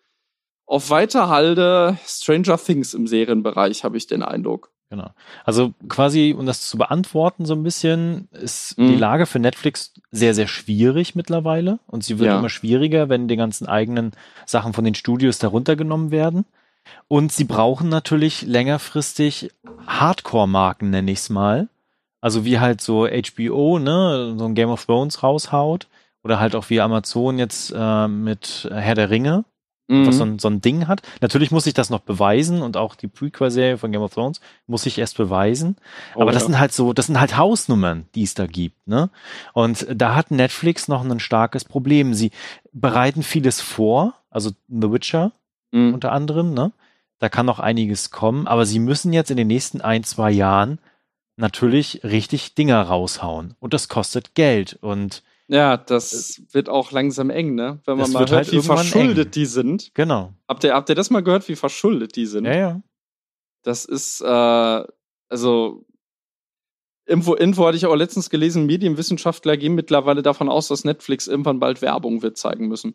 auf 0.67 0.91
weiter 0.91 1.29
Halde 1.29 1.99
Stranger 2.05 2.59
Things 2.59 2.95
im 2.95 3.07
Serienbereich, 3.07 3.85
habe 3.85 3.97
ich 3.97 4.07
den 4.07 4.23
Eindruck. 4.23 4.73
Genau. 4.89 5.11
Also 5.45 5.75
quasi, 5.89 6.35
um 6.37 6.47
das 6.47 6.69
zu 6.69 6.79
beantworten 6.79 7.45
so 7.45 7.55
ein 7.55 7.65
bisschen, 7.65 8.29
ist 8.31 8.79
mhm. 8.79 8.89
die 8.89 8.97
Lage 8.97 9.27
für 9.27 9.41
Netflix 9.41 9.93
sehr, 10.13 10.33
sehr 10.33 10.47
schwierig 10.47 11.17
mittlerweile. 11.17 11.81
Und 11.87 12.05
sie 12.05 12.19
wird 12.19 12.29
ja. 12.29 12.39
immer 12.39 12.51
schwieriger, 12.51 13.09
wenn 13.09 13.27
die 13.27 13.37
ganzen 13.37 13.67
eigenen 13.67 14.13
Sachen 14.45 14.73
von 14.73 14.85
den 14.85 14.95
Studios 14.95 15.39
darunter 15.39 15.75
genommen 15.75 16.13
werden. 16.13 16.45
Und 17.09 17.33
sie 17.33 17.45
brauchen 17.45 17.89
natürlich 17.89 18.43
längerfristig 18.43 19.51
Hardcore-Marken, 19.87 20.91
nenne 20.91 21.11
ich 21.11 21.19
es 21.19 21.31
mal. 21.31 21.69
Also 22.21 22.45
wie 22.45 22.61
halt 22.61 22.81
so 22.81 23.09
HBO, 23.09 23.81
ne, 23.81 24.37
so 24.39 24.45
ein 24.45 24.55
Game 24.55 24.71
of 24.71 24.85
Thrones 24.85 25.23
raushaut. 25.23 25.89
Oder 26.23 26.39
halt 26.39 26.55
auch 26.55 26.71
wie 26.71 26.81
Amazon 26.81 27.39
jetzt 27.39 27.73
äh, 27.77 28.09
mit 28.09 28.69
Herr 28.71 28.95
der 28.95 29.11
Ringe 29.11 29.45
mhm. 29.89 30.07
was 30.07 30.17
so 30.17 30.25
ein, 30.25 30.39
so 30.39 30.49
ein 30.49 30.61
Ding 30.61 30.89
hat. 30.89 31.03
Natürlich 31.21 31.51
muss 31.51 31.67
ich 31.67 31.75
das 31.75 31.91
noch 31.91 32.01
beweisen 32.01 32.63
und 32.63 32.77
auch 32.77 32.95
die 32.95 33.09
Prequel-Serie 33.09 33.79
von 33.79 33.93
Game 33.93 34.03
of 34.03 34.15
Thrones 34.15 34.41
muss 34.67 34.87
ich 34.87 34.99
erst 34.99 35.17
beweisen. 35.17 35.77
Oh, 36.15 36.23
Aber 36.23 36.33
das 36.33 36.43
ja. 36.43 36.47
sind 36.47 36.59
halt 36.59 36.73
so, 36.73 36.93
das 36.93 37.07
sind 37.07 37.21
halt 37.21 37.37
Hausnummern, 37.37 38.07
die 38.15 38.23
es 38.23 38.35
da 38.35 38.47
gibt, 38.47 38.87
ne? 38.87 39.11
Und 39.53 39.87
da 39.95 40.15
hat 40.15 40.31
Netflix 40.31 40.89
noch 40.89 41.05
ein 41.05 41.21
starkes 41.21 41.65
Problem. 41.65 42.15
Sie 42.15 42.31
bereiten 42.73 43.23
vieles 43.23 43.61
vor, 43.61 44.15
also 44.31 44.51
The 44.69 44.93
Witcher 44.93 45.33
mhm. 45.73 45.95
unter 45.95 46.13
anderem, 46.13 46.55
ne? 46.55 46.73
Da 47.19 47.31
kann 47.31 47.47
noch 47.47 47.61
einiges 47.61 48.11
kommen, 48.11 48.47
aber 48.47 48.67
sie 48.67 48.79
müssen 48.79 49.13
jetzt 49.13 49.31
in 49.31 49.39
den 49.39 49.47
nächsten 49.47 49.81
ein, 49.81 50.05
zwei 50.05 50.31
Jahren 50.31 50.79
natürlich 51.37 52.03
richtig 52.05 52.55
Dinger 52.55 52.83
raushauen. 52.83 53.55
Und 53.59 53.73
das 53.75 53.89
kostet 53.89 54.35
Geld. 54.35 54.79
Und 54.81 55.23
ja, 55.49 55.77
das 55.77 56.43
wird 56.53 56.69
auch 56.69 56.91
langsam 56.91 57.31
eng, 57.31 57.55
ne? 57.55 57.81
Wenn 57.85 57.99
man 57.99 58.11
mal 58.11 58.21
hört, 58.21 58.33
halt 58.33 58.53
wie 58.53 58.63
verschuldet 58.63 59.27
eng. 59.27 59.33
die 59.33 59.47
sind. 59.47 59.91
Genau. 59.95 60.35
Habt 60.49 60.65
ihr, 60.65 60.75
habt 60.75 60.89
ihr 60.89 60.95
das 60.95 61.11
mal 61.11 61.23
gehört, 61.23 61.49
wie 61.49 61.57
verschuldet 61.57 62.17
die 62.17 62.27
sind? 62.27 62.47
Ja, 62.47 62.55
ja. 62.55 62.83
Das 63.63 63.85
ist, 63.85 64.21
äh, 64.23 64.85
also, 65.29 65.87
irgendwo, 67.07 67.37
irgendwo 67.37 67.67
hatte 67.67 67.77
ich 67.77 67.87
auch 67.87 67.95
letztens 67.95 68.29
gelesen, 68.29 68.67
Medienwissenschaftler 68.67 69.57
gehen 69.57 69.75
mittlerweile 69.75 70.23
davon 70.23 70.49
aus, 70.49 70.69
dass 70.69 70.85
Netflix 70.85 71.29
irgendwann 71.29 71.61
bald 71.61 71.81
Werbung 71.81 72.23
wird 72.23 72.37
zeigen 72.37 72.67
müssen. 72.67 72.95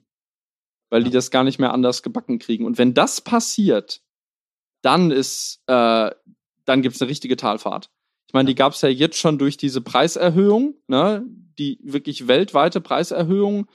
Weil 0.90 1.02
ja. 1.02 1.06
die 1.06 1.14
das 1.14 1.32
gar 1.32 1.46
nicht 1.46 1.60
mehr 1.60 1.74
anders 1.74 2.04
gebacken 2.04 2.38
kriegen. 2.38 2.66
Und 2.66 2.78
wenn 2.78 2.94
das 2.94 3.22
passiert, 3.22 4.02
dann 4.82 5.12
ist, 5.12 5.62
äh, 5.68 6.12
dann 6.66 6.82
gibt's 6.82 7.02
eine 7.02 7.10
richtige 7.10 7.38
Talfahrt. 7.38 7.90
Ich 8.28 8.34
meine, 8.34 8.48
die 8.48 8.56
gab 8.56 8.74
es 8.74 8.82
ja 8.82 8.90
jetzt 8.90 9.18
schon 9.18 9.38
durch 9.38 9.58
diese 9.58 9.82
Preiserhöhung, 9.82 10.76
ne? 10.88 11.26
Die 11.62 11.80
wirklich 11.84 12.28
weltweite 12.28 12.82
Preiserhöhung. 12.82 13.68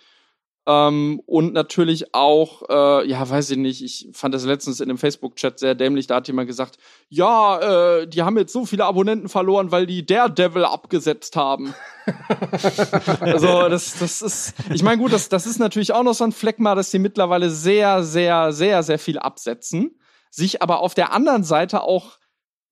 Ähm, 0.69 1.23
und 1.27 1.53
natürlich 1.53 2.13
auch, 2.13 2.69
äh, 2.69 3.09
ja, 3.09 3.29
weiß 3.29 3.51
ich 3.51 3.57
nicht, 3.57 3.85
ich 3.85 4.09
fand 4.13 4.35
das 4.35 4.45
letztens 4.45 4.81
in 4.81 4.89
dem 4.89 4.99
Facebook-Chat 4.99 5.61
sehr 5.61 5.77
dämlich, 5.77 6.09
da 6.09 6.17
hat 6.17 6.27
jemand 6.27 6.49
gesagt, 6.49 6.79
ja, 7.09 8.01
äh, 8.01 8.09
die 8.09 8.23
haben 8.23 8.37
jetzt 8.37 8.53
so 8.53 8.67
viele 8.67 8.85
Abonnenten 8.85 9.29
verloren, 9.29 9.71
weil 9.71 9.87
die 9.87 10.05
Daredevil 10.05 10.65
abgesetzt 10.65 11.37
haben. 11.37 11.73
also 13.21 13.69
das, 13.69 13.97
das 14.01 14.23
ist, 14.23 14.55
ich 14.75 14.83
meine, 14.83 15.01
gut, 15.01 15.13
das, 15.13 15.29
das 15.29 15.47
ist 15.47 15.61
natürlich 15.61 15.93
auch 15.93 16.03
noch 16.03 16.15
so 16.15 16.25
ein 16.25 16.33
Fleck 16.33 16.59
mal, 16.59 16.75
dass 16.75 16.91
sie 16.91 16.99
mittlerweile 16.99 17.49
sehr, 17.49 18.03
sehr, 18.03 18.53
sehr, 18.53 18.83
sehr 18.83 18.99
viel 18.99 19.21
absetzen, 19.21 20.01
sich 20.33 20.63
aber 20.63 20.81
auf 20.81 20.95
der 20.95 21.13
anderen 21.13 21.45
Seite 21.45 21.83
auch 21.83 22.19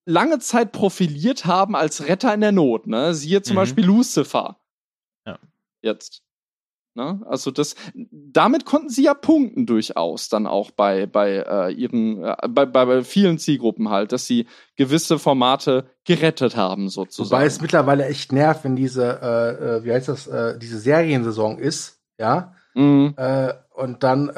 lange 0.04 0.40
Zeit 0.40 0.72
profiliert 0.72 1.46
haben 1.46 1.76
als 1.76 2.08
Retter 2.08 2.34
in 2.34 2.40
der 2.40 2.52
Not. 2.52 2.88
Ne? 2.88 3.14
Siehe 3.14 3.42
zum 3.42 3.54
mhm. 3.54 3.58
Beispiel 3.58 3.84
Lucifer. 3.84 4.58
Jetzt. 5.84 6.22
Ne? 6.96 7.20
Also 7.28 7.50
das, 7.50 7.74
damit 7.94 8.64
konnten 8.64 8.88
sie 8.88 9.02
ja 9.02 9.14
punkten 9.14 9.66
durchaus 9.66 10.28
dann 10.28 10.46
auch 10.46 10.70
bei 10.70 11.06
bei 11.06 11.38
äh, 11.38 11.72
ihren 11.72 12.22
äh, 12.22 12.36
bei, 12.48 12.66
bei, 12.66 12.84
bei 12.86 13.02
vielen 13.02 13.38
Zielgruppen 13.38 13.88
halt, 13.88 14.12
dass 14.12 14.26
sie 14.26 14.46
gewisse 14.76 15.18
Formate 15.18 15.86
gerettet 16.04 16.54
haben 16.54 16.88
sozusagen. 16.88 17.32
Wobei 17.32 17.46
es 17.46 17.60
mittlerweile 17.60 18.06
echt 18.06 18.30
nervt, 18.30 18.62
wenn 18.62 18.76
diese 18.76 19.20
äh, 19.20 19.78
äh 19.78 19.84
wie 19.84 19.92
heißt 19.92 20.08
das 20.08 20.28
äh, 20.28 20.56
diese 20.56 20.78
Seriensaison 20.78 21.58
ist, 21.58 21.98
ja. 22.16 22.54
Mhm. 22.74 23.14
Äh, 23.16 23.54
und 23.74 24.04
dann 24.04 24.28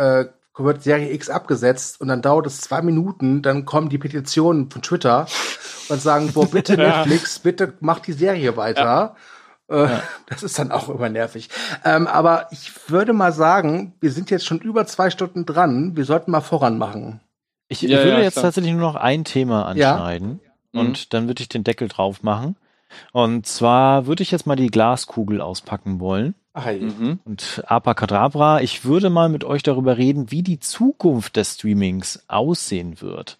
wird 0.58 0.82
Serie 0.82 1.12
X 1.12 1.28
abgesetzt 1.28 2.00
und 2.00 2.08
dann 2.08 2.22
dauert 2.22 2.46
es 2.46 2.62
zwei 2.62 2.80
Minuten, 2.80 3.42
dann 3.42 3.66
kommen 3.66 3.90
die 3.90 3.98
Petitionen 3.98 4.70
von 4.70 4.80
Twitter 4.80 5.26
und 5.90 6.00
sagen, 6.00 6.32
boah, 6.32 6.46
bitte 6.46 6.76
Netflix, 6.78 7.38
bitte 7.38 7.74
mach 7.80 8.00
die 8.00 8.14
Serie 8.14 8.56
weiter. 8.56 8.82
Ja. 8.82 9.16
Äh, 9.70 9.84
ja. 9.84 10.02
Das 10.26 10.42
ist 10.42 10.58
dann 10.58 10.72
auch 10.72 10.88
immer 10.88 11.08
nervig. 11.08 11.48
Ähm, 11.84 12.06
aber 12.06 12.48
ich 12.50 12.90
würde 12.90 13.12
mal 13.12 13.32
sagen, 13.32 13.94
wir 14.00 14.10
sind 14.10 14.30
jetzt 14.30 14.44
schon 14.44 14.58
über 14.58 14.86
zwei 14.86 15.10
Stunden 15.10 15.46
dran. 15.46 15.96
Wir 15.96 16.04
sollten 16.04 16.30
mal 16.30 16.40
voran 16.40 16.78
machen. 16.78 17.20
Ich, 17.68 17.84
ich 17.84 17.90
würde 17.90 18.22
jetzt 18.22 18.34
klar. 18.34 18.44
tatsächlich 18.44 18.72
nur 18.72 18.82
noch 18.82 18.96
ein 18.96 19.24
Thema 19.24 19.66
anschneiden 19.66 20.40
und 20.72 20.88
mhm. 20.88 21.06
dann 21.10 21.26
würde 21.26 21.42
ich 21.42 21.48
den 21.48 21.64
Deckel 21.64 21.88
drauf 21.88 22.22
machen. 22.22 22.56
Und 23.12 23.46
zwar 23.46 24.06
würde 24.06 24.22
ich 24.22 24.30
jetzt 24.30 24.46
mal 24.46 24.56
die 24.56 24.68
Glaskugel 24.68 25.40
auspacken 25.40 26.00
wollen. 26.00 26.34
Ach, 26.52 26.66
mhm. 26.72 27.18
Und 27.24 27.62
Apacadabra, 27.66 28.62
ich 28.62 28.84
würde 28.84 29.10
mal 29.10 29.28
mit 29.28 29.44
euch 29.44 29.62
darüber 29.62 29.98
reden, 29.98 30.30
wie 30.30 30.42
die 30.42 30.58
Zukunft 30.58 31.36
des 31.36 31.54
Streamings 31.54 32.24
aussehen 32.28 33.00
wird. 33.02 33.38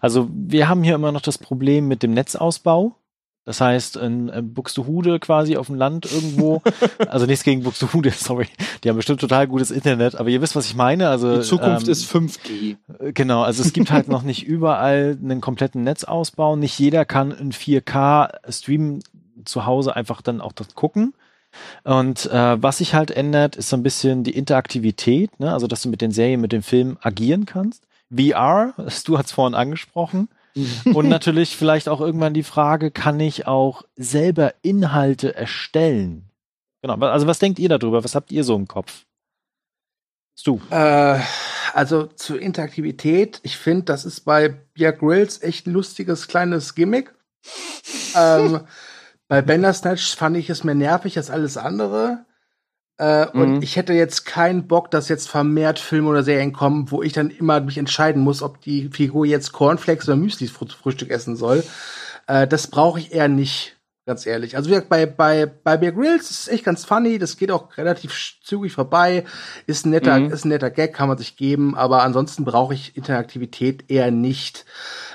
Also 0.00 0.28
wir 0.30 0.68
haben 0.68 0.82
hier 0.82 0.94
immer 0.94 1.12
noch 1.12 1.22
das 1.22 1.38
Problem 1.38 1.88
mit 1.88 2.02
dem 2.02 2.12
Netzausbau. 2.12 2.94
Das 3.48 3.62
heißt, 3.62 3.96
in 3.96 4.30
Buxtehude 4.52 5.18
quasi 5.20 5.56
auf 5.56 5.68
dem 5.68 5.76
Land 5.76 6.04
irgendwo, 6.04 6.60
also 7.08 7.24
nichts 7.24 7.44
gegen 7.44 7.62
Buxtehude, 7.62 8.10
sorry, 8.14 8.46
die 8.84 8.90
haben 8.90 8.96
bestimmt 8.96 9.22
total 9.22 9.46
gutes 9.46 9.70
Internet, 9.70 10.16
aber 10.16 10.28
ihr 10.28 10.42
wisst, 10.42 10.54
was 10.54 10.66
ich 10.66 10.74
meine. 10.74 11.08
Also 11.08 11.36
die 11.36 11.40
Zukunft 11.40 11.86
ähm, 11.86 11.92
ist 11.92 12.14
5G. 12.14 12.76
Genau, 13.14 13.40
also 13.40 13.62
es 13.62 13.72
gibt 13.72 13.90
halt 13.90 14.08
noch 14.08 14.22
nicht 14.22 14.46
überall 14.46 15.16
einen 15.18 15.40
kompletten 15.40 15.82
Netzausbau. 15.82 16.56
Nicht 16.56 16.78
jeder 16.78 17.06
kann 17.06 17.30
in 17.30 17.50
4K 17.52 18.52
streamen 18.52 19.02
zu 19.46 19.64
Hause 19.64 19.96
einfach 19.96 20.20
dann 20.20 20.42
auch 20.42 20.52
das 20.52 20.74
gucken. 20.74 21.14
Und 21.84 22.26
äh, 22.26 22.62
was 22.62 22.76
sich 22.76 22.92
halt 22.92 23.10
ändert, 23.10 23.56
ist 23.56 23.70
so 23.70 23.78
ein 23.78 23.82
bisschen 23.82 24.24
die 24.24 24.36
Interaktivität, 24.36 25.40
ne? 25.40 25.54
also 25.54 25.66
dass 25.66 25.80
du 25.80 25.88
mit 25.88 26.02
den 26.02 26.10
Serien, 26.10 26.42
mit 26.42 26.52
dem 26.52 26.62
Film 26.62 26.98
agieren 27.00 27.46
kannst. 27.46 27.84
VR, 28.14 28.74
du 29.06 29.16
hast 29.16 29.32
vorhin 29.32 29.54
angesprochen. 29.54 30.28
Und 30.94 31.08
natürlich 31.08 31.56
vielleicht 31.56 31.88
auch 31.88 32.00
irgendwann 32.00 32.34
die 32.34 32.42
Frage, 32.42 32.90
kann 32.90 33.20
ich 33.20 33.46
auch 33.46 33.82
selber 33.96 34.54
Inhalte 34.62 35.34
erstellen? 35.34 36.30
Genau, 36.82 36.94
also 36.94 37.26
was 37.26 37.38
denkt 37.38 37.58
ihr 37.58 37.68
darüber? 37.68 38.04
Was 38.04 38.14
habt 38.14 38.30
ihr 38.30 38.44
so 38.44 38.54
im 38.54 38.68
Kopf? 38.68 39.04
Du. 40.44 40.60
Äh, 40.70 41.18
also 41.74 42.06
zur 42.06 42.40
Interaktivität, 42.40 43.40
ich 43.42 43.56
finde, 43.56 43.84
das 43.84 44.04
ist 44.04 44.20
bei 44.20 44.48
Beer 44.48 44.92
Grills 44.92 45.42
echt 45.42 45.66
ein 45.66 45.72
lustiges 45.72 46.28
kleines 46.28 46.74
Gimmick. 46.74 47.12
ähm, 48.16 48.60
bei 49.26 49.42
Bandersnatch 49.42 50.16
fand 50.16 50.36
ich 50.36 50.48
es 50.48 50.64
mehr 50.64 50.74
nervig 50.74 51.16
als 51.16 51.30
alles 51.30 51.56
andere. 51.56 52.24
Äh, 52.98 53.26
mhm. 53.32 53.40
Und 53.40 53.62
ich 53.62 53.76
hätte 53.76 53.92
jetzt 53.92 54.26
keinen 54.26 54.66
Bock, 54.66 54.90
dass 54.90 55.08
jetzt 55.08 55.28
vermehrt 55.28 55.78
Filme 55.78 56.08
oder 56.08 56.24
Serien 56.24 56.52
kommen, 56.52 56.90
wo 56.90 57.02
ich 57.02 57.12
dann 57.12 57.30
immer 57.30 57.60
mich 57.60 57.78
entscheiden 57.78 58.22
muss, 58.22 58.42
ob 58.42 58.60
die 58.60 58.88
Figur 58.88 59.24
jetzt 59.24 59.52
Cornflakes 59.52 60.08
oder 60.08 60.16
Müsli 60.16 60.48
Frühstück 60.48 61.10
essen 61.10 61.36
soll. 61.36 61.62
Äh, 62.26 62.48
das 62.48 62.66
brauche 62.66 62.98
ich 62.98 63.12
eher 63.12 63.28
nicht, 63.28 63.76
ganz 64.04 64.26
ehrlich. 64.26 64.56
Also 64.56 64.68
wie 64.68 64.72
gesagt, 64.72 64.88
bei, 64.88 65.06
bei, 65.06 65.46
bei 65.46 65.76
Bear 65.76 65.92
Grylls 65.92 66.30
ist 66.30 66.40
es 66.40 66.48
echt 66.48 66.64
ganz 66.64 66.84
funny, 66.84 67.18
das 67.18 67.36
geht 67.36 67.52
auch 67.52 67.76
relativ 67.78 68.38
zügig 68.42 68.72
vorbei, 68.72 69.24
ist 69.66 69.86
ein 69.86 69.90
netter, 69.90 70.18
mhm. 70.18 70.32
ist 70.32 70.44
ein 70.44 70.48
netter 70.48 70.70
Gag, 70.70 70.92
kann 70.92 71.08
man 71.08 71.18
sich 71.18 71.36
geben, 71.36 71.76
aber 71.76 72.02
ansonsten 72.02 72.44
brauche 72.44 72.74
ich 72.74 72.96
Interaktivität 72.96 73.88
eher 73.88 74.10
nicht. 74.10 74.64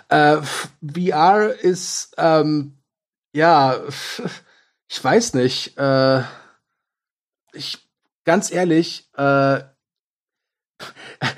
Äh, 0.07 0.37
VR 0.81 1.53
ist, 1.61 2.15
ähm, 2.17 2.77
ja, 3.33 3.75
ich 4.87 5.03
weiß 5.03 5.33
nicht, 5.33 5.77
äh, 5.77 6.21
ich, 7.53 7.77
ganz 8.25 8.51
ehrlich, 8.51 9.09
äh, 9.17 9.59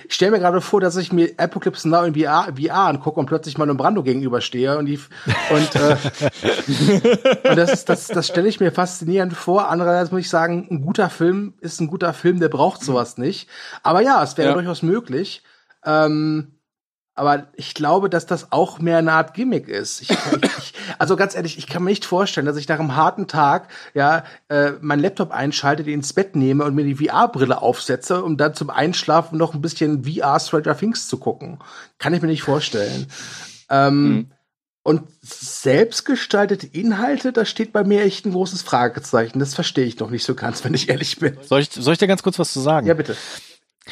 ich 0.07 0.15
stelle 0.15 0.31
mir 0.31 0.39
gerade 0.39 0.61
vor, 0.61 0.81
dass 0.81 0.95
ich 0.95 1.11
mir 1.11 1.33
Apocalypse 1.37 1.87
Now 1.87 2.03
in 2.03 2.15
VR, 2.15 2.53
VR 2.55 2.87
angucke 2.87 3.19
und 3.19 3.25
plötzlich 3.25 3.57
mal 3.57 3.65
einem 3.65 3.77
Brando 3.77 4.01
gegenüberstehe 4.01 4.77
und 4.77 4.85
die 4.85 4.99
und, 5.51 5.75
äh, 5.75 5.97
und 7.49 7.55
das 7.55 7.85
das 7.85 8.07
das 8.07 8.27
stelle 8.27 8.47
ich 8.47 8.59
mir 8.59 8.71
faszinierend 8.71 9.33
vor. 9.33 9.69
Andererseits 9.69 10.11
muss 10.11 10.21
ich 10.21 10.29
sagen, 10.29 10.67
ein 10.71 10.81
guter 10.81 11.09
Film 11.09 11.53
ist 11.59 11.79
ein 11.79 11.87
guter 11.87 12.13
Film, 12.13 12.39
der 12.39 12.49
braucht 12.49 12.83
sowas 12.83 13.17
nicht. 13.17 13.49
Aber 13.83 14.01
ja, 14.01 14.23
es 14.23 14.37
wäre 14.37 14.49
ja. 14.49 14.53
durchaus 14.53 14.81
möglich. 14.81 15.43
Ähm, 15.83 16.54
aber 17.15 17.47
ich 17.55 17.73
glaube, 17.73 18.09
dass 18.09 18.25
das 18.25 18.51
auch 18.51 18.79
mehr 18.79 18.97
eine 18.97 19.13
Art 19.13 19.33
Gimmick 19.33 19.69
ist. 19.69 20.01
Ich, 20.01 20.09
ich, 20.09 20.73
also 20.99 21.15
ganz 21.15 21.33
ehrlich, 21.33 21.57
ich 21.57 21.65
kann 21.65 21.83
mir 21.83 21.89
nicht 21.89 22.03
vorstellen, 22.03 22.45
dass 22.45 22.57
ich 22.57 22.67
nach 22.67 22.77
einem 22.77 22.97
harten 22.97 23.27
Tag 23.27 23.69
ja 23.93 24.25
äh, 24.49 24.71
meinen 24.81 24.99
Laptop 24.99 25.31
einschalte, 25.31 25.83
den 25.83 25.95
ins 25.95 26.11
Bett 26.11 26.35
nehme 26.35 26.65
und 26.65 26.75
mir 26.75 26.83
die 26.83 27.07
VR-Brille 27.07 27.61
aufsetze, 27.61 28.21
um 28.21 28.35
dann 28.35 28.53
zum 28.53 28.69
Einschlafen 28.69 29.37
noch 29.37 29.53
ein 29.53 29.61
bisschen 29.61 30.03
VR 30.03 30.39
Stranger 30.41 30.77
Things 30.77 31.07
zu 31.07 31.17
gucken. 31.17 31.59
Kann 31.99 32.13
ich 32.13 32.21
mir 32.21 32.27
nicht 32.27 32.43
vorstellen. 32.43 33.07
Ähm, 33.69 34.09
mhm. 34.09 34.31
Und 34.83 35.03
selbstgestaltete 35.21 36.67
Inhalte, 36.67 37.31
da 37.31 37.45
steht 37.45 37.73
bei 37.73 37.83
mir 37.83 38.03
echt 38.03 38.25
ein 38.25 38.33
großes 38.33 38.61
Fragezeichen. 38.61 39.39
Das 39.39 39.55
verstehe 39.55 39.85
ich 39.85 39.97
noch 39.99 40.11
nicht 40.11 40.25
so 40.25 40.35
ganz, 40.35 40.63
wenn 40.63 40.75
ich 40.75 40.89
ehrlich 40.89 41.17
bin. 41.17 41.37
Soll 41.41 41.61
ich, 41.61 41.71
soll 41.71 41.93
ich 41.93 41.99
dir 41.99 42.07
ganz 42.07 42.21
kurz 42.21 42.37
was 42.37 42.53
zu 42.53 42.59
sagen? 42.59 42.85
Ja, 42.85 42.93
bitte. 42.93 43.15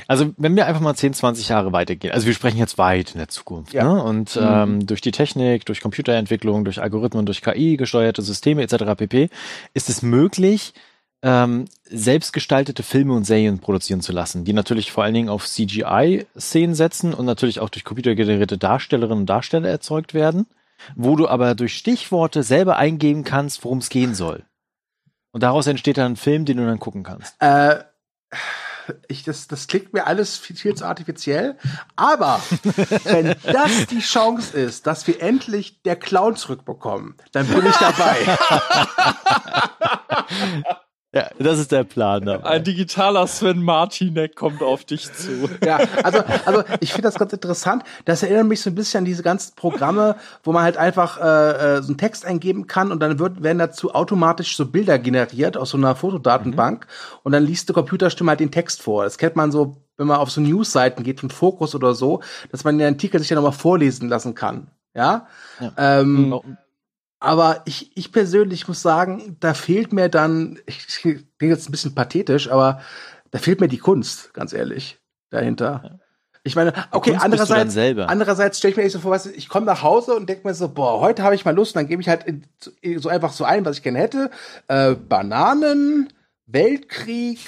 Also 0.07 0.33
wenn 0.37 0.55
wir 0.55 0.65
einfach 0.65 0.81
mal 0.81 0.95
10, 0.95 1.13
20 1.13 1.49
Jahre 1.49 1.71
weitergehen, 1.71 2.13
also 2.13 2.25
wir 2.25 2.33
sprechen 2.33 2.57
jetzt 2.57 2.77
weit 2.77 3.11
in 3.11 3.19
der 3.19 3.27
Zukunft, 3.27 3.73
ja. 3.73 3.83
ne? 3.83 4.03
und 4.03 4.35
mhm. 4.35 4.41
ähm, 4.43 4.87
durch 4.87 5.01
die 5.01 5.11
Technik, 5.11 5.65
durch 5.65 5.81
Computerentwicklung, 5.81 6.65
durch 6.65 6.81
Algorithmen, 6.81 7.25
durch 7.25 7.41
KI 7.41 7.77
gesteuerte 7.77 8.21
Systeme 8.21 8.63
etc. 8.63 8.95
pp. 8.97 9.29
ist 9.73 9.89
es 9.89 10.01
möglich, 10.01 10.73
ähm, 11.21 11.65
selbstgestaltete 11.85 12.83
Filme 12.83 13.13
und 13.13 13.23
Serien 13.23 13.59
produzieren 13.59 14.01
zu 14.01 14.11
lassen, 14.11 14.43
die 14.43 14.53
natürlich 14.53 14.91
vor 14.91 15.03
allen 15.03 15.13
Dingen 15.13 15.29
auf 15.29 15.47
CGI-Szenen 15.47 16.75
setzen 16.75 17.13
und 17.13 17.25
natürlich 17.25 17.59
auch 17.59 17.69
durch 17.69 17.85
computergenerierte 17.85 18.57
Darstellerinnen 18.57 19.19
und 19.19 19.29
Darsteller 19.29 19.69
erzeugt 19.69 20.13
werden, 20.13 20.47
wo 20.95 21.15
du 21.15 21.27
aber 21.27 21.55
durch 21.55 21.75
Stichworte 21.75 22.43
selber 22.43 22.77
eingeben 22.77 23.23
kannst, 23.23 23.63
worum 23.63 23.77
es 23.77 23.89
gehen 23.89 24.15
soll. 24.15 24.43
Und 25.31 25.43
daraus 25.43 25.65
entsteht 25.65 25.97
dann 25.97 26.13
ein 26.13 26.17
Film, 26.17 26.45
den 26.45 26.57
du 26.57 26.65
dann 26.65 26.79
gucken 26.79 27.03
kannst. 27.03 27.35
Äh 27.39 27.83
ich, 29.07 29.23
das, 29.23 29.47
das 29.47 29.67
klingt 29.67 29.93
mir 29.93 30.07
alles 30.07 30.37
viel, 30.37 30.75
zu 30.75 30.85
artifiziell. 30.85 31.57
Aber 31.95 32.41
wenn 33.03 33.35
das 33.43 33.87
die 33.87 33.99
Chance 33.99 34.57
ist, 34.57 34.87
dass 34.87 35.07
wir 35.07 35.21
endlich 35.21 35.81
der 35.83 35.95
Clown 35.95 36.35
zurückbekommen, 36.35 37.15
dann 37.31 37.47
bin 37.47 37.65
ich 37.65 37.75
dabei. 37.75 38.37
Ja, 41.15 41.29
das 41.37 41.59
ist 41.59 41.71
der 41.71 41.83
Plan. 41.83 42.25
Dabei. 42.25 42.49
Ein 42.49 42.63
digitaler 42.63 43.27
Sven 43.27 43.61
Martinek 43.61 44.35
kommt 44.35 44.63
auf 44.63 44.83
dich 44.83 45.13
zu. 45.13 45.47
Ja, 45.63 45.79
also, 46.01 46.23
also 46.45 46.63
ich 46.79 46.91
finde 46.91 47.03
das 47.03 47.19
ganz 47.19 47.31
interessant. 47.31 47.83
Das 48.05 48.23
erinnert 48.23 48.47
mich 48.47 48.61
so 48.61 48.71
ein 48.71 48.75
bisschen 48.75 48.99
an 48.99 49.05
diese 49.05 49.21
ganzen 49.21 49.55
Programme, 49.55 50.15
wo 50.43 50.51
man 50.51 50.63
halt 50.63 50.77
einfach 50.77 51.19
äh, 51.19 51.77
äh, 51.77 51.81
so 51.83 51.89
einen 51.89 51.99
Text 51.99 52.25
eingeben 52.25 52.65
kann 52.65 52.91
und 52.91 52.99
dann 52.99 53.19
wird, 53.19 53.43
werden 53.43 53.59
dazu 53.59 53.93
automatisch 53.93 54.57
so 54.57 54.65
Bilder 54.65 54.97
generiert 54.97 55.55
aus 55.55 55.69
so 55.69 55.77
einer 55.77 55.95
Fotodatenbank 55.95 56.87
mhm. 56.87 57.19
und 57.21 57.31
dann 57.31 57.45
liest 57.45 57.69
die 57.69 57.73
Computerstimme 57.73 58.31
halt 58.31 58.39
den 58.39 58.51
Text 58.51 58.81
vor. 58.81 59.03
Das 59.03 59.19
kennt 59.19 59.35
man 59.35 59.51
so, 59.51 59.77
wenn 59.97 60.07
man 60.07 60.17
auf 60.17 60.31
so 60.31 60.41
Newsseiten 60.41 61.03
geht 61.03 61.19
von 61.19 61.29
Fokus 61.29 61.75
oder 61.75 61.93
so, 61.93 62.21
dass 62.51 62.63
man 62.63 62.79
den 62.79 62.87
Artikel 62.87 63.19
sich 63.19 63.29
ja 63.29 63.35
nochmal 63.35 63.51
vorlesen 63.51 64.09
lassen 64.09 64.33
kann. 64.33 64.67
Ja. 64.95 65.27
ja. 65.59 65.71
Ähm, 65.77 66.29
mhm. 66.29 66.57
Aber 67.23 67.61
ich, 67.63 67.95
ich 67.95 68.11
persönlich 68.11 68.67
muss 68.67 68.81
sagen, 68.81 69.37
da 69.39 69.53
fehlt 69.53 69.93
mir 69.93 70.09
dann, 70.09 70.59
ich 70.65 70.85
klinge 70.87 71.23
jetzt 71.39 71.69
ein 71.69 71.71
bisschen 71.71 71.95
pathetisch, 71.95 72.51
aber 72.51 72.81
da 73.31 73.39
fehlt 73.39 73.61
mir 73.61 73.69
die 73.69 73.77
Kunst, 73.77 74.33
ganz 74.33 74.51
ehrlich, 74.51 74.99
dahinter. 75.29 76.01
Ich 76.43 76.57
meine, 76.57 76.73
okay, 76.91 77.17
andererseits, 77.17 77.77
andererseits 77.77 78.57
stelle 78.57 78.71
ich 78.71 78.75
mir 78.77 78.83
nicht 78.83 78.91
so 78.91 78.99
vor, 78.99 79.11
was 79.11 79.25
ich 79.25 79.47
komme 79.47 79.65
nach 79.65 79.81
Hause 79.81 80.15
und 80.15 80.27
denke 80.27 80.45
mir 80.45 80.53
so, 80.53 80.67
boah, 80.67 80.99
heute 80.99 81.23
habe 81.23 81.33
ich 81.33 81.45
mal 81.45 81.55
Lust, 81.55 81.73
und 81.73 81.79
dann 81.79 81.87
gebe 81.87 82.01
ich 82.01 82.09
halt 82.09 82.25
in, 82.25 82.99
so 82.99 83.07
einfach 83.07 83.31
so 83.31 83.45
ein, 83.45 83.63
was 83.63 83.77
ich 83.77 83.83
gerne 83.83 83.99
hätte. 83.99 84.29
Äh, 84.67 84.95
Bananen, 84.95 86.11
Weltkrieg, 86.45 87.39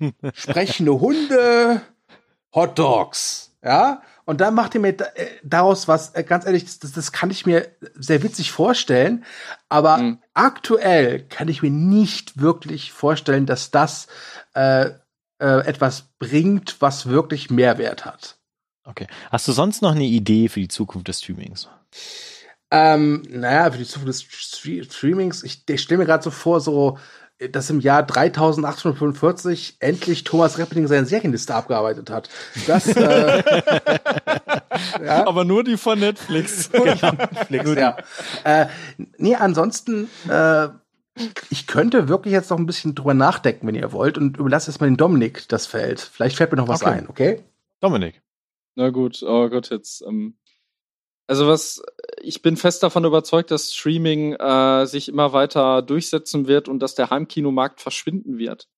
sprechende 0.32 1.00
Hunde, 1.00 1.80
Hot 2.54 2.78
Dogs. 2.78 3.50
Ja, 3.64 4.00
und 4.24 4.40
dann 4.40 4.54
macht 4.54 4.74
ihr 4.74 4.80
mir 4.80 4.98
äh, 4.98 5.26
daraus 5.42 5.86
was, 5.88 6.14
äh, 6.14 6.24
ganz 6.24 6.46
ehrlich, 6.46 6.78
das, 6.78 6.92
das 6.92 7.12
kann 7.12 7.30
ich 7.30 7.46
mir 7.46 7.68
sehr 7.94 8.22
witzig 8.22 8.52
vorstellen. 8.52 9.24
Aber 9.68 9.98
mhm. 9.98 10.18
aktuell 10.32 11.24
kann 11.28 11.48
ich 11.48 11.62
mir 11.62 11.70
nicht 11.70 12.40
wirklich 12.40 12.92
vorstellen, 12.92 13.46
dass 13.46 13.70
das 13.70 14.06
äh, 14.54 14.90
äh, 15.38 15.66
etwas 15.66 16.08
bringt, 16.18 16.76
was 16.80 17.06
wirklich 17.06 17.50
Mehrwert 17.50 18.04
hat. 18.04 18.38
Okay. 18.84 19.06
Hast 19.30 19.48
du 19.48 19.52
sonst 19.52 19.82
noch 19.82 19.92
eine 19.92 20.04
Idee 20.04 20.48
für 20.48 20.60
die 20.60 20.68
Zukunft 20.68 21.08
des 21.08 21.20
Streamings? 21.20 21.68
Ähm, 22.70 23.22
naja, 23.28 23.70
für 23.70 23.78
die 23.78 23.84
Zukunft 23.84 24.08
des 24.08 24.86
Streamings, 24.90 25.42
ich, 25.42 25.62
ich 25.68 25.82
stelle 25.82 25.98
mir 25.98 26.06
gerade 26.06 26.24
so 26.24 26.30
vor, 26.30 26.60
so 26.60 26.98
dass 27.50 27.70
im 27.70 27.80
Jahr 27.80 28.04
3845 28.04 29.76
endlich 29.80 30.24
Thomas 30.24 30.58
Reppeling 30.58 30.86
seine 30.86 31.06
Serienliste 31.06 31.54
abgearbeitet 31.54 32.10
hat. 32.10 32.28
Das, 32.66 32.86
äh, 32.86 33.42
ja. 35.04 35.26
Aber 35.26 35.44
nur 35.44 35.64
die 35.64 35.76
von 35.76 35.98
Netflix. 35.98 36.70
genau. 36.72 37.12
Netflix, 37.12 37.74
ja. 37.74 37.96
Äh, 38.44 38.66
nee, 39.18 39.34
ansonsten, 39.34 40.08
äh, 40.28 40.68
ich 41.50 41.66
könnte 41.66 42.08
wirklich 42.08 42.32
jetzt 42.32 42.50
noch 42.50 42.58
ein 42.58 42.66
bisschen 42.66 42.94
drüber 42.94 43.14
nachdenken, 43.14 43.66
wenn 43.66 43.74
ihr 43.74 43.92
wollt, 43.92 44.18
und 44.18 44.36
überlasse 44.36 44.70
erstmal 44.70 44.90
den 44.90 44.96
Dominik 44.96 45.48
das 45.48 45.66
Feld. 45.66 46.00
Vielleicht 46.00 46.36
fällt 46.36 46.50
mir 46.52 46.58
noch 46.58 46.68
was 46.68 46.82
okay. 46.82 46.90
ein, 46.90 47.08
okay? 47.08 47.44
Dominik. 47.80 48.20
Na 48.76 48.90
gut, 48.90 49.22
oh 49.22 49.48
Gott, 49.48 49.70
jetzt 49.70 50.02
ähm, 50.02 50.36
also 51.26 51.48
was, 51.48 51.82
ich 52.20 52.42
bin 52.42 52.56
fest 52.56 52.82
davon 52.82 53.04
überzeugt, 53.04 53.50
dass 53.50 53.72
Streaming 53.72 54.34
äh, 54.34 54.86
sich 54.86 55.08
immer 55.08 55.32
weiter 55.32 55.82
durchsetzen 55.82 56.46
wird 56.46 56.68
und 56.68 56.80
dass 56.80 56.94
der 56.94 57.10
Heimkinomarkt 57.10 57.80
verschwinden 57.80 58.38
wird. 58.38 58.68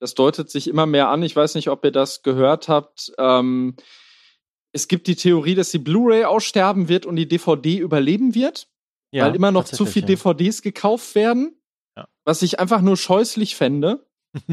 Das 0.00 0.14
deutet 0.14 0.50
sich 0.50 0.66
immer 0.66 0.86
mehr 0.86 1.08
an. 1.08 1.22
Ich 1.22 1.36
weiß 1.36 1.54
nicht, 1.54 1.68
ob 1.68 1.84
ihr 1.84 1.92
das 1.92 2.22
gehört 2.22 2.68
habt. 2.68 3.12
Ähm, 3.18 3.76
es 4.72 4.88
gibt 4.88 5.06
die 5.08 5.16
Theorie, 5.16 5.54
dass 5.54 5.70
die 5.70 5.78
Blu-ray 5.78 6.24
aussterben 6.24 6.88
wird 6.88 7.04
und 7.04 7.16
die 7.16 7.28
DVD 7.28 7.76
überleben 7.76 8.34
wird, 8.34 8.68
ja, 9.10 9.26
weil 9.26 9.34
immer 9.34 9.50
noch 9.50 9.64
zu 9.64 9.84
viel 9.84 10.02
ja. 10.02 10.08
DVDs 10.08 10.62
gekauft 10.62 11.14
werden, 11.14 11.60
ja. 11.96 12.08
was 12.24 12.42
ich 12.42 12.60
einfach 12.60 12.80
nur 12.80 12.96
scheußlich 12.96 13.56
fände. 13.56 14.06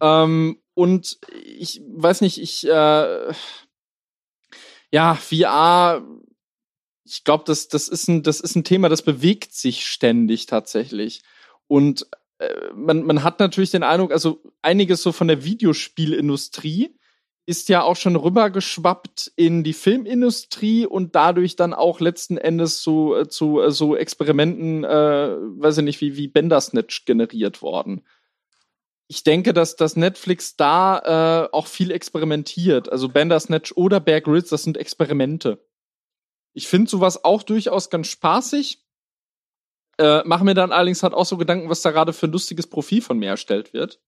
ähm, 0.00 0.60
und 0.74 1.18
ich 1.44 1.82
weiß 1.88 2.20
nicht, 2.20 2.40
ich 2.40 2.68
äh, 2.68 3.32
ja, 4.92 5.14
VR, 5.14 6.04
ich 7.04 7.24
glaube, 7.24 7.44
das, 7.46 7.68
das, 7.68 7.88
ist 7.88 8.08
ein, 8.08 8.22
das 8.22 8.40
ist 8.40 8.56
ein 8.56 8.64
Thema, 8.64 8.88
das 8.88 9.02
bewegt 9.02 9.52
sich 9.52 9.86
ständig 9.86 10.46
tatsächlich. 10.46 11.22
Und 11.66 12.06
äh, 12.38 12.72
man, 12.74 13.04
man 13.04 13.22
hat 13.22 13.40
natürlich 13.40 13.70
den 13.70 13.82
Eindruck, 13.82 14.12
also 14.12 14.42
einiges 14.62 15.02
so 15.02 15.12
von 15.12 15.28
der 15.28 15.44
Videospielindustrie 15.44 16.96
ist 17.46 17.68
ja 17.68 17.82
auch 17.82 17.96
schon 17.96 18.16
rübergeschwappt 18.16 19.32
in 19.36 19.64
die 19.64 19.74
Filmindustrie 19.74 20.86
und 20.86 21.14
dadurch 21.14 21.56
dann 21.56 21.74
auch 21.74 22.00
letzten 22.00 22.38
Endes 22.38 22.86
äh, 22.86 23.28
zu 23.28 23.60
äh, 23.60 23.70
so 23.70 23.96
Experimenten, 23.96 24.84
äh, 24.84 24.88
weiß 24.88 25.78
ich 25.78 25.84
nicht, 25.84 26.00
wie, 26.00 26.16
wie 26.16 26.28
Bandersnatch 26.28 27.04
generiert 27.04 27.60
worden. 27.60 28.02
Ich 29.08 29.24
denke, 29.24 29.52
dass 29.52 29.76
das 29.76 29.96
Netflix 29.96 30.56
da 30.56 31.44
äh, 31.44 31.48
auch 31.52 31.66
viel 31.66 31.90
experimentiert. 31.90 32.90
Also 32.90 33.10
Bandersnatch 33.10 33.72
oder 33.76 34.00
Bear 34.00 34.22
Grylls, 34.22 34.48
das 34.48 34.62
sind 34.62 34.78
Experimente. 34.78 35.58
Ich 36.54 36.68
finde 36.68 36.90
sowas 36.90 37.24
auch 37.24 37.42
durchaus 37.42 37.90
ganz 37.90 38.06
spaßig. 38.08 38.80
Äh, 39.98 40.24
mache 40.24 40.44
mir 40.44 40.54
dann 40.54 40.72
allerdings 40.72 41.02
halt 41.02 41.14
auch 41.14 41.26
so 41.26 41.36
Gedanken, 41.36 41.68
was 41.68 41.82
da 41.82 41.90
gerade 41.90 42.12
für 42.12 42.26
ein 42.26 42.32
lustiges 42.32 42.66
Profil 42.66 43.02
von 43.02 43.18
mir 43.18 43.28
erstellt 43.28 43.72
wird. 43.72 44.00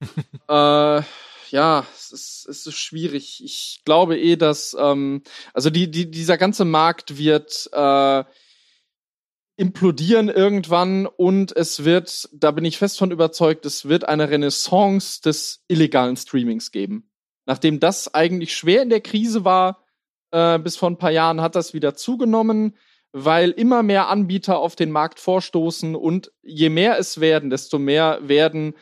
äh, 0.48 1.02
ja, 1.50 1.86
es 1.94 2.10
ist, 2.10 2.46
es 2.48 2.66
ist 2.66 2.76
schwierig. 2.76 3.42
Ich 3.44 3.82
glaube 3.84 4.18
eh, 4.18 4.36
dass 4.36 4.74
ähm, 4.78 5.22
also 5.52 5.70
die, 5.70 5.90
die, 5.90 6.10
dieser 6.10 6.38
ganze 6.38 6.64
Markt 6.64 7.18
wird 7.18 7.68
äh, 7.72 8.24
implodieren 9.56 10.28
irgendwann 10.28 11.06
und 11.06 11.54
es 11.54 11.84
wird, 11.84 12.28
da 12.32 12.50
bin 12.52 12.64
ich 12.64 12.78
fest 12.78 12.98
von 12.98 13.10
überzeugt, 13.10 13.66
es 13.66 13.86
wird 13.86 14.08
eine 14.08 14.30
Renaissance 14.30 15.20
des 15.20 15.62
illegalen 15.68 16.16
Streamings 16.16 16.70
geben. 16.72 17.10
Nachdem 17.44 17.78
das 17.78 18.12
eigentlich 18.14 18.56
schwer 18.56 18.82
in 18.82 18.88
der 18.88 19.00
Krise 19.00 19.44
war, 19.44 19.81
äh, 20.32 20.58
bis 20.58 20.76
vor 20.76 20.90
ein 20.90 20.98
paar 20.98 21.10
Jahren 21.10 21.40
hat 21.40 21.54
das 21.54 21.74
wieder 21.74 21.94
zugenommen, 21.94 22.76
weil 23.12 23.50
immer 23.50 23.82
mehr 23.82 24.08
Anbieter 24.08 24.58
auf 24.58 24.74
den 24.74 24.90
Markt 24.90 25.20
vorstoßen 25.20 25.94
und 25.94 26.32
je 26.42 26.70
mehr 26.70 26.98
es 26.98 27.20
werden, 27.20 27.50
desto 27.50 27.78
mehr 27.78 28.18
werden 28.22 28.74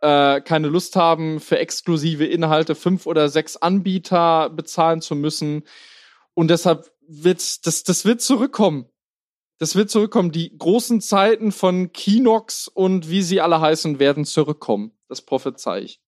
äh, 0.00 0.40
keine 0.40 0.68
Lust 0.68 0.96
haben, 0.96 1.40
für 1.40 1.58
exklusive 1.58 2.24
Inhalte 2.24 2.74
fünf 2.74 3.06
oder 3.06 3.28
sechs 3.28 3.56
Anbieter 3.56 4.50
bezahlen 4.50 5.00
zu 5.00 5.14
müssen. 5.14 5.64
Und 6.34 6.48
deshalb 6.50 6.90
wird 7.06 7.66
das, 7.66 7.82
das 7.82 8.04
wird 8.04 8.20
zurückkommen. 8.20 8.86
Das 9.58 9.76
wird 9.76 9.90
zurückkommen. 9.90 10.32
Die 10.32 10.56
großen 10.58 11.00
Zeiten 11.00 11.52
von 11.52 11.92
Kinox 11.92 12.66
und 12.66 13.10
wie 13.10 13.22
sie 13.22 13.40
alle 13.40 13.60
heißen, 13.60 14.00
werden 14.00 14.24
zurückkommen. 14.24 14.92
Das 15.08 15.22
prophezei 15.22 15.82
ich. 15.82 16.01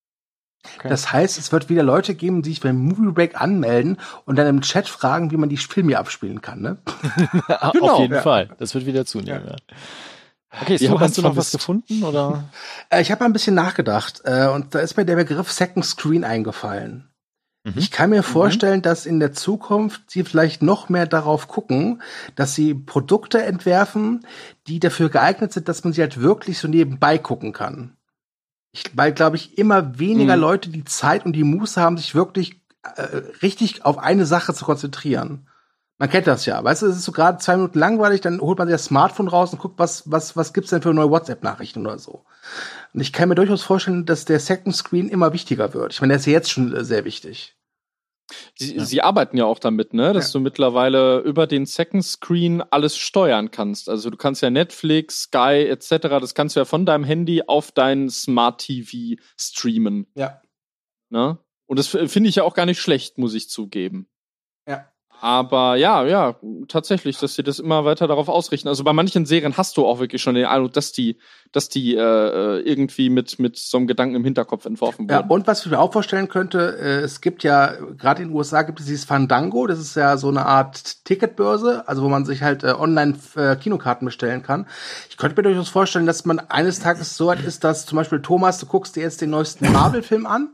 Okay. 0.79 0.89
Das 0.89 1.13
heißt, 1.13 1.39
es 1.39 1.53
wird 1.53 1.69
wieder 1.69 1.83
Leute 1.83 2.15
geben, 2.15 2.43
die 2.43 2.51
sich 2.51 2.61
beim 2.61 2.77
Movie 2.77 3.13
Break 3.13 3.41
anmelden 3.41 3.99
und 4.25 4.37
dann 4.37 4.47
im 4.47 4.61
Chat 4.61 4.89
fragen, 4.89 5.31
wie 5.31 5.37
man 5.37 5.49
die 5.49 5.57
Filme 5.57 5.99
abspielen 5.99 6.41
kann, 6.41 6.61
ne? 6.61 6.79
genau. 7.73 7.93
Auf 7.93 7.99
jeden 8.01 8.15
ja. 8.15 8.23
Fall. 8.23 8.51
Das 8.59 8.75
wird 8.75 8.87
wieder 8.87 9.05
zunehmen, 9.05 9.43
ja. 9.47 9.57
Okay, 10.63 10.77
so, 10.77 11.01
hast 11.01 11.19
du 11.19 11.23
noch 11.23 11.37
was 11.37 11.51
gefunden 11.51 12.05
oder? 12.05 12.45
Äh, 12.89 13.03
ich 13.03 13.11
habe 13.11 13.25
ein 13.25 13.33
bisschen 13.33 13.55
nachgedacht 13.55 14.23
äh, 14.25 14.47
und 14.47 14.75
da 14.75 14.79
ist 14.79 14.97
mir 14.97 15.05
der 15.05 15.17
Begriff 15.17 15.51
Second 15.51 15.85
Screen 15.85 16.23
eingefallen. 16.23 17.09
Mhm. 17.65 17.73
Ich 17.77 17.91
kann 17.91 18.11
mir 18.11 18.19
mhm. 18.19 18.25
vorstellen, 18.25 18.79
mhm. 18.79 18.83
dass 18.83 19.07
in 19.07 19.21
der 19.21 19.33
Zukunft 19.33 20.11
sie 20.11 20.23
vielleicht 20.23 20.63
noch 20.63 20.89
mehr 20.89 21.07
darauf 21.07 21.49
gucken, 21.49 22.03
dass 22.37 22.55
sie 22.55 22.75
Produkte 22.75 23.43
entwerfen, 23.43 24.27
die 24.67 24.79
dafür 24.79 25.09
geeignet 25.09 25.53
sind, 25.53 25.69
dass 25.69 25.83
man 25.83 25.93
sie 25.93 26.03
halt 26.03 26.21
wirklich 26.21 26.59
so 26.59 26.69
nebenbei 26.69 27.19
gucken 27.19 27.53
kann. 27.53 27.94
Ich, 28.75 28.83
weil, 28.95 29.13
glaube 29.13 29.37
ich, 29.37 29.57
immer 29.57 30.01
weniger 30.01 30.35
mhm. 30.35 30.43
Leute 30.43 30.69
die 30.69 30.85
Zeit 30.85 31.25
und 31.25 31.33
die 31.35 31.45
Muße 31.45 31.81
haben, 31.81 31.97
sich 31.97 32.17
wirklich 32.17 32.61
äh, 32.83 33.23
richtig 33.41 33.85
auf 33.85 33.99
eine 33.99 34.27
Sache 34.27 34.53
zu 34.53 34.65
konzentrieren. 34.65 35.47
Man 35.97 36.11
kennt 36.11 36.27
das 36.27 36.45
ja. 36.45 36.63
Weißt 36.63 36.83
du, 36.83 36.87
es 36.87 36.97
ist 36.97 37.05
so 37.05 37.13
gerade 37.13 37.39
zwei 37.39 37.55
Minuten 37.55 37.79
langweilig, 37.79 38.21
dann 38.21 38.41
holt 38.41 38.59
man 38.59 38.67
sich 38.67 38.75
das 38.75 38.87
Smartphone 38.87 39.29
raus 39.29 39.53
und 39.53 39.61
guckt, 39.61 39.79
was, 39.79 40.11
was, 40.11 40.37
was 40.37 40.53
gibt's 40.53 40.71
denn 40.71 40.83
für 40.83 40.93
neue 40.93 41.09
WhatsApp-Nachrichten 41.09 41.87
oder 41.87 42.01
so. 42.01 42.25
Und 42.93 43.01
ich 43.01 43.13
kann 43.13 43.29
mir 43.29 43.37
durchaus 43.37 43.63
vorstellen, 43.63 44.07
dass 44.07 44.25
der 44.25 44.41
Second 44.41 44.75
Screen 44.75 45.09
immer 45.09 45.33
wichtiger 45.33 45.73
wird. 45.73 45.93
Ich 45.93 46.01
meine, 46.01 46.15
der 46.15 46.19
ist 46.19 46.27
ja 46.27 46.33
jetzt 46.33 46.51
schon 46.51 46.75
äh, 46.75 46.85
sehr 46.85 47.05
wichtig. 47.05 47.57
Sie, 48.57 48.77
ja. 48.77 48.85
sie 48.85 49.03
arbeiten 49.03 49.37
ja 49.37 49.45
auch 49.45 49.59
damit, 49.59 49.93
ne, 49.93 50.13
dass 50.13 50.33
ja. 50.33 50.39
du 50.39 50.43
mittlerweile 50.43 51.19
über 51.19 51.47
den 51.47 51.67
Second 51.67 52.05
Screen 52.05 52.63
alles 52.63 52.97
steuern 52.97 53.51
kannst. 53.51 53.89
Also 53.89 54.11
du 54.11 54.17
kannst 54.17 54.43
ja 54.43 54.51
Netflix, 54.51 55.25
Sky 55.25 55.67
etc. 55.69 56.09
Das 56.21 56.35
kannst 56.35 56.57
du 56.57 56.61
ja 56.61 56.65
von 56.65 56.87
deinem 56.87 57.05
Handy 57.05 57.43
auf 57.47 57.73
dein 57.73 58.09
Smart 58.09 58.61
TV 58.61 59.21
streamen. 59.39 60.07
Ja. 60.15 60.41
Ne? 61.11 61.39
Und 61.67 61.79
das 61.79 61.89
finde 61.89 62.29
ich 62.29 62.37
ja 62.37 62.45
auch 62.45 62.55
gar 62.55 62.67
nicht 62.67 62.81
schlecht, 62.81 63.19
muss 63.19 63.35
ich 63.35 63.49
zugeben. 63.49 64.09
Ja. 64.67 64.91
Aber 65.21 65.77
ja, 65.77 66.05
ja, 66.05 66.35
tatsächlich, 66.69 67.19
dass 67.19 67.35
sie 67.35 67.43
das 67.43 67.59
immer 67.59 67.85
weiter 67.85 68.07
darauf 68.07 68.29
ausrichten. 68.29 68.69
Also 68.69 68.85
bei 68.85 68.93
manchen 68.93 69.25
Serien 69.25 69.57
hast 69.57 69.77
du 69.77 69.87
auch 69.87 69.99
wirklich 69.99 70.21
schon 70.21 70.35
den 70.35 70.45
Eindruck, 70.45 70.75
dass 70.75 70.93
die, 70.93 71.17
dass 71.53 71.69
die 71.69 71.95
äh, 71.95 72.61
irgendwie 72.61 73.09
mit, 73.09 73.39
mit 73.39 73.57
so 73.57 73.79
einem 73.79 73.87
Gedanken 73.87 74.17
im 74.17 74.25
Hinterkopf 74.25 74.67
entworfen 74.67 75.09
wurden. 75.09 75.13
Ja, 75.13 75.27
und 75.27 75.47
was 75.47 75.65
ich 75.65 75.71
mir 75.71 75.79
auch 75.79 75.93
vorstellen 75.93 76.29
könnte, 76.29 76.79
äh, 76.79 77.01
es 77.01 77.21
gibt 77.21 77.43
ja, 77.43 77.73
gerade 77.97 78.23
in 78.23 78.29
den 78.29 78.37
USA 78.37 78.63
gibt 78.63 78.81
es 78.81 78.87
dieses 78.87 79.05
Fandango, 79.05 79.67
das 79.67 79.79
ist 79.79 79.97
ja 79.97 80.17
so 80.17 80.29
eine 80.29 80.45
Art 80.45 81.05
Ticketbörse, 81.05 81.89
also 81.89 82.03
wo 82.03 82.09
man 82.09 82.25
sich 82.27 82.43
halt 82.43 82.63
äh, 82.63 82.75
online 82.79 83.15
äh, 83.37 83.57
Kinokarten 83.57 84.05
bestellen 84.05 84.43
kann. 84.43 84.67
Ich 85.09 85.17
könnte 85.17 85.37
mir 85.37 85.43
durchaus 85.43 85.71
vorstellen, 85.71 86.07
dass 86.07 86.25
man 86.27 86.39
eines 86.39 86.81
Tages 86.81 87.17
so 87.17 87.29
weit 87.29 87.43
ist, 87.43 87.65
dass 87.65 87.87
zum 87.87 87.97
Beispiel 87.97 88.21
Thomas, 88.21 88.59
du 88.59 88.67
guckst 88.67 88.97
dir 88.97 89.03
jetzt 89.03 89.21
den 89.21 89.31
neuesten 89.31 89.73
Marvel-Film 89.73 90.27
an 90.27 90.51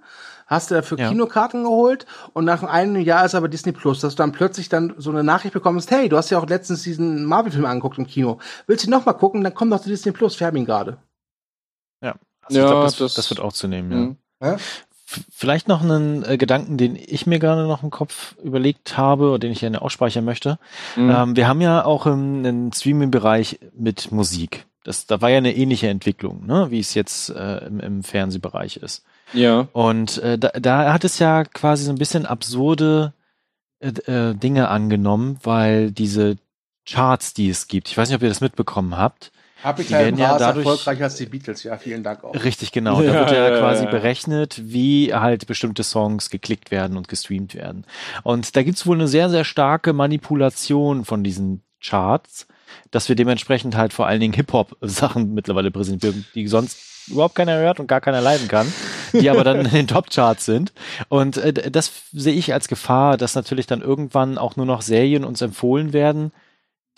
hast 0.51 0.71
du 0.71 0.75
dafür 0.75 0.99
ja. 0.99 1.09
Kinokarten 1.09 1.63
geholt 1.63 2.05
und 2.35 2.45
nach 2.45 2.65
einem 2.65 3.01
Jahr 3.01 3.25
ist 3.25 3.35
aber 3.35 3.49
Disney 3.49 3.73
Plus, 3.73 4.01
dass 4.01 4.17
du 4.17 4.23
dann 4.23 4.33
plötzlich 4.33 4.69
dann 4.69 4.95
so 4.99 5.11
eine 5.11 5.23
Nachricht 5.23 5.55
bekommst, 5.55 5.91
hey, 5.93 6.09
du 6.09 6.17
hast 6.17 6.29
ja 6.31 6.39
auch 6.39 6.49
letztens 6.49 6.83
diesen 6.83 7.25
Marvel-Film 7.25 7.65
angeguckt 7.65 7.97
im 7.99 8.07
Kino. 8.07 8.39
Willst 8.67 8.85
du 8.85 8.89
ihn 8.89 8.91
noch 8.91 9.07
mal 9.07 9.13
gucken? 9.15 9.45
Dann 9.45 9.55
komm 9.55 9.71
doch 9.71 9.81
zu 9.81 9.89
Disney 9.89 10.13
Plus, 10.13 10.39
ihn 10.41 10.65
gerade. 10.65 10.99
Ja, 12.03 12.17
also 12.43 12.59
ja 12.59 12.67
glaub, 12.67 12.83
das, 12.83 12.97
das, 12.97 13.15
das, 13.15 13.31
wird 13.31 13.41
auch 13.41 13.53
zu 13.53 13.69
nehmen, 13.69 13.89
mhm. 13.89 14.17
ja. 14.43 14.53
ja? 14.53 14.57
Vielleicht 15.31 15.67
noch 15.67 15.83
einen 15.83 16.25
äh, 16.25 16.37
Gedanken, 16.37 16.77
den 16.77 16.95
ich 16.95 17.27
mir 17.27 17.41
gerade 17.41 17.67
noch 17.67 17.83
im 17.83 17.91
Kopf 17.91 18.37
überlegt 18.45 18.97
habe 18.97 19.33
und 19.33 19.43
den 19.43 19.51
ich 19.51 19.59
gerne 19.59 19.83
auch 19.83 19.91
speichern 19.91 20.25
möchte. 20.25 20.59
Mhm. 20.95 21.11
Ähm, 21.11 21.37
wir 21.37 21.49
haben 21.49 21.61
ja 21.61 21.85
auch 21.85 22.07
im, 22.07 22.45
im 22.45 22.73
Streaming-Bereich 22.73 23.59
mit 23.77 24.13
Musik. 24.13 24.67
Das, 24.85 25.07
da 25.07 25.21
war 25.21 25.29
ja 25.29 25.39
eine 25.39 25.55
ähnliche 25.55 25.89
Entwicklung, 25.89 26.47
ne, 26.47 26.71
wie 26.71 26.79
es 26.79 26.95
jetzt 26.95 27.31
äh, 27.31 27.67
im, 27.67 27.81
im 27.81 28.03
Fernsehbereich 28.05 28.77
ist. 28.77 29.05
Ja. 29.33 29.69
Und 29.73 30.19
äh, 30.19 30.39
da, 30.39 30.49
da 30.49 30.93
hat 30.93 31.05
es 31.05 31.19
ja 31.19 31.45
quasi 31.45 31.85
so 31.85 31.93
ein 31.93 31.99
bisschen 31.99 32.27
absurde 32.27 33.13
äh, 33.81 33.89
äh, 33.89 34.35
Dinge 34.35 34.69
angenommen, 34.69 35.39
weil 35.43 35.91
diese 35.91 36.37
Charts, 36.87 37.35
die 37.35 37.49
es 37.49 37.69
gibt, 37.69 37.89
ich 37.89 37.97
weiß 37.97 38.09
nicht, 38.09 38.17
ob 38.17 38.23
ihr 38.23 38.29
das 38.29 38.41
mitbekommen 38.41 38.97
habt. 38.97 39.33
Hab 39.63 39.79
ich 39.79 39.91
ja 39.91 40.01
ja 40.01 40.39
dadurch 40.39 40.67
erfolgreicher 40.67 41.05
als 41.05 41.17
die 41.17 41.27
Beatles, 41.27 41.63
ja, 41.65 41.77
vielen 41.77 42.03
Dank 42.03 42.25
auch. 42.25 42.35
Richtig, 42.35 42.73
genau. 42.73 43.03
Ja, 43.03 43.13
da 43.13 43.21
wird 43.21 43.31
ja, 43.33 43.51
ja 43.51 43.59
quasi 43.59 43.85
ja, 43.85 43.91
berechnet, 43.91 44.61
wie 44.65 45.13
halt 45.13 45.47
bestimmte 45.47 45.83
Songs 45.83 46.31
geklickt 46.31 46.71
werden 46.71 46.97
und 46.97 47.09
gestreamt 47.09 47.55
werden. 47.55 47.85
Und 48.23 48.57
da 48.57 48.63
gibt's 48.63 48.87
wohl 48.87 48.97
eine 48.97 49.09
sehr, 49.09 49.29
sehr 49.29 49.45
starke 49.45 49.93
Manipulation 49.93 51.05
von 51.05 51.23
diesen 51.23 51.63
Charts, 51.83 52.47
dass 52.91 53.09
wir 53.09 53.17
dementsprechend 53.17 53.77
halt 53.77 53.93
vor 53.93 54.07
allen 54.07 54.21
Dingen 54.21 54.35
Hip-Hop-Sachen 54.35 55.35
mittlerweile 55.35 55.71
präsentieren, 55.71 56.27
die 56.35 56.47
sonst 56.49 57.09
überhaupt 57.09 57.35
keiner 57.35 57.57
hört 57.57 57.81
und 57.81 57.87
gar 57.87 58.01
keiner 58.01 58.21
leiden 58.21 58.49
kann, 58.49 58.73
die 59.13 59.31
aber 59.31 59.45
dann 59.45 59.65
in 59.65 59.71
den 59.71 59.87
Top-Charts 59.87 60.45
sind. 60.45 60.73
Und 61.09 61.37
äh, 61.37 61.71
das 61.71 61.93
sehe 62.13 62.35
ich 62.35 62.53
als 62.53 62.69
Gefahr, 62.69 63.17
dass 63.17 63.35
natürlich 63.35 63.67
dann 63.67 63.83
irgendwann 63.83 64.39
auch 64.39 64.57
nur 64.57 64.67
noch 64.67 64.83
Serien 64.83 65.25
uns 65.25 65.41
empfohlen 65.41 65.93
werden, 65.93 66.33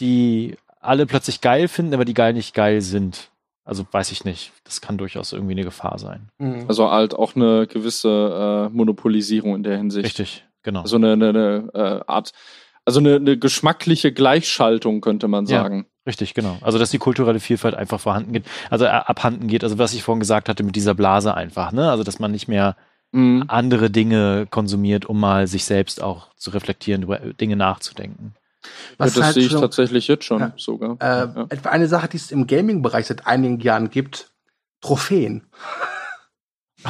die 0.01 0.57
alle 0.81 1.07
plötzlich 1.07 1.41
geil 1.41 1.69
finden, 1.69 1.95
aber 1.95 2.05
die 2.05 2.15
geil 2.15 2.33
nicht 2.33 2.55
geil 2.55 2.81
sind. 2.81 3.31
Also 3.65 3.87
weiß 3.91 4.11
ich 4.11 4.25
nicht. 4.25 4.53
Das 4.65 4.81
kann 4.81 4.99
durchaus 4.99 5.33
irgendwie 5.33 5.53
eine 5.53 5.65
Gefahr 5.65 5.99
sein. 5.99 6.29
Mhm. 6.39 6.65
Also 6.67 6.91
halt 6.91 7.15
auch 7.15 7.37
eine 7.37 7.67
gewisse 7.67 8.69
äh, 8.71 8.75
Monopolisierung 8.75 9.55
in 9.55 9.63
der 9.63 9.77
Hinsicht. 9.77 10.05
Richtig, 10.05 10.45
genau. 10.63 10.83
Also 10.83 10.97
eine, 10.97 11.13
eine, 11.13 11.29
eine 11.29 11.71
äh, 11.75 12.01
Art, 12.07 12.33
also 12.85 12.99
eine, 12.99 13.17
eine 13.17 13.39
geschmackliche 13.39 14.13
Gleichschaltung 14.13 15.01
könnte 15.01 15.29
man 15.29 15.47
sagen. 15.47 15.87
Richtig, 16.07 16.35
genau. 16.35 16.59
Also 16.63 16.79
dass 16.79 16.91
die 16.91 16.99
kulturelle 16.99 17.39
Vielfalt 17.39 17.75
einfach 17.75 18.01
vorhanden 18.01 18.33
geht, 18.33 18.45
also 18.71 18.85
äh, 18.85 18.89
abhanden 18.89 19.47
geht. 19.47 19.63
Also 19.63 19.79
was 19.79 19.95
ich 19.95 20.03
vorhin 20.03 20.21
gesagt 20.21 20.49
hatte 20.49 20.65
mit 20.65 20.75
dieser 20.75 20.95
Blase 20.95 21.35
einfach, 21.35 21.71
ne? 21.71 21.91
Also 21.91 22.03
dass 22.03 22.19
man 22.19 22.33
nicht 22.33 22.49
mehr 22.49 22.77
mhm. 23.13 23.45
andere 23.47 23.91
Dinge 23.91 24.47
konsumiert, 24.51 25.07
um 25.07 25.21
mal 25.21 25.47
sich 25.47 25.65
selbst 25.65 26.03
auch 26.03 26.35
zu 26.35 26.51
reflektieren, 26.51 27.05
über 27.05 27.19
Dinge 27.19 27.57
nachzudenken. 27.57 28.35
Was 28.99 29.15
ja, 29.15 29.21
das 29.21 29.25
halt 29.27 29.35
sehe 29.35 29.45
ich 29.45 29.53
so, 29.53 29.61
tatsächlich 29.61 30.09
jetzt 30.09 30.25
schon 30.25 30.41
ja, 30.41 30.53
sogar. 30.57 30.97
Äh, 31.01 31.05
ja. 31.05 31.47
Etwa 31.49 31.71
eine 31.71 31.87
Sache, 31.87 32.09
die 32.09 32.17
es 32.17 32.31
im 32.33 32.47
Gaming-Bereich 32.47 33.07
seit 33.07 33.27
einigen 33.27 33.61
Jahren 33.61 33.91
gibt: 33.91 34.31
Trophäen. 34.81 35.47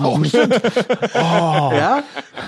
Oh, 0.03 0.25
stimmt. 0.25 0.55
oh. 1.15 1.71
Ja, 1.75 2.03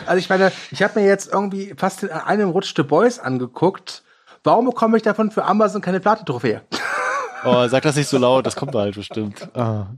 also 0.06 0.18
ich 0.18 0.30
meine, 0.30 0.50
ich 0.70 0.82
habe 0.82 0.98
mir 0.98 1.06
jetzt 1.06 1.30
irgendwie 1.30 1.74
fast 1.76 2.02
in 2.02 2.08
einem 2.08 2.48
Rutsch 2.48 2.72
The 2.74 2.82
Boys 2.82 3.18
angeguckt 3.18 4.03
Warum 4.44 4.66
bekomme 4.66 4.98
ich 4.98 5.02
davon 5.02 5.30
für 5.30 5.44
Amazon 5.44 5.80
keine 5.80 6.00
Platin-Trophäe? 6.00 6.62
Oh, 7.46 7.68
sag 7.68 7.82
das 7.82 7.94
nicht 7.94 8.08
so 8.08 8.16
laut, 8.16 8.46
das 8.46 8.56
kommt 8.56 8.72
bald 8.72 8.94
bestimmt. 8.94 9.50
Ah. 9.54 9.88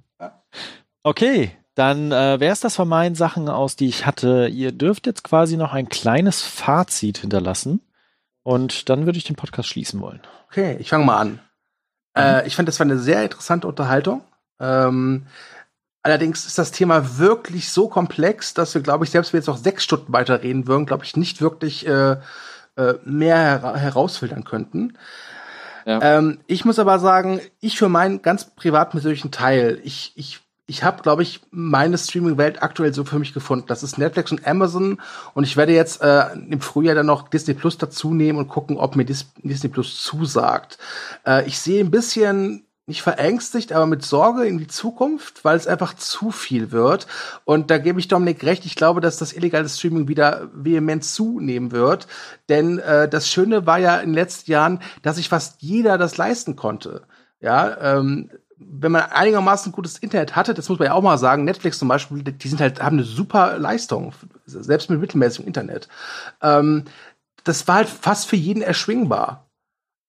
Okay. 1.04 1.52
dann 1.76 2.10
äh, 2.10 2.40
wäre 2.40 2.52
es 2.52 2.58
das 2.58 2.74
von 2.74 2.88
meinen 2.88 3.14
Sachen 3.14 3.48
aus, 3.48 3.76
die 3.76 3.86
ich 3.86 4.04
hatte. 4.04 4.48
Ihr 4.48 4.72
dürft 4.72 5.06
jetzt 5.06 5.22
quasi 5.22 5.56
noch 5.56 5.72
ein 5.72 5.88
kleines 5.88 6.42
Fazit 6.42 7.18
hinterlassen. 7.18 7.82
Und 8.42 8.88
dann 8.88 9.06
würde 9.06 9.18
ich 9.18 9.24
den 9.24 9.36
Podcast 9.36 9.68
schließen 9.68 10.00
wollen. 10.00 10.20
Okay, 10.48 10.76
ich 10.80 10.88
fange 10.88 11.04
mal 11.04 11.18
an. 11.18 11.28
Mhm. 11.28 11.40
Äh, 12.16 12.46
ich 12.48 12.56
fand, 12.56 12.66
das 12.66 12.80
war 12.80 12.84
eine 12.84 12.98
sehr 12.98 13.22
interessante 13.22 13.68
Unterhaltung. 13.68 14.22
Ähm, 14.58 15.26
allerdings 16.02 16.46
ist 16.46 16.58
das 16.58 16.72
Thema 16.72 17.18
wirklich 17.18 17.68
so 17.68 17.88
komplex, 17.88 18.54
dass 18.54 18.74
wir, 18.74 18.82
glaube 18.82 19.04
ich, 19.04 19.12
selbst 19.12 19.32
wenn 19.32 19.38
wir 19.38 19.42
jetzt 19.42 19.46
noch 19.46 19.56
sechs 19.56 19.84
Stunden 19.84 20.12
weiterreden 20.12 20.66
würden, 20.66 20.86
glaube 20.86 21.04
ich, 21.04 21.16
nicht 21.16 21.40
wirklich 21.40 21.86
äh, 21.86 22.16
äh, 22.76 22.94
mehr 23.04 23.36
her 23.36 23.76
herausfiltern 23.76 24.44
könnten. 24.44 24.96
Ja. 25.84 26.00
Ähm, 26.02 26.38
ich 26.46 26.64
muss 26.64 26.78
aber 26.78 26.98
sagen, 26.98 27.40
ich 27.60 27.78
für 27.78 27.88
meinen 27.88 28.22
ganz 28.22 28.44
privat 28.44 28.90
persönlichen 28.90 29.30
Teil, 29.30 29.80
ich, 29.84 30.12
ich 30.16 30.40
ich 30.68 30.82
habe, 30.82 31.02
glaube 31.02 31.22
ich, 31.22 31.40
meine 31.50 31.96
Streaming-Welt 31.96 32.60
aktuell 32.60 32.92
so 32.92 33.04
für 33.04 33.20
mich 33.20 33.32
gefunden. 33.32 33.66
Das 33.68 33.84
ist 33.84 33.98
Netflix 33.98 34.32
und 34.32 34.46
Amazon. 34.46 35.00
Und 35.32 35.44
ich 35.44 35.56
werde 35.56 35.72
jetzt 35.72 36.02
äh, 36.02 36.32
im 36.32 36.60
Frühjahr 36.60 36.96
dann 36.96 37.06
noch 37.06 37.28
Disney 37.28 37.54
Plus 37.54 37.78
dazu 37.78 38.12
nehmen 38.12 38.38
und 38.38 38.48
gucken, 38.48 38.76
ob 38.76 38.96
mir 38.96 39.04
Dis 39.04 39.32
Disney 39.44 39.70
Plus 39.70 40.02
zusagt. 40.02 40.78
Äh, 41.24 41.46
ich 41.46 41.60
sehe 41.60 41.84
ein 41.84 41.92
bisschen 41.92 42.65
nicht 42.86 43.02
verängstigt, 43.02 43.72
aber 43.72 43.86
mit 43.86 44.04
Sorge 44.04 44.44
in 44.44 44.58
die 44.58 44.68
Zukunft, 44.68 45.44
weil 45.44 45.56
es 45.56 45.66
einfach 45.66 45.94
zu 45.94 46.30
viel 46.30 46.70
wird. 46.70 47.08
Und 47.44 47.70
da 47.70 47.78
gebe 47.78 47.98
ich 47.98 48.06
Dominik 48.06 48.44
recht. 48.44 48.64
Ich 48.64 48.76
glaube, 48.76 49.00
dass 49.00 49.16
das 49.16 49.32
illegale 49.32 49.68
Streaming 49.68 50.06
wieder 50.06 50.48
vehement 50.54 51.04
zunehmen 51.04 51.72
wird. 51.72 52.06
Denn 52.48 52.78
äh, 52.78 53.08
das 53.08 53.28
Schöne 53.28 53.66
war 53.66 53.78
ja 53.78 53.96
in 53.98 54.10
den 54.10 54.14
letzten 54.14 54.52
Jahren, 54.52 54.80
dass 55.02 55.16
sich 55.16 55.28
fast 55.28 55.62
jeder 55.62 55.98
das 55.98 56.16
leisten 56.16 56.54
konnte. 56.54 57.02
Ja, 57.40 57.96
ähm, 57.96 58.30
wenn 58.56 58.92
man 58.92 59.02
einigermaßen 59.02 59.72
gutes 59.72 59.98
Internet 59.98 60.36
hatte, 60.36 60.54
das 60.54 60.68
muss 60.68 60.78
man 60.78 60.86
ja 60.86 60.94
auch 60.94 61.02
mal 61.02 61.18
sagen, 61.18 61.44
Netflix 61.44 61.78
zum 61.78 61.88
Beispiel, 61.88 62.22
die 62.22 62.48
sind 62.48 62.60
halt, 62.60 62.82
haben 62.82 62.96
eine 62.96 63.04
super 63.04 63.58
Leistung, 63.58 64.14
selbst 64.46 64.88
mit 64.88 65.00
mittelmäßigem 65.00 65.46
Internet. 65.46 65.88
Ähm, 66.40 66.84
das 67.44 67.66
war 67.68 67.76
halt 67.76 67.88
fast 67.88 68.26
für 68.26 68.36
jeden 68.36 68.62
erschwingbar, 68.62 69.50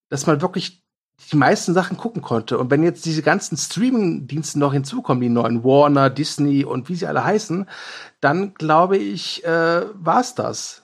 dass 0.09 0.27
man 0.27 0.41
wirklich 0.41 0.86
die 1.31 1.35
meisten 1.35 1.73
Sachen 1.73 1.97
gucken 1.97 2.21
konnte. 2.21 2.57
Und 2.57 2.71
wenn 2.71 2.83
jetzt 2.83 3.05
diese 3.05 3.21
ganzen 3.21 3.57
Streaming-Dienste 3.57 4.59
noch 4.59 4.73
hinzukommen, 4.73 5.21
die 5.21 5.29
neuen 5.29 5.63
Warner, 5.63 6.09
Disney 6.09 6.63
und 6.63 6.89
wie 6.89 6.95
sie 6.95 7.07
alle 7.07 7.23
heißen, 7.23 7.67
dann 8.21 8.53
glaube 8.53 8.97
ich, 8.97 9.43
äh, 9.43 9.81
war's 9.93 10.35
das 10.35 10.83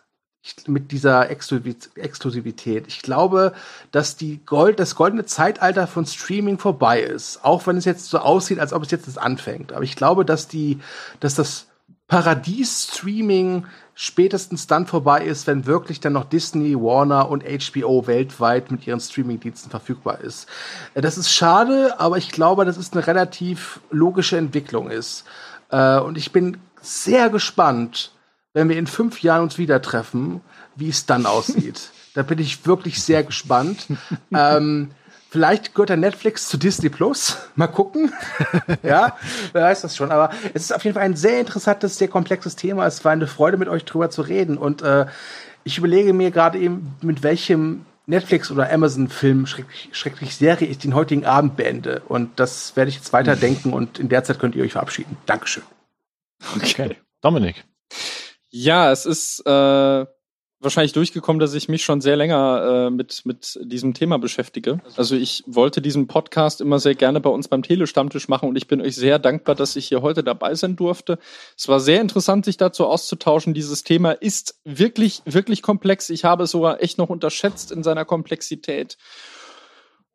mit 0.68 0.92
dieser 0.92 1.30
Exklusivität. 1.30 2.86
Ich 2.88 3.02
glaube, 3.02 3.54
dass 3.92 4.18
die 4.18 4.42
Gold, 4.46 4.80
das 4.80 4.96
goldene 4.96 5.26
Zeitalter 5.26 5.88
von 5.88 6.06
Streaming 6.06 6.58
vorbei 6.58 7.02
ist. 7.02 7.46
Auch 7.46 7.66
wenn 7.66 7.78
es 7.78 7.86
jetzt 7.86 8.10
so 8.10 8.20
aussieht, 8.20 8.60
als 8.60 8.74
ob 8.74 8.84
es 8.84 8.92
jetzt 8.92 9.18
anfängt. 9.18 9.72
Aber 9.72 9.84
ich 9.84 9.96
glaube, 9.96 10.26
dass 10.26 10.50
die, 10.50 10.80
dass 11.22 11.36
das 11.36 11.68
Paradies 12.08 12.90
Streaming 12.92 13.66
spätestens 13.96 14.68
dann 14.68 14.88
vorbei 14.88 15.24
ist, 15.24 15.48
wenn 15.48 15.66
wirklich 15.66 16.00
dann 16.00 16.14
noch 16.14 16.26
Disney, 16.26 16.76
Warner 16.76 17.30
und 17.30 17.44
HBO 17.44 18.08
weltweit 18.08 18.72
mit 18.72 18.88
ihren 18.88 19.00
Streamingdiensten 19.00 19.70
verfügbar 19.70 20.22
ist. 20.22 20.48
Äh, 20.94 21.02
das 21.02 21.18
ist 21.18 21.32
schade, 21.32 22.00
aber 22.00 22.18
ich 22.18 22.32
glaube, 22.32 22.66
dass 22.66 22.78
es 22.78 22.94
eine 22.94 23.06
relativ 23.06 23.80
logische 23.92 24.38
Entwicklung 24.38 24.90
ist. 24.90 25.26
Äh, 25.70 26.00
und 26.00 26.18
ich 26.18 26.32
bin 26.32 26.58
sehr 26.82 27.30
gespannt, 27.30 28.12
wenn 28.54 28.70
wir 28.70 28.78
in 28.78 28.88
fünf 28.88 29.22
Jahren 29.22 29.44
uns 29.44 29.58
wieder 29.58 29.82
treffen, 29.82 30.42
wie 30.76 30.90
es 30.90 31.06
dann 31.06 31.26
aussieht. 31.26 31.92
da 32.14 32.24
bin 32.24 32.40
ich 32.40 32.66
wirklich 32.66 33.02
sehr 33.02 33.24
gespannt. 33.24 33.88
ähm, 34.34 34.92
vielleicht 35.34 35.74
gehört 35.74 35.90
der 35.90 35.98
Netflix 35.98 36.48
zu 36.48 36.58
Disney 36.58 36.90
Plus. 36.90 37.38
Mal 37.56 37.66
gucken. 37.66 38.14
ja, 38.84 39.18
wer 39.52 39.64
weiß 39.64 39.82
das 39.82 39.96
schon. 39.96 40.12
Aber 40.12 40.30
es 40.54 40.62
ist 40.62 40.76
auf 40.76 40.84
jeden 40.84 40.94
Fall 40.94 41.04
ein 41.04 41.16
sehr 41.16 41.40
interessantes, 41.40 41.98
sehr 41.98 42.08
komplexes 42.08 42.56
Thema. 42.56 42.86
Es 42.86 43.04
war 43.04 43.14
eine 43.14 43.26
Freude, 43.26 43.58
mit 43.58 43.68
euch 43.68 43.84
drüber 43.84 44.12
zu 44.12 44.22
reden. 44.22 44.60
Und 44.60 44.84
äh, 44.84 45.08
ich 45.64 45.80
überlege 45.80 46.14
mir 46.14 46.30
gerade 46.30 46.60
eben, 46.60 46.96
mit 47.02 47.24
welchem 47.24 47.88
Netflix 48.06 48.52
oder 48.52 48.72
Amazon-Film, 48.72 49.48
schrecklich, 49.48 49.90
schrecklich 49.94 50.36
Serie 50.36 50.68
ich 50.68 50.78
den 50.78 50.94
heutigen 50.94 51.26
Abend 51.26 51.56
beende. 51.58 52.04
Und 52.08 52.40
das 52.40 52.76
werde 52.76 52.90
ich 52.90 52.98
jetzt 52.98 53.12
weiterdenken 53.12 53.74
und 53.74 53.98
in 53.98 54.10
der 54.10 54.24
Zeit 54.24 54.38
könnt 54.38 54.54
ihr 54.54 54.64
euch 54.64 54.74
verabschieden. 54.74 55.18
Dankeschön. 55.26 55.64
Okay. 56.56 56.98
Dominik. 57.22 57.64
Ja, 58.52 58.92
es 58.92 59.08
ist 59.08 59.42
äh, 59.48 60.06
wahrscheinlich 60.64 60.94
durchgekommen, 60.94 61.40
dass 61.40 61.54
ich 61.54 61.70
mich 61.70 61.84
schon 61.84 62.02
sehr 62.02 62.16
länger 62.16 62.88
äh, 62.88 62.90
mit, 62.90 63.26
mit 63.26 63.60
diesem 63.64 63.94
Thema 63.94 64.18
beschäftige. 64.18 64.80
Also 64.96 65.16
ich 65.16 65.44
wollte 65.46 65.82
diesen 65.82 66.08
Podcast 66.08 66.62
immer 66.62 66.80
sehr 66.80 66.96
gerne 66.96 67.20
bei 67.20 67.30
uns 67.30 67.48
beim 67.48 67.64
Telestammtisch 67.64 68.28
machen 68.28 68.50
und 68.50 68.56
ich 68.56 68.68
bin 68.68 68.82
euch 68.82 68.96
sehr 68.96 69.20
dankbar, 69.20 69.56
dass 69.56 69.76
ich 69.76 69.88
hier 69.88 70.02
heute 70.02 70.24
dabei 70.24 70.56
sein 70.56 70.76
durfte. 70.76 71.20
Es 71.58 71.68
war 71.68 71.80
sehr 71.80 72.02
interessant, 72.02 72.46
sich 72.46 72.58
dazu 72.58 72.88
auszutauschen. 72.88 73.54
Dieses 73.54 73.84
Thema 73.84 74.12
ist 74.12 74.60
wirklich, 74.64 75.22
wirklich 75.26 75.62
komplex. 75.62 76.10
Ich 76.10 76.24
habe 76.24 76.44
es 76.44 76.52
sogar 76.52 76.82
echt 76.82 76.98
noch 76.98 77.10
unterschätzt 77.10 77.72
in 77.72 77.84
seiner 77.84 78.06
Komplexität. 78.06 78.98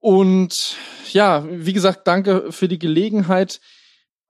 Und 0.01 0.77
ja, 1.13 1.45
wie 1.49 1.73
gesagt, 1.73 2.07
danke 2.07 2.53
für 2.53 2.69
die 2.69 2.79
Gelegenheit. 2.79 3.61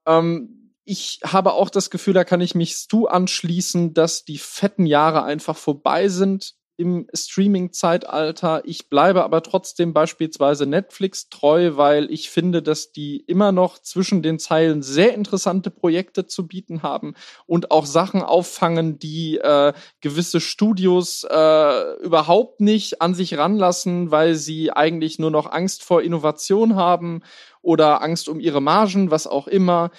Ähm, 0.07 0.58
ich 0.89 1.21
habe 1.23 1.53
auch 1.53 1.69
das 1.69 1.91
Gefühl, 1.91 2.15
da 2.15 2.25
kann 2.25 2.41
ich 2.41 2.55
mich 2.55 2.75
Stu 2.75 3.07
anschließen, 3.07 3.93
dass 3.93 4.25
die 4.25 4.39
fetten 4.39 4.87
Jahre 4.87 5.23
einfach 5.23 5.57
vorbei 5.57 6.09
sind 6.09 6.55
im 6.79 7.09
Streaming-Zeitalter. 7.13 8.63
Ich 8.65 8.89
bleibe 8.89 9.25
aber 9.25 9.43
trotzdem 9.43 9.93
beispielsweise 9.93 10.65
Netflix 10.65 11.29
treu, 11.29 11.73
weil 11.75 12.11
ich 12.11 12.31
finde, 12.31 12.63
dass 12.63 12.93
die 12.93 13.19
immer 13.27 13.53
noch 13.53 13.81
zwischen 13.81 14.23
den 14.23 14.39
Zeilen 14.39 14.81
sehr 14.81 15.13
interessante 15.13 15.71
Projekte 15.71 16.27
zu 16.27 16.47
bieten 16.47 16.83
haben 16.83 17.15
und 17.47 17.71
auch 17.71 17.85
Sachen 17.85 18.23
auffangen, 18.23 18.99
die 18.99 19.39
äh, 19.39 19.75
gewisse 20.01 20.41
Studios 20.41 21.27
äh, 21.29 21.95
überhaupt 21.97 22.61
nicht 22.61 23.03
an 23.03 23.13
sich 23.13 23.37
ranlassen, 23.37 24.11
weil 24.11 24.37
sie 24.37 24.71
eigentlich 24.71 25.19
nur 25.19 25.33
noch 25.33 25.51
Angst 25.51 25.83
vor 25.83 26.01
Innovation 26.01 26.77
haben 26.77 27.23
oder 27.61 28.03
Angst 28.03 28.29
um 28.29 28.41
ihre 28.41 28.63
Margen, 28.63 29.11
was 29.11 29.27
auch 29.27 29.49
immer. 29.49 29.91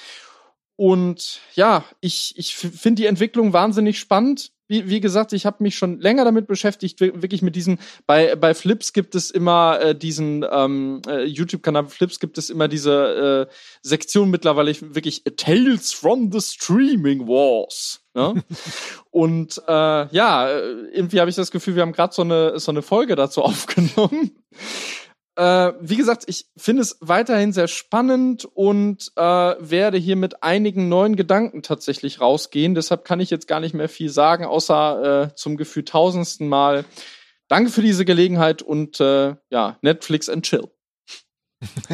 Und 0.80 1.42
ja, 1.56 1.84
ich, 2.00 2.36
ich 2.38 2.56
finde 2.56 3.02
die 3.02 3.08
Entwicklung 3.08 3.52
wahnsinnig 3.52 4.00
spannend. 4.00 4.54
Wie, 4.70 4.88
wie 4.88 5.02
gesagt, 5.02 5.34
ich 5.34 5.46
habe 5.46 5.62
mich 5.62 5.76
schon 5.76 6.00
länger 6.00 6.24
damit 6.24 6.48
beschäftigt, 6.48 7.02
wirklich 7.02 7.42
mit 7.42 7.58
diesen, 7.58 7.80
bei, 8.08 8.34
bei 8.38 8.54
Flips 8.54 8.94
gibt 8.94 9.14
es 9.14 9.30
immer 9.30 9.78
äh, 9.82 9.94
diesen 9.94 10.46
ähm, 10.50 11.02
äh, 11.06 11.26
YouTube-Kanal 11.26 11.90
Flips 11.90 12.22
gibt 12.22 12.38
es 12.38 12.50
immer 12.50 12.70
diese 12.70 13.50
äh, 13.50 13.54
Sektion 13.82 14.30
mittlerweile 14.30 14.74
wirklich 14.96 15.24
Tales 15.36 15.92
from 15.92 16.32
the 16.32 16.40
Streaming 16.40 17.28
Wars. 17.28 18.00
Ne? 18.14 18.42
Und 19.12 19.62
äh, 19.68 20.16
ja, 20.16 20.50
irgendwie 20.94 21.20
habe 21.20 21.30
ich 21.30 21.36
das 21.36 21.52
Gefühl, 21.52 21.76
wir 21.76 21.82
haben 21.82 21.92
gerade 21.92 22.14
so 22.14 22.22
eine, 22.22 22.58
so 22.58 22.72
eine 22.72 22.84
Folge 22.84 23.18
dazu 23.18 23.42
aufgenommen. 23.44 24.32
Äh, 25.40 25.74
wie 25.80 25.96
gesagt, 25.96 26.26
ich 26.28 26.48
finde 26.58 26.82
es 26.82 26.98
weiterhin 27.00 27.54
sehr 27.54 27.70
spannend 27.70 28.44
und 28.44 29.10
äh, 29.16 29.22
werde 29.22 29.98
hier 29.98 30.18
mit 30.18 30.44
einigen 30.44 30.90
neuen 30.90 31.16
Gedanken 31.16 31.64
tatsächlich 31.64 32.20
rausgehen. 32.20 32.76
Deshalb 32.76 33.06
kann 33.06 33.22
ich 33.22 33.30
jetzt 33.30 33.48
gar 33.48 33.62
nicht 33.62 33.74
mehr 33.74 33.88
viel 33.88 34.10
sagen, 34.10 34.44
außer 34.44 35.32
äh, 35.32 35.36
zum 35.36 35.56
Gefühl 35.56 35.86
tausendsten 35.86 36.50
Mal. 36.50 36.84
Danke 37.48 37.72
für 37.72 37.82
diese 37.82 38.04
Gelegenheit 38.04 38.62
und 38.62 39.00
äh, 39.00 39.36
ja, 39.50 39.78
Netflix 39.82 40.28
and 40.28 40.44
Chill. 40.44 40.68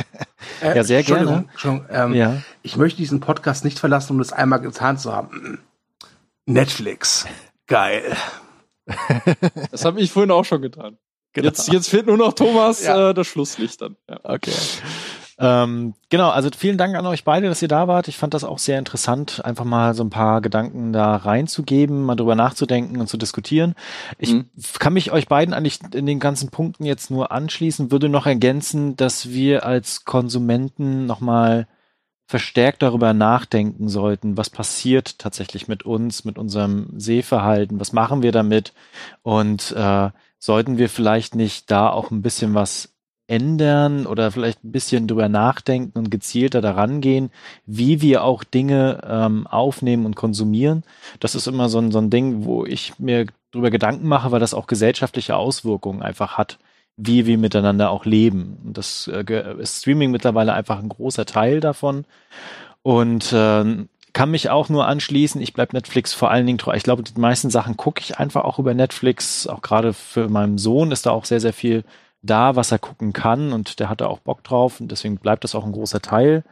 ja, 0.63 0.83
sehr 0.83 1.03
gerne. 1.03 1.47
Ähm, 1.91 2.15
ja. 2.15 2.41
Ich 2.63 2.77
möchte 2.77 2.97
diesen 2.97 3.19
Podcast 3.19 3.63
nicht 3.63 3.77
verlassen, 3.77 4.13
um 4.13 4.17
das 4.17 4.33
einmal 4.33 4.59
getan 4.59 4.97
zu 4.97 5.13
haben. 5.13 5.59
Netflix. 6.47 7.27
Geil. 7.67 8.17
Das 9.69 9.85
habe 9.85 10.01
ich 10.01 10.11
vorhin 10.11 10.31
auch 10.31 10.45
schon 10.45 10.63
getan. 10.63 10.97
Genau. 11.35 11.47
Jetzt, 11.47 11.71
jetzt 11.71 11.89
fehlt 11.89 12.07
nur 12.07 12.17
noch 12.17 12.33
Thomas 12.33 12.83
ja. 12.83 13.09
äh, 13.09 13.13
das 13.13 13.27
Schlusslicht 13.27 13.81
dann. 13.81 13.97
Ja. 14.09 14.19
Okay. 14.23 14.53
Ähm, 15.37 15.95
genau, 16.09 16.29
also 16.29 16.49
vielen 16.57 16.77
Dank 16.77 16.95
an 16.95 17.05
euch 17.05 17.25
beide, 17.25 17.49
dass 17.49 17.61
ihr 17.61 17.67
da 17.67 17.89
wart. 17.89 18.07
Ich 18.07 18.17
fand 18.17 18.33
das 18.33 18.45
auch 18.45 18.57
sehr 18.57 18.79
interessant, 18.79 19.43
einfach 19.43 19.65
mal 19.65 19.93
so 19.93 20.01
ein 20.05 20.09
paar 20.09 20.39
Gedanken 20.39 20.93
da 20.93 21.17
reinzugeben, 21.17 22.03
mal 22.03 22.15
drüber 22.15 22.35
nachzudenken 22.35 23.01
und 23.01 23.07
zu 23.07 23.17
diskutieren. 23.17 23.75
Ich 24.17 24.31
mhm. 24.31 24.49
kann 24.79 24.93
mich 24.93 25.11
euch 25.11 25.27
beiden 25.27 25.53
eigentlich 25.53 25.79
in 25.93 26.05
den 26.05 26.21
ganzen 26.21 26.51
Punkten 26.51 26.85
jetzt 26.85 27.11
nur 27.11 27.33
anschließen, 27.33 27.91
würde 27.91 28.07
noch 28.07 28.25
ergänzen, 28.25 28.95
dass 28.95 29.29
wir 29.29 29.65
als 29.65 30.05
Konsumenten 30.05 31.05
nochmal 31.05 31.67
verstärkt 32.27 32.81
darüber 32.81 33.13
nachdenken 33.13 33.89
sollten, 33.89 34.37
was 34.37 34.49
passiert 34.49 35.19
tatsächlich 35.19 35.67
mit 35.67 35.83
uns, 35.83 36.23
mit 36.23 36.37
unserem 36.37 36.97
Sehverhalten, 36.97 37.79
was 37.81 37.91
machen 37.91 38.23
wir 38.23 38.31
damit 38.31 38.73
und 39.21 39.73
äh, 39.73 40.09
sollten 40.45 40.77
wir 40.77 40.89
vielleicht 40.89 41.33
nicht 41.33 41.71
da 41.71 41.89
auch 41.89 42.11
ein 42.11 42.21
bisschen 42.21 42.53
was 42.53 42.93
ändern 43.27 44.05
oder 44.05 44.31
vielleicht 44.31 44.63
ein 44.63 44.71
bisschen 44.71 45.07
drüber 45.07 45.27
nachdenken 45.27 45.97
und 45.97 46.11
gezielter 46.11 46.61
daran 46.61 47.01
gehen, 47.01 47.31
wie 47.65 47.99
wir 48.01 48.23
auch 48.23 48.43
Dinge 48.43 49.01
ähm, 49.09 49.47
aufnehmen 49.47 50.05
und 50.05 50.15
konsumieren. 50.15 50.83
Das 51.19 51.33
ist 51.33 51.47
immer 51.47 51.67
so 51.67 51.79
ein, 51.79 51.91
so 51.91 51.97
ein 51.97 52.11
Ding, 52.11 52.45
wo 52.45 52.63
ich 52.63 52.99
mir 52.99 53.25
drüber 53.51 53.71
Gedanken 53.71 54.07
mache, 54.07 54.31
weil 54.31 54.39
das 54.39 54.53
auch 54.53 54.67
gesellschaftliche 54.67 55.35
Auswirkungen 55.35 56.03
einfach 56.03 56.37
hat, 56.37 56.59
wie 56.95 57.25
wir 57.25 57.39
miteinander 57.39 57.89
auch 57.89 58.05
leben. 58.05 58.59
Und 58.63 58.77
das 58.77 59.07
äh, 59.07 59.55
ist 59.57 59.81
Streaming 59.81 60.11
mittlerweile 60.11 60.53
einfach 60.53 60.77
ein 60.77 60.89
großer 60.89 61.25
Teil 61.25 61.59
davon. 61.59 62.05
Und 62.83 63.33
äh, 63.33 63.87
kann 64.15 64.31
mich 64.31 64.49
auch 64.49 64.69
nur 64.69 64.87
anschließen. 64.87 65.41
Ich 65.41 65.51
bleib 65.51 65.73
Netflix 65.73 66.13
vor 66.13 66.31
allen 66.31 66.45
Dingen 66.45 66.57
treu. 66.57 66.73
Ich 66.73 66.83
glaube, 66.83 67.03
die 67.03 67.19
meisten 67.19 67.49
Sachen 67.49 67.75
gucke 67.75 67.99
ich 67.99 68.17
einfach 68.17 68.45
auch 68.45 68.59
über 68.59 68.73
Netflix. 68.73 69.45
Auch 69.45 69.61
gerade 69.61 69.91
für 69.91 70.29
meinen 70.29 70.57
Sohn 70.57 70.93
ist 70.93 71.05
da 71.05 71.11
auch 71.11 71.25
sehr, 71.25 71.41
sehr 71.41 71.51
viel 71.51 71.83
da, 72.21 72.55
was 72.55 72.71
er 72.71 72.79
gucken 72.79 73.11
kann 73.11 73.51
und 73.51 73.81
der 73.81 73.89
hat 73.89 73.99
da 73.99 74.07
auch 74.07 74.19
Bock 74.19 74.41
drauf 74.45 74.79
und 74.79 74.89
deswegen 74.89 75.17
bleibt 75.17 75.43
das 75.43 75.53
auch 75.53 75.65
ein 75.65 75.73
großer 75.73 76.01
Teil. 76.01 76.45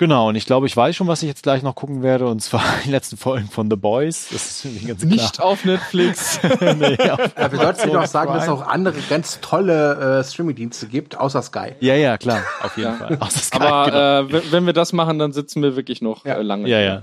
Genau, 0.00 0.30
und 0.30 0.34
ich 0.34 0.46
glaube, 0.46 0.66
ich 0.66 0.74
weiß 0.74 0.96
schon, 0.96 1.08
was 1.08 1.22
ich 1.22 1.28
jetzt 1.28 1.42
gleich 1.42 1.62
noch 1.62 1.74
gucken 1.74 2.02
werde, 2.02 2.26
und 2.26 2.40
zwar 2.40 2.62
die 2.86 2.90
letzten 2.90 3.18
Folgen 3.18 3.48
von 3.48 3.68
The 3.68 3.76
Boys. 3.76 4.28
Das 4.32 4.50
ist 4.50 4.64
irgendwie 4.64 4.86
ganz 4.86 5.00
klar. 5.02 5.12
Nicht 5.12 5.40
auf 5.42 5.64
Netflix. 5.66 6.40
nee, 6.78 6.96
auf 7.10 7.36
ja, 7.38 7.52
wir 7.52 7.58
sollten 7.58 7.92
noch 7.92 8.06
sagen, 8.06 8.32
dass 8.32 8.44
es 8.44 8.48
auch 8.48 8.66
andere 8.66 8.98
ganz 9.10 9.40
tolle 9.42 10.20
äh, 10.20 10.24
Streaming-Dienste 10.24 10.86
gibt, 10.86 11.18
außer 11.18 11.42
Sky. 11.42 11.72
Ja, 11.80 11.96
ja, 11.96 12.16
klar, 12.16 12.42
auf 12.62 12.78
jeden 12.78 12.96
Fall. 12.96 13.18
Außer 13.20 13.40
Sky, 13.40 13.58
Aber 13.58 14.24
genau. 14.24 14.38
äh, 14.38 14.52
wenn 14.52 14.64
wir 14.64 14.72
das 14.72 14.94
machen, 14.94 15.18
dann 15.18 15.32
sitzen 15.32 15.62
wir 15.62 15.76
wirklich 15.76 16.00
noch 16.00 16.24
ja. 16.24 16.36
äh, 16.36 16.42
lange. 16.42 16.66
Ja, 16.66 16.80
ja. 16.80 17.02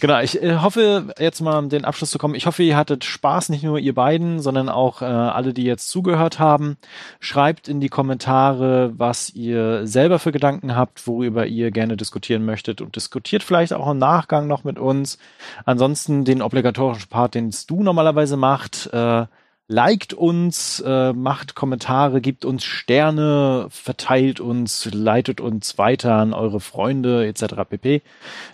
Genau, 0.00 0.20
ich 0.20 0.40
äh, 0.40 0.58
hoffe, 0.58 1.12
jetzt 1.18 1.40
mal 1.40 1.66
den 1.68 1.84
Abschluss 1.84 2.10
zu 2.10 2.18
kommen, 2.18 2.36
ich 2.36 2.46
hoffe, 2.46 2.62
ihr 2.62 2.76
hattet 2.76 3.04
Spaß, 3.04 3.48
nicht 3.48 3.64
nur 3.64 3.80
ihr 3.80 3.94
beiden, 3.94 4.38
sondern 4.38 4.68
auch 4.68 5.02
äh, 5.02 5.06
alle, 5.06 5.52
die 5.52 5.64
jetzt 5.64 5.90
zugehört 5.90 6.38
haben. 6.38 6.76
Schreibt 7.18 7.66
in 7.66 7.80
die 7.80 7.88
Kommentare, 7.88 8.92
was 8.96 9.30
ihr 9.30 9.86
selber 9.88 10.20
für 10.20 10.30
Gedanken 10.30 10.76
habt, 10.76 11.06
worüber 11.08 11.46
ihr 11.46 11.72
gerne 11.72 11.96
diskutieren 11.96 12.44
möchtet 12.44 12.80
und 12.80 12.94
diskutiert 12.94 13.42
vielleicht 13.42 13.72
auch 13.72 13.90
im 13.90 13.98
Nachgang 13.98 14.46
noch 14.46 14.62
mit 14.62 14.78
uns. 14.78 15.18
Ansonsten 15.64 16.24
den 16.24 16.42
obligatorischen 16.42 17.08
Part, 17.08 17.34
den 17.34 17.52
du 17.66 17.82
normalerweise 17.82 18.36
macht, 18.36 18.88
äh, 18.92 19.26
liked 19.68 20.14
uns, 20.14 20.82
äh, 20.84 21.12
macht 21.12 21.54
Kommentare, 21.54 22.22
gibt 22.22 22.46
uns 22.46 22.64
Sterne, 22.64 23.66
verteilt 23.70 24.40
uns, 24.40 24.88
leitet 24.92 25.40
uns 25.40 25.76
weiter 25.76 26.14
an 26.14 26.32
eure 26.32 26.58
Freunde 26.58 27.26
etc. 27.26 27.54
pp, 27.68 28.02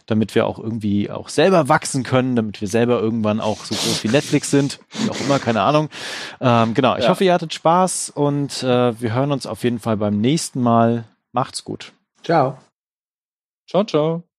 damit 0.07 0.35
wir 0.35 0.47
auch 0.47 0.59
irgendwie 0.59 1.11
auch 1.11 1.29
selber 1.29 1.69
wachsen 1.69 2.03
können, 2.03 2.35
damit 2.35 2.61
wir 2.61 2.67
selber 2.67 3.01
irgendwann 3.01 3.41
auch 3.41 3.65
so 3.65 3.77
groß 3.77 4.03
wie 4.03 4.09
Netflix 4.09 4.51
sind, 4.51 4.81
wie 4.91 5.11
auch 5.11 5.21
immer, 5.21 5.39
keine 5.39 5.63
Ahnung. 5.63 5.89
Ähm, 6.41 6.75
genau, 6.75 6.97
ich 6.97 7.05
ja. 7.05 7.11
hoffe, 7.11 7.25
ihr 7.25 7.33
hattet 7.33 7.55
Spaß 7.55 8.11
und 8.11 8.65
äh, 8.65 9.01
wir 9.01 9.15
hören 9.15 9.31
uns 9.31 9.47
auf 9.47 9.63
jeden 9.63 9.79
Fall 9.79 9.97
beim 9.97 10.21
nächsten 10.21 10.61
Mal. 10.61 11.05
Macht's 11.33 11.63
gut. 11.63 11.93
Ciao. 12.23 12.59
Ciao, 13.69 13.85
ciao. 13.85 14.34